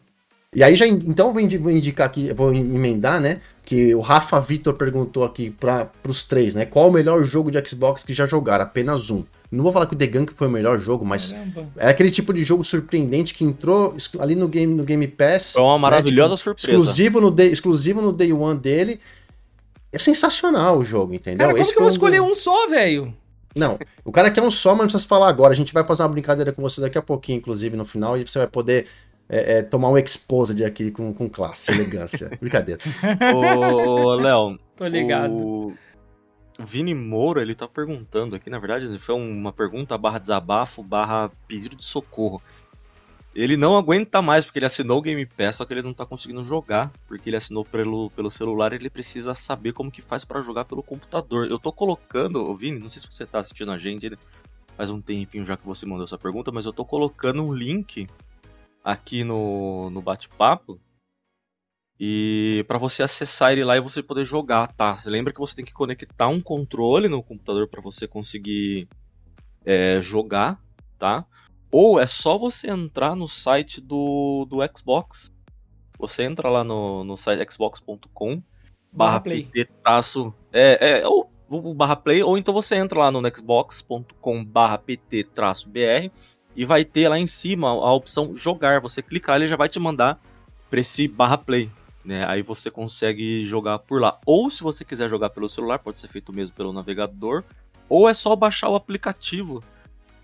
E 0.54 0.62
aí 0.62 0.74
já, 0.74 0.86
então 0.86 1.32
vou 1.32 1.40
indicar 1.40 2.06
aqui, 2.06 2.32
vou 2.32 2.52
emendar, 2.52 3.20
né? 3.20 3.40
Que 3.64 3.94
o 3.94 4.00
Rafa 4.00 4.40
Vitor 4.40 4.74
perguntou 4.74 5.24
aqui 5.24 5.50
para 5.50 5.90
os 6.06 6.24
três, 6.24 6.54
né? 6.54 6.64
Qual 6.64 6.88
o 6.88 6.92
melhor 6.92 7.22
jogo 7.22 7.50
de 7.50 7.62
Xbox 7.66 8.02
que 8.02 8.14
já 8.14 8.26
jogaram? 8.26 8.64
Apenas 8.64 9.10
um. 9.10 9.24
Não 9.50 9.64
vou 9.64 9.72
falar 9.72 9.86
que 9.86 9.94
o 9.94 9.96
The 9.96 10.06
Gunk 10.06 10.34
foi 10.34 10.46
o 10.46 10.50
melhor 10.50 10.78
jogo, 10.78 11.06
mas 11.06 11.32
Caramba. 11.32 11.66
é 11.76 11.88
aquele 11.88 12.10
tipo 12.10 12.34
de 12.34 12.44
jogo 12.44 12.62
surpreendente 12.62 13.32
que 13.32 13.44
entrou 13.44 13.96
ali 14.18 14.34
no 14.34 14.46
Game, 14.46 14.74
no 14.74 14.84
game 14.84 15.08
Pass. 15.08 15.52
Foi 15.52 15.62
uma 15.62 15.74
né, 15.74 15.80
maravilhosa 15.80 16.34
né, 16.34 16.36
tipo, 16.36 16.44
surpresa. 16.44 16.70
Exclusivo 16.70 17.20
no, 17.20 17.30
day, 17.30 17.50
exclusivo 17.50 18.02
no 18.02 18.12
Day 18.12 18.30
One 18.32 18.58
dele 18.58 19.00
é 19.92 19.98
sensacional 19.98 20.78
o 20.78 20.84
jogo, 20.84 21.14
entendeu? 21.14 21.38
Cara, 21.38 21.52
como 21.52 21.62
Esse 21.62 21.72
que 21.72 21.78
eu 21.78 21.82
vou 21.82 21.90
escolher 21.90 22.20
um 22.20 22.34
só, 22.34 22.68
velho? 22.68 23.14
Não, 23.56 23.78
o 24.04 24.12
cara 24.12 24.30
quer 24.30 24.42
um 24.42 24.50
só, 24.50 24.70
mas 24.70 24.78
não 24.78 24.86
precisa 24.86 25.08
falar 25.08 25.28
agora. 25.28 25.52
A 25.52 25.56
gente 25.56 25.72
vai 25.72 25.84
fazer 25.84 26.02
uma 26.02 26.10
brincadeira 26.10 26.52
com 26.52 26.62
você 26.62 26.80
daqui 26.80 26.98
a 26.98 27.02
pouquinho, 27.02 27.38
inclusive, 27.38 27.76
no 27.76 27.84
final, 27.84 28.16
e 28.16 28.26
você 28.26 28.38
vai 28.38 28.46
poder 28.46 28.86
é, 29.28 29.58
é, 29.58 29.62
tomar 29.62 29.90
um 29.90 29.98
exposed 29.98 30.62
aqui 30.64 30.90
com, 30.90 31.12
com 31.12 31.28
classe, 31.28 31.70
elegância. 31.70 32.30
Brincadeira. 32.40 32.80
Ô, 33.34 34.14
Léo. 34.14 34.58
Tô 34.76 34.86
ligado. 34.86 35.32
O... 35.32 35.74
o 36.58 36.64
Vini 36.64 36.94
Moura, 36.94 37.42
ele 37.42 37.54
tá 37.54 37.66
perguntando 37.66 38.36
aqui, 38.36 38.48
na 38.48 38.58
verdade, 38.58 38.98
foi 38.98 39.14
uma 39.14 39.52
pergunta 39.52 39.98
barra 39.98 40.18
desabafo, 40.18 40.82
barra 40.82 41.30
pedido 41.46 41.76
de 41.76 41.84
socorro. 41.84 42.40
Ele 43.38 43.56
não 43.56 43.78
aguenta 43.78 44.20
mais, 44.20 44.44
porque 44.44 44.58
ele 44.58 44.66
assinou 44.66 44.98
o 44.98 45.00
Game 45.00 45.24
Pass, 45.24 45.56
só 45.56 45.64
que 45.64 45.72
ele 45.72 45.80
não 45.80 45.94
tá 45.94 46.04
conseguindo 46.04 46.42
jogar, 46.42 46.92
porque 47.06 47.30
ele 47.30 47.36
assinou 47.36 47.64
pelo, 47.64 48.10
pelo 48.10 48.32
celular 48.32 48.72
e 48.72 48.76
ele 48.76 48.90
precisa 48.90 49.32
saber 49.32 49.72
como 49.72 49.92
que 49.92 50.02
faz 50.02 50.24
para 50.24 50.42
jogar 50.42 50.64
pelo 50.64 50.82
computador. 50.82 51.48
Eu 51.48 51.56
tô 51.56 51.72
colocando, 51.72 52.52
Vini, 52.56 52.80
não 52.80 52.88
sei 52.88 53.00
se 53.00 53.06
você 53.08 53.24
tá 53.24 53.38
assistindo 53.38 53.70
a 53.70 53.78
gente, 53.78 54.18
faz 54.76 54.90
um 54.90 55.00
tempinho 55.00 55.44
já 55.44 55.56
que 55.56 55.64
você 55.64 55.86
mandou 55.86 56.04
essa 56.04 56.18
pergunta, 56.18 56.50
mas 56.50 56.66
eu 56.66 56.72
tô 56.72 56.84
colocando 56.84 57.40
um 57.40 57.52
link 57.52 58.08
aqui 58.82 59.22
no, 59.22 59.88
no 59.90 60.02
bate-papo 60.02 60.80
e 62.00 62.64
para 62.66 62.76
você 62.76 63.04
acessar 63.04 63.52
ele 63.52 63.62
lá 63.62 63.76
e 63.76 63.80
você 63.80 64.02
poder 64.02 64.24
jogar, 64.24 64.66
tá? 64.66 64.96
Você 64.96 65.08
lembra 65.08 65.32
que 65.32 65.38
você 65.38 65.54
tem 65.54 65.64
que 65.64 65.72
conectar 65.72 66.26
um 66.26 66.40
controle 66.40 67.08
no 67.08 67.22
computador 67.22 67.68
para 67.68 67.80
você 67.80 68.08
conseguir 68.08 68.88
é, 69.64 70.00
jogar, 70.02 70.60
tá? 70.98 71.24
Ou 71.70 72.00
é 72.00 72.06
só 72.06 72.38
você 72.38 72.70
entrar 72.70 73.14
no 73.14 73.28
site 73.28 73.80
do, 73.80 74.46
do 74.48 74.58
Xbox. 74.76 75.32
Você 75.98 76.22
entra 76.22 76.48
lá 76.48 76.64
no, 76.64 77.04
no 77.04 77.16
site 77.16 77.52
xbox.com 77.52 78.42
barra 78.90 79.20
pt 79.20 79.66
traço 79.82 80.32
é, 80.50 81.00
é 81.00 81.06
ou 81.06 81.30
o 81.50 81.74
barra 81.74 81.94
play 81.94 82.22
ou 82.22 82.38
então 82.38 82.54
você 82.54 82.76
entra 82.76 82.98
lá 82.98 83.10
no 83.10 83.20
xbox.com 83.34 84.44
barra 84.44 84.78
pt 84.78 85.24
traço 85.24 85.68
br 85.68 86.10
e 86.56 86.64
vai 86.64 86.84
ter 86.84 87.08
lá 87.08 87.18
em 87.18 87.26
cima 87.26 87.68
a 87.68 87.92
opção 87.92 88.34
jogar. 88.34 88.80
Você 88.80 89.00
clicar, 89.00 89.36
ele 89.36 89.46
já 89.46 89.56
vai 89.56 89.68
te 89.68 89.78
mandar 89.78 90.20
para 90.68 90.80
esse 90.80 91.06
barra 91.06 91.38
play, 91.38 91.70
né? 92.04 92.26
Aí 92.26 92.42
você 92.42 92.70
consegue 92.70 93.44
jogar 93.44 93.78
por 93.78 94.00
lá. 94.00 94.18
Ou 94.26 94.50
se 94.50 94.62
você 94.62 94.84
quiser 94.84 95.08
jogar 95.08 95.30
pelo 95.30 95.48
celular, 95.48 95.78
pode 95.78 95.98
ser 95.98 96.08
feito 96.08 96.32
mesmo 96.32 96.56
pelo 96.56 96.72
navegador. 96.72 97.44
Ou 97.88 98.08
é 98.08 98.14
só 98.14 98.34
baixar 98.34 98.68
o 98.68 98.74
aplicativo 98.74 99.62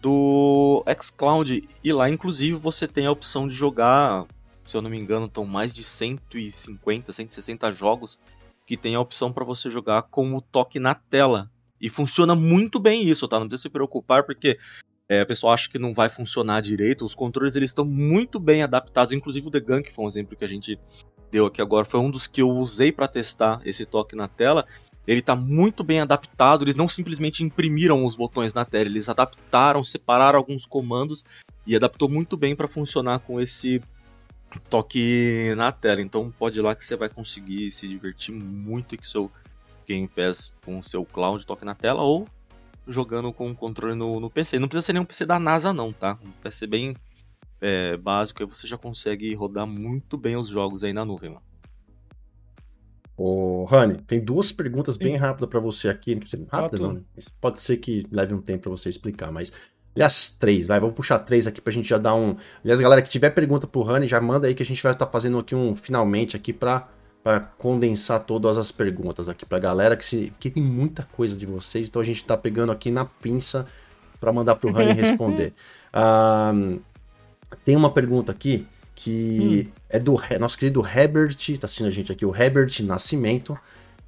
do 0.05 0.85
xCloud 1.01 1.67
e 1.83 1.91
lá, 1.91 2.11
inclusive, 2.11 2.59
você 2.59 2.87
tem 2.87 3.07
a 3.07 3.11
opção 3.11 3.49
de 3.49 3.55
jogar, 3.55 4.27
se 4.63 4.77
eu 4.77 4.83
não 4.83 4.91
me 4.91 4.99
engano, 4.99 5.25
estão 5.25 5.47
mais 5.47 5.73
de 5.73 5.83
150, 5.83 7.11
160 7.11 7.73
jogos 7.73 8.19
que 8.67 8.77
tem 8.77 8.95
a 8.95 9.01
opção 9.01 9.33
para 9.33 9.47
você 9.47 9.71
jogar 9.71 10.03
com 10.03 10.35
o 10.35 10.43
toque 10.43 10.79
na 10.79 10.95
tela. 10.95 11.51
E 11.81 11.89
funciona 11.89 12.35
muito 12.35 12.79
bem 12.79 13.09
isso, 13.09 13.27
tá? 13.27 13.41
Não 13.41 13.49
precisa 13.49 13.63
se 13.63 13.71
preocupar, 13.71 14.25
porque 14.25 14.59
é, 15.09 15.23
a 15.23 15.27
pessoa 15.27 15.55
acha 15.55 15.71
que 15.71 15.79
não 15.79 15.95
vai 15.95 16.11
funcionar 16.11 16.61
direito. 16.61 17.03
Os 17.07 17.15
controles 17.15 17.57
eles 17.57 17.71
estão 17.71 17.87
muito 17.87 18.39
bem 18.39 18.63
adaptados, 18.63 19.15
inclusive 19.15 19.49
o 19.49 19.51
The 19.51 19.61
Gun, 19.61 19.83
que 19.83 19.93
foi 19.93 20.05
um 20.05 20.09
exemplo 20.09 20.37
que 20.37 20.45
a 20.45 20.49
gente 20.49 20.79
deu 21.31 21.47
aqui 21.47 21.63
agora, 21.63 21.87
foi 21.87 22.01
um 22.01 22.11
dos 22.11 22.27
que 22.27 22.43
eu 22.43 22.51
usei 22.51 22.93
para 22.93 23.09
testar 23.09 23.63
esse 23.65 23.87
toque 23.87 24.15
na 24.15 24.29
tela. 24.29 24.67
Ele 25.07 25.21
está 25.21 25.37
muito 25.37 25.85
bem 25.85 26.01
adaptado, 26.01 26.65
eles 26.65 26.75
não 26.75 26.89
simplesmente 26.89 27.43
imprimiram 27.43 28.05
os 28.05 28.17
botões 28.17 28.55
na 28.55 28.65
tela, 28.65 28.87
eles 28.87 29.09
adaptaram, 29.09 29.85
separaram 29.85 30.39
alguns 30.39 30.65
comandos 30.65 31.25
e 31.67 31.77
adaptou 31.77 32.09
muito 32.09 32.37
bem 32.37 32.57
para 32.57 32.69
funcionar 32.69 33.19
com 33.19 33.41
esse 33.41 33.83
toque 34.71 35.53
na 35.57 35.73
tela. 35.73 36.01
Então 36.01 36.33
pode 36.39 36.59
ir 36.59 36.63
lá 36.63 36.75
que 36.75 36.85
você 36.85 36.97
vai 36.97 37.09
conseguir 37.09 37.71
se 37.71 37.87
divertir 37.87 38.35
muito 38.35 38.97
com 38.97 39.05
seu 39.05 39.31
Game 39.87 40.09
Pass 40.09 40.53
com 40.65 40.83
seu 40.83 41.05
cloud 41.05 41.45
toque 41.45 41.65
na 41.65 41.75
tela 41.75 42.03
ou 42.03 42.27
jogando 42.87 43.33
com 43.33 43.51
o 43.51 43.55
controle 43.55 43.95
no, 43.95 44.21
no 44.21 44.31
PC. 44.31 44.59
Não 44.59 44.69
precisa 44.69 44.87
ser 44.87 44.93
nenhum 44.95 45.05
PC 45.05 45.27
da 45.27 45.39
NASA 45.39 45.73
não, 45.73 45.93
tá? 45.93 46.19
Um 46.25 46.31
PC 46.31 46.67
bem 46.67 46.97
é, 47.61 47.97
básico, 47.97 48.43
aí 48.43 48.49
você 48.49 48.67
já 48.67 48.77
consegue 48.77 49.35
rodar 49.35 49.67
muito 49.67 50.17
bem 50.17 50.37
os 50.37 50.49
jogos 50.49 50.85
aí 50.85 50.93
na 50.93 51.05
nuvem. 51.05 51.31
Mano. 51.31 51.54
Ô, 53.17 53.65
Rani, 53.65 53.99
tem 54.07 54.21
duas 54.21 54.51
perguntas 54.51 54.97
bem 54.97 55.17
rápidas 55.17 55.49
para 55.49 55.61
você 55.61 55.89
aqui. 55.89 56.19
Rápida, 56.51 56.83
não, 56.83 57.01
Pode 57.41 57.61
ser 57.61 57.77
que 57.77 58.07
leve 58.11 58.35
um 58.35 58.41
tempo 58.41 58.63
para 58.63 58.71
você 58.71 58.89
explicar, 58.89 59.31
mas. 59.31 59.53
Aliás, 59.95 60.37
três, 60.41 60.67
vai, 60.67 60.81
vamos 60.81 60.97
puxar 60.97 61.21
três 61.21 61.47
aqui 61.47 61.61
pra 61.61 61.73
gente 61.73 61.89
já 61.89 61.99
dar 61.99 62.17
um. 62.17 62.37
Aliás, 62.65 62.81
galera 62.81 63.01
que 63.01 63.09
tiver 63.09 63.31
pergunta 63.31 63.65
pro 63.65 63.83
Rani, 63.83 64.09
já 64.09 64.21
manda 64.21 64.49
aí 64.49 64.55
que 64.55 64.63
a 64.63 64.67
gente 64.67 64.83
vai 64.83 64.91
estar 64.91 65.07
tá 65.07 65.13
fazendo 65.13 65.39
aqui 65.39 65.55
um 65.55 65.73
finalmente 65.77 66.35
aqui 66.35 66.53
pra, 66.53 66.89
pra 67.23 67.39
condensar 67.39 68.19
todas 68.25 68.59
as 68.59 68.73
perguntas 68.73 69.29
aqui 69.29 69.47
pra 69.47 69.61
galera, 69.61 69.97
que, 69.97 70.05
se, 70.05 70.33
que 70.41 70.51
tem 70.51 70.63
muita 70.63 71.05
coisa 71.13 71.39
de 71.39 71.47
vocês, 71.47 71.87
então 71.87 72.03
a 72.03 72.05
gente 72.05 72.25
tá 72.25 72.37
pegando 72.37 72.73
aqui 72.73 72.91
na 72.91 73.05
pinça 73.05 73.69
para 74.19 74.33
mandar 74.33 74.57
pro 74.57 74.73
Rani 74.73 74.95
responder. 75.01 75.53
Um, 75.95 76.81
Tem 77.65 77.77
uma 77.77 77.93
pergunta 77.93 78.33
aqui 78.33 78.67
que 79.05 79.69
hum. 79.69 79.81
é 79.91 79.99
do 79.99 80.19
nosso 80.41 80.57
querido 80.57 80.83
Herbert, 80.87 81.37
tá 81.61 81.67
assistindo 81.67 81.89
a 81.89 81.91
gente 81.91 82.11
aqui, 82.11 82.25
o 82.25 82.35
Herbert 82.35 82.73
Nascimento, 82.81 83.59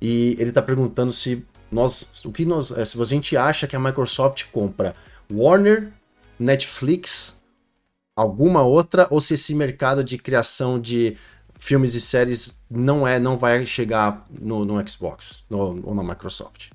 e 0.00 0.34
ele 0.38 0.50
tá 0.50 0.62
perguntando 0.62 1.12
se 1.12 1.44
nós, 1.70 2.24
o 2.24 2.32
que 2.32 2.46
nós, 2.46 2.70
é, 2.70 2.82
se 2.82 2.98
a 2.98 3.04
gente 3.04 3.36
acha 3.36 3.66
que 3.66 3.76
a 3.76 3.78
Microsoft 3.78 4.44
compra 4.50 4.96
Warner, 5.30 5.92
Netflix, 6.38 7.38
alguma 8.16 8.62
outra, 8.62 9.06
ou 9.10 9.20
se 9.20 9.34
esse 9.34 9.54
mercado 9.54 10.02
de 10.02 10.16
criação 10.16 10.80
de 10.80 11.14
filmes 11.58 11.94
e 11.94 12.00
séries 12.00 12.58
não 12.70 13.06
é, 13.06 13.18
não 13.18 13.36
vai 13.36 13.66
chegar 13.66 14.26
no, 14.30 14.64
no 14.64 14.88
Xbox 14.88 15.44
no, 15.50 15.86
ou 15.86 15.94
na 15.94 16.02
Microsoft. 16.02 16.70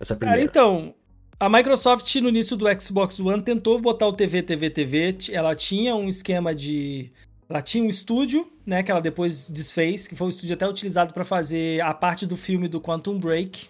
Essa 0.00 0.14
é 0.14 0.16
a 0.16 0.18
primeira. 0.18 0.40
Cara, 0.40 0.50
então, 0.50 0.94
a 1.38 1.48
Microsoft, 1.48 2.12
no 2.16 2.30
início 2.30 2.56
do 2.56 2.66
Xbox 2.80 3.20
One, 3.20 3.42
tentou 3.42 3.80
botar 3.80 4.08
o 4.08 4.12
TV, 4.12 4.42
TV, 4.42 4.70
TV. 4.70 5.16
Ela 5.30 5.54
tinha 5.54 5.94
um 5.94 6.08
esquema 6.08 6.52
de. 6.52 7.12
Ela 7.50 7.60
tinha 7.60 7.84
um 7.84 7.88
estúdio, 7.88 8.50
né? 8.64 8.82
Que 8.82 8.90
ela 8.90 9.00
depois 9.00 9.50
desfez, 9.50 10.06
que 10.06 10.14
foi 10.14 10.28
um 10.28 10.30
estúdio 10.30 10.54
até 10.54 10.66
utilizado 10.66 11.12
para 11.12 11.24
fazer 11.24 11.82
a 11.82 11.92
parte 11.92 12.24
do 12.24 12.36
filme 12.36 12.68
do 12.68 12.80
Quantum 12.80 13.18
Break. 13.18 13.68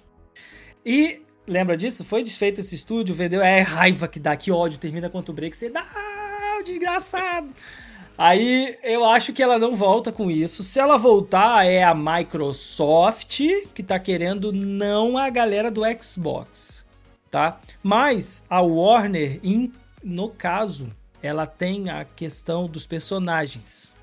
E 0.85 1.23
lembra 1.47 1.77
disso? 1.77 2.05
Foi 2.05 2.23
desfeito 2.23 2.61
esse 2.61 2.75
estúdio, 2.75 3.15
vendeu. 3.15 3.41
É 3.41 3.63
raiva 3.63 4.07
que 4.07 4.21
dá, 4.21 4.37
que 4.37 4.53
ódio. 4.53 4.79
Termina 4.79 5.09
Quantum 5.09 5.33
Break, 5.33 5.57
você 5.57 5.71
dá, 5.71 5.85
desgraçado. 6.65 7.55
Aí 8.19 8.79
eu 8.83 9.03
acho 9.05 9.33
que 9.33 9.43
ela 9.43 9.59
não 9.59 9.75
volta 9.75 10.13
com 10.13 10.31
isso. 10.31 10.63
Se 10.63 10.79
ela 10.79 10.99
voltar, 10.99 11.67
é 11.67 11.83
a 11.83 11.95
Microsoft 11.95 13.41
que 13.75 13.83
tá 13.83 13.99
querendo, 13.99 14.53
não 14.53 15.17
a 15.17 15.31
galera 15.31 15.71
do 15.71 15.81
Xbox 16.01 16.81
tá? 17.31 17.61
Mas 17.83 18.43
a 18.51 18.61
Warner, 18.61 19.41
no 20.03 20.29
caso, 20.29 20.91
ela 21.23 21.47
tem 21.47 21.91
a 21.91 22.05
questão 22.05 22.67
dos 22.67 22.87
personagens. 22.87 23.95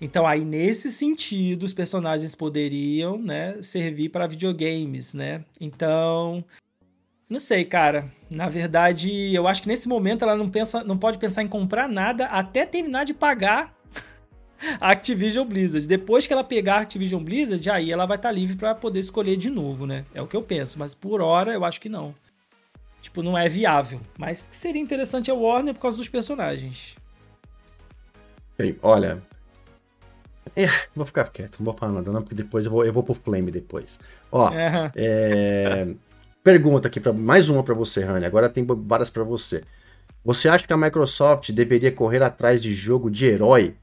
Então 0.00 0.26
aí 0.26 0.44
nesse 0.44 0.90
sentido 0.90 1.62
os 1.62 1.72
personagens 1.72 2.34
poderiam, 2.34 3.18
né, 3.18 3.62
servir 3.62 4.08
para 4.08 4.26
videogames, 4.26 5.14
né? 5.14 5.44
Então, 5.60 6.44
não 7.32 7.38
sei, 7.38 7.64
cara. 7.64 8.10
Na 8.28 8.48
verdade, 8.48 9.34
eu 9.34 9.48
acho 9.48 9.62
que 9.62 9.68
nesse 9.68 9.88
momento 9.88 10.22
ela 10.22 10.36
não 10.36 10.48
pensa, 10.48 10.82
não 10.84 10.98
pode 10.98 11.18
pensar 11.18 11.42
em 11.42 11.48
comprar 11.48 11.88
nada 11.88 12.26
até 12.26 12.66
terminar 12.66 13.04
de 13.04 13.14
pagar 13.14 13.74
a 14.80 14.90
Activision 14.92 15.46
Blizzard. 15.46 15.86
Depois 15.86 16.26
que 16.26 16.32
ela 16.32 16.44
pegar 16.44 16.74
a 16.74 16.80
Activision 16.80 17.22
Blizzard, 17.22 17.70
aí 17.70 17.92
ela 17.92 18.04
vai 18.04 18.16
estar 18.16 18.28
tá 18.28 18.34
livre 18.34 18.56
para 18.56 18.74
poder 18.74 19.00
escolher 19.00 19.36
de 19.36 19.48
novo, 19.48 19.86
né? 19.86 20.04
É 20.12 20.20
o 20.20 20.26
que 20.26 20.36
eu 20.36 20.42
penso, 20.42 20.78
mas 20.78 20.94
por 20.94 21.20
hora 21.20 21.52
eu 21.54 21.64
acho 21.64 21.80
que 21.80 21.88
não. 21.88 22.14
Tipo, 23.02 23.22
não 23.22 23.36
é 23.36 23.48
viável. 23.48 24.00
Mas 24.16 24.48
seria 24.50 24.80
interessante 24.80 25.30
a 25.30 25.34
Warner 25.34 25.74
por 25.74 25.80
causa 25.80 25.98
dos 25.98 26.08
personagens. 26.08 26.96
Olha. 28.80 29.20
É, 30.54 30.66
vou 30.94 31.04
ficar 31.04 31.28
quieto, 31.28 31.58
não 31.58 31.64
vou 31.64 31.74
falar 31.74 31.92
nada, 31.92 32.12
não, 32.12 32.22
porque 32.22 32.34
depois 32.34 32.66
eu 32.66 32.70
vou, 32.70 32.84
eu 32.84 32.92
vou 32.92 33.02
pro 33.02 33.14
Flame 33.14 33.50
depois. 33.50 33.98
Ó, 34.30 34.50
é. 34.54 34.92
É, 34.94 35.88
pergunta 36.44 36.88
aqui, 36.88 37.00
para 37.00 37.12
mais 37.12 37.48
uma 37.48 37.62
para 37.62 37.74
você, 37.74 38.04
Rani. 38.04 38.24
Agora 38.24 38.48
tem 38.48 38.64
várias 38.64 39.10
para 39.10 39.24
você. 39.24 39.64
Você 40.24 40.48
acha 40.48 40.66
que 40.66 40.72
a 40.72 40.76
Microsoft 40.76 41.50
deveria 41.50 41.90
correr 41.90 42.22
atrás 42.22 42.62
de 42.62 42.72
jogo 42.72 43.10
de 43.10 43.24
herói, 43.26 43.74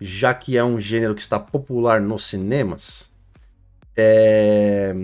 já 0.00 0.32
que 0.32 0.56
é 0.56 0.62
um 0.62 0.78
gênero 0.78 1.14
que 1.14 1.22
está 1.22 1.40
popular 1.40 2.00
nos 2.00 2.24
cinemas? 2.24 3.10
É... 3.96 4.94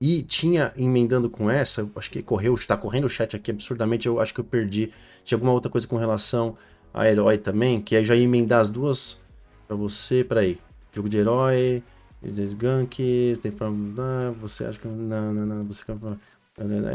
E 0.00 0.22
tinha, 0.22 0.72
emendando 0.76 1.30
com 1.30 1.50
essa, 1.50 1.90
acho 1.96 2.10
que 2.10 2.22
correu, 2.22 2.54
está 2.54 2.76
correndo 2.76 3.06
o 3.06 3.10
chat 3.10 3.34
aqui 3.34 3.50
absurdamente, 3.50 4.06
eu 4.06 4.20
acho 4.20 4.34
que 4.34 4.40
eu 4.40 4.44
perdi. 4.44 4.92
Tinha 5.24 5.36
alguma 5.36 5.52
outra 5.52 5.70
coisa 5.70 5.86
com 5.86 5.96
relação 5.96 6.56
a 6.92 7.08
herói 7.08 7.38
também, 7.38 7.80
que 7.80 7.96
aí 7.96 8.04
já 8.04 8.14
ia 8.14 8.24
emendar 8.24 8.60
as 8.60 8.68
duas 8.68 9.22
para 9.66 9.76
você, 9.76 10.22
peraí. 10.22 10.58
Jogo 10.92 11.08
de 11.08 11.18
herói, 11.18 11.82
Gunk, 12.58 13.34
tem 13.40 13.52
pra. 13.52 13.68
Ah, 13.68 14.32
você 14.40 14.64
acha 14.64 14.78
que. 14.78 14.88
Não, 14.88 15.32
não, 15.32 15.46
não, 15.46 15.64
você. 15.64 15.84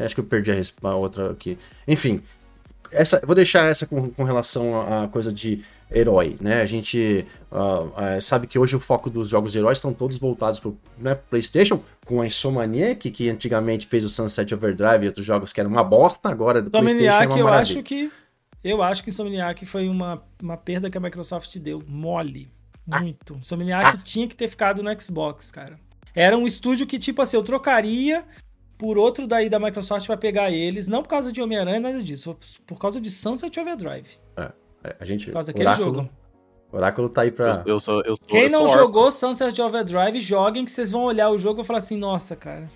Acho 0.04 0.16
que 0.16 0.22
eu 0.22 0.26
perdi 0.26 0.52
a, 0.52 0.90
a 0.90 0.96
outra 0.96 1.32
aqui. 1.32 1.58
Enfim, 1.88 2.24
essa, 2.92 3.22
vou 3.26 3.36
deixar 3.36 3.66
essa 3.66 3.86
com, 3.86 4.10
com 4.10 4.24
relação 4.24 4.82
à 4.82 5.08
coisa 5.08 5.32
de 5.32 5.64
herói, 5.92 6.38
né? 6.40 6.62
A 6.62 6.66
gente 6.66 7.26
uh, 7.52 8.18
uh, 8.18 8.22
sabe 8.22 8.48
que 8.48 8.58
hoje 8.58 8.76
o 8.76 8.80
foco 8.80 9.10
dos 9.10 9.30
jogos 9.30 9.52
de 9.52 9.60
heróis 9.60 9.78
estão 9.78 9.94
todos 9.94 10.18
voltados 10.18 10.60
para 10.60 10.72
né, 10.98 11.16
PlayStation, 11.16 11.84
com 12.06 12.22
a 12.22 12.26
Insomniac, 12.26 13.12
que 13.12 13.30
antigamente 13.30 13.88
fez 13.88 14.06
o 14.06 14.10
Sunset 14.10 14.54
Overdrive 14.54 15.04
e 15.04 15.08
outros 15.08 15.26
jogos 15.26 15.52
que 15.52 15.60
eram 15.60 15.70
uma 15.70 15.84
bosta, 15.84 16.30
agora 16.30 16.62
do 16.62 16.72
PlayStation 16.72 17.24
é 17.24 17.28
uma 17.28 17.40
eu 17.40 17.48
acho 17.48 17.84
que 17.84 18.12
eu 18.64 18.84
acho 18.84 19.04
que 19.04 19.10
Insomniac 19.10 19.66
foi 19.66 19.90
uma, 19.90 20.24
uma 20.42 20.56
perda 20.56 20.90
que 20.90 20.98
a 20.98 21.02
Microsoft 21.02 21.58
deu, 21.58 21.84
mole, 21.88 22.52
muito. 22.86 23.34
Ah. 23.34 23.38
Insomniac 23.38 23.98
ah. 23.98 23.98
tinha 23.98 24.28
que 24.28 24.36
ter 24.36 24.48
ficado 24.48 24.84
no 24.84 25.02
Xbox, 25.02 25.52
cara. 25.52 25.80
Era 26.14 26.38
um 26.38 26.46
estúdio 26.46 26.86
que, 26.86 27.00
tipo 27.00 27.22
assim, 27.22 27.38
eu 27.38 27.44
trocaria 27.44 28.24
por 28.78 28.98
outro 28.98 29.28
daí 29.28 29.50
da 29.50 29.60
Microsoft 29.60 30.08
para 30.08 30.18
pegar 30.18 30.52
eles, 30.52 30.88
não 30.88 31.04
por 31.04 31.10
causa 31.10 31.32
de 31.32 31.42
Homem-Aranha, 31.42 31.80
nada 31.80 32.04
disso, 32.04 32.38
por 32.66 32.80
causa 32.80 33.00
de 33.00 33.10
Sunset 33.12 33.60
Overdrive. 33.60 34.10
É, 34.36 34.52
a 35.00 35.06
gente. 35.06 35.26
Por 35.26 35.34
causa 35.34 35.48
daquele 35.48 35.68
Oráculo, 35.68 35.96
jogo. 35.96 36.10
Oráculo 36.72 37.10
tá 37.10 37.22
aí 37.22 37.32
pra. 37.32 37.64
Eu, 37.66 37.74
eu 37.74 37.80
sou, 37.80 38.02
eu 38.04 38.16
sou, 38.16 38.28
Quem 38.28 38.44
eu 38.44 38.50
não 38.50 38.68
sou 38.68 38.78
jogou 38.78 39.12
Sunset 39.12 39.62
Overdrive, 39.62 40.22
joguem 40.22 40.66
que 40.66 40.72
vocês 40.72 40.92
vão 40.92 41.04
olhar 41.04 41.30
o 41.30 41.38
jogo 41.38 41.62
e 41.62 41.64
falar 41.64 41.80
assim, 41.80 41.98
nossa, 41.98 42.36
cara. 42.36 42.70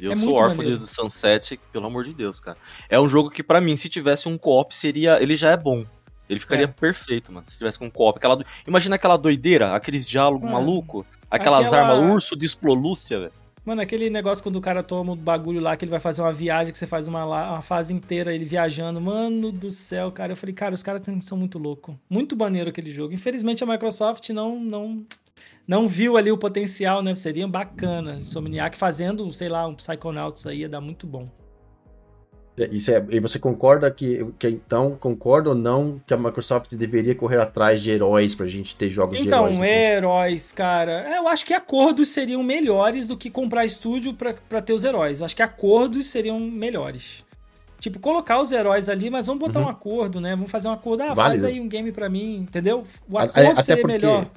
Eu 0.00 0.12
é 0.12 0.16
sou 0.16 0.34
órfão 0.34 0.64
de 0.64 0.76
Sunset, 0.86 1.60
pelo 1.72 1.86
amor 1.86 2.04
de 2.04 2.12
Deus, 2.12 2.40
cara. 2.40 2.56
É 2.88 2.98
um 2.98 3.08
jogo 3.08 3.30
que, 3.30 3.42
para 3.42 3.60
mim, 3.60 3.76
se 3.76 3.88
tivesse 3.88 4.28
um 4.28 4.36
co-op, 4.36 4.76
seria. 4.76 5.22
Ele 5.22 5.36
já 5.36 5.50
é 5.50 5.56
bom. 5.56 5.84
Ele 6.28 6.40
ficaria 6.40 6.64
é. 6.64 6.68
perfeito, 6.68 7.30
mano, 7.32 7.46
se 7.48 7.58
tivesse 7.58 7.78
com 7.78 7.86
um 7.86 7.90
co-op. 7.90 8.18
Aquela... 8.18 8.42
Imagina 8.66 8.96
aquela 8.96 9.16
doideira, 9.16 9.74
aqueles 9.74 10.06
diálogos 10.06 10.48
é. 10.48 10.52
maluco, 10.52 11.04
aquelas 11.30 11.66
Aquela... 11.66 11.94
armas 11.94 12.12
urso 12.12 12.34
de 12.36 12.46
explolúcia, 12.46 13.20
velho. 13.20 13.41
Mano, 13.64 13.80
aquele 13.80 14.10
negócio 14.10 14.42
quando 14.42 14.56
o 14.56 14.60
cara 14.60 14.82
toma 14.82 15.12
o 15.12 15.16
bagulho 15.16 15.60
lá, 15.60 15.76
que 15.76 15.84
ele 15.84 15.90
vai 15.90 16.00
fazer 16.00 16.20
uma 16.20 16.32
viagem, 16.32 16.72
que 16.72 16.78
você 16.78 16.86
faz 16.86 17.06
uma, 17.06 17.24
uma 17.24 17.62
fase 17.62 17.94
inteira 17.94 18.34
ele 18.34 18.44
viajando. 18.44 19.00
Mano 19.00 19.52
do 19.52 19.70
céu, 19.70 20.10
cara. 20.10 20.32
Eu 20.32 20.36
falei, 20.36 20.52
cara, 20.52 20.74
os 20.74 20.82
caras 20.82 21.02
são 21.22 21.38
muito 21.38 21.58
loucos. 21.58 21.94
Muito 22.10 22.36
maneiro 22.36 22.70
aquele 22.70 22.90
jogo. 22.90 23.14
Infelizmente 23.14 23.62
a 23.62 23.66
Microsoft 23.66 24.28
não, 24.30 24.58
não, 24.58 25.06
não 25.66 25.86
viu 25.86 26.16
ali 26.16 26.32
o 26.32 26.38
potencial, 26.38 27.02
né? 27.04 27.14
Seria 27.14 27.46
bacana. 27.46 28.16
Insomniac 28.16 28.76
fazendo, 28.76 29.32
sei 29.32 29.48
lá, 29.48 29.64
um 29.66 29.76
Psychonauts 29.76 30.44
aí 30.44 30.60
ia 30.60 30.68
dar 30.68 30.80
muito 30.80 31.06
bom. 31.06 31.28
Isso 32.70 32.90
é, 32.90 33.02
e 33.08 33.18
você 33.18 33.38
concorda 33.38 33.90
que, 33.90 34.26
que 34.38 34.46
então, 34.46 34.94
concorda 35.00 35.48
ou 35.50 35.54
não 35.54 36.00
que 36.06 36.12
a 36.12 36.18
Microsoft 36.18 36.74
deveria 36.74 37.14
correr 37.14 37.40
atrás 37.40 37.80
de 37.80 37.90
heróis 37.90 38.34
pra 38.34 38.46
gente 38.46 38.76
ter 38.76 38.90
jogos 38.90 39.18
então, 39.18 39.48
de 39.48 39.54
heróis? 39.54 39.56
Então, 39.56 39.64
heróis, 39.64 40.52
cara. 40.52 41.08
É, 41.08 41.18
eu 41.18 41.28
acho 41.28 41.46
que 41.46 41.54
acordos 41.54 42.08
seriam 42.08 42.42
melhores 42.42 43.06
do 43.06 43.16
que 43.16 43.30
comprar 43.30 43.64
estúdio 43.64 44.12
pra, 44.12 44.34
pra 44.48 44.60
ter 44.60 44.74
os 44.74 44.84
heróis. 44.84 45.20
Eu 45.20 45.26
acho 45.26 45.34
que 45.34 45.42
acordos 45.42 46.06
seriam 46.08 46.38
melhores. 46.38 47.24
Tipo, 47.80 47.98
colocar 47.98 48.40
os 48.40 48.52
heróis 48.52 48.88
ali, 48.88 49.08
mas 49.08 49.26
vamos 49.26 49.40
botar 49.40 49.60
uhum. 49.60 49.66
um 49.66 49.70
acordo, 49.70 50.20
né? 50.20 50.36
Vamos 50.36 50.50
fazer 50.50 50.68
um 50.68 50.72
acordo. 50.72 51.02
Ah, 51.02 51.14
Válido. 51.14 51.42
faz 51.42 51.44
aí 51.44 51.58
um 51.58 51.66
game 51.66 51.90
pra 51.90 52.08
mim, 52.08 52.36
entendeu? 52.36 52.84
O 53.08 53.18
acordo 53.18 53.50
Até 53.50 53.62
seria 53.62 53.82
porque... 53.82 53.98
melhor 53.98 54.30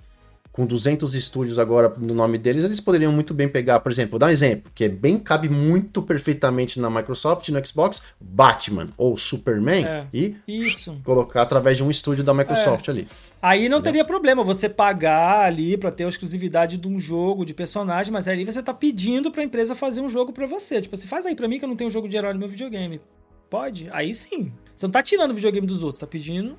com 0.56 0.66
200 0.66 1.14
estúdios 1.16 1.60
agora 1.60 1.94
no 1.98 2.14
nome 2.14 2.38
deles, 2.38 2.64
eles 2.64 2.80
poderiam 2.80 3.12
muito 3.12 3.34
bem 3.34 3.46
pegar, 3.46 3.82
por 3.82 3.92
exemplo, 3.92 4.12
vou 4.12 4.20
dar 4.20 4.28
um 4.28 4.30
exemplo, 4.30 4.72
que 4.74 4.86
é 4.86 4.88
bem 4.88 5.20
cabe 5.20 5.50
muito 5.50 6.02
perfeitamente 6.02 6.80
na 6.80 6.90
Microsoft, 6.90 7.50
no 7.50 7.66
Xbox, 7.68 8.02
Batman 8.22 8.86
ou 8.98 9.18
Superman 9.18 9.86
é, 9.86 10.08
e 10.14 10.38
isso. 10.48 10.98
colocar 11.04 11.42
através 11.42 11.76
de 11.76 11.84
um 11.84 11.90
estúdio 11.90 12.24
da 12.24 12.34
Microsoft 12.34 12.88
é. 12.88 12.92
ali. 12.92 13.08
Aí 13.42 13.68
não 13.68 13.82
teria 13.82 14.06
problema 14.06 14.46
você 14.46 14.70
pagar 14.70 15.42
ali 15.42 15.76
para 15.76 15.92
ter 15.92 16.06
a 16.06 16.08
exclusividade 16.08 16.78
de 16.78 16.88
um 16.88 17.02
jogo, 17.02 17.44
de 17.44 17.54
personagem, 17.54 18.14
mas 18.14 18.26
aí 18.26 18.46
você 18.46 18.64
tá 18.64 18.74
pedindo 18.74 19.32
para 19.32 19.42
a 19.42 19.44
empresa 19.44 19.76
fazer 19.76 20.00
um 20.00 20.08
jogo 20.08 20.32
para 20.32 20.48
você. 20.48 20.80
Tipo, 20.80 20.96
você 20.96 21.06
faz 21.06 21.26
aí 21.26 21.36
para 21.36 21.50
mim 21.50 21.60
que 21.60 21.66
eu 21.66 21.70
não 21.70 21.76
tenho 21.76 21.90
um 21.90 21.92
jogo 21.92 22.08
de 22.08 22.16
herói 22.16 22.32
no 22.32 22.40
meu 22.40 22.48
videogame. 22.48 23.02
Pode? 23.50 23.90
Aí 23.92 24.14
sim. 24.14 24.54
Você 24.74 24.86
não 24.86 24.92
tá 24.92 25.04
tirando 25.04 25.32
o 25.32 25.36
videogame 25.36 25.68
dos 25.68 25.84
outros, 25.84 26.00
tá 26.00 26.08
pedindo 26.08 26.58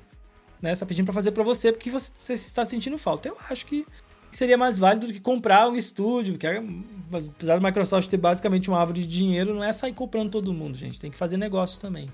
né? 0.61 0.73
Você 0.73 0.79
tá 0.79 0.85
pedindo 0.85 1.05
para 1.05 1.13
fazer 1.13 1.31
para 1.31 1.43
você 1.43 1.71
porque 1.71 1.89
você, 1.89 2.33
está 2.33 2.65
sentindo 2.65 2.97
falta. 2.97 3.29
Eu 3.29 3.37
acho 3.49 3.65
que 3.65 3.85
seria 4.31 4.57
mais 4.57 4.77
válido 4.77 5.07
do 5.07 5.13
que 5.13 5.19
comprar 5.19 5.67
um 5.67 5.75
estúdio, 5.75 6.33
porque 6.33 6.47
é, 6.47 6.63
apesar 7.11 7.57
do 7.57 7.65
Microsoft 7.65 8.09
ter 8.09 8.17
basicamente 8.17 8.69
uma 8.69 8.79
árvore 8.79 9.01
de 9.01 9.07
dinheiro, 9.07 9.53
não 9.53 9.63
é 9.63 9.71
sair 9.73 9.93
comprando 9.93 10.31
todo 10.31 10.53
mundo, 10.53 10.77
gente. 10.77 10.99
Tem 10.99 11.11
que 11.11 11.17
fazer 11.17 11.37
negócio 11.37 11.79
também. 11.79 12.07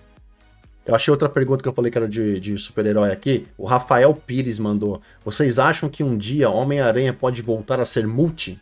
Eu 0.86 0.94
achei 0.94 1.12
outra 1.12 1.30
pergunta 1.30 1.64
que 1.64 1.70
eu 1.70 1.74
falei 1.74 1.90
que 1.90 1.98
era 1.98 2.10
de, 2.10 2.40
de 2.40 2.58
super-herói 2.58 3.12
aqui. 3.12 3.48
O 3.58 3.66
Rafael 3.66 4.14
Pires 4.14 4.60
mandou. 4.60 5.02
Vocês 5.24 5.58
acham 5.58 5.90
que 5.90 6.04
um 6.04 6.18
dia 6.18 6.50
Homem-Aranha 6.50 7.14
pode 7.14 7.42
voltar 7.42 7.80
a 7.80 7.86
ser 7.86 8.06
multi? 8.06 8.60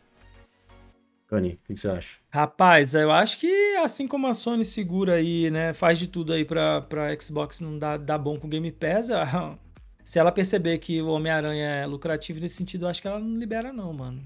Cani, 1.32 1.58
o 1.64 1.74
que 1.74 1.80
você 1.80 1.88
acha? 1.88 2.18
Rapaz, 2.30 2.94
eu 2.94 3.10
acho 3.10 3.40
que 3.40 3.76
assim 3.78 4.06
como 4.06 4.28
a 4.28 4.34
Sony 4.34 4.66
segura 4.66 5.14
aí, 5.16 5.50
né, 5.50 5.72
faz 5.72 5.98
de 5.98 6.08
tudo 6.08 6.34
aí 6.34 6.44
pra, 6.44 6.82
pra 6.82 7.18
Xbox 7.18 7.62
não 7.62 7.80
dar, 7.80 7.98
dar 7.98 8.18
bom 8.18 8.38
com 8.38 8.48
o 8.48 8.50
Game 8.50 8.70
Pass, 8.70 9.10
a, 9.10 9.58
se 10.04 10.20
ela 10.20 10.32
perceber 10.32 10.78
que 10.80 11.02
o 11.02 11.08
Homem-Aranha 11.08 11.68
é 11.68 11.86
lucrativo 11.86 12.40
nesse 12.40 12.56
sentido, 12.56 12.86
eu 12.86 12.90
acho 12.90 13.02
que 13.02 13.08
ela 13.08 13.20
não 13.20 13.38
libera, 13.38 13.72
não, 13.72 13.94
mano. 13.94 14.22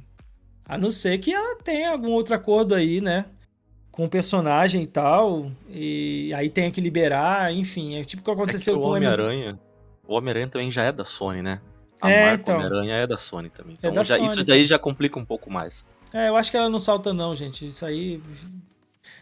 A 0.67 0.77
não 0.77 0.89
ser 0.89 1.17
que 1.19 1.33
ela 1.33 1.57
tenha 1.57 1.91
algum 1.91 2.11
outro 2.11 2.33
acordo 2.33 2.73
aí, 2.73 2.99
né? 2.99 3.25
Com 3.91 4.05
o 4.05 4.09
personagem 4.09 4.81
e 4.81 4.87
tal. 4.87 5.51
E 5.69 6.33
aí 6.33 6.49
tenha 6.49 6.71
que 6.71 6.81
liberar, 6.81 7.53
enfim. 7.53 7.95
É 7.95 8.03
tipo 8.03 8.21
o 8.21 8.25
que 8.25 8.31
aconteceu 8.31 8.73
é 8.73 8.77
que 8.77 8.81
com 8.83 8.89
o 8.89 8.95
Homem-Aranha. 8.95 9.59
O 10.07 10.15
Homem-Aranha 10.15 10.47
também 10.47 10.71
já 10.71 10.83
é 10.83 10.91
da 10.91 11.05
Sony, 11.05 11.41
né? 11.41 11.61
A 12.01 12.09
é, 12.09 12.25
marca 12.25 12.41
então, 12.41 12.55
Homem-Aranha 12.55 12.95
é 12.95 13.07
da 13.07 13.17
Sony 13.17 13.49
também. 13.49 13.77
É 13.81 13.87
então 13.87 14.01
é 14.01 14.05
já, 14.05 14.15
Sony, 14.15 14.27
isso 14.27 14.43
daí 14.43 14.59
então. 14.59 14.67
já 14.67 14.79
complica 14.79 15.19
um 15.19 15.25
pouco 15.25 15.51
mais. 15.51 15.85
É, 16.11 16.29
eu 16.29 16.35
acho 16.35 16.49
que 16.49 16.57
ela 16.57 16.69
não 16.69 16.79
solta, 16.79 17.13
não, 17.13 17.35
gente. 17.35 17.67
Isso 17.67 17.85
aí. 17.85 18.21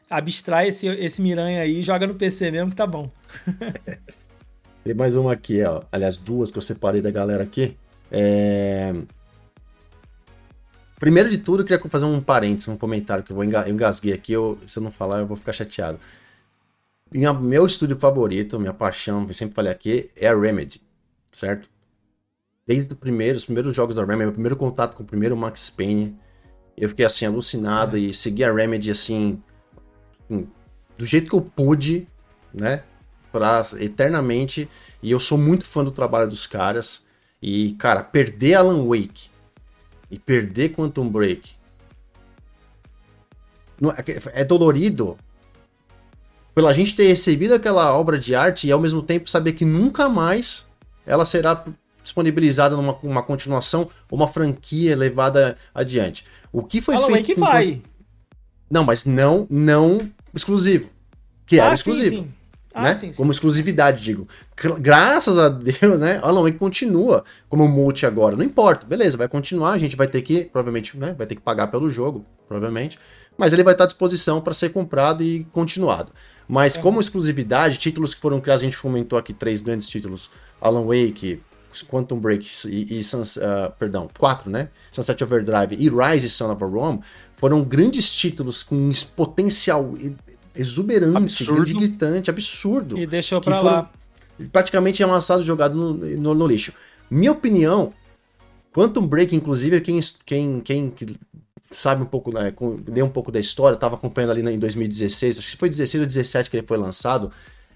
Abstrai 0.09 0.69
esse, 0.69 0.87
esse 0.87 1.21
Miranha 1.21 1.61
aí 1.61 1.79
e 1.79 1.83
joga 1.83 2.07
no 2.07 2.15
PC 2.15 2.51
mesmo 2.51 2.69
que 2.69 2.75
tá 2.75 2.87
bom. 2.87 3.09
Tem 4.83 4.93
mais 4.93 5.15
uma 5.15 5.31
aqui, 5.31 5.63
ó. 5.63 5.83
Aliás, 5.91 6.17
duas 6.17 6.51
que 6.51 6.57
eu 6.57 6.61
separei 6.61 7.01
da 7.01 7.09
galera 7.09 7.43
aqui. 7.43 7.77
É... 8.11 8.93
Primeiro 10.99 11.29
de 11.29 11.37
tudo, 11.37 11.63
eu 11.63 11.65
queria 11.65 11.89
fazer 11.89 12.05
um 12.05 12.21
parênteses, 12.21 12.67
um 12.67 12.77
comentário 12.77 13.23
que 13.23 13.31
eu 13.31 13.35
vou 13.35 13.43
engasguei 13.43 14.13
aqui. 14.13 14.33
Eu, 14.33 14.57
se 14.67 14.77
eu 14.77 14.83
não 14.83 14.91
falar, 14.91 15.19
eu 15.19 15.25
vou 15.25 15.37
ficar 15.37 15.53
chateado. 15.53 15.99
Minha, 17.11 17.33
meu 17.33 17.65
estúdio 17.65 17.99
favorito, 17.99 18.59
minha 18.59 18.73
paixão, 18.73 19.25
eu 19.27 19.33
sempre 19.33 19.53
falei 19.53 19.71
aqui, 19.71 20.09
é 20.15 20.27
a 20.27 20.35
Remedy, 20.35 20.81
certo? 21.31 21.69
Desde 22.65 22.93
o 22.93 22.95
primeiro, 22.95 23.37
os 23.37 23.45
primeiros 23.45 23.75
jogos 23.75 23.95
da 23.95 24.01
Remedy, 24.01 24.23
meu 24.23 24.31
primeiro 24.31 24.55
contato 24.55 24.95
com 24.95 25.03
o 25.03 25.05
primeiro 25.05 25.37
Max 25.37 25.69
Payne, 25.69 26.17
eu 26.75 26.89
fiquei 26.89 27.05
assim, 27.05 27.25
alucinado 27.25 27.97
é. 27.97 27.99
e 27.99 28.13
segui 28.13 28.43
a 28.43 28.51
Remedy 28.51 28.89
assim, 28.89 29.41
assim, 30.23 30.47
do 30.97 31.05
jeito 31.05 31.29
que 31.29 31.35
eu 31.35 31.41
pude, 31.41 32.07
né? 32.53 32.83
Pra, 33.33 33.61
eternamente. 33.79 34.69
E 35.01 35.11
eu 35.11 35.19
sou 35.19 35.37
muito 35.37 35.65
fã 35.65 35.83
do 35.83 35.91
trabalho 35.91 36.29
dos 36.29 36.47
caras. 36.47 37.03
E, 37.41 37.73
cara, 37.73 38.01
perder 38.01 38.53
Alan 38.53 38.85
Wake 38.87 39.29
e 40.09 40.17
perder 40.17 40.69
Quantum 40.69 41.09
Break 41.09 41.55
é, 43.91 44.41
é 44.41 44.45
dolorido 44.45 45.17
pela 46.55 46.71
gente 46.71 46.95
ter 46.95 47.07
recebido 47.07 47.53
aquela 47.53 47.97
obra 47.97 48.17
de 48.17 48.35
arte 48.35 48.67
e 48.67 48.71
ao 48.71 48.79
mesmo 48.79 49.01
tempo 49.01 49.29
saber 49.29 49.53
que 49.53 49.65
nunca 49.65 50.07
mais 50.07 50.67
ela 51.05 51.25
será 51.25 51.65
disponibilizada 52.01 52.77
numa 52.77 52.93
uma 53.01 53.23
continuação 53.23 53.89
ou 54.09 54.17
uma 54.17 54.27
franquia 54.27 54.95
levada 54.95 55.57
adiante. 55.73 56.25
O 56.51 56.63
que 56.63 56.79
foi 56.79 56.95
Alan 56.95 57.07
feito. 57.07 57.27
Wake 57.27 57.35
com... 57.35 57.41
vai. 57.41 57.81
Não, 58.69 58.83
mas 58.83 59.05
não, 59.05 59.47
não 59.49 60.09
exclusivo. 60.33 60.89
Que 61.45 61.59
ah, 61.59 61.65
era 61.65 61.73
exclusivo. 61.73 62.15
Sim, 62.15 62.23
sim. 62.23 62.33
Ah, 62.73 62.83
né? 62.83 62.95
Sim, 62.95 63.11
sim. 63.11 63.13
Como 63.13 63.31
exclusividade, 63.31 64.03
digo. 64.03 64.27
Graças 64.79 65.37
a 65.37 65.47
Deus, 65.49 65.99
né? 65.99 66.19
Alan 66.23 66.41
Wake 66.41 66.57
continua 66.57 67.23
como 67.47 67.67
multi 67.67 68.05
agora. 68.05 68.35
Não 68.35 68.43
importa, 68.43 68.85
beleza, 68.85 69.15
vai 69.15 69.27
continuar. 69.27 69.73
A 69.73 69.77
gente 69.77 69.95
vai 69.95 70.07
ter 70.07 70.21
que, 70.21 70.45
provavelmente, 70.45 70.97
né? 70.97 71.13
Vai 71.17 71.27
ter 71.27 71.35
que 71.35 71.41
pagar 71.41 71.67
pelo 71.67 71.89
jogo, 71.89 72.25
provavelmente. 72.47 72.97
Mas 73.37 73.53
ele 73.53 73.63
vai 73.63 73.73
estar 73.73 73.83
à 73.83 73.87
disposição 73.87 74.41
para 74.41 74.53
ser 74.53 74.69
comprado 74.69 75.23
e 75.23 75.43
continuado. 75.51 76.11
Mas 76.47 76.75
como 76.75 76.99
exclusividade, 76.99 77.77
títulos 77.77 78.13
que 78.13 78.21
foram 78.21 78.41
criados, 78.41 78.63
a 78.63 78.65
gente 78.65 78.79
comentou 78.79 79.17
aqui 79.17 79.33
três 79.33 79.61
grandes 79.61 79.87
títulos: 79.87 80.29
Alan 80.59 80.85
Wake, 80.85 81.41
Quantum 81.89 82.19
Break 82.19 82.47
e, 82.67 82.99
e 82.99 83.03
Suns, 83.03 83.37
uh, 83.37 83.71
perdão, 83.79 84.09
quatro, 84.19 84.49
né? 84.49 84.69
Sunset 84.91 85.23
Overdrive 85.23 85.75
e 85.79 85.89
Rise 85.89 86.29
Son 86.29 86.51
of 86.51 86.63
a 86.63 86.67
Rome 86.67 87.01
foram 87.35 87.63
grandes 87.63 88.13
títulos 88.13 88.61
com 88.61 88.91
potencial 89.15 89.95
exuberante, 90.55 91.17
absurdo. 91.17 91.73
gritante, 91.73 92.29
absurdo. 92.29 92.97
E 92.97 93.05
deixou 93.05 93.41
pra 93.41 93.61
lá. 93.61 93.91
Praticamente 94.51 95.03
amassado, 95.03 95.43
jogado 95.43 95.75
no, 95.75 95.93
no, 95.93 96.33
no, 96.33 96.47
lixo. 96.47 96.73
Minha 97.09 97.31
opinião, 97.31 97.93
Quantum 98.73 99.05
Break, 99.05 99.35
inclusive, 99.35 99.79
quem, 99.81 99.99
quem, 100.25 100.61
quem 100.61 100.93
sabe 101.71 102.03
um 102.03 102.05
pouco, 102.05 102.33
né, 102.33 102.53
lê 102.87 103.01
um 103.01 103.09
pouco 103.09 103.31
da 103.31 103.39
história, 103.39 103.75
estava 103.75 103.95
acompanhando 103.95 104.31
ali 104.31 104.41
em 104.41 104.59
2016, 104.59 105.39
acho 105.39 105.51
que 105.51 105.57
foi 105.57 105.69
16 105.69 106.01
ou 106.01 106.07
17 106.07 106.49
que 106.49 106.57
ele 106.57 106.67
foi 106.67 106.77
lançado. 106.77 107.31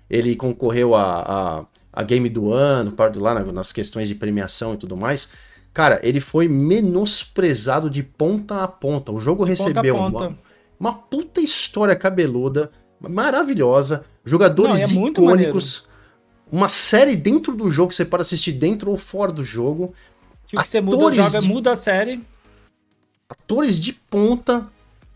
Ele 0.10 0.36
concorreu 0.36 0.96
a, 0.96 1.04
a, 1.04 1.66
a 1.94 2.04
Game 2.04 2.30
do 2.30 2.52
Ano, 2.52 2.94
lá 3.18 3.44
nas 3.44 3.72
questões 3.72 4.08
de 4.08 4.16
premiação 4.16 4.74
e 4.74 4.78
tudo 4.78 4.96
mais. 4.96 5.32
Cara, 5.74 6.00
ele 6.02 6.20
foi 6.20 6.48
menosprezado 6.48 7.90
de 7.90 8.02
ponta 8.02 8.64
a 8.64 8.68
ponta. 8.68 9.12
O 9.12 9.20
jogo 9.20 9.44
recebeu 9.44 9.96
ponta 9.96 10.12
ponta. 10.12 10.28
Uma 10.30 10.47
puta 10.94 11.42
história 11.42 11.96
cabeluda, 11.96 12.70
maravilhosa, 13.00 14.06
jogadores 14.24 14.92
Não, 14.92 15.08
é 15.08 15.10
icônicos, 15.10 15.88
uma 16.52 16.70
série 16.70 17.16
dentro 17.16 17.56
do 17.56 17.70
jogo 17.70 17.90
que 17.90 17.96
você 17.96 18.06
pode 18.06 18.24
assistir 18.24 18.54
dentro 18.54 18.92
ou 18.92 18.98
fora 18.98 19.32
do 19.32 19.44
jogo. 19.44 19.94
Que 20.48 20.58
o 20.58 20.62
que 20.62 20.68
você 20.68 20.80
muda, 20.80 21.14
joga, 21.14 21.40
de... 21.40 21.48
muda 21.48 21.72
a 21.74 21.76
série. 21.76 22.22
Atores 23.30 23.80
de 23.80 23.92
ponta, 23.92 24.68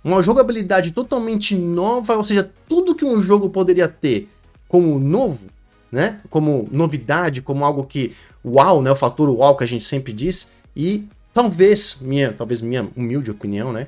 uma 0.04 0.22
jogabilidade 0.22 0.92
totalmente 0.92 1.56
nova, 1.56 2.18
ou 2.18 2.26
seja, 2.26 2.52
tudo 2.68 2.96
que 2.96 3.06
um 3.06 3.22
jogo 3.24 3.50
poderia 3.50 3.88
ter 3.88 4.30
como 4.68 5.00
novo, 5.00 5.48
né? 5.92 6.20
Como 6.30 6.68
novidade, 6.72 7.42
como 7.42 7.64
algo 7.64 7.86
que 7.86 8.14
uau, 8.44 8.82
né? 8.82 8.92
O 8.92 8.96
fator 8.96 9.30
uau 9.30 9.56
que 9.56 9.64
a 9.64 9.68
gente 9.68 9.86
sempre 9.86 10.12
diz. 10.12 10.50
E 10.76 11.08
talvez, 11.34 11.98
minha, 12.02 12.34
talvez 12.34 12.62
minha 12.62 12.90
humilde 12.96 13.32
opinião, 13.32 13.72
né? 13.72 13.88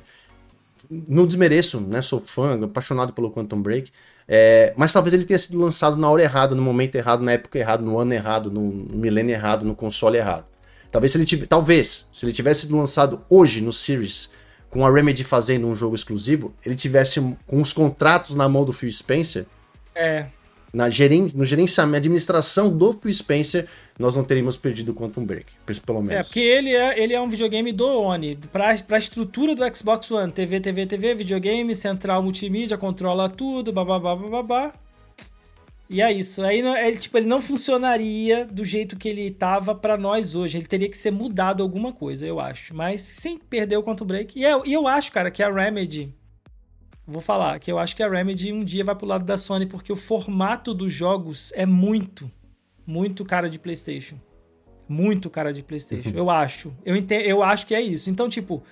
Não 0.90 1.26
desmereço, 1.26 1.80
né? 1.80 2.02
Sou 2.02 2.22
fã, 2.24 2.62
apaixonado 2.64 3.12
pelo 3.12 3.30
Quantum 3.30 3.60
Break. 3.60 3.90
É, 4.26 4.72
mas 4.76 4.92
talvez 4.92 5.12
ele 5.12 5.24
tenha 5.24 5.38
sido 5.38 5.58
lançado 5.58 5.96
na 5.96 6.08
hora 6.08 6.22
errada, 6.22 6.54
no 6.54 6.62
momento 6.62 6.94
errado, 6.94 7.22
na 7.22 7.32
época 7.32 7.58
errada, 7.58 7.82
no 7.82 7.98
ano 7.98 8.12
errado, 8.12 8.50
no, 8.50 8.62
milênio 8.62 9.34
errado, 9.34 9.64
no 9.64 9.74
console 9.74 10.16
errado. 10.16 10.46
Talvez 10.90 11.12
se 11.12 11.18
ele 11.18 11.24
tivesse, 11.24 11.48
talvez, 11.48 12.06
se 12.12 12.24
ele 12.24 12.32
tivesse 12.32 12.62
sido 12.62 12.76
lançado 12.76 13.20
hoje 13.28 13.60
no 13.60 13.72
Series, 13.72 14.30
com 14.70 14.86
a 14.86 14.90
Remedy 14.90 15.24
fazendo 15.24 15.66
um 15.66 15.74
jogo 15.74 15.94
exclusivo, 15.94 16.52
ele 16.64 16.74
tivesse 16.74 17.20
com 17.46 17.60
os 17.60 17.72
contratos 17.72 18.34
na 18.34 18.48
mão 18.48 18.64
do 18.64 18.72
Phil 18.72 18.90
Spencer. 18.90 19.46
É 19.94 20.26
na 20.74 20.90
geren 20.90 21.28
no 21.34 21.44
gerenciamento, 21.44 21.98
administração 21.98 22.76
do 22.76 22.92
Phil 22.92 23.14
Spencer, 23.14 23.66
nós 23.96 24.16
não 24.16 24.24
teríamos 24.24 24.56
perdido 24.56 24.90
o 24.90 24.94
Quantum 24.94 25.24
Break, 25.24 25.52
pelo 25.86 26.02
menos. 26.02 26.16
É, 26.16 26.22
porque 26.24 26.40
ele 26.40 26.74
é, 26.74 27.00
ele 27.00 27.14
é 27.14 27.20
um 27.20 27.28
videogame 27.28 27.72
do 27.72 27.86
Oni. 27.86 28.36
Pra, 28.52 28.76
pra 28.78 28.98
estrutura 28.98 29.54
do 29.54 29.76
Xbox 29.76 30.10
One, 30.10 30.32
TV, 30.32 30.58
TV, 30.58 30.84
TV, 30.84 31.14
videogame, 31.14 31.74
central 31.76 32.22
multimídia, 32.22 32.76
controla 32.76 33.28
tudo, 33.30 33.72
bababá, 33.72 34.16
babá. 34.16 34.74
E 35.88 36.02
é 36.02 36.10
isso. 36.10 36.42
Aí 36.42 36.60
é, 36.60 36.92
tipo, 36.92 37.16
ele 37.16 37.28
não 37.28 37.40
funcionaria 37.40 38.44
do 38.44 38.64
jeito 38.64 38.96
que 38.96 39.08
ele 39.08 39.30
tava 39.30 39.74
para 39.74 39.96
nós 39.96 40.34
hoje. 40.34 40.58
Ele 40.58 40.66
teria 40.66 40.88
que 40.88 40.96
ser 40.96 41.12
mudado 41.12 41.62
alguma 41.62 41.92
coisa, 41.92 42.26
eu 42.26 42.40
acho. 42.40 42.74
Mas 42.74 43.00
sim, 43.00 43.38
perdeu 43.38 43.78
o 43.78 43.82
Quantum 43.84 44.06
Break. 44.06 44.36
E, 44.36 44.44
é, 44.44 44.60
e 44.64 44.72
eu 44.72 44.88
acho, 44.88 45.12
cara, 45.12 45.30
que 45.30 45.42
a 45.42 45.52
Remedy 45.52 46.12
vou 47.06 47.20
falar 47.20 47.58
que 47.58 47.70
eu 47.70 47.78
acho 47.78 47.94
que 47.94 48.02
a 48.02 48.08
Remedy 48.08 48.52
um 48.52 48.64
dia 48.64 48.84
vai 48.84 48.94
pro 48.94 49.06
lado 49.06 49.24
da 49.24 49.36
Sony 49.36 49.66
porque 49.66 49.92
o 49.92 49.96
formato 49.96 50.72
dos 50.74 50.92
jogos 50.92 51.52
é 51.54 51.66
muito, 51.66 52.30
muito 52.86 53.24
cara 53.24 53.48
de 53.48 53.58
PlayStation. 53.58 54.16
Muito 54.88 55.30
cara 55.30 55.52
de 55.52 55.62
PlayStation, 55.62 56.12
eu 56.16 56.28
acho. 56.30 56.74
Eu, 56.84 56.96
entendo, 56.96 57.22
eu 57.22 57.42
acho 57.42 57.66
que 57.66 57.74
é 57.74 57.80
isso. 57.80 58.10
Então, 58.10 58.28
tipo, 58.28 58.62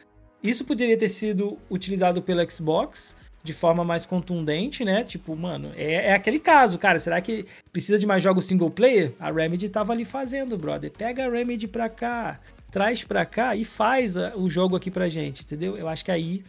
isso 0.42 0.64
poderia 0.64 0.96
ter 0.96 1.09
sido 1.09 1.59
utilizado 1.70 2.20
pelo 2.20 2.48
Xbox 2.50 3.16
de 3.42 3.52
forma 3.52 3.84
mais 3.84 4.06
contundente, 4.06 4.84
né? 4.84 5.02
Tipo, 5.02 5.34
mano, 5.34 5.72
é, 5.74 6.10
é 6.10 6.12
aquele 6.14 6.38
caso, 6.38 6.78
cara. 6.78 6.98
Será 6.98 7.20
que 7.20 7.46
precisa 7.72 7.98
de 7.98 8.06
mais 8.06 8.22
jogos 8.22 8.44
single 8.44 8.70
player? 8.70 9.12
A 9.18 9.30
Remedy 9.30 9.68
tava 9.68 9.92
ali 9.92 10.04
fazendo, 10.04 10.56
brother. 10.56 10.90
Pega 10.90 11.26
a 11.26 11.30
Remedy 11.30 11.66
pra 11.66 11.88
cá, 11.88 12.40
traz 12.70 13.02
pra 13.02 13.26
cá 13.26 13.56
e 13.56 13.64
faz 13.64 14.16
a, 14.16 14.36
o 14.36 14.48
jogo 14.48 14.76
aqui 14.76 14.90
pra 14.90 15.09
gente, 15.09 15.42
entendeu? 15.42 15.76
Eu 15.76 15.88
acho 15.88 16.04
que 16.04 16.10
aí 16.10 16.44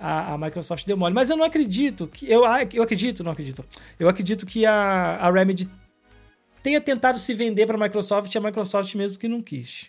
a, 0.00 0.32
a, 0.32 0.38
Microsoft 0.38 0.86
deu 0.86 0.96
mole. 0.96 1.14
Mas 1.14 1.28
eu 1.28 1.36
não 1.36 1.44
acredito 1.44 2.06
que. 2.08 2.30
Eu, 2.30 2.42
eu 2.72 2.82
acredito, 2.82 3.22
não 3.22 3.32
acredito. 3.32 3.64
Eu 3.98 4.08
acredito 4.08 4.46
que 4.46 4.64
a, 4.64 5.16
a 5.16 5.30
Remedy 5.30 5.70
tenha 6.62 6.80
tentado 6.80 7.18
se 7.18 7.34
vender 7.34 7.66
para 7.66 7.76
a 7.76 7.80
Microsoft 7.80 8.34
e 8.34 8.38
a 8.38 8.40
Microsoft 8.40 8.94
mesmo 8.94 9.18
que 9.18 9.28
não 9.28 9.42
quis. 9.42 9.88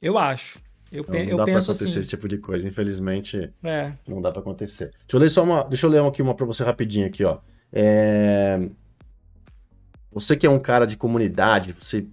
Eu 0.00 0.16
acho. 0.16 0.58
Eu, 0.90 1.04
não, 1.06 1.12
não 1.12 1.20
eu 1.20 1.36
dá 1.36 1.44
pra 1.44 1.58
acontecer 1.58 1.84
assim. 1.84 1.98
esse 2.00 2.08
tipo 2.08 2.26
de 2.26 2.38
coisa, 2.38 2.66
infelizmente. 2.66 3.52
É. 3.62 3.92
Não 4.08 4.20
dá 4.20 4.32
para 4.32 4.40
acontecer. 4.40 4.86
Deixa 4.86 5.16
eu 5.16 5.20
ler 5.20 5.30
só 5.30 5.44
uma. 5.44 5.62
Deixa 5.64 5.86
eu 5.86 5.90
ler 5.90 6.02
aqui 6.02 6.22
uma 6.22 6.34
para 6.34 6.46
você 6.46 6.64
rapidinho 6.64 7.06
aqui, 7.06 7.22
ó. 7.22 7.38
É... 7.72 8.68
Você 10.10 10.36
que 10.36 10.46
é 10.46 10.50
um 10.50 10.58
cara 10.58 10.86
de 10.86 10.96
comunidade, 10.96 11.76
você 11.80 12.04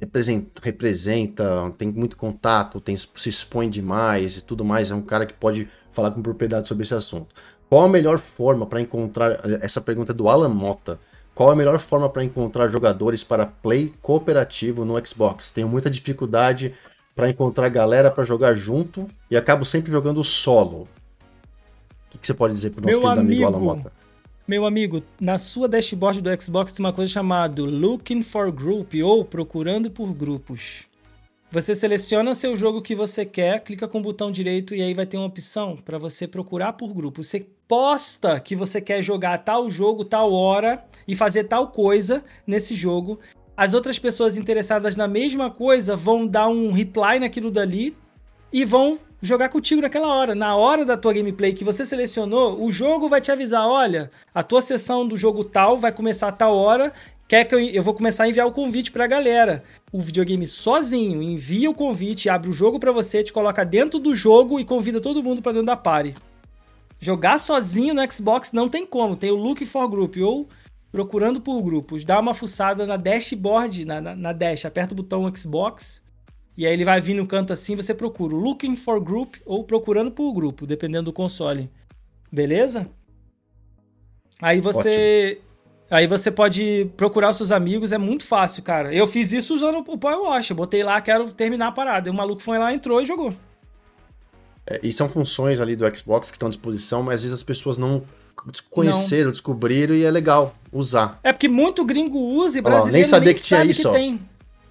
representa, 0.00 0.60
representa, 0.64 1.72
tem 1.78 1.92
muito 1.92 2.16
contato, 2.16 2.80
tem, 2.80 2.96
se 2.96 3.28
expõe 3.28 3.70
demais 3.70 4.38
e 4.38 4.44
tudo 4.44 4.64
mais, 4.64 4.90
é 4.90 4.94
um 4.96 5.02
cara 5.02 5.24
que 5.24 5.32
pode 5.32 5.68
falar 5.92 6.10
com 6.10 6.22
propriedade 6.22 6.66
sobre 6.66 6.84
esse 6.84 6.94
assunto. 6.94 7.34
Qual 7.68 7.84
a 7.84 7.88
melhor 7.88 8.18
forma 8.18 8.66
para 8.66 8.80
encontrar. 8.80 9.38
Essa 9.62 9.80
pergunta 9.80 10.12
é 10.12 10.14
do 10.14 10.28
Alan 10.28 10.48
Mota. 10.48 10.98
Qual 11.34 11.50
a 11.50 11.56
melhor 11.56 11.78
forma 11.78 12.08
para 12.08 12.22
encontrar 12.22 12.68
jogadores 12.68 13.24
para 13.24 13.46
play 13.46 13.92
cooperativo 14.02 14.84
no 14.84 14.94
Xbox? 15.06 15.50
Tenho 15.50 15.68
muita 15.68 15.88
dificuldade 15.88 16.74
para 17.14 17.30
encontrar 17.30 17.68
galera 17.68 18.10
para 18.10 18.24
jogar 18.24 18.54
junto 18.54 19.06
e 19.30 19.36
acabo 19.36 19.64
sempre 19.64 19.90
jogando 19.90 20.22
solo. 20.22 20.82
O 20.82 20.88
que, 22.10 22.18
que 22.18 22.26
você 22.26 22.34
pode 22.34 22.52
dizer 22.52 22.70
para 22.70 22.82
o 22.82 22.86
nosso 22.86 23.00
Meu 23.00 23.08
querido 23.08 23.20
amigo, 23.20 23.46
amigo 23.46 23.56
Alan 23.56 23.76
Mota? 23.76 23.92
Meu 24.46 24.66
amigo, 24.66 25.02
na 25.18 25.38
sua 25.38 25.68
dashboard 25.68 26.20
do 26.20 26.42
Xbox 26.42 26.72
tem 26.74 26.84
uma 26.84 26.92
coisa 26.92 27.10
chamada 27.10 27.62
Looking 27.62 28.22
for 28.22 28.52
Group 28.52 28.92
ou 29.02 29.24
Procurando 29.24 29.90
por 29.90 30.12
Grupos. 30.12 30.91
Você 31.52 31.74
seleciona 31.74 32.34
seu 32.34 32.56
jogo 32.56 32.80
que 32.80 32.94
você 32.94 33.26
quer, 33.26 33.62
clica 33.62 33.86
com 33.86 33.98
o 33.98 34.02
botão 34.02 34.32
direito 34.32 34.74
e 34.74 34.80
aí 34.80 34.94
vai 34.94 35.04
ter 35.04 35.18
uma 35.18 35.26
opção 35.26 35.76
para 35.76 35.98
você 35.98 36.26
procurar 36.26 36.72
por 36.72 36.94
grupo. 36.94 37.22
Você 37.22 37.46
posta 37.68 38.40
que 38.40 38.56
você 38.56 38.80
quer 38.80 39.02
jogar 39.02 39.36
tal 39.36 39.68
jogo, 39.68 40.02
tal 40.02 40.32
hora 40.32 40.82
e 41.06 41.14
fazer 41.14 41.44
tal 41.44 41.68
coisa 41.68 42.24
nesse 42.46 42.74
jogo. 42.74 43.20
As 43.54 43.74
outras 43.74 43.98
pessoas 43.98 44.38
interessadas 44.38 44.96
na 44.96 45.06
mesma 45.06 45.50
coisa 45.50 45.94
vão 45.94 46.26
dar 46.26 46.48
um 46.48 46.72
reply 46.72 47.18
naquilo 47.20 47.50
dali 47.50 47.94
e 48.50 48.64
vão 48.64 48.98
jogar 49.20 49.50
contigo 49.50 49.82
naquela 49.82 50.08
hora. 50.08 50.34
Na 50.34 50.56
hora 50.56 50.86
da 50.86 50.96
tua 50.96 51.12
gameplay 51.12 51.52
que 51.52 51.64
você 51.64 51.84
selecionou, 51.84 52.64
o 52.64 52.72
jogo 52.72 53.10
vai 53.10 53.20
te 53.20 53.30
avisar: 53.30 53.68
olha, 53.68 54.10
a 54.34 54.42
tua 54.42 54.62
sessão 54.62 55.06
do 55.06 55.18
jogo 55.18 55.44
tal 55.44 55.76
vai 55.76 55.92
começar 55.92 56.28
a 56.28 56.32
tal 56.32 56.56
hora. 56.56 56.94
Quer 57.32 57.46
que 57.46 57.54
eu, 57.54 57.60
eu 57.60 57.82
vou 57.82 57.94
começar 57.94 58.24
a 58.24 58.28
enviar 58.28 58.46
o 58.46 58.52
convite 58.52 58.92
pra 58.92 59.06
galera. 59.06 59.62
O 59.90 60.02
videogame 60.02 60.44
sozinho 60.44 61.22
envia 61.22 61.70
o 61.70 61.74
convite, 61.74 62.28
abre 62.28 62.50
o 62.50 62.52
jogo 62.52 62.78
para 62.78 62.92
você, 62.92 63.24
te 63.24 63.32
coloca 63.32 63.64
dentro 63.64 63.98
do 63.98 64.14
jogo 64.14 64.60
e 64.60 64.66
convida 64.66 65.00
todo 65.00 65.22
mundo 65.22 65.40
para 65.40 65.52
dentro 65.52 65.64
da 65.64 65.74
party. 65.74 66.12
Jogar 67.00 67.38
sozinho 67.38 67.94
no 67.94 68.12
Xbox 68.12 68.52
não 68.52 68.68
tem 68.68 68.84
como, 68.84 69.16
tem 69.16 69.30
o 69.30 69.36
Look 69.36 69.64
for 69.64 69.88
Group 69.88 70.18
ou 70.18 70.46
procurando 70.90 71.40
por 71.40 71.62
grupos. 71.62 72.04
Dá 72.04 72.20
uma 72.20 72.34
fuçada 72.34 72.86
na 72.86 72.98
dashboard, 72.98 73.86
na, 73.86 73.98
na, 73.98 74.14
na 74.14 74.32
dash, 74.34 74.66
aperta 74.66 74.92
o 74.92 74.96
botão 74.98 75.34
Xbox, 75.34 76.02
e 76.54 76.66
aí 76.66 76.72
ele 76.74 76.84
vai 76.84 77.00
vir 77.00 77.14
no 77.14 77.26
canto 77.26 77.50
assim, 77.50 77.74
você 77.74 77.94
procura 77.94 78.36
Looking 78.36 78.76
for 78.76 79.00
Group 79.00 79.36
ou 79.46 79.64
procurando 79.64 80.10
por 80.10 80.34
grupo, 80.34 80.66
dependendo 80.66 81.04
do 81.04 81.14
console. 81.14 81.70
Beleza? 82.30 82.90
Aí 84.38 84.60
você 84.60 85.38
Ótimo. 85.40 85.51
Aí 85.92 86.06
você 86.06 86.30
pode 86.30 86.90
procurar 86.96 87.28
os 87.28 87.36
seus 87.36 87.52
amigos, 87.52 87.92
é 87.92 87.98
muito 87.98 88.24
fácil, 88.24 88.62
cara. 88.62 88.94
Eu 88.94 89.06
fiz 89.06 89.30
isso 89.30 89.54
usando 89.54 89.84
o 89.86 89.98
Power 89.98 90.22
Wash, 90.22 90.48
eu 90.48 90.56
botei 90.56 90.82
lá, 90.82 90.98
quero 91.02 91.30
terminar 91.30 91.66
a 91.66 91.72
parada. 91.72 92.08
E 92.08 92.10
o 92.10 92.14
maluco 92.14 92.42
foi 92.42 92.58
lá, 92.58 92.72
entrou 92.72 93.02
e 93.02 93.04
jogou. 93.04 93.30
É, 94.66 94.80
e 94.82 94.90
são 94.90 95.06
funções 95.06 95.60
ali 95.60 95.76
do 95.76 95.84
Xbox 95.94 96.30
que 96.30 96.36
estão 96.36 96.46
à 96.46 96.50
disposição, 96.50 97.02
mas 97.02 97.16
às 97.16 97.22
vezes 97.24 97.34
as 97.34 97.42
pessoas 97.42 97.76
não 97.76 98.02
conheceram, 98.70 99.24
não. 99.24 99.30
descobriram 99.32 99.94
e 99.94 100.02
é 100.02 100.10
legal 100.10 100.54
usar. 100.72 101.20
É 101.22 101.30
porque 101.30 101.46
muito 101.46 101.84
gringo 101.84 102.18
usa 102.18 102.58
e 102.58 102.62
brasileiro 102.62 102.92
nem 102.92 103.04
sabia 103.04 103.26
nem 103.26 103.34
que 103.34 103.42
tinha 103.42 103.64
isso, 103.64 103.82
que 103.82 103.88
ó. 103.88 103.92
Tem. 103.92 104.20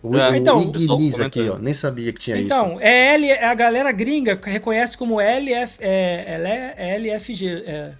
O, 0.01 0.17
é, 0.17 0.35
então, 0.35 0.59
Ignis 0.63 1.19
aqui, 1.19 1.47
ó, 1.47 1.59
nem 1.59 1.75
sabia 1.75 2.11
que 2.11 2.19
tinha 2.19 2.37
então, 2.37 2.65
isso. 2.65 2.75
Então, 2.77 2.81
é 2.81 3.13
L, 3.13 3.31
a 3.31 3.53
galera 3.53 3.91
gringa 3.91 4.39
reconhece 4.41 4.97
como 4.97 5.21
LF, 5.21 5.77
é, 5.79 6.73
é 6.75 6.95
LFG, 6.95 7.63
é, 7.67 7.91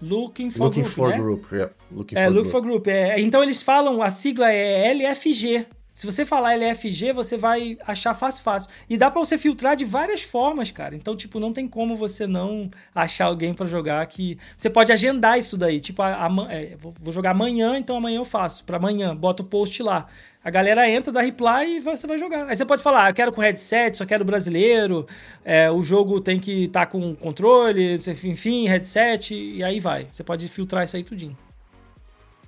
Looking 0.00 0.50
for 0.50 0.66
Looking 0.66 0.82
Group, 0.82 0.94
for 0.94 1.08
né? 1.08 1.18
Group, 1.18 1.52
yeah. 1.52 1.72
Looking 1.90 2.18
é, 2.18 2.24
for 2.24 2.32
Look 2.32 2.42
group. 2.42 2.52
for 2.52 2.62
Group. 2.62 2.86
É, 2.88 3.20
então 3.20 3.42
eles 3.42 3.62
falam, 3.62 4.02
a 4.02 4.10
sigla 4.10 4.50
é 4.52 4.92
LFG. 4.92 5.66
Se 5.96 6.04
você 6.04 6.26
falar 6.26 6.52
LFG, 6.52 7.14
você 7.14 7.38
vai 7.38 7.78
achar 7.86 8.12
fácil, 8.12 8.42
fácil. 8.44 8.70
E 8.86 8.98
dá 8.98 9.10
para 9.10 9.18
você 9.18 9.38
filtrar 9.38 9.74
de 9.74 9.86
várias 9.86 10.20
formas, 10.20 10.70
cara. 10.70 10.94
Então, 10.94 11.16
tipo, 11.16 11.40
não 11.40 11.54
tem 11.54 11.66
como 11.66 11.96
você 11.96 12.26
não 12.26 12.70
achar 12.94 13.24
alguém 13.24 13.54
para 13.54 13.64
jogar 13.64 14.04
que... 14.04 14.36
Você 14.54 14.68
pode 14.68 14.92
agendar 14.92 15.38
isso 15.38 15.56
daí. 15.56 15.80
Tipo, 15.80 16.02
a, 16.02 16.26
a, 16.26 16.52
é, 16.52 16.76
vou 16.78 17.10
jogar 17.10 17.30
amanhã, 17.30 17.78
então 17.78 17.96
amanhã 17.96 18.18
eu 18.18 18.26
faço. 18.26 18.62
para 18.64 18.76
amanhã, 18.76 19.16
bota 19.16 19.42
o 19.42 19.46
post 19.46 19.82
lá. 19.82 20.06
A 20.44 20.50
galera 20.50 20.86
entra, 20.86 21.10
dá 21.10 21.22
reply 21.22 21.78
e 21.78 21.80
você 21.80 22.06
vai 22.06 22.18
jogar. 22.18 22.46
Aí 22.46 22.54
você 22.54 22.66
pode 22.66 22.82
falar, 22.82 23.06
ah, 23.06 23.08
eu 23.08 23.14
quero 23.14 23.32
com 23.32 23.40
headset, 23.40 23.96
só 23.96 24.04
quero 24.04 24.22
brasileiro, 24.22 25.06
é, 25.42 25.70
o 25.70 25.82
jogo 25.82 26.20
tem 26.20 26.38
que 26.38 26.64
estar 26.64 26.80
tá 26.80 26.92
com 26.92 27.14
controle, 27.14 27.94
enfim, 28.22 28.68
headset, 28.68 29.34
e 29.34 29.64
aí 29.64 29.80
vai. 29.80 30.08
Você 30.12 30.22
pode 30.22 30.46
filtrar 30.50 30.84
isso 30.84 30.94
aí 30.94 31.02
tudinho. 31.02 31.36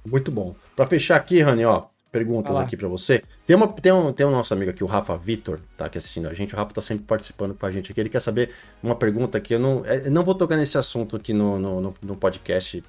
Muito 0.04 0.30
bom. 0.30 0.54
Para 0.76 0.84
fechar 0.84 1.16
aqui, 1.16 1.40
Rani, 1.40 1.64
ó, 1.64 1.86
perguntas 2.10 2.56
aqui 2.56 2.76
para 2.76 2.88
você. 2.88 3.22
Tem, 3.46 3.54
uma, 3.54 3.68
tem, 3.68 3.92
um, 3.92 4.12
tem 4.12 4.26
um 4.26 4.30
nosso 4.30 4.52
amigo 4.54 4.70
aqui, 4.70 4.82
o 4.82 4.86
Rafa 4.86 5.16
Vitor, 5.16 5.60
tá 5.76 5.86
aqui 5.86 5.98
assistindo 5.98 6.28
a 6.28 6.34
gente. 6.34 6.54
O 6.54 6.56
Rafa 6.56 6.74
tá 6.74 6.80
sempre 6.80 7.04
participando 7.04 7.54
com 7.54 7.66
a 7.66 7.70
gente 7.70 7.92
aqui. 7.92 8.00
Ele 8.00 8.08
quer 8.08 8.20
saber 8.20 8.50
uma 8.82 8.94
pergunta 8.94 9.40
que 9.40 9.54
eu 9.54 9.58
não, 9.58 9.84
eu 9.84 10.06
é, 10.06 10.10
não 10.10 10.24
vou 10.24 10.34
tocar 10.34 10.56
nesse 10.56 10.78
assunto 10.78 11.16
aqui 11.16 11.32
no, 11.32 11.58
no, 11.58 11.80
no, 11.80 11.94
no 12.02 12.16
podcast, 12.16 12.82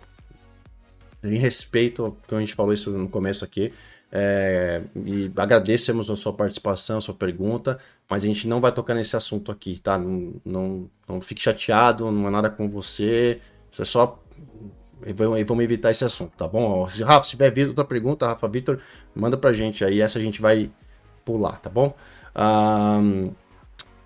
em 1.23 1.35
respeito, 1.35 2.15
porque 2.21 2.35
a 2.35 2.39
gente 2.39 2.55
falou 2.55 2.73
isso 2.73 2.91
no 2.91 3.09
começo 3.09 3.43
aqui. 3.43 3.73
É, 4.11 4.81
e 4.95 5.31
agradecemos 5.35 6.09
a 6.09 6.15
sua 6.15 6.33
participação, 6.33 6.97
a 6.97 7.01
sua 7.01 7.13
pergunta, 7.13 7.77
mas 8.09 8.23
a 8.23 8.27
gente 8.27 8.47
não 8.47 8.59
vai 8.59 8.71
tocar 8.71 8.95
nesse 8.95 9.15
assunto 9.15 9.51
aqui, 9.51 9.79
tá? 9.79 9.97
Não, 9.97 10.33
não, 10.43 10.89
não 11.07 11.21
fique 11.21 11.41
chateado, 11.41 12.09
não 12.11 12.27
é 12.27 12.31
nada 12.31 12.49
com 12.49 12.67
você. 12.67 13.39
Você 13.71 13.85
só 13.85 14.19
e 15.05 15.13
vamos 15.43 15.63
evitar 15.63 15.91
esse 15.91 16.03
assunto, 16.03 16.35
tá 16.35 16.47
bom? 16.47 16.83
Rafa, 16.83 17.23
se 17.23 17.31
tiver 17.31 17.67
outra 17.67 17.85
pergunta, 17.85 18.27
Rafa 18.27 18.47
Vitor, 18.47 18.79
manda 19.15 19.37
pra 19.37 19.53
gente 19.53 19.83
aí, 19.85 20.01
essa 20.01 20.19
a 20.19 20.21
gente 20.21 20.41
vai 20.41 20.69
pular, 21.23 21.59
tá 21.59 21.69
bom? 21.69 21.95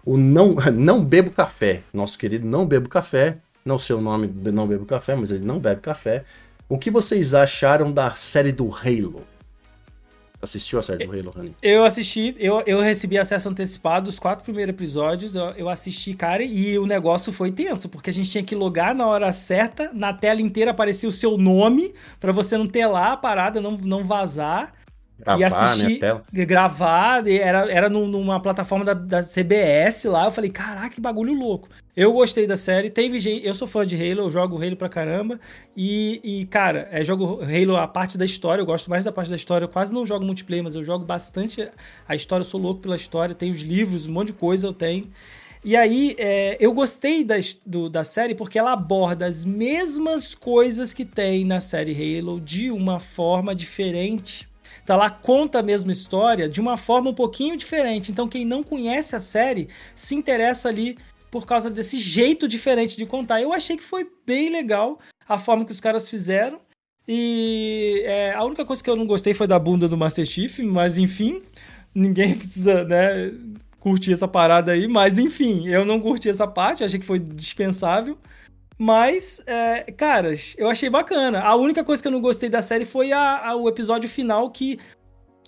O 0.05 0.17
não, 0.17 0.55
não 0.73 1.03
Bebo 1.03 1.31
Café, 1.31 1.81
nosso 1.93 2.17
querido 2.17 2.45
Não 2.45 2.65
Bebo 2.65 2.89
Café, 2.89 3.37
não 3.65 3.79
sei 3.79 3.95
o 3.95 4.01
nome 4.01 4.27
do 4.27 4.51
Não 4.51 4.67
Bebo 4.67 4.85
Café, 4.85 5.15
mas 5.15 5.31
ele 5.31 5.45
não 5.45 5.59
bebe 5.59 5.81
café. 5.81 6.25
O 6.67 6.77
que 6.77 6.91
vocês 6.91 7.33
acharam 7.33 7.91
da 7.91 8.11
série 8.11 8.51
do 8.51 8.69
Halo? 8.73 9.23
Assistiu 10.43 10.77
a 10.77 10.83
série 10.83 11.07
do 11.07 11.11
Halo, 11.13 11.31
Rani? 11.31 11.55
Eu 11.61 11.85
assisti, 11.85 12.35
eu, 12.37 12.61
eu 12.65 12.81
recebi 12.81 13.17
acesso 13.17 13.47
antecipado 13.47 14.09
os 14.09 14.19
quatro 14.19 14.43
primeiros 14.43 14.73
episódios, 14.75 15.35
eu, 15.35 15.45
eu 15.51 15.69
assisti, 15.69 16.13
cara, 16.13 16.43
e 16.43 16.77
o 16.77 16.85
negócio 16.85 17.31
foi 17.31 17.49
tenso, 17.49 17.87
porque 17.87 18.09
a 18.09 18.13
gente 18.13 18.29
tinha 18.29 18.43
que 18.43 18.53
logar 18.53 18.93
na 18.93 19.07
hora 19.07 19.31
certa, 19.31 19.91
na 19.93 20.13
tela 20.13 20.41
inteira 20.41 20.71
aparecia 20.71 21.07
o 21.07 21.13
seu 21.13 21.37
nome, 21.37 21.93
para 22.19 22.33
você 22.33 22.57
não 22.57 22.67
ter 22.67 22.85
lá 22.87 23.13
a 23.13 23.17
parada, 23.17 23.61
não, 23.61 23.71
não 23.77 24.03
vazar. 24.03 24.73
Gravar, 25.17 25.39
e 25.39 25.43
assistir, 25.45 25.89
né, 25.93 25.99
tela. 25.99 26.23
gravar, 26.33 27.25
era, 27.25 27.71
era 27.71 27.89
num- 27.89 28.07
numa 28.07 28.41
plataforma 28.41 28.83
da, 28.83 28.93
da 28.93 29.23
CBS 29.23 30.03
lá, 30.05 30.25
eu 30.25 30.31
falei, 30.31 30.49
caraca, 30.49 30.89
que 30.89 30.99
bagulho 30.99 31.33
louco. 31.33 31.69
Eu 31.95 32.11
gostei 32.11 32.47
da 32.47 32.57
série, 32.57 32.89
teve 32.89 33.19
gente, 33.19 33.45
eu 33.45 33.53
sou 33.53 33.67
fã 33.67 33.85
de 33.85 33.95
Halo, 33.95 34.21
eu 34.21 34.29
jogo 34.31 34.57
Halo 34.59 34.75
pra 34.75 34.89
caramba, 34.89 35.39
e, 35.77 36.19
e 36.23 36.45
cara, 36.47 36.87
é, 36.91 37.03
jogo 37.03 37.39
Halo 37.43 37.75
a 37.77 37.87
parte 37.87 38.17
da 38.17 38.25
história, 38.25 38.63
eu 38.63 38.65
gosto 38.65 38.89
mais 38.89 39.03
da 39.05 39.11
parte 39.11 39.29
da 39.29 39.35
história, 39.35 39.65
eu 39.65 39.69
quase 39.69 39.93
não 39.93 40.03
jogo 40.03 40.25
multiplayer, 40.25 40.63
mas 40.63 40.73
eu 40.73 40.83
jogo 40.83 41.05
bastante 41.05 41.69
a 42.07 42.15
história, 42.15 42.41
eu 42.41 42.47
sou 42.49 42.59
louco 42.59 42.81
pela 42.81 42.95
história, 42.95 43.35
tenho 43.35 43.53
os 43.53 43.61
livros, 43.61 44.07
um 44.07 44.11
monte 44.11 44.27
de 44.27 44.33
coisa 44.33 44.65
eu 44.65 44.73
tenho. 44.73 45.07
E 45.63 45.75
aí, 45.75 46.15
é, 46.17 46.57
eu 46.59 46.73
gostei 46.73 47.23
da, 47.23 47.35
do- 47.65 47.89
da 47.91 48.03
série 48.03 48.33
porque 48.33 48.57
ela 48.57 48.73
aborda 48.73 49.27
as 49.27 49.45
mesmas 49.45 50.33
coisas 50.33 50.95
que 50.95 51.05
tem 51.05 51.45
na 51.45 51.61
série 51.61 52.17
Halo 52.19 52.41
de 52.41 52.71
uma 52.71 52.99
forma 52.99 53.53
diferente. 53.53 54.49
Então 54.83 54.95
ela 54.97 55.09
conta 55.09 55.59
a 55.59 55.63
mesma 55.63 55.91
história 55.91 56.49
de 56.49 56.59
uma 56.59 56.75
forma 56.75 57.11
um 57.11 57.13
pouquinho 57.13 57.55
diferente. 57.55 58.11
Então 58.11 58.27
quem 58.27 58.43
não 58.43 58.61
conhece 58.63 59.15
a 59.15 59.19
série 59.19 59.69
se 59.95 60.15
interessa 60.15 60.67
ali 60.67 60.97
por 61.33 61.47
causa 61.47 61.67
desse 61.67 61.97
jeito 61.97 62.47
diferente 62.47 62.95
de 62.95 63.07
contar. 63.07 63.41
Eu 63.41 63.51
achei 63.51 63.75
que 63.75 63.83
foi 63.83 64.07
bem 64.23 64.49
legal 64.51 64.99
a 65.27 65.39
forma 65.39 65.65
que 65.65 65.71
os 65.71 65.79
caras 65.81 66.07
fizeram. 66.07 66.59
E 67.07 68.03
é, 68.05 68.33
a 68.33 68.43
única 68.43 68.63
coisa 68.63 68.83
que 68.83 68.89
eu 68.89 68.95
não 68.95 69.07
gostei 69.07 69.33
foi 69.33 69.47
da 69.47 69.57
bunda 69.57 69.87
do 69.87 69.97
Master 69.97 70.23
Chief, 70.25 70.59
mas 70.59 70.99
enfim, 70.99 71.41
ninguém 71.93 72.35
precisa, 72.37 72.83
né, 72.83 73.33
curtir 73.79 74.13
essa 74.13 74.27
parada 74.27 74.73
aí. 74.73 74.87
Mas 74.87 75.17
enfim, 75.17 75.67
eu 75.67 75.83
não 75.83 75.99
curti 75.99 76.29
essa 76.29 76.45
parte, 76.47 76.83
achei 76.83 76.99
que 76.99 77.05
foi 77.05 77.17
dispensável. 77.17 78.15
Mas, 78.77 79.41
é, 79.47 79.91
caras, 79.91 80.53
eu 80.55 80.69
achei 80.69 80.89
bacana. 80.89 81.39
A 81.41 81.55
única 81.55 81.83
coisa 81.83 81.99
que 82.01 82.07
eu 82.07 82.11
não 82.11 82.21
gostei 82.21 82.47
da 82.49 82.61
série 82.61 82.85
foi 82.85 83.11
a- 83.11 83.49
a- 83.49 83.55
o 83.55 83.67
episódio 83.67 84.07
final 84.07 84.51
que 84.51 84.79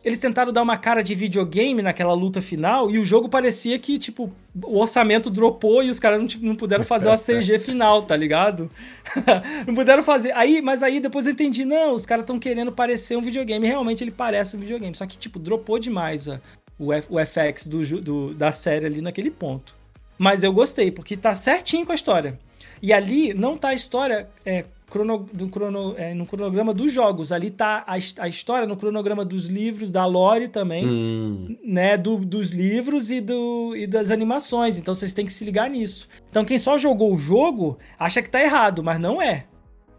eles 0.06 0.20
tentaram 0.20 0.54
dar 0.54 0.62
uma 0.62 0.78
cara 0.78 1.02
de 1.04 1.16
videogame 1.16 1.82
naquela 1.82 2.14
luta 2.14 2.40
final 2.42 2.92
e 2.92 3.00
o 3.00 3.04
jogo 3.04 3.28
parecia 3.28 3.78
que, 3.80 3.98
tipo, 3.98 4.32
o 4.64 4.78
orçamento 4.78 5.30
dropou 5.32 5.82
e 5.84 5.90
os 5.90 6.00
caras 6.00 6.20
não, 6.20 6.28
tipo, 6.28 6.46
não 6.46 6.56
puderam 6.56 6.84
fazer 6.84 7.10
uma 7.10 7.18
CG 7.20 7.58
final, 7.58 8.04
tá 8.04 8.16
ligado? 8.16 8.70
não 9.66 9.74
puderam 9.74 10.04
fazer. 10.04 10.32
Aí, 10.34 10.62
mas 10.62 10.84
aí 10.84 11.00
depois 11.00 11.26
eu 11.26 11.32
entendi, 11.32 11.66
não, 11.66 11.94
os 11.94 12.06
caras 12.06 12.22
estão 12.24 12.38
querendo 12.38 12.72
parecer 12.72 13.18
um 13.18 13.22
videogame. 13.22 13.66
Realmente 13.68 14.04
ele 14.04 14.12
parece 14.12 14.56
um 14.56 14.60
videogame. 14.60 14.96
Só 14.96 15.06
que, 15.08 15.18
tipo, 15.18 15.40
dropou 15.40 15.80
demais 15.80 16.28
a- 16.30 16.40
o, 16.78 16.94
F- 16.94 17.08
o 17.10 17.18
FX 17.20 17.66
do, 17.68 18.02
do- 18.02 18.34
da 18.36 18.52
série 18.52 18.86
ali 18.86 19.02
naquele 19.02 19.32
ponto. 19.32 19.74
Mas 20.18 20.44
eu 20.44 20.54
gostei, 20.54 20.92
porque 20.92 21.18
tá 21.18 21.34
certinho 21.34 21.86
com 21.86 21.92
a 21.92 21.96
história. 21.96 22.38
E 22.82 22.94
ali 22.94 23.34
não 23.34 23.58
tá 23.58 23.70
a 23.70 23.74
história 23.74 24.30
é, 24.46 24.66
crono, 24.90 25.28
do 25.34 25.48
crono, 25.50 25.94
é, 25.98 26.14
no 26.14 26.26
cronograma 26.26 26.74
dos 26.74 26.92
jogos. 26.92 27.32
Ali 27.32 27.52
tá 27.52 27.84
a, 27.88 27.94
a 28.24 28.28
história 28.28 28.68
no 28.68 28.78
cronograma 28.78 29.26
dos 29.26 29.48
livros, 29.48 29.92
da 29.92 30.06
lore 30.06 30.48
também, 30.48 30.86
Hum, 30.88 31.58
né? 31.64 31.98
do- 31.98 32.20
dos 32.26 32.52
livros 32.52 33.12
e, 33.12 33.20
do, 33.22 33.76
e 33.76 33.88
das 33.88 34.12
animações. 34.12 34.78
Então 34.78 34.94
vocês 34.94 35.14
têm 35.14 35.26
que 35.26 35.34
se 35.34 35.44
ligar 35.46 35.70
nisso. 35.70 36.08
Então 36.30 36.44
quem 36.46 36.58
só 36.58 36.78
jogou 36.78 37.14
o 37.14 37.18
jogo 37.18 37.78
acha 38.00 38.22
que 38.22 38.30
tá 38.30 38.42
errado, 38.42 38.84
mas 38.84 39.00
não 39.00 39.22
é. 39.22 39.46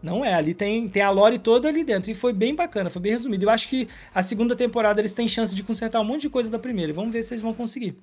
Não 0.01 0.23
é, 0.23 0.33
ali 0.35 0.53
tem, 0.53 0.87
tem 0.87 1.01
a 1.01 1.09
lore 1.09 1.39
toda 1.39 1.67
ali 1.67 1.83
dentro. 1.83 2.11
E 2.11 2.13
foi 2.15 2.31
bem 2.31 2.53
bacana, 2.53 2.89
foi 2.89 3.01
bem 3.01 3.11
resumido. 3.13 3.45
Eu 3.45 3.49
acho 3.49 3.67
que 3.67 3.87
a 4.13 4.21
segunda 4.21 4.55
temporada 4.55 5.01
eles 5.01 5.13
têm 5.13 5.27
chance 5.27 5.55
de 5.55 5.63
consertar 5.63 5.99
um 5.99 6.03
monte 6.05 6.21
de 6.21 6.29
coisa 6.29 6.49
da 6.51 6.59
primeira. 6.59 6.93
Vamos 6.93 7.11
ver 7.11 7.23
se 7.23 7.33
eles 7.33 7.41
vão 7.41 7.53
conseguir. 7.53 7.97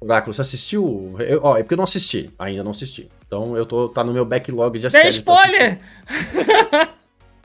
Oráculo, 0.00 0.32
você 0.32 0.40
assistiu? 0.40 1.14
Eu- 1.18 1.40
ó, 1.42 1.56
é 1.56 1.62
porque 1.62 1.74
eu 1.74 1.76
não 1.76 1.84
assisti, 1.84 2.30
ainda 2.38 2.64
não 2.64 2.70
assisti. 2.70 3.10
Então 3.26 3.56
eu 3.56 3.66
tô, 3.66 3.88
tá 3.88 4.02
no 4.02 4.12
meu 4.12 4.24
backlog 4.24 4.78
de 4.78 4.88
Tem 4.88 5.00
assistir. 5.02 5.20
spoiler! 5.20 5.78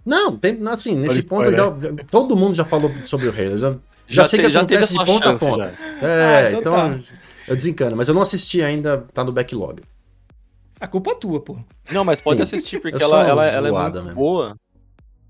Não, 0.05 0.37
tem, 0.37 0.59
assim, 0.67 0.95
nesse 0.95 1.17
Olha 1.17 1.27
ponto 1.27 1.49
spoiler. 1.49 1.95
já, 1.97 2.03
todo 2.11 2.35
mundo 2.35 2.53
já 2.53 2.63
falou 2.63 2.91
sobre 3.07 3.27
o 3.27 3.31
Halo. 3.31 3.57
Já, 3.57 3.71
já, 3.71 3.77
Já 4.07 4.25
sei 4.25 4.39
te- 4.39 4.45
que 4.45 4.51
já 4.51 4.59
acontece 4.59 4.93
de 4.97 5.03
ponta 5.05 5.31
a 5.31 5.37
ponta. 5.39 5.73
já. 6.01 6.07
É, 6.07 6.35
Ah, 6.35 6.49
então 6.51 6.59
então, 6.59 6.73
tá. 6.99 6.99
eu 7.47 7.55
desencano. 7.55 7.95
Mas 7.95 8.07
eu 8.07 8.13
não 8.13 8.21
assisti 8.21 8.61
ainda, 8.61 9.03
tá 9.13 9.23
no 9.23 9.31
backlog. 9.31 9.81
A 10.79 10.85
culpa 10.87 11.09
é 11.11 11.15
tua, 11.15 11.39
pô. 11.39 11.57
Não, 11.91 12.05
mas 12.05 12.21
pode 12.21 12.37
Sim. 12.37 12.43
assistir, 12.43 12.79
porque 12.79 13.01
ela, 13.03 13.27
ela, 13.27 13.45
ela 13.47 13.67
é 13.67 13.71
muito 13.71 14.03
mesmo. 14.03 14.13
boa. 14.13 14.55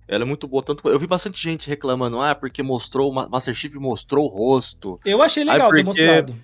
Ela 0.10 0.24
é 0.24 0.28
muito 0.28 0.46
boa. 0.46 0.62
Tanto 0.62 0.90
eu 0.90 1.00
vi 1.00 1.08
bastante 1.08 1.42
gente 1.42 1.70
reclamando, 1.70 2.20
ah, 2.22 2.36
porque 2.36 2.62
mostrou, 2.62 3.14
Master 3.14 3.56
Chief 3.56 3.74
mostrou 3.76 4.26
o 4.26 4.28
rosto. 4.28 5.00
Eu 5.06 5.22
achei 5.22 5.46
legal 5.46 5.72
ter 5.72 5.84
porque- 5.86 6.04
mostrado. 6.04 6.36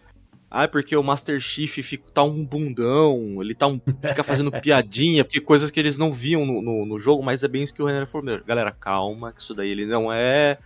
Ah, 0.53 0.67
porque 0.67 0.97
o 0.97 1.01
Master 1.01 1.39
Chief 1.39 1.77
fica, 1.81 2.11
tá 2.11 2.23
um 2.23 2.45
bundão, 2.45 3.41
ele 3.41 3.55
tá 3.55 3.67
um, 3.67 3.79
fica 4.05 4.21
fazendo 4.21 4.51
piadinha, 4.61 5.23
porque 5.23 5.39
coisas 5.39 5.71
que 5.71 5.79
eles 5.79 5.97
não 5.97 6.11
viam 6.11 6.45
no, 6.45 6.61
no, 6.61 6.85
no 6.85 6.99
jogo, 6.99 7.23
mas 7.23 7.41
é 7.41 7.47
bem 7.47 7.63
isso 7.63 7.73
que 7.73 7.81
o 7.81 7.85
Renan 7.85 8.05
falou. 8.05 8.43
Galera, 8.45 8.69
calma, 8.69 9.31
que 9.31 9.39
isso 9.39 9.53
daí 9.53 9.69
ele 9.69 9.85
não 9.85 10.11
é. 10.11 10.57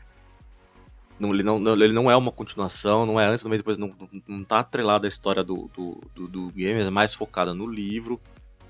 Não, 1.20 1.32
ele, 1.32 1.44
não, 1.44 1.60
ele 1.74 1.94
não 1.94 2.10
é 2.10 2.18
uma 2.18 2.32
continuação, 2.32 3.06
não 3.06 3.20
é 3.20 3.28
antes, 3.28 3.46
meio 3.46 3.60
depois, 3.60 3.78
não, 3.78 3.94
não, 4.28 4.44
tá 4.44 4.60
atrelado 4.60 5.06
à 5.06 5.08
história 5.08 5.44
do, 5.44 5.70
do, 5.76 6.02
do, 6.16 6.28
do 6.28 6.50
game, 6.50 6.82
é 6.82 6.90
mais 6.90 7.14
focada 7.14 7.54
no 7.54 7.68
livro. 7.68 8.20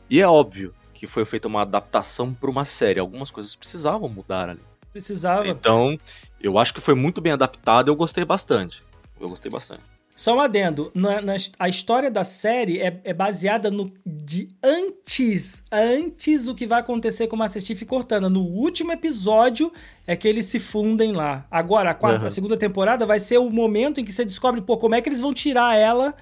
E 0.09 0.19
é 0.19 0.27
óbvio 0.27 0.73
que 0.93 1.07
foi 1.07 1.23
feita 1.23 1.47
uma 1.47 1.61
adaptação 1.61 2.33
para 2.33 2.49
uma 2.49 2.65
série. 2.65 2.99
Algumas 2.99 3.31
coisas 3.31 3.55
precisavam 3.55 4.09
mudar 4.09 4.49
ali. 4.49 4.61
Precisava. 4.91 5.47
Então, 5.47 5.97
eu 6.41 6.59
acho 6.59 6.73
que 6.73 6.81
foi 6.81 6.93
muito 6.93 7.21
bem 7.21 7.31
adaptado, 7.31 7.87
eu 7.87 7.95
gostei 7.95 8.25
bastante. 8.25 8.83
Eu 9.19 9.29
gostei 9.29 9.49
bastante. 9.49 9.94
Só 10.15 10.33
um 10.37 10.39
adendo. 10.39 10.91
Na, 10.95 11.21
na- 11.21 11.35
a 11.59 11.67
história 11.67 12.09
da 12.09 12.23
série 12.23 12.79
é, 12.79 13.01
é 13.03 13.13
baseada 13.13 13.69
no 13.69 13.91
de 14.05 14.47
antes. 14.63 15.61
Antes 15.69 16.47
o 16.47 16.55
que 16.55 16.65
vai 16.65 16.79
acontecer 16.79 17.27
com 17.27 17.35
o 17.35 17.39
Master 17.39 17.61
e 17.69 17.85
Cortana. 17.85 18.29
No 18.29 18.41
último 18.41 18.93
episódio 18.93 19.71
é 20.07 20.15
que 20.15 20.25
eles 20.27 20.45
se 20.45 20.57
fundem 20.57 21.11
lá. 21.11 21.45
Agora, 21.51 21.89
a, 21.89 21.93
quarta, 21.93 22.19
Aham. 22.19 22.27
a 22.27 22.31
segunda 22.31 22.55
temporada 22.55 23.05
vai 23.05 23.19
ser 23.19 23.39
o 23.39 23.49
momento 23.49 23.99
em 23.99 24.05
que 24.05 24.13
você 24.13 24.23
descobre, 24.23 24.61
pô, 24.61 24.77
como 24.77 24.95
é 24.95 25.01
que 25.01 25.09
eles 25.09 25.19
vão 25.19 25.33
tirar 25.33 25.75
ela 25.77 26.15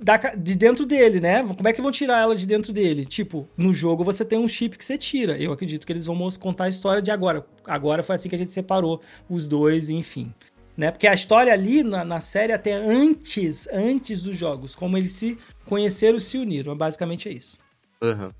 da 0.00 0.16
de 0.16 0.54
dentro 0.54 0.86
dele, 0.86 1.20
né? 1.20 1.42
Como 1.42 1.68
é 1.68 1.72
que 1.72 1.82
vão 1.82 1.90
tirar 1.90 2.18
ela 2.20 2.34
de 2.36 2.46
dentro 2.46 2.72
dele? 2.72 3.04
Tipo, 3.04 3.48
no 3.56 3.72
jogo 3.72 4.04
você 4.04 4.24
tem 4.24 4.38
um 4.38 4.46
chip 4.48 4.76
que 4.78 4.84
você 4.84 4.96
tira. 4.98 5.36
Eu 5.36 5.52
acredito 5.52 5.86
que 5.86 5.92
eles 5.92 6.04
vão 6.04 6.16
contar 6.38 6.64
a 6.64 6.68
história 6.68 7.02
de 7.02 7.10
agora. 7.10 7.44
Agora 7.64 8.02
foi 8.02 8.14
assim 8.16 8.28
que 8.28 8.34
a 8.34 8.38
gente 8.38 8.52
separou 8.52 9.00
os 9.28 9.46
dois, 9.48 9.90
enfim. 9.90 10.32
Né? 10.78 10.92
Porque 10.92 11.08
a 11.08 11.12
história 11.12 11.52
ali 11.52 11.82
na, 11.82 12.04
na 12.04 12.20
série 12.20 12.52
até 12.52 12.72
antes, 12.72 13.68
antes 13.72 14.22
dos 14.22 14.36
jogos, 14.36 14.76
como 14.76 14.96
eles 14.96 15.10
se 15.10 15.36
conheceram 15.64 16.18
e 16.18 16.20
se 16.20 16.38
uniram. 16.38 16.76
Basicamente 16.76 17.28
é 17.28 17.32
isso. 17.32 17.58
Aham. 18.00 18.32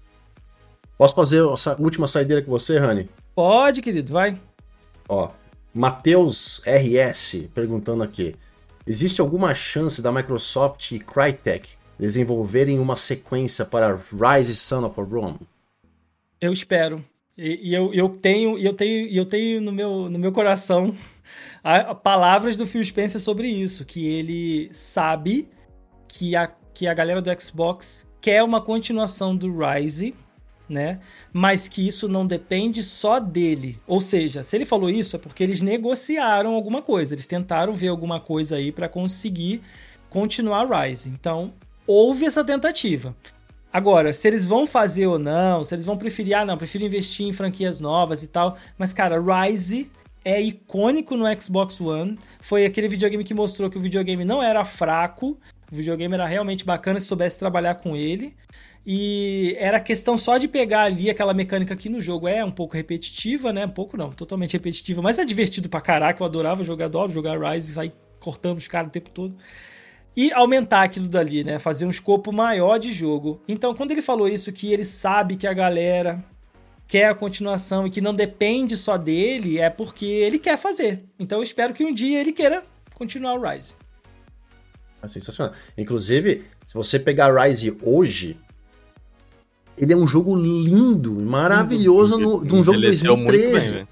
Posso 0.97 1.17
fazer 1.17 1.41
a 1.41 1.83
última 1.83 2.07
saideira 2.07 2.41
com 2.41 2.53
você, 2.53 2.79
Rani? 2.79 3.09
Pode, 3.35 3.83
querido, 3.83 4.13
vai. 4.13 4.41
Ó, 5.09 5.31
Matheus 5.75 6.63
RS 6.65 7.49
perguntando 7.53 8.05
aqui. 8.05 8.37
Existe 8.87 9.21
alguma 9.21 9.53
chance 9.53 10.01
da 10.01 10.13
Microsoft 10.13 10.93
e 10.93 11.01
Crytek 11.01 11.69
desenvolverem 11.99 12.79
uma 12.79 12.97
sequência 12.97 13.65
para 13.65 13.97
Rise 13.97 14.55
Son 14.55 14.85
of 14.85 15.01
Rome? 15.01 15.41
Eu 16.41 16.53
espero. 16.53 17.05
E, 17.37 17.71
e 17.71 17.75
eu, 17.75 17.93
eu 17.93 18.09
tenho, 18.09 18.57
e 18.57 18.65
eu 18.65 18.75
tenho, 18.75 19.09
e 19.09 19.17
eu 19.17 19.27
tenho 19.27 19.61
no 19.61 19.73
meu, 19.73 20.09
no 20.09 20.19
meu 20.21 20.31
coração 20.31 20.95
a- 21.63 21.95
palavras 21.95 22.57
do 22.57 22.67
Phil 22.67 22.85
Spencer 22.85 23.21
sobre 23.21 23.49
isso, 23.49 23.85
que 23.85 24.07
ele 24.07 24.69
sabe 24.73 25.49
que 26.07 26.35
a, 26.37 26.51
que 26.73 26.87
a 26.87 26.95
galera 26.95 27.21
do 27.21 27.41
Xbox 27.41 28.07
quer 28.21 28.43
uma 28.43 28.61
continuação 28.61 29.37
do 29.37 29.53
Rise, 29.59 30.15
né? 30.69 31.01
Mas 31.33 31.67
que 31.67 31.87
isso 31.87 32.09
não 32.09 32.27
depende 32.27 32.83
só 32.83 33.19
dele. 33.19 33.81
Ou 33.87 34.01
seja, 34.01 34.43
se 34.43 34.57
ele 34.57 34.65
falou 34.65 34.91
isso 34.91 35.17
é 35.17 35.19
porque 35.19 35.43
eles 35.43 35.61
negociaram 35.61 36.55
alguma 36.55 36.83
coisa, 36.83 37.15
eles 37.15 37.27
tentaram 37.27 37.73
ver 37.73 37.89
alguma 37.89 38.21
coisa 38.21 38.57
aí 38.57 38.71
para 38.71 38.89
conseguir 38.89 39.63
continuar 40.11 40.67
Rise. 40.69 41.09
Então, 41.11 41.53
houve 41.87 42.27
essa 42.27 42.45
tentativa. 42.45 43.15
Agora, 43.73 44.13
se 44.13 44.27
eles 44.27 44.47
vão 44.47 44.67
fazer 44.67 45.07
ou 45.07 45.19
não, 45.19 45.63
se 45.63 45.75
eles 45.75 45.85
vão 45.85 45.97
preferir, 45.97 46.35
ah, 46.35 46.45
não, 46.45 46.57
prefiro 46.57 46.85
investir 46.85 47.27
em 47.27 47.33
franquias 47.33 47.81
novas 47.81 48.23
e 48.23 48.29
tal. 48.29 48.57
Mas, 48.79 48.93
cara, 48.93 49.21
Rise 49.21 49.91
é 50.25 50.41
icônico 50.41 51.17
no 51.17 51.25
Xbox 51.41 51.81
One. 51.81 52.19
Foi 52.41 52.65
aquele 52.65 52.89
videogame 52.89 53.25
que 53.25 53.35
mostrou 53.35 53.71
que 53.71 53.79
o 53.79 53.81
videogame 53.81 54.25
não 54.25 54.43
era 54.43 54.65
fraco, 54.65 55.39
o 55.71 55.77
videogame 55.77 56.15
era 56.15 56.27
realmente 56.27 56.65
bacana 56.65 56.99
se 56.99 57.07
soubesse 57.07 57.39
trabalhar 57.39 57.77
com 57.77 57.97
ele. 57.97 58.35
E 58.87 59.55
era 59.59 59.79
questão 59.79 60.17
só 60.17 60.39
de 60.39 60.49
pegar 60.49 60.85
ali 60.85 61.11
aquela 61.11 61.35
mecânica 61.35 61.77
que 61.77 61.91
no 61.91 62.01
jogo 62.01 62.27
é 62.27 62.43
um 62.43 62.51
pouco 62.51 62.75
repetitiva, 62.75 63.53
né? 63.53 63.67
Um 63.67 63.71
pouco 63.71 63.97
não, 63.97 64.11
totalmente 64.11 64.55
repetitiva, 64.55 65.03
mas 65.03 65.19
é 65.19 65.25
divertido 65.25 65.69
pra 65.69 65.81
caraca. 65.81 66.23
Eu 66.23 66.27
adorava 66.27 66.65
jogar, 66.65 66.87
adoro 66.87 67.13
jogar 67.13 67.39
Rise 67.39 67.71
e 67.71 67.75
sair 67.75 67.93
cortando 68.19 68.59
os 68.59 68.67
caras 68.67 68.89
o 68.89 68.93
tempo 68.93 69.11
todo 69.11 69.37
e 70.17 70.33
aumentar 70.33 70.83
aquilo 70.83 71.07
dali, 71.07 71.45
né? 71.45 71.61
Fazer 71.61 71.87
um 71.87 71.91
escopo 71.91 72.33
maior 72.33 72.77
de 72.79 72.91
jogo. 72.91 73.41
Então, 73.47 73.73
quando 73.73 73.93
ele 73.93 74.03
falou 74.03 74.29
isso, 74.29 74.53
que 74.53 74.73
ele 74.73 74.85
sabe 74.85 75.37
que 75.37 75.47
a 75.47 75.53
galera 75.53 76.25
quer 76.89 77.11
a 77.11 77.15
continuação 77.15 77.87
e 77.87 77.91
que 77.91 78.01
não 78.01 78.15
depende 78.15 78.77
só 78.77 78.97
dele, 78.97 79.59
é 79.59 79.69
porque 79.69 80.07
ele 80.07 80.39
quer 80.39 80.59
fazer. 80.59 81.05
Então 81.19 81.39
eu 81.39 81.43
espero 81.43 81.75
que 81.75 81.85
um 81.85 81.95
dia 81.95 82.19
ele 82.19 82.33
queira 82.33 82.63
continuar 82.95 83.35
o 83.35 83.43
Rise. 83.47 83.75
É 85.03 85.07
sensacional. 85.07 85.55
Inclusive, 85.77 86.45
se 86.67 86.75
você 86.75 86.99
pegar 86.99 87.33
Rise 87.33 87.77
hoje, 87.83 88.37
ele 89.77 89.93
é 89.93 89.97
um 89.97 90.07
jogo 90.07 90.35
lindo, 90.35 91.15
maravilhoso, 91.15 92.19
no, 92.19 92.45
de 92.45 92.55
um 92.55 92.65
jogo 92.65 92.79
de 92.79 92.87
2013. 92.87 93.87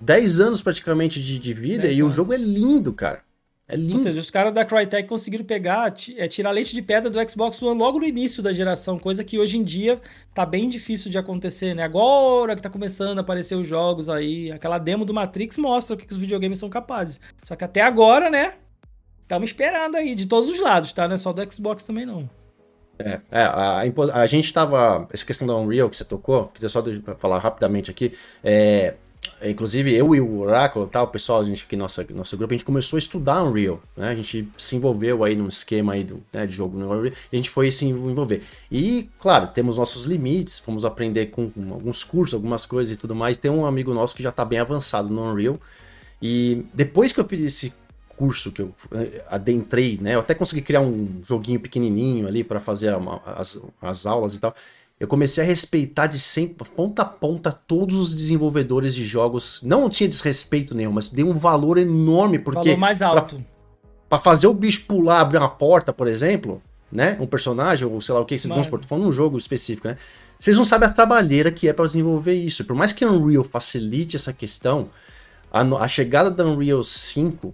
10 0.00 0.40
anos 0.40 0.60
praticamente 0.60 1.22
de, 1.22 1.38
de 1.38 1.54
vida 1.54 1.88
e 1.90 2.00
anos. 2.00 2.12
o 2.12 2.14
jogo 2.14 2.34
é 2.34 2.36
lindo, 2.36 2.92
cara. 2.92 3.22
É 3.66 3.76
lindo. 3.76 3.94
Ou 3.94 3.98
seja, 3.98 4.20
os 4.20 4.30
caras 4.30 4.52
da 4.52 4.64
Crytek 4.64 5.08
conseguiram 5.08 5.44
pegar, 5.44 5.94
é, 6.16 6.28
tirar 6.28 6.50
leite 6.50 6.74
de 6.74 6.82
pedra 6.82 7.08
do 7.08 7.30
Xbox 7.30 7.62
One 7.62 7.78
logo 7.78 7.98
no 7.98 8.04
início 8.04 8.42
da 8.42 8.52
geração, 8.52 8.98
coisa 8.98 9.24
que 9.24 9.38
hoje 9.38 9.56
em 9.56 9.64
dia 9.64 9.98
tá 10.34 10.44
bem 10.44 10.68
difícil 10.68 11.10
de 11.10 11.16
acontecer, 11.16 11.74
né? 11.74 11.82
Agora 11.82 12.54
que 12.54 12.62
tá 12.62 12.68
começando 12.68 13.18
a 13.18 13.20
aparecer 13.22 13.54
os 13.54 13.66
jogos 13.66 14.10
aí, 14.10 14.52
aquela 14.52 14.78
demo 14.78 15.04
do 15.06 15.14
Matrix 15.14 15.56
mostra 15.56 15.94
o 15.94 15.98
que, 15.98 16.06
que 16.06 16.12
os 16.12 16.18
videogames 16.18 16.58
são 16.58 16.68
capazes. 16.68 17.18
Só 17.42 17.56
que 17.56 17.64
até 17.64 17.80
agora, 17.80 18.28
né? 18.28 18.54
Estamos 19.22 19.48
esperando 19.48 19.96
aí, 19.96 20.14
de 20.14 20.26
todos 20.26 20.50
os 20.50 20.60
lados, 20.60 20.92
tá? 20.92 21.08
Não 21.08 21.14
é 21.14 21.18
só 21.18 21.32
do 21.32 21.52
Xbox 21.52 21.84
também, 21.84 22.04
não. 22.04 22.28
É, 22.98 23.20
é 23.30 23.42
a, 23.42 23.80
a, 23.80 24.20
a, 24.20 24.26
gente 24.26 24.52
tava. 24.52 25.08
Essa 25.12 25.24
questão 25.24 25.48
da 25.48 25.56
Unreal 25.56 25.90
que 25.90 25.96
você 25.96 26.04
tocou, 26.04 26.48
queria 26.48 26.68
só 26.68 26.82
falar 27.18 27.38
rapidamente 27.38 27.90
aqui. 27.90 28.12
É, 28.42 28.52
é, 28.52 28.94
inclusive, 29.42 29.94
eu 29.94 30.14
e 30.14 30.20
o 30.20 30.40
Oracle, 30.40 30.86
tal, 30.90 31.04
o 31.04 31.08
pessoal, 31.08 31.40
a 31.40 31.44
gente 31.44 31.64
aqui, 31.64 31.76
nossa, 31.76 32.06
nosso 32.10 32.36
grupo, 32.36 32.52
a 32.52 32.56
gente 32.56 32.64
começou 32.64 32.96
a 32.96 32.98
estudar 32.98 33.42
Unreal, 33.42 33.80
né? 33.96 34.10
A 34.10 34.14
gente 34.14 34.48
se 34.56 34.76
envolveu 34.76 35.24
aí 35.24 35.36
num 35.36 35.48
esquema 35.48 35.92
aí 35.94 36.04
do, 36.04 36.22
né, 36.32 36.46
de 36.46 36.52
jogo 36.52 36.78
no 36.78 36.90
Unreal, 36.90 37.14
a 37.32 37.36
gente 37.36 37.50
foi 37.50 37.70
se 37.70 37.84
envolver. 37.84 38.42
E, 38.70 39.08
claro, 39.18 39.48
temos 39.48 39.76
nossos 39.76 40.04
limites, 40.04 40.58
fomos 40.58 40.84
aprender 40.84 41.26
com, 41.26 41.50
com 41.50 41.72
alguns 41.72 42.02
cursos, 42.02 42.34
algumas 42.34 42.66
coisas 42.66 42.94
e 42.94 42.96
tudo 42.96 43.14
mais. 43.14 43.36
Tem 43.36 43.50
um 43.50 43.66
amigo 43.66 43.92
nosso 43.92 44.14
que 44.14 44.22
já 44.22 44.30
está 44.30 44.44
bem 44.44 44.58
avançado 44.58 45.08
no 45.08 45.30
Unreal, 45.30 45.60
e 46.20 46.64
depois 46.72 47.12
que 47.12 47.20
eu 47.20 47.24
fiz 47.26 47.40
esse 47.40 47.72
curso 48.16 48.52
que 48.52 48.62
eu 48.62 48.74
eh, 48.92 49.24
adentrei, 49.28 49.98
né? 50.00 50.14
Eu 50.14 50.20
até 50.20 50.34
consegui 50.34 50.62
criar 50.62 50.80
um 50.80 51.20
joguinho 51.26 51.60
pequenininho 51.60 52.26
ali 52.26 52.44
para 52.44 52.60
fazer 52.60 52.94
as, 53.26 53.60
as 53.82 54.06
aulas 54.06 54.34
e 54.34 54.40
tal 54.40 54.54
eu 54.98 55.08
comecei 55.08 55.42
a 55.42 55.46
respeitar 55.46 56.06
de 56.06 56.20
sempre, 56.20 56.68
ponta 56.70 57.02
a 57.02 57.04
ponta, 57.04 57.50
todos 57.50 57.96
os 57.96 58.14
desenvolvedores 58.14 58.94
de 58.94 59.04
jogos. 59.04 59.60
Não 59.62 59.88
tinha 59.90 60.08
desrespeito 60.08 60.74
nenhum, 60.74 60.92
mas 60.92 61.08
dei 61.08 61.24
um 61.24 61.32
valor 61.32 61.78
enorme, 61.78 62.38
porque. 62.38 62.68
Valor 62.68 62.78
mais 62.78 63.02
alto. 63.02 63.36
Pra, 63.36 63.44
pra 64.10 64.18
fazer 64.18 64.46
o 64.46 64.54
bicho 64.54 64.82
pular, 64.86 65.20
abrir 65.20 65.38
uma 65.38 65.48
porta, 65.48 65.92
por 65.92 66.06
exemplo, 66.06 66.62
né? 66.90 67.16
Um 67.20 67.26
personagem, 67.26 67.86
ou 67.86 68.00
sei 68.00 68.14
lá 68.14 68.20
o 68.20 68.24
que, 68.24 68.38
vocês 68.38 68.52
vão 68.52 68.62
supor, 68.62 68.80
tô 68.80 68.86
falando 68.86 69.08
um 69.08 69.12
jogo 69.12 69.36
específico, 69.36 69.88
né? 69.88 69.96
Vocês 70.38 70.56
não 70.56 70.64
sabem 70.64 70.88
a 70.88 70.92
trabalheira 70.92 71.50
que 71.50 71.68
é 71.68 71.72
para 71.72 71.84
desenvolver 71.86 72.34
isso. 72.34 72.64
Por 72.64 72.76
mais 72.76 72.92
que 72.92 73.04
a 73.04 73.10
Unreal 73.10 73.42
facilite 73.42 74.14
essa 74.14 74.32
questão, 74.32 74.90
a, 75.50 75.62
a 75.62 75.88
chegada 75.88 76.30
da 76.30 76.44
Unreal 76.44 76.84
5 76.84 77.52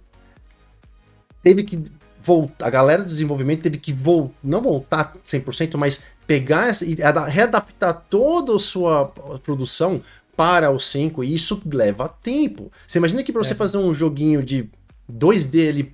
teve 1.41 1.63
que 1.63 1.81
voltar, 2.21 2.67
a 2.67 2.69
galera 2.69 3.01
do 3.01 3.09
desenvolvimento 3.09 3.63
teve 3.63 3.77
que 3.77 3.91
voltar, 3.91 4.35
não 4.43 4.61
voltar 4.61 5.15
100%, 5.27 5.77
mas 5.77 6.01
pegar 6.27 6.71
e 6.81 6.95
readaptar 7.29 8.05
toda 8.09 8.55
a 8.55 8.59
sua 8.59 9.05
produção 9.43 10.01
para 10.35 10.71
o 10.71 10.79
5 10.79 11.23
e 11.23 11.35
isso 11.35 11.61
leva 11.71 12.07
tempo. 12.07 12.71
Você 12.87 12.97
imagina 12.97 13.23
que 13.23 13.31
para 13.31 13.43
você 13.43 13.53
é. 13.53 13.55
fazer 13.55 13.77
um 13.77 13.93
joguinho 13.93 14.41
de 14.41 14.69
2D 15.11 15.69
ali, 15.69 15.93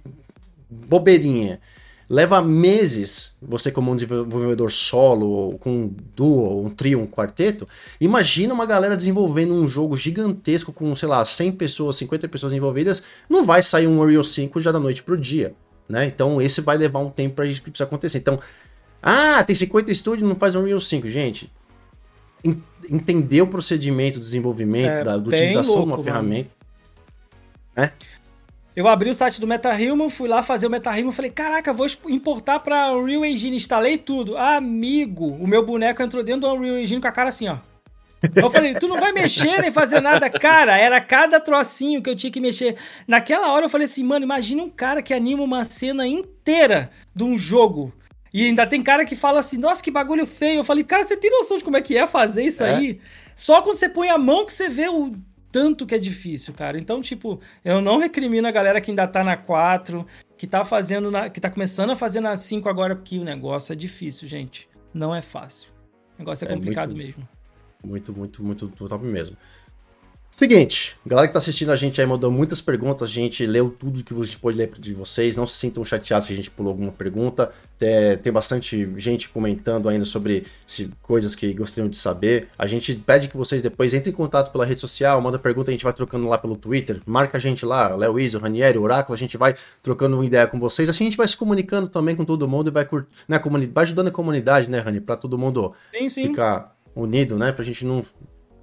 bobeirinha, 0.70 1.60
leva 2.10 2.42
meses 2.42 3.36
você 3.42 3.72
como 3.72 3.92
um 3.92 3.96
desenvolvedor 3.96 4.72
solo, 4.72 5.28
ou 5.28 5.58
com 5.58 5.72
um 5.72 5.96
duo, 6.16 6.66
um 6.66 6.70
trio, 6.70 7.02
um 7.02 7.08
quarteto. 7.08 7.68
Imagina 8.00 8.54
uma 8.54 8.66
galera 8.66 8.96
desenvolvendo 8.96 9.54
um 9.54 9.68
jogo 9.68 9.98
gigantesco 9.98 10.72
com, 10.72 10.96
sei 10.96 11.10
lá, 11.10 11.24
100 11.26 11.54
pessoas, 11.54 11.98
50 11.98 12.28
pessoas 12.30 12.54
envolvidas, 12.54 13.04
não 13.30 13.44
vai 13.44 13.62
sair 13.62 13.88
um 13.88 14.00
Unreal 14.00 14.24
5 14.24 14.62
já 14.62 14.72
da 14.72 14.80
noite 14.80 15.04
pro 15.04 15.18
dia. 15.18 15.54
Né? 15.90 16.06
Então 16.06 16.42
esse 16.42 16.62
vai 16.62 16.78
levar 16.78 17.00
um 17.00 17.10
tempo 17.10 17.36
para 17.36 17.46
isso 17.46 17.62
acontecer. 17.82 18.18
Então 18.18 18.40
ah, 19.10 19.42
tem 19.42 19.56
50 19.56 19.90
estúdios, 19.90 20.28
não 20.28 20.36
faz 20.36 20.54
um 20.54 20.60
Unreal 20.60 20.82
5. 20.82 21.08
Gente, 21.08 21.50
entender 22.90 23.42
o 23.42 23.48
procedimento 23.48 24.20
do 24.20 24.22
desenvolvimento, 24.22 24.92
é, 24.92 25.04
da, 25.04 25.18
da 25.18 25.30
utilização 25.30 25.76
louco, 25.76 25.88
de 25.88 25.94
uma 25.94 26.04
ferramenta. 26.04 26.54
É? 27.74 27.92
Eu 28.76 28.86
abri 28.86 29.10
o 29.10 29.16
site 29.16 29.40
do 29.40 29.48
MetaHuman, 29.48 30.10
fui 30.10 30.28
lá 30.28 30.44
fazer 30.44 30.68
o 30.68 30.70
MetaHuman, 30.70 31.14
falei, 31.14 31.32
caraca, 31.32 31.72
vou 31.72 31.88
importar 32.10 32.60
para 32.60 32.94
Unreal 32.94 33.24
Engine, 33.24 33.56
instalei 33.56 33.98
tudo. 33.98 34.36
Amigo, 34.36 35.26
o 35.26 35.48
meu 35.48 35.66
boneco 35.66 36.04
entrou 36.04 36.22
dentro 36.22 36.42
do 36.42 36.54
Unreal 36.54 36.78
Engine 36.78 37.00
com 37.00 37.08
a 37.08 37.12
cara 37.14 37.30
assim, 37.30 37.48
ó. 37.48 37.60
Eu 38.36 38.52
falei, 38.52 38.74
tu 38.74 38.90
não 38.90 39.00
vai 39.00 39.14
mexer 39.14 39.62
nem 39.62 39.72
fazer 39.72 40.02
nada. 40.02 40.30
Cara, 40.30 40.78
era 40.78 41.00
cada 41.00 41.40
trocinho 41.40 42.02
que 42.02 42.10
eu 42.10 42.16
tinha 42.16 42.32
que 42.32 42.42
mexer. 42.42 42.76
Naquela 43.08 43.54
hora 43.54 43.66
eu 43.66 43.70
falei 43.70 43.86
assim, 43.86 44.04
mano, 44.04 44.26
imagina 44.26 44.62
um 44.64 44.70
cara 44.70 45.02
que 45.02 45.14
anima 45.14 45.44
uma 45.44 45.64
cena 45.64 46.06
inteira 46.06 46.92
de 47.16 47.24
um 47.24 47.38
jogo. 47.38 47.94
E 48.34 48.46
ainda 48.46 48.68
tem 48.68 48.82
cara 48.82 49.06
que 49.06 49.16
fala 49.16 49.40
assim, 49.40 49.58
nossa, 49.58 49.84
que 49.84 49.92
bagulho 49.92 50.26
feio. 50.26 50.60
Eu 50.60 50.64
falei, 50.64 50.84
cara, 50.84 51.04
você 51.04 51.16
tem 51.18 51.32
noção 51.32 51.58
de 51.58 51.64
como 51.64 51.78
é 51.78 51.82
que 51.82 51.98
é 51.98 52.06
fazer 52.06 52.44
isso 52.44 52.64
é. 52.64 52.76
aí? 52.76 53.00
Só 53.36 53.62
quando 53.62 53.78
você 53.78 53.90
põe 53.90 54.10
a 54.10 54.18
mão 54.18 54.46
que 54.46 54.54
você 54.54 54.70
vê 54.70 54.88
o 54.90 55.16
tanto 55.52 55.86
que 55.86 55.96
é 55.96 55.98
difícil, 55.98 56.54
cara. 56.54 56.78
Então, 56.78 57.02
tipo, 57.02 57.40
eu 57.64 57.82
não 57.82 57.98
recrimino 57.98 58.48
a 58.48 58.52
galera 58.52 58.82
que 58.82 58.92
ainda 58.92 59.08
tá 59.08 59.24
na 59.24 59.38
4, 59.38 60.06
que 60.38 60.46
tá 60.46 60.64
fazendo 60.66 61.10
na, 61.10 61.30
que 61.30 61.40
tá 61.40 61.50
começando 61.50 61.92
a 61.92 61.96
fazer 61.96 62.20
na 62.20 62.36
5 62.36 62.68
agora, 62.68 62.96
porque 62.96 63.18
o 63.18 63.24
negócio 63.24 63.74
é 63.74 63.76
difícil, 63.76 64.28
gente. 64.28 64.70
Não 64.94 65.16
é 65.16 65.22
fácil. 65.22 65.72
O 66.16 66.20
negócio 66.20 66.46
é, 66.48 66.52
é 66.52 66.54
complicado 66.54 66.96
muito, 66.96 67.06
mesmo. 67.06 67.30
Muito, 67.84 68.14
muito, 68.14 68.44
muito 68.44 68.68
top 68.70 69.06
mesmo. 69.06 69.38
Seguinte, 70.30 70.96
galera 71.04 71.28
que 71.28 71.34
tá 71.34 71.40
assistindo 71.40 71.72
a 71.72 71.76
gente 71.76 72.00
aí 72.00 72.06
mandou 72.06 72.30
muitas 72.30 72.62
perguntas, 72.62 73.10
a 73.10 73.12
gente 73.12 73.44
leu 73.44 73.72
tudo 73.72 74.04
que 74.04 74.14
a 74.14 74.24
gente 74.24 74.38
pôde 74.38 74.56
ler 74.56 74.72
de 74.78 74.94
vocês, 74.94 75.36
não 75.36 75.48
se 75.48 75.58
sintam 75.58 75.84
chateados 75.84 76.28
se 76.28 76.34
a 76.34 76.36
gente 76.36 76.52
pulou 76.52 76.72
alguma 76.72 76.92
pergunta, 76.92 77.52
é, 77.82 78.16
tem 78.18 78.32
bastante 78.32 78.88
gente 78.98 79.30
comentando 79.30 79.90
ainda 79.90 80.06
sobre 80.06 80.46
se, 80.68 80.92
coisas 81.02 81.34
que 81.34 81.52
gostariam 81.54 81.90
de 81.90 81.98
saber, 81.98 82.50
a 82.56 82.68
gente 82.68 82.94
pede 82.94 83.30
que 83.30 83.36
vocês 83.36 83.64
depois 83.64 83.96
entrem 83.96 84.14
em 84.14 84.16
contato 84.16 84.52
pela 84.52 84.64
rede 84.64 84.80
social, 84.80 85.20
manda 85.20 85.40
pergunta, 85.40 85.72
a 85.72 85.74
gente 85.74 85.84
vai 85.84 85.94
trocando 85.94 86.28
lá 86.28 86.38
pelo 86.38 86.56
Twitter, 86.56 87.02
marca 87.04 87.38
a 87.38 87.42
gente 87.42 87.66
lá, 87.66 87.96
Léo 87.96 88.20
Iso, 88.20 88.38
Ranieri, 88.38 88.78
Oráculo, 88.78 89.16
a 89.16 89.18
gente 89.18 89.38
vai 89.38 89.56
trocando 89.82 90.18
uma 90.18 90.26
ideia 90.26 90.46
com 90.46 90.60
vocês, 90.60 90.88
assim 90.88 91.06
a 91.06 91.08
gente 91.08 91.18
vai 91.18 91.28
se 91.28 91.36
comunicando 91.36 91.88
também 91.88 92.16
com 92.16 92.24
todo 92.24 92.48
mundo 92.48 92.68
e 92.68 92.72
vai, 92.72 92.86
cur... 92.86 93.08
né, 93.28 93.42
vai 93.74 93.84
ajudando 93.84 94.10
a 94.10 94.12
comunidade, 94.12 94.70
né, 94.70 94.80
Rani, 94.82 95.02
pra 95.02 95.16
todo 95.16 95.36
mundo 95.36 95.74
sim, 95.98 96.10
sim. 96.10 96.28
ficar 96.28 96.78
unido, 96.96 97.38
né, 97.38 97.52
pra 97.52 97.64
gente 97.64 97.84
não 97.86 98.04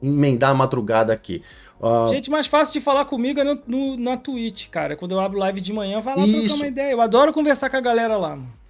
emendar 0.05 0.51
a 0.51 0.55
madrugada 0.55 1.13
aqui. 1.13 1.43
Uh... 1.81 2.09
Gente, 2.09 2.31
mais 2.31 2.47
fácil 2.47 2.73
de 2.73 2.81
falar 2.81 3.05
comigo 3.05 3.41
é 3.41 3.45
no, 3.45 3.61
no, 3.67 3.97
na 3.97 4.17
Twitch, 4.17 4.69
cara. 4.69 4.97
Quando 4.97 5.13
eu 5.13 5.21
abro 5.21 5.39
live 5.39 5.61
de 5.61 5.73
manhã, 5.73 6.01
vai 6.01 6.17
lá 6.17 6.27
Isso. 6.27 6.41
trocar 6.41 6.55
uma 6.55 6.67
ideia. 6.67 6.93
Eu 6.93 7.01
adoro 7.01 7.33
conversar 7.33 7.69
com 7.69 7.77
a 7.77 7.81
galera 7.81 8.17
lá, 8.17 8.31
mano. 8.31 8.65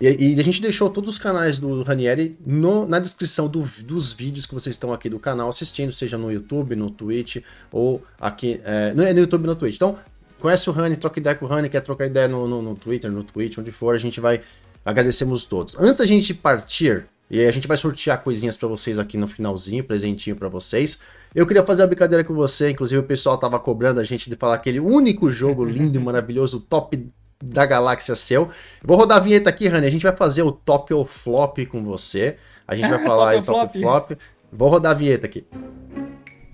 E, 0.00 0.34
e, 0.34 0.40
a 0.40 0.44
gente 0.44 0.62
deixou 0.62 0.88
todos 0.88 1.10
os 1.10 1.18
canais 1.18 1.58
do 1.58 1.82
Ranieri 1.82 2.38
no, 2.46 2.86
na 2.86 3.00
descrição 3.00 3.48
do, 3.48 3.64
dos 3.84 4.12
vídeos 4.12 4.46
que 4.46 4.54
vocês 4.54 4.74
estão 4.74 4.92
aqui 4.92 5.08
do 5.08 5.18
canal 5.18 5.48
assistindo, 5.48 5.90
seja 5.90 6.16
no 6.16 6.30
YouTube, 6.30 6.76
no 6.76 6.88
Twitch 6.88 7.38
ou 7.72 8.00
aqui. 8.20 8.60
É, 8.64 8.94
no, 8.94 9.02
no 9.02 9.18
YouTube 9.18 9.46
no 9.46 9.56
Twitch. 9.56 9.74
Então, 9.74 9.98
conhece 10.38 10.70
o 10.70 10.72
Rani, 10.72 10.96
troca 10.96 11.18
ideia 11.18 11.34
com 11.34 11.46
o 11.46 11.48
Rani, 11.48 11.68
quer 11.68 11.80
trocar 11.80 12.06
ideia 12.06 12.28
no, 12.28 12.46
no, 12.46 12.62
no 12.62 12.76
Twitter, 12.76 13.10
no 13.10 13.24
Twitch, 13.24 13.58
onde 13.58 13.72
for, 13.72 13.94
a 13.94 13.98
gente 13.98 14.20
vai. 14.20 14.40
Agradecemos 14.84 15.46
todos. 15.46 15.76
Antes 15.78 15.98
da 15.98 16.06
gente 16.06 16.32
partir, 16.32 17.06
e 17.30 17.44
a 17.44 17.50
gente 17.50 17.68
vai 17.68 17.76
sortear 17.76 18.22
coisinhas 18.22 18.56
para 18.56 18.68
vocês 18.68 18.98
aqui 18.98 19.18
no 19.18 19.26
finalzinho, 19.26 19.84
presentinho 19.84 20.34
para 20.34 20.48
vocês. 20.48 20.98
Eu 21.34 21.46
queria 21.46 21.64
fazer 21.64 21.82
uma 21.82 21.88
brincadeira 21.88 22.24
com 22.24 22.34
você, 22.34 22.70
inclusive 22.70 23.00
o 23.00 23.04
pessoal 23.04 23.36
tava 23.36 23.58
cobrando 23.58 24.00
a 24.00 24.04
gente 24.04 24.30
de 24.30 24.36
falar 24.36 24.54
aquele 24.54 24.80
único 24.80 25.30
jogo 25.30 25.64
lindo 25.64 25.98
e 25.98 26.02
maravilhoso, 26.02 26.60
top 26.68 27.06
da 27.42 27.66
galáxia 27.66 28.16
seu. 28.16 28.48
Vou 28.82 28.96
rodar 28.96 29.18
a 29.18 29.20
vinheta 29.20 29.50
aqui, 29.50 29.68
Rani, 29.68 29.86
a 29.86 29.90
gente 29.90 30.02
vai 30.02 30.16
fazer 30.16 30.42
o 30.42 30.50
top 30.50 30.92
ou 30.94 31.04
flop 31.04 31.58
com 31.66 31.84
você. 31.84 32.36
A 32.66 32.74
gente 32.74 32.88
vai 32.88 33.00
falar 33.04 33.30
aí 33.30 33.40
o 33.40 33.44
top 33.44 33.76
ou 33.76 33.82
flop. 33.82 34.12
Vou 34.50 34.70
rodar 34.70 34.92
a 34.92 34.94
vinheta 34.94 35.26
aqui. 35.26 35.44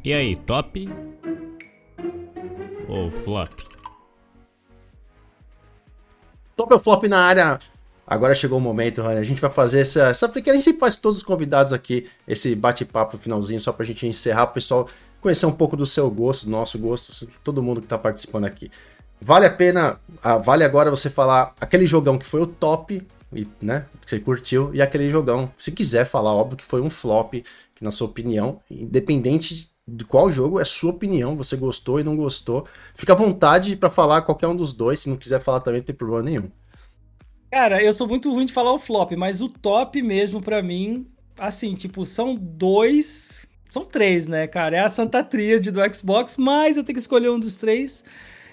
E 0.05 0.13
aí, 0.13 0.37
top 0.37 0.89
ou 2.89 3.11
flop? 3.11 3.53
Top 6.57 6.75
ou 6.75 6.81
flop 6.81 7.05
na 7.05 7.21
área 7.21 7.61
Agora 8.07 8.35
chegou 8.35 8.59
o 8.59 8.61
momento, 8.61 9.03
Rani. 9.03 9.21
A 9.21 9.25
gente 9.25 9.41
vai 9.41 9.51
fazer 9.51 9.81
essa, 9.81 10.09
essa. 10.09 10.29
Porque 10.29 10.51
a 10.51 10.53
gente 10.53 10.65
sempre 10.65 10.81
faz 10.81 10.97
todos 10.97 11.19
os 11.19 11.25
convidados 11.25 11.73
aqui, 11.73 12.07
esse 12.29 12.55
bate-papo 12.55 13.17
finalzinho, 13.19 13.61
só 13.61 13.73
pra 13.73 13.85
gente 13.85 14.07
encerrar, 14.07 14.49
pessoal 14.49 14.89
conhecer 15.25 15.47
um 15.47 15.53
pouco 15.53 15.75
do 15.75 15.87
seu 15.87 16.11
gosto, 16.11 16.45
do 16.45 16.51
nosso 16.51 16.79
gosto, 16.79 17.27
todo 17.43 17.63
mundo 17.63 17.81
que 17.81 17.87
tá 17.87 17.97
participando 17.97 18.45
aqui. 18.45 18.71
Vale 19.19 19.47
a 19.47 19.51
pena, 19.51 19.99
ah, 20.23 20.37
vale 20.37 20.63
agora 20.65 20.91
você 20.91 21.09
falar 21.09 21.55
aquele 21.59 21.87
jogão 21.87 22.19
que 22.19 22.27
foi 22.27 22.43
o 22.43 22.47
top, 22.47 23.01
né? 23.63 23.87
Que 24.03 24.11
você 24.11 24.21
curtiu, 24.21 24.71
e 24.75 24.83
aquele 24.83 25.09
jogão, 25.11 25.51
se 25.57 25.73
quiser 25.73 26.05
falar, 26.05 26.35
óbvio 26.35 26.59
que 26.59 26.65
foi 26.65 26.83
um 26.83 26.91
flop, 26.91 27.33
que 27.75 27.83
na 27.83 27.91
sua 27.91 28.07
opinião, 28.07 28.61
independente 28.71 29.71
de 29.89 30.05
qual 30.05 30.31
jogo, 30.31 30.61
é 30.61 30.65
sua 30.67 30.91
opinião, 30.91 31.35
você 31.37 31.57
gostou 31.57 31.99
e 31.99 32.05
não 32.05 32.17
gostou. 32.17 32.67
Fica 32.95 33.15
à 33.15 33.17
vontade 33.17 33.77
para 33.77 33.89
falar 33.89 34.21
qualquer 34.23 34.49
um 34.49 34.57
dos 34.57 34.75
dois, 34.75 35.01
se 35.01 35.09
não 35.09 35.17
quiser 35.17 35.41
falar 35.41 35.61
também, 35.61 35.81
não 35.81 35.87
tem 35.87 35.95
problema 35.95 36.23
nenhum. 36.23 36.51
Cara, 37.55 37.81
eu 37.81 37.93
sou 37.93 38.09
muito 38.09 38.33
ruim 38.33 38.47
de 38.47 38.53
falar 38.53 38.73
o 38.73 38.81
flop, 38.81 39.13
mas 39.13 39.41
o 39.41 39.49
top 39.49 40.03
mesmo 40.03 40.43
para 40.43 40.61
mim, 40.61 41.07
assim, 41.39 41.77
tipo, 41.77 42.05
são 42.05 42.35
dois 42.35 43.47
São 43.71 43.85
três, 43.85 44.27
né, 44.27 44.49
cara? 44.49 44.77
É 44.79 44.81
a 44.81 44.89
Santa 44.89 45.23
Tríade 45.23 45.71
do 45.71 45.79
Xbox, 45.95 46.37
mas 46.37 46.77
eu 46.77 46.83
tenho 46.83 46.95
que 46.95 47.01
escolher 47.01 47.31
um 47.31 47.39
dos 47.39 47.57
três. 47.57 48.03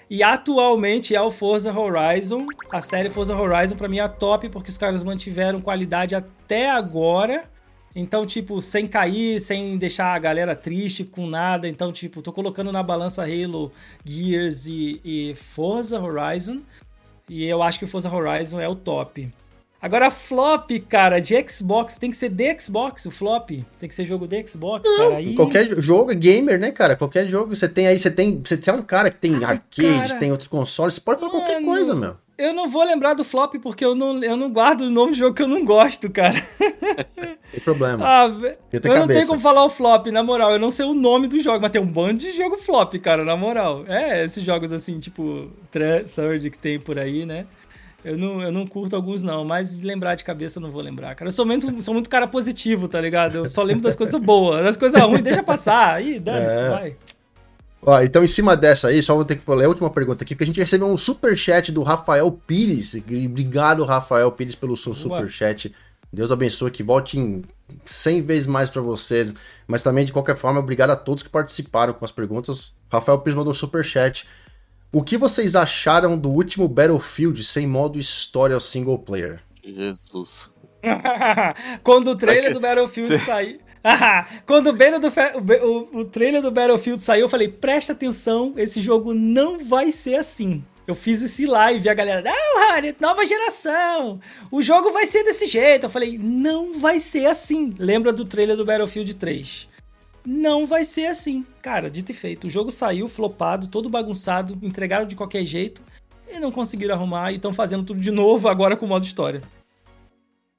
E 0.08 0.22
atualmente 0.22 1.16
é 1.16 1.20
o 1.20 1.32
Forza 1.32 1.76
Horizon. 1.76 2.46
A 2.70 2.80
série 2.80 3.10
Forza 3.10 3.34
Horizon 3.36 3.74
para 3.74 3.88
mim 3.88 3.98
é 3.98 4.02
a 4.02 4.08
top, 4.08 4.48
porque 4.50 4.70
os 4.70 4.78
caras 4.78 5.02
mantiveram 5.02 5.60
qualidade 5.60 6.14
até 6.14 6.70
agora. 6.70 7.50
Então, 7.96 8.24
tipo, 8.24 8.60
sem 8.60 8.86
cair, 8.86 9.40
sem 9.40 9.76
deixar 9.78 10.14
a 10.14 10.18
galera 10.20 10.54
triste 10.54 11.02
com 11.02 11.26
nada. 11.26 11.66
Então, 11.66 11.92
tipo, 11.92 12.22
tô 12.22 12.32
colocando 12.32 12.70
na 12.70 12.84
balança 12.84 13.24
Halo, 13.24 13.72
Gears 14.04 14.66
e, 14.66 15.00
e 15.04 15.34
Forza 15.34 16.00
Horizon. 16.00 16.60
E 17.32 17.48
eu 17.48 17.62
acho 17.62 17.78
que 17.78 17.86
o 17.86 17.88
Forza 17.88 18.14
Horizon 18.14 18.60
é 18.60 18.68
o 18.68 18.74
top. 18.76 19.26
Agora, 19.80 20.10
flop, 20.10 20.70
cara, 20.86 21.18
de 21.18 21.34
Xbox, 21.48 21.96
tem 21.96 22.10
que 22.10 22.16
ser 22.16 22.28
de 22.28 22.60
Xbox, 22.60 23.06
o 23.06 23.10
flop. 23.10 23.50
Tem 23.80 23.88
que 23.88 23.94
ser 23.94 24.04
jogo 24.04 24.28
de 24.28 24.46
Xbox, 24.46 24.86
Não, 24.88 24.96
cara. 24.98 25.16
Aí... 25.16 25.34
Qualquer 25.34 25.80
jogo 25.80 26.12
é 26.12 26.14
gamer, 26.14 26.60
né, 26.60 26.70
cara? 26.70 26.94
Qualquer 26.94 27.26
jogo 27.26 27.56
você 27.56 27.66
tem 27.66 27.86
aí, 27.86 27.98
você 27.98 28.10
tem. 28.10 28.42
Você, 28.44 28.60
é 28.68 28.72
um 28.74 28.82
cara 28.82 29.10
que 29.10 29.16
tem 29.16 29.42
arcade, 29.42 30.08
cara. 30.08 30.14
tem 30.20 30.30
outros 30.30 30.46
consoles, 30.46 30.94
você 30.94 31.00
pode 31.00 31.20
falar 31.20 31.32
qualquer 31.32 31.64
coisa, 31.64 31.94
meu. 31.94 32.16
Eu 32.42 32.52
não 32.52 32.68
vou 32.68 32.84
lembrar 32.84 33.14
do 33.14 33.22
flop 33.22 33.54
porque 33.62 33.84
eu 33.84 33.94
não, 33.94 34.22
eu 34.22 34.36
não 34.36 34.50
guardo 34.52 34.82
o 34.82 34.90
nome 34.90 35.12
de 35.12 35.18
jogo 35.18 35.34
que 35.34 35.42
eu 35.42 35.48
não 35.48 35.64
gosto, 35.64 36.10
cara. 36.10 36.42
Tem 37.52 37.60
problema. 37.62 38.04
Ah. 38.04 38.24
Eu 38.72 38.80
tenho 38.80 38.94
não 38.94 39.02
cabeça. 39.02 39.20
tenho 39.20 39.26
como 39.28 39.40
falar 39.40 39.64
o 39.64 39.70
flop, 39.70 40.06
na 40.08 40.22
moral. 40.22 40.50
Eu 40.52 40.58
não 40.58 40.70
sei 40.70 40.86
o 40.86 40.94
nome 40.94 41.28
do 41.28 41.40
jogo, 41.40 41.60
mas 41.60 41.70
tem 41.70 41.80
um 41.80 41.86
bando 41.86 42.14
de 42.14 42.32
jogo 42.32 42.56
flop, 42.56 42.94
cara, 42.94 43.24
na 43.24 43.36
moral. 43.36 43.84
É, 43.86 44.24
esses 44.24 44.42
jogos 44.42 44.72
assim, 44.72 44.98
tipo, 44.98 45.50
Third 45.70 46.50
que 46.50 46.58
tem 46.58 46.80
por 46.80 46.98
aí, 46.98 47.24
né? 47.26 47.46
Eu 48.04 48.18
não, 48.18 48.42
eu 48.42 48.50
não 48.50 48.66
curto 48.66 48.96
alguns, 48.96 49.22
não, 49.22 49.44
mas 49.44 49.80
lembrar 49.80 50.16
de 50.16 50.24
cabeça 50.24 50.58
eu 50.58 50.62
não 50.62 50.70
vou 50.70 50.82
lembrar, 50.82 51.14
cara. 51.14 51.28
Eu 51.28 51.32
sou 51.32 51.46
muito, 51.46 51.82
sou 51.82 51.94
muito 51.94 52.10
cara 52.10 52.26
positivo, 52.26 52.88
tá 52.88 53.00
ligado? 53.00 53.36
Eu 53.36 53.48
só 53.48 53.62
lembro 53.62 53.82
das 53.84 53.94
coisas 53.94 54.20
boas. 54.20 54.64
Das 54.64 54.76
coisas 54.76 55.00
ruins, 55.00 55.22
deixa 55.22 55.42
passar. 55.42 55.94
Aí, 55.94 56.18
dane-se, 56.18 56.64
É. 56.64 56.68
vai. 56.68 56.96
Ó, 57.84 58.00
então 58.00 58.22
em 58.22 58.28
cima 58.28 58.56
dessa 58.56 58.88
aí, 58.88 59.02
só 59.02 59.14
vou 59.14 59.24
ter 59.24 59.36
que 59.36 59.42
falar 59.42 59.64
a 59.64 59.68
última 59.68 59.90
pergunta 59.90 60.22
aqui, 60.22 60.34
porque 60.34 60.44
a 60.44 60.46
gente 60.46 60.60
recebeu 60.60 60.86
um 60.86 60.96
superchat 60.96 61.72
do 61.72 61.82
Rafael 61.82 62.30
Pires. 62.46 62.94
Obrigado, 62.94 63.84
Rafael 63.84 64.30
Pires, 64.30 64.54
pelo 64.54 64.76
seu 64.76 64.92
Boa. 64.94 65.18
superchat. 65.18 65.74
Deus 66.12 66.30
abençoe, 66.30 66.70
que 66.70 66.82
volte 66.82 67.18
em 67.18 67.42
100 67.84 68.22
vezes 68.22 68.46
mais 68.46 68.70
pra 68.70 68.80
vocês. 68.82 69.34
Mas 69.66 69.82
também, 69.82 70.04
de 70.04 70.12
qualquer 70.12 70.36
forma, 70.36 70.60
obrigado 70.60 70.90
a 70.90 70.96
todos 70.96 71.22
que 71.22 71.28
participaram 71.28 71.92
com 71.92 72.04
as 72.04 72.12
perguntas. 72.12 72.72
Rafael 72.90 73.18
Pires 73.18 73.36
mandou 73.36 73.52
superchat. 73.52 74.28
O 74.92 75.02
que 75.02 75.16
vocês 75.16 75.56
acharam 75.56 76.16
do 76.18 76.28
último 76.30 76.68
Battlefield 76.68 77.42
sem 77.42 77.66
modo 77.66 77.98
história 77.98 78.60
single 78.60 78.98
player? 78.98 79.40
Jesus. 79.64 80.50
Quando 81.82 82.10
o 82.10 82.16
trailer 82.16 82.52
do 82.52 82.60
Battlefield 82.60 83.18
Cê- 83.18 83.58
sair. 83.82 84.42
Quando 84.46 84.68
o, 84.68 84.72
do, 85.00 85.08
o, 85.66 86.00
o- 86.00 86.04
trailer 86.04 86.42
do 86.42 86.50
Battlefield 86.50 87.02
saiu, 87.02 87.22
eu 87.22 87.28
falei: 87.28 87.48
presta 87.48 87.92
atenção, 87.92 88.54
esse 88.56 88.80
jogo 88.80 89.14
não 89.14 89.64
vai 89.64 89.92
ser 89.92 90.16
assim. 90.16 90.64
Eu 90.86 90.94
fiz 90.94 91.22
esse 91.22 91.46
live 91.46 91.86
e 91.86 91.88
a 91.88 91.94
galera, 91.94 92.22
não, 92.22 92.68
Harry, 92.68 92.94
nova 93.00 93.24
geração, 93.24 94.18
o 94.50 94.60
jogo 94.60 94.90
vai 94.92 95.06
ser 95.06 95.22
desse 95.22 95.46
jeito. 95.46 95.86
Eu 95.86 95.90
falei: 95.90 96.18
não 96.18 96.78
vai 96.78 96.98
ser 97.00 97.26
assim. 97.26 97.74
Lembra 97.78 98.12
do 98.12 98.24
trailer 98.24 98.56
do 98.56 98.64
Battlefield 98.64 99.14
3? 99.14 99.68
Não 100.24 100.66
vai 100.66 100.84
ser 100.84 101.06
assim. 101.06 101.44
Cara, 101.60 101.90
dito 101.90 102.10
e 102.10 102.14
feito. 102.14 102.46
O 102.46 102.50
jogo 102.50 102.70
saiu 102.70 103.08
flopado, 103.08 103.66
todo 103.66 103.88
bagunçado, 103.90 104.56
entregaram 104.62 105.06
de 105.06 105.16
qualquer 105.16 105.44
jeito 105.44 105.82
e 106.30 106.38
não 106.38 106.52
conseguiram 106.52 106.94
arrumar 106.94 107.32
e 107.32 107.36
estão 107.36 107.52
fazendo 107.52 107.84
tudo 107.84 108.00
de 108.00 108.10
novo 108.10 108.48
agora 108.48 108.76
com 108.76 108.86
o 108.86 108.88
modo 108.88 109.04
história. 109.04 109.42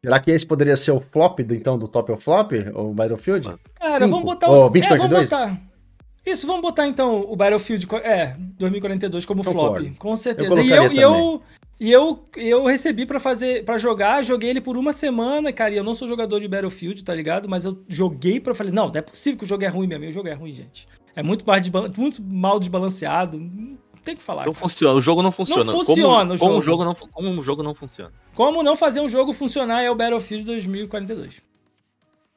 Será 0.04 0.20
que 0.20 0.32
esse 0.32 0.46
poderia 0.46 0.76
ser 0.76 0.92
o 0.92 1.00
flop, 1.00 1.40
do, 1.40 1.56
então, 1.56 1.78
do 1.78 1.88
top 1.88 2.12
ou 2.12 2.20
flop? 2.20 2.52
O 2.76 2.94
Battlefield? 2.94 3.46
Cara, 3.80 4.06
Cinco. 4.06 4.10
vamos 4.12 4.24
botar 4.26 4.50
o. 4.50 4.70
2042? 4.70 5.32
É, 5.32 5.36
vamos 5.36 5.50
botar. 5.50 5.62
Isso, 6.26 6.48
vamos 6.48 6.62
botar 6.62 6.88
então 6.88 7.22
o 7.22 7.36
Battlefield 7.36 7.88
é, 8.04 8.36
2042 8.58 9.26
como 9.26 9.44
Concordo. 9.44 9.86
flop. 9.86 9.98
Com 9.98 10.12
Eu 10.12 10.18
certeza. 10.18 10.62
e 10.62 10.70
colocaria 10.70 10.76
eu, 10.76 10.92
e 10.92 11.00
eu, 11.02 11.42
e 11.80 11.92
eu, 11.92 12.24
eu 12.36 12.66
recebi 12.66 13.06
pra 13.06 13.20
fazer 13.20 13.64
para 13.66 13.78
jogar, 13.78 14.24
joguei 14.24 14.50
ele 14.50 14.62
por 14.62 14.78
uma 14.78 14.94
semana, 14.94 15.52
cara. 15.52 15.74
E 15.74 15.78
eu 15.78 15.84
não 15.84 15.94
sou 15.94 16.08
jogador 16.08 16.40
de 16.40 16.48
Battlefield, 16.48 17.04
tá 17.04 17.14
ligado? 17.14 17.50
Mas 17.50 17.66
eu 17.66 17.82
joguei 17.88 18.40
pra 18.40 18.54
falei, 18.54 18.72
não, 18.72 18.88
não 18.88 18.96
é 18.96 19.02
possível 19.02 19.38
que 19.40 19.46
o 19.46 19.48
jogo 19.48 19.64
é 19.64 19.68
ruim 19.68 19.88
mesmo. 19.88 20.06
E 20.06 20.10
O 20.10 20.14
jogo 20.14 20.28
é 20.28 20.34
ruim, 20.34 20.54
gente. 20.54 20.88
É 21.16 21.22
muito, 21.22 21.46
muito 21.98 22.24
mal 22.24 22.60
desbalanceado. 22.60 23.38
Não 23.38 23.78
Tem 24.04 24.16
que 24.16 24.24
falar. 24.24 24.46
Não 24.46 24.54
cara. 24.54 24.64
funciona, 24.64 24.96
o 24.96 25.02
jogo 25.02 25.22
não 25.22 25.32
funciona. 25.32 25.72
funciona 25.72 26.36
como, 26.36 26.36
o 26.36 26.38
como 26.38 26.38
jogo. 26.38 26.58
o 26.58 26.62
jogo 26.62 26.84
não, 26.86 26.96
como 26.96 27.30
um 27.30 27.42
jogo 27.42 27.64
não 27.64 27.74
funciona. 27.74 28.12
Como 28.34 28.62
não 28.62 28.76
fazer 28.76 29.00
um 29.00 29.08
jogo 29.08 29.34
funcionar 29.34 29.82
é 29.82 29.90
o 29.90 29.96
Battlefield 29.96 30.46
2042. 30.46 31.42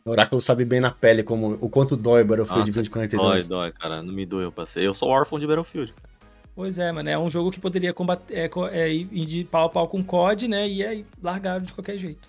O 0.05 0.11
Oráculo 0.11 0.41
sabe 0.41 0.65
bem 0.65 0.79
na 0.79 0.93
pele 0.93 1.25
como, 1.25 1.59
o 1.61 1.69
quanto 1.69 1.97
dói 1.97 2.23
o 2.23 2.25
Battlefield 2.25 2.61
Nossa, 2.61 2.73
2042. 2.75 3.49
Dói, 3.49 3.59
dói, 3.59 3.73
cara. 3.73 4.03
Não 4.03 4.13
me 4.13 4.25
doeu, 4.25 4.45
eu 4.45 4.53
passei. 4.53 4.87
Eu 4.87 4.95
sou 4.95 5.09
órfão 5.09 5.39
de 5.39 5.47
Battlefield. 5.47 5.93
cara. 5.93 6.17
Pois 6.57 6.79
é, 6.79 6.91
mano. 6.91 7.09
É 7.11 7.19
um 7.19 7.29
jogo 7.29 7.51
que 7.51 7.61
poderia 7.61 7.93
combater, 7.93 8.35
é, 8.35 8.51
é, 8.73 8.91
ir 8.91 9.27
de 9.27 9.45
pau 9.45 9.67
a 9.67 9.69
pau 9.69 9.87
com 9.87 10.03
COD, 10.03 10.49
né? 10.49 10.67
E 10.67 10.87
aí 10.87 11.05
largaram 11.23 11.63
de 11.63 11.75
qualquer 11.75 11.99
jeito. 11.99 12.27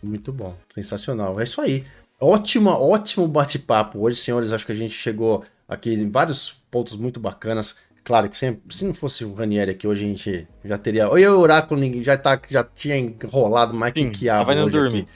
Muito 0.00 0.32
bom, 0.32 0.54
sensacional. 0.68 1.40
É 1.40 1.42
isso 1.42 1.60
aí. 1.60 1.84
Ótima, 2.20 2.78
ótimo 2.78 3.26
bate-papo 3.26 3.98
hoje, 3.98 4.20
senhores. 4.20 4.52
Acho 4.52 4.64
que 4.64 4.72
a 4.72 4.76
gente 4.76 4.94
chegou 4.94 5.42
aqui 5.68 5.92
em 5.92 6.08
vários 6.08 6.62
pontos 6.70 6.94
muito 6.94 7.18
bacanas. 7.18 7.78
Claro 8.06 8.30
que 8.30 8.38
sempre, 8.38 8.62
se 8.72 8.84
não 8.84 8.94
fosse 8.94 9.24
o 9.24 9.34
Ranieri 9.34 9.72
aqui 9.72 9.84
hoje, 9.84 10.04
a 10.04 10.08
gente 10.08 10.48
já 10.64 10.78
teria. 10.78 11.10
Oi, 11.10 11.26
o 11.26 11.40
Oráculo 11.40 11.82
já, 12.04 12.16
tá, 12.16 12.40
já 12.48 12.62
tinha 12.62 12.96
enrolado 12.96 13.74
mais 13.74 13.92
que 13.92 14.00
Sim, 14.00 14.10
quiabo 14.12 14.46
tava 14.46 14.52
indo 14.54 14.66
hoje 14.66 14.78
dormir. 14.78 15.00
aqui. 15.00 15.10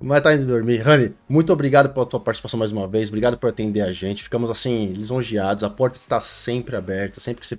Mas 0.00 0.22
tá 0.22 0.34
indo 0.34 0.46
dormir. 0.46 0.78
Rani, 0.78 1.12
muito 1.28 1.52
obrigado 1.52 1.92
pela 1.92 2.06
tua 2.06 2.18
participação 2.18 2.58
mais 2.58 2.72
uma 2.72 2.88
vez. 2.88 3.08
Obrigado 3.10 3.36
por 3.36 3.50
atender 3.50 3.82
a 3.82 3.92
gente. 3.92 4.22
Ficamos 4.22 4.48
assim, 4.48 4.86
lisonjeados. 4.86 5.62
A 5.62 5.68
porta 5.68 5.98
está 5.98 6.18
sempre 6.18 6.74
aberta. 6.76 7.20
Sempre 7.20 7.42
que 7.42 7.46
você 7.46 7.58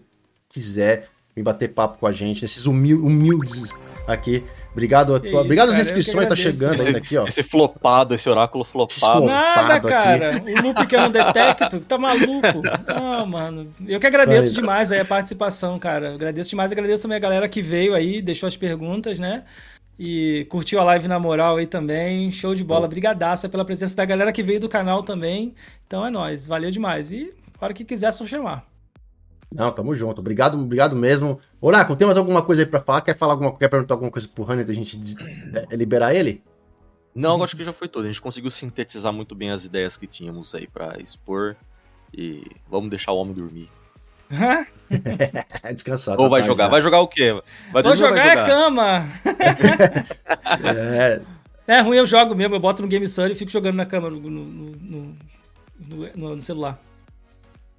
quiser 0.50 1.08
vir 1.36 1.44
bater 1.44 1.68
papo 1.68 2.00
com 2.00 2.08
a 2.08 2.12
gente, 2.12 2.42
nesses 2.42 2.66
humil- 2.66 3.06
humildes 3.06 3.70
aqui. 4.08 4.44
Obrigado, 4.72 5.20
tua- 5.20 5.28
isso, 5.30 5.38
obrigado 5.38 5.70
às 5.70 5.76
cara, 5.78 5.84
que 5.86 6.00
inscrições, 6.00 6.28
tá 6.28 6.36
chegando 6.36 6.74
Esse, 6.76 6.88
ainda 6.88 6.98
aqui, 7.00 7.18
ó. 7.18 7.26
esse 7.28 7.44
flopado, 7.44 8.16
esse 8.16 8.30
oráculo 8.30 8.64
flopado. 8.64 9.00
Flop- 9.00 9.26
Nada, 9.26 9.74
aqui. 9.76 9.88
cara. 9.88 10.30
O 10.42 10.62
loop 10.62 10.88
que 10.88 10.96
eu 10.96 11.02
não 11.02 11.12
detecto, 11.12 11.80
tá 11.82 11.98
maluco. 11.98 12.62
Não, 12.88 13.26
mano. 13.26 13.68
Eu 13.88 14.00
que 14.00 14.08
agradeço 14.08 14.48
Vai. 14.48 14.56
demais 14.62 14.92
aí 14.92 15.00
a 15.02 15.06
participação, 15.06 15.78
cara. 15.78 16.14
Agradeço 16.14 16.50
demais, 16.50 16.72
agradeço 16.72 17.02
também 17.04 17.18
a 17.18 17.20
galera 17.20 17.50
que 17.50 17.62
veio 17.62 17.94
aí, 17.94 18.22
deixou 18.22 18.48
as 18.48 18.56
perguntas, 18.56 19.20
né? 19.20 19.44
E 20.00 20.48
curtiu 20.50 20.80
a 20.80 20.84
live 20.86 21.08
na 21.08 21.20
moral 21.20 21.58
aí 21.58 21.68
também. 21.68 22.32
Show 22.32 22.56
de 22.56 22.64
bola. 22.64 22.88
Brigadaça 22.88 23.48
pela 23.50 23.66
presença 23.66 23.96
da 23.96 24.06
galera 24.06 24.32
que 24.32 24.42
veio 24.42 24.60
do 24.60 24.70
canal 24.70 25.04
também. 25.04 25.54
Então 25.86 26.06
é 26.06 26.10
nóis. 26.10 26.48
Valeu 26.48 26.72
demais. 26.72 27.12
E 27.12 27.32
hora 27.60 27.74
que 27.74 27.84
quiser, 27.84 28.08
é 28.08 28.12
só 28.12 28.26
chamar. 28.26 28.66
Não, 29.54 29.72
tamo 29.72 29.94
junto. 29.94 30.20
Obrigado, 30.20 30.58
obrigado 30.58 30.96
mesmo. 30.96 31.40
Oráculo, 31.60 31.98
tem 31.98 32.06
mais 32.06 32.18
alguma 32.18 32.42
coisa 32.42 32.62
aí 32.62 32.66
pra 32.66 32.80
falar? 32.80 33.02
Quer 33.02 33.18
falar 33.18 33.34
alguma 33.34 33.56
quer 33.58 33.68
perguntar 33.68 33.96
alguma 33.96 34.10
coisa 34.12 34.28
pro 34.28 34.50
Hannes 34.50 34.66
da 34.66 34.74
gente 34.74 34.96
des- 34.98 35.16
é, 35.70 35.76
liberar 35.76 36.16
ele? 36.16 36.42
Não, 37.14 37.38
eu 37.38 37.44
acho 37.44 37.58
que 37.58 37.64
já 37.64 37.74
foi 37.74 37.90
tudo. 37.90 38.06
A 38.06 38.08
gente 38.08 38.22
conseguiu 38.22 38.50
sintetizar 38.50 39.12
muito 39.12 39.36
bem 39.36 39.52
as 39.52 39.66
ideias 39.66 39.98
que 39.98 40.08
tínhamos 40.08 40.56
aí 40.56 40.68
pra 40.68 40.96
expor. 41.00 41.56
E 42.14 42.44
vamos 42.70 42.90
deixar 42.90 43.12
o 43.12 43.18
homem 43.18 43.34
dormir. 43.34 43.70
É 45.64 45.74
descansar. 45.74 46.14
Ou 46.18 46.26
tá 46.26 46.30
vai 46.30 46.40
tarde 46.40 46.48
jogar? 46.48 46.64
já. 46.66 46.70
Vai 46.70 46.82
jogar 46.82 47.00
o 47.02 47.08
quê? 47.10 47.42
Vai 47.74 47.84
Vou 47.84 47.96
jogar 47.98 48.16
vai 48.26 48.30
é 48.30 48.46
cama. 48.46 49.08
É, 51.68 51.76
É 51.78 51.82
ruim, 51.82 51.98
eu 51.98 52.06
jogo 52.06 52.34
mesmo. 52.36 52.56
Eu 52.56 52.60
boto 52.60 52.82
no 52.82 52.88
Game 52.88 53.06
Study 53.08 53.34
e 53.34 53.36
fico 53.36 53.52
jogando 53.52 53.76
na 53.76 53.86
cama 53.86 54.10
no- 54.10 54.20
no- 54.30 55.16
no- 56.16 56.36
no 56.36 56.42
celular. 56.42 56.80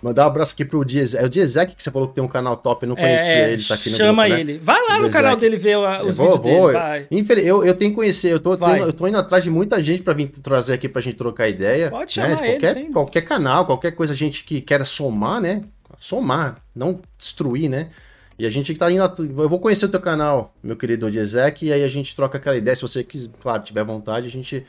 Mandar 0.02 0.24
um 0.24 0.26
abraço 0.26 0.52
aqui 0.54 0.64
pro 0.64 0.84
Diezek. 0.84 1.22
É 1.22 1.26
o 1.26 1.28
Diezek 1.28 1.74
que 1.76 1.82
você 1.82 1.90
falou 1.90 2.08
que 2.08 2.14
tem 2.14 2.22
um 2.24 2.28
canal 2.28 2.56
top, 2.56 2.82
eu 2.84 2.88
não 2.88 2.96
conhecia 2.96 3.32
É, 3.32 3.52
ele, 3.52 3.62
tá 3.64 3.74
aqui 3.74 3.90
no 3.90 3.96
chama 3.96 4.24
grupo, 4.26 4.34
né? 4.34 4.40
ele. 4.40 4.58
Vai 4.58 4.88
lá 4.88 4.98
no 5.00 5.10
canal 5.10 5.36
dele 5.36 5.56
ver 5.56 5.76
a- 5.78 6.00
Eu 6.02 6.08
os 6.08 6.16
vou, 6.16 6.36
vídeos 6.36 6.56
vou. 6.58 6.72
dele. 6.72 7.06
Infeliz- 7.10 7.46
eu, 7.46 7.64
eu 7.64 7.74
tenho 7.74 7.92
que 7.92 7.96
conhecer, 7.96 8.32
eu 8.32 8.40
tô, 8.40 8.56
tendo- 8.56 8.84
eu 8.86 8.92
tô 8.92 9.06
indo 9.06 9.16
atrás 9.18 9.44
de 9.44 9.50
muita 9.50 9.82
gente 9.82 10.02
pra 10.02 10.12
vir 10.12 10.28
trazer 10.28 10.74
aqui 10.74 10.88
pra 10.88 11.00
gente 11.00 11.16
trocar 11.16 11.48
ideia. 11.48 11.88
Pode 11.90 12.18
né? 12.18 12.24
chamar 12.26 12.36
De 12.36 12.42
ele, 12.42 12.52
qualquer, 12.52 12.74
sim. 12.74 12.92
qualquer 12.92 13.20
canal, 13.22 13.64
qualquer 13.66 13.92
coisa, 13.92 14.12
a 14.12 14.16
gente 14.16 14.44
que 14.44 14.60
queira 14.60 14.84
somar, 14.84 15.40
né? 15.40 15.62
Somar, 15.98 16.56
não 16.74 17.00
destruir, 17.16 17.68
né? 17.68 17.90
E 18.38 18.46
a 18.46 18.50
gente 18.50 18.74
tá 18.74 18.90
indo. 18.90 19.02
Eu 19.38 19.48
vou 19.48 19.60
conhecer 19.60 19.84
o 19.84 19.88
teu 19.88 20.00
canal, 20.00 20.52
meu 20.62 20.74
querido 20.74 21.08
Diezek, 21.10 21.66
e 21.66 21.72
aí 21.72 21.84
a 21.84 21.88
gente 21.88 22.16
troca 22.16 22.38
aquela 22.38 22.56
ideia. 22.56 22.74
Se 22.74 22.82
você 22.82 23.04
quiser, 23.04 23.30
claro, 23.40 23.62
tiver 23.62 23.84
vontade, 23.84 24.26
a 24.26 24.30
gente 24.30 24.64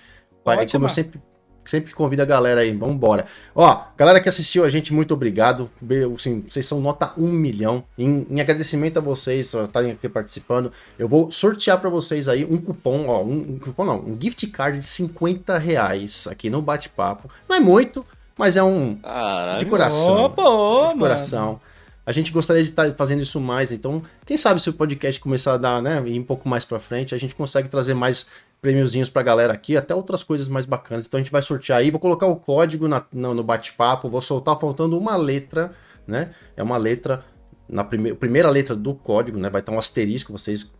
vai. 0.46 0.58
Pode 0.58 0.72
como 0.72 0.86
eu 0.86 0.90
chamar. 0.90 0.90
sempre, 0.90 1.20
sempre 1.66 1.94
convido 1.94 2.22
a 2.22 2.26
galera 2.26 2.62
aí, 2.62 2.72
vambora. 2.72 3.26
Ó, 3.56 3.84
galera 3.98 4.20
que 4.20 4.30
assistiu 4.30 4.64
a 4.64 4.70
gente, 4.70 4.94
muito 4.94 5.14
obrigado. 5.14 5.70
Assim, 6.16 6.44
vocês 6.48 6.68
são 6.68 6.80
nota 6.80 7.14
um 7.18 7.30
milhão. 7.32 7.84
Em, 7.98 8.26
em 8.30 8.42
agradecimento 8.42 8.98
a 8.98 9.02
vocês 9.02 9.54
ó, 9.54 9.66
estarem 9.66 9.92
aqui 9.92 10.10
participando, 10.10 10.72
eu 10.98 11.08
vou 11.08 11.32
sortear 11.32 11.80
pra 11.80 11.90
vocês 11.90 12.28
aí 12.28 12.46
um 12.46 12.58
cupom, 12.58 13.08
ó, 13.08 13.24
um, 13.24 13.54
um 13.54 13.60
cupom 13.60 13.86
não, 13.86 14.00
um 14.00 14.18
gift 14.20 14.46
card 14.48 14.80
de 14.80 14.86
50 14.86 15.58
reais 15.58 16.28
aqui 16.28 16.50
no 16.50 16.62
bate-papo. 16.62 17.30
Não 17.48 17.56
é 17.56 17.60
muito, 17.60 18.06
mas 18.38 18.58
é 18.58 18.64
um 18.64 18.96
Caralho. 18.96 19.60
de 19.60 19.66
coração. 19.66 20.24
Opa, 20.24 20.42
de 20.42 20.48
mano. 20.48 21.00
coração. 21.00 21.62
A 22.06 22.12
gente 22.12 22.34
gostaria 22.34 22.64
de 22.64 22.70
estar 22.70 22.92
fazendo 22.96 23.22
isso 23.22 23.40
mais, 23.40 23.72
então, 23.72 24.04
quem 24.26 24.36
sabe 24.36 24.62
se 24.62 24.70
o 24.70 24.74
podcast 24.74 25.22
começar 25.22 25.54
a 25.54 25.58
dar, 25.58 25.82
né, 25.82 26.04
ir 26.06 26.20
um 26.20 26.24
pouco 26.24 26.50
mais 26.50 26.66
pra 26.66 26.78
frente, 26.78 27.16
a 27.16 27.18
gente 27.18 27.34
consegue 27.34 27.70
trazer 27.70 27.94
mais 27.94 28.28
prêmiozinhos 28.64 29.10
pra 29.10 29.22
galera 29.22 29.52
aqui, 29.52 29.76
até 29.76 29.94
outras 29.94 30.24
coisas 30.24 30.48
mais 30.48 30.66
bacanas. 30.66 31.06
Então 31.06 31.18
a 31.18 31.22
gente 31.22 31.32
vai 31.34 31.42
sortear 31.42 31.80
aí, 31.80 31.92
vou 31.92 32.00
colocar 32.00 32.28
o 32.28 32.38
código 32.38 32.88
na, 32.88 33.04
no, 33.12 33.34
no 33.34 33.44
bate-papo, 33.44 34.08
vou 34.08 34.22
soltar 34.22 34.58
faltando 34.58 34.98
uma 34.98 35.18
letra, 35.18 35.74
né? 36.08 36.32
É 36.56 36.64
uma 36.64 36.78
letra, 36.78 37.26
na 37.68 37.84
prime 37.84 38.14
primeira 38.14 38.50
letra 38.50 38.74
do 38.74 38.96
código, 38.96 39.38
né? 39.38 39.50
Vai 39.50 39.60
estar 39.60 39.74
um 39.74 39.78
asterisco, 39.78 40.32
vocês 40.32 40.72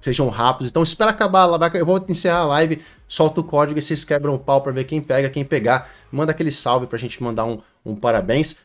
sejam 0.00 0.28
rápidos. 0.28 0.68
Então 0.70 0.82
espera 0.82 1.12
acabar, 1.12 1.46
eu 1.76 1.86
vou 1.86 2.04
encerrar 2.08 2.38
a 2.38 2.44
live, 2.44 2.82
solta 3.06 3.40
o 3.40 3.44
código 3.44 3.78
e 3.78 3.82
vocês 3.82 4.02
quebram 4.02 4.34
o 4.34 4.38
pau 4.38 4.60
para 4.60 4.72
ver 4.72 4.82
quem 4.82 5.00
pega, 5.00 5.30
quem 5.30 5.44
pegar. 5.44 5.88
Manda 6.10 6.32
aquele 6.32 6.50
salve 6.50 6.88
pra 6.88 6.98
gente 6.98 7.22
mandar 7.22 7.44
um, 7.44 7.60
um 7.86 7.94
parabéns. 7.94 8.56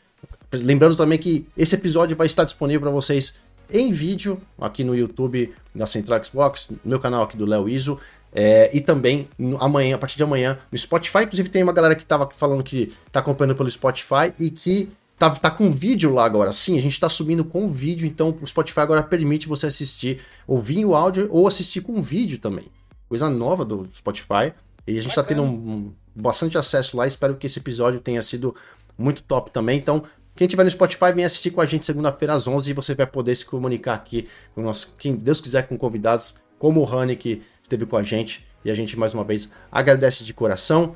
Lembrando 0.52 0.96
também 0.96 1.20
que 1.20 1.48
esse 1.56 1.76
episódio 1.76 2.18
vai 2.18 2.26
estar 2.26 2.44
disponível 2.44 2.82
para 2.82 2.90
vocês 2.90 3.36
em 3.72 3.92
vídeo 3.92 4.42
aqui 4.60 4.84
no 4.84 4.96
YouTube 4.96 5.54
da 5.76 5.86
Central 5.86 6.24
Xbox, 6.24 6.70
no 6.70 6.80
meu 6.84 7.00
canal 7.00 7.24
aqui 7.24 7.38
do 7.38 7.46
Léo 7.46 7.70
Iso. 7.70 8.00
É, 8.40 8.70
e 8.72 8.80
também 8.80 9.28
amanhã, 9.60 9.96
a 9.96 9.98
partir 9.98 10.16
de 10.16 10.22
amanhã, 10.22 10.60
no 10.72 10.78
Spotify. 10.78 11.24
Inclusive, 11.24 11.50
tem 11.50 11.64
uma 11.64 11.74
galera 11.74 11.96
que 11.96 12.04
estava 12.04 12.30
falando 12.30 12.64
que 12.64 12.94
está 13.08 13.20
acompanhando 13.20 13.58
pelo 13.58 13.72
Spotify 13.72 14.32
e 14.40 14.52
que 14.52 14.92
tá, 15.18 15.32
tá 15.32 15.50
com 15.50 15.72
vídeo 15.72 16.14
lá 16.14 16.24
agora. 16.26 16.54
Sim, 16.54 16.78
a 16.78 16.82
gente 16.82 16.94
está 16.94 17.10
subindo 17.10 17.44
com 17.44 17.68
vídeo, 17.68 18.08
então 18.08 18.38
o 18.40 18.46
Spotify 18.46 18.82
agora 18.82 19.02
permite 19.02 19.48
você 19.48 19.66
assistir, 19.66 20.22
ouvir 20.46 20.86
o 20.86 20.94
áudio 20.94 21.28
ou 21.32 21.48
assistir 21.48 21.82
com 21.82 22.00
vídeo 22.00 22.38
também. 22.38 22.66
Coisa 23.10 23.28
nova 23.28 23.66
do 23.66 23.90
Spotify. 23.92 24.54
E 24.86 25.00
a 25.00 25.02
gente 25.02 25.10
está 25.10 25.24
tendo 25.24 25.42
um, 25.42 25.48
um, 25.48 25.94
bastante 26.16 26.60
acesso 26.60 26.96
lá. 26.96 27.08
Espero 27.08 27.36
que 27.38 27.48
esse 27.48 27.58
episódio 27.58 28.00
tenha 28.00 28.22
sido 28.22 28.56
muito 28.96 29.24
top 29.24 29.50
também. 29.50 29.80
Então, 29.80 30.04
quem 30.36 30.46
estiver 30.46 30.64
no 30.64 30.70
Spotify, 30.70 31.12
vem 31.12 31.26
assistir 31.26 31.50
com 31.50 31.60
a 31.60 31.66
gente 31.66 31.88
segunda-feira 31.88 32.36
às 32.36 32.48
11 32.48 32.70
e 32.70 32.74
você 32.74 32.94
vai 32.94 33.08
poder 33.08 33.36
se 33.36 33.44
comunicar 33.44 33.96
aqui 33.96 34.30
com 34.54 34.62
nós, 34.62 34.88
quem 35.00 35.16
Deus 35.16 35.42
quiser, 35.42 35.68
com 35.68 35.76
convidados 35.76 36.36
como 36.58 36.82
o 36.82 36.84
Rani, 36.84 37.16
que 37.16 37.42
esteve 37.62 37.86
com 37.86 37.98
a 37.98 38.04
gente. 38.04 38.46
E 38.64 38.72
a 38.72 38.76
gente, 38.76 38.98
mais 38.98 39.14
uma 39.14 39.24
vez, 39.24 39.50
agradece 39.72 40.24
de 40.24 40.34
coração. 40.34 40.96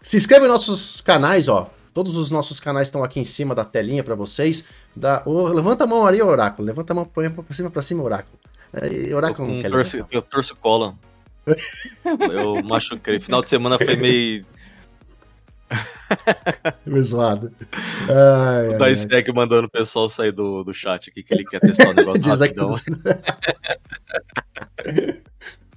Se 0.00 0.16
inscreva 0.16 0.46
nos 0.46 0.68
nossos 0.68 1.00
canais, 1.00 1.48
ó. 1.48 1.70
Todos 1.94 2.16
os 2.16 2.30
nossos 2.30 2.58
canais 2.58 2.88
estão 2.88 3.04
aqui 3.04 3.20
em 3.20 3.24
cima 3.24 3.54
da 3.54 3.64
telinha 3.64 4.02
para 4.02 4.14
vocês. 4.14 4.64
Da, 4.96 5.22
oh, 5.26 5.48
levanta 5.48 5.84
a 5.84 5.86
mão 5.86 6.06
ali, 6.06 6.22
Oráculo. 6.22 6.66
Levanta 6.66 6.92
a 6.92 6.96
mão 6.96 7.04
pra 7.04 7.54
cima, 7.54 7.70
para 7.70 7.82
cima, 7.82 8.02
Oráculo. 8.02 8.38
É, 8.72 9.14
oráculo 9.14 9.48
não 9.48 9.60
quer 9.60 9.70
torce, 9.70 10.04
Eu 10.10 10.22
torço 10.22 10.56
cola. 10.56 10.94
eu 12.32 12.62
machuquei. 12.62 13.20
Final 13.20 13.42
de 13.42 13.50
semana 13.50 13.76
foi 13.76 13.96
meio 13.96 14.46
Meio 16.86 17.04
zoado. 17.04 17.52
Ai, 18.08 18.74
o 18.74 18.78
Daisek 18.78 19.32
mandando 19.32 19.66
o 19.66 19.70
pessoal 19.70 20.08
sair 20.08 20.32
do, 20.32 20.62
do 20.62 20.72
chat 20.72 21.10
aqui, 21.10 21.22
que 21.22 21.34
ele 21.34 21.44
quer 21.44 21.60
testar 21.60 21.90
o 21.90 21.94
negócio 21.94 22.22
rapidão. 22.34 22.72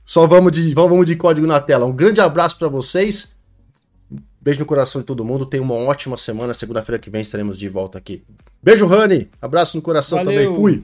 Só 0.05 0.27
vamos 0.27 0.51
de, 0.51 0.73
vamos 0.73 1.05
de 1.05 1.15
código 1.15 1.47
na 1.47 1.59
tela. 1.59 1.85
Um 1.85 1.93
grande 1.93 2.21
abraço 2.21 2.57
para 2.57 2.67
vocês. 2.67 3.35
Beijo 4.39 4.59
no 4.59 4.65
coração 4.65 5.01
de 5.01 5.07
todo 5.07 5.25
mundo. 5.25 5.45
Tenha 5.45 5.63
uma 5.63 5.73
ótima 5.73 6.17
semana. 6.17 6.53
Segunda-feira 6.53 6.99
que 6.99 7.09
vem 7.09 7.21
estaremos 7.21 7.57
de 7.57 7.67
volta 7.67 7.97
aqui. 7.97 8.23
Beijo, 8.61 8.85
Rani. 8.85 9.29
Abraço 9.41 9.75
no 9.75 9.81
coração 9.81 10.19
Valeu. 10.19 10.43
também. 10.43 10.55
Fui. 10.55 10.83